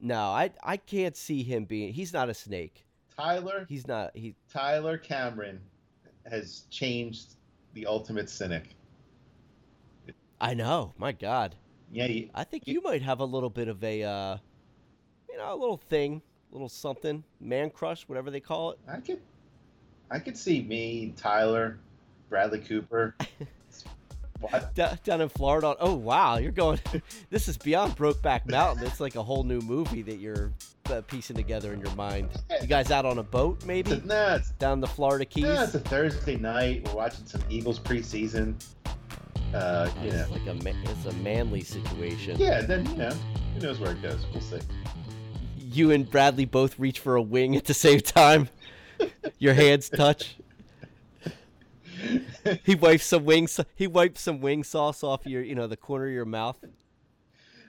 No, 0.00 0.20
I, 0.20 0.50
I 0.62 0.76
can't 0.76 1.16
see 1.16 1.42
him 1.42 1.64
being. 1.64 1.92
He's 1.92 2.12
not 2.12 2.28
a 2.28 2.34
snake. 2.34 2.84
Tyler, 3.16 3.64
He's 3.68 3.86
not. 3.86 4.10
He. 4.16 4.34
Tyler 4.52 4.98
Cameron 4.98 5.60
has 6.28 6.64
changed 6.70 7.36
the 7.74 7.86
ultimate 7.86 8.28
cynic. 8.28 8.74
I 10.40 10.54
know. 10.54 10.92
My 10.98 11.12
God. 11.12 11.54
Yeah, 11.92 12.08
I 12.34 12.42
think 12.44 12.66
You- 12.66 12.74
you 12.74 12.82
might 12.82 13.02
have 13.02 13.20
a 13.20 13.24
little 13.24 13.50
bit 13.50 13.68
of 13.68 13.82
a, 13.84 14.02
uh, 14.02 14.36
you 15.30 15.36
know, 15.36 15.54
a 15.54 15.56
little 15.56 15.76
thing, 15.76 16.20
a 16.50 16.54
little 16.54 16.68
something, 16.68 17.22
man 17.40 17.70
crush, 17.70 18.08
whatever 18.08 18.30
they 18.32 18.40
call 18.40 18.72
it. 18.72 18.80
I 18.88 18.98
could, 18.98 19.20
I 20.10 20.18
could 20.18 20.36
see 20.36 20.62
me, 20.62 21.12
Tyler, 21.16 21.78
Bradley 22.28 22.60
Cooper. 22.60 23.14
what? 24.40 24.74
D- 24.74 24.84
down 25.04 25.20
in 25.20 25.28
Florida. 25.28 25.74
Oh 25.80 25.94
wow, 25.94 26.36
you're 26.38 26.52
going. 26.52 26.80
this 27.30 27.48
is 27.48 27.56
beyond 27.56 27.96
Brokeback 27.96 28.48
Mountain. 28.48 28.86
It's 28.86 29.00
like 29.00 29.16
a 29.16 29.22
whole 29.22 29.42
new 29.44 29.60
movie 29.60 30.02
that 30.02 30.18
you're 30.18 30.52
uh, 30.90 31.00
piecing 31.02 31.36
together 31.36 31.72
in 31.72 31.80
your 31.80 31.94
mind. 31.94 32.28
You 32.60 32.66
guys 32.66 32.90
out 32.90 33.06
on 33.06 33.18
a 33.18 33.22
boat, 33.22 33.64
maybe 33.64 34.02
No, 34.04 34.34
it's, 34.36 34.50
down 34.52 34.80
the 34.80 34.86
Florida 34.86 35.24
Keys. 35.24 35.44
no, 35.44 35.62
it's 35.62 35.74
a 35.74 35.80
Thursday 35.80 36.36
night. 36.36 36.86
We're 36.86 36.94
watching 36.94 37.26
some 37.26 37.42
Eagles 37.48 37.78
preseason. 37.80 38.54
Uh, 39.54 39.88
you 40.02 40.08
It's 40.10 40.28
know, 40.28 40.36
like 40.36 40.46
a 40.48 40.54
ma- 40.62 40.90
it's 40.90 41.06
a 41.06 41.12
manly 41.22 41.62
situation. 41.62 42.36
yeah. 42.38 42.60
Then 42.60 42.84
you 42.90 42.96
know, 42.96 43.14
who 43.54 43.60
knows 43.60 43.78
where 43.80 43.92
it 43.92 44.02
goes? 44.02 44.24
We'll 44.32 44.40
see. 44.42 44.58
You 45.58 45.90
and 45.92 46.08
Bradley 46.08 46.44
both 46.44 46.78
reach 46.78 47.00
for 47.00 47.16
a 47.16 47.22
wing 47.22 47.56
at 47.56 47.64
the 47.64 47.74
same 47.74 48.00
time. 48.00 48.48
Your 49.38 49.54
hands 49.54 49.88
touch. 49.88 50.36
He 52.64 52.74
wipes 52.74 53.06
some 53.06 53.24
wings. 53.24 53.58
He 53.74 53.86
wipes 53.86 54.20
some 54.20 54.40
wing 54.40 54.64
sauce 54.64 55.02
off 55.02 55.26
your, 55.26 55.42
you 55.42 55.54
know, 55.54 55.66
the 55.66 55.76
corner 55.76 56.06
of 56.06 56.12
your 56.12 56.24
mouth. 56.24 56.62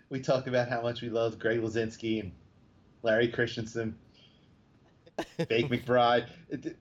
we 0.10 0.20
talk 0.20 0.48
about 0.48 0.70
how 0.70 0.82
much 0.82 1.02
we 1.02 1.10
love 1.10 1.40
Greg 1.40 1.62
Luzinski 1.62 2.20
and 2.22 2.32
Larry 3.02 3.28
Christenson, 3.28 3.96
Bake 5.38 5.70
McBride. 5.70 6.28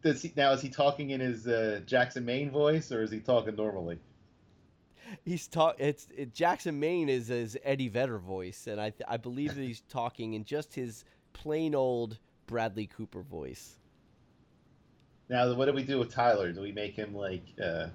Does 0.03 0.23
he, 0.23 0.33
now 0.37 0.53
is 0.53 0.61
he 0.61 0.69
talking 0.69 1.11
in 1.11 1.21
his 1.21 1.47
uh, 1.47 1.81
Jackson 1.87 2.25
Maine 2.25 2.51
voice 2.51 2.91
or 2.91 3.03
is 3.03 3.11
he 3.11 3.21
talking 3.21 3.55
normally? 3.57 3.99
He's 5.25 5.47
talk. 5.47 5.77
It's 5.79 6.09
it, 6.17 6.35
Jackson 6.35 6.81
Maine 6.81 7.09
is 7.09 7.29
his 7.29 7.57
Eddie 7.63 7.89
Vedder 7.89 8.19
voice, 8.19 8.67
and 8.67 8.81
I 8.81 8.93
I 9.07 9.17
believe 9.19 9.55
that 9.55 9.63
he's 9.63 9.83
talking 9.83 10.33
in 10.33 10.45
just 10.45 10.75
his 10.75 11.05
plain 11.35 11.75
old 11.75 12.19
Bradley 12.47 12.87
Cooper 12.87 13.23
voice. 13.23 13.77
Now, 15.29 15.55
what 15.55 15.67
do 15.67 15.73
we 15.73 15.83
do 15.83 15.99
with 15.99 16.13
Tyler? 16.13 16.53
Do 16.53 16.61
we 16.61 16.73
make 16.73 16.95
him 16.95 17.15
like, 17.15 17.45
uh, 17.63 17.87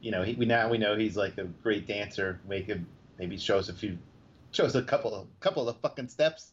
you 0.00 0.10
know, 0.10 0.22
he, 0.22 0.34
we 0.34 0.46
now 0.46 0.68
we 0.68 0.78
know 0.78 0.96
he's 0.96 1.16
like 1.16 1.38
a 1.38 1.44
great 1.44 1.86
dancer. 1.86 2.40
Make 2.48 2.66
him 2.66 2.86
maybe 3.18 3.38
show 3.38 3.58
us 3.58 3.68
a 3.68 3.72
few, 3.72 3.98
show 4.50 4.64
us 4.64 4.74
a 4.74 4.82
couple 4.82 5.14
of 5.14 5.26
couple 5.40 5.68
of 5.68 5.76
fucking 5.80 6.08
steps. 6.08 6.52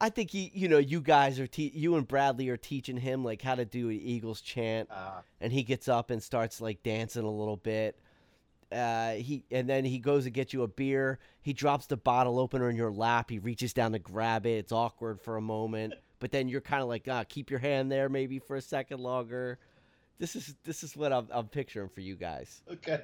I 0.00 0.10
think 0.10 0.30
he, 0.30 0.52
you 0.54 0.68
know, 0.68 0.78
you 0.78 1.00
guys 1.00 1.40
are 1.40 1.48
te- 1.48 1.72
you 1.74 1.96
and 1.96 2.06
Bradley 2.06 2.48
are 2.50 2.56
teaching 2.56 2.96
him 2.96 3.24
like 3.24 3.42
how 3.42 3.56
to 3.56 3.64
do 3.64 3.88
an 3.88 3.96
Eagles 3.96 4.40
chant, 4.40 4.88
Uh, 4.92 5.22
and 5.40 5.52
he 5.52 5.64
gets 5.64 5.88
up 5.88 6.10
and 6.10 6.22
starts 6.22 6.60
like 6.60 6.84
dancing 6.84 7.24
a 7.24 7.30
little 7.30 7.56
bit. 7.56 7.98
Uh, 8.70 9.14
he 9.14 9.44
and 9.50 9.68
then 9.68 9.84
he 9.84 9.98
goes 9.98 10.24
to 10.24 10.30
get 10.30 10.52
you 10.52 10.62
a 10.62 10.68
beer. 10.68 11.18
He 11.42 11.52
drops 11.52 11.86
the 11.86 11.96
bottle 11.96 12.38
opener 12.38 12.70
in 12.70 12.76
your 12.76 12.92
lap. 12.92 13.30
He 13.30 13.38
reaches 13.38 13.72
down 13.72 13.92
to 13.92 13.98
grab 13.98 14.46
it. 14.46 14.58
It's 14.58 14.72
awkward 14.72 15.20
for 15.20 15.36
a 15.36 15.40
moment, 15.40 15.94
but 16.20 16.30
then 16.32 16.48
you're 16.48 16.60
kind 16.60 16.82
of 16.82 16.88
like, 16.88 17.06
ah, 17.10 17.24
keep 17.28 17.50
your 17.50 17.60
hand 17.60 17.90
there 17.90 18.08
maybe 18.08 18.38
for 18.38 18.56
a 18.56 18.60
second 18.62 19.00
longer. 19.00 19.58
This 20.18 20.34
is 20.36 20.54
this 20.64 20.82
is 20.82 20.96
what 20.96 21.12
I'm, 21.12 21.28
I'm 21.30 21.46
picturing 21.48 21.88
for 21.88 22.00
you 22.00 22.16
guys. 22.16 22.62
okay. 22.72 23.00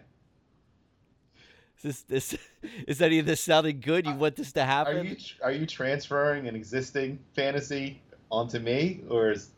Is 1.77 1.83
this 1.83 2.03
this 2.03 2.37
is 2.87 3.03
any 3.03 3.19
of 3.19 3.27
this 3.27 3.41
sounding 3.41 3.81
good? 3.81 4.07
You 4.07 4.15
want 4.15 4.37
this 4.37 4.53
to 4.53 4.65
happen? 4.65 4.97
Are 4.97 5.03
you 5.05 5.17
are 5.43 5.53
you 5.53 5.67
transferring 5.67 6.47
an 6.49 6.55
existing 6.57 7.19
fantasy 7.35 8.01
onto 8.31 8.59
me, 8.59 9.03
or 9.09 9.31
is 9.33 9.51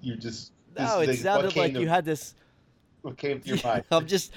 you 0.00 0.16
just 0.16 0.52
no, 0.76 1.00
it 1.00 1.16
sounded 1.16 1.56
like 1.56 1.74
to- 1.74 1.80
you 1.80 1.88
had 1.88 2.04
this. 2.04 2.34
what 3.02 3.16
came 3.16 3.40
to 3.40 3.48
your 3.54 3.58
mind? 3.64 3.84
I'm 3.90 4.06
just, 4.06 4.32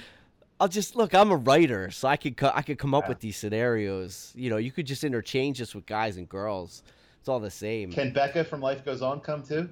I'll 0.60 0.68
just 0.68 0.96
look. 0.96 1.14
I'm 1.14 1.30
a 1.30 1.36
writer, 1.36 1.90
so 1.90 2.08
I 2.08 2.16
could 2.16 2.36
co- 2.36 2.52
I 2.54 2.62
could 2.62 2.78
come 2.78 2.94
up 2.94 3.04
Yeah. 3.04 3.08
with 3.10 3.20
these 3.20 3.36
scenarios. 3.36 4.32
You 4.34 4.50
know, 4.50 4.56
you 4.58 4.70
could 4.72 4.86
just 4.86 5.02
interchange 5.04 5.58
this 5.58 5.74
with 5.74 5.86
guys 5.86 6.16
and 6.16 6.28
girls. 6.28 6.82
It's 7.24 7.28
all 7.30 7.40
the 7.40 7.50
same. 7.50 7.90
Can 7.90 8.12
Becca 8.12 8.44
from 8.44 8.60
Life 8.60 8.84
Goes 8.84 9.00
On 9.00 9.18
come 9.18 9.42
too? 9.42 9.70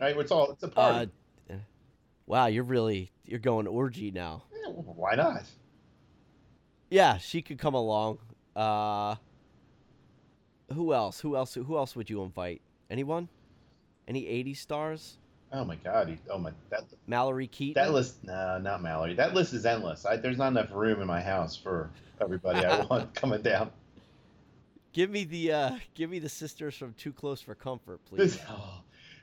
right? 0.00 0.16
It's 0.16 0.30
all 0.30 0.52
it's 0.52 0.62
a 0.62 0.68
party. 0.68 1.10
Uh, 1.50 1.56
wow, 2.26 2.46
you're 2.46 2.62
really 2.62 3.10
you're 3.24 3.40
going 3.40 3.66
orgy 3.66 4.12
now. 4.12 4.44
Yeah, 4.52 4.70
why 4.70 5.16
not? 5.16 5.42
Yeah, 6.88 7.18
she 7.18 7.42
could 7.42 7.58
come 7.58 7.74
along. 7.74 8.18
Uh, 8.54 9.16
who 10.72 10.94
else? 10.94 11.18
Who 11.18 11.34
else? 11.34 11.54
Who 11.54 11.76
else 11.76 11.96
would 11.96 12.08
you 12.08 12.22
invite? 12.22 12.62
Anyone? 12.88 13.28
Any 14.06 14.22
'80s 14.22 14.58
stars? 14.58 15.16
Oh 15.52 15.64
my 15.64 15.74
god! 15.74 16.16
Oh 16.30 16.38
my 16.38 16.52
that 16.70 16.84
Mallory 17.08 17.48
Keaton. 17.48 17.82
that 17.82 17.92
list. 17.92 18.22
No, 18.22 18.56
not 18.58 18.82
Mallory. 18.82 19.14
That 19.14 19.34
list 19.34 19.52
is 19.52 19.66
endless. 19.66 20.06
I, 20.06 20.14
there's 20.14 20.38
not 20.38 20.52
enough 20.52 20.70
room 20.70 21.00
in 21.00 21.08
my 21.08 21.20
house 21.20 21.56
for 21.56 21.90
everybody 22.20 22.64
I 22.64 22.84
want 22.88 23.12
coming 23.16 23.42
down. 23.42 23.72
Give 24.92 25.10
me 25.10 25.24
the 25.24 25.52
uh, 25.52 25.70
give 25.94 26.10
me 26.10 26.18
the 26.18 26.28
sisters 26.28 26.74
from 26.74 26.94
Too 26.94 27.12
Close 27.12 27.40
for 27.40 27.54
Comfort, 27.54 28.00
This, 28.12 28.36
please. 28.36 28.44
oh, 28.50 28.80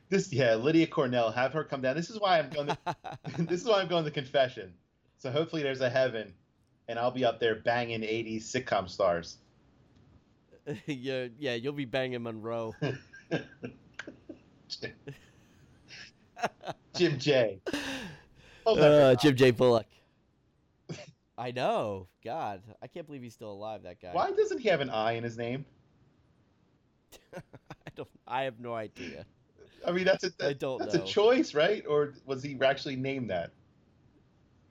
this, 0.09 0.31
yeah, 0.31 0.55
Lydia 0.55 0.87
Cornell. 0.87 1.31
Have 1.31 1.51
her 1.53 1.63
come 1.63 1.81
down. 1.81 1.95
This 1.95 2.09
is 2.09 2.19
why 2.19 2.39
I'm 2.39 2.49
going. 2.49 2.67
To, 2.67 2.77
this 3.39 3.61
is 3.61 3.67
why 3.67 3.81
I'm 3.81 3.87
going 3.87 4.05
to 4.05 4.11
confession. 4.11 4.73
So 5.17 5.29
hopefully 5.31 5.63
there's 5.63 5.81
a 5.81 5.89
heaven, 5.89 6.33
and 6.87 6.97
I'll 6.97 7.11
be 7.11 7.25
up 7.25 7.39
there 7.39 7.55
banging 7.55 8.01
'80s 8.01 8.43
sitcom 8.43 8.89
stars. 8.89 9.37
yeah, 10.85 11.27
yeah, 11.37 11.55
you'll 11.55 11.73
be 11.73 11.85
banging 11.85 12.23
Monroe. 12.23 12.73
Jim 16.95 17.19
J. 17.19 17.59
Oh, 18.65 18.77
Uh, 18.77 19.15
Jim 19.15 19.35
J. 19.35 19.51
Bullock. 19.51 19.85
I 21.37 21.51
know. 21.51 22.07
God, 22.23 22.63
I 22.81 22.87
can't 22.87 23.05
believe 23.05 23.21
he's 23.21 23.33
still 23.33 23.51
alive. 23.51 23.83
That 23.83 24.01
guy. 24.01 24.11
Why 24.11 24.31
doesn't 24.31 24.59
he 24.59 24.69
have 24.69 24.81
an 24.81 24.89
I 24.89 25.13
in 25.13 25.23
his 25.23 25.37
name? 25.37 25.65
I 27.35 27.89
don't. 27.95 28.09
I 28.27 28.43
have 28.43 28.59
no 28.59 28.73
idea. 28.73 29.25
I 29.85 29.91
mean, 29.91 30.05
that's 30.05 30.23
a 30.23 30.27
I 30.27 30.47
that- 30.47 30.59
don't 30.59 30.79
that's 30.79 30.95
know. 30.95 31.03
a 31.03 31.05
choice, 31.05 31.53
right? 31.53 31.83
Or 31.87 32.13
was 32.25 32.41
he 32.41 32.57
actually 32.63 32.95
named 32.95 33.29
that? 33.29 33.51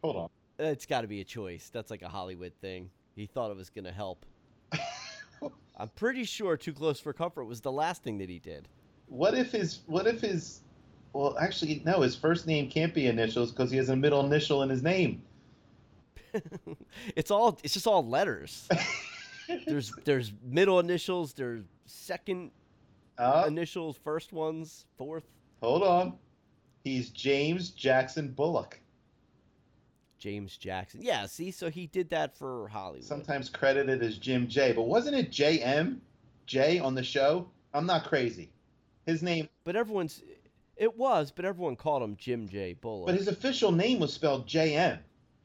Hold 0.03 0.17
on. 0.17 0.29
It's 0.59 0.87
got 0.87 1.03
to 1.03 1.07
be 1.07 1.21
a 1.21 1.25
choice. 1.25 1.71
That's 1.73 1.91
like 1.91 2.03
a 2.03 2.09
Hollywood 2.09 2.53
thing. 2.61 2.91
He 3.15 3.27
thought 3.27 3.51
it 3.51 3.57
was 3.57 3.71
gonna 3.71 3.93
help. 3.93 4.27
I'm 5.79 5.89
pretty 5.91 6.25
sure 6.25 6.57
Too 6.57 6.73
Close 6.73 6.99
for 6.99 7.13
Comfort 7.13 7.45
was 7.45 7.61
the 7.61 7.73
last 7.73 8.03
thing 8.03 8.19
that 8.19 8.29
he 8.31 8.39
did. 8.39 8.69
What 9.09 9.35
if 9.35 9.53
his 9.53 9.81
what 9.87 10.07
if 10.07 10.21
his 10.21 10.63
well 11.13 11.37
actually 11.39 11.83
no 11.85 12.01
his 12.01 12.17
first 12.17 12.47
name 12.47 12.69
can't 12.71 12.93
be 12.93 13.07
initials 13.07 13.53
because 13.53 13.71
he 13.71 13.77
has 13.77 13.89
a 13.91 13.97
middle 13.97 14.25
initial 14.25 14.63
in 14.63 14.69
his 14.71 14.83
name. 14.83 15.23
it's 17.17 17.31
all. 17.31 17.59
It's 17.63 17.75
just 17.75 17.87
all 17.87 18.07
letters. 18.07 18.69
There's 19.67 19.93
there's 20.05 20.33
middle 20.45 20.81
initials. 20.81 21.33
There's 21.33 21.63
second 21.87 22.51
Uh, 23.17 23.45
initials, 23.47 23.97
first 23.97 24.33
ones, 24.33 24.87
fourth. 24.99 25.25
hold 25.63 25.85
on, 25.85 26.15
he's 26.83 27.11
James 27.11 27.71
Jackson 27.71 28.33
Bullock. 28.33 28.81
James 30.19 30.57
Jackson. 30.57 31.01
Yeah. 31.03 31.27
See, 31.27 31.51
so 31.53 31.71
he 31.71 31.87
did 31.87 32.11
that 32.11 32.37
for 32.37 32.67
Hollywood. 32.69 33.05
Sometimes 33.05 33.49
credited 33.49 34.03
as 34.03 34.19
Jim 34.19 34.49
J, 34.49 34.73
but 34.73 34.83
wasn't 34.89 35.15
it 35.15 35.31
JM? 35.31 35.31
J 35.31 35.61
M 35.63 36.01
J 36.47 36.79
on 36.81 36.95
the 36.97 37.05
show? 37.05 37.49
I'm 37.75 37.87
not 37.87 38.05
crazy. 38.07 38.51
His 39.07 39.23
name, 39.23 39.49
But 39.65 39.77
everyone's. 39.77 40.23
It 40.77 40.97
was, 40.99 41.31
but 41.31 41.45
everyone 41.45 41.77
called 41.77 42.03
him 42.03 42.17
Jim 42.17 42.49
J. 42.49 42.75
Bullock. 42.75 43.07
but 43.07 43.15
his 43.15 43.29
official 43.29 43.71
name 43.73 43.99
was 44.01 44.13
spelled 44.13 44.47
J 44.49 44.75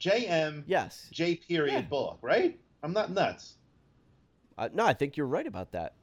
M 0.04 0.12
J 0.12 0.26
M 0.26 0.64
yes. 0.66 1.08
J 1.10 1.36
period 1.36 1.72
Yeah. 1.72 1.80
Bullock, 1.82 2.18
right? 2.22 2.58
I'm 2.82 2.92
not 2.92 3.10
nuts. 3.10 3.56
Uh, 4.58 4.68
no, 4.74 4.84
I 4.84 4.92
think 4.92 5.16
you're 5.16 5.26
right 5.26 5.46
about 5.46 5.72
that. 5.72 5.94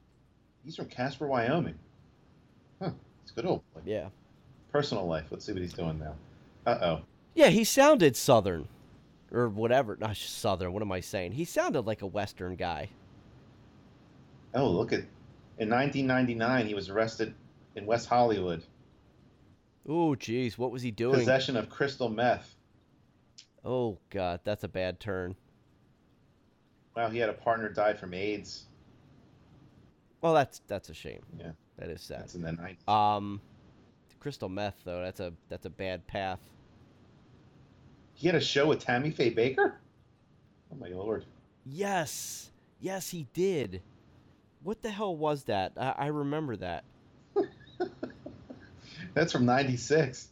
He's 0.64 0.76
from 0.76 0.86
Casper, 0.86 1.26
Wyoming. 1.26 1.78
Huh. 2.80 2.90
It's 3.22 3.32
a 3.32 3.34
good 3.34 3.46
old 3.46 3.62
boy. 3.74 3.80
Yeah. 3.84 4.08
Personal 4.72 5.06
life. 5.06 5.26
Let's 5.30 5.44
see 5.44 5.52
what 5.52 5.62
he's 5.62 5.72
doing 5.72 5.98
now. 5.98 6.14
Uh 6.66 6.78
oh. 6.82 7.00
Yeah, 7.34 7.48
he 7.48 7.64
sounded 7.64 8.16
Southern, 8.16 8.68
or 9.32 9.48
whatever. 9.48 9.96
Not 9.96 10.16
Southern. 10.16 10.72
What 10.72 10.82
am 10.82 10.92
I 10.92 11.00
saying? 11.00 11.32
He 11.32 11.44
sounded 11.44 11.82
like 11.82 12.02
a 12.02 12.06
Western 12.06 12.56
guy. 12.56 12.88
Oh, 14.54 14.68
look 14.68 14.92
at. 14.92 15.00
In 15.58 15.68
1999, 15.68 16.66
he 16.66 16.74
was 16.74 16.88
arrested 16.88 17.34
in 17.76 17.84
West 17.86 18.08
Hollywood. 18.08 18.62
Oh, 19.86 20.14
jeez, 20.14 20.56
what 20.56 20.70
was 20.70 20.82
he 20.82 20.90
doing? 20.90 21.18
Possession 21.18 21.56
of 21.56 21.68
crystal 21.68 22.08
meth. 22.08 22.56
Oh 23.64 23.98
God, 24.10 24.40
that's 24.44 24.64
a 24.64 24.68
bad 24.68 25.00
turn. 25.00 25.36
Wow, 26.96 27.08
he 27.08 27.18
had 27.18 27.28
a 27.28 27.34
partner 27.34 27.68
died 27.68 27.98
from 27.98 28.14
AIDS. 28.14 28.64
Well, 30.20 30.34
that's 30.34 30.60
that's 30.66 30.88
a 30.88 30.94
shame. 30.94 31.22
Yeah. 31.38 31.52
That 31.78 31.88
is 31.88 32.02
sad. 32.02 32.20
That's 32.20 32.34
in 32.34 32.42
the 32.42 32.50
90s. 32.50 32.88
Um, 32.92 33.40
crystal 34.18 34.48
meth 34.48 34.76
though. 34.84 35.02
That's 35.02 35.20
a 35.20 35.32
that's 35.48 35.66
a 35.66 35.70
bad 35.70 36.06
path. 36.06 36.40
He 38.14 38.26
had 38.26 38.36
a 38.36 38.40
show 38.40 38.66
with 38.66 38.80
Tammy 38.80 39.10
Faye 39.10 39.32
Bakker? 39.34 39.72
Oh 40.70 40.76
my 40.78 40.88
lord. 40.88 41.24
Yes, 41.64 42.50
yes, 42.80 43.08
he 43.08 43.26
did. 43.32 43.80
What 44.62 44.82
the 44.82 44.90
hell 44.90 45.16
was 45.16 45.44
that? 45.44 45.72
I, 45.78 45.94
I 45.96 46.06
remember 46.08 46.56
that. 46.56 46.84
That's 49.14 49.32
from 49.32 49.46
96. 49.46 50.28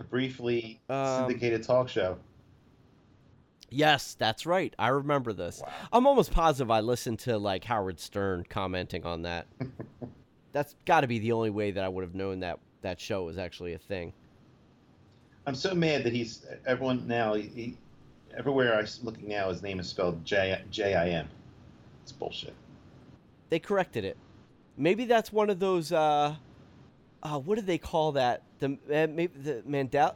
A 0.00 0.02
briefly 0.02 0.80
Um, 0.88 1.28
syndicated 1.28 1.62
talk 1.62 1.88
show. 1.90 2.16
Yes, 3.68 4.16
that's 4.18 4.46
right. 4.46 4.74
I 4.78 4.88
remember 4.88 5.34
this. 5.34 5.60
Wow. 5.60 5.72
I'm 5.92 6.06
almost 6.06 6.32
positive 6.32 6.70
I 6.70 6.80
listened 6.80 7.18
to 7.20 7.38
like 7.38 7.64
Howard 7.64 8.00
Stern 8.00 8.46
commenting 8.48 9.04
on 9.04 9.22
that. 9.22 9.46
that's 10.52 10.74
got 10.86 11.02
to 11.02 11.06
be 11.06 11.18
the 11.18 11.32
only 11.32 11.50
way 11.50 11.70
that 11.70 11.84
I 11.84 11.88
would 11.88 12.02
have 12.02 12.14
known 12.14 12.40
that 12.40 12.58
that 12.80 12.98
show 12.98 13.24
was 13.24 13.36
actually 13.36 13.74
a 13.74 13.78
thing. 13.78 14.14
I'm 15.46 15.54
so 15.54 15.74
mad 15.74 16.02
that 16.04 16.14
he's 16.14 16.46
everyone 16.66 17.06
now. 17.06 17.34
He, 17.34 17.42
he, 17.42 17.76
everywhere 18.36 18.76
I'm 18.78 18.86
looking 19.02 19.28
now, 19.28 19.50
his 19.50 19.62
name 19.62 19.78
is 19.78 19.88
spelled 19.88 20.24
J 20.24 20.62
J 20.70 20.94
I 20.94 21.10
M. 21.10 21.28
It's 22.02 22.12
bullshit. 22.12 22.54
They 23.50 23.58
corrected 23.58 24.04
it. 24.04 24.16
Maybe 24.78 25.04
that's 25.04 25.30
one 25.30 25.50
of 25.50 25.60
those. 25.60 25.92
Uh, 25.92 26.36
uh, 27.22 27.38
what 27.38 27.56
do 27.56 27.62
they 27.62 27.78
call 27.78 28.12
that? 28.12 28.42
The 28.58 28.78
uh, 28.88 29.06
maybe 29.08 29.32
the 29.38 29.62
Mandela 29.68 30.14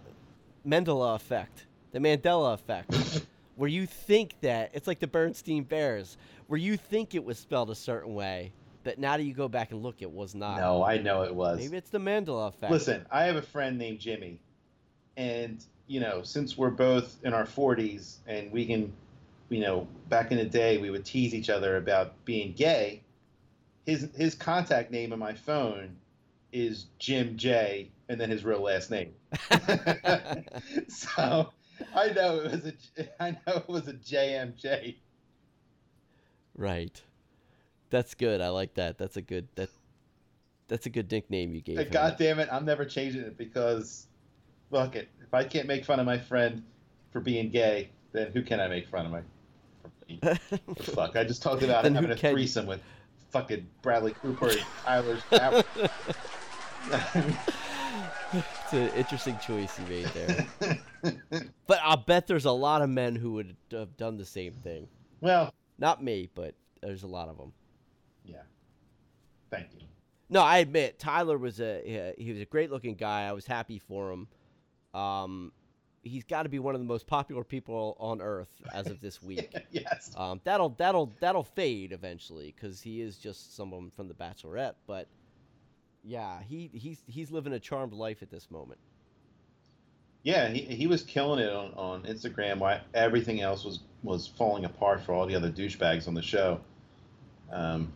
Mandela 0.67 1.17
effect. 1.17 1.67
The 1.93 1.99
Mandela 2.01 2.55
effect, 2.55 3.25
where 3.57 3.69
you 3.69 3.87
think 3.87 4.35
that 4.41 4.71
it's 4.75 4.87
like 4.87 4.99
the 4.99 5.07
Bernstein 5.07 5.63
Bears, 5.63 6.17
where 6.49 6.59
you 6.59 6.77
think 6.77 7.15
it 7.15 7.23
was 7.23 7.39
spelled 7.39 7.71
a 7.71 7.75
certain 7.75 8.15
way, 8.15 8.53
but 8.83 8.99
now 8.99 9.17
that 9.17 9.23
you 9.23 9.33
go 9.33 9.49
back 9.49 9.71
and 9.71 9.83
look, 9.83 10.03
it 10.03 10.11
was 10.11 10.35
not. 10.35 10.59
No, 10.59 10.83
I 10.83 10.99
know 10.99 11.23
it 11.23 11.35
was. 11.35 11.59
Maybe 11.59 11.77
it's 11.77 11.91
the 11.91 11.99
Mandela 11.99 12.49
effect. 12.49 12.73
Listen, 12.73 13.07
I 13.11 13.25
have 13.25 13.37
a 13.37 13.43
friend 13.43 13.79
named 13.79 14.01
Jimmy, 14.01 14.41
and 15.17 15.65
you 15.87 16.01
know, 16.01 16.23
since 16.23 16.57
we're 16.57 16.71
both 16.71 17.17
in 17.25 17.35
our 17.35 17.45
40s 17.45 18.17
and 18.27 18.51
we 18.51 18.67
can, 18.67 18.93
you 19.51 19.61
know, 19.61 19.87
back 20.09 20.33
in 20.33 20.39
the 20.39 20.45
day 20.45 20.79
we 20.79 20.91
would 20.91 21.05
tease 21.05 21.35
each 21.35 21.51
other 21.51 21.77
about 21.77 22.25
being 22.25 22.53
gay. 22.53 23.03
His 23.87 24.09
his 24.17 24.35
contact 24.35 24.91
name 24.91 25.13
on 25.13 25.19
my 25.19 25.35
phone 25.35 25.97
is 26.55 26.87
Jim 26.99 27.37
J, 27.37 27.91
and 28.09 28.19
then 28.19 28.31
his 28.31 28.45
real 28.45 28.63
last 28.63 28.91
name. 28.91 29.13
so 30.89 31.51
I 31.95 32.09
know 32.11 32.41
it 32.41 32.53
was 32.53 32.67
a 32.67 33.23
I 33.23 33.31
know 33.33 33.57
it 33.57 33.69
was 33.69 33.89
a 33.89 33.95
JMJ. 33.95 34.95
Right. 36.57 37.03
That's 37.91 38.15
good. 38.15 38.41
I 38.41 38.49
like 38.49 38.75
that. 38.75 38.97
That's 38.97 39.17
a 39.17 39.23
good 39.23 39.49
that. 39.57 39.69
That's 40.69 40.87
a 40.87 40.91
good 40.91 41.11
nickname 41.11 41.55
you 41.55 41.61
gave 41.61 41.77
uh, 41.77 41.83
him. 41.83 41.91
God 41.91 42.17
damn 42.19 42.39
it, 42.39 42.49
I'm 42.51 42.65
never 42.65 42.87
changing 42.87 43.21
it 43.21 43.37
because, 43.37 44.07
fuck 44.71 44.97
it. 44.97 45.09
If 45.23 45.35
I 45.35 45.45
can't 45.45 45.67
make 45.67 45.85
fun 45.85 46.01
of 46.01 46.07
my 46.07 46.17
friend 46.17 46.63
for 47.13 47.21
being 47.21 47.51
gay, 47.51 47.91
then 48.13 48.33
who 48.33 48.43
can 48.43 48.61
I 48.61 48.69
make 48.69 48.89
fun 48.89 49.05
of 49.05 49.13
my? 49.13 49.21
For 49.83 49.91
being, 50.07 50.21
fuck, 50.77 51.17
I 51.17 51.25
just 51.25 51.43
talked 51.43 51.63
about 51.63 51.85
having 51.95 52.11
a 52.11 52.17
can 52.17 52.31
you? 52.31 52.37
threesome 52.37 52.65
with 52.65 52.81
fucking 53.31 53.67
Bradley 53.83 54.13
Cooper 54.13 54.49
and 54.49 54.65
Tyler. 54.85 55.65
It's 58.33 58.73
an 58.73 58.89
interesting 58.97 59.39
choice 59.39 59.79
you 59.79 59.87
made 59.87 60.07
there. 60.07 60.47
But 61.67 61.81
I'll 61.83 61.97
bet 61.99 62.27
there's 62.27 62.45
a 62.47 62.51
lot 62.53 62.81
of 62.83 62.89
men 62.91 63.15
who 63.15 63.33
would 63.35 63.57
have 63.71 63.97
done 63.97 64.17
the 64.17 64.25
same 64.25 64.55
thing. 64.55 64.89
well, 65.21 65.53
Not 65.79 66.03
me, 66.03 66.29
but 66.35 66.55
there's 66.83 67.03
a 67.03 67.07
lot 67.07 67.29
of 67.29 67.37
them. 67.39 67.53
yeah. 68.25 68.43
Thank 69.51 69.69
you. 69.75 69.81
No, 70.31 70.41
I 70.43 70.59
admit 70.59 70.99
Tyler 70.99 71.39
was 71.39 71.61
a 71.61 72.15
he 72.19 72.33
was 72.33 72.41
a 72.41 72.45
great 72.47 72.71
looking 72.73 72.95
guy. 72.95 73.23
I 73.29 73.33
was 73.33 73.47
happy 73.47 73.79
for 73.79 74.11
him. 74.11 74.29
Um, 74.99 75.53
he's 76.03 76.25
got 76.25 76.43
to 76.45 76.49
be 76.49 76.59
one 76.59 76.75
of 76.75 76.81
the 76.81 76.87
most 76.87 77.07
popular 77.07 77.45
people 77.45 77.97
on 78.01 78.21
earth 78.21 78.51
as 78.73 78.87
of 78.89 79.01
this 79.01 79.23
week. 79.23 79.55
yes. 79.71 80.11
Um, 80.17 80.41
that'll 80.45 80.71
that'll 80.71 81.13
that'll 81.21 81.45
fade 81.45 81.93
eventually 81.93 82.53
because 82.57 82.81
he 82.81 83.01
is 83.01 83.17
just 83.19 83.55
someone 83.55 83.91
from 83.95 84.09
The 84.09 84.15
Bachelorette. 84.15 84.75
But 84.87 85.07
yeah, 86.05 86.43
he 86.43 86.71
he's 86.73 87.03
he's 87.07 87.31
living 87.31 87.53
a 87.53 87.59
charmed 87.59 87.93
life 87.93 88.23
at 88.23 88.31
this 88.31 88.51
moment. 88.51 88.79
Yeah, 90.23 90.49
he, 90.49 90.61
he 90.63 90.87
was 90.87 91.03
killing 91.03 91.39
it 91.39 91.53
on, 91.53 91.73
on 91.75 92.03
Instagram. 92.05 92.59
While 92.59 92.81
everything 92.95 93.41
else 93.41 93.65
was 93.65 93.81
was 94.03 94.27
falling 94.27 94.65
apart 94.65 95.03
for 95.03 95.13
all 95.13 95.27
the 95.27 95.35
other 95.35 95.51
douchebags 95.51 96.07
on 96.09 96.15
the 96.15 96.23
show. 96.23 96.61
Um, 97.51 97.93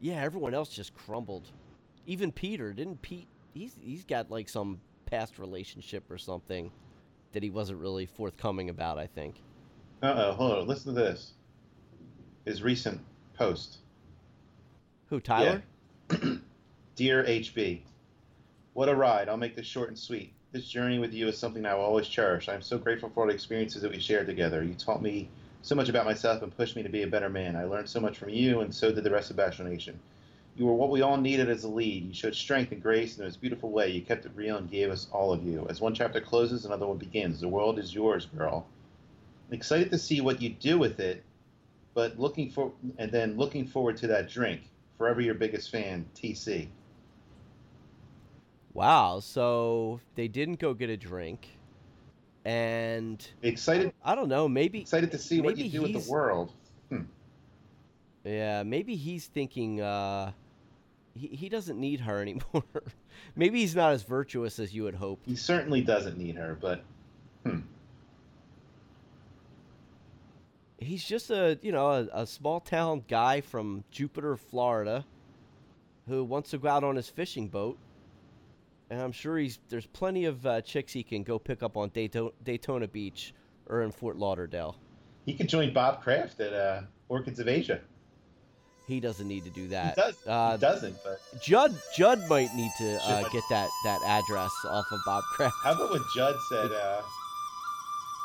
Yeah, 0.00 0.22
everyone 0.22 0.54
else 0.54 0.68
just 0.68 0.94
crumbled. 0.94 1.48
Even 2.06 2.32
Peter 2.32 2.72
didn't 2.72 3.00
Pete. 3.02 3.28
He's 3.54 3.76
he's 3.80 4.04
got 4.04 4.30
like 4.30 4.48
some 4.48 4.80
past 5.06 5.38
relationship 5.38 6.10
or 6.10 6.18
something 6.18 6.70
that 7.32 7.42
he 7.42 7.50
wasn't 7.50 7.78
really 7.78 8.06
forthcoming 8.06 8.70
about. 8.70 8.98
I 8.98 9.06
think. 9.06 9.36
Uh 10.02 10.14
oh, 10.16 10.32
hold 10.32 10.52
on. 10.52 10.66
Listen 10.66 10.94
to 10.94 11.00
this. 11.00 11.32
His 12.44 12.62
recent 12.62 13.00
post. 13.34 13.78
Who 15.10 15.20
Tyler? 15.20 15.62
Dear 16.96 17.24
HB, 17.24 17.80
what 18.74 18.88
a 18.88 18.94
ride. 18.94 19.28
I'll 19.28 19.36
make 19.36 19.56
this 19.56 19.66
short 19.66 19.88
and 19.88 19.98
sweet. 19.98 20.32
This 20.52 20.68
journey 20.68 20.98
with 20.98 21.14
you 21.14 21.28
is 21.28 21.38
something 21.38 21.64
I 21.64 21.74
will 21.74 21.84
always 21.84 22.08
cherish. 22.08 22.48
I'm 22.48 22.60
so 22.60 22.76
grateful 22.76 23.08
for 23.08 23.22
all 23.22 23.26
the 23.28 23.34
experiences 23.34 23.82
that 23.82 23.90
we 23.90 23.98
shared 23.98 24.26
together. 24.26 24.62
You 24.62 24.74
taught 24.74 25.00
me 25.00 25.28
so 25.62 25.74
much 25.74 25.88
about 25.88 26.04
myself 26.04 26.42
and 26.42 26.54
pushed 26.54 26.76
me 26.76 26.82
to 26.82 26.88
be 26.88 27.02
a 27.02 27.06
better 27.06 27.30
man. 27.30 27.56
I 27.56 27.64
learned 27.64 27.88
so 27.88 28.00
much 28.00 28.18
from 28.18 28.28
you, 28.30 28.60
and 28.60 28.74
so 28.74 28.92
did 28.92 29.04
the 29.04 29.10
rest 29.10 29.30
of 29.30 29.36
Bachelor 29.36 29.68
Nation. 29.68 29.98
You 30.56 30.66
were 30.66 30.74
what 30.74 30.90
we 30.90 31.00
all 31.00 31.16
needed 31.16 31.48
as 31.48 31.64
a 31.64 31.68
lead. 31.68 32.04
You 32.04 32.12
showed 32.12 32.34
strength 32.34 32.72
and 32.72 32.82
grace 32.82 33.16
in 33.16 33.24
most 33.24 33.40
beautiful 33.40 33.70
way. 33.70 33.88
You 33.90 34.02
kept 34.02 34.26
it 34.26 34.32
real 34.34 34.58
and 34.58 34.70
gave 34.70 34.90
us 34.90 35.06
all 35.12 35.32
of 35.32 35.44
you. 35.44 35.66
As 35.70 35.80
one 35.80 35.94
chapter 35.94 36.20
closes, 36.20 36.66
another 36.66 36.86
one 36.86 36.98
begins. 36.98 37.40
The 37.40 37.48
world 37.48 37.78
is 37.78 37.94
yours, 37.94 38.26
girl. 38.26 38.66
I'm 39.48 39.54
excited 39.54 39.90
to 39.90 39.98
see 39.98 40.20
what 40.20 40.42
you 40.42 40.50
do 40.50 40.78
with 40.78 41.00
it, 41.00 41.22
but 41.94 42.18
looking 42.18 42.50
for 42.50 42.72
and 42.98 43.10
then 43.10 43.38
looking 43.38 43.66
forward 43.66 43.96
to 43.98 44.08
that 44.08 44.28
drink. 44.28 44.62
Forever 45.02 45.20
your 45.20 45.34
biggest 45.34 45.72
fan, 45.72 46.06
TC. 46.14 46.68
Wow. 48.72 49.18
So 49.18 49.98
they 50.14 50.28
didn't 50.28 50.60
go 50.60 50.74
get 50.74 50.90
a 50.90 50.96
drink, 50.96 51.48
and 52.44 53.20
Excited 53.42 53.92
I 54.04 54.14
don't 54.14 54.28
know. 54.28 54.46
Maybe 54.46 54.82
excited 54.82 55.10
to 55.10 55.18
see 55.18 55.40
what 55.40 55.56
you 55.58 55.68
do 55.68 55.82
with 55.82 56.04
the 56.04 56.08
world. 56.08 56.52
Yeah, 58.22 58.62
maybe 58.62 58.94
he's 58.94 59.26
thinking 59.26 59.80
uh, 59.80 60.30
he 61.16 61.26
he 61.26 61.48
doesn't 61.48 61.80
need 61.80 61.98
her 61.98 62.20
anymore. 62.22 62.62
maybe 63.34 63.58
he's 63.58 63.74
not 63.74 63.94
as 63.94 64.04
virtuous 64.04 64.60
as 64.60 64.72
you 64.72 64.84
had 64.84 64.94
hoped. 64.94 65.26
He 65.26 65.34
certainly 65.34 65.80
doesn't 65.80 66.16
need 66.16 66.36
her, 66.36 66.56
but 66.60 66.84
He's 70.82 71.04
just 71.04 71.30
a 71.30 71.58
you 71.62 71.72
know 71.72 71.90
a, 71.90 72.22
a 72.22 72.26
small 72.26 72.60
town 72.60 73.04
guy 73.08 73.40
from 73.40 73.84
Jupiter, 73.90 74.36
Florida, 74.36 75.04
who 76.08 76.24
wants 76.24 76.50
to 76.50 76.58
go 76.58 76.68
out 76.68 76.84
on 76.84 76.96
his 76.96 77.08
fishing 77.08 77.48
boat. 77.48 77.78
And 78.90 79.00
I'm 79.00 79.12
sure 79.12 79.38
he's 79.38 79.58
there's 79.68 79.86
plenty 79.86 80.26
of 80.26 80.44
uh, 80.44 80.60
chicks 80.60 80.92
he 80.92 81.02
can 81.02 81.22
go 81.22 81.38
pick 81.38 81.62
up 81.62 81.76
on 81.76 81.88
Daytona, 81.90 82.30
Daytona 82.44 82.88
Beach 82.88 83.32
or 83.68 83.82
in 83.82 83.90
Fort 83.92 84.16
Lauderdale. 84.16 84.76
he 85.24 85.32
could 85.34 85.48
join 85.48 85.72
Bob 85.72 86.02
Kraft 86.02 86.40
at 86.40 86.52
uh, 86.52 86.82
Orchids 87.08 87.38
of 87.38 87.48
Asia. 87.48 87.80
He 88.88 88.98
doesn't 89.00 89.26
need 89.28 89.44
to 89.44 89.50
do 89.50 89.62
He 89.62 89.66
that. 89.68 89.94
does. 89.96 90.16
Uh, 90.26 90.52
he 90.56 90.60
doesn't. 90.60 90.96
But 91.04 91.20
Judd 91.40 91.74
Judd 91.96 92.28
might 92.28 92.54
need 92.54 92.72
to 92.78 92.98
uh, 93.08 93.22
get 93.30 93.44
that 93.48 93.70
that 93.84 94.00
address 94.04 94.50
off 94.66 94.84
of 94.90 95.00
Bob 95.06 95.22
Kraft. 95.32 95.54
how 95.62 95.72
about 95.72 95.92
when 95.92 96.02
Judd 96.14 96.34
said 96.50 96.70
uh, 96.72 97.00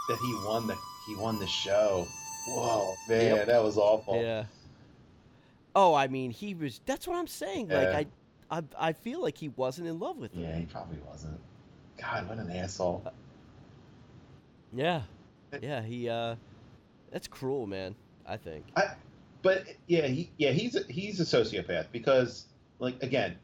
that 0.09 0.17
he 0.17 0.33
won 0.45 0.67
the 0.67 0.75
he 1.05 1.15
won 1.15 1.39
the 1.39 1.47
show? 1.47 2.05
Whoa, 2.47 2.97
man, 3.07 3.35
Yep. 3.35 3.47
that 3.47 3.63
was 3.63 3.77
awful. 3.77 4.21
Yeah. 4.21 4.45
Oh, 5.75 5.93
I 5.93 6.07
mean, 6.07 6.31
he 6.31 6.53
was. 6.53 6.81
That's 6.85 7.07
what 7.07 7.17
I'm 7.17 7.27
saying. 7.27 7.67
Like, 7.69 7.89
Yeah. 7.89 8.03
I, 8.49 8.57
I, 8.57 8.63
I 8.89 8.93
feel 8.93 9.21
like 9.21 9.37
he 9.37 9.49
wasn't 9.49 9.87
in 9.87 9.99
love 9.99 10.17
with 10.17 10.33
her. 10.33 10.41
Yeah, 10.41 10.57
he 10.57 10.65
probably 10.65 10.97
wasn't. 11.07 11.39
God, 12.01 12.27
what 12.29 12.37
an 12.37 12.49
asshole. 12.51 13.03
Yeah. 14.73 15.01
Yeah. 15.61 15.81
He. 15.81 16.09
Uh, 16.09 16.35
that's 17.11 17.27
cruel, 17.27 17.67
man. 17.67 17.95
I 18.25 18.37
think. 18.37 18.65
I, 18.75 18.95
but 19.41 19.65
yeah, 19.87 20.07
he 20.07 20.29
yeah 20.37 20.51
he's 20.51 20.75
a, 20.75 20.83
he's 20.91 21.19
a 21.19 21.23
sociopath 21.23 21.85
because 21.91 22.45
like 22.79 23.01
again, 23.01 23.37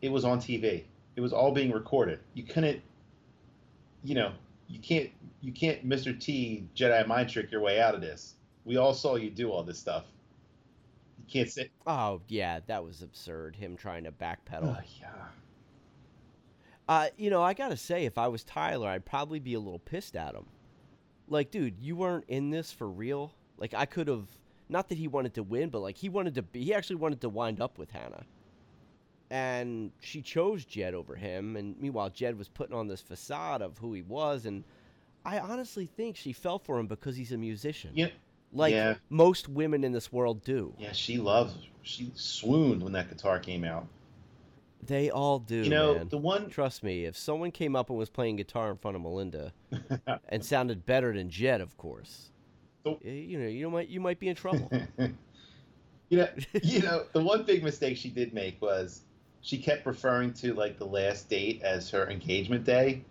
it 0.00 0.10
was 0.10 0.24
on 0.24 0.40
TV. 0.40 0.84
It 1.16 1.20
was 1.20 1.32
all 1.32 1.52
being 1.52 1.70
recorded. 1.72 2.20
You 2.34 2.44
couldn't, 2.44 2.80
you 4.02 4.14
know, 4.14 4.32
you 4.72 4.78
can't 4.80 5.10
you 5.42 5.52
can't 5.52 5.86
Mr. 5.86 6.18
T 6.18 6.66
Jedi 6.74 7.06
mind 7.06 7.28
trick 7.28 7.50
your 7.52 7.60
way 7.60 7.80
out 7.80 7.94
of 7.94 8.00
this. 8.00 8.34
We 8.64 8.76
all 8.76 8.94
saw 8.94 9.16
you 9.16 9.30
do 9.30 9.50
all 9.50 9.62
this 9.62 9.78
stuff. 9.78 10.04
You 11.18 11.24
can't 11.30 11.50
say, 11.50 11.70
Oh 11.86 12.20
yeah, 12.28 12.60
that 12.66 12.82
was 12.82 13.02
absurd. 13.02 13.54
Him 13.56 13.76
trying 13.76 14.04
to 14.04 14.12
backpedal. 14.12 14.76
oh 14.78 14.82
yeah, 15.00 15.08
Uh, 16.88 17.08
you 17.16 17.28
know, 17.30 17.42
I 17.42 17.54
gotta 17.54 17.76
say, 17.76 18.04
if 18.06 18.16
I 18.18 18.28
was 18.28 18.44
Tyler, 18.44 18.88
I'd 18.88 19.04
probably 19.04 19.40
be 19.40 19.54
a 19.54 19.60
little 19.60 19.78
pissed 19.78 20.16
at 20.16 20.34
him. 20.34 20.46
Like, 21.28 21.50
dude, 21.50 21.78
you 21.80 21.96
weren't 21.96 22.24
in 22.28 22.50
this 22.50 22.72
for 22.72 22.88
real. 22.88 23.32
Like, 23.58 23.74
I 23.74 23.84
could 23.86 24.08
have. 24.08 24.26
Not 24.68 24.88
that 24.88 24.96
he 24.96 25.06
wanted 25.06 25.34
to 25.34 25.42
win, 25.42 25.68
but 25.68 25.80
like 25.80 25.98
he 25.98 26.08
wanted 26.08 26.34
to 26.36 26.42
be. 26.42 26.64
He 26.64 26.72
actually 26.72 26.96
wanted 26.96 27.20
to 27.20 27.28
wind 27.28 27.60
up 27.60 27.78
with 27.78 27.90
Hannah. 27.90 28.24
And 29.32 29.92
she 29.98 30.20
chose 30.20 30.66
Jed 30.66 30.92
over 30.92 31.16
him. 31.16 31.56
And 31.56 31.74
meanwhile, 31.80 32.10
Jed 32.10 32.36
was 32.36 32.48
putting 32.48 32.76
on 32.76 32.86
this 32.86 33.00
facade 33.00 33.62
of 33.62 33.78
who 33.78 33.94
he 33.94 34.02
was. 34.02 34.44
And 34.44 34.62
I 35.24 35.38
honestly 35.38 35.86
think 35.86 36.16
she 36.18 36.34
fell 36.34 36.58
for 36.58 36.78
him 36.78 36.86
because 36.86 37.16
he's 37.16 37.32
a 37.32 37.38
musician. 37.38 37.92
yeah, 37.94 38.08
like 38.52 38.74
yeah. 38.74 38.96
most 39.08 39.48
women 39.48 39.84
in 39.84 39.92
this 39.92 40.12
world 40.12 40.44
do. 40.44 40.74
yeah. 40.78 40.92
She 40.92 41.16
loved. 41.16 41.56
She 41.80 42.12
swooned 42.14 42.82
when 42.82 42.92
that 42.92 43.08
guitar 43.08 43.38
came 43.38 43.64
out. 43.64 43.86
They 44.84 45.08
all 45.08 45.38
do. 45.38 45.62
you 45.62 45.70
know, 45.70 45.94
man. 45.94 46.08
the 46.10 46.18
one 46.18 46.50
Trust 46.50 46.82
me, 46.82 47.06
if 47.06 47.16
someone 47.16 47.52
came 47.52 47.74
up 47.74 47.88
and 47.88 47.98
was 47.98 48.10
playing 48.10 48.36
guitar 48.36 48.70
in 48.70 48.76
front 48.76 48.96
of 48.96 49.02
Melinda 49.02 49.54
and 50.28 50.44
sounded 50.44 50.84
better 50.84 51.14
than 51.14 51.30
Jed, 51.30 51.62
of 51.62 51.78
course, 51.78 52.32
you 53.02 53.38
know, 53.38 53.46
you 53.46 53.70
might 53.70 53.88
you 53.88 54.00
might 54.00 54.18
be 54.18 54.28
in 54.28 54.34
trouble. 54.34 54.70
you 56.10 56.18
know, 56.18 56.28
you 56.62 56.82
know, 56.82 57.04
the 57.12 57.22
one 57.22 57.44
big 57.44 57.62
mistake 57.62 57.96
she 57.96 58.10
did 58.10 58.34
make 58.34 58.60
was 58.60 59.02
she 59.42 59.58
kept 59.58 59.84
referring 59.86 60.32
to 60.34 60.54
like 60.54 60.78
the 60.78 60.86
last 60.86 61.28
date 61.28 61.62
as 61.62 61.90
her 61.90 62.08
engagement 62.08 62.64
day. 62.64 63.04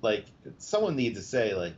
Like 0.00 0.26
someone 0.58 0.96
needs 0.96 1.18
to 1.18 1.24
say 1.24 1.54
like, 1.54 1.74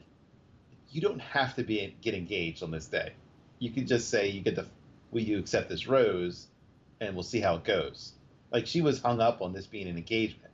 you 0.91 1.01
don't 1.01 1.21
have 1.21 1.55
to 1.57 1.63
be 1.65 1.95
get 2.03 2.15
engaged 2.15 2.63
on 2.63 2.71
this 2.71 2.87
day. 2.87 3.13
You 3.59 3.71
could 3.71 3.87
just 3.87 4.11
say 4.11 4.29
you 4.29 4.41
get 4.43 4.57
the, 4.57 4.67
will 5.11 5.23
you 5.23 5.39
accept 5.39 5.69
this 5.69 5.87
rose, 5.87 6.47
and 7.01 7.15
we'll 7.15 7.23
see 7.23 7.41
how 7.41 7.57
it 7.57 7.65
goes. 7.65 8.13
Like 8.53 8.67
she 8.67 8.81
was 8.81 9.01
hung 9.01 9.21
up 9.21 9.41
on 9.43 9.53
this 9.53 9.67
being 9.67 9.89
an 9.89 9.97
engagement, 9.97 10.53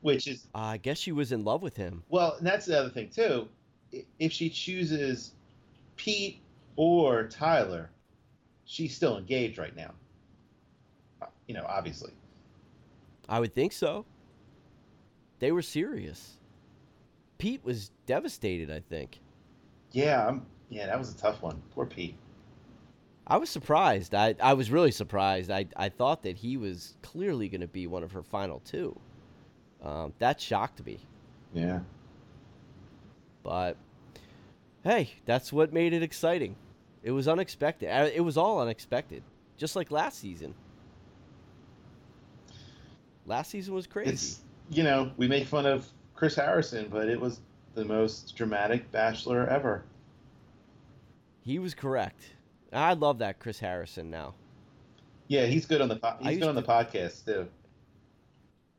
which 0.00 0.26
is 0.26 0.46
I 0.54 0.78
guess 0.78 0.98
she 0.98 1.12
was 1.12 1.32
in 1.32 1.44
love 1.44 1.62
with 1.62 1.76
him. 1.76 2.02
well, 2.08 2.34
and 2.38 2.46
that's 2.46 2.66
the 2.66 2.78
other 2.78 2.90
thing 2.90 3.10
too. 3.10 3.48
If 4.18 4.32
she 4.32 4.48
chooses 4.50 5.32
Pete 5.96 6.40
or 6.76 7.26
Tyler, 7.28 7.90
she's 8.64 8.94
still 8.94 9.18
engaged 9.18 9.58
right 9.58 9.74
now. 9.76 9.92
Uh, 11.20 11.26
You 11.46 11.54
know, 11.54 11.64
obviously. 11.68 12.12
I 13.28 13.40
would 13.40 13.54
think 13.54 13.72
so. 13.72 14.04
They 15.38 15.52
were 15.52 15.62
serious. 15.62 16.38
Pete 17.38 17.64
was 17.64 17.90
devastated. 18.06 18.70
I 18.70 18.80
think. 18.80 19.20
Yeah, 19.92 20.26
I'm, 20.26 20.46
yeah, 20.68 20.86
that 20.86 20.98
was 20.98 21.12
a 21.12 21.16
tough 21.16 21.42
one. 21.42 21.62
Poor 21.74 21.86
Pete. 21.86 22.16
I 23.28 23.38
was 23.38 23.50
surprised. 23.50 24.14
I, 24.14 24.34
I 24.40 24.54
was 24.54 24.70
really 24.70 24.92
surprised. 24.92 25.50
I, 25.50 25.66
I 25.76 25.88
thought 25.88 26.22
that 26.22 26.36
he 26.36 26.56
was 26.56 26.96
clearly 27.02 27.48
going 27.48 27.60
to 27.60 27.66
be 27.66 27.86
one 27.86 28.04
of 28.04 28.12
her 28.12 28.22
final 28.22 28.60
two. 28.60 28.96
Um, 29.82 30.12
that 30.18 30.40
shocked 30.40 30.84
me. 30.86 31.00
Yeah. 31.52 31.80
But 33.42 33.76
hey, 34.84 35.10
that's 35.24 35.52
what 35.52 35.72
made 35.72 35.92
it 35.92 36.02
exciting. 36.02 36.54
It 37.02 37.10
was 37.10 37.26
unexpected. 37.28 37.88
Uh, 37.88 38.10
It 38.14 38.20
was 38.20 38.36
all 38.36 38.60
unexpected, 38.60 39.22
just 39.56 39.76
like 39.76 39.90
last 39.90 40.18
season. 40.20 40.54
Last 43.26 43.50
season 43.50 43.74
was 43.74 43.86
crazy. 43.86 44.10
It's 44.12 44.40
you 44.70 44.82
know 44.82 45.10
we 45.16 45.28
make 45.28 45.46
fun 45.46 45.66
of 45.66 45.86
Chris 46.14 46.34
Harrison, 46.36 46.88
but 46.90 47.08
it 47.08 47.20
was 47.20 47.40
the 47.74 47.84
most 47.84 48.34
dramatic 48.36 48.90
Bachelor 48.92 49.46
ever. 49.48 49.84
He 51.42 51.58
was 51.58 51.74
correct. 51.74 52.22
I 52.72 52.94
love 52.94 53.18
that 53.18 53.38
Chris 53.38 53.58
Harrison 53.58 54.10
now. 54.10 54.34
Yeah, 55.28 55.46
he's 55.46 55.66
good 55.66 55.80
on 55.80 55.88
the 55.88 55.96
po- 55.96 56.16
he's 56.20 56.38
good 56.38 56.48
on 56.48 56.54
the 56.54 56.62
to- 56.62 56.68
podcast 56.68 57.24
too. 57.24 57.48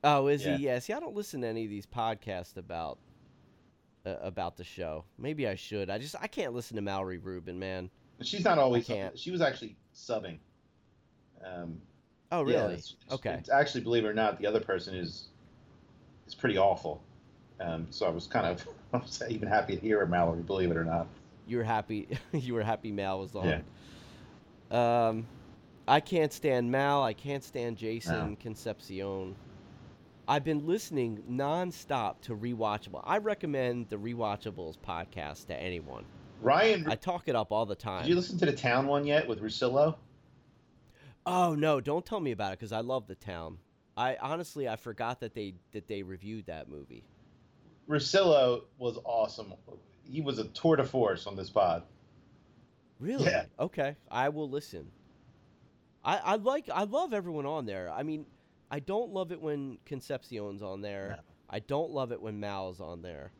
Oh, 0.03 0.27
is 0.27 0.45
Yeah. 0.45 0.57
he? 0.57 0.65
Yeah. 0.65 0.79
See, 0.79 0.93
I 0.93 0.99
don't 0.99 1.15
listen 1.15 1.41
to 1.41 1.47
any 1.47 1.63
of 1.65 1.69
these 1.69 1.85
podcasts 1.85 2.57
about 2.57 2.99
uh, 4.05 4.15
about 4.21 4.55
the 4.57 4.63
show. 4.63 5.03
Maybe 5.17 5.47
I 5.47 5.55
should. 5.55 5.89
I 5.89 5.97
just 5.97 6.15
I 6.21 6.27
can't 6.27 6.53
listen 6.53 6.75
to 6.75 6.81
Mallory 6.81 7.17
Rubin, 7.17 7.59
man. 7.59 7.89
She's 8.21 8.43
not 8.43 8.57
always. 8.57 8.89
She 9.15 9.31
was 9.31 9.41
actually 9.41 9.75
subbing. 9.93 10.37
Um, 11.45 11.79
Oh, 12.31 12.45
yeah, 12.47 12.61
really? 12.61 12.73
it's- 12.73 12.95
it's- 13.05 13.13
okay. 13.19 13.33
it's 13.39 13.49
actually, 13.49 13.81
believe 13.81 14.03
it 14.05 14.07
or 14.07 14.13
not, 14.13 14.37
the 14.39 14.47
other 14.47 14.59
person 14.59 14.95
is 14.95 15.27
is 16.27 16.35
pretty 16.35 16.57
awful. 16.57 17.01
Um, 17.59 17.87
so 17.89 18.05
I 18.05 18.09
was 18.09 18.27
kind 18.27 18.45
of 18.45 18.67
I 18.93 18.97
was 18.97 19.21
even 19.29 19.47
happy 19.47 19.75
to 19.75 19.81
hear 19.81 20.05
Mallory, 20.05 20.41
believe 20.41 20.71
it 20.71 20.77
or 20.77 20.83
not. 20.85 21.07
You 21.47 21.57
were 21.57 21.63
happy. 21.63 22.07
you 22.33 22.53
were 22.53 22.63
happy 22.63 22.91
Mal 22.91 23.19
was 23.19 23.33
on. 23.35 23.63
Yeah. 24.69 25.07
Um, 25.09 25.25
I 25.87 26.01
can't 26.01 26.33
stand 26.33 26.69
Mal. 26.69 27.01
I 27.01 27.13
can't 27.13 27.43
stand 27.43 27.77
Jason 27.77 28.31
No. 28.31 28.35
Concepcion. 28.39 29.35
I've 30.27 30.43
been 30.43 30.67
listening 30.67 31.23
nonstop 31.31 32.19
to 32.23 32.35
Rewatchable. 32.35 33.01
I 33.05 33.19
recommend 33.19 33.87
the 33.87 33.95
Rewatchables 33.95 34.75
podcast 34.85 35.45
to 35.45 35.55
anyone. 35.55 36.03
Ryan, 36.41 36.85
I 36.91 36.95
talk 36.95 37.29
it 37.29 37.35
up 37.35 37.53
all 37.53 37.65
the 37.65 37.75
time. 37.75 38.01
did 38.03 38.09
you 38.09 38.15
listen 38.15 38.37
to 38.39 38.45
the 38.45 38.51
town 38.51 38.87
one 38.87 39.05
yet 39.05 39.25
with 39.25 39.41
Russillo? 39.41 39.95
Oh 41.27 41.55
no! 41.55 41.81
Don't 41.81 42.05
tell 42.05 42.21
me 42.21 42.31
about 42.31 42.53
it 42.53 42.59
because 42.59 42.71
I 42.71 42.79
love 42.79 43.05
the 43.05 43.15
town. 43.15 43.57
I 43.97 44.15
honestly 44.21 44.69
I 44.69 44.77
forgot 44.77 45.19
that 45.19 45.33
they 45.33 45.55
that 45.73 45.87
they 45.87 46.01
reviewed 46.01 46.45
that 46.45 46.69
movie. 46.69 47.03
Russillo 47.89 48.63
was 48.77 48.97
awesome. 49.03 49.53
He 50.09 50.21
was 50.21 50.39
a 50.39 50.45
tour 50.45 50.77
de 50.77 50.85
force 50.85 51.27
on 51.27 51.35
this 51.35 51.49
pod. 51.49 51.83
Really? 52.99 53.25
Yeah. 53.25 53.43
Okay, 53.59 53.97
I 54.09 54.29
will 54.29 54.49
listen. 54.49 54.87
I 56.03 56.17
I 56.17 56.35
like 56.35 56.69
I 56.73 56.83
love 56.83 57.13
everyone 57.13 57.45
on 57.45 57.65
there. 57.65 57.91
I 57.91 58.03
mean, 58.03 58.25
I 58.71 58.79
don't 58.79 59.11
love 59.11 59.33
it 59.33 59.41
when 59.41 59.79
Concepcion's 59.85 60.61
on 60.61 60.79
there. 60.79 61.17
No. 61.17 61.23
I 61.49 61.59
don't 61.59 61.91
love 61.91 62.13
it 62.13 62.21
when 62.21 62.39
Mal's 62.39 62.79
on 62.79 63.01
there, 63.01 63.31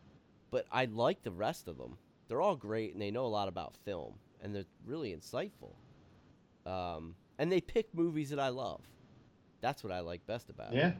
but 0.51 0.65
I 0.71 0.85
like 0.85 1.23
the 1.23 1.31
rest 1.31 1.69
of 1.69 1.77
them. 1.77 1.97
They're 2.27 2.41
all 2.41 2.57
great 2.57 2.91
and 2.91 3.01
they 3.01 3.11
know 3.11 3.25
a 3.25 3.27
lot 3.27 3.47
about 3.47 3.75
film 3.85 4.15
and 4.41 4.53
they're 4.53 4.65
really 4.85 5.15
insightful. 5.15 5.75
Um, 6.65 7.15
and 7.39 7.51
they 7.51 7.61
pick 7.61 7.93
movies 7.93 8.29
that 8.29 8.39
I 8.39 8.49
love. 8.49 8.81
That's 9.61 9.83
what 9.83 9.91
I 9.91 9.99
like 10.01 10.25
best 10.27 10.49
about 10.49 10.73
it. 10.73 10.77
Yeah. 10.77 10.91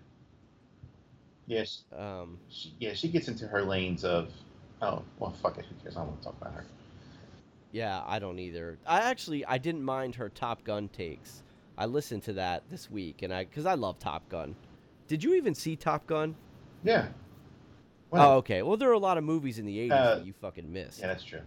Yes. 1.46 1.84
it. 1.92 2.00
Um, 2.00 2.40
She, 2.50 2.74
yeah, 2.80 2.94
she 2.94 3.08
gets 3.08 3.28
into 3.28 3.48
her 3.48 3.64
lanes 3.64 4.04
of, 4.04 4.32
oh, 4.82 5.04
well, 5.20 5.32
fuck 5.32 5.58
it. 5.58 5.66
Who 5.66 5.76
cares? 5.82 5.96
I 5.96 6.00
don't 6.02 6.10
want 6.10 6.22
to 6.22 6.26
talk 6.26 6.38
about 6.42 6.54
her. 6.54 6.66
Yeah, 7.72 8.02
I 8.06 8.20
don't 8.20 8.40
either. 8.40 8.78
I 8.88 9.02
actually 9.02 9.46
I 9.46 9.58
didn't 9.58 9.84
mind 9.84 10.16
her 10.16 10.30
Top 10.30 10.64
Gun 10.64 10.88
takes. 10.90 11.44
I 11.78 11.86
listened 11.86 12.24
to 12.24 12.34
that 12.34 12.64
this 12.70 12.90
week, 12.90 13.22
and 13.22 13.32
I 13.34 13.44
because 13.44 13.66
I 13.66 13.76
love 13.76 14.00
Top 14.00 14.28
Gun. 14.30 14.56
Did 15.08 15.24
you 15.24 15.36
even 15.36 15.54
see 15.54 15.76
Top 15.76 16.08
Gun? 16.08 16.36
Yeah. 16.84 17.08
Oh, 18.12 18.36
okay. 18.38 18.62
Well, 18.64 18.78
there 18.78 18.90
are 18.90 18.94
a 18.94 19.00
lot 19.00 19.18
of 19.18 19.26
movies 19.26 19.60
in 19.60 19.66
the 19.66 19.78
'80s 19.78 19.92
Uh, 19.92 20.16
that 20.16 20.26
you 20.26 20.34
fucking 20.34 20.72
missed. 20.72 21.02
yeah, 21.02 21.08
that's 21.08 21.24
true. 21.24 21.42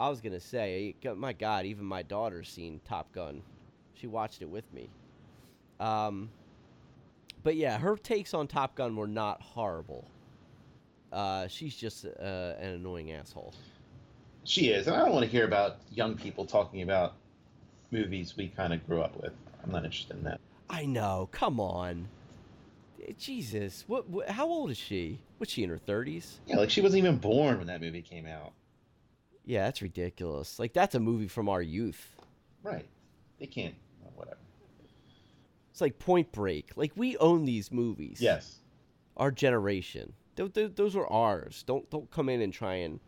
I 0.00 0.08
was 0.08 0.22
gonna 0.22 0.40
say, 0.40 0.94
my 1.16 1.34
God, 1.34 1.66
even 1.66 1.84
my 1.84 2.02
daughter's 2.02 2.48
seen 2.48 2.80
Top 2.88 3.12
Gun. 3.12 3.42
She 3.92 4.06
watched 4.06 4.40
it 4.40 4.48
with 4.48 4.64
me. 4.72 4.88
Um, 5.78 6.30
but 7.42 7.54
yeah, 7.54 7.76
her 7.78 7.96
takes 7.96 8.32
on 8.32 8.46
Top 8.46 8.74
Gun 8.74 8.96
were 8.96 9.06
not 9.06 9.42
horrible. 9.42 10.08
Uh, 11.12 11.48
she's 11.48 11.76
just 11.76 12.06
uh, 12.06 12.54
an 12.58 12.70
annoying 12.70 13.12
asshole. 13.12 13.52
She 14.44 14.68
is. 14.68 14.86
And 14.86 14.96
I 14.96 15.00
don't 15.00 15.12
want 15.12 15.26
to 15.26 15.30
hear 15.30 15.44
about 15.44 15.76
young 15.92 16.16
people 16.16 16.46
talking 16.46 16.80
about 16.80 17.14
movies 17.90 18.36
we 18.38 18.48
kind 18.48 18.72
of 18.72 18.86
grew 18.86 19.02
up 19.02 19.20
with. 19.20 19.32
I'm 19.62 19.70
not 19.70 19.84
interested 19.84 20.16
in 20.16 20.24
that. 20.24 20.40
I 20.70 20.86
know. 20.86 21.28
Come 21.30 21.60
on. 21.60 22.08
Eh, 23.06 23.12
Jesus, 23.18 23.84
what, 23.86 24.08
what? 24.08 24.30
How 24.30 24.46
old 24.46 24.70
is 24.70 24.78
she? 24.78 25.18
Was 25.38 25.50
she 25.50 25.62
in 25.62 25.68
her 25.68 25.78
thirties? 25.78 26.40
Yeah, 26.46 26.56
like 26.56 26.70
she 26.70 26.80
wasn't 26.80 27.04
even 27.04 27.18
born 27.18 27.58
when 27.58 27.66
that 27.66 27.82
movie 27.82 28.00
came 28.00 28.26
out. 28.26 28.52
Yeah, 29.44 29.64
that's 29.64 29.82
ridiculous. 29.82 30.58
Like 30.58 30.72
that's 30.72 30.94
a 30.94 31.00
movie 31.00 31.28
from 31.28 31.48
our 31.48 31.62
youth. 31.62 32.16
Right. 32.62 32.86
They 33.38 33.46
can't. 33.46 33.74
oh, 34.06 34.10
whatever. 34.14 34.36
It's 35.70 35.80
like 35.80 35.98
Point 35.98 36.30
Break. 36.32 36.70
Like 36.76 36.92
we 36.96 37.16
own 37.18 37.44
these 37.44 37.72
movies. 37.72 38.18
Yes. 38.20 38.58
Our 39.16 39.30
generation. 39.30 40.12
Th- 40.36 40.52
th- 40.52 40.72
those 40.74 40.94
are 40.96 41.06
ours. 41.10 41.64
Don't 41.66 41.88
don't 41.90 42.10
come 42.10 42.28
in 42.28 42.40
and 42.42 42.52
try 42.52 42.74
and 42.74 43.00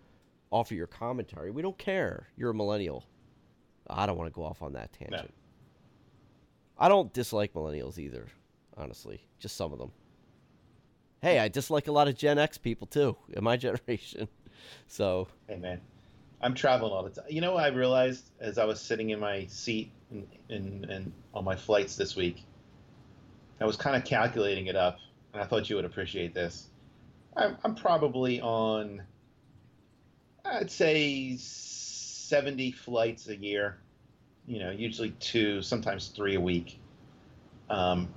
offer 0.51 0.75
your 0.75 0.86
commentary. 0.86 1.51
We 1.51 1.62
don't 1.62 1.78
care. 1.78 2.28
You're 2.36 2.51
a 2.51 2.55
millennial. 2.55 3.05
I 3.89 4.07
don't 4.07 4.17
want 4.17 4.28
to 4.33 4.35
go 4.35 4.44
off 4.44 4.62
on 4.62 4.73
that 4.75 4.93
tangent. 4.93 5.33
I 6.78 6.89
don't 6.89 7.12
dislike 7.12 7.52
millennials 7.52 7.99
either, 7.99 8.27
honestly. 8.77 9.27
Just 9.39 9.57
some 9.57 9.73
of 9.73 9.78
them. 9.78 9.93
Hey, 11.20 11.39
I 11.39 11.49
dislike 11.49 11.86
a 11.89 11.93
lot 11.93 12.09
of 12.09 12.17
Gen 12.17 12.39
X 12.39 12.59
people 12.59 12.86
too 12.86 13.17
in 13.33 13.44
my 13.44 13.57
generation. 13.59 14.28
So 14.86 15.28
Hey, 15.49 15.57
man. 15.57 15.81
I'm 16.42 16.54
traveling 16.54 16.92
all 16.92 17.04
the 17.04 17.10
time. 17.10 17.24
You 17.28 17.40
know 17.40 17.54
what 17.54 17.64
I 17.64 17.68
realized 17.68 18.24
as 18.40 18.58
I 18.58 18.64
was 18.64 18.80
sitting 18.80 19.10
in 19.10 19.20
my 19.20 19.46
seat 19.46 19.92
in 20.48 21.12
on 21.34 21.44
my 21.44 21.56
flights 21.56 21.96
this 21.96 22.16
week? 22.16 22.44
I 23.60 23.64
was 23.64 23.76
kind 23.76 23.94
of 23.94 24.04
calculating 24.04 24.66
it 24.66 24.74
up, 24.74 24.98
and 25.32 25.40
I 25.40 25.46
thought 25.46 25.70
you 25.70 25.76
would 25.76 25.84
appreciate 25.84 26.34
this. 26.34 26.68
I'm, 27.36 27.56
I'm 27.64 27.74
probably 27.74 28.40
on, 28.40 29.02
I'd 30.44 30.70
say, 30.70 31.36
70 31.36 32.72
flights 32.72 33.28
a 33.28 33.36
year. 33.36 33.78
You 34.46 34.58
know, 34.58 34.70
usually 34.70 35.10
two, 35.20 35.62
sometimes 35.62 36.08
three 36.08 36.34
a 36.34 36.40
week. 36.40 36.80
Um, 37.70 38.08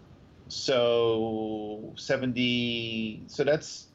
so 0.47 1.93
70, 1.95 3.23
so 3.27 3.43
that's 3.43 3.87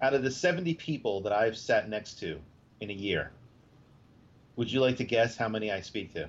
out 0.00 0.14
of 0.14 0.22
the 0.22 0.30
70 0.30 0.74
people 0.74 1.20
that 1.22 1.32
I've 1.32 1.56
sat 1.56 1.88
next 1.88 2.20
to 2.20 2.38
in 2.80 2.90
a 2.90 2.94
year, 2.94 3.32
would 4.56 4.70
you 4.70 4.80
like 4.80 4.96
to 4.96 5.04
guess 5.04 5.36
how 5.36 5.48
many 5.48 5.70
I 5.70 5.80
speak 5.80 6.12
to? 6.14 6.28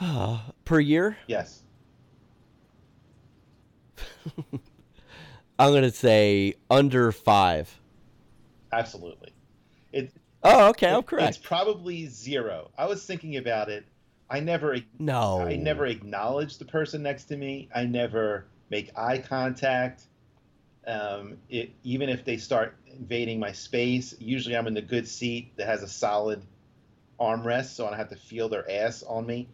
Ah, 0.00 0.52
per 0.64 0.80
year, 0.80 1.16
Yes. 1.26 1.62
I'm 5.58 5.72
gonna 5.72 5.90
say 5.90 6.54
under 6.68 7.12
five. 7.12 7.78
Absolutely. 8.72 9.32
It, 9.92 10.12
Oh, 10.42 10.68
okay, 10.70 10.90
I'm 10.90 11.02
correct. 11.02 11.36
It's 11.36 11.46
probably 11.46 12.06
zero. 12.06 12.70
I 12.76 12.86
was 12.86 13.04
thinking 13.06 13.36
about 13.36 13.70
it. 13.70 13.86
I 14.28 14.40
never 14.40 14.76
No, 14.98 15.40
I 15.40 15.56
never 15.56 15.86
acknowledge 15.86 16.58
the 16.58 16.64
person 16.64 17.02
next 17.02 17.24
to 17.24 17.36
me. 17.36 17.68
I 17.74 17.84
never 17.84 18.46
make 18.68 18.90
eye 18.96 19.18
contact. 19.18 20.04
Um, 20.86 21.38
it, 21.48 21.70
even 21.82 22.08
if 22.08 22.24
they 22.24 22.36
start 22.36 22.76
invading 22.86 23.40
my 23.40 23.52
space, 23.52 24.14
usually 24.18 24.56
I'm 24.56 24.66
in 24.66 24.74
the 24.74 24.82
good 24.82 25.08
seat 25.08 25.56
that 25.56 25.66
has 25.66 25.82
a 25.82 25.88
solid 25.88 26.42
armrest, 27.20 27.74
so 27.74 27.86
I 27.86 27.90
don't 27.90 27.98
have 27.98 28.10
to 28.10 28.16
feel 28.16 28.48
their 28.48 28.70
ass 28.70 29.02
on 29.02 29.26
me. 29.26 29.48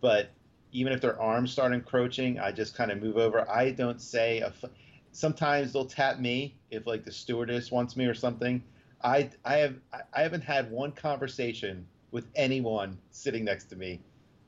But 0.00 0.30
even 0.72 0.92
if 0.92 1.00
their 1.00 1.20
arms 1.20 1.52
start 1.52 1.72
encroaching, 1.72 2.38
I 2.38 2.52
just 2.52 2.74
kind 2.74 2.90
of 2.90 3.00
move 3.02 3.16
over. 3.16 3.48
I 3.50 3.70
don't 3.72 4.00
say 4.00 4.40
a. 4.40 4.48
F- 4.48 4.64
Sometimes 5.12 5.72
they'll 5.72 5.86
tap 5.86 6.20
me 6.20 6.54
if 6.70 6.86
like 6.86 7.04
the 7.04 7.10
stewardess 7.12 7.70
wants 7.72 7.96
me 7.96 8.06
or 8.06 8.14
something. 8.14 8.62
I 9.02 9.30
I 9.44 9.56
have 9.56 9.76
I- 9.92 10.22
haven't 10.22 10.42
had 10.44 10.70
one 10.70 10.92
conversation 10.92 11.86
with 12.12 12.26
anyone 12.36 12.98
sitting 13.10 13.44
next 13.44 13.64
to 13.66 13.76
me. 13.76 14.00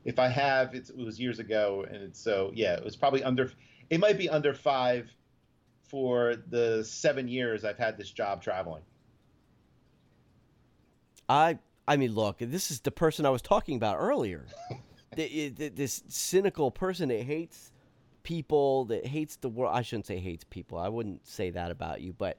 If 0.04 0.18
I 0.18 0.28
have, 0.28 0.74
it 0.74 0.90
was 0.96 1.20
years 1.20 1.38
ago, 1.40 1.84
and 1.90 2.14
so 2.14 2.52
yeah, 2.54 2.74
it 2.74 2.84
was 2.84 2.96
probably 2.96 3.24
under. 3.24 3.50
It 3.90 4.00
might 4.00 4.18
be 4.18 4.28
under 4.28 4.54
five 4.54 5.10
for 5.92 6.36
the 6.48 6.82
seven 6.82 7.28
years 7.28 7.66
I've 7.66 7.78
had 7.78 7.98
this 7.98 8.10
job 8.10 8.42
traveling. 8.42 8.82
I 11.28 11.58
I 11.86 11.96
mean, 11.96 12.14
look, 12.14 12.38
this 12.38 12.70
is 12.70 12.80
the 12.80 12.90
person 12.90 13.26
I 13.26 13.30
was 13.30 13.42
talking 13.42 13.76
about 13.76 13.98
earlier. 13.98 14.46
the, 15.16 15.50
the, 15.50 15.68
this 15.68 16.02
cynical 16.08 16.70
person 16.70 17.10
that 17.10 17.22
hates 17.22 17.72
people, 18.22 18.86
that 18.86 19.06
hates 19.06 19.36
the 19.36 19.50
world. 19.50 19.74
I 19.74 19.82
shouldn't 19.82 20.06
say 20.06 20.18
hates 20.18 20.44
people. 20.48 20.78
I 20.78 20.88
wouldn't 20.88 21.26
say 21.26 21.50
that 21.50 21.70
about 21.70 22.00
you, 22.00 22.14
but 22.14 22.38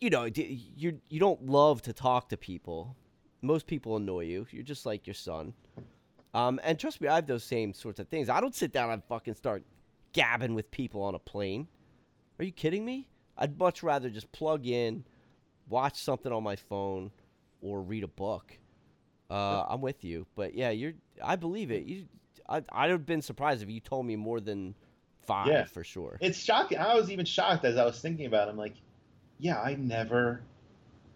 you 0.00 0.08
know, 0.08 0.24
you 0.24 0.98
you 1.10 1.20
don't 1.20 1.46
love 1.46 1.82
to 1.82 1.92
talk 1.92 2.30
to 2.30 2.38
people. 2.38 2.96
Most 3.42 3.66
people 3.66 3.96
annoy 3.96 4.24
you. 4.24 4.46
You're 4.50 4.62
just 4.62 4.86
like 4.86 5.06
your 5.06 5.14
son. 5.14 5.52
Um, 6.32 6.60
and 6.64 6.78
trust 6.78 7.02
me, 7.02 7.08
I 7.08 7.16
have 7.16 7.26
those 7.26 7.44
same 7.44 7.74
sorts 7.74 8.00
of 8.00 8.08
things. 8.08 8.30
I 8.30 8.40
don't 8.40 8.54
sit 8.54 8.72
down 8.72 8.90
and 8.90 9.04
fucking 9.04 9.34
start 9.34 9.64
gabbing 10.14 10.54
with 10.54 10.70
people 10.70 11.02
on 11.02 11.14
a 11.14 11.18
plane. 11.18 11.68
Are 12.40 12.42
you 12.42 12.52
kidding 12.52 12.86
me? 12.86 13.06
I'd 13.36 13.58
much 13.58 13.82
rather 13.82 14.08
just 14.08 14.32
plug 14.32 14.66
in, 14.66 15.04
watch 15.68 16.02
something 16.02 16.32
on 16.32 16.42
my 16.42 16.56
phone, 16.56 17.10
or 17.60 17.82
read 17.82 18.02
a 18.02 18.08
book. 18.08 18.56
Uh, 19.30 19.66
I'm 19.68 19.82
with 19.82 20.02
you, 20.04 20.26
but 20.34 20.54
yeah, 20.54 20.70
you're. 20.70 20.94
I 21.22 21.36
believe 21.36 21.70
it. 21.70 21.84
You, 21.84 22.06
I, 22.48 22.62
I'd 22.72 22.90
have 22.90 23.04
been 23.04 23.20
surprised 23.20 23.62
if 23.62 23.68
you 23.68 23.78
told 23.78 24.06
me 24.06 24.16
more 24.16 24.40
than 24.40 24.74
five 25.26 25.48
Yeah. 25.48 25.66
for 25.66 25.84
sure. 25.84 26.16
It's 26.22 26.38
shocking. 26.38 26.78
I 26.78 26.94
was 26.94 27.10
even 27.10 27.26
shocked 27.26 27.66
as 27.66 27.76
I 27.76 27.84
was 27.84 28.00
thinking 28.00 28.24
about 28.24 28.48
it. 28.48 28.52
I'm 28.52 28.56
like, 28.56 28.76
yeah, 29.38 29.60
I 29.60 29.74
never, 29.74 30.40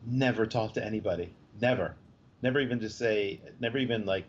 never 0.06 0.44
talk 0.44 0.74
to 0.74 0.84
anybody. 0.84 1.34
Never. 1.58 1.96
Never 2.42 2.60
even 2.60 2.80
just 2.80 2.98
say, 2.98 3.40
never 3.60 3.78
even 3.78 4.04
like 4.04 4.26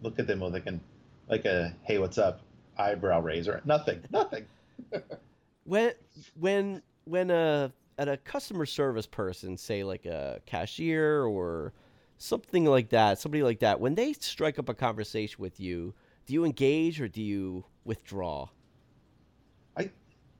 look 0.00 0.18
at 0.18 0.26
them 0.26 0.40
with 0.40 0.54
like, 0.54 0.66
an, 0.66 0.80
like 1.28 1.44
a, 1.44 1.74
hey, 1.82 1.98
what's 1.98 2.16
up? 2.16 2.40
Eyebrow 2.78 3.20
raiser. 3.20 3.60
Nothing. 3.66 4.00
Nothing. 4.10 4.46
when 5.64 5.92
when 6.38 6.82
when 7.04 7.30
a 7.30 7.72
at 7.98 8.08
a 8.08 8.16
customer 8.16 8.66
service 8.66 9.06
person, 9.06 9.56
say 9.56 9.84
like 9.84 10.06
a 10.06 10.40
cashier 10.46 11.24
or 11.24 11.72
something 12.18 12.64
like 12.64 12.88
that, 12.90 13.18
somebody 13.18 13.42
like 13.42 13.60
that, 13.60 13.80
when 13.80 13.94
they 13.94 14.12
strike 14.14 14.58
up 14.58 14.68
a 14.68 14.74
conversation 14.74 15.36
with 15.38 15.60
you, 15.60 15.94
do 16.26 16.32
you 16.32 16.44
engage 16.44 17.00
or 17.00 17.08
do 17.08 17.22
you 17.22 17.64
withdraw? 17.84 18.48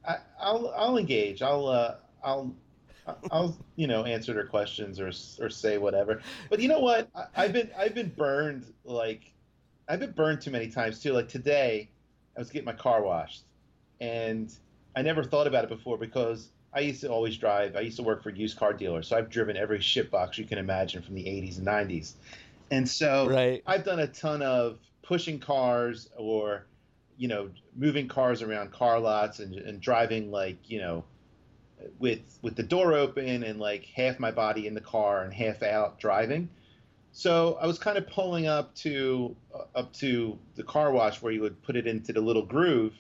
I, 0.07 0.19
I'll, 0.39 0.73
I'll 0.77 0.99
engage. 0.99 1.41
I'll, 1.41 1.67
uh, 1.67 1.95
I'll, 2.23 2.55
I'll, 3.31 3.57
you 3.77 3.87
know, 3.87 4.05
answer 4.05 4.35
their 4.35 4.47
questions 4.47 5.01
or, 5.01 5.09
or 5.43 5.49
say 5.49 5.79
whatever. 5.79 6.21
But 6.51 6.61
you 6.61 6.69
know 6.69 6.81
what? 6.81 7.09
I, 7.15 7.25
I've 7.37 7.53
been, 7.53 7.71
I've 7.77 7.95
been 7.95 8.11
burned. 8.11 8.73
Like, 8.85 9.33
I've 9.89 10.01
been 10.01 10.13
burned 10.13 10.41
too 10.41 10.51
many 10.51 10.69
times 10.69 11.01
too. 11.01 11.13
Like 11.13 11.29
today, 11.29 11.91
I 12.37 12.41
was 12.41 12.51
getting 12.51 12.67
my 12.67 12.73
car 12.75 13.03
washed, 13.03 13.45
and 14.01 14.53
I 14.97 15.03
never 15.03 15.25
thought 15.25 15.47
about 15.47 15.65
it 15.65 15.71
before 15.71 15.99
because 15.99 16.49
I 16.73 16.81
used 16.81 17.01
to 17.03 17.09
always 17.09 17.37
drive. 17.37 17.77
I 17.77 17.81
used 17.81 17.97
to 17.97 18.03
work 18.03 18.23
for 18.23 18.31
used 18.31 18.59
car 18.59 18.73
dealers, 18.73 19.09
so 19.09 19.17
I've 19.17 19.31
driven 19.31 19.57
every 19.57 19.81
shit 19.81 20.11
box 20.11 20.39
you 20.39 20.45
can 20.45 20.59
imagine 20.59 21.03
from 21.03 21.15
the 21.15 21.25
80s 21.25 21.59
and 21.59 21.67
90s. 21.67 22.13
And 22.71 22.89
so 22.89 23.29
Right. 23.29 23.63
I've 23.67 23.85
done 23.85 24.01
a 24.01 24.07
ton 24.07 24.43
of 24.43 24.79
pushing 25.03 25.39
cars 25.39 26.09
or, 26.17 26.67
you 27.17 27.29
know, 27.29 27.51
moving 27.77 28.09
cars 28.09 28.43
around 28.43 28.73
car 28.73 28.99
lots 28.99 29.39
and, 29.39 29.55
and 29.55 29.81
driving 29.81 30.31
like, 30.31 30.59
you 30.67 30.81
know, 30.81 31.05
with 31.99 32.39
with 32.43 32.57
the 32.57 32.63
door 32.63 32.95
open 32.95 33.43
and 33.43 33.61
like 33.61 33.85
half 33.85 34.19
my 34.19 34.31
body 34.31 34.67
in 34.67 34.75
the 34.75 34.81
car 34.81 35.23
and 35.23 35.33
half 35.33 35.63
out 35.63 35.99
driving. 35.99 36.49
So 37.13 37.59
I 37.61 37.67
was 37.67 37.79
kind 37.79 37.97
of 37.97 38.09
pulling 38.09 38.47
up 38.47 38.75
to 38.77 39.37
uh, 39.55 39.65
up 39.79 39.93
to 39.95 40.39
the 40.57 40.63
car 40.65 40.91
wash 40.91 41.23
where 41.23 41.33
you 41.33 41.43
would 41.43 41.63
put 41.63 41.77
it 41.77 41.87
into 41.87 42.13
the 42.13 42.21
little 42.21 42.45
groove, 42.45 42.95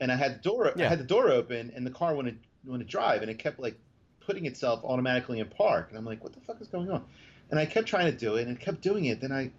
and 0.00 0.12
I 0.12 0.16
had 0.16 0.36
the 0.36 0.42
door 0.42 0.72
I 0.76 0.82
had 0.88 0.98
the 0.98 1.04
door 1.04 1.30
open 1.30 1.72
and 1.74 1.86
the 1.86 1.90
car 1.90 2.14
wouldn't 2.14 2.38
wouldn't 2.64 2.88
drive 2.88 3.22
and 3.22 3.30
it 3.30 3.38
kept 3.38 3.58
like 3.58 3.78
putting 4.20 4.46
itself 4.46 4.80
automatically 4.84 5.40
in 5.40 5.46
park 5.48 5.88
and 5.88 5.98
I'm 5.98 6.04
like 6.04 6.22
what 6.22 6.32
the 6.34 6.40
fuck 6.40 6.60
is 6.60 6.68
going 6.68 6.90
on, 6.90 7.04
and 7.50 7.58
I 7.58 7.66
kept 7.66 7.88
trying 7.88 8.10
to 8.10 8.16
do 8.16 8.36
it 8.36 8.46
and 8.46 8.56
it 8.56 8.60
kept 8.60 8.80
doing 8.80 9.06
it. 9.06 9.20
Then 9.20 9.32
I 9.32 9.50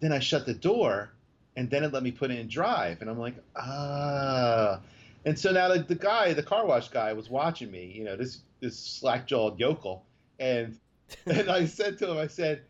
then 0.00 0.12
I 0.12 0.18
shut 0.18 0.46
the 0.46 0.54
door 0.54 1.12
and 1.56 1.70
then 1.70 1.84
it 1.84 1.92
let 1.92 2.02
me 2.02 2.10
put 2.10 2.30
it 2.30 2.38
in 2.38 2.48
drive 2.48 3.00
and 3.00 3.10
I'm 3.10 3.18
like 3.18 3.34
ah. 3.56 4.80
And 5.24 5.38
so 5.38 5.52
now 5.52 5.68
the, 5.68 5.78
the 5.80 5.94
guy, 5.94 6.32
the 6.32 6.42
car 6.42 6.66
wash 6.66 6.88
guy, 6.88 7.12
was 7.12 7.30
watching 7.30 7.70
me. 7.70 7.92
You 7.94 8.02
know, 8.04 8.16
this 8.16 8.40
this 8.60 8.76
slack 8.76 9.26
jawed 9.26 9.58
yokel, 9.58 10.04
and 10.40 10.78
and 11.26 11.48
I 11.48 11.66
said 11.66 11.98
to 11.98 12.10
him, 12.10 12.18
I 12.18 12.26
said, 12.26 12.62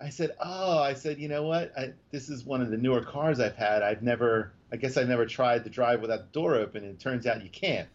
I 0.00 0.10
said, 0.10 0.36
oh, 0.40 0.78
I 0.78 0.94
said, 0.94 1.18
you 1.18 1.28
know 1.28 1.42
what? 1.42 1.76
I, 1.76 1.92
this 2.10 2.28
is 2.28 2.44
one 2.44 2.60
of 2.60 2.70
the 2.70 2.76
newer 2.76 3.02
cars 3.02 3.40
I've 3.40 3.56
had. 3.56 3.82
I've 3.82 4.02
never, 4.02 4.52
I 4.72 4.76
guess 4.76 4.96
I've 4.96 5.08
never 5.08 5.26
tried 5.26 5.64
to 5.64 5.70
drive 5.70 6.00
without 6.00 6.20
the 6.32 6.40
door 6.40 6.54
open, 6.56 6.84
and 6.84 6.92
it 6.94 7.00
turns 7.00 7.26
out 7.26 7.42
you 7.42 7.50
can't. 7.50 7.88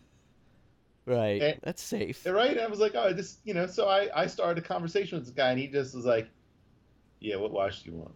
Right. 1.05 1.41
Eh, 1.41 1.53
That's 1.63 1.81
safe. 1.83 2.25
Right? 2.25 2.51
And 2.51 2.61
I 2.61 2.67
was 2.67 2.79
like, 2.79 2.93
oh, 2.95 3.13
this, 3.13 3.37
you 3.43 3.53
know. 3.53 3.67
So 3.67 3.87
I 3.89 4.09
I 4.15 4.27
started 4.27 4.63
a 4.63 4.67
conversation 4.67 5.17
with 5.17 5.25
this 5.25 5.33
guy, 5.33 5.51
and 5.51 5.59
he 5.59 5.67
just 5.67 5.93
was 5.95 6.05
like, 6.05 6.29
yeah, 7.19 7.35
what 7.37 7.51
watch 7.51 7.83
do 7.83 7.91
you 7.91 7.97
want? 7.97 8.15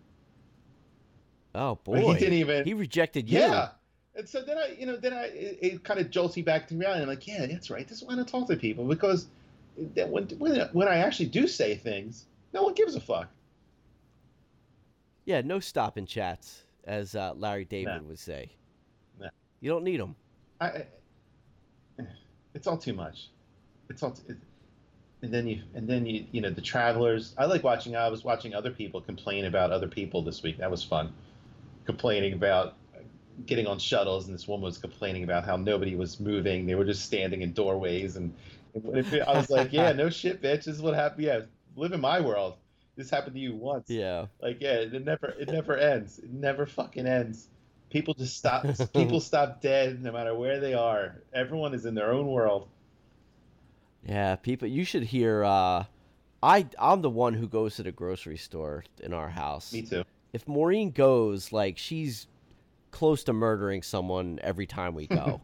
Oh 1.56 1.80
But 1.92 2.02
boy. 2.02 2.14
he 2.14 2.20
didn't 2.20 2.34
even. 2.36 2.66
He 2.66 2.74
rejected 2.74 3.30
you. 3.30 3.40
Yeah. 3.40 3.70
And 4.16 4.28
so 4.28 4.42
then 4.42 4.58
I, 4.58 4.76
you 4.80 4.86
know, 4.86 4.96
then 4.98 5.14
I, 5.14 5.26
it, 5.26 5.60
it 5.62 5.84
kind 5.84 6.00
of 6.00 6.10
jolts 6.10 6.36
me 6.36 6.42
back 6.42 6.68
to 6.70 6.76
reality. 6.76 7.02
I'm 7.04 7.08
like, 7.08 7.28
yeah, 7.28 7.46
that's 7.46 7.70
right. 7.70 7.88
This 7.88 8.00
is 8.00 8.04
why 8.04 8.14
I 8.14 8.16
don't 8.16 8.28
talk 8.28 8.48
to 8.48 8.56
people 8.56 8.86
because 8.86 9.28
that 9.96 10.10
when, 10.10 10.26
when, 10.40 10.60
when 10.74 10.88
I 10.88 10.98
actually 10.98 11.28
do 11.28 11.48
say 11.48 11.76
things, 11.76 12.26
no 12.54 12.64
one 12.64 12.74
gives 12.74 12.96
a 12.96 13.00
fuck. 13.00 13.30
Yeah, 15.26 15.42
no 15.42 15.60
stopping 15.60 16.06
chats, 16.08 16.64
as 16.88 17.14
uh, 17.16 17.34
Larry 17.36 17.66
David 17.66 18.08
would 18.08 18.18
say. 18.18 18.50
No. 19.20 19.28
You 19.60 19.70
don't 19.70 19.84
need 19.84 20.00
them. 20.00 20.16
I, 20.60 20.66
I- 20.68 20.88
it's 22.54 22.66
all 22.66 22.78
too 22.78 22.94
much. 22.94 23.30
It's 23.90 24.02
all, 24.02 24.18
it, 24.28 24.38
and 25.22 25.32
then 25.32 25.46
you, 25.48 25.62
and 25.76 25.88
then 25.88 26.06
you, 26.08 26.26
you 26.32 26.42
know, 26.42 26.50
the 26.50 26.62
travelers. 26.62 27.36
I 27.38 27.46
like 27.46 27.64
watching. 27.64 27.96
I 27.96 28.08
was 28.10 28.24
watching 28.24 28.54
other 28.56 28.72
people 28.72 29.00
complain 29.02 29.46
about 29.46 29.72
other 29.72 29.88
people 29.88 30.24
this 30.24 30.42
week. 30.42 30.58
That 30.58 30.72
was 30.72 30.84
fun. 30.84 31.14
Complaining 31.86 32.34
about 32.34 32.76
getting 33.46 33.68
on 33.68 33.78
shuttles, 33.78 34.26
and 34.28 34.34
this 34.34 34.48
woman 34.48 34.64
was 34.66 34.78
complaining 34.80 35.24
about 35.24 35.46
how 35.46 35.56
nobody 35.58 35.96
was 35.96 36.20
moving. 36.20 36.66
They 36.66 36.74
were 36.76 36.86
just 36.86 37.06
standing 37.06 37.42
in 37.44 37.54
doorways, 37.54 38.16
and 38.16 38.34
I 38.76 39.38
was 39.38 39.50
like, 39.52 39.72
"Yeah, 39.72 39.92
no 39.92 40.10
shit, 40.10 40.42
bitch. 40.42 40.66
This 40.66 40.68
is 40.76 40.82
what 40.82 40.96
happened. 40.96 41.24
Yeah, 41.26 41.42
live 41.76 41.94
in 41.94 42.02
my 42.02 42.20
world. 42.20 42.56
This 42.98 43.10
happened 43.12 43.36
to 43.36 43.40
you 43.40 43.56
once. 43.56 43.90
Yeah. 43.90 44.26
Like, 44.42 44.58
yeah, 44.60 44.74
it 44.74 45.06
never, 45.06 45.28
it 45.40 45.50
never 45.50 45.78
ends. 45.78 46.18
It 46.20 46.34
never 46.34 46.66
fucking 46.66 47.06
ends. 47.06 47.48
People 47.90 48.16
just 48.16 48.36
stop. 48.36 48.66
people 48.94 49.22
stop 49.22 49.62
dead, 49.62 50.04
no 50.04 50.12
matter 50.12 50.36
where 50.36 50.60
they 50.60 50.74
are. 50.74 51.22
Everyone 51.34 51.74
is 51.74 51.86
in 51.86 51.94
their 51.94 52.12
own 52.12 52.28
world. 52.28 52.68
Yeah, 54.04 54.36
people. 54.36 54.68
You 54.68 54.84
should 54.84 55.04
hear. 55.04 55.44
Uh, 55.44 55.86
I 56.42 56.68
I'm 56.80 57.02
the 57.02 57.10
one 57.10 57.34
who 57.34 57.48
goes 57.48 57.76
to 57.76 57.84
the 57.84 57.92
grocery 57.92 58.38
store 58.38 58.84
in 59.02 59.14
our 59.14 59.30
house. 59.30 59.72
Me 59.72 59.84
too. 59.84 60.04
If 60.34 60.48
Maureen 60.48 60.92
goes, 60.92 61.52
like 61.52 61.78
she's 61.78 62.28
close 62.92 63.24
to 63.26 63.34
murdering 63.34 63.82
someone 63.82 64.40
every 64.42 64.66
time 64.66 64.96
we 64.96 65.08
go. 65.08 65.40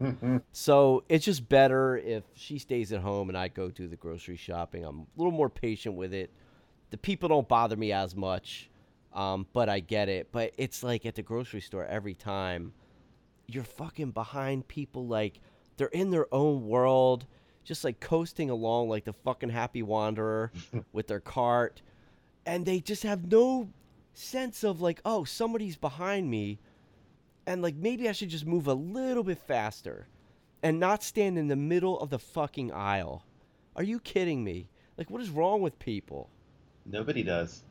so 0.52 1.04
it's 1.08 1.24
just 1.24 1.48
better 1.48 1.96
if 1.96 2.24
she 2.34 2.58
stays 2.58 2.92
at 2.92 3.00
home 3.00 3.28
and 3.28 3.38
I 3.38 3.48
go 3.48 3.70
do 3.70 3.86
the 3.86 3.96
grocery 3.96 4.36
shopping. 4.36 4.84
I'm 4.84 5.00
a 5.00 5.06
little 5.16 5.32
more 5.32 5.48
patient 5.48 5.94
with 5.94 6.12
it. 6.12 6.30
The 6.94 6.98
people 6.98 7.28
don't 7.28 7.48
bother 7.48 7.76
me 7.76 7.90
as 7.90 8.14
much, 8.14 8.70
um, 9.12 9.48
but 9.52 9.68
I 9.68 9.80
get 9.80 10.08
it. 10.08 10.28
But 10.30 10.52
it's 10.56 10.84
like 10.84 11.04
at 11.04 11.16
the 11.16 11.24
grocery 11.24 11.60
store 11.60 11.84
every 11.84 12.14
time, 12.14 12.72
you're 13.48 13.64
fucking 13.64 14.12
behind 14.12 14.68
people 14.68 15.04
like 15.04 15.40
they're 15.76 15.88
in 15.88 16.12
their 16.12 16.32
own 16.32 16.68
world, 16.68 17.26
just 17.64 17.82
like 17.82 17.98
coasting 17.98 18.48
along 18.48 18.90
like 18.90 19.06
the 19.06 19.12
fucking 19.12 19.48
happy 19.48 19.82
wanderer 19.82 20.52
with 20.92 21.08
their 21.08 21.18
cart, 21.18 21.82
and 22.46 22.64
they 22.64 22.78
just 22.78 23.02
have 23.02 23.28
no 23.28 23.70
sense 24.12 24.62
of 24.62 24.80
like, 24.80 25.00
oh, 25.04 25.24
somebody's 25.24 25.76
behind 25.76 26.30
me, 26.30 26.60
and 27.44 27.60
like 27.60 27.74
maybe 27.74 28.08
I 28.08 28.12
should 28.12 28.30
just 28.30 28.46
move 28.46 28.68
a 28.68 28.74
little 28.74 29.24
bit 29.24 29.38
faster, 29.38 30.06
and 30.62 30.78
not 30.78 31.02
stand 31.02 31.38
in 31.38 31.48
the 31.48 31.56
middle 31.56 31.98
of 31.98 32.10
the 32.10 32.20
fucking 32.20 32.70
aisle. 32.70 33.24
Are 33.74 33.82
you 33.82 33.98
kidding 33.98 34.44
me? 34.44 34.68
Like, 34.96 35.10
what 35.10 35.20
is 35.20 35.30
wrong 35.30 35.60
with 35.60 35.80
people? 35.80 36.30
Nobody 36.86 37.22
does. 37.22 37.62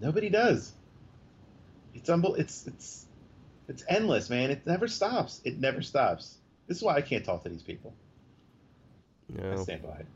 Nobody 0.00 0.28
does. 0.28 0.72
It's 1.94 2.08
unbel- 2.08 2.38
It's 2.38 2.66
it's 2.66 3.06
it's 3.68 3.84
endless, 3.88 4.30
man. 4.30 4.50
It 4.50 4.66
never 4.66 4.88
stops. 4.88 5.40
It 5.44 5.58
never 5.58 5.82
stops. 5.82 6.38
This 6.66 6.78
is 6.78 6.82
why 6.82 6.94
I 6.96 7.00
can't 7.02 7.24
talk 7.24 7.42
to 7.44 7.48
these 7.48 7.62
people. 7.62 7.94
No. 9.28 9.52
I 9.52 9.56
stand 9.56 9.82
by 9.82 9.96
it. 9.98 10.06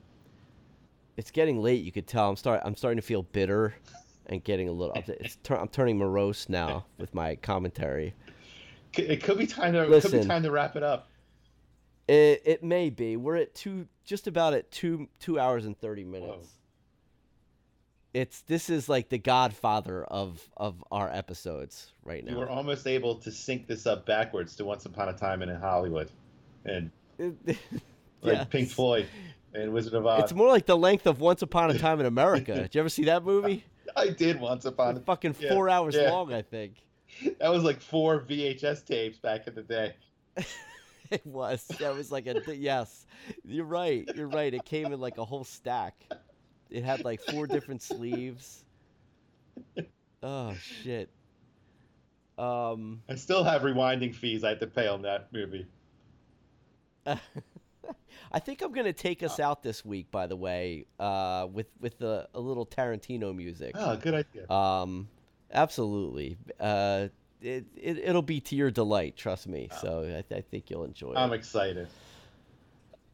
It's 1.17 1.31
getting 1.31 1.63
late. 1.63 1.85
You 1.85 1.93
could 1.93 2.07
tell. 2.07 2.29
I'm 2.29 2.37
start. 2.37 2.61
I'm 2.65 2.77
starting 2.77 2.99
to 2.99 3.03
feel 3.07 3.23
bitter, 3.23 3.75
and 4.27 4.43
getting 4.43 4.69
a 4.69 4.73
little. 4.73 4.95
It's. 4.95 5.37
Tur- 5.43 5.59
I'm 5.59 5.69
turning 5.69 5.99
morose 5.99 6.49
now 6.49 6.87
with 6.99 7.15
my 7.15 7.37
commentary. 7.37 8.15
It 8.95 9.23
could 9.23 9.39
be 9.39 9.47
time 9.47 9.73
to 9.75 9.81
it 9.83 9.85
could 9.85 10.11
be 10.11 10.17
Listen. 10.17 10.29
time 10.29 10.43
to 10.43 10.51
wrap 10.51 10.77
it 10.77 10.83
up. 10.83 11.09
It. 12.09 12.43
It 12.45 12.63
may 12.63 12.91
be. 12.91 13.17
We're 13.17 13.37
at 13.37 13.55
two. 13.55 13.87
Just 14.05 14.27
about 14.27 14.55
at 14.55 14.71
two. 14.71 15.09
Two 15.19 15.39
hours 15.39 15.65
and 15.67 15.79
thirty 15.79 16.05
minutes. 16.05 16.49
Whoa. 16.49 16.56
It's. 18.17 18.41
This 18.43 18.71
is 18.71 18.89
like 18.89 19.11
the 19.11 19.19
Godfather 19.19 20.05
of 20.05 20.43
of 20.57 20.83
our 20.91 21.11
episodes 21.13 21.93
right 22.03 22.25
now. 22.25 22.33
You 22.33 22.39
were 22.39 22.49
almost 22.49 22.87
able 22.87 23.17
to 23.17 23.31
sync 23.31 23.67
this 23.67 23.87
up 23.87 24.07
backwards 24.07 24.57
to 24.57 24.65
Once 24.65 24.87
Upon 24.87 25.11
a 25.11 25.13
Time 25.13 25.43
in 25.43 25.55
Hollywood, 25.55 26.11
and 26.65 26.91
like 27.19 27.59
Yes. 28.23 28.47
Pink 28.49 28.71
Floyd 28.71 29.07
and 29.53 29.71
Wizard 29.71 29.93
of 29.93 30.07
Oz. 30.07 30.23
It's 30.23 30.33
more 30.33 30.49
like 30.49 30.65
the 30.65 30.79
length 30.79 31.07
of 31.07 31.21
Once 31.21 31.43
Upon 31.43 31.71
a 31.71 31.79
Time 31.79 32.01
in 32.01 32.07
America. 32.07 32.55
Did 32.55 32.75
you 32.75 32.81
ever 32.81 32.89
see 32.89 33.05
that 33.05 33.23
movie? 33.23 33.65
I 33.97 34.09
did 34.09 34.41
Once 34.41 34.65
Upon. 34.65 34.97
It's 34.97 35.05
fucking 35.05 35.37
yeah, 35.39 35.53
four 35.53 35.69
hours 35.69 35.95
yeah. 35.95 36.11
long, 36.11 36.33
I 36.33 36.41
think. 36.41 36.87
That 37.39 37.51
was 37.51 37.65
like 37.65 37.83
four 37.83 38.21
VHS 38.21 38.87
tapes 38.87 39.19
back 39.19 39.47
in 39.47 39.55
the 39.55 39.63
day. 39.63 39.95
It 41.11 41.25
was. 41.25 41.67
That 41.79 41.95
was 41.95 42.11
like 42.11 42.27
a 42.27 42.43
yes. 42.57 43.07
You're 43.45 43.65
right. 43.65 44.09
You're 44.17 44.29
right. 44.29 44.53
It 44.53 44.65
came 44.65 44.93
in 44.93 45.01
like 45.01 45.19
a 45.19 45.25
whole 45.25 45.45
stack. 45.45 45.95
It 46.71 46.85
had 46.85 47.05
like 47.05 47.21
four 47.23 47.47
different 47.47 47.83
sleeves. 47.83 48.65
Oh 50.23 50.55
shit. 50.55 51.09
Um 52.39 53.03
I 53.09 53.15
still 53.15 53.45
have 53.45 53.63
rewinding 53.63 54.15
fees 54.15 54.45
I 54.45 54.51
have 54.51 54.61
to 54.61 54.67
pay 54.67 54.89
on 54.89 55.03
that 55.03 55.33
movie. 55.33 55.67
I 58.33 58.39
think 58.41 58.63
I'm 58.63 58.73
gonna 58.73 58.93
take 58.93 59.23
us 59.23 59.39
out 59.39 59.63
this 59.63 59.85
week, 59.85 60.11
by 60.11 60.27
the 60.27 60.37
way, 60.37 60.87
uh, 60.99 61.47
with 61.53 61.69
with 61.81 62.01
a, 62.03 62.29
a 62.35 62.41
little 62.41 62.67
Tarantino 62.67 63.35
music. 63.35 63.73
Oh, 63.79 63.97
good 63.97 64.15
idea. 64.15 64.51
Um, 64.51 65.09
absolutely. 65.53 66.37
Uh, 66.59 67.09
it, 67.41 67.65
it 67.77 67.99
it'll 67.99 68.23
be 68.23 68.41
to 68.41 68.57
your 68.57 68.71
delight, 68.71 69.17
trust 69.17 69.47
me. 69.47 69.69
So 69.81 70.01
I, 70.01 70.23
th- 70.23 70.39
I 70.39 70.41
think 70.41 70.71
you'll 70.71 70.85
enjoy 70.85 71.13
it. 71.13 71.19
I'm 71.19 71.33
excited. 71.33 71.89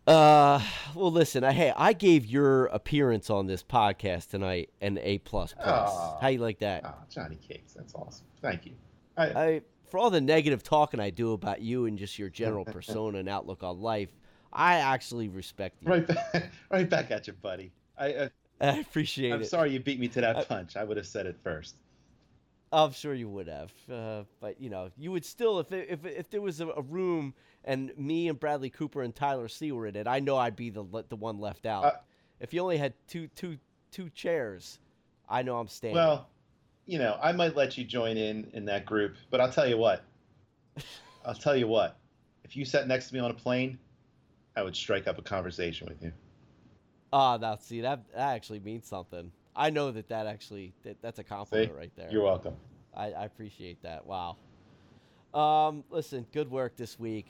Uh, 0.07 0.61
well, 0.95 1.13
listen. 1.13 1.45
I, 1.45 1.53
hey, 1.53 1.73
I 1.77 1.93
gave 1.93 2.27
your 2.27 2.67
appearance 2.67 3.31
on 3.31 3.47
this 3.47 3.63
podcast 3.63 4.31
tonight 4.31 4.71
an 4.81 4.99
A 4.99 5.19
plus 5.19 5.55
plus. 5.55 6.21
How 6.21 6.29
you 6.29 6.39
like 6.39 6.59
that? 6.59 6.83
Oh, 6.85 6.95
Johnny 7.09 7.37
Cakes. 7.37 7.75
That's 7.75 7.95
awesome. 7.95 8.27
Thank 8.41 8.67
you. 8.67 8.73
I, 9.17 9.27
I 9.27 9.63
for 9.89 9.99
all 9.99 10.11
the 10.11 10.21
negative 10.21 10.63
talking 10.63 10.99
I 10.99 11.11
do 11.11 11.33
about 11.33 11.61
you 11.61 11.87
and 11.87 11.99
just 11.99 12.19
your 12.19 12.31
general 12.31 12.65
persona 12.77 13.19
and 13.19 13.29
outlook 13.29 13.63
on 13.63 13.81
life, 13.81 14.11
I 14.53 14.77
actually 14.77 15.29
respect 15.29 15.83
you. 15.83 15.89
right, 15.89 16.07
back, 16.07 16.51
right 16.71 16.91
back 16.91 17.11
at 17.11 17.27
you, 17.27 17.35
buddy. 17.35 17.73
I, 17.97 18.15
uh, 18.15 18.29
I 18.61 18.79
appreciate 18.79 19.31
it. 19.31 19.35
I'm 19.35 19.45
sorry 19.45 19.71
you 19.73 19.81
beat 19.81 20.01
me 20.01 20.09
to 20.09 20.21
that 20.21 20.37
I- 20.37 20.45
punch. 20.45 20.77
I 20.77 20.85
would 20.85 20.97
have 20.97 21.07
said 21.07 21.27
it 21.27 21.37
first. 21.45 21.77
I'm 22.73 22.93
sure 22.93 23.13
you 23.13 23.29
would 23.29 23.49
have, 23.49 23.71
uh, 23.93 24.23
but 24.41 24.59
you 24.59 24.71
know, 24.71 24.91
you 24.97 25.13
would 25.13 25.27
still 25.27 25.61
if 25.61 25.71
it, 25.73 25.89
if 25.91 26.07
if 26.07 26.31
there 26.31 26.41
was 26.41 26.63
a, 26.63 26.69
a 26.69 26.81
room 26.81 27.35
and 27.65 27.93
me 27.97 28.29
and 28.29 28.39
Bradley 28.39 28.71
Cooper 28.71 29.03
and 29.03 29.15
Tyler 29.15 29.49
C 29.49 29.73
were 29.73 29.87
in 29.87 29.97
it, 29.97 30.07
I 30.07 30.21
know 30.21 30.37
I'd 30.37 30.57
be 30.57 30.71
the 30.71 30.85
the 31.09 31.17
one 31.17 31.39
left 31.39 31.67
out. 31.67 31.85
Uh, 31.85 31.93
if 32.41 32.53
you 32.53 32.61
only 32.61 32.79
had 32.79 32.95
two 33.09 33.29
two 33.29 33.59
two 33.91 34.11
chairs, 34.11 34.79
I 35.29 35.43
know 35.43 35.59
I'm 35.59 35.69
staying. 35.69 35.95
Well, 35.95 36.29
you 36.87 36.99
know, 36.99 37.19
I 37.23 37.33
might 37.33 37.57
let 37.57 37.79
you 37.79 37.85
join 37.85 38.17
in 38.17 38.51
in 38.53 38.65
that 38.67 38.87
group, 38.87 39.17
but 39.31 39.41
I'll 39.41 39.53
tell 39.53 39.69
you 39.69 39.77
what. 39.77 40.05
I'll 41.25 41.35
tell 41.35 41.57
you 41.57 41.69
what. 41.69 41.99
If 42.45 42.57
you 42.57 42.65
sat 42.65 42.89
next 42.89 43.09
to 43.09 43.15
me 43.15 43.21
on 43.21 43.31
a 43.31 43.35
plane, 43.35 43.79
I 44.57 44.63
would 44.63 44.75
strike 44.75 45.07
up 45.07 45.19
a 45.19 45.23
conversation 45.23 45.87
with 45.89 46.03
you. 46.03 46.13
Ah, 47.13 47.37
now 47.37 47.57
see 47.57 47.83
that 47.83 48.01
that 48.15 48.35
actually 48.35 48.61
means 48.61 48.87
something. 48.87 49.31
I 49.55 49.71
know 49.71 49.91
that 49.91 50.09
that 50.09 50.27
actually 50.27 50.73
that, 50.83 51.01
that's 51.03 51.19
a 51.19 51.25
compliment 51.25 51.71
See? 51.71 51.77
right 51.77 51.93
there. 51.97 52.11
You're 52.11 52.25
welcome. 52.25 52.55
I, 52.95 53.13
I 53.13 53.25
appreciate 53.25 53.83
that. 53.83 54.07
Wow. 54.07 54.37
Um, 55.33 55.85
listen, 55.91 56.27
good 56.33 56.51
work 56.51 56.77
this 56.77 56.99
week. 56.99 57.27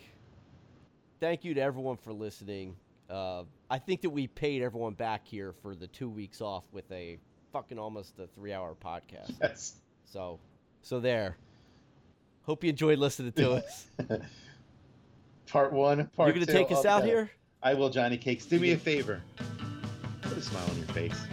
Thank 1.22 1.44
you 1.44 1.54
to 1.54 1.60
everyone 1.60 1.98
for 1.98 2.12
listening. 2.12 2.74
Uh, 3.08 3.44
I 3.70 3.78
think 3.78 4.00
that 4.00 4.10
we 4.10 4.26
paid 4.26 4.60
everyone 4.60 4.94
back 4.94 5.24
here 5.24 5.54
for 5.62 5.76
the 5.76 5.86
two 5.86 6.10
weeks 6.10 6.40
off 6.40 6.64
with 6.72 6.90
a 6.90 7.16
fucking 7.52 7.78
almost 7.78 8.18
a 8.18 8.26
three 8.26 8.52
hour 8.52 8.74
podcast. 8.74 9.32
Yes. 9.40 9.76
So, 10.04 10.40
so 10.82 10.98
there. 10.98 11.36
Hope 12.42 12.64
you 12.64 12.70
enjoyed 12.70 12.98
listening 12.98 13.30
to 13.34 13.52
us. 13.52 13.86
Part 15.46 15.72
one. 15.72 16.08
Part 16.08 16.26
You're 16.26 16.44
gonna 16.44 16.46
two, 16.46 16.52
take 16.54 16.72
us 16.72 16.84
out 16.84 17.04
here. 17.04 17.30
I 17.62 17.74
will, 17.74 17.88
Johnny 17.88 18.16
Cakes. 18.16 18.44
Do 18.44 18.58
me 18.58 18.72
a 18.72 18.76
favor. 18.76 19.22
Put 20.22 20.36
a 20.36 20.42
smile 20.42 20.68
on 20.70 20.76
your 20.76 20.88
face. 20.88 21.24